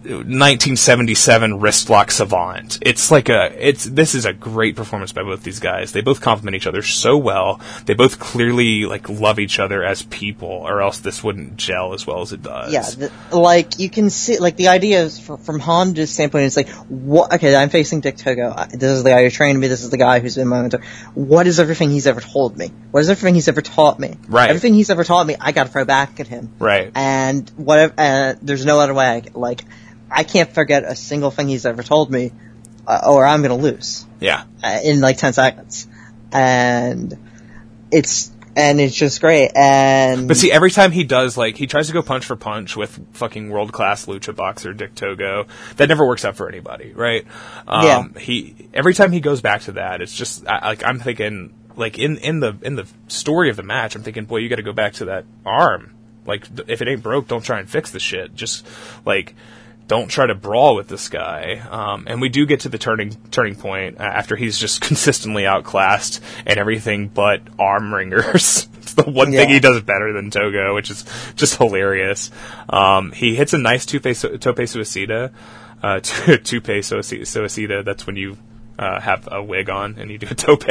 1977 0.03 1.61
wristlock 1.61 2.11
savant. 2.11 2.79
It's 2.83 3.11
like 3.11 3.29
a 3.29 3.69
it's 3.69 3.85
this 3.85 4.15
is 4.15 4.25
a 4.25 4.33
great 4.33 4.77
performance 4.77 5.13
by 5.13 5.23
both 5.23 5.43
these 5.43 5.61
guys. 5.61 5.93
They 5.93 6.01
both 6.01 6.21
complement 6.21 6.57
each 6.57 6.67
other 6.67 6.83
so 6.83 7.19
well. 7.19 7.61
They 7.85 7.95
both 7.95 8.19
clearly 8.19 8.87
like 8.87 9.09
love 9.09 9.39
each 9.39 9.59
other 9.59 9.85
as 9.85 10.03
people, 10.03 10.49
or 10.49 10.81
else 10.81 10.99
this 10.99 11.23
wouldn't 11.23 11.57
gel 11.57 11.93
as 11.93 12.07
well 12.07 12.23
as 12.23 12.33
it 12.33 12.43
does. 12.43 12.73
Yeah, 12.73 13.09
the, 13.09 13.37
like 13.37 13.79
you 13.79 13.91
can 13.91 14.11
see, 14.11 14.39
like 14.39 14.57
the 14.57 14.69
idea 14.69 15.03
is 15.03 15.21
fr- 15.21 15.37
from 15.37 15.61
Honda's 15.61 16.11
standpoint, 16.11 16.45
it's 16.45 16.57
like, 16.57 16.69
what? 16.89 17.35
Okay, 17.35 17.55
I'm 17.55 17.69
facing 17.69 18.01
Dick 18.01 18.17
Togo. 18.17 18.55
This 18.71 18.91
is 18.91 19.03
the 19.03 19.11
guy 19.11 19.23
who 19.23 19.31
trained 19.31 19.61
me. 19.61 19.69
This 19.69 19.83
is 19.83 19.91
the 19.91 19.99
guy 19.99 20.21
who's 20.21 20.37
been 20.37 20.49
my 20.49 20.63
mentor. 20.63 20.81
What 21.15 21.47
is 21.47 21.61
everything 21.61 21.91
he's 21.91 22.07
ever 22.07 22.21
told 22.21 22.57
me? 22.57 22.71
What 22.91 23.01
is 23.01 23.11
everything 23.11 23.35
he's 23.35 23.49
ever 23.49 23.63
taught 23.63 23.99
me? 23.99 24.17
Right. 24.29 24.49
Everything 24.49 24.75
he's 24.75 24.91
ever 24.91 25.05
taught 25.05 25.27
me, 25.27 25.37
I 25.39 25.53
got 25.53 25.65
to 25.65 25.71
throw 25.71 25.85
back 25.85 26.21
at 26.21 26.27
him. 26.27 26.53
Right. 26.59 26.91
And 26.95 27.49
whatever. 27.51 27.95
Uh, 27.99 28.35
there's 28.41 28.65
no 28.65 28.81
other 28.81 28.95
way. 28.95 29.07
I, 29.07 29.23
like, 29.35 29.65
I 30.11 30.25
can't 30.25 30.51
forget 30.51 30.85
a 30.85 30.97
single 30.97 31.31
thing 31.31 31.49
he's 31.49 31.67
ever 31.67 31.83
told 31.83 32.11
me, 32.11 32.33
uh, 32.87 33.03
or 33.07 33.25
I'm 33.25 33.43
gonna 33.43 33.57
lose 33.57 34.07
yeah. 34.21 34.45
uh, 34.63 34.81
in 34.83 35.01
like 35.01 35.19
10 35.19 35.33
seconds. 35.33 35.89
And 36.33 37.17
it's 37.91 38.31
and 38.57 38.81
it's 38.81 38.95
just 38.95 39.21
great. 39.21 39.53
And 39.55 40.29
But 40.29 40.37
see, 40.37 40.51
every 40.51 40.71
time 40.71 40.93
he 40.93 41.05
does, 41.05 41.37
like, 41.37 41.57
he 41.57 41.67
tries 41.67 41.87
to 41.87 41.93
go 41.93 42.03
punch 42.03 42.25
for 42.25 42.37
punch 42.37 42.77
with 42.77 43.01
fucking 43.13 43.49
world 43.51 43.73
class 43.73 44.07
lucha 44.07 44.35
boxer 44.35 44.73
Dick 44.73 44.95
Togo. 44.95 45.47
That 45.77 45.89
never 45.89 46.07
works 46.07 46.25
out 46.25 46.37
for 46.37 46.49
anybody, 46.49 46.93
right? 46.93 47.25
Um, 47.67 47.85
Yeah. 47.85 48.21
He 48.21 48.69
every 48.75 48.95
time 48.95 49.13
he 49.13 49.21
goes 49.21 49.41
back 49.41 49.63
to 49.63 49.73
that, 49.73 50.01
it's 50.01 50.15
just 50.15 50.47
I, 50.47 50.69
like 50.69 50.85
I'm 50.85 50.99
thinking, 50.99 51.55
like 51.77 51.99
in 51.99 52.19
in 52.19 52.41
the 52.41 52.57
in 52.63 52.77
the 52.77 52.89
story 53.09 53.51
of 53.51 53.57
the 53.57 53.63
match, 53.63 53.95
I'm 53.95 54.03
thinking, 54.03 54.25
boy, 54.25 54.39
you 54.39 54.49
got 54.49 54.57
to 54.57 54.63
go 54.63 54.73
back 54.73 54.95
to 54.95 55.07
that 55.07 55.25
arm. 55.47 55.95
Like, 56.27 56.47
if 56.69 56.83
it 56.83 56.89
ain't 56.89 57.03
broke, 57.03 57.29
don't 57.29 57.43
try 57.43 57.61
and 57.61 57.69
fix 57.69 57.91
the 57.91 58.01
shit. 58.01 58.35
Just 58.35 58.67
like. 59.05 59.35
Don't 59.91 60.07
try 60.07 60.25
to 60.25 60.37
brawl 60.37 60.77
with 60.77 60.87
this 60.87 61.09
guy. 61.09 61.61
Um, 61.69 62.05
and 62.07 62.21
we 62.21 62.29
do 62.29 62.47
get 62.47 62.61
to 62.61 62.69
the 62.69 62.79
turning 62.79 63.17
turning 63.33 63.57
point 63.57 63.99
uh, 63.99 64.05
after 64.05 64.37
he's 64.37 64.57
just 64.57 64.81
consistently 64.81 65.47
outclassed 65.47 66.23
and 66.47 66.61
everything 66.61 67.09
but 67.09 67.43
arm 67.59 67.93
wringers. 67.93 68.69
it's 68.77 68.95
the 68.95 69.11
one 69.11 69.33
thing 69.33 69.49
he 69.49 69.59
does 69.59 69.83
better 69.83 70.13
than 70.13 70.31
Togo, 70.31 70.77
which 70.77 70.93
is 70.93 71.05
just 71.35 71.57
hilarious. 71.57 72.31
Um, 72.69 73.11
he 73.11 73.35
hits 73.35 73.53
a 73.53 73.59
nice 73.59 73.85
tope, 73.85 74.05
tope 74.05 74.59
suicida. 74.59 75.33
Uh, 75.83 75.99
tope 76.01 76.39
suici- 76.39 77.23
suicida, 77.23 77.85
that's 77.85 78.07
when 78.07 78.15
you 78.15 78.39
uh, 78.79 79.01
have 79.01 79.29
a 79.33 79.43
wig 79.43 79.69
on 79.71 79.97
and 79.99 80.09
you 80.09 80.19
do 80.19 80.29
a 80.31 80.37
tope. 80.37 80.63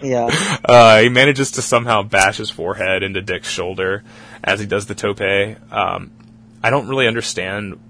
yeah. 0.00 0.30
uh, 0.64 1.00
he 1.00 1.08
manages 1.08 1.50
to 1.50 1.62
somehow 1.62 2.04
bash 2.04 2.36
his 2.36 2.50
forehead 2.50 3.02
into 3.02 3.20
Dick's 3.20 3.50
shoulder 3.50 4.04
as 4.44 4.60
he 4.60 4.66
does 4.66 4.86
the 4.86 4.94
tope. 4.94 5.22
Um, 5.72 6.12
I 6.62 6.70
don't 6.70 6.86
really 6.86 7.08
understand 7.08 7.80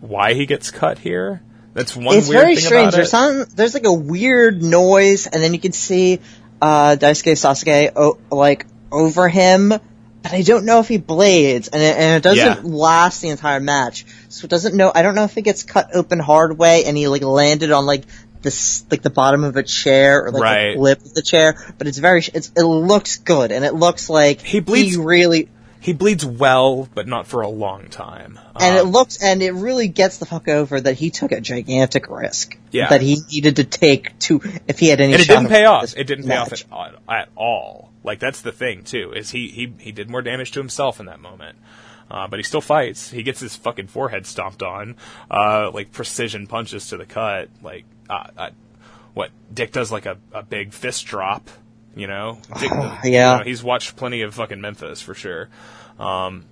why 0.00 0.34
he 0.34 0.46
gets 0.46 0.70
cut 0.70 0.98
here. 0.98 1.42
That's 1.74 1.94
one 1.96 2.16
it's 2.16 2.28
very 2.28 2.56
strange. 2.56 2.92
There's 2.94 3.06
it. 3.06 3.10
some, 3.10 3.44
there's 3.54 3.74
like 3.74 3.84
a 3.86 3.92
weird 3.92 4.62
noise, 4.62 5.26
and 5.26 5.42
then 5.42 5.54
you 5.54 5.60
can 5.60 5.72
see 5.72 6.18
uh, 6.60 6.96
Daisuke 6.98 7.32
Sasuke 7.32 7.92
o- 7.94 8.18
like 8.30 8.66
over 8.90 9.28
him, 9.28 9.68
but 9.68 10.32
I 10.32 10.42
don't 10.42 10.64
know 10.64 10.80
if 10.80 10.88
he 10.88 10.98
blades, 10.98 11.68
and 11.68 11.80
it, 11.80 11.96
and 11.96 12.16
it 12.16 12.22
doesn't 12.22 12.64
Yeah. 12.66 12.74
last 12.76 13.20
the 13.22 13.28
entire 13.28 13.60
match. 13.60 14.04
So 14.28 14.44
it 14.46 14.50
doesn't 14.50 14.74
know. 14.76 14.90
I 14.94 15.02
don't 15.02 15.14
know 15.14 15.24
if 15.24 15.36
it 15.38 15.42
gets 15.42 15.62
cut 15.62 15.94
open 15.94 16.18
hard 16.18 16.58
way, 16.58 16.84
and 16.86 16.96
he 16.96 17.06
like 17.08 17.22
landed 17.22 17.70
on 17.70 17.86
like 17.86 18.02
this 18.42 18.84
like 18.90 19.02
the 19.02 19.10
bottom 19.10 19.44
of 19.44 19.56
a 19.56 19.62
chair 19.62 20.24
or 20.26 20.32
like 20.32 20.42
Right. 20.42 20.74
the 20.74 20.80
lip 20.82 21.00
of 21.04 21.14
the 21.14 21.22
chair. 21.22 21.54
But 21.78 21.86
it's 21.86 21.98
very, 21.98 22.22
it's 22.34 22.50
it 22.56 22.64
looks 22.64 23.18
good, 23.18 23.52
and 23.52 23.64
it 23.64 23.74
looks 23.74 24.10
like 24.10 24.40
He 24.42 24.58
bleeds- 24.60 24.96
really. 24.96 25.48
He 25.80 25.94
bleeds 25.94 26.24
well, 26.26 26.88
but 26.94 27.08
not 27.08 27.26
for 27.26 27.40
a 27.40 27.48
long 27.48 27.88
time. 27.88 28.38
And 28.54 28.76
it 28.76 28.82
Um, 28.82 28.90
looks, 28.90 29.22
and 29.22 29.42
it 29.42 29.52
really 29.52 29.88
gets 29.88 30.18
the 30.18 30.26
fuck 30.26 30.46
over 30.46 30.78
that 30.78 30.94
he 30.94 31.10
took 31.10 31.32
a 31.32 31.40
gigantic 31.40 32.10
risk. 32.10 32.58
Yeah. 32.70 32.90
That 32.90 33.00
he 33.00 33.18
needed 33.32 33.56
to 33.56 33.64
take 33.64 34.18
to, 34.20 34.42
if 34.68 34.78
he 34.78 34.88
had 34.88 35.00
any 35.00 35.14
and 35.14 35.22
it 35.22 35.28
didn't 35.28 35.48
pay 35.48 35.64
off. 35.64 35.94
It 35.96 36.04
didn't 36.06 36.26
pay 36.28 36.36
off 36.36 36.52
at, 36.52 36.94
at 37.08 37.28
all. 37.34 37.90
Like 38.04 38.18
that's 38.20 38.42
the 38.42 38.52
thing 38.52 38.84
too. 38.84 39.12
Is 39.12 39.30
he 39.30 39.48
he 39.48 39.72
he 39.78 39.92
did 39.92 40.08
more 40.08 40.22
damage 40.22 40.52
to 40.52 40.60
himself 40.60 41.00
in 41.00 41.06
that 41.06 41.20
moment. 41.20 41.58
Uh, 42.10 42.26
but 42.26 42.38
he 42.38 42.42
still 42.42 42.60
fights. 42.60 43.10
He 43.10 43.22
gets 43.22 43.38
his 43.38 43.54
fucking 43.54 43.86
forehead 43.86 44.26
stomped 44.26 44.64
on, 44.64 44.96
uh, 45.30 45.70
like 45.72 45.92
precision 45.92 46.48
punches 46.48 46.88
to 46.88 46.96
the 46.96 47.06
cut. 47.06 47.48
Like, 47.62 47.84
uh, 48.08 48.26
uh, 48.36 48.50
what 49.14 49.30
Dick 49.54 49.70
does, 49.70 49.92
like 49.92 50.06
a, 50.06 50.18
a 50.32 50.42
big 50.42 50.72
fist 50.72 51.06
drop. 51.06 51.48
You 51.96 52.06
know, 52.06 52.38
Dick, 52.60 52.70
you 52.70 52.90
yeah. 53.12 53.38
know, 53.38 53.44
he's 53.44 53.62
watched 53.62 53.96
plenty 53.96 54.22
of 54.22 54.34
fucking 54.34 54.60
Memphis 54.60 55.00
for 55.02 55.14
sure. 55.14 55.48
Um, 55.98 56.44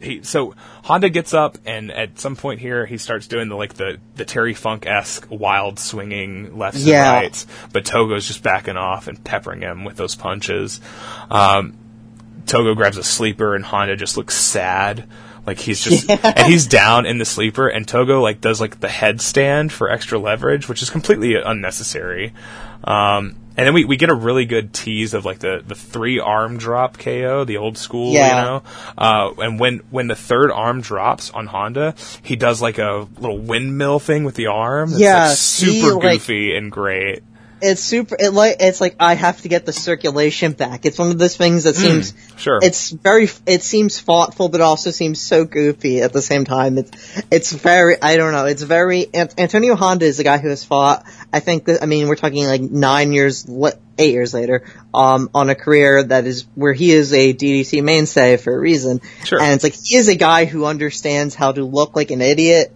he 0.00 0.22
so 0.22 0.54
Honda 0.84 1.10
gets 1.10 1.32
up 1.32 1.58
and 1.64 1.92
at 1.92 2.18
some 2.18 2.34
point 2.34 2.60
here 2.60 2.86
he 2.86 2.98
starts 2.98 3.28
doing 3.28 3.48
the 3.48 3.54
like 3.56 3.74
the 3.74 3.98
the 4.16 4.24
Terry 4.24 4.54
Funk 4.54 4.84
esque 4.86 5.26
wild 5.30 5.78
swinging 5.78 6.58
lefts 6.58 6.84
Yeah. 6.84 7.12
and 7.14 7.22
rights, 7.24 7.46
but 7.72 7.84
Togo's 7.84 8.26
just 8.26 8.42
backing 8.42 8.76
off 8.76 9.06
and 9.06 9.22
peppering 9.22 9.60
him 9.60 9.84
with 9.84 9.96
those 9.96 10.14
punches. 10.16 10.80
Um, 11.30 11.76
Togo 12.46 12.74
grabs 12.74 12.96
a 12.96 13.04
sleeper 13.04 13.54
and 13.54 13.64
Honda 13.64 13.94
just 13.96 14.16
looks 14.16 14.34
sad. 14.34 15.04
Like 15.46 15.58
he's 15.60 15.82
just 15.84 16.10
and 16.24 16.46
he's 16.50 16.66
down 16.66 17.06
in 17.06 17.18
the 17.18 17.24
sleeper 17.24 17.68
and 17.68 17.86
Togo 17.86 18.20
like 18.20 18.40
does 18.40 18.60
like 18.60 18.80
the 18.80 18.88
headstand 18.88 19.70
for 19.70 19.88
extra 19.88 20.18
leverage, 20.18 20.68
which 20.68 20.82
is 20.82 20.90
completely 20.90 21.34
unnecessary. 21.36 22.32
Um, 22.84 23.36
and 23.54 23.66
then 23.66 23.74
we, 23.74 23.84
we 23.84 23.96
get 23.98 24.08
a 24.08 24.14
really 24.14 24.46
good 24.46 24.72
tease 24.72 25.12
of 25.12 25.26
like 25.26 25.38
the, 25.40 25.62
the 25.66 25.74
three 25.74 26.18
arm 26.18 26.56
drop 26.56 26.96
KO, 26.98 27.44
the 27.44 27.58
old 27.58 27.76
school, 27.76 28.12
Yeah. 28.14 28.28
you 28.38 28.44
know. 28.48 28.62
Uh, 28.96 29.32
and 29.38 29.60
when 29.60 29.78
when 29.90 30.06
the 30.08 30.16
third 30.16 30.50
arm 30.50 30.80
drops 30.80 31.30
on 31.30 31.46
Honda, 31.46 31.94
he 32.22 32.34
does 32.36 32.62
like 32.62 32.78
a 32.78 33.06
little 33.18 33.38
windmill 33.38 33.98
thing 33.98 34.24
with 34.24 34.36
the 34.36 34.46
arm. 34.46 34.90
That's 34.90 35.00
Yeah, 35.00 35.28
like 35.28 35.36
super 35.36 35.94
like- 35.96 36.12
goofy 36.20 36.56
and 36.56 36.72
great. 36.72 37.22
it's 37.60 37.80
super. 37.82 38.16
It 38.18 38.30
like 38.32 38.56
it's 38.58 38.80
like 38.80 38.96
I 38.98 39.14
have 39.14 39.42
to 39.42 39.48
get 39.48 39.66
the 39.66 39.72
circulation 39.72 40.50
back. 40.52 40.84
It's 40.86 40.98
one 40.98 41.10
of 41.10 41.18
those 41.18 41.36
things 41.36 41.62
that 41.64 41.76
seems 41.76 42.12
sure. 42.38 42.58
It's 42.62 42.90
very. 42.90 43.28
It 43.46 43.62
seems 43.62 44.00
thoughtful, 44.00 44.48
but 44.48 44.60
also 44.62 44.90
seems 44.90 45.20
so 45.20 45.44
goofy 45.44 46.00
at 46.00 46.12
the 46.12 46.22
same 46.22 46.44
time. 46.44 46.78
It's 46.78 47.22
it's 47.30 47.52
very. 47.52 48.00
I 48.02 48.16
don't 48.16 48.32
know. 48.32 48.46
It's 48.46 48.62
very. 48.62 49.06
Ant- 49.14 49.34
Antonio 49.38 49.76
Honda 49.76 50.06
is 50.06 50.16
the 50.16 50.24
guy 50.24 50.38
who 50.38 50.48
has 50.48 50.64
fought. 50.64 51.04
I 51.32 51.40
think 51.40 51.64
that. 51.64 51.82
I 51.82 51.86
mean, 51.86 52.08
we're 52.08 52.16
talking 52.16 52.44
like 52.46 52.60
nine 52.60 53.12
years, 53.12 53.46
eight 53.98 54.12
years 54.12 54.34
later, 54.34 54.64
um, 54.92 55.30
on 55.34 55.50
a 55.50 55.54
career 55.54 56.02
that 56.02 56.26
is 56.26 56.46
where 56.54 56.72
he 56.72 56.90
is 56.90 57.12
a 57.12 57.32
DDT 57.32 57.82
mainstay 57.82 58.36
for 58.36 58.54
a 58.54 58.58
reason. 58.58 59.00
Sure. 59.24 59.40
And 59.40 59.54
it's 59.54 59.64
like 59.64 59.74
he 59.74 59.96
is 59.96 60.08
a 60.08 60.14
guy 60.14 60.44
who 60.44 60.66
understands 60.66 61.34
how 61.34 61.52
to 61.52 61.64
look 61.64 61.96
like 61.96 62.10
an 62.10 62.20
idiot 62.20 62.74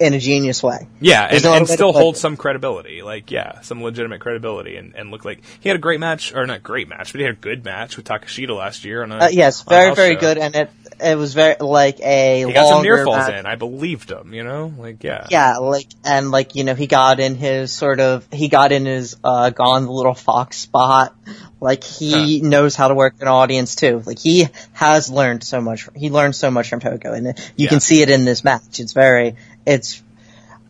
in 0.00 0.14
a 0.14 0.18
genius 0.18 0.62
way. 0.62 0.88
Yeah, 1.00 1.22
and, 1.30 1.42
no 1.42 1.54
and 1.54 1.68
still 1.68 1.92
hold 1.92 2.16
some 2.16 2.36
credibility. 2.36 3.02
Like, 3.02 3.30
yeah, 3.30 3.60
some 3.60 3.82
legitimate 3.82 4.20
credibility, 4.20 4.76
and, 4.76 4.94
and 4.94 5.10
look 5.10 5.24
like 5.24 5.42
he 5.60 5.68
had 5.68 5.76
a 5.76 5.80
great 5.80 6.00
match, 6.00 6.34
or 6.34 6.46
not 6.46 6.62
great 6.62 6.88
match, 6.88 7.12
but 7.12 7.20
he 7.20 7.24
had 7.24 7.34
a 7.34 7.38
good 7.38 7.64
match 7.64 7.96
with 7.96 8.06
Takeshita 8.06 8.56
last 8.56 8.84
year. 8.84 9.02
On 9.02 9.12
a, 9.12 9.16
Uh, 9.16 9.28
yes, 9.30 9.62
on 9.62 9.68
very, 9.68 9.94
very 9.94 10.14
show. 10.14 10.20
good, 10.20 10.38
and 10.38 10.56
it 10.56 10.70
it 11.00 11.16
was 11.18 11.34
very 11.34 11.56
like 11.60 12.00
a 12.00 12.44
He 12.46 12.52
got 12.52 12.68
some 12.68 12.82
near 12.82 13.04
falls 13.04 13.28
in. 13.28 13.46
I 13.46 13.56
believed 13.56 14.10
him. 14.10 14.32
You 14.32 14.44
know, 14.44 14.72
like 14.78 15.04
yeah, 15.04 15.26
Yeah, 15.30 15.56
like 15.58 15.88
and 16.04 16.30
like 16.30 16.54
you 16.54 16.64
know 16.64 16.74
he 16.74 16.86
got 16.86 17.20
in 17.20 17.36
his 17.36 17.72
sort 17.72 18.00
of 18.00 18.26
he 18.32 18.48
got 18.48 18.72
in 18.72 18.86
his 18.86 19.16
uh 19.22 19.50
gone 19.50 19.84
the 19.84 19.92
little 19.92 20.14
fox 20.14 20.56
spot. 20.56 21.14
Like 21.60 21.84
he 21.84 22.40
knows 22.42 22.76
how 22.76 22.88
to 22.88 22.94
work 22.94 23.14
an 23.20 23.28
audience 23.28 23.74
too. 23.76 24.02
Like 24.04 24.18
he 24.18 24.48
has 24.72 25.10
learned 25.10 25.42
so 25.42 25.60
much. 25.60 25.88
He 25.94 26.10
learned 26.10 26.36
so 26.36 26.50
much 26.50 26.68
from 26.68 26.80
Togo, 26.80 27.12
and 27.14 27.26
you 27.56 27.64
Yeah. 27.64 27.68
can 27.70 27.80
see 27.80 28.02
it 28.02 28.10
in 28.10 28.24
this 28.24 28.44
match. 28.44 28.78
It's 28.78 28.92
very 28.92 29.36
it's, 29.64 30.02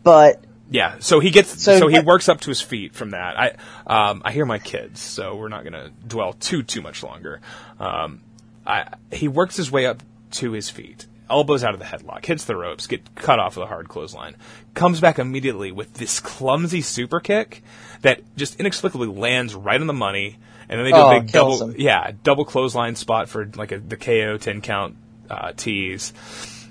but 0.03 0.41
Yeah, 0.71 0.95
so 0.99 1.19
he 1.19 1.29
gets 1.29 1.61
so, 1.61 1.79
So 1.79 1.87
he 1.87 1.99
works 1.99 2.29
up 2.29 2.39
to 2.41 2.49
his 2.49 2.61
feet 2.61 2.93
from 2.93 3.11
that. 3.11 3.37
I 3.37 3.47
um 3.85 4.21
I 4.23 4.31
hear 4.31 4.45
my 4.45 4.59
kids, 4.59 5.01
so 5.01 5.35
we're 5.35 5.49
not 5.49 5.63
gonna 5.65 5.91
dwell 6.07 6.33
too 6.33 6.63
too 6.63 6.81
much 6.81 7.03
longer. 7.03 7.41
Um, 7.79 8.21
I 8.65 8.85
he 9.11 9.27
works 9.27 9.57
his 9.57 9.69
way 9.69 9.85
up 9.85 10.01
to 10.31 10.51
his 10.53 10.69
feet, 10.69 11.05
elbows 11.29 11.65
out 11.65 11.73
of 11.73 11.79
the 11.79 11.85
headlock, 11.85 12.25
hits 12.25 12.45
the 12.45 12.55
ropes, 12.55 12.87
get 12.87 13.13
cut 13.15 13.39
off 13.39 13.57
with 13.57 13.63
a 13.65 13.67
hard 13.67 13.89
clothesline, 13.89 14.35
comes 14.73 15.01
back 15.01 15.19
immediately 15.19 15.71
with 15.71 15.93
this 15.95 16.19
clumsy 16.21 16.81
super 16.81 17.19
kick 17.19 17.61
that 18.01 18.21
just 18.37 18.57
inexplicably 18.59 19.07
lands 19.07 19.53
right 19.55 19.79
on 19.81 19.87
the 19.87 19.93
money, 19.93 20.37
and 20.69 20.79
then 20.79 20.85
they 20.85 20.91
do 20.91 20.97
Oh, 20.97 21.17
a 21.17 21.19
big 21.21 21.31
double 21.31 21.61
him. 21.69 21.75
yeah 21.77 22.11
double 22.23 22.45
clothesline 22.45 22.95
spot 22.95 23.29
for 23.29 23.45
like 23.55 23.71
a, 23.71 23.79
the 23.79 23.97
KO 23.97 24.37
ten 24.37 24.61
count 24.61 24.95
uh, 25.29 25.51
tease. 25.55 26.13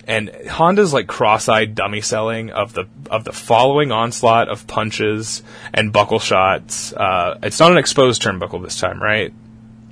And 0.09 0.31
Honda's 0.49 0.93
like 0.93 1.09
cross-eyed 1.09 1.75
dummy 1.75 2.01
selling 2.01 2.51
of 2.51 2.73
the 2.73 2.85
of 3.11 3.25
the 3.25 3.33
following 3.33 3.91
onslaught 3.91 4.49
of 4.49 4.67
punches 4.69 5.43
and 5.75 5.93
buckle 5.93 6.21
shots. 6.21 6.93
Uh, 6.93 7.39
it's 7.43 7.59
not 7.59 7.73
an 7.73 7.79
exposed 7.79 8.23
turnbuckle 8.23 8.63
this 8.63 8.79
time, 8.79 9.03
right? 9.03 9.33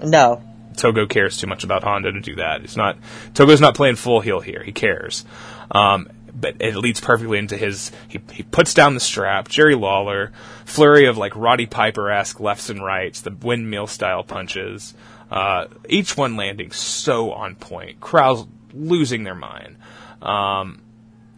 no, 0.02 0.40
Togo 0.76 1.06
cares 1.06 1.38
too 1.38 1.46
much 1.48 1.64
about 1.64 1.82
Honda 1.82 2.12
to 2.12 2.20
do 2.20 2.36
that. 2.36 2.62
It's 2.62 2.76
not 2.76 2.96
Togo's 3.34 3.60
not 3.60 3.74
playing 3.74 3.96
full 3.96 4.20
heel 4.20 4.38
here. 4.40 4.62
He 4.62 4.70
cares, 4.72 5.24
um, 5.72 6.08
but 6.34 6.56
it 6.60 6.76
leads 6.76 7.00
perfectly 7.00 7.38
into 7.38 7.56
his. 7.56 7.92
He 8.08 8.20
he 8.32 8.42
puts 8.42 8.74
down 8.74 8.94
the 8.94 9.00
strap. 9.00 9.48
Jerry 9.48 9.74
Lawler 9.74 10.32
flurry 10.64 11.06
of 11.06 11.16
like 11.16 11.34
Roddy 11.36 11.66
Piper 11.66 12.10
esque 12.10 12.40
lefts 12.40 12.70
and 12.70 12.84
rights, 12.84 13.20
the 13.20 13.30
windmill 13.30 13.86
style 13.86 14.24
punches. 14.24 14.94
Uh, 15.30 15.66
each 15.88 16.16
one 16.16 16.36
landing 16.36 16.70
so 16.70 17.32
on 17.32 17.54
point. 17.56 18.00
Crowds 18.00 18.46
losing 18.72 19.24
their 19.24 19.34
mind. 19.34 19.76
Um, 20.20 20.80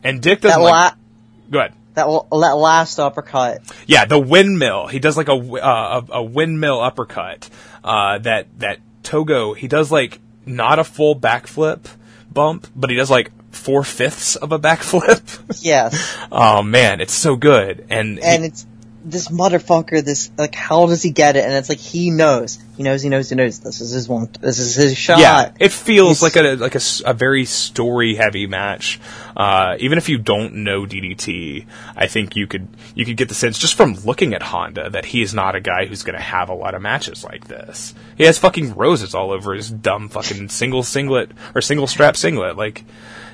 and 0.03 0.21
Dick 0.21 0.41
doesn't 0.41 0.61
la- 0.61 0.71
like. 0.71 0.95
Go 1.51 1.59
ahead. 1.61 1.75
that 1.95 2.07
that 2.07 2.57
last 2.57 2.99
uppercut. 2.99 3.63
Yeah, 3.87 4.05
the 4.05 4.19
windmill. 4.19 4.87
He 4.87 4.99
does 4.99 5.17
like 5.17 5.29
a 5.29 5.33
uh, 5.35 6.05
a, 6.09 6.13
a 6.19 6.23
windmill 6.23 6.81
uppercut. 6.81 7.49
Uh, 7.85 8.19
that 8.19 8.47
that 8.59 8.81
Togo 9.03 9.55
he 9.55 9.69
does 9.69 9.93
like 9.93 10.21
not 10.45 10.79
a 10.79 10.85
full 10.85 11.17
backflip 11.17 11.87
bump, 12.31 12.69
but 12.75 12.91
he 12.91 12.97
does 12.97 13.11
like 13.11 13.31
four 13.57 13.83
fifths 13.83 14.37
of 14.37 14.53
a 14.53 14.59
backflip. 14.59 15.41
Yes, 15.63 16.17
oh 16.33 16.63
man, 16.63 17.01
it's 17.01 17.15
so 17.15 17.37
good. 17.37 17.87
And, 17.91 18.19
and 18.21 18.43
he- 18.43 18.49
it's 18.49 18.67
this 19.05 19.29
motherfucker. 19.29 20.05
This 20.05 20.31
like 20.37 20.55
how 20.57 20.87
does 20.87 21.01
he 21.03 21.11
get 21.11 21.37
it? 21.37 21.45
And 21.45 21.53
it's 21.55 21.69
like 21.69 21.79
he 21.79 22.11
knows, 22.11 22.59
he 22.77 22.83
knows, 22.83 23.03
he 23.03 23.09
knows, 23.09 23.31
he 23.31 23.37
knows. 23.37 23.61
This 23.61 23.81
is 23.81 23.91
his 23.93 24.09
one. 24.09 24.29
This 24.41 24.59
is 24.59 24.75
his 24.75 24.97
shot. 24.99 25.21
yeah, 25.21 25.53
it 25.61 25.71
feels 25.71 26.21
He's- 26.21 26.23
like 26.23 26.37
a 26.37 26.57
like 26.57 26.75
a, 26.75 26.81
a 27.05 27.15
very 27.15 27.45
story 27.45 28.17
heavy 28.17 28.47
match. 28.49 28.99
Uh, 29.37 29.77
even 29.81 29.99
if 29.99 30.09
you 30.09 30.17
don't 30.19 30.55
know 30.65 30.87
DDT, 30.87 31.67
I 31.95 32.07
think 32.09 32.35
you 32.37 32.47
could 32.49 32.67
you 32.97 33.05
could 33.05 33.17
get 33.17 33.29
the 33.29 33.35
sense 33.35 33.59
just 33.61 33.75
from 33.75 33.95
looking 34.05 34.35
at 34.35 34.43
Honda 34.43 34.91
that 34.91 35.05
he 35.05 35.23
is 35.23 35.33
not 35.35 35.55
a 35.55 35.61
guy 35.61 35.87
who's 35.87 36.03
going 36.03 36.17
to 36.17 36.23
have 36.25 36.49
a 36.49 36.55
lot 36.55 36.75
of 36.75 36.83
matches 36.83 37.23
like 37.23 37.47
this. 37.47 37.95
He 38.17 38.25
has 38.25 38.39
fucking 38.39 38.75
roses 38.75 39.15
all 39.15 39.31
over 39.31 39.55
his 39.55 39.71
dumb 39.71 40.09
fucking 40.09 40.49
single 40.49 40.83
singlet 40.83 41.31
or 41.55 41.61
single 41.61 41.87
strap 41.87 42.17
singlet. 42.17 42.57
Like 42.57 42.85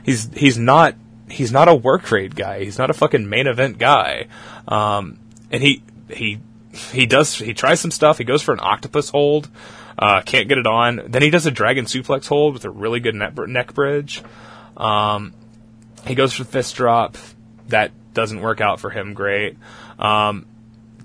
he's 0.03 0.33
he's 0.35 0.59
not 0.59 0.95
he's 1.29 1.53
not 1.53 1.69
a 1.69 1.75
work 1.75 2.11
rate 2.11 2.35
guy. 2.35 2.65
He's 2.65 2.79
not 2.79 2.91
a 2.91 2.95
fucking 2.95 3.29
main 3.29 3.47
event 3.47 3.79
guy. 3.79 4.27
Um, 4.69 5.19
and 5.51 5.63
he 5.63 5.83
he 6.09 6.41
he 6.73 7.07
does 7.07 7.35
he 7.35 7.55
tries 7.55 7.81
some 7.81 7.91
stuff. 7.91 8.19
He 8.19 8.25
goes 8.25 8.43
for 8.43 8.53
an 8.53 8.61
octopus 8.63 9.11
hold. 9.11 9.49
Uh, 9.99 10.23
can't 10.23 10.49
get 10.49 10.59
it 10.59 10.67
on. 10.67 11.03
Then 11.07 11.23
he 11.23 11.31
does 11.31 11.47
a 11.47 11.51
dragon 11.51 11.85
suplex 11.85 12.27
hold 12.27 12.55
with 12.55 12.65
a 12.65 12.71
really 12.71 13.01
good 13.01 13.15
neck, 13.15 13.37
neck 13.37 13.75
bridge. 13.75 14.23
Um, 14.77 15.35
he 16.07 16.15
goes 16.15 16.33
for 16.33 16.45
fist 16.45 16.77
drop. 16.77 17.17
That 17.69 17.93
doesn't 18.15 18.41
work 18.41 18.61
out 18.61 18.81
for 18.81 18.91
him 18.91 19.15
great. 19.15 19.57
Um, 19.99 20.47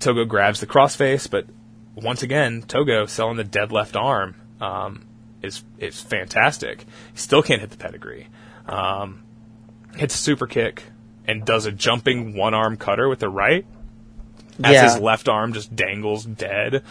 Togo 0.00 0.24
grabs 0.24 0.60
the 0.60 0.66
crossface, 0.66 1.30
but 1.30 1.46
once 1.94 2.22
again, 2.22 2.62
Togo 2.62 3.06
selling 3.06 3.36
the 3.36 3.44
dead 3.44 3.72
left 3.72 3.96
arm 3.96 4.36
um, 4.60 5.04
is 5.42 5.62
is 5.78 6.00
fantastic. 6.00 6.84
He 7.12 7.18
still 7.18 7.42
can't 7.42 7.60
hit 7.60 7.70
the 7.70 7.76
pedigree. 7.76 8.28
Um, 8.68 9.22
hits 9.96 10.14
a 10.14 10.18
super 10.18 10.46
kick 10.46 10.84
and 11.26 11.44
does 11.44 11.66
a 11.66 11.72
jumping 11.72 12.36
one 12.36 12.54
arm 12.54 12.76
cutter 12.76 13.08
with 13.08 13.18
the 13.20 13.28
right 13.28 13.64
as 14.62 14.72
Yeah. 14.72 14.84
his 14.84 14.98
left 14.98 15.28
arm 15.28 15.52
just 15.52 15.74
dangles 15.74 16.24
dead. 16.24 16.82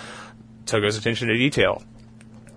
Togo's 0.66 0.98
attention 0.98 1.28
to 1.28 1.38
detail. 1.38 1.84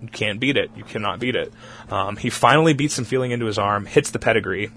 You 0.01 0.07
can't 0.07 0.39
beat 0.39 0.57
it. 0.57 0.71
You 0.75 0.83
cannot 0.83 1.19
beat 1.19 1.35
it. 1.35 1.53
Um, 1.89 2.17
he 2.17 2.29
finally 2.29 2.73
beats 2.73 2.95
some 2.95 3.05
feeling 3.05 3.31
into 3.31 3.45
his 3.45 3.57
arm, 3.59 3.85
hits 3.85 4.09
the 4.09 4.19
pedigree, 4.19 4.71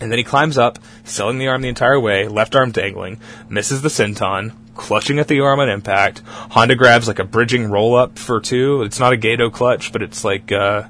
and 0.00 0.10
then 0.10 0.18
he 0.18 0.24
climbs 0.24 0.56
up, 0.58 0.78
selling 1.04 1.38
the 1.38 1.48
arm 1.48 1.62
the 1.62 1.68
entire 1.68 2.00
way, 2.00 2.26
left 2.28 2.56
arm 2.56 2.70
dangling, 2.72 3.20
misses 3.48 3.82
the 3.82 3.88
senton, 3.90 4.52
clutching 4.74 5.18
at 5.18 5.28
the 5.28 5.40
arm 5.40 5.60
on 5.60 5.68
impact. 5.68 6.22
Honda 6.26 6.74
grabs 6.74 7.06
like 7.06 7.18
a 7.18 7.24
bridging 7.24 7.70
roll 7.70 7.94
up 7.94 8.18
for 8.18 8.40
two. 8.40 8.82
It's 8.82 8.98
not 8.98 9.12
a 9.12 9.16
Gedo 9.16 9.52
clutch, 9.52 9.92
but 9.92 10.02
it's 10.02 10.24
like 10.24 10.50
uh, 10.50 10.84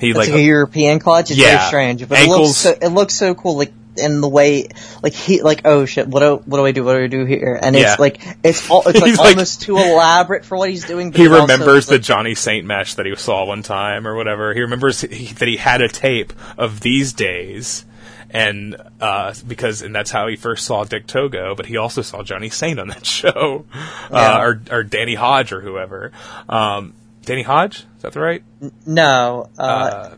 he 0.00 0.10
It's 0.10 0.18
like 0.18 0.28
like, 0.28 0.38
a 0.38 0.42
European 0.42 0.98
clutch. 0.98 1.30
It's 1.30 1.38
Yeah. 1.40 1.56
very 1.58 1.66
strange, 1.68 2.08
but 2.08 2.18
it 2.20 2.28
looks 2.28 2.56
so, 2.56 2.74
it 2.80 2.88
looks 2.88 3.14
so 3.14 3.34
cool. 3.34 3.56
Like 3.56 3.72
in 3.98 4.20
the 4.20 4.28
way, 4.28 4.68
like 5.02 5.14
he, 5.14 5.40
like 5.40 5.62
oh 5.64 5.86
shit, 5.86 6.06
what 6.06 6.20
do 6.20 6.36
what 6.44 6.58
do 6.58 6.66
I 6.66 6.72
do? 6.72 6.84
What 6.84 6.94
do 6.96 7.04
I 7.04 7.06
do 7.06 7.24
here? 7.24 7.58
And 7.60 7.74
Yeah. 7.74 7.92
it's 7.92 7.98
like 7.98 8.20
it's 8.44 8.68
all 8.68 8.82
it's 8.86 9.00
like 9.00 9.16
like- 9.16 9.30
almost 9.30 9.62
too 9.62 9.78
elaborate 9.78 10.44
for 10.44 10.58
what 10.58 10.68
he's 10.68 10.84
doing. 10.84 11.10
But 11.12 11.20
he 11.20 11.28
remembers 11.28 11.86
the 11.86 11.94
like, 11.94 12.02
Johnny 12.02 12.34
Saint 12.34 12.66
match 12.66 12.96
that 12.96 13.06
he 13.06 13.16
saw 13.16 13.46
one 13.46 13.62
time 13.62 14.06
or 14.06 14.14
whatever. 14.14 14.52
He 14.52 14.60
remembers 14.60 15.00
he, 15.00 15.26
that 15.34 15.48
he 15.48 15.56
had 15.56 15.80
a 15.80 15.88
tape 15.88 16.34
of 16.58 16.80
these 16.80 17.14
days, 17.14 17.86
and 18.30 18.76
uh, 19.00 19.32
because 19.46 19.80
and 19.80 19.94
that's 19.94 20.10
how 20.10 20.26
he 20.28 20.36
first 20.36 20.66
saw 20.66 20.84
Dick 20.84 21.06
Togo. 21.06 21.54
But 21.54 21.64
he 21.64 21.78
also 21.78 22.02
saw 22.02 22.22
Johnny 22.22 22.50
Saint 22.50 22.78
on 22.78 22.88
that 22.88 23.06
show, 23.20 23.64
Yeah. 24.10 24.34
uh, 24.34 24.40
or 24.42 24.60
or 24.70 24.82
Danny 24.82 25.14
Hodge 25.14 25.52
or 25.52 25.62
whoever. 25.62 26.12
Um, 26.50 26.92
Danny 27.26 27.42
Hodge, 27.42 27.80
is 27.80 28.02
that 28.02 28.12
the 28.12 28.20
right? 28.20 28.42
no, 28.86 29.50
uh, 29.58 29.62
Uh, 29.62 30.14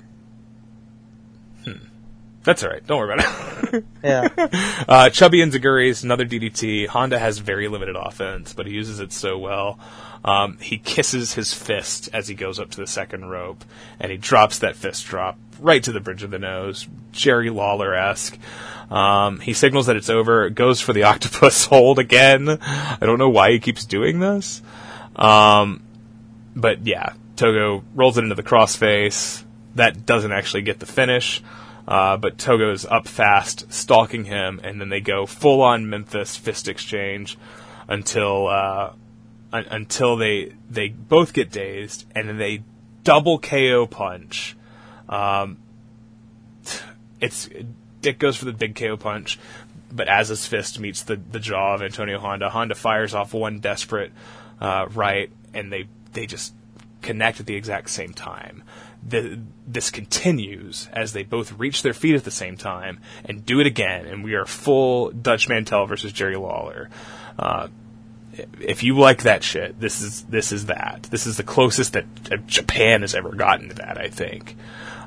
hmm. 1.65 1.73
That's 2.45 2.63
all 2.63 2.71
right. 2.71 2.87
Don't 2.87 2.99
worry 2.99 3.15
about 3.15 3.75
it. 3.75 3.85
yeah, 4.05 4.29
Uh, 4.87 5.11
Chubby 5.11 5.41
and 5.43 5.51
Zaguri's 5.53 6.05
another 6.05 6.25
DDT. 6.27 6.87
Honda 6.87 7.19
has 7.19 7.39
very 7.39 7.67
limited 7.67 7.97
offense, 7.97 8.53
but 8.53 8.67
he 8.67 8.75
uses 8.75 9.01
it 9.01 9.13
so 9.13 9.37
well. 9.39 9.79
Um, 10.25 10.59
he 10.61 10.77
kisses 10.79 11.33
his 11.33 11.55
fist 11.55 12.11
as 12.13 12.29
he 12.29 12.35
goes 12.35 12.59
up 12.61 12.71
to 12.73 12.81
the 12.81 12.87
second 12.87 13.25
rope, 13.31 13.65
and 13.99 14.13
he 14.13 14.19
drops 14.19 14.59
that 14.59 14.77
fist 14.77 15.07
drop 15.07 15.39
right 15.61 15.83
to 15.83 15.93
the 15.93 16.01
bridge 16.01 16.23
of 16.23 16.31
the 16.31 16.39
nose, 16.39 16.87
Jerry 17.13 17.51
Lawler 17.51 17.95
esque. 17.95 18.39
Um, 18.91 19.41
he 19.41 19.55
signals 19.55 19.87
that 19.87 19.97
it's 19.97 20.11
over, 20.11 20.51
goes 20.51 20.81
for 20.81 20.93
the 20.93 21.03
octopus 21.05 21.65
hold 21.65 21.99
again. 21.99 22.49
I 22.61 22.99
don't 23.01 23.19
know 23.19 23.31
why 23.31 23.53
he 23.53 23.61
keeps 23.61 23.85
doing 23.87 24.19
this. 24.21 24.61
Um, 25.17 25.83
but 26.55 26.87
yeah, 26.87 27.13
Togo 27.37 27.85
rolls 27.95 28.19
it 28.19 28.23
into 28.23 28.35
the 28.35 28.43
crossface. 28.43 29.45
That 29.75 30.07
doesn't 30.07 30.33
actually 30.33 30.63
get 30.63 30.81
the 30.81 30.87
finish. 30.87 31.43
Uh, 31.87 32.19
but 32.19 32.37
Togo's 32.37 32.85
up 32.85 33.09
fast, 33.09 33.73
stalking 33.73 34.25
him, 34.25 34.61
and 34.63 34.79
then 34.79 34.91
they 34.91 35.01
go 35.01 35.25
full 35.25 35.63
on 35.63 35.89
Memphis 35.89 36.37
fist 36.37 36.69
exchange 36.69 37.39
until 37.89 38.47
uh, 38.47 38.93
un- 39.55 39.67
until 39.71 40.17
they 40.17 40.53
they 40.69 40.89
both 40.89 41.33
get 41.33 41.51
dazed, 41.51 42.05
and 42.15 42.29
then 42.29 42.37
they 42.37 42.63
double 43.05 43.39
KO 43.39 43.87
punch. 43.87 44.55
Um, 45.09 45.57
it's 47.21 47.49
Dick 48.03 48.19
goes 48.19 48.37
for 48.37 48.45
the 48.45 48.53
big 48.53 48.75
KO 48.75 48.99
punch. 48.99 49.39
but 49.91 50.09
as 50.09 50.29
his 50.29 50.47
fist 50.47 50.79
meets 50.79 51.03
the, 51.03 51.17
the 51.17 51.41
jaw 51.41 51.75
of 51.75 51.83
Antonio 51.83 52.19
Honda, 52.19 52.51
Honda 52.51 52.75
fires 52.75 53.15
off 53.15 53.33
one 53.33 53.61
desperate 53.61 54.13
uh, 54.61 54.87
right, 54.91 55.31
and 55.55 55.73
they 55.73 55.89
they 56.13 56.27
just 56.27 56.55
connect 57.03 57.41
at 57.41 57.47
the 57.47 57.55
exact 57.55 57.91
same 57.91 58.13
time. 58.13 58.63
The, 59.07 59.39
this 59.67 59.91
continues 59.91 60.89
as 60.93 61.13
they 61.13 61.23
both 61.23 61.53
reach 61.53 61.83
their 61.83 61.93
feet 61.95 62.17
at 62.17 62.25
the 62.25 62.31
same 62.33 62.57
time 62.57 63.01
and 63.25 63.47
do 63.47 63.61
it 63.61 63.67
again, 63.67 64.07
and 64.07 64.25
we 64.25 64.35
are 64.35 64.45
full 64.45 65.11
Dutch 65.11 65.49
Mantell 65.49 65.87
versus 65.87 66.13
Jerry 66.13 66.35
Lawler. 66.37 66.91
Uh, 67.39 67.69
if 68.61 68.83
you 68.83 68.99
like 68.99 69.23
that 69.23 69.43
shit, 69.43 69.79
this 69.81 70.01
is 70.03 70.23
this 70.25 70.53
is 70.53 70.67
that. 70.67 71.05
This 71.11 71.27
is 71.27 71.37
the 71.37 71.43
closest 71.45 71.93
that 71.95 72.05
uh, 72.31 72.37
Japan 72.47 73.01
has 73.03 73.15
ever 73.15 73.31
gotten 73.35 73.69
to 73.69 73.75
that, 73.77 73.99
I 73.99 74.09
think. 74.09 74.57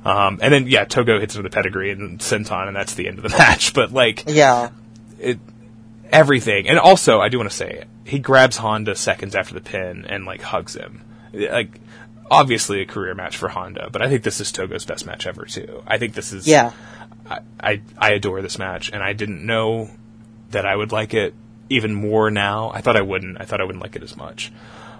Um, 0.04 0.40
and 0.42 0.54
then 0.54 0.68
yeah, 0.68 0.86
Togo 0.86 1.20
hits 1.20 1.36
him 1.36 1.44
with 1.44 1.52
a 1.54 1.56
pedigree 1.56 1.92
and 1.92 2.20
senton, 2.20 2.68
and 2.68 2.76
that's 2.76 2.96
the 2.96 3.08
end 3.08 3.20
of 3.20 3.24
the 3.24 3.30
match. 3.38 3.74
But 3.74 3.92
like, 3.92 4.24
Yeah. 4.28 4.70
it, 5.20 5.40
everything. 6.12 6.68
And 6.68 6.78
also, 6.80 7.20
I 7.20 7.30
do 7.30 7.38
want 7.38 7.50
to 7.50 7.56
say, 7.56 7.86
he 8.06 8.20
grabs 8.20 8.58
Honda 8.58 8.96
seconds 8.96 9.36
after 9.36 9.54
the 9.54 9.62
pin 9.62 10.06
and 10.08 10.26
like 10.26 10.42
hugs 10.42 10.76
him. 10.76 11.04
Like, 11.34 11.80
obviously 12.32 12.82
a 12.82 12.86
career 12.86 13.14
match 13.14 13.38
for 13.38 13.50
Honda, 13.50 13.90
but 13.92 14.02
I 14.02 14.08
think 14.08 14.24
this 14.24 14.40
is 14.40 14.52
Togo's 14.52 14.86
best 14.86 15.06
match 15.06 15.28
ever 15.28 15.46
too. 15.46 15.84
I 15.86 15.98
think 15.98 16.14
this 16.14 16.32
is. 16.32 16.48
Yeah. 16.48 16.72
I, 17.30 17.40
I 17.60 17.82
I 17.98 18.12
adore 18.14 18.42
this 18.42 18.58
match, 18.58 18.90
and 18.92 19.04
I 19.04 19.14
didn't 19.14 19.46
know 19.46 19.90
that 20.52 20.66
I 20.66 20.76
would 20.76 20.92
like 20.92 21.14
it 21.14 21.36
even 21.70 21.94
more 21.94 22.32
now. 22.32 22.72
I 22.74 22.82
thought 22.82 22.96
I 22.96 23.02
wouldn't. 23.02 23.40
I 23.40 23.46
thought 23.46 23.62
I 23.62 23.66
wouldn't 23.66 23.84
like 23.84 23.96
it 23.96 24.04
as 24.04 24.16
much. 24.16 24.52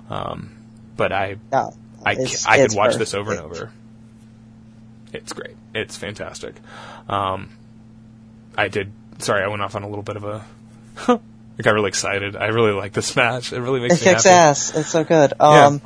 Um, 0.10 0.52
but 0.98 1.12
I 1.12 1.38
No. 1.52 1.74
I, 2.06 2.18
I 2.48 2.58
could 2.58 2.76
watch 2.76 2.96
this 2.96 3.14
over 3.14 3.32
and 3.32 3.40
over. 3.40 3.72
It's 5.14 5.34
great. 5.34 5.56
It's 5.76 5.96
fantastic. 5.96 6.56
Um, 7.08 7.50
I 8.58 8.70
did. 8.70 8.92
Sorry, 9.20 9.44
I 9.44 9.48
went 9.48 9.62
off 9.62 9.76
on 9.76 9.84
a 9.84 9.88
little 9.88 10.04
bit 10.04 10.16
of 10.16 10.24
a. 10.24 10.44
I 11.08 11.62
got 11.62 11.74
really 11.74 11.90
excited. 11.90 12.36
I 12.36 12.48
really 12.48 12.72
like 12.72 12.94
this 12.94 13.16
match. 13.16 13.54
It 13.54 13.60
really 13.62 13.80
makes 13.82 13.96
It 14.02 14.06
me 14.06 14.12
kicks 14.12 14.24
happy. 14.24 14.34
ass. 14.36 14.76
It's 14.76 14.90
so 14.90 15.04
good. 15.04 15.34
Um, 15.40 15.82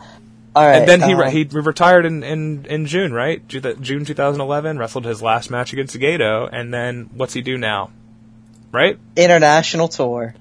all 0.55 0.65
right. 0.65 0.77
And 0.77 0.87
then 0.87 1.01
he 1.01 1.13
re- 1.15 1.31
he 1.31 1.43
retired 1.43 2.05
in, 2.05 2.23
in, 2.23 2.65
in 2.65 2.85
June, 2.85 3.11
right? 3.13 3.45
June 3.47 4.05
2011. 4.05 4.77
Wrestled 4.77 5.05
his 5.05 5.21
last 5.21 5.49
match 5.49 5.73
against 5.73 5.99
Gato, 5.99 6.47
and 6.47 6.73
then 6.73 7.09
what's 7.13 7.33
he 7.33 7.41
do 7.41 7.57
now? 7.57 7.91
Right? 8.71 8.97
international 9.15 9.87
tour. 9.87 10.35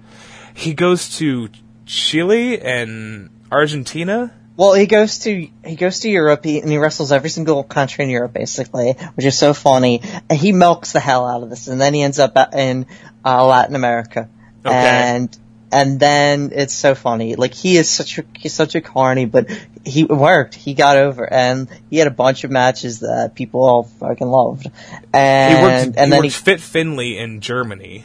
He 0.55 0.75
goes 0.75 1.19
to 1.19 1.49
Chile 1.87 2.61
and 2.61 3.31
Argentina. 3.51 4.33
Well, 4.57 4.75
he 4.75 4.87
goes 4.87 5.19
to 5.21 5.49
he 5.65 5.75
goes 5.77 6.01
to 6.01 6.09
Europe 6.11 6.45
he, 6.45 6.61
and 6.61 6.71
he 6.71 6.79
wrestles 6.79 7.11
every 7.11 7.31
single 7.31 7.65
country 7.65 8.05
in 8.05 8.11
Europe 8.11 8.33
basically, 8.33 8.93
which 9.15 9.27
is 9.27 9.37
so 9.37 9.53
funny. 9.53 10.01
And 10.31 10.39
he 10.39 10.53
milks 10.53 10.93
the 10.93 11.01
hell 11.01 11.27
out 11.27 11.43
of 11.43 11.51
this, 11.51 11.67
and 11.67 11.81
then 11.81 11.93
he 11.95 12.03
ends 12.03 12.19
up 12.21 12.37
in 12.55 12.87
uh, 13.25 13.45
Latin 13.47 13.75
America, 13.75 14.29
Okay. 14.65 14.75
and 14.75 15.39
and 15.73 15.99
then 15.99 16.51
it's 16.55 16.73
so 16.73 16.95
funny. 16.95 17.35
Like 17.35 17.53
he 17.53 17.77
is 17.77 17.89
such 17.89 18.19
a 18.19 18.25
he's 18.39 18.55
such 18.55 18.75
a 18.75 18.81
carny, 18.81 19.25
but 19.25 19.51
he 19.85 20.05
worked. 20.05 20.55
He 20.55 20.75
got 20.75 20.97
over, 20.97 21.31
and 21.31 21.69
he 21.91 21.99
had 21.99 22.07
a 22.07 22.13
bunch 22.13 22.45
of 22.45 22.51
matches 22.51 23.01
that 23.01 23.35
people 23.35 23.65
all 23.65 23.83
fucking 23.83 24.27
loved. 24.27 24.71
And 25.13 25.59
He 25.59 25.63
worked, 25.63 25.99
and 25.99 26.07
he 26.07 26.11
then 26.11 26.23
worked 26.23 26.37
Fit 26.37 26.61
Finlay 26.61 27.19
in 27.19 27.41
Germany 27.41 28.05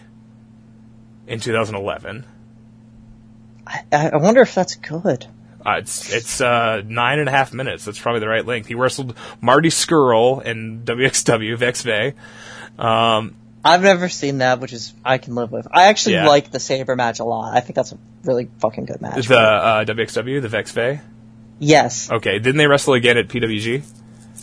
in 1.27 1.39
2011. 1.39 2.25
I, 3.67 3.83
I 3.91 4.17
wonder 4.17 4.41
if 4.41 4.55
that's 4.55 4.75
good. 4.75 5.27
Uh, 5.63 5.75
it's 5.77 6.11
it's 6.11 6.41
uh, 6.41 6.81
nine 6.85 7.19
and 7.19 7.27
a 7.27 7.31
half 7.31 7.53
minutes. 7.53 7.85
That's 7.85 7.99
probably 7.99 8.21
the 8.21 8.29
right 8.29 8.45
length. 8.45 8.67
He 8.67 8.75
wrestled 8.75 9.15
Marty 9.41 9.69
Scurll 9.69 10.43
in 10.43 10.83
WXW 10.85 11.57
VexVay. 11.57 12.83
Um, 12.83 13.35
I've 13.63 13.81
never 13.83 14.07
seen 14.09 14.37
that, 14.39 14.59
which 14.59 14.71
is 14.73 14.93
I 15.03 15.17
can 15.17 15.35
live 15.35 15.51
with. 15.51 15.67
I 15.71 15.87
actually 15.87 16.13
Yeah. 16.15 16.27
like 16.27 16.49
the 16.51 16.59
Sabre 16.59 16.95
match 16.95 17.19
a 17.19 17.25
lot. 17.25 17.55
I 17.55 17.59
think 17.59 17.75
that's 17.75 17.91
a 17.91 17.97
really 18.23 18.49
fucking 18.59 18.85
good 18.85 19.01
match. 19.01 19.27
the 19.27 19.37
uh, 19.37 19.83
WXW, 19.85 20.41
the 20.41 20.47
VexVay. 20.47 21.01
yes, 21.59 22.09
Okay, 22.11 22.39
didn't 22.39 22.57
they 22.57 22.67
wrestle 22.67 22.93
again 22.93 23.17
at 23.17 23.27
PWG? 23.27 23.83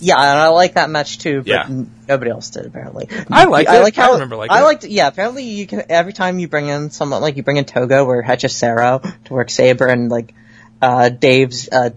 yeah, 0.01 0.17
and 0.19 0.39
I 0.39 0.49
like 0.49 0.75
that 0.75 0.91
match 0.91 1.19
too. 1.19 1.39
But 1.39 1.47
Yeah. 1.47 1.65
n- 1.65 1.91
nobody 2.07 2.31
else 2.31 2.51
did 2.51 2.67
apparently. 2.67 3.09
I 3.31 3.45
liked 3.47 3.70
I 3.70 3.81
like 3.81 3.97
I 3.97 4.03
how 4.03 4.12
remember 4.12 4.36
liking 4.36 4.55
I 4.55 4.61
it. 4.61 4.65
liked. 4.65 4.85
Yeah, 4.85 5.07
apparently 5.07 5.45
you 5.45 5.67
can 5.67 5.85
every 5.89 6.12
time 6.12 6.39
you 6.39 6.49
bring 6.49 6.67
in 6.69 6.91
someone 6.91 7.23
like 7.23 7.36
you 7.39 7.43
bring 7.43 7.57
in 7.57 7.65
Togo 7.65 8.05
or 8.05 8.23
Hechicero 8.23 9.01
to 9.25 9.33
work 9.33 9.49
Sabre 9.49 9.86
and 9.86 10.11
like 10.11 10.35
uh, 10.83 11.09
Dave's 11.09 11.70
uh, 11.73 11.91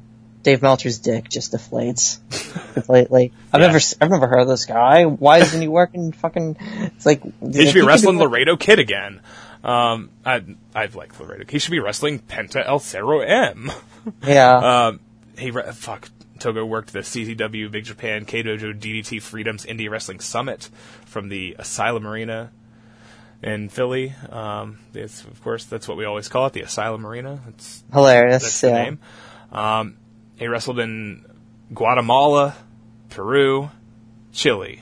Dave 0.49 0.63
Meltzer's 0.63 0.97
dick 0.97 1.29
just 1.29 1.53
deflates 1.53 2.17
completely. 2.73 3.31
I've 3.53 3.61
Yeah. 3.61 3.67
never 3.67 3.79
I've 4.01 4.09
never 4.09 4.27
heard 4.27 4.39
of 4.41 4.47
this 4.47 4.65
guy. 4.65 5.05
Why 5.05 5.37
isn't 5.39 5.61
he 5.61 5.67
working 5.67 6.11
fucking? 6.11 6.57
It's 6.95 7.05
like 7.05 7.21
He 7.39 7.65
should 7.67 7.75
be 7.75 7.81
wrestling 7.85 8.17
Laredo 8.17 8.57
Kid 8.57 8.79
again. 8.79 9.21
Um, 9.63 10.09
I 10.25 10.43
I've 10.73 10.95
liked 10.95 11.19
Laredo. 11.19 11.43
He 11.47 11.59
should 11.59 11.69
be 11.69 11.79
wrestling 11.79 12.17
Penta 12.19 12.65
El 12.67 12.79
Zero 12.79 13.19
M. 13.19 13.71
Yeah. 14.25 14.87
Um, 14.87 15.01
he 15.37 15.51
re- 15.51 15.71
fuck. 15.71 16.09
Togo 16.39 16.65
worked 16.65 16.93
the 16.93 16.99
CZW 16.99 17.69
Big 17.69 17.83
Japan 17.83 18.23
K-Dojo 18.25 18.79
DDT 18.79 19.21
Freedoms 19.21 19.65
Indie 19.65 19.89
Wrestling 19.89 20.19
Summit 20.21 20.69
from 21.05 21.27
the 21.29 21.55
Asylum 21.59 22.07
Arena 22.07 22.49
in 23.43 23.67
Philly. 23.69 24.15
Um, 24.29 24.79
it's, 24.93 25.21
of 25.25 25.43
course, 25.43 25.65
that's 25.65 25.85
what 25.87 25.97
we 25.97 26.05
always 26.05 26.29
call 26.29 26.47
it, 26.47 26.53
the 26.53 26.61
Asylum 26.61 27.05
Arena. 27.05 27.41
It's, 27.49 27.83
Hilarious. 27.91 28.41
that's 28.43 28.61
the 28.61 28.69
yeah. 28.69 28.83
name. 28.83 28.99
Um, 29.51 29.97
he 30.39 30.47
wrestled 30.47 30.79
in 30.79 31.25
Guatemala, 31.73 32.55
Peru, 33.09 33.69
Chile. 34.31 34.81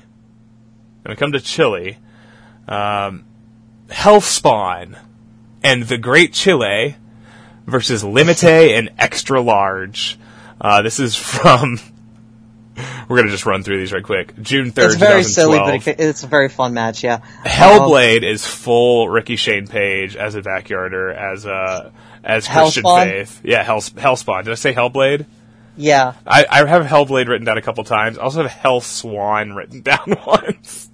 When 1.02 1.12
we 1.12 1.16
come 1.16 1.32
to 1.32 1.42
Chile, 1.42 1.98
um, 2.68 3.26
Hellspawn 3.88 5.00
and 5.64 5.84
the 5.84 5.98
Great 5.98 6.34
Chile 6.34 6.96
versus 7.66 8.04
Limite 8.04 8.44
and 8.44 8.90
Extra 8.98 9.42
Large. 9.42 10.18
Uh, 10.60 10.82
this 10.82 11.00
is 11.00 11.16
from. 11.16 11.80
We're 13.10 13.18
gonna 13.18 13.32
just 13.32 13.48
run 13.48 13.64
through 13.64 13.80
these 13.80 13.92
right 13.92 14.04
quick. 14.04 14.40
June 14.40 14.70
third, 14.72 14.92
It's 14.92 14.96
very 14.96 15.24
silly, 15.24 15.58
but 15.58 15.88
it, 15.88 16.00
it's 16.00 16.24
a 16.24 16.28
very 16.28 16.50
fun 16.50 16.76
match. 16.76 17.04
Yeah. 17.04 17.16
Um, 17.16 17.22
Hellblade 17.44 18.22
is 18.22 18.46
full 18.46 19.10
Ricky 19.10 19.36
Shane 19.36 19.66
Page 19.66 20.16
as 20.16 20.36
a 20.36 20.42
backyarder, 20.42 21.12
as 21.16 21.46
uh 21.48 21.92
as 22.24 22.48
Christian 22.48 22.84
Hellspawn? 22.84 23.04
Faith. 23.06 23.42
Yeah, 23.44 23.64
Hell, 23.64 23.80
Hellspawn. 23.80 24.44
Did 24.44 24.52
I 24.52 24.56
say 24.56 24.74
Hellblade? 24.74 25.26
Yeah. 25.78 26.14
I, 26.26 26.46
I 26.50 26.66
have 26.66 26.86
Hellblade 26.86 27.28
written 27.28 27.46
down 27.46 27.58
a 27.58 27.62
couple 27.62 27.84
times. 27.84 28.18
I 28.18 28.22
also 28.24 28.42
have 28.42 28.52
Hell 28.52 28.82
Swan 28.82 29.54
written 29.54 29.82
down 29.84 30.16
once. 30.26 30.90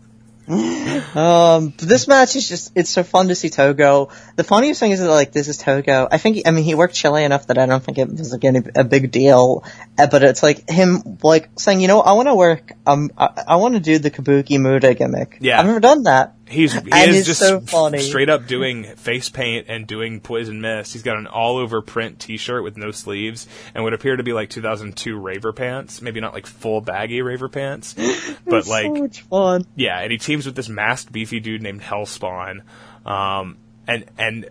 Um, 0.45 1.69
but 1.69 1.87
this 1.87 2.07
match 2.07 2.35
is 2.35 2.47
just, 2.49 2.73
it's 2.75 2.89
so 2.89 3.03
fun 3.03 3.29
to 3.29 3.35
see 3.35 3.49
Togo. 3.49 4.09
The 4.35 4.43
funniest 4.43 4.79
thing 4.79 4.91
is 4.91 4.99
that, 4.99 5.09
like, 5.09 5.31
this 5.31 5.47
is 5.47 5.57
Togo. 5.57 6.07
I 6.11 6.17
think, 6.17 6.45
I 6.45 6.51
mean, 6.51 6.65
he 6.65 6.75
worked 6.75 6.95
Chile 6.95 7.23
enough 7.23 7.47
that 7.47 7.57
I 7.57 7.65
don't 7.65 7.81
think 7.81 7.97
it 7.97 8.09
was, 8.09 8.33
like, 8.33 8.43
any, 8.43 8.61
a 8.75 8.83
big 8.83 9.11
deal. 9.11 9.63
Uh, 9.97 10.07
But 10.07 10.23
it's 10.23 10.43
like 10.43 10.69
him, 10.69 11.17
like, 11.23 11.49
saying, 11.57 11.79
you 11.79 11.87
know, 11.87 12.01
I 12.01 12.13
want 12.13 12.27
to 12.27 12.35
work, 12.35 12.73
um, 12.85 13.11
I, 13.17 13.43
I 13.49 13.55
want 13.55 13.75
to 13.75 13.79
do 13.79 13.99
the 13.99 14.11
Kabuki 14.11 14.59
Muta 14.59 14.93
gimmick. 14.93 15.37
Yeah. 15.39 15.59
I've 15.59 15.65
never 15.65 15.79
done 15.79 16.03
that. 16.03 16.35
He's 16.47 16.73
he 16.73 16.79
And 16.91 17.11
is 17.11 17.25
just 17.25 17.39
so 17.39 17.61
funny. 17.61 17.99
straight 17.99 18.29
up 18.29 18.47
doing 18.47 18.83
face 18.83 19.29
paint 19.29 19.67
and 19.69 19.87
doing 19.87 20.19
poison 20.19 20.59
mist. 20.61 20.93
He's 20.93 21.01
got 21.01 21.17
an 21.17 21.25
all 21.25 21.57
over 21.57 21.81
print 21.81 22.19
T-shirt 22.19 22.63
with 22.63 22.75
no 22.77 22.91
sleeves 22.91 23.47
and 23.73 23.83
would 23.83 23.93
appear 23.93 24.15
to 24.15 24.23
be 24.23 24.33
like 24.33 24.49
2002 24.49 25.17
raver 25.17 25.53
pants. 25.53 26.01
Maybe 26.01 26.19
not 26.19 26.33
like 26.33 26.45
full 26.45 26.81
baggy 26.81 27.21
raver 27.21 27.49
pants, 27.49 27.95
but 28.45 28.67
like 28.67 28.85
so 28.85 28.93
much 28.93 29.21
fun. 29.21 29.65
Yeah, 29.75 29.99
and 29.99 30.11
he 30.11 30.17
teams 30.17 30.45
with 30.45 30.55
this 30.55 30.69
masked 30.69 31.11
beefy 31.11 31.39
dude 31.39 31.61
named 31.61 31.81
Hellspawn. 31.81 32.61
Um, 33.05 33.57
and 33.87 34.05
and 34.17 34.49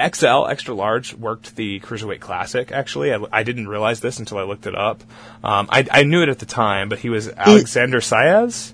XL 0.00 0.46
extra 0.46 0.74
large 0.74 1.14
worked 1.14 1.54
the 1.56 1.80
Cruiserweight 1.80 2.20
Classic. 2.20 2.72
Actually, 2.72 3.12
I, 3.12 3.18
I 3.32 3.42
didn't 3.42 3.68
realize 3.68 4.00
this 4.00 4.18
until 4.18 4.38
I 4.38 4.42
looked 4.44 4.66
it 4.66 4.74
up. 4.74 5.02
Um, 5.44 5.66
I 5.70 5.86
I 5.90 6.02
knew 6.04 6.22
it 6.22 6.28
at 6.28 6.38
the 6.38 6.46
time, 6.46 6.88
but 6.88 6.98
he 7.00 7.10
was 7.10 7.28
Alexander 7.28 7.98
Saez. 8.00 8.72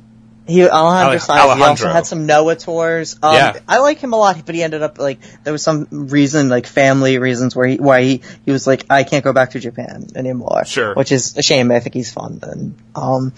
He 0.49 0.67
Alejandro 0.69 1.13
Ale- 1.13 1.19
Saez, 1.21 1.57
he 1.57 1.63
also 1.63 1.89
had 1.89 2.07
some 2.07 2.27
Noah 2.27 2.57
tours. 2.57 3.17
Um, 3.23 3.35
Yeah. 3.35 3.59
I 3.69 3.79
like 3.79 3.99
him 3.99 4.13
a 4.15 4.17
lot, 4.17 4.45
but 4.45 4.55
he 4.55 4.63
ended 4.63 4.83
up 4.83 4.99
like 4.99 5.19
there 5.45 5.53
was 5.53 5.63
some 5.63 5.87
reason, 5.91 6.49
like 6.49 6.67
family 6.67 7.19
reasons, 7.19 7.55
where 7.55 7.67
he 7.69 7.77
why 7.77 8.03
he 8.03 8.23
he 8.45 8.51
was 8.51 8.67
like 8.67 8.87
I 8.91 9.05
can't 9.05 9.23
go 9.23 9.33
back 9.33 9.51
to 9.51 9.61
Japan 9.61 10.07
anymore. 10.17 10.65
Sure. 10.65 10.95
which 10.95 11.13
is 11.13 11.37
a 11.37 11.43
shame. 11.43 11.71
I 11.71 11.81
think 11.81 11.95
he's 11.95 12.11
fun. 12.13 12.41
And 12.43 12.75
um, 12.95 13.33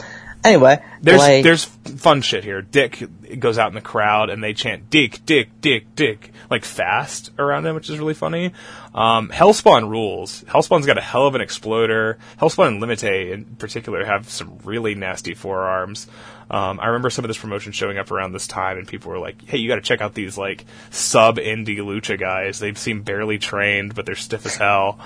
anyway, 0.44 0.82
There's 1.02 1.18
like, 1.18 1.42
there's 1.44 1.64
fun 1.64 2.22
shit 2.22 2.44
here. 2.44 2.62
Dick 2.62 3.02
goes 3.38 3.58
out 3.58 3.68
in 3.68 3.74
the 3.74 3.80
crowd 3.80 4.30
and 4.30 4.42
they 4.42 4.52
chant 4.54 4.90
Dick, 4.90 5.24
Dick, 5.26 5.48
Dick, 5.60 5.94
Dick 5.94 6.32
like 6.50 6.64
fast 6.64 7.30
around 7.38 7.66
him, 7.66 7.74
which 7.74 7.90
is 7.90 7.98
really 7.98 8.14
funny. 8.14 8.52
Um, 8.94 9.28
Hellspawn 9.28 9.88
rules. 9.88 10.42
Hellspawn's 10.44 10.86
got 10.86 10.98
a 10.98 11.02
hell 11.02 11.26
of 11.26 11.34
an 11.34 11.40
exploder. 11.40 12.18
Hellspawn 12.40 12.68
and 12.68 12.80
Limite 12.80 13.04
in 13.04 13.44
particular 13.56 14.04
have 14.04 14.28
some 14.28 14.58
really 14.64 14.94
nasty 14.94 15.34
forearms. 15.34 16.06
Um, 16.50 16.80
I 16.80 16.86
remember 16.88 17.10
some 17.10 17.24
of 17.24 17.28
this 17.28 17.38
promotion 17.38 17.70
showing 17.72 17.96
up 17.96 18.10
around 18.10 18.32
this 18.32 18.46
time, 18.48 18.76
and 18.78 18.86
people 18.88 19.10
were 19.12 19.18
like, 19.18 19.44
"Hey, 19.48 19.58
you 19.58 19.68
got 19.68 19.76
to 19.76 19.80
check 19.82 20.00
out 20.00 20.14
these 20.14 20.36
like 20.36 20.64
sub 20.90 21.36
indie 21.38 21.78
lucha 21.78 22.18
guys. 22.18 22.58
They 22.58 22.74
seem 22.74 23.02
barely 23.02 23.38
trained, 23.38 23.94
but 23.94 24.04
they're 24.06 24.16
stiff 24.16 24.44
as 24.46 24.56
hell." 24.56 24.98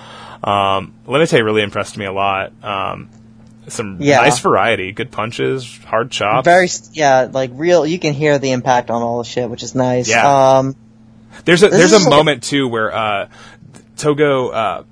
Um, 0.43 0.93
Limite 1.05 1.31
really 1.43 1.61
impressed 1.61 1.97
me 1.97 2.05
a 2.05 2.11
lot. 2.11 2.51
Um, 2.63 3.09
some 3.67 3.97
Yeah. 3.99 4.17
nice 4.21 4.39
variety, 4.39 4.91
good 4.91 5.11
punches, 5.11 5.79
hard 5.85 6.11
chops. 6.11 6.45
very 6.45 6.67
yeah, 6.93 7.27
like 7.31 7.51
real. 7.53 7.85
You 7.85 7.99
can 7.99 8.13
hear 8.13 8.37
the 8.39 8.51
impact 8.51 8.89
on 8.91 9.01
all 9.01 9.19
the 9.19 9.23
shit, 9.23 9.49
which 9.49 9.63
is 9.63 9.73
nice. 9.75 10.07
Yeah. 10.09 10.57
Um, 10.57 10.75
There's 11.45 11.63
a 11.63 11.69
there's 11.69 11.91
a 11.93 11.99
like- 11.99 12.09
moment 12.09 12.43
too 12.43 12.67
where 12.67 12.93
uh, 12.93 13.27
Togo. 13.97 14.49
Uh, 14.49 14.83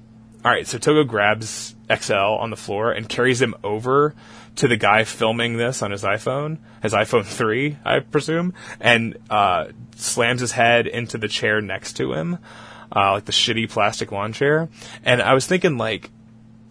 all 0.45 0.51
right, 0.51 0.67
so 0.67 0.77
Togo 0.77 1.03
grabs 1.03 1.73
XL 1.93 2.14
on 2.14 2.49
the 2.49 2.57
floor 2.57 2.91
and 2.91 3.07
carries 3.07 3.41
him 3.41 3.56
over 3.64 4.14
to 4.56 4.67
the 4.67 4.77
guy 4.77 5.03
filming 5.03 5.57
this 5.57 5.82
on 5.82 5.91
his 5.91 6.03
iPhone, 6.03 6.59
his 6.82 6.93
iPhone 6.93 7.25
three, 7.38 7.77
I 7.83 7.99
presume, 7.99 8.53
and 8.80 9.17
uh, 9.30 9.67
slams 9.95 10.41
his 10.41 10.51
head 10.51 10.88
into 10.88 11.17
the 11.17 11.27
chair 11.27 11.61
next 11.61 11.93
to 11.93 12.14
him, 12.14 12.38
uh, 12.95 13.14
like 13.14 13.25
the 13.25 13.32
shitty 13.32 13.69
plastic 13.69 14.11
lawn 14.11 14.33
chair. 14.33 14.69
And 15.03 15.22
I 15.22 15.33
was 15.33 15.48
thinking, 15.48 15.77
like, 15.77 16.11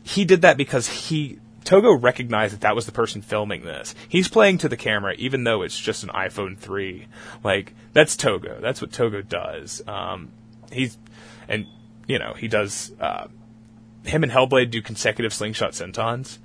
he 0.03 0.25
did 0.25 0.43
that 0.43 0.57
because 0.57 0.89
he 0.89 1.39
Togo 1.65 1.93
recognized 1.93 2.55
that 2.55 2.63
that 2.63 2.75
was 2.75 2.87
the 2.87 2.93
person 2.93 3.23
filming 3.23 3.63
this. 3.63 3.95
He's 4.09 4.29
playing 4.29 4.59
to 4.59 4.69
the 4.69 4.77
camera, 4.77 5.15
even 5.15 5.45
though 5.45 5.63
it's 5.63 5.79
just 5.79 6.03
an 6.03 6.11
iPhone 6.11 6.59
three. 6.59 7.07
Like 7.45 7.75
that's 7.93 8.17
Togo. 8.17 8.59
That's 8.61 8.81
what 8.81 8.93
Togo 8.93 9.23
does. 9.23 9.83
Um, 9.87 10.33
he's 10.71 10.99
and 11.49 11.67
you 12.07 12.19
know 12.19 12.35
he 12.35 12.49
does. 12.49 12.93
Uh, 13.01 13.29
him 14.05 14.25
and 14.25 14.33
Hellblade 14.33 14.71
do 14.71 14.83
consecutive 14.83 15.33
slingshot 15.33 15.73
sentons. 15.73 16.39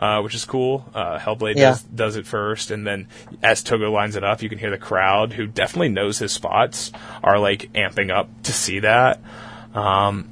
Uh, 0.00 0.22
which 0.22 0.34
is 0.34 0.46
cool. 0.46 0.82
Uh, 0.94 1.18
Hellblade 1.18 1.56
Yeah. 1.56 1.72
does, 1.72 1.82
does 1.82 2.16
it 2.16 2.26
first, 2.26 2.70
and 2.70 2.86
then 2.86 3.06
as 3.42 3.62
Togo 3.62 3.92
lines 3.92 4.16
it 4.16 4.24
up, 4.24 4.40
you 4.42 4.48
can 4.48 4.56
hear 4.58 4.70
the 4.70 4.78
crowd, 4.78 5.34
who 5.34 5.46
definitely 5.46 5.90
knows 5.90 6.18
his 6.18 6.32
spots, 6.32 6.90
are 7.22 7.38
like 7.38 7.70
amping 7.74 8.10
up 8.10 8.28
to 8.44 8.52
see 8.54 8.78
that. 8.78 9.20
Um, 9.74 10.28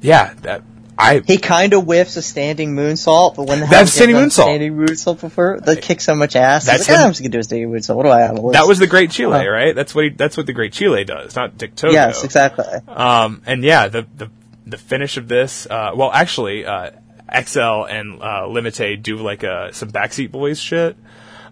yeah, 0.00 0.32
that 0.42 0.62
I 0.96 1.22
He 1.26 1.38
kind 1.38 1.74
of 1.74 1.84
whiffs 1.84 2.16
a 2.16 2.22
standing 2.22 2.76
moonsault, 2.76 3.34
but 3.36 3.48
when 3.48 3.60
the 3.60 3.66
That's 3.66 3.92
standing 3.92 4.16
moonsault. 4.16 4.42
Standing 4.42 4.76
moonsault 4.76 5.20
before 5.20 5.58
that 5.60 5.82
kicks 5.82 6.04
so 6.04 6.14
much 6.14 6.36
ass. 6.36 6.66
That's 6.66 6.88
like. 6.88 6.98
"Ah, 6.98 7.04
I'm 7.04 7.10
just 7.10 7.20
gonna 7.20 7.30
do 7.30 7.38
a 7.40 7.42
standing 7.42 7.70
moonsault. 7.72 7.96
What 7.96 8.04
do 8.04 8.10
I 8.10 8.20
have? 8.20 8.36
That 8.52 8.68
was 8.68 8.78
the 8.78 8.86
Great 8.86 9.10
Chile, 9.10 9.44
Oh. 9.44 9.50
right? 9.50 9.74
That's 9.74 9.92
what 9.94 10.04
he, 10.04 10.10
that's 10.10 10.36
what 10.36 10.46
the 10.46 10.52
Great 10.52 10.72
Chile 10.72 11.02
does, 11.04 11.34
not 11.36 11.58
Dick 11.58 11.74
Togo. 11.74 11.92
yes, 11.92 12.22
exactly. 12.22 12.64
Um, 12.86 13.42
and 13.44 13.64
yeah, 13.64 13.88
the 13.88 14.06
the 14.16 14.30
the 14.66 14.78
finish 14.78 15.16
of 15.16 15.26
this. 15.28 15.66
Uh, 15.68 15.90
well, 15.96 16.12
actually, 16.12 16.64
uh, 16.64 16.90
XL 17.32 17.84
and 17.84 18.22
uh, 18.22 18.46
Limite 18.46 19.02
do 19.02 19.16
like 19.18 19.44
uh, 19.44 19.72
some 19.72 19.90
Backseat 19.90 20.30
Boys 20.30 20.58
shit. 20.60 20.96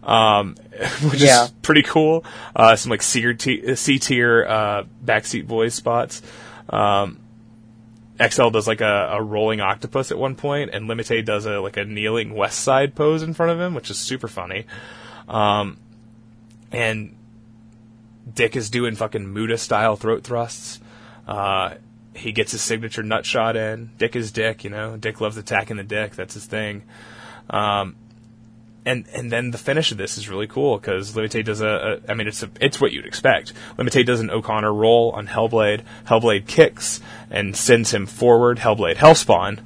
Um, 0.03 0.55
which 1.11 1.21
Yeah. 1.21 1.45
is 1.45 1.51
pretty 1.63 1.83
cool. 1.83 2.25
Uh, 2.55 2.77
some 2.77 2.91
like 2.91 3.03
C 3.03 3.35
tier, 3.35 4.47
uh, 4.49 4.85
Backseat 5.05 5.47
Boys 5.47 5.75
spots. 5.75 6.23
Um, 6.71 7.19
XL 8.25 8.49
does 8.51 8.67
like 8.67 8.81
a, 8.81 9.09
a 9.13 9.23
rolling 9.23 9.61
octopus 9.61 10.11
at 10.11 10.19
one 10.19 10.37
point, 10.37 10.71
and 10.73 10.87
Limite 10.89 11.25
does 11.25 11.45
a 11.45 11.61
like 11.61 11.77
a 11.77 11.85
kneeling 11.85 12.35
West 12.35 12.61
Side 12.61 12.95
pose 12.95 13.23
in 13.23 13.35
front 13.35 13.53
of 13.53 13.61
him, 13.61 13.75
which 13.75 13.91
is 13.91 13.99
super 13.99 14.29
funny. 14.29 14.65
Um, 15.29 15.77
and 16.73 17.15
Dick 18.33 18.57
is 18.57 18.71
doing 18.71 18.95
fucking 18.97 19.33
Muta 19.33 19.59
style 19.59 19.97
throat 19.97 20.25
thrusts. 20.25 20.81
Uh, 21.27 21.75
he 22.17 22.33
gets 22.33 22.53
his 22.53 22.63
signature 22.63 23.03
nut 23.03 23.27
shot 23.27 23.57
in. 23.57 23.91
Dick 23.99 24.17
is 24.17 24.33
Dick, 24.33 24.65
you 24.65 24.71
know. 24.71 24.97
Dick 24.97 25.21
loves 25.21 25.37
attacking 25.37 25.77
the 25.77 25.85
dick. 25.85 26.15
That's 26.15 26.35
his 26.35 26.47
thing. 26.47 26.83
Um, 27.51 27.97
and 28.85 29.07
and 29.13 29.33
then 29.33 29.51
the 29.51 29.59
finish 29.59 29.91
of 29.91 29.99
this 29.99 30.17
is 30.17 30.29
really 30.29 30.47
cool 30.47 30.79
because 30.79 31.17
Limite 31.17 31.45
does 31.45 31.61
a, 31.61 32.01
a 32.07 32.11
I 32.11 32.15
mean 32.15 32.29
it's 32.29 32.43
a, 32.43 32.51
it's 32.61 32.81
what 32.81 32.93
you'd 32.93 33.07
expect. 33.07 33.53
Limite 33.77 34.07
does 34.07 34.21
an 34.21 34.31
O'Connor 34.31 34.73
roll 34.73 35.11
on 35.11 35.27
Hellblade. 35.27 35.83
Hellblade 36.07 36.47
kicks 36.47 37.01
and 37.31 37.57
sends 37.57 37.93
him 37.93 38.07
forward. 38.07 38.59
Hellblade 38.59 38.97
Hellspawn. 38.97 39.61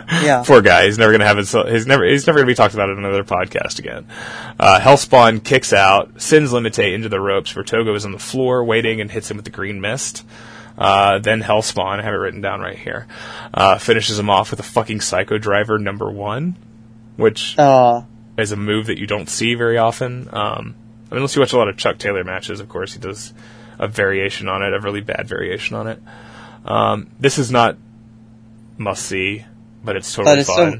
Yeah. 0.10 0.42
Poor 0.44 0.60
guy. 0.60 0.86
He's 0.86 0.98
never 0.98 1.12
gonna 1.12 1.26
have 1.26 1.36
his. 1.36 1.52
He's 1.52 1.86
never. 1.86 2.04
He's 2.04 2.26
never 2.26 2.38
gonna 2.38 2.46
be 2.46 2.54
talked 2.54 2.74
about 2.74 2.90
in 2.90 2.98
another 2.98 3.24
podcast 3.24 3.78
again. 3.78 4.06
Uh, 4.58 4.80
Hellspawn 4.80 5.42
kicks 5.42 5.72
out, 5.72 6.20
sends 6.20 6.52
Limite 6.52 6.78
into 6.78 7.08
the 7.08 7.20
ropes, 7.20 7.54
where 7.54 7.64
Togo 7.64 7.94
is 7.94 8.04
on 8.04 8.12
the 8.12 8.18
floor 8.18 8.64
waiting 8.64 9.00
and 9.00 9.10
hits 9.10 9.30
him 9.30 9.36
with 9.36 9.44
the 9.44 9.50
green 9.50 9.80
mist. 9.80 10.24
Uh, 10.80 11.18
then 11.18 11.42
Hellspawn, 11.42 12.00
I 12.00 12.02
have 12.02 12.14
it 12.14 12.16
written 12.16 12.40
down 12.40 12.60
right 12.60 12.78
here, 12.78 13.06
uh, 13.52 13.76
finishes 13.78 14.18
him 14.18 14.30
off 14.30 14.50
with 14.50 14.60
a 14.60 14.64
fucking 14.64 15.02
Psycho 15.02 15.36
Driver 15.36 15.78
number 15.78 16.10
one, 16.10 16.56
which 17.16 17.54
Uh, 17.58 18.02
is 18.38 18.50
a 18.52 18.56
move 18.56 18.86
that 18.86 18.98
you 18.98 19.06
don't 19.06 19.28
see 19.28 19.54
very 19.54 19.76
often. 19.76 20.28
Um, 20.32 20.74
I 21.10 21.14
mean, 21.14 21.18
unless 21.18 21.36
you 21.36 21.40
watch 21.42 21.52
a 21.52 21.58
lot 21.58 21.68
of 21.68 21.76
Chuck 21.76 21.98
Taylor 21.98 22.24
matches, 22.24 22.60
of 22.60 22.68
course, 22.70 22.94
he 22.94 22.98
does 22.98 23.34
a 23.78 23.88
variation 23.88 24.48
on 24.48 24.62
it, 24.62 24.72
a 24.72 24.80
really 24.80 25.02
bad 25.02 25.28
variation 25.28 25.76
on 25.76 25.86
it. 25.86 26.00
Um, 26.64 27.10
this 27.20 27.36
is 27.38 27.50
not 27.50 27.76
must 28.78 29.04
see, 29.04 29.44
but 29.84 29.96
it's 29.96 30.10
totally 30.14 30.32
but 30.36 30.38
it's 30.40 30.48
fun. 30.48 30.72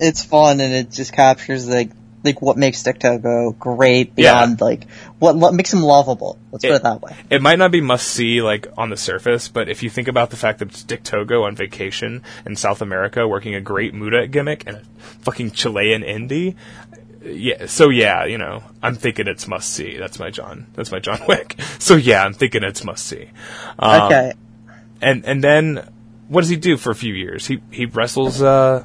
so 0.00 0.06
it's 0.06 0.24
fun 0.24 0.60
and 0.60 0.72
it 0.72 0.90
just 0.90 1.12
captures 1.12 1.68
like 1.68 1.90
like 2.24 2.40
what 2.40 2.56
makes 2.56 2.82
Dick 2.82 2.98
Togo 3.00 3.50
great 3.52 4.12
Yeah. 4.16 4.32
beyond 4.46 4.60
like 4.60 4.86
what, 5.22 5.36
what 5.36 5.54
makes 5.54 5.72
him 5.72 5.82
lovable. 5.82 6.36
Let's 6.50 6.64
put 6.64 6.72
It- 6.74 6.82
that 6.82 7.00
way. 7.00 7.14
It 7.30 7.40
might 7.40 7.58
not 7.58 7.70
be 7.70 7.80
must 7.80 8.08
see 8.08 8.42
like 8.42 8.66
on 8.76 8.90
the 8.90 8.96
surface, 8.96 9.46
but 9.46 9.68
if 9.68 9.84
you 9.84 9.88
think 9.88 10.08
about 10.08 10.30
the 10.30 10.36
fact 10.36 10.58
that 10.58 10.68
it's 10.70 10.82
Dick 10.82 11.04
Togo 11.04 11.44
on 11.44 11.54
vacation 11.54 12.24
in 12.44 12.56
South 12.56 12.82
America 12.82 13.28
working 13.28 13.54
a 13.54 13.60
great 13.60 13.94
Muta 13.94 14.26
gimmick 14.26 14.64
and 14.66 14.78
a 14.78 14.82
fucking 15.20 15.52
Chilean 15.52 16.02
indie, 16.02 16.56
yeah. 17.24 17.66
So 17.66 17.88
yeah, 17.88 18.24
you 18.24 18.36
know, 18.36 18.64
I'm 18.82 18.96
thinking 18.96 19.28
it's 19.28 19.46
must 19.46 19.72
see. 19.72 19.96
That's 19.96 20.18
my 20.18 20.30
John. 20.30 20.66
That's 20.74 20.90
my 20.90 20.98
John 20.98 21.20
Wick. 21.28 21.54
So 21.78 21.94
yeah, 21.94 22.24
I'm 22.24 22.34
thinking 22.34 22.64
it's 22.64 22.82
must 22.82 23.06
see. 23.06 23.30
Um, 23.78 24.02
okay. 24.02 24.32
and 25.00 25.24
and 25.24 25.42
then 25.44 25.88
what 26.26 26.40
does 26.40 26.50
he 26.50 26.56
do 26.56 26.76
for 26.76 26.90
a 26.90 26.96
few 26.96 27.14
years? 27.14 27.46
He 27.46 27.60
he 27.70 27.86
wrestles 27.86 28.42
uh, 28.42 28.84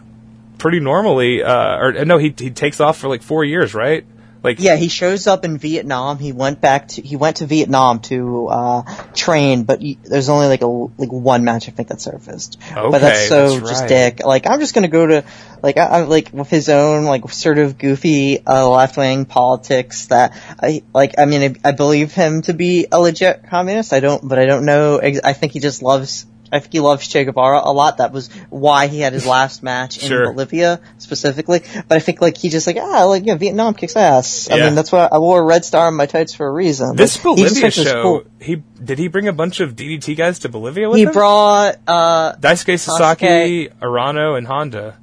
pretty 0.60 0.80
normally, 0.82 1.42
uh, 1.42 1.78
or 1.80 2.06
no, 2.06 2.20
he 2.20 2.32
he 2.38 2.52
takes 2.52 2.80
off 2.80 3.00
for 3.00 3.08
like 3.08 3.24
four 3.24 3.44
years, 3.44 3.74
right? 3.74 4.06
Like 4.48 4.60
Yeah, 4.62 4.78
he 4.78 4.88
shows 4.88 5.28
up 5.28 5.44
in 5.44 5.58
Vietnam. 5.58 6.20
He 6.20 6.32
went 6.32 6.62
back 6.62 6.88
to 6.90 7.02
he 7.02 7.18
went 7.18 7.38
to 7.38 7.46
Vietnam 7.46 8.00
to 8.12 8.48
uh, 8.48 8.84
train, 9.14 9.64
but 9.64 9.82
he, 9.82 9.98
there's 10.04 10.30
only 10.30 10.48
like 10.48 10.62
a 10.62 10.68
like 10.68 11.12
one 11.12 11.44
match 11.44 11.68
I 11.68 11.72
think 11.72 11.90
that 11.90 12.00
surfaced. 12.00 12.58
Okay, 12.72 12.90
but 12.90 13.02
that's 13.02 13.28
so 13.28 13.50
that's 13.50 13.70
just 13.70 13.82
right. 13.82 13.90
dick. 13.90 14.26
Like 14.26 14.48
I'm 14.48 14.62
just 14.62 14.74
gonna 14.74 14.88
go 14.88 15.06
to 15.06 15.26
like 15.62 15.76
I, 15.78 15.86
I 15.86 16.02
like 16.04 16.30
with 16.32 16.50
his 16.50 16.70
own 16.70 17.04
like 17.04 17.30
sort 17.30 17.58
of 17.58 17.78
goofy 17.78 18.46
uh, 18.46 18.70
left 18.70 18.96
wing 18.96 19.26
politics 19.26 20.06
that 20.08 20.34
I 20.62 20.84
like. 20.94 21.16
I 21.18 21.26
mean, 21.26 21.58
I, 21.66 21.70
I 21.70 21.72
believe 21.74 22.14
him 22.14 22.42
to 22.44 22.54
be 22.54 22.88
a 22.90 23.00
legit 23.02 23.44
communist. 23.50 23.92
I 23.92 24.00
don't, 24.00 24.26
but 24.26 24.40
I 24.40 24.46
don't 24.46 24.64
know. 24.64 24.98
ex- 24.98 25.20
I 25.26 25.34
think 25.34 25.52
he 25.52 25.60
just 25.60 25.82
loves. 25.82 26.26
I 26.52 26.60
think 26.60 26.72
he 26.74 26.80
loves 26.80 27.08
Che 27.08 27.26
Guevara 27.26 27.62
a 27.64 27.74
lot. 27.74 27.98
That 27.98 28.12
was 28.14 28.30
why 28.50 28.88
he 28.88 29.00
had 29.00 29.12
his 29.14 29.26
last 29.26 29.64
match 29.64 30.02
in 30.02 30.08
Sure. 30.08 30.32
Bolivia 30.32 30.80
specifically. 30.98 31.62
But 31.88 31.96
I 31.98 32.00
think 32.00 32.22
like 32.22 32.38
he 32.38 32.50
just 32.50 32.68
like 32.68 32.78
ah 32.80 33.04
like 33.06 33.26
you 33.26 33.34
know, 33.34 33.38
Vietnam 33.38 33.74
kicks 33.74 33.96
ass. 33.96 34.50
I 34.50 34.56
Yeah. 34.58 34.66
mean 34.66 34.76
that's 34.76 34.92
why 34.92 35.10
I 35.12 35.18
wore 35.20 35.40
a 35.42 35.44
red 35.44 35.66
star 35.66 35.88
on 35.88 35.96
my 35.96 36.06
tights 36.06 36.34
for 36.34 36.48
a 36.48 36.52
reason. 36.52 36.96
this 36.96 37.16
Like, 37.24 37.38
he 37.38 37.44
Bolivia 37.44 37.66
it's 37.68 37.76
show, 37.76 38.02
cool. 38.02 38.24
he 38.40 38.56
did 38.84 38.98
he 39.00 39.08
bring 39.10 39.28
a 39.28 39.34
bunch 39.34 39.60
of 39.60 39.76
DDT 39.76 40.16
guys 40.16 40.40
to 40.40 40.50
Bolivia 40.50 40.88
with 40.90 40.98
He 40.98 41.04
him? 41.04 41.10
He 41.10 41.14
brought 41.14 41.76
uh 41.88 42.36
Daisuke 42.38 42.80
Sasaki, 42.80 43.68
Sasuke. 43.68 43.74
Arano, 43.82 44.38
and 44.38 44.48
Honda. 44.48 44.96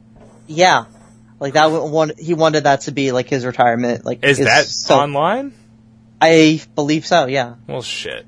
yeah. 0.47 0.85
Like 1.41 1.55
that 1.55 1.67
one, 1.67 2.13
he 2.19 2.33
wanted 2.33 2.65
that 2.65 2.83
to 2.83 2.93
be 2.93 3.13
like 3.13 3.29
his 3.29 3.45
retirement. 3.45 4.05
Like 4.07 4.21
Is 4.25 4.39
that 4.39 4.65
so- 4.67 4.99
online? 4.99 5.53
I 6.23 6.63
believe 6.75 7.05
so. 7.05 7.27
Yeah. 7.27 7.55
Well, 7.67 7.83
shit. 7.83 8.25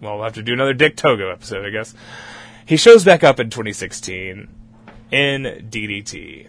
Well, 0.00 0.16
we'll 0.16 0.24
have 0.24 0.32
to 0.32 0.42
do 0.42 0.52
another 0.54 0.74
Dick 0.74 0.96
Togo 0.96 1.30
episode, 1.30 1.64
I 1.64 1.70
guess. 1.70 1.94
He 2.72 2.78
shows 2.78 3.04
back 3.04 3.22
up 3.22 3.38
in 3.38 3.50
2016 3.50 4.48
in 5.10 5.42
DDT, 5.70 6.46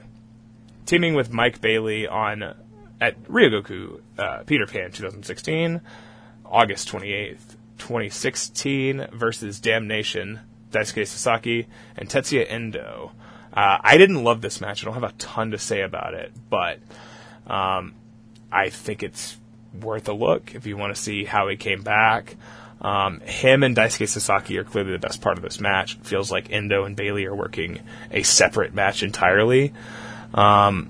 teaming 0.85 1.15
with 1.15 1.33
Mike 1.33 1.59
Bailey 1.59 2.07
on 2.07 2.55
at 3.01 3.21
Ryogoku 3.23 3.99
uh, 4.17 4.43
Peter 4.45 4.65
Pan 4.65 4.93
2016, 4.93 5.81
August 6.45 6.87
28th, 6.87 7.57
2016 7.77 9.07
versus 9.11 9.59
Damnation, 9.59 10.39
Daisuke 10.71 11.05
Sasaki 11.05 11.67
and 11.97 12.07
Tetsuya 12.07 12.49
Endo. 12.49 13.11
Uh, 13.51 13.79
I 13.81 13.97
didn't 13.97 14.23
love 14.23 14.39
this 14.39 14.61
match. 14.61 14.81
I 14.81 14.85
don't 14.85 14.93
have 14.93 15.03
a 15.03 15.11
ton 15.17 15.51
to 15.51 15.57
say 15.57 15.81
about 15.81 16.13
it, 16.13 16.31
but 16.49 16.79
um, 17.47 17.95
I 18.49 18.69
think 18.69 19.03
it's 19.03 19.35
worth 19.81 20.07
a 20.07 20.13
look 20.13 20.55
if 20.55 20.65
you 20.67 20.77
want 20.77 20.95
to 20.95 21.01
see 21.01 21.25
how 21.25 21.49
he 21.49 21.57
came 21.57 21.81
back. 21.81 22.37
Um, 22.83 23.21
him 23.21 23.63
and 23.63 23.75
Daisuke 23.75 24.09
Sasaki 24.09 24.57
are 24.57 24.63
clearly 24.65 24.91
the 24.91 24.99
best 24.99 25.21
part 25.21 25.37
of 25.37 25.43
this 25.43 25.59
match. 25.61 25.95
It 25.95 26.05
feels 26.05 26.29
like 26.31 26.51
Endo 26.51 26.83
and 26.83 26.95
Bailey 26.95 27.25
are 27.25 27.35
working 27.35 27.79
a 28.11 28.23
separate 28.23 28.73
match 28.73 29.03
entirely. 29.03 29.73
Um, 30.33 30.89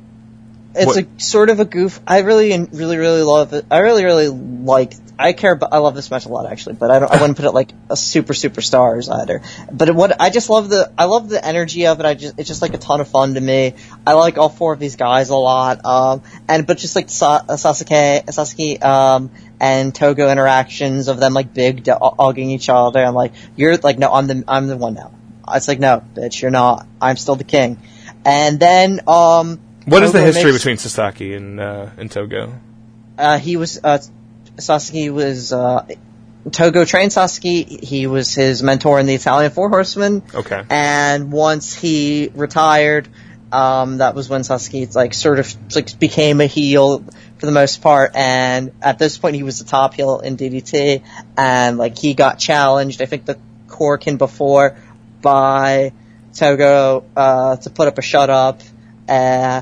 It's 0.75 0.87
What- 0.87 0.97
a 0.97 1.07
sort 1.17 1.51
of 1.51 1.59
a 1.59 1.65
goof. 1.65 1.99
I 2.07 2.21
really, 2.21 2.49
really, 2.71 2.97
really 2.97 3.21
love 3.21 3.53
it. 3.53 3.65
I 3.69 3.77
really, 3.79 4.03
really 4.03 4.27
like. 4.27 4.93
I 5.23 5.31
care. 5.33 5.57
I 5.71 5.77
love 5.77 5.95
this 5.95 6.11
match 6.11 6.25
a 6.25 6.29
lot, 6.29 6.51
actually. 6.51 6.75
But 6.75 6.91
I 6.91 6.99
don't. 6.99 7.09
I 7.09 7.15
wouldn't 7.15 7.37
put 7.37 7.45
it 7.45 7.51
like 7.51 7.71
a 7.89 7.95
super 7.95 8.33
superstars 8.33 9.09
either. 9.09 9.41
But 9.71 9.87
it, 9.87 9.95
what 9.95 10.19
I 10.21 10.29
just 10.29 10.49
love 10.49 10.67
the. 10.67 10.91
I 10.97 11.05
love 11.05 11.29
the 11.29 11.43
energy 11.43 11.87
of 11.87 11.99
it. 12.01 12.05
I 12.05 12.13
just. 12.13 12.37
It's 12.37 12.49
just 12.49 12.61
like 12.61 12.73
a 12.73 12.77
ton 12.77 12.99
of 12.99 13.07
fun 13.07 13.35
to 13.35 13.41
me. 13.41 13.75
I 14.05 14.13
like 14.13 14.37
all 14.37 14.49
four 14.49 14.73
of 14.73 14.79
these 14.79 14.97
guys 14.97 15.29
a 15.29 15.35
lot. 15.37 15.85
Um. 15.85 16.23
And 16.49 16.67
but 16.67 16.77
just 16.77 16.95
like 16.97 17.09
Sa- 17.09 17.45
uh, 17.47 17.53
Sasuke, 17.53 18.25
Sasuke, 18.25 18.83
um, 18.83 19.31
and 19.61 19.95
Togo 19.95 20.29
interactions 20.29 21.07
of 21.07 21.19
them 21.19 21.33
like 21.33 21.53
big 21.53 21.83
dogging 21.85 22.51
each 22.51 22.67
other. 22.67 23.03
I'm 23.03 23.15
like, 23.15 23.31
you're 23.55 23.77
like, 23.77 23.97
no, 23.97 24.11
I'm 24.11 24.27
the. 24.27 24.43
I'm 24.47 24.67
the 24.67 24.75
one 24.75 24.93
now. 24.95 25.13
It's 25.53 25.69
like, 25.69 25.79
no, 25.79 26.03
bitch, 26.13 26.41
you're 26.41 26.51
not. 26.51 26.85
I'm 27.01 27.15
still 27.15 27.35
the 27.35 27.45
king. 27.45 27.81
And 28.25 28.59
then, 28.59 28.99
um. 29.07 29.59
what 29.85 30.03
is 30.03 30.11
the 30.11 30.21
history 30.21 30.51
makes- 30.51 30.57
between 30.57 30.77
Sasaki 30.77 31.33
and 31.33 31.59
uh, 31.59 31.89
and 31.97 32.11
Togo? 32.11 32.59
uh, 33.17 33.37
he 33.37 33.57
was 33.57 33.79
uh, 33.83 33.99
Sasuke 34.57 35.11
was 35.11 35.51
uh, 35.51 35.85
Togo 36.51 36.85
trained 36.85 37.11
Sasuke. 37.11 37.83
He 37.83 38.07
was 38.07 38.33
his 38.33 38.61
mentor 38.61 38.99
in 38.99 39.05
the 39.05 39.15
Italian 39.15 39.51
Four 39.51 39.69
Horsemen. 39.69 40.23
Okay. 40.33 40.63
And 40.69 41.31
once 41.31 41.73
he 41.73 42.29
retired, 42.33 43.07
um, 43.51 43.99
that 43.99 44.15
was 44.15 44.29
when 44.29 44.41
Sasuke 44.41 44.95
like 44.95 45.13
sort 45.13 45.39
of 45.39 45.55
like 45.75 45.97
became 45.99 46.41
a 46.41 46.47
heel 46.47 47.03
for 47.37 47.45
the 47.45 47.51
most 47.51 47.81
part. 47.81 48.15
And 48.15 48.71
at 48.81 48.99
this 48.99 49.17
point, 49.17 49.35
he 49.35 49.43
was 49.43 49.59
the 49.59 49.65
top 49.65 49.93
heel 49.93 50.19
in 50.19 50.37
DDT, 50.37 51.03
and 51.37 51.77
like 51.77 51.97
he 51.97 52.13
got 52.13 52.39
challenged. 52.39 53.01
I 53.01 53.05
think 53.05 53.25
the 53.25 53.39
Korakuen 53.67 54.17
before 54.17 54.77
by 55.21 55.93
Togo 56.33 57.05
uh, 57.15 57.55
to 57.57 57.69
put 57.69 57.87
up 57.87 57.97
a 57.97 58.01
shut 58.01 58.29
up. 58.29 58.61
Uh, 59.07 59.61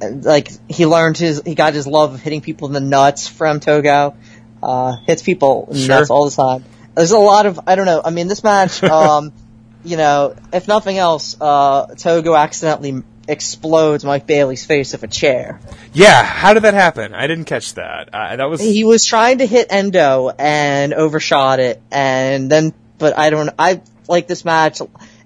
like 0.00 0.48
he 0.68 0.86
learned 0.86 1.18
his, 1.18 1.42
he 1.44 1.54
got 1.54 1.74
his 1.74 1.86
love 1.86 2.14
of 2.14 2.20
hitting 2.20 2.40
people 2.40 2.68
in 2.68 2.74
the 2.74 2.80
nuts 2.80 3.28
from 3.28 3.60
Togo. 3.60 4.16
Uh, 4.62 4.96
hits 5.06 5.22
people 5.22 5.68
in 5.70 5.76
Sure. 5.78 5.88
nuts 5.88 6.10
all 6.10 6.28
the 6.28 6.36
time. 6.36 6.64
There's 6.94 7.12
a 7.12 7.18
lot 7.18 7.46
of 7.46 7.60
I 7.66 7.76
don't 7.76 7.86
know. 7.86 8.02
I 8.04 8.10
mean, 8.10 8.28
this 8.28 8.44
match, 8.44 8.82
um, 8.84 9.32
you 9.84 9.96
know, 9.96 10.34
if 10.52 10.68
nothing 10.68 10.98
else, 10.98 11.36
uh, 11.40 11.86
Togo 11.96 12.34
accidentally 12.34 13.02
explodes 13.28 14.04
Mike 14.04 14.26
Bailey's 14.26 14.66
face 14.66 14.92
with 14.92 15.02
a 15.04 15.06
chair. 15.06 15.60
Yeah, 15.92 16.22
how 16.22 16.52
did 16.52 16.64
that 16.64 16.74
happen? 16.74 17.14
I 17.14 17.26
didn't 17.26 17.44
catch 17.44 17.74
that. 17.74 18.10
Uh, 18.12 18.36
that 18.36 18.44
was 18.50 18.60
He 18.60 18.84
was 18.84 19.04
trying 19.04 19.38
to 19.38 19.46
hit 19.46 19.68
Endo 19.70 20.30
and 20.36 20.92
overshot 20.92 21.60
it, 21.60 21.80
and 21.90 22.50
then, 22.50 22.74
but 22.98 23.16
I 23.16 23.30
don't, 23.30 23.50
I 23.58 23.80
like 24.08 24.26
this 24.26 24.44
match. 24.44 24.82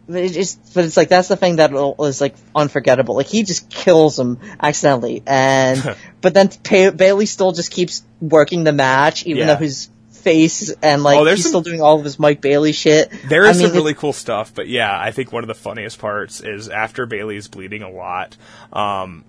But 0.09 0.23
It 0.23 0.33
just, 0.33 0.75
but 0.75 0.85
it's 0.85 0.97
like 0.97 1.09
that's 1.09 1.29
the 1.29 1.37
thing 1.37 1.57
that 1.57 1.73
was 1.73 2.21
like 2.21 2.35
unforgettable. 2.55 3.15
Like 3.17 3.27
he 3.29 3.43
just 3.43 3.71
kills 3.71 4.19
him 4.19 4.39
accidentally, 4.61 5.23
and 5.27 5.97
but 6.21 6.35
then 6.35 6.49
pa- 6.49 6.91
Bailey 6.91 7.27
still 7.27 7.53
just 7.53 7.71
keeps 7.71 8.03
working 8.21 8.65
the 8.65 8.73
match, 8.73 9.25
even 9.27 9.41
Yeah. 9.41 9.55
though 9.55 9.61
his 9.61 9.89
face 10.11 10.71
and 10.83 11.03
like 11.03 11.19
Oh, 11.19 11.25
he's 11.27 11.43
some- 11.43 11.51
still 11.51 11.61
doing 11.61 11.83
all 11.83 11.99
of 11.99 12.05
his 12.05 12.19
Mike 12.19 12.41
Bailey 12.41 12.73
shit. 12.73 13.11
There 13.29 13.45
is 13.45 13.57
I 13.57 13.61
mean, 13.61 13.69
some 13.69 13.77
really 13.77 13.95
cool 13.95 14.13
stuff, 14.15 14.53
but 14.55 14.69
yeah, 14.69 14.91
I 14.99 15.11
think 15.11 15.33
one 15.33 15.45
of 15.45 15.49
the 15.49 15.55
funniest 15.55 15.99
parts 15.99 16.41
is 16.41 16.69
after 16.71 17.05
Bailey's 17.07 17.49
bleeding 17.49 17.83
a 17.83 17.91
lot, 17.91 18.37
um, 18.73 19.25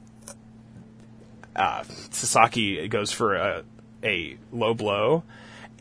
uh, 1.56 1.84
Sasaki 2.12 2.88
goes 2.88 3.12
for 3.12 3.36
a, 3.36 3.64
a 4.04 4.38
low 4.52 4.74
blow, 4.74 5.24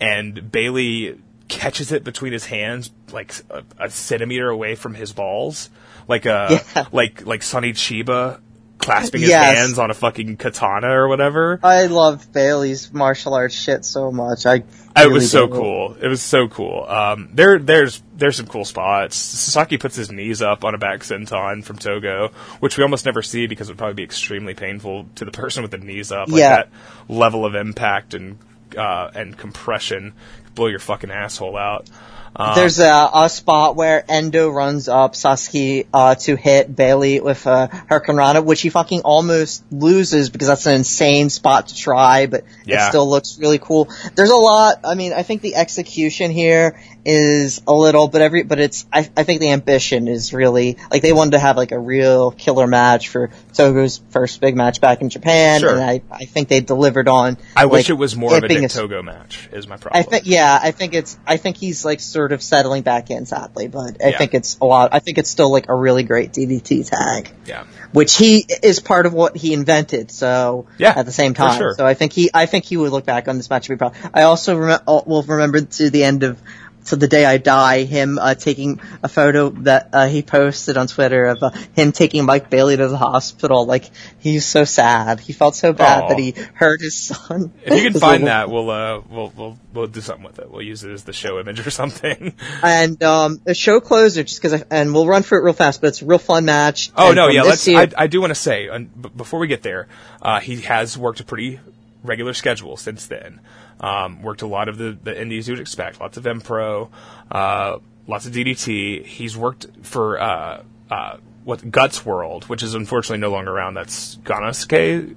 and 0.01 0.51
Bailey 0.53 1.19
catches 1.49 1.93
it 1.93 2.05
between 2.05 2.33
his 2.33 2.45
hands, 2.47 2.91
like 3.13 3.35
a, 3.51 3.63
a 3.79 3.91
centimeter 3.91 4.49
away 4.49 4.75
from 4.75 4.95
his 4.95 5.13
balls, 5.13 5.71
like 6.09 6.27
a 6.27 6.61
Yeah. 6.77 6.87
like 6.93 7.27
like 7.27 7.43
Sonny 7.43 7.73
Chiba 7.73 8.41
clasping 8.79 9.21
his 9.23 9.31
Yes. 9.31 9.57
hands 9.59 9.79
on 9.79 9.91
a 9.91 9.95
fucking 9.95 10.37
katana 10.37 10.89
or 10.89 11.09
whatever. 11.09 11.59
I 11.63 11.87
love 11.87 12.31
Bailey's 12.33 12.93
martial 12.93 13.33
arts 13.35 13.55
shit 13.55 13.85
so 13.85 14.11
much. 14.11 14.45
I 14.47 14.63
It 14.97 15.11
was 15.11 15.31
so 15.31 15.49
cool. 15.49 15.97
It 16.01 16.09
was 16.09 16.21
so 16.21 16.49
cool. 16.49 16.85
Um, 16.87 17.31
there, 17.33 17.59
there's, 17.59 18.03
there's 18.15 18.37
some 18.37 18.47
cool 18.47 18.65
spots. 18.67 19.17
Sasaki 19.17 19.79
puts 19.79 19.97
his 19.97 20.11
knees 20.11 20.43
up 20.43 20.65
on 20.65 20.75
a 20.75 20.79
back 20.79 21.01
senton 21.01 21.65
from 21.65 21.79
Togo, 21.79 22.31
which 22.61 22.77
we 22.77 22.83
almost 22.83 23.07
never 23.07 23.23
see 23.23 23.47
because 23.47 23.69
it 23.69 23.73
would 23.73 23.79
probably 23.79 23.95
be 23.95 24.03
extremely 24.05 24.55
painful 24.55 25.07
to 25.15 25.25
the 25.25 25.31
person 25.43 25.63
with 25.63 25.71
the 25.71 25.79
knees 25.79 26.13
up. 26.13 26.29
Like 26.29 26.41
Yeah. 26.41 26.57
that 26.57 26.69
level 27.09 27.47
of 27.47 27.55
impact 27.55 28.13
and 28.13 28.39
uh, 28.77 29.09
and 29.15 29.39
compression 29.39 30.15
blow 30.55 30.67
your 30.67 30.79
fucking 30.79 31.11
asshole 31.11 31.57
out. 31.57 31.89
Um, 32.37 32.57
There's 32.57 32.81
a, 32.81 33.11
a 33.15 33.29
spot 33.29 33.77
where 33.77 34.05
Endo 34.09 34.49
runs 34.51 34.89
up 34.89 35.13
Sasuke 35.13 35.87
uh, 35.95 36.17
to 36.17 36.35
hit 36.35 36.75
Bailey 36.75 37.21
with 37.21 37.47
a 37.47 37.69
hurricanrana, 37.89 38.45
which 38.45 38.61
he 38.61 38.71
fucking 38.71 39.03
almost 39.03 39.63
loses 39.71 40.31
because 40.31 40.49
that's 40.49 40.67
an 40.67 40.75
insane 40.75 41.31
spot 41.31 41.69
to 41.69 41.77
try, 41.77 42.27
but 42.27 42.43
Yeah. 42.65 42.87
it 42.87 42.89
still 42.89 43.09
looks 43.09 43.39
really 43.39 43.59
cool. 43.61 43.89
There's 44.17 44.31
a 44.31 44.37
lot. 44.37 44.81
I 44.83 44.97
mean, 44.97 45.13
I 45.13 45.23
think 45.23 45.43
the 45.43 45.55
execution 45.55 46.33
here 46.33 46.81
is 47.05 47.61
a 47.67 47.73
little, 47.73 48.09
but 48.09 48.21
every, 48.23 48.43
but 48.43 48.59
it's. 48.59 48.87
I, 48.93 49.09
I 49.17 49.25
think 49.25 49.41
the 49.41 49.51
ambition 49.51 50.09
is 50.09 50.33
really 50.33 50.77
like 50.91 51.03
they 51.03 51.13
wanted 51.13 51.33
to 51.33 51.39
have 51.39 51.57
like 51.57 51.73
a 51.73 51.79
real 51.79 52.31
killer 52.31 52.67
match 52.67 53.09
for 53.09 53.31
Togo's 53.53 54.01
first 54.11 54.41
big 54.41 54.57
match 54.57 54.81
back 54.81 55.01
in 55.01 55.11
Japan, 55.11 55.61
Sure. 55.61 55.71
and 55.73 55.81
I 55.83 56.03
I 56.11 56.25
think 56.25 56.49
they 56.49 56.61
delivered 56.61 57.09
on. 57.09 57.37
I 57.57 57.67
wish 57.67 57.91
it 57.91 57.95
was 57.95 58.17
more 58.17 58.37
of 58.37 58.43
a 58.45 58.49
Dick 58.49 58.71
Togo 58.71 59.03
match. 59.03 59.49
Is 59.53 59.67
my 59.69 59.77
problem. 59.77 60.01
I 60.01 60.03
think, 60.03 60.27
yeah, 60.27 60.59
I 60.61 60.71
think 60.71 60.95
it's, 60.95 61.19
I 61.27 61.37
think 61.37 61.57
he's 61.57 61.85
like 61.85 62.01
sort 62.01 62.33
of 62.33 62.43
settling 62.43 62.83
back 62.83 63.11
in, 63.11 63.27
sadly, 63.27 63.69
but 63.69 64.03
I 64.03 64.09
Yeah. 64.09 64.19
think 64.19 64.35
it's 64.35 64.59
a 64.61 64.65
lot, 64.65 64.91
I 64.93 64.99
think 65.01 65.19
it's 65.19 65.31
still 65.31 65.51
like 65.51 65.69
a 65.69 65.75
really 65.75 66.03
great 66.03 66.33
DDT 66.33 66.89
tag, 66.89 67.31
yeah. 67.47 67.65
which 67.93 68.17
he 68.17 68.47
is 68.63 68.81
part 68.81 69.07
of 69.07 69.13
what 69.13 69.37
he 69.37 69.53
invented, 69.53 70.11
so, 70.11 70.67
Yeah, 70.79 70.93
at 70.97 71.07
the 71.07 71.13
same 71.13 71.35
time. 71.35 71.59
sure. 71.59 71.75
So 71.77 71.87
I 71.87 71.95
think 71.95 72.13
he, 72.13 72.31
I 72.33 72.47
think 72.47 72.65
he 72.65 72.77
would 72.77 72.91
look 72.93 73.05
back 73.05 73.29
on 73.29 73.37
this 73.37 73.49
match 73.51 73.69
and 73.69 73.79
be 73.79 73.79
proud. 73.79 73.95
I 74.13 74.23
also 74.23 74.57
rem- 74.57 74.81
uh, 74.87 75.01
will 75.07 75.23
remember 75.23 75.61
to 75.61 75.91
the 75.91 76.05
end 76.05 76.23
of, 76.23 76.41
to 76.87 76.97
the 76.97 77.09
day 77.09 77.25
I 77.25 77.39
die, 77.39 77.85
him 77.85 78.19
uh, 78.19 78.35
taking 78.35 78.81
a 79.03 79.09
photo 79.09 79.51
that 79.51 79.89
uh, 79.93 80.07
he 80.07 80.23
posted 80.23 80.77
on 80.77 80.87
Twitter 80.87 81.25
of 81.27 81.43
uh, 81.43 81.51
him 81.75 81.93
taking 81.93 82.25
Mike 82.25 82.51
Bailey 82.51 82.77
to 82.77 82.89
the 82.89 82.97
hospital. 82.97 83.67
Like 83.67 83.91
he's 84.19 84.45
so 84.45 84.65
sad. 84.65 85.21
He 85.21 85.33
felt 85.33 85.57
so 85.57 85.73
bad 85.73 86.05
Aw. 86.05 86.09
that 86.09 86.19
he 86.19 86.33
hurt 86.55 86.81
his 86.81 86.95
son. 86.97 87.53
If 87.63 87.83
you 87.83 87.91
can 87.91 88.01
find 88.01 88.27
that, 88.27 88.51
we'll 88.51 88.71
uh, 88.71 89.01
we'll 89.09 89.33
we'll 89.37 89.59
we'll 89.73 89.87
do 89.87 90.01
something 90.01 90.25
with 90.25 90.39
it. 90.39 90.51
We'll 90.51 90.63
use 90.63 90.85
it 90.85 90.91
as 90.93 91.05
the 91.05 91.13
show 91.13 91.41
image 91.41 91.67
or 91.67 91.71
something. 91.71 92.35
and 92.63 93.03
um, 93.03 93.41
a 93.47 93.55
show 93.55 93.81
closer, 93.81 94.23
just 94.23 94.41
because, 94.43 94.63
and 94.71 94.93
we'll 94.93 95.07
run 95.07 95.23
through 95.23 95.39
it 95.41 95.45
real 95.45 95.55
fast, 95.55 95.81
but 95.81 95.89
it's 95.89 96.03
a 96.03 96.07
real 96.07 96.19
fun 96.19 96.45
match. 96.45 96.91
Oh 96.97 97.09
And 97.09 97.17
no, 97.17 97.29
yeah. 97.29 97.43
Let's. 97.43 97.67
year- 97.67 97.79
I, 97.81 97.91
I 97.97 98.07
do 98.07 98.21
want 98.21 98.31
to 98.31 98.35
say 98.35 98.69
before 99.17 99.41
we 99.41 99.47
get 99.47 99.63
there, 99.63 99.89
uh, 100.23 100.41
he 100.41 100.61
has 100.63 100.97
worked 100.99 101.21
a 101.21 101.25
pretty 101.25 101.61
regular 102.03 102.35
schedule 102.35 102.77
since 102.77 103.07
then. 103.07 103.41
Um, 103.81 104.23
worked 104.23 104.43
a 104.43 104.47
lot 104.47 104.69
of 104.69 104.79
the 104.79 104.97
the 105.03 105.21
indies 105.21 105.49
you 105.49 105.55
would 105.55 105.61
expect. 105.61 106.01
Lots 106.01 106.17
of 106.17 106.27
M 106.27 106.41
Pro, 106.41 106.91
uh, 107.31 107.79
lots 108.07 108.27
of 108.27 108.33
DDT. 108.33 109.05
He's 109.05 109.37
worked 109.37 109.67
for 109.83 110.21
uh, 110.21 110.63
uh, 110.91 111.17
what 111.45 111.71
Guts 111.71 112.07
World, 112.07 112.45
which 112.45 112.63
is 112.63 112.75
unfortunately 112.75 113.19
no 113.19 113.31
longer 113.31 113.51
around. 113.51 113.75
That's 113.75 114.17
Gannosuke, 114.17 115.15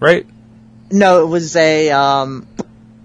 right? 0.00 0.26
no, 0.90 1.22
it 1.22 1.26
was 1.26 1.56
a 1.56 1.90
um, 1.90 2.46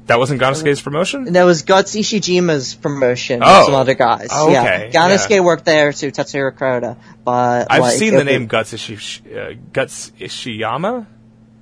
That 0.05 0.19
wasn't 0.19 0.41
Gannosuke's 0.41 0.81
promotion. 0.81 1.33
that 1.33 1.43
was 1.43 1.63
Guts 1.63 1.95
Ishijima's 1.95 2.75
promotion. 2.75 3.41
Oh. 3.43 3.59
with 3.59 3.65
some 3.65 3.75
other 3.75 3.93
guys. 3.93 4.29
Oh, 4.31 4.51
yeah, 4.51 4.63
okay, 4.63 4.89
Gannosuke 4.93 5.29
yeah. 5.29 5.39
worked 5.41 5.65
there 5.65 5.91
too. 5.93 6.11
Tatsuya 6.11 6.51
Kuroda, 6.51 6.97
but 7.23 7.67
I've 7.69 7.81
like, 7.81 7.97
seen 7.97 8.15
the 8.15 8.23
name 8.23 8.47
Guts 8.47 8.73
Ishi, 8.73 8.95
uh, 9.35 9.53
Guts 9.71 10.11
Ishiyama, 10.19 11.05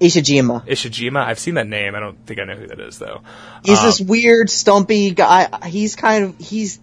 Ishijima. 0.01 0.67
Ishijima. 0.67 1.23
I've 1.23 1.39
seen 1.39 1.53
that 1.55 1.67
name. 1.67 1.93
I 1.95 1.99
don't 1.99 2.25
think 2.25 2.39
I 2.39 2.45
know 2.45 2.55
who 2.55 2.67
that 2.67 2.79
is 2.79 2.97
though. 2.97 3.21
He's 3.63 3.79
Um, 3.79 3.85
this 3.85 4.01
weird, 4.01 4.49
stumpy 4.49 5.11
guy. 5.11 5.47
He's 5.67 5.95
kind 5.95 6.25
of 6.25 6.39
he's 6.39 6.79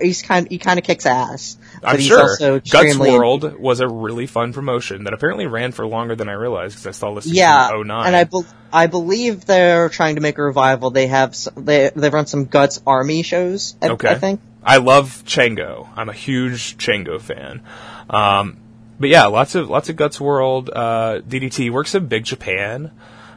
he's 0.00 0.22
kind 0.22 0.48
he 0.50 0.58
kind 0.58 0.78
of 0.78 0.84
kicks 0.84 1.06
ass. 1.06 1.56
But 1.80 1.88
I'm 1.90 1.96
he's 1.98 2.06
sure. 2.06 2.60
Guts 2.60 2.96
World 2.98 3.58
was 3.60 3.80
a 3.80 3.88
really 3.88 4.26
fun 4.26 4.52
promotion 4.52 5.04
that 5.04 5.12
apparently 5.14 5.46
ran 5.46 5.72
for 5.72 5.86
longer 5.86 6.16
than 6.16 6.28
I 6.28 6.32
realized 6.32 6.74
because 6.76 6.86
I 6.86 6.90
saw 6.98 7.14
this 7.14 7.26
Yeah, 7.26 7.70
in 7.74 7.86
09. 7.86 8.06
and 8.06 8.16
I 8.16 8.24
bel 8.24 8.44
I 8.72 8.86
believe 8.88 9.44
they're 9.44 9.88
trying 9.88 10.16
to 10.16 10.20
make 10.20 10.38
a 10.38 10.42
revival. 10.42 10.90
They 10.90 11.06
have 11.06 11.30
s 11.30 11.48
they 11.56 11.90
they've 11.94 12.12
run 12.12 12.26
some 12.26 12.46
Guts 12.46 12.82
Army 12.86 13.22
shows. 13.22 13.76
I, 13.80 13.88
okay. 13.90 14.08
I 14.08 14.14
think. 14.16 14.40
I 14.64 14.78
love 14.78 15.22
Chango. 15.24 15.88
I'm 15.96 16.08
a 16.08 16.12
huge 16.14 16.76
Chango 16.76 17.20
fan. 17.20 17.62
Um, 18.10 18.58
but 18.98 19.08
yeah, 19.08 19.26
lots 19.26 19.54
of 19.54 19.68
lots 19.68 19.88
of 19.88 19.96
Guts 19.96 20.20
World. 20.20 20.70
Uh, 20.72 21.20
DDT 21.26 21.70
works 21.70 21.94
in 21.94 22.06
Big 22.06 22.24
Japan. 22.24 22.92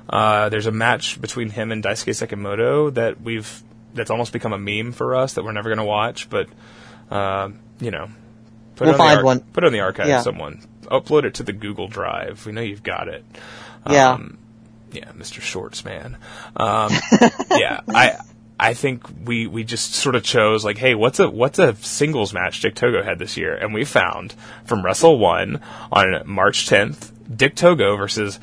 Uh, 0.09 0.49
there's 0.49 0.65
a 0.65 0.71
match 0.71 1.21
between 1.21 1.49
him 1.49 1.71
and 1.71 1.83
Daisuke 1.83 2.09
Sekimoto 2.09 2.93
that 2.93 3.21
we've 3.21 3.63
that's 3.93 4.11
almost 4.11 4.33
become 4.33 4.53
a 4.53 4.57
meme 4.57 4.91
for 4.91 5.15
us 5.15 5.33
that 5.33 5.43
we're 5.43 5.51
never 5.51 5.69
going 5.69 5.77
to 5.77 5.85
watch, 5.85 6.29
but 6.29 6.47
um, 7.09 7.59
you 7.79 7.91
know, 7.91 8.09
put 8.75 8.85
We'll 8.85 8.89
it 8.89 8.93
on 8.93 8.97
find 8.97 9.11
the 9.13 9.19
ar- 9.19 9.25
one. 9.25 9.39
Put 9.39 9.63
it 9.63 9.67
on 9.67 9.73
the 9.73 9.81
archive. 9.81 10.07
Yeah. 10.07 10.21
Someone 10.21 10.61
upload 10.83 11.23
it 11.23 11.35
to 11.35 11.43
the 11.43 11.53
Google 11.53 11.87
Drive. 11.87 12.45
We 12.45 12.51
know 12.51 12.61
you've 12.61 12.83
got 12.83 13.07
it. 13.07 13.23
Yeah. 13.89 14.11
Um, 14.11 14.37
yeah, 14.91 15.11
Mr. 15.13 15.39
Shorts, 15.41 15.85
man. 15.85 16.17
Um, 16.55 16.91
yeah, 17.51 17.79
I 17.87 18.17
I 18.63 18.75
think 18.75 19.03
we 19.25 19.47
we 19.47 19.63
just 19.63 19.95
sort 19.95 20.13
of 20.15 20.23
chose 20.23 20.63
like, 20.63 20.77
hey, 20.77 20.93
what's 20.93 21.19
a 21.19 21.27
what's 21.27 21.57
a 21.57 21.75
singles 21.77 22.31
match 22.31 22.61
Dick 22.61 22.75
Togo 22.75 23.01
had 23.01 23.17
this 23.17 23.35
year, 23.35 23.55
and 23.55 23.73
we 23.73 23.83
found 23.85 24.35
from 24.65 24.85
Wrestle 24.85 25.17
One 25.17 25.59
on 25.91 26.21
March 26.27 26.69
10th, 26.69 27.11
Dick 27.35 27.55
Togo 27.55 27.97
versus 27.97 28.39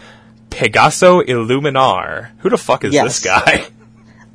Pegaso 0.51 1.23
Illuminar. 1.25 2.31
Who 2.39 2.51
the 2.51 2.59
fuck 2.59 2.83
is 2.85 2.93
Yes. 2.93 3.05
this 3.05 3.25
guy? 3.25 3.65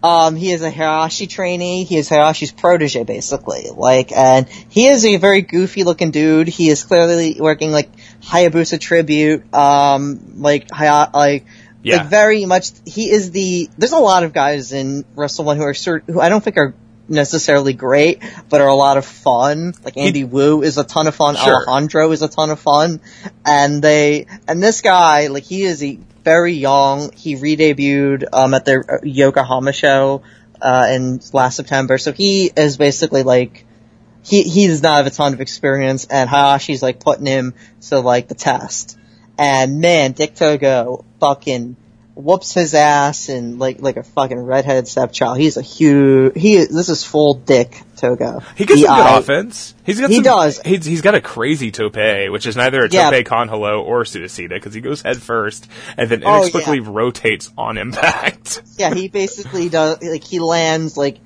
Um, 0.04 0.36
he 0.36 0.52
is 0.52 0.62
a 0.62 0.70
Hayashi 0.70 1.28
trainee. 1.28 1.86
He 1.86 1.96
is 1.96 2.10
Hayashi's 2.10 2.52
protege, 2.52 3.06
basically. 3.06 3.70
Like, 3.74 4.12
and 4.12 4.50
he 4.50 4.88
is 4.88 5.06
a 5.06 5.16
very 5.16 5.42
goofy 5.44 5.86
looking 5.86 6.12
dude. 6.12 6.50
He 6.50 6.68
is 6.68 6.84
clearly 6.84 7.38
working 7.40 7.72
like 7.72 7.90
Hayabusa 8.22 8.82
tribute. 8.82 9.54
Um, 9.54 10.42
like 10.42 10.70
Haya, 10.72 11.10
like, 11.14 11.46
Yeah. 11.84 11.98
like 11.98 12.08
very 12.08 12.46
much. 12.46 12.72
He 12.86 13.12
is 13.12 13.32
the. 13.32 13.70
There's 13.78 13.92
a 13.92 14.00
lot 14.00 14.24
of 14.24 14.34
guys 14.34 14.72
in 14.72 15.06
Wrestle 15.16 15.46
One 15.46 15.58
who 15.58 15.64
are 15.64 15.74
who 15.74 16.20
I 16.20 16.30
don't 16.30 16.44
think 16.44 16.58
are 16.58 16.74
necessarily 17.08 17.74
great, 17.74 18.24
but 18.50 18.62
are 18.62 18.68
a 18.68 18.76
lot 18.76 18.98
of 18.98 19.06
fun. 19.06 19.74
Like 19.84 19.98
Andy 19.98 20.24
Wu 20.24 20.64
is 20.64 20.78
a 20.78 20.84
ton 20.84 21.08
of 21.08 21.16
fun. 21.16 21.36
Sure. 21.36 21.68
Alejandro 21.68 22.12
is 22.12 22.22
a 22.22 22.30
ton 22.30 22.50
of 22.50 22.60
fun, 22.60 23.02
and 23.46 23.82
they 23.82 24.28
and 24.48 24.64
this 24.64 24.82
guy 24.82 25.28
like 25.28 25.44
he 25.44 25.64
is 25.64 25.84
a 25.84 26.00
very 26.24 26.54
young. 26.54 27.12
He 27.12 27.36
re-debuted 27.36 28.26
um, 28.32 28.54
at 28.54 28.66
the 28.66 29.00
Yokohama 29.04 29.74
show 29.74 30.24
uh, 30.62 30.88
in 30.90 31.20
last 31.34 31.58
September. 31.58 31.98
So 31.98 32.12
he 32.14 32.52
is 32.56 32.78
basically 32.78 33.24
like, 33.24 33.66
he, 34.24 34.44
he 34.44 34.68
does 34.68 34.82
not 34.82 34.98
have 34.98 35.08
a 35.08 35.10
ton 35.10 35.34
of 35.34 35.42
experience 35.42 36.06
and 36.06 36.30
Hayashi's 36.30 36.82
like 36.82 37.00
putting 37.00 37.26
him 37.26 37.54
to 37.90 38.00
like 38.00 38.30
the 38.30 38.36
test. 38.36 38.98
And 39.38 39.82
man, 39.82 40.14
Dick 40.14 40.36
Togo 40.36 41.06
fucking 41.24 41.78
whoops 42.16 42.54
his 42.54 42.76
ass 42.76 43.30
and 43.30 43.58
like, 43.58 43.82
like 43.82 43.98
a 43.98 44.04
fucking 44.04 44.38
redhead 44.38 44.88
stepchild. 44.88 45.38
He's 45.38 45.58
a 45.58 45.62
huge, 45.64 46.34
he, 46.36 46.58
this 46.58 46.90
is 46.90 47.04
full 47.04 47.34
Dick 47.34 47.82
Togo. 47.98 48.42
He 48.56 48.66
gets 48.66 48.82
some 48.82 48.96
good 48.96 49.20
offense. 49.20 49.74
He's 49.86 50.00
got 50.00 50.10
He 50.10 50.18
some, 50.18 50.24
does. 50.24 50.62
He's, 50.62 50.86
he's 50.86 51.02
got 51.02 51.16
a 51.16 51.22
crazy 51.22 51.72
tope, 51.72 51.96
which 51.96 52.46
is 52.46 52.56
neither 52.56 52.84
a 52.86 52.90
Yeah. 52.90 53.10
tope 53.10 53.26
con 53.26 53.48
hilo 53.50 53.82
or 53.82 54.04
Sudacita 54.04 54.50
because 54.50 54.74
he 54.74 54.82
goes 54.82 55.02
head 55.02 55.22
first 55.22 55.68
and 55.98 56.08
then 56.10 56.24
Oh, 56.24 56.38
inexplicably 56.40 56.82
rotates 56.82 57.52
on 57.58 57.78
impact. 57.78 58.62
Yeah, 58.78 58.94
he 58.94 59.08
basically 59.08 59.70
does, 59.70 60.02
like, 60.02 60.24
he 60.24 60.40
lands 60.40 60.98
like, 60.98 61.20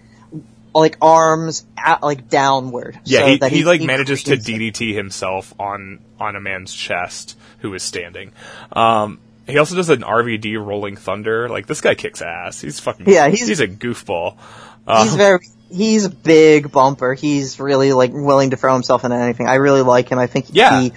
like 0.76 0.98
arms 1.02 1.66
at, 1.78 2.04
like 2.04 2.30
downward. 2.30 3.00
Yeah, 3.04 3.20
so 3.22 3.26
he, 3.28 3.38
that 3.40 3.52
he, 3.52 3.64
like 3.66 3.82
he 3.82 3.88
manages 3.88 4.24
to 4.24 4.38
DDT 4.38 4.94
himself 4.94 5.54
on 5.60 6.00
on 6.20 6.36
a 6.36 6.42
man's 6.42 6.74
chest 6.74 7.38
who 7.60 7.74
is 7.74 7.82
standing. 7.84 8.32
Um, 8.72 9.20
he 9.48 9.58
also 9.58 9.76
does 9.76 9.90
an 9.90 10.02
RVD 10.02 10.64
rolling 10.64 10.96
thunder. 10.98 11.50
Like 11.50 11.66
this 11.68 11.82
guy 11.82 11.96
kicks 11.96 12.22
ass. 12.22 12.62
He's 12.62 12.80
fucking 12.80 13.08
Yeah, 13.10 13.28
he's- 13.30 13.48
he's 13.48 13.60
a 13.60 13.68
goofball. 13.68 14.38
Uh, 14.86 15.04
He's 15.04 15.16
very, 15.16 15.40
he's 15.70 16.06
a 16.06 16.10
big 16.10 16.72
bumper. 16.72 17.14
He's 17.14 17.60
really 17.60 17.92
like 17.94 18.12
willing 18.14 18.52
to 18.52 18.58
throw 18.58 18.74
himself 18.74 19.04
into 19.04 19.18
anything. 19.18 19.48
I 19.48 19.56
really 19.56 19.82
like 19.82 20.10
him. 20.10 20.18
I 20.20 20.28
think 20.28 20.46
Yeah. 20.52 20.80
he, 20.82 20.94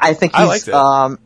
I 0.00 0.14
think 0.14 0.34
I 0.34 0.40
he's, 0.40 0.48
liked 0.48 0.68
it. 0.68 0.74
um, 0.74 1.18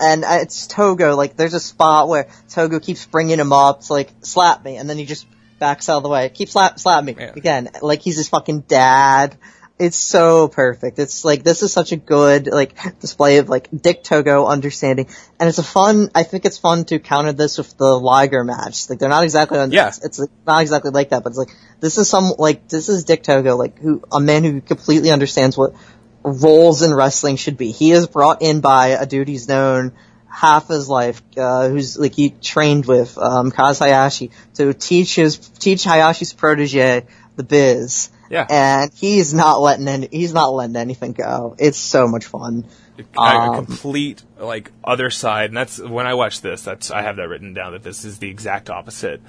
and 0.00 0.24
it's 0.26 0.66
Togo. 0.66 1.16
Like, 1.16 1.36
there's 1.36 1.52
a 1.52 1.60
spot 1.60 2.08
where 2.08 2.28
Togo 2.48 2.80
keeps 2.80 3.04
bringing 3.04 3.38
him 3.38 3.52
up 3.52 3.82
to 3.82 3.92
like 3.92 4.10
slap 4.22 4.64
me, 4.64 4.76
and 4.78 4.88
then 4.88 4.96
he 4.96 5.04
just 5.04 5.26
backs 5.58 5.90
out 5.90 5.98
of 5.98 6.02
the 6.02 6.08
way. 6.08 6.30
Keep 6.30 6.48
slap, 6.48 6.78
slap 6.80 7.04
me 7.04 7.14
Yeah. 7.18 7.32
again. 7.36 7.68
Like 7.82 8.00
he's 8.00 8.16
his 8.16 8.28
fucking 8.30 8.60
dad. 8.60 9.36
It's 9.80 9.96
so 9.96 10.46
perfect. 10.46 10.98
It's 10.98 11.24
like 11.24 11.42
this 11.42 11.62
is 11.62 11.72
such 11.72 11.92
a 11.92 11.96
good 11.96 12.48
like 12.48 13.00
display 13.00 13.38
of 13.38 13.48
like 13.48 13.68
Dick 13.74 14.04
Togo 14.04 14.46
understanding, 14.46 15.06
and 15.38 15.48
it's 15.48 15.56
a 15.56 15.62
fun. 15.62 16.10
I 16.14 16.22
think 16.22 16.44
it's 16.44 16.58
fun 16.58 16.84
to 16.84 16.98
counter 16.98 17.32
this 17.32 17.56
with 17.56 17.78
the 17.78 17.98
Liger 17.98 18.44
match. 18.44 18.90
Like 18.90 18.98
they're 18.98 19.08
not 19.08 19.24
exactly 19.24 19.58
on. 19.58 19.72
Yeah. 19.72 19.88
It's, 19.88 20.20
not 20.46 20.60
exactly 20.60 20.90
like 20.90 21.08
that, 21.10 21.22
but 21.22 21.30
it's 21.30 21.38
like 21.38 21.48
this 21.80 21.96
is 21.96 22.10
some 22.10 22.34
like 22.38 22.68
this 22.68 22.90
is 22.90 23.04
Dick 23.04 23.22
Togo, 23.22 23.56
like 23.56 23.78
who 23.78 24.02
a 24.12 24.20
man 24.20 24.44
who 24.44 24.60
completely 24.60 25.10
understands 25.10 25.56
what 25.56 25.74
roles 26.22 26.82
in 26.82 26.92
wrestling 26.92 27.36
should 27.36 27.56
be. 27.56 27.70
He 27.70 27.92
is 27.92 28.06
brought 28.06 28.42
in 28.42 28.60
by 28.60 28.88
a 28.88 29.06
dude 29.06 29.28
he's 29.28 29.48
known 29.48 29.92
half 30.28 30.68
his 30.68 30.90
life, 30.90 31.22
uh, 31.38 31.70
who's 31.70 31.98
like 31.98 32.14
he 32.14 32.28
trained 32.28 32.84
with 32.84 33.16
um, 33.16 33.50
Kaz 33.50 33.78
Hayashi 33.78 34.30
to 34.56 34.74
teach 34.74 35.14
his 35.14 35.38
teach 35.38 35.84
Hayashi's 35.84 36.34
protege 36.34 37.06
the 37.36 37.44
biz. 37.44 38.10
Yeah. 38.30 38.46
and 38.48 38.92
he's 38.94 39.34
not 39.34 39.60
letting 39.60 39.88
any, 39.88 40.08
he's 40.10 40.32
not 40.32 40.54
letting 40.54 40.76
anything 40.76 41.12
go. 41.12 41.56
It's 41.58 41.76
so 41.76 42.06
much 42.06 42.26
fun. 42.26 42.64
a 42.96 43.20
Um, 43.20 43.66
complete 43.66 44.22
like 44.38 44.70
other 44.84 45.10
side, 45.10 45.50
and 45.50 45.56
that's 45.56 45.80
when 45.80 46.06
I 46.06 46.14
watch 46.14 46.40
this. 46.40 46.62
That's 46.62 46.90
I 46.90 47.02
have 47.02 47.16
that 47.16 47.28
written 47.28 47.54
down 47.54 47.72
that 47.72 47.82
this 47.82 48.04
is 48.04 48.18
the 48.18 48.30
exact 48.30 48.70
opposite 48.70 49.20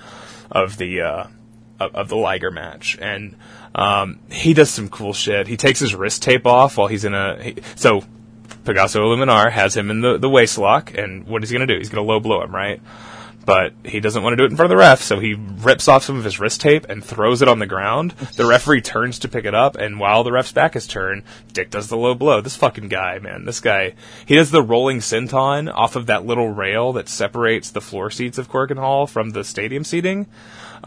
of 0.51 0.77
the 0.77 1.01
uh, 1.01 1.23
of, 1.80 1.95
of 1.95 2.09
the 2.09 2.15
Liger 2.15 2.51
match, 2.51 2.97
and 3.01 3.35
um, 3.73 4.19
he 4.30 4.53
does 4.53 4.69
some 4.69 4.88
cool 4.88 5.13
shit. 5.13 5.47
He 5.47 5.57
takes 5.57 5.80
his 5.80 5.95
wrist 5.95 6.21
tape 6.21 6.45
off 6.45 6.77
while 6.77 6.88
he's 6.88 7.03
in 7.03 7.13
a 7.13 7.41
he, 7.41 7.55
so. 7.75 8.03
Pegaso 8.63 8.99
Illuminar 8.99 9.51
has 9.51 9.75
him 9.75 9.89
in 9.89 10.01
the, 10.01 10.19
the 10.19 10.30
waist 10.30 10.59
lock, 10.59 10.95
and 10.95 11.25
what 11.25 11.41
is 11.41 11.49
he 11.49 11.57
going 11.57 11.67
to 11.67 11.73
do? 11.73 11.80
He's 11.80 11.89
going 11.89 12.05
to 12.05 12.07
low 12.07 12.19
blow 12.19 12.43
him, 12.43 12.53
right? 12.53 12.80
But 13.43 13.73
he 13.83 13.99
doesn't 13.99 14.21
want 14.21 14.33
to 14.33 14.37
do 14.37 14.43
it 14.43 14.51
in 14.51 14.55
front 14.55 14.71
of 14.71 14.77
the 14.77 14.81
ref, 14.81 15.01
so 15.01 15.19
he 15.19 15.33
rips 15.33 15.87
off 15.87 16.03
some 16.03 16.15
of 16.15 16.23
his 16.23 16.39
wrist 16.39 16.61
tape 16.61 16.85
and 16.89 17.03
throws 17.03 17.41
it 17.41 17.47
on 17.47 17.59
the 17.59 17.65
ground. 17.65 18.11
The 18.35 18.45
referee 18.45 18.81
turns 18.81 19.19
to 19.19 19.27
pick 19.27 19.45
it 19.45 19.55
up, 19.55 19.75
and 19.75 19.99
while 19.99 20.23
the 20.23 20.31
ref's 20.31 20.51
back 20.51 20.75
is 20.75 20.85
turned, 20.85 21.23
Dick 21.51 21.71
does 21.71 21.87
the 21.87 21.97
low 21.97 22.13
blow. 22.13 22.41
This 22.41 22.55
fucking 22.55 22.87
guy, 22.89 23.17
man, 23.19 23.45
this 23.45 23.59
guy, 23.59 23.93
he 24.25 24.35
does 24.35 24.51
the 24.51 24.61
rolling 24.61 24.99
senton 24.99 25.73
off 25.73 25.95
of 25.95 26.05
that 26.05 26.25
little 26.25 26.49
rail 26.49 26.93
that 26.93 27.09
separates 27.09 27.71
the 27.71 27.81
floor 27.81 28.11
seats 28.11 28.37
of 28.37 28.49
Korakuen 28.49 28.77
Hall 28.77 29.07
from 29.07 29.31
the 29.31 29.43
stadium 29.43 29.83
seating. 29.83 30.27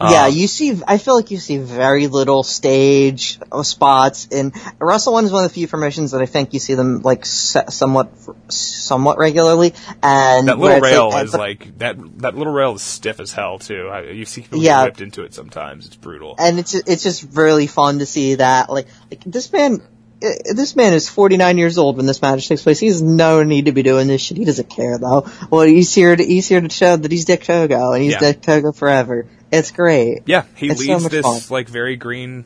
yeah, 0.01 0.25
Um, 0.25 0.33
you 0.33 0.47
see, 0.47 0.81
I 0.87 0.97
feel 0.97 1.15
like 1.15 1.31
you 1.31 1.37
see 1.37 1.57
very 1.57 2.07
little 2.07 2.43
stage 2.43 3.39
uh, 3.51 3.63
spots 3.63 4.27
in 4.29 4.51
Wrestle 4.79 5.13
One 5.13 5.25
is 5.25 5.31
one 5.31 5.45
of 5.45 5.49
the 5.49 5.53
few 5.53 5.67
promotions 5.67 6.11
that 6.11 6.21
I 6.21 6.25
think 6.25 6.53
you 6.53 6.59
see 6.59 6.73
them 6.73 7.01
like 7.01 7.25
se- 7.25 7.65
somewhat, 7.69 8.11
somewhat 8.49 9.17
regularly. 9.17 9.73
And 10.03 10.47
That 10.47 10.59
little 10.59 10.81
rail 10.81 11.09
like, 11.09 11.25
is 11.25 11.33
like 11.33 11.77
that. 11.77 11.95
That 12.19 12.35
little 12.35 12.44
rail 12.51 12.73
is 12.75 12.81
stiff 12.81 13.19
as 13.19 13.31
hell 13.33 13.59
too. 13.59 13.89
I, 13.91 14.01
you 14.11 14.25
see 14.25 14.41
people 14.41 14.59
Yeah. 14.59 14.79
get 14.81 14.85
whipped 14.85 15.01
into 15.01 15.23
it 15.23 15.33
sometimes. 15.33 15.87
It's 15.87 15.95
brutal. 15.95 16.35
and 16.39 16.59
it's 16.59 16.73
it's 16.73 17.03
just 17.03 17.27
really 17.33 17.67
fun 17.67 17.99
to 17.99 18.05
see 18.05 18.35
that 18.35 18.69
like 18.69 18.87
like 19.11 19.23
this 19.23 19.51
man 19.51 19.81
uh, 20.23 20.29
this 20.53 20.75
man 20.77 20.93
is 20.93 21.09
49 21.09 21.57
years 21.57 21.77
old 21.77 21.97
when 21.97 22.05
this 22.05 22.21
match 22.21 22.47
takes 22.47 22.63
place. 22.63 22.79
He 22.79 22.87
has 22.87 23.01
no 23.01 23.43
need 23.43 23.65
to 23.65 23.73
be 23.73 23.83
doing 23.83 24.07
this 24.07 24.21
shit. 24.21 24.37
He 24.37 24.45
doesn't 24.45 24.69
care 24.69 24.97
though. 24.97 25.27
Well, 25.49 25.61
he's 25.67 25.93
here 25.93 26.15
to 26.15 26.23
he's 26.23 26.47
here 26.47 26.61
to 26.61 26.69
show 26.69 26.95
that 26.95 27.11
he's 27.11 27.25
Dick 27.25 27.43
Togo 27.43 27.91
and 27.91 28.01
he's 28.03 28.13
Yeah. 28.13 28.19
Dick 28.19 28.41
Togo 28.41 28.71
forever. 28.71 29.27
It's 29.51 29.71
great. 29.71 30.23
Yeah, 30.25 30.43
he 30.55 30.69
It's 30.69 30.79
leads 30.79 31.03
much 31.03 31.11
this 31.11 31.25
fun. 31.25 31.41
like 31.49 31.67
very 31.69 31.95
green 31.97 32.45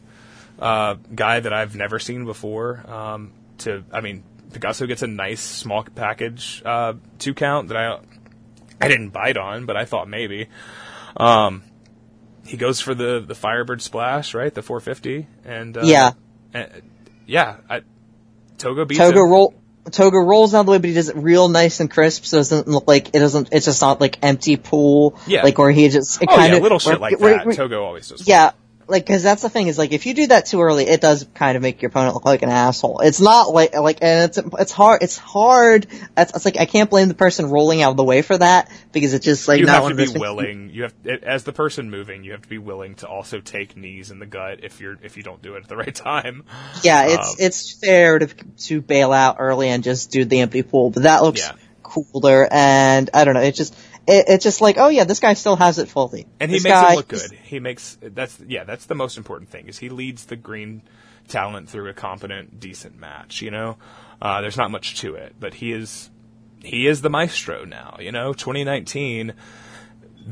uh, 0.59 0.95
guy 1.13 1.39
that 1.39 1.53
I've 1.53 1.75
never 1.75 1.99
seen 1.99 2.25
before. 2.25 2.83
Um, 2.91 3.31
to 3.59 3.83
I 3.91 4.01
mean, 4.01 4.23
Pegaso 4.51 4.87
gets 4.87 5.03
a 5.03 5.07
nice 5.07 5.39
small 5.41 5.83
package 5.83 6.61
uh, 6.65 6.93
two 7.19 7.33
count 7.35 7.67
that 7.69 7.77
I 7.77 7.99
I 8.81 8.87
didn't 8.87 9.09
bite 9.09 9.37
on, 9.37 9.65
but 9.65 9.75
I 9.75 9.85
thought 9.85 10.07
maybe. 10.07 10.47
Um, 11.17 11.63
he 12.45 12.57
goes 12.57 12.79
for 12.81 12.93
the 12.95 13.23
the 13.25 13.35
Firebird 13.35 13.81
splash, 13.81 14.33
right? 14.33 14.53
The 14.53 14.61
450, 14.61 15.27
and 15.45 15.77
uh, 15.77 15.81
Yeah. 15.83 16.11
uh, 16.55 16.63
yeah. 17.27 17.57
I, 17.69 17.81
Togo 18.57 18.85
beats 18.85 18.99
Togo 18.99 19.23
him. 19.25 19.29
roll. 19.31 19.53
Togo 19.91 20.17
rolls 20.19 20.53
of 20.53 20.65
the 20.65 20.71
way, 20.73 20.77
but 20.77 20.87
he 20.87 20.93
does 20.93 21.09
it 21.09 21.15
real 21.15 21.47
nice 21.49 21.79
and 21.79 21.89
crisp, 21.89 22.25
so 22.25 22.37
it 22.37 22.41
doesn't 22.41 22.67
look 22.67 22.87
like 22.87 23.09
it 23.15 23.19
doesn't. 23.19 23.49
It's 23.51 23.65
just 23.65 23.81
not 23.81 23.99
like 23.99 24.19
empty 24.21 24.55
pool, 24.57 25.17
Yeah. 25.25 25.43
like 25.43 25.57
where 25.57 25.71
he 25.71 25.89
just. 25.89 26.21
It 26.21 26.29
Oh 26.31 26.35
kind 26.35 26.51
yeah, 26.51 26.57
of 26.57 26.63
little 26.63 26.79
shit 26.79 26.99
like 27.01 27.19
where- 27.19 27.37
that. 27.37 27.45
where- 27.45 27.55
Togo 27.55 27.83
always 27.83 28.07
does. 28.09 28.27
Yeah, 28.27 28.51
like 28.89 29.05
because 29.05 29.23
that's 29.23 29.41
the 29.41 29.49
thing 29.49 29.67
is 29.67 29.77
like 29.77 29.91
if 29.91 30.05
you 30.05 30.13
do 30.13 30.27
that 30.27 30.47
too 30.47 30.61
early, 30.61 30.85
it 30.87 30.99
does 30.99 31.25
kind 31.35 31.55
of 31.55 31.61
make 31.61 31.81
your 31.81 31.89
opponent 31.89 32.15
look 32.15 32.25
like 32.25 32.41
an 32.41 32.49
asshole. 32.49 32.99
It's 32.99 33.21
not 33.21 33.53
like 33.53 33.73
like 33.75 33.99
and 34.01 34.29
it's 34.29 34.37
it's 34.59 34.71
hard. 34.71 35.03
It's 35.03 35.17
hard. 35.17 35.87
It's, 36.17 36.33
it's 36.35 36.45
like 36.45 36.57
I 36.57 36.65
can't 36.65 36.89
blame 36.89 37.07
the 37.07 37.13
person 37.13 37.49
rolling 37.49 37.81
out 37.81 37.91
of 37.91 37.97
the 37.97 38.03
way 38.03 38.21
for 38.21 38.37
that 38.37 38.71
because 38.91 39.13
it's 39.13 39.25
just 39.25 39.47
like 39.47 39.59
you 39.59 39.65
not 39.65 39.83
have 39.83 39.95
to 39.95 39.95
be 39.95 40.19
willing. 40.19 40.69
You 40.69 40.83
have, 40.83 40.93
as 41.23 41.43
the 41.43 41.53
person 41.53 41.89
moving, 41.89 42.23
you 42.23 42.31
have 42.33 42.41
to 42.41 42.49
be 42.49 42.57
willing 42.57 42.95
to 42.95 43.07
also 43.07 43.39
take 43.39 43.77
knees 43.77 44.11
in 44.11 44.19
the 44.19 44.25
gut 44.25 44.59
if 44.63 44.81
you're 44.81 44.97
if 45.01 45.17
you 45.17 45.23
don't 45.23 45.41
do 45.41 45.55
it 45.55 45.63
at 45.63 45.69
the 45.69 45.77
right 45.77 45.95
time. 45.95 46.43
Yeah, 46.83 47.05
it's 47.07 47.29
Um, 47.29 47.35
it's 47.39 47.71
fair 47.79 48.19
to 48.19 48.27
to 48.27 48.81
bail 48.81 49.11
out 49.13 49.37
early 49.39 49.69
and 49.69 49.83
just 49.83 50.11
do 50.11 50.25
the 50.25 50.39
empty 50.39 50.63
pool, 50.63 50.89
but 50.89 51.03
that 51.03 51.21
looks 51.23 51.41
Yeah. 51.41 51.53
cooler. 51.83 52.47
And 52.51 53.09
I 53.13 53.23
don't 53.25 53.33
know. 53.33 53.41
It's 53.41 53.57
just 53.57 53.75
it, 54.07 54.25
it's 54.27 54.43
just 54.43 54.61
like 54.61 54.77
oh 54.77 54.87
yeah, 54.89 55.03
this 55.03 55.19
guy 55.19 55.33
still 55.33 55.55
has 55.55 55.77
it 55.79 55.87
fully. 55.89 56.25
and 56.39 56.49
he 56.51 56.57
This 56.57 56.63
makes 56.63 56.73
guy 56.73 56.93
it 56.93 56.95
look 56.97 57.07
good. 57.07 57.31
He 57.31 57.59
makes 57.59 57.97
that's 58.01 58.39
yeah, 58.47 58.63
that's 58.63 58.85
the 58.85 58.95
most 58.95 59.17
important 59.17 59.49
thing 59.49 59.67
is 59.67 59.77
he 59.79 59.89
leads 59.89 60.25
the 60.25 60.35
green 60.35 60.81
talent 61.27 61.69
through 61.69 61.89
a 61.89 61.93
competent, 61.93 62.59
decent 62.59 62.99
match. 62.99 63.41
You 63.41 63.51
know, 63.51 63.77
uh, 64.21 64.41
there's 64.41 64.57
not 64.57 64.71
much 64.71 64.99
to 65.01 65.15
it, 65.15 65.35
but 65.39 65.53
he 65.55 65.71
is 65.71 66.09
he 66.63 66.87
is 66.87 67.01
the 67.01 67.09
maestro 67.09 67.65
now. 67.65 67.97
You 67.99 68.11
know, 68.11 68.33
2019. 68.33 69.33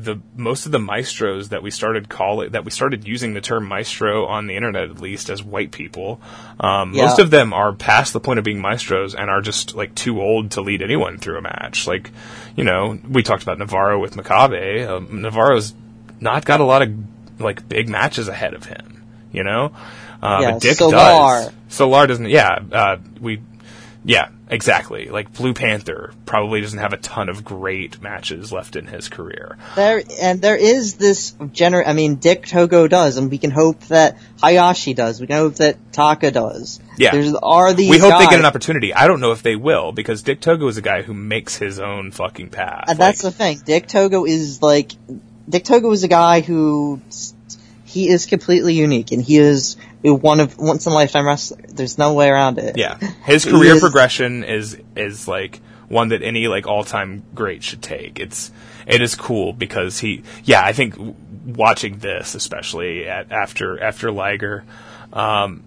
The 0.00 0.16
most 0.36 0.64
of 0.66 0.70
the 0.70 0.78
maestros 0.78 1.48
that 1.48 1.60
we 1.62 1.72
started 1.72 2.08
calling 2.08 2.50
that 2.52 2.64
we 2.64 2.70
started 2.70 3.08
using 3.08 3.34
the 3.34 3.40
term 3.40 3.66
maestro 3.66 4.26
on 4.26 4.46
the 4.46 4.54
internet 4.54 4.84
at 4.90 5.00
least 5.00 5.28
as 5.28 5.42
white 5.42 5.72
people, 5.72 6.20
um, 6.60 6.92
Yeah. 6.94 7.06
most 7.06 7.18
of 7.18 7.30
them 7.30 7.52
are 7.52 7.72
past 7.72 8.12
the 8.12 8.20
point 8.20 8.38
of 8.38 8.44
being 8.44 8.60
maestros 8.60 9.16
and 9.16 9.28
are 9.28 9.40
just 9.40 9.74
like 9.74 9.96
too 9.96 10.20
old 10.22 10.52
to 10.52 10.60
lead 10.60 10.82
anyone 10.82 11.18
through 11.18 11.38
a 11.38 11.42
match. 11.42 11.88
Like, 11.88 12.12
you 12.58 12.64
know, 12.64 12.98
we 13.08 13.22
talked 13.22 13.44
about 13.44 13.58
Navarro 13.58 14.00
with 14.00 14.16
Makabe. 14.16 14.84
Um, 14.88 15.22
Navarro's 15.22 15.72
not 16.20 16.44
got 16.44 16.58
a 16.58 16.64
lot 16.64 16.82
of 16.82 16.92
like 17.38 17.68
big 17.68 17.88
matches 17.88 18.26
ahead 18.26 18.54
of 18.54 18.64
him, 18.64 19.04
you 19.30 19.44
know. 19.44 19.70
Uh, 20.20 20.38
Yeah, 20.42 20.50
but 20.52 20.62
Dick 20.62 20.76
Solar. 20.76 20.96
does. 20.96 21.52
Solar 21.68 22.06
doesn't. 22.08 22.28
Yeah, 22.28 22.58
uh, 22.72 22.96
we. 23.20 23.40
Yeah, 24.04 24.28
exactly. 24.48 25.08
Like 25.08 25.32
Blue 25.32 25.54
Panther 25.54 26.12
probably 26.24 26.60
doesn't 26.60 26.78
have 26.78 26.92
a 26.92 26.96
ton 26.98 27.28
of 27.28 27.44
great 27.44 28.00
matches 28.00 28.52
left 28.52 28.76
in 28.76 28.86
his 28.86 29.08
career. 29.08 29.58
There 29.76 30.02
and 30.20 30.40
there 30.40 30.56
is 30.56 30.94
this 30.94 31.32
gener. 31.32 31.82
I 31.84 31.92
mean, 31.92 32.16
Dick 32.16 32.46
Togo 32.46 32.86
does, 32.86 33.16
and 33.16 33.30
we 33.30 33.38
can 33.38 33.50
hope 33.50 33.80
that 33.88 34.16
Hayashi 34.40 34.94
does. 34.94 35.20
We 35.20 35.26
can 35.26 35.36
hope 35.36 35.56
that 35.56 35.92
Taka 35.92 36.30
does. 36.30 36.80
Yeah. 36.96 37.12
There's 37.12 37.34
are 37.34 37.72
these. 37.74 37.90
we 37.90 37.98
hope 37.98 38.18
they 38.18 38.26
get 38.26 38.38
an 38.38 38.46
opportunity. 38.46 38.94
I 38.94 39.06
don't 39.08 39.20
know 39.20 39.32
if 39.32 39.42
they 39.42 39.56
will 39.56 39.92
because 39.92 40.22
Dick 40.22 40.40
Togo 40.40 40.68
is 40.68 40.76
a 40.76 40.82
guy 40.82 41.02
who 41.02 41.14
makes 41.14 41.56
his 41.56 41.78
own 41.78 42.12
fucking 42.12 42.50
path. 42.50 42.84
And 42.88 42.98
that's 42.98 43.24
Like, 43.24 43.32
the 43.32 43.38
thing. 43.38 43.58
Dick 43.64 43.88
Togo 43.88 44.24
is 44.24 44.62
like, 44.62 44.92
Dick 45.48 45.64
Togo 45.64 45.90
is 45.92 46.04
a 46.04 46.08
guy 46.08 46.40
who, 46.40 47.00
he 47.84 48.08
is 48.08 48.26
completely 48.26 48.74
unique, 48.74 49.12
and 49.12 49.22
he 49.22 49.38
is 49.38 49.76
one 50.02 50.40
of 50.40 50.58
once 50.58 50.86
in 50.86 50.92
a 50.92 50.94
lifetime 50.94 51.26
wrestler. 51.26 51.58
There's 51.68 51.98
no 51.98 52.14
way 52.14 52.28
around 52.28 52.58
it. 52.58 52.76
Yeah, 52.76 52.98
his 53.24 53.44
career 53.44 53.74
is- 53.74 53.80
progression 53.80 54.44
is 54.44 54.78
is 54.96 55.28
like 55.28 55.60
one 55.88 56.08
that 56.08 56.22
any 56.22 56.48
like 56.48 56.66
all 56.66 56.84
time 56.84 57.24
great 57.34 57.62
should 57.62 57.82
take. 57.82 58.18
It's 58.20 58.50
it 58.86 59.00
is 59.00 59.14
cool 59.14 59.52
because 59.52 59.98
he 59.98 60.22
yeah 60.44 60.62
I 60.64 60.72
think 60.72 60.94
watching 61.44 61.98
this, 61.98 62.34
especially 62.34 63.08
at, 63.08 63.32
after 63.32 63.82
after 63.82 64.12
Liger, 64.12 64.64
um, 65.12 65.64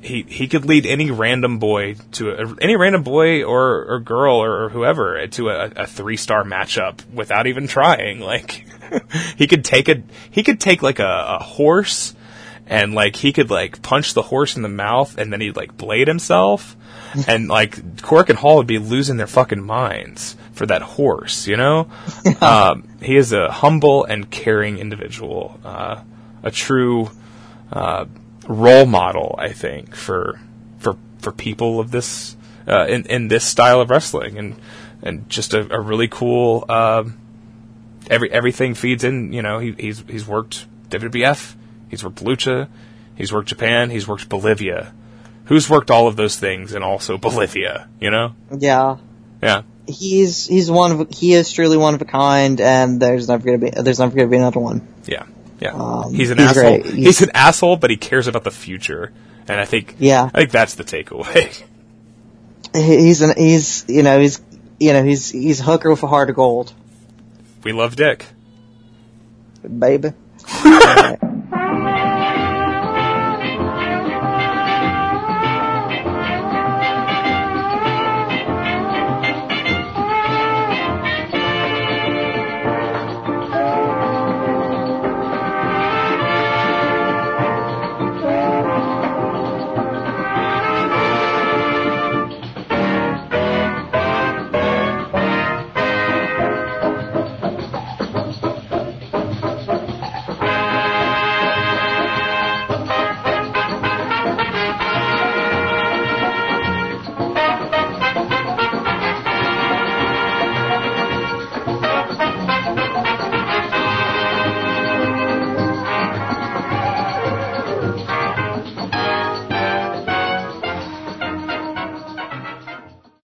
he 0.00 0.22
he 0.22 0.48
could 0.48 0.64
lead 0.64 0.84
any 0.86 1.10
random 1.10 1.58
boy 1.58 1.94
to 2.12 2.30
a, 2.30 2.56
any 2.60 2.76
random 2.76 3.02
boy 3.02 3.44
or, 3.44 3.84
or 3.84 4.00
girl 4.00 4.36
or, 4.36 4.68
whoever 4.70 5.26
to 5.26 5.48
a, 5.48 5.70
a 5.76 5.86
three 5.86 6.16
star 6.16 6.44
matchup 6.44 7.08
without 7.12 7.46
even 7.46 7.66
trying. 7.66 8.20
Like 8.32 8.66
he 9.36 9.46
could 9.46 9.64
take 9.64 9.88
a 9.88 10.02
he 10.30 10.42
could 10.42 10.60
take 10.60 10.82
like 10.82 10.98
a, 10.98 11.38
a 11.40 11.42
horse 11.42 12.14
and 12.66 12.94
like 12.94 13.16
he 13.16 13.32
could 13.32 13.50
like 13.50 13.82
punch 13.82 14.14
the 14.14 14.22
horse 14.22 14.56
in 14.56 14.62
the 14.62 14.68
mouth 14.68 15.18
and 15.18 15.32
then 15.32 15.40
he'd 15.40 15.56
like 15.56 15.76
blade 15.76 16.08
himself 16.08 16.76
and 17.28 17.48
like 17.48 17.76
Korakuen 17.96 18.36
Hall 18.36 18.56
would 18.56 18.66
be 18.66 18.78
losing 18.78 19.16
their 19.16 19.26
fucking 19.26 19.62
minds 19.62 20.36
for 20.52 20.66
that 20.66 20.82
horse, 20.82 21.46
you 21.46 21.56
know? 21.56 21.88
um, 22.40 22.88
he 23.02 23.16
is 23.16 23.32
a 23.32 23.50
humble 23.50 24.04
and 24.04 24.30
caring 24.30 24.78
individual, 24.78 25.58
uh, 25.64 26.02
a 26.42 26.50
true 26.50 27.10
uh, 27.72 28.06
role 28.46 28.86
model, 28.86 29.34
I 29.38 29.52
think, 29.52 29.94
for 29.94 30.40
for 30.78 30.96
for 31.18 31.32
people 31.32 31.80
of 31.80 31.90
this 31.90 32.36
uh, 32.66 32.86
in 32.86 33.04
in 33.06 33.28
this 33.28 33.44
style 33.44 33.80
of 33.80 33.90
wrestling, 33.90 34.38
and 34.38 34.56
and 35.02 35.28
just 35.28 35.54
a, 35.54 35.74
a 35.74 35.80
really 35.80 36.08
cool. 36.08 36.64
Um, 36.68 37.18
every 38.10 38.30
everything 38.30 38.74
feeds 38.74 39.04
in. 39.04 39.32
You 39.32 39.42
know, 39.42 39.58
he, 39.58 39.72
he's 39.72 40.04
he's 40.08 40.26
worked 40.26 40.66
WWF, 40.90 41.54
he's 41.92 42.02
worked 42.02 42.24
Lucha, 42.24 42.66
he's 43.14 43.32
worked 43.32 43.48
Japan, 43.48 43.90
he's 43.90 44.08
worked 44.08 44.28
Bolivia. 44.28 44.92
Who's 45.44 45.68
worked 45.70 45.90
all 45.90 46.08
of 46.08 46.16
those 46.16 46.36
things 46.36 46.72
and 46.72 46.82
also 46.82 47.18
Bolivia? 47.28 47.88
You 48.00 48.10
know? 48.10 48.34
Yeah. 48.58 48.96
Yeah. 49.40 49.62
He's 49.86 50.46
he's 50.46 50.70
one 50.70 50.92
of 50.92 51.10
he 51.10 51.34
is 51.34 51.52
truly 51.52 51.76
one 51.76 51.94
of 51.94 52.00
a 52.02 52.04
kind, 52.04 52.60
and 52.60 53.00
there's 53.02 53.28
never 53.28 53.44
gonna 53.44 53.58
be 53.58 53.70
there's 53.70 53.98
never 53.98 54.14
gonna 54.16 54.28
be 54.28 54.36
another 54.36 54.60
one. 54.60 54.86
Yeah. 55.06 55.24
Yeah. 55.60 55.72
Um, 55.74 56.14
he's 56.14 56.30
an 56.30 56.38
he's 56.38 56.48
asshole. 56.56 56.82
He's, 56.82 56.94
He's- 56.94 57.20
an 57.22 57.30
asshole, 57.34 57.76
but 57.76 57.90
he 57.90 57.96
cares 57.96 58.26
about 58.28 58.44
the 58.44 58.50
future. 58.50 59.12
And 59.48 59.60
I 59.60 59.64
think 59.64 59.96
Yeah. 59.98 60.30
I 60.32 60.38
think 60.40 60.50
that's 60.52 60.74
the 60.76 60.84
takeaway. 60.84 61.62
He's 62.74 63.20
an 63.22 63.34
he's 63.36 63.84
you 63.88 64.02
know 64.02 64.18
he's 64.20 64.40
you 64.80 64.92
know 64.92 65.02
he's 65.04 65.30
he's 65.30 65.60
a 65.60 65.64
hooker 65.64 65.90
with 65.90 66.02
a 66.04 66.06
heart 66.06 66.30
of 66.30 66.36
gold, 66.36 66.72
we 67.64 67.72
love 67.72 67.96
Dick. 67.96 68.24
baby. 69.78 70.12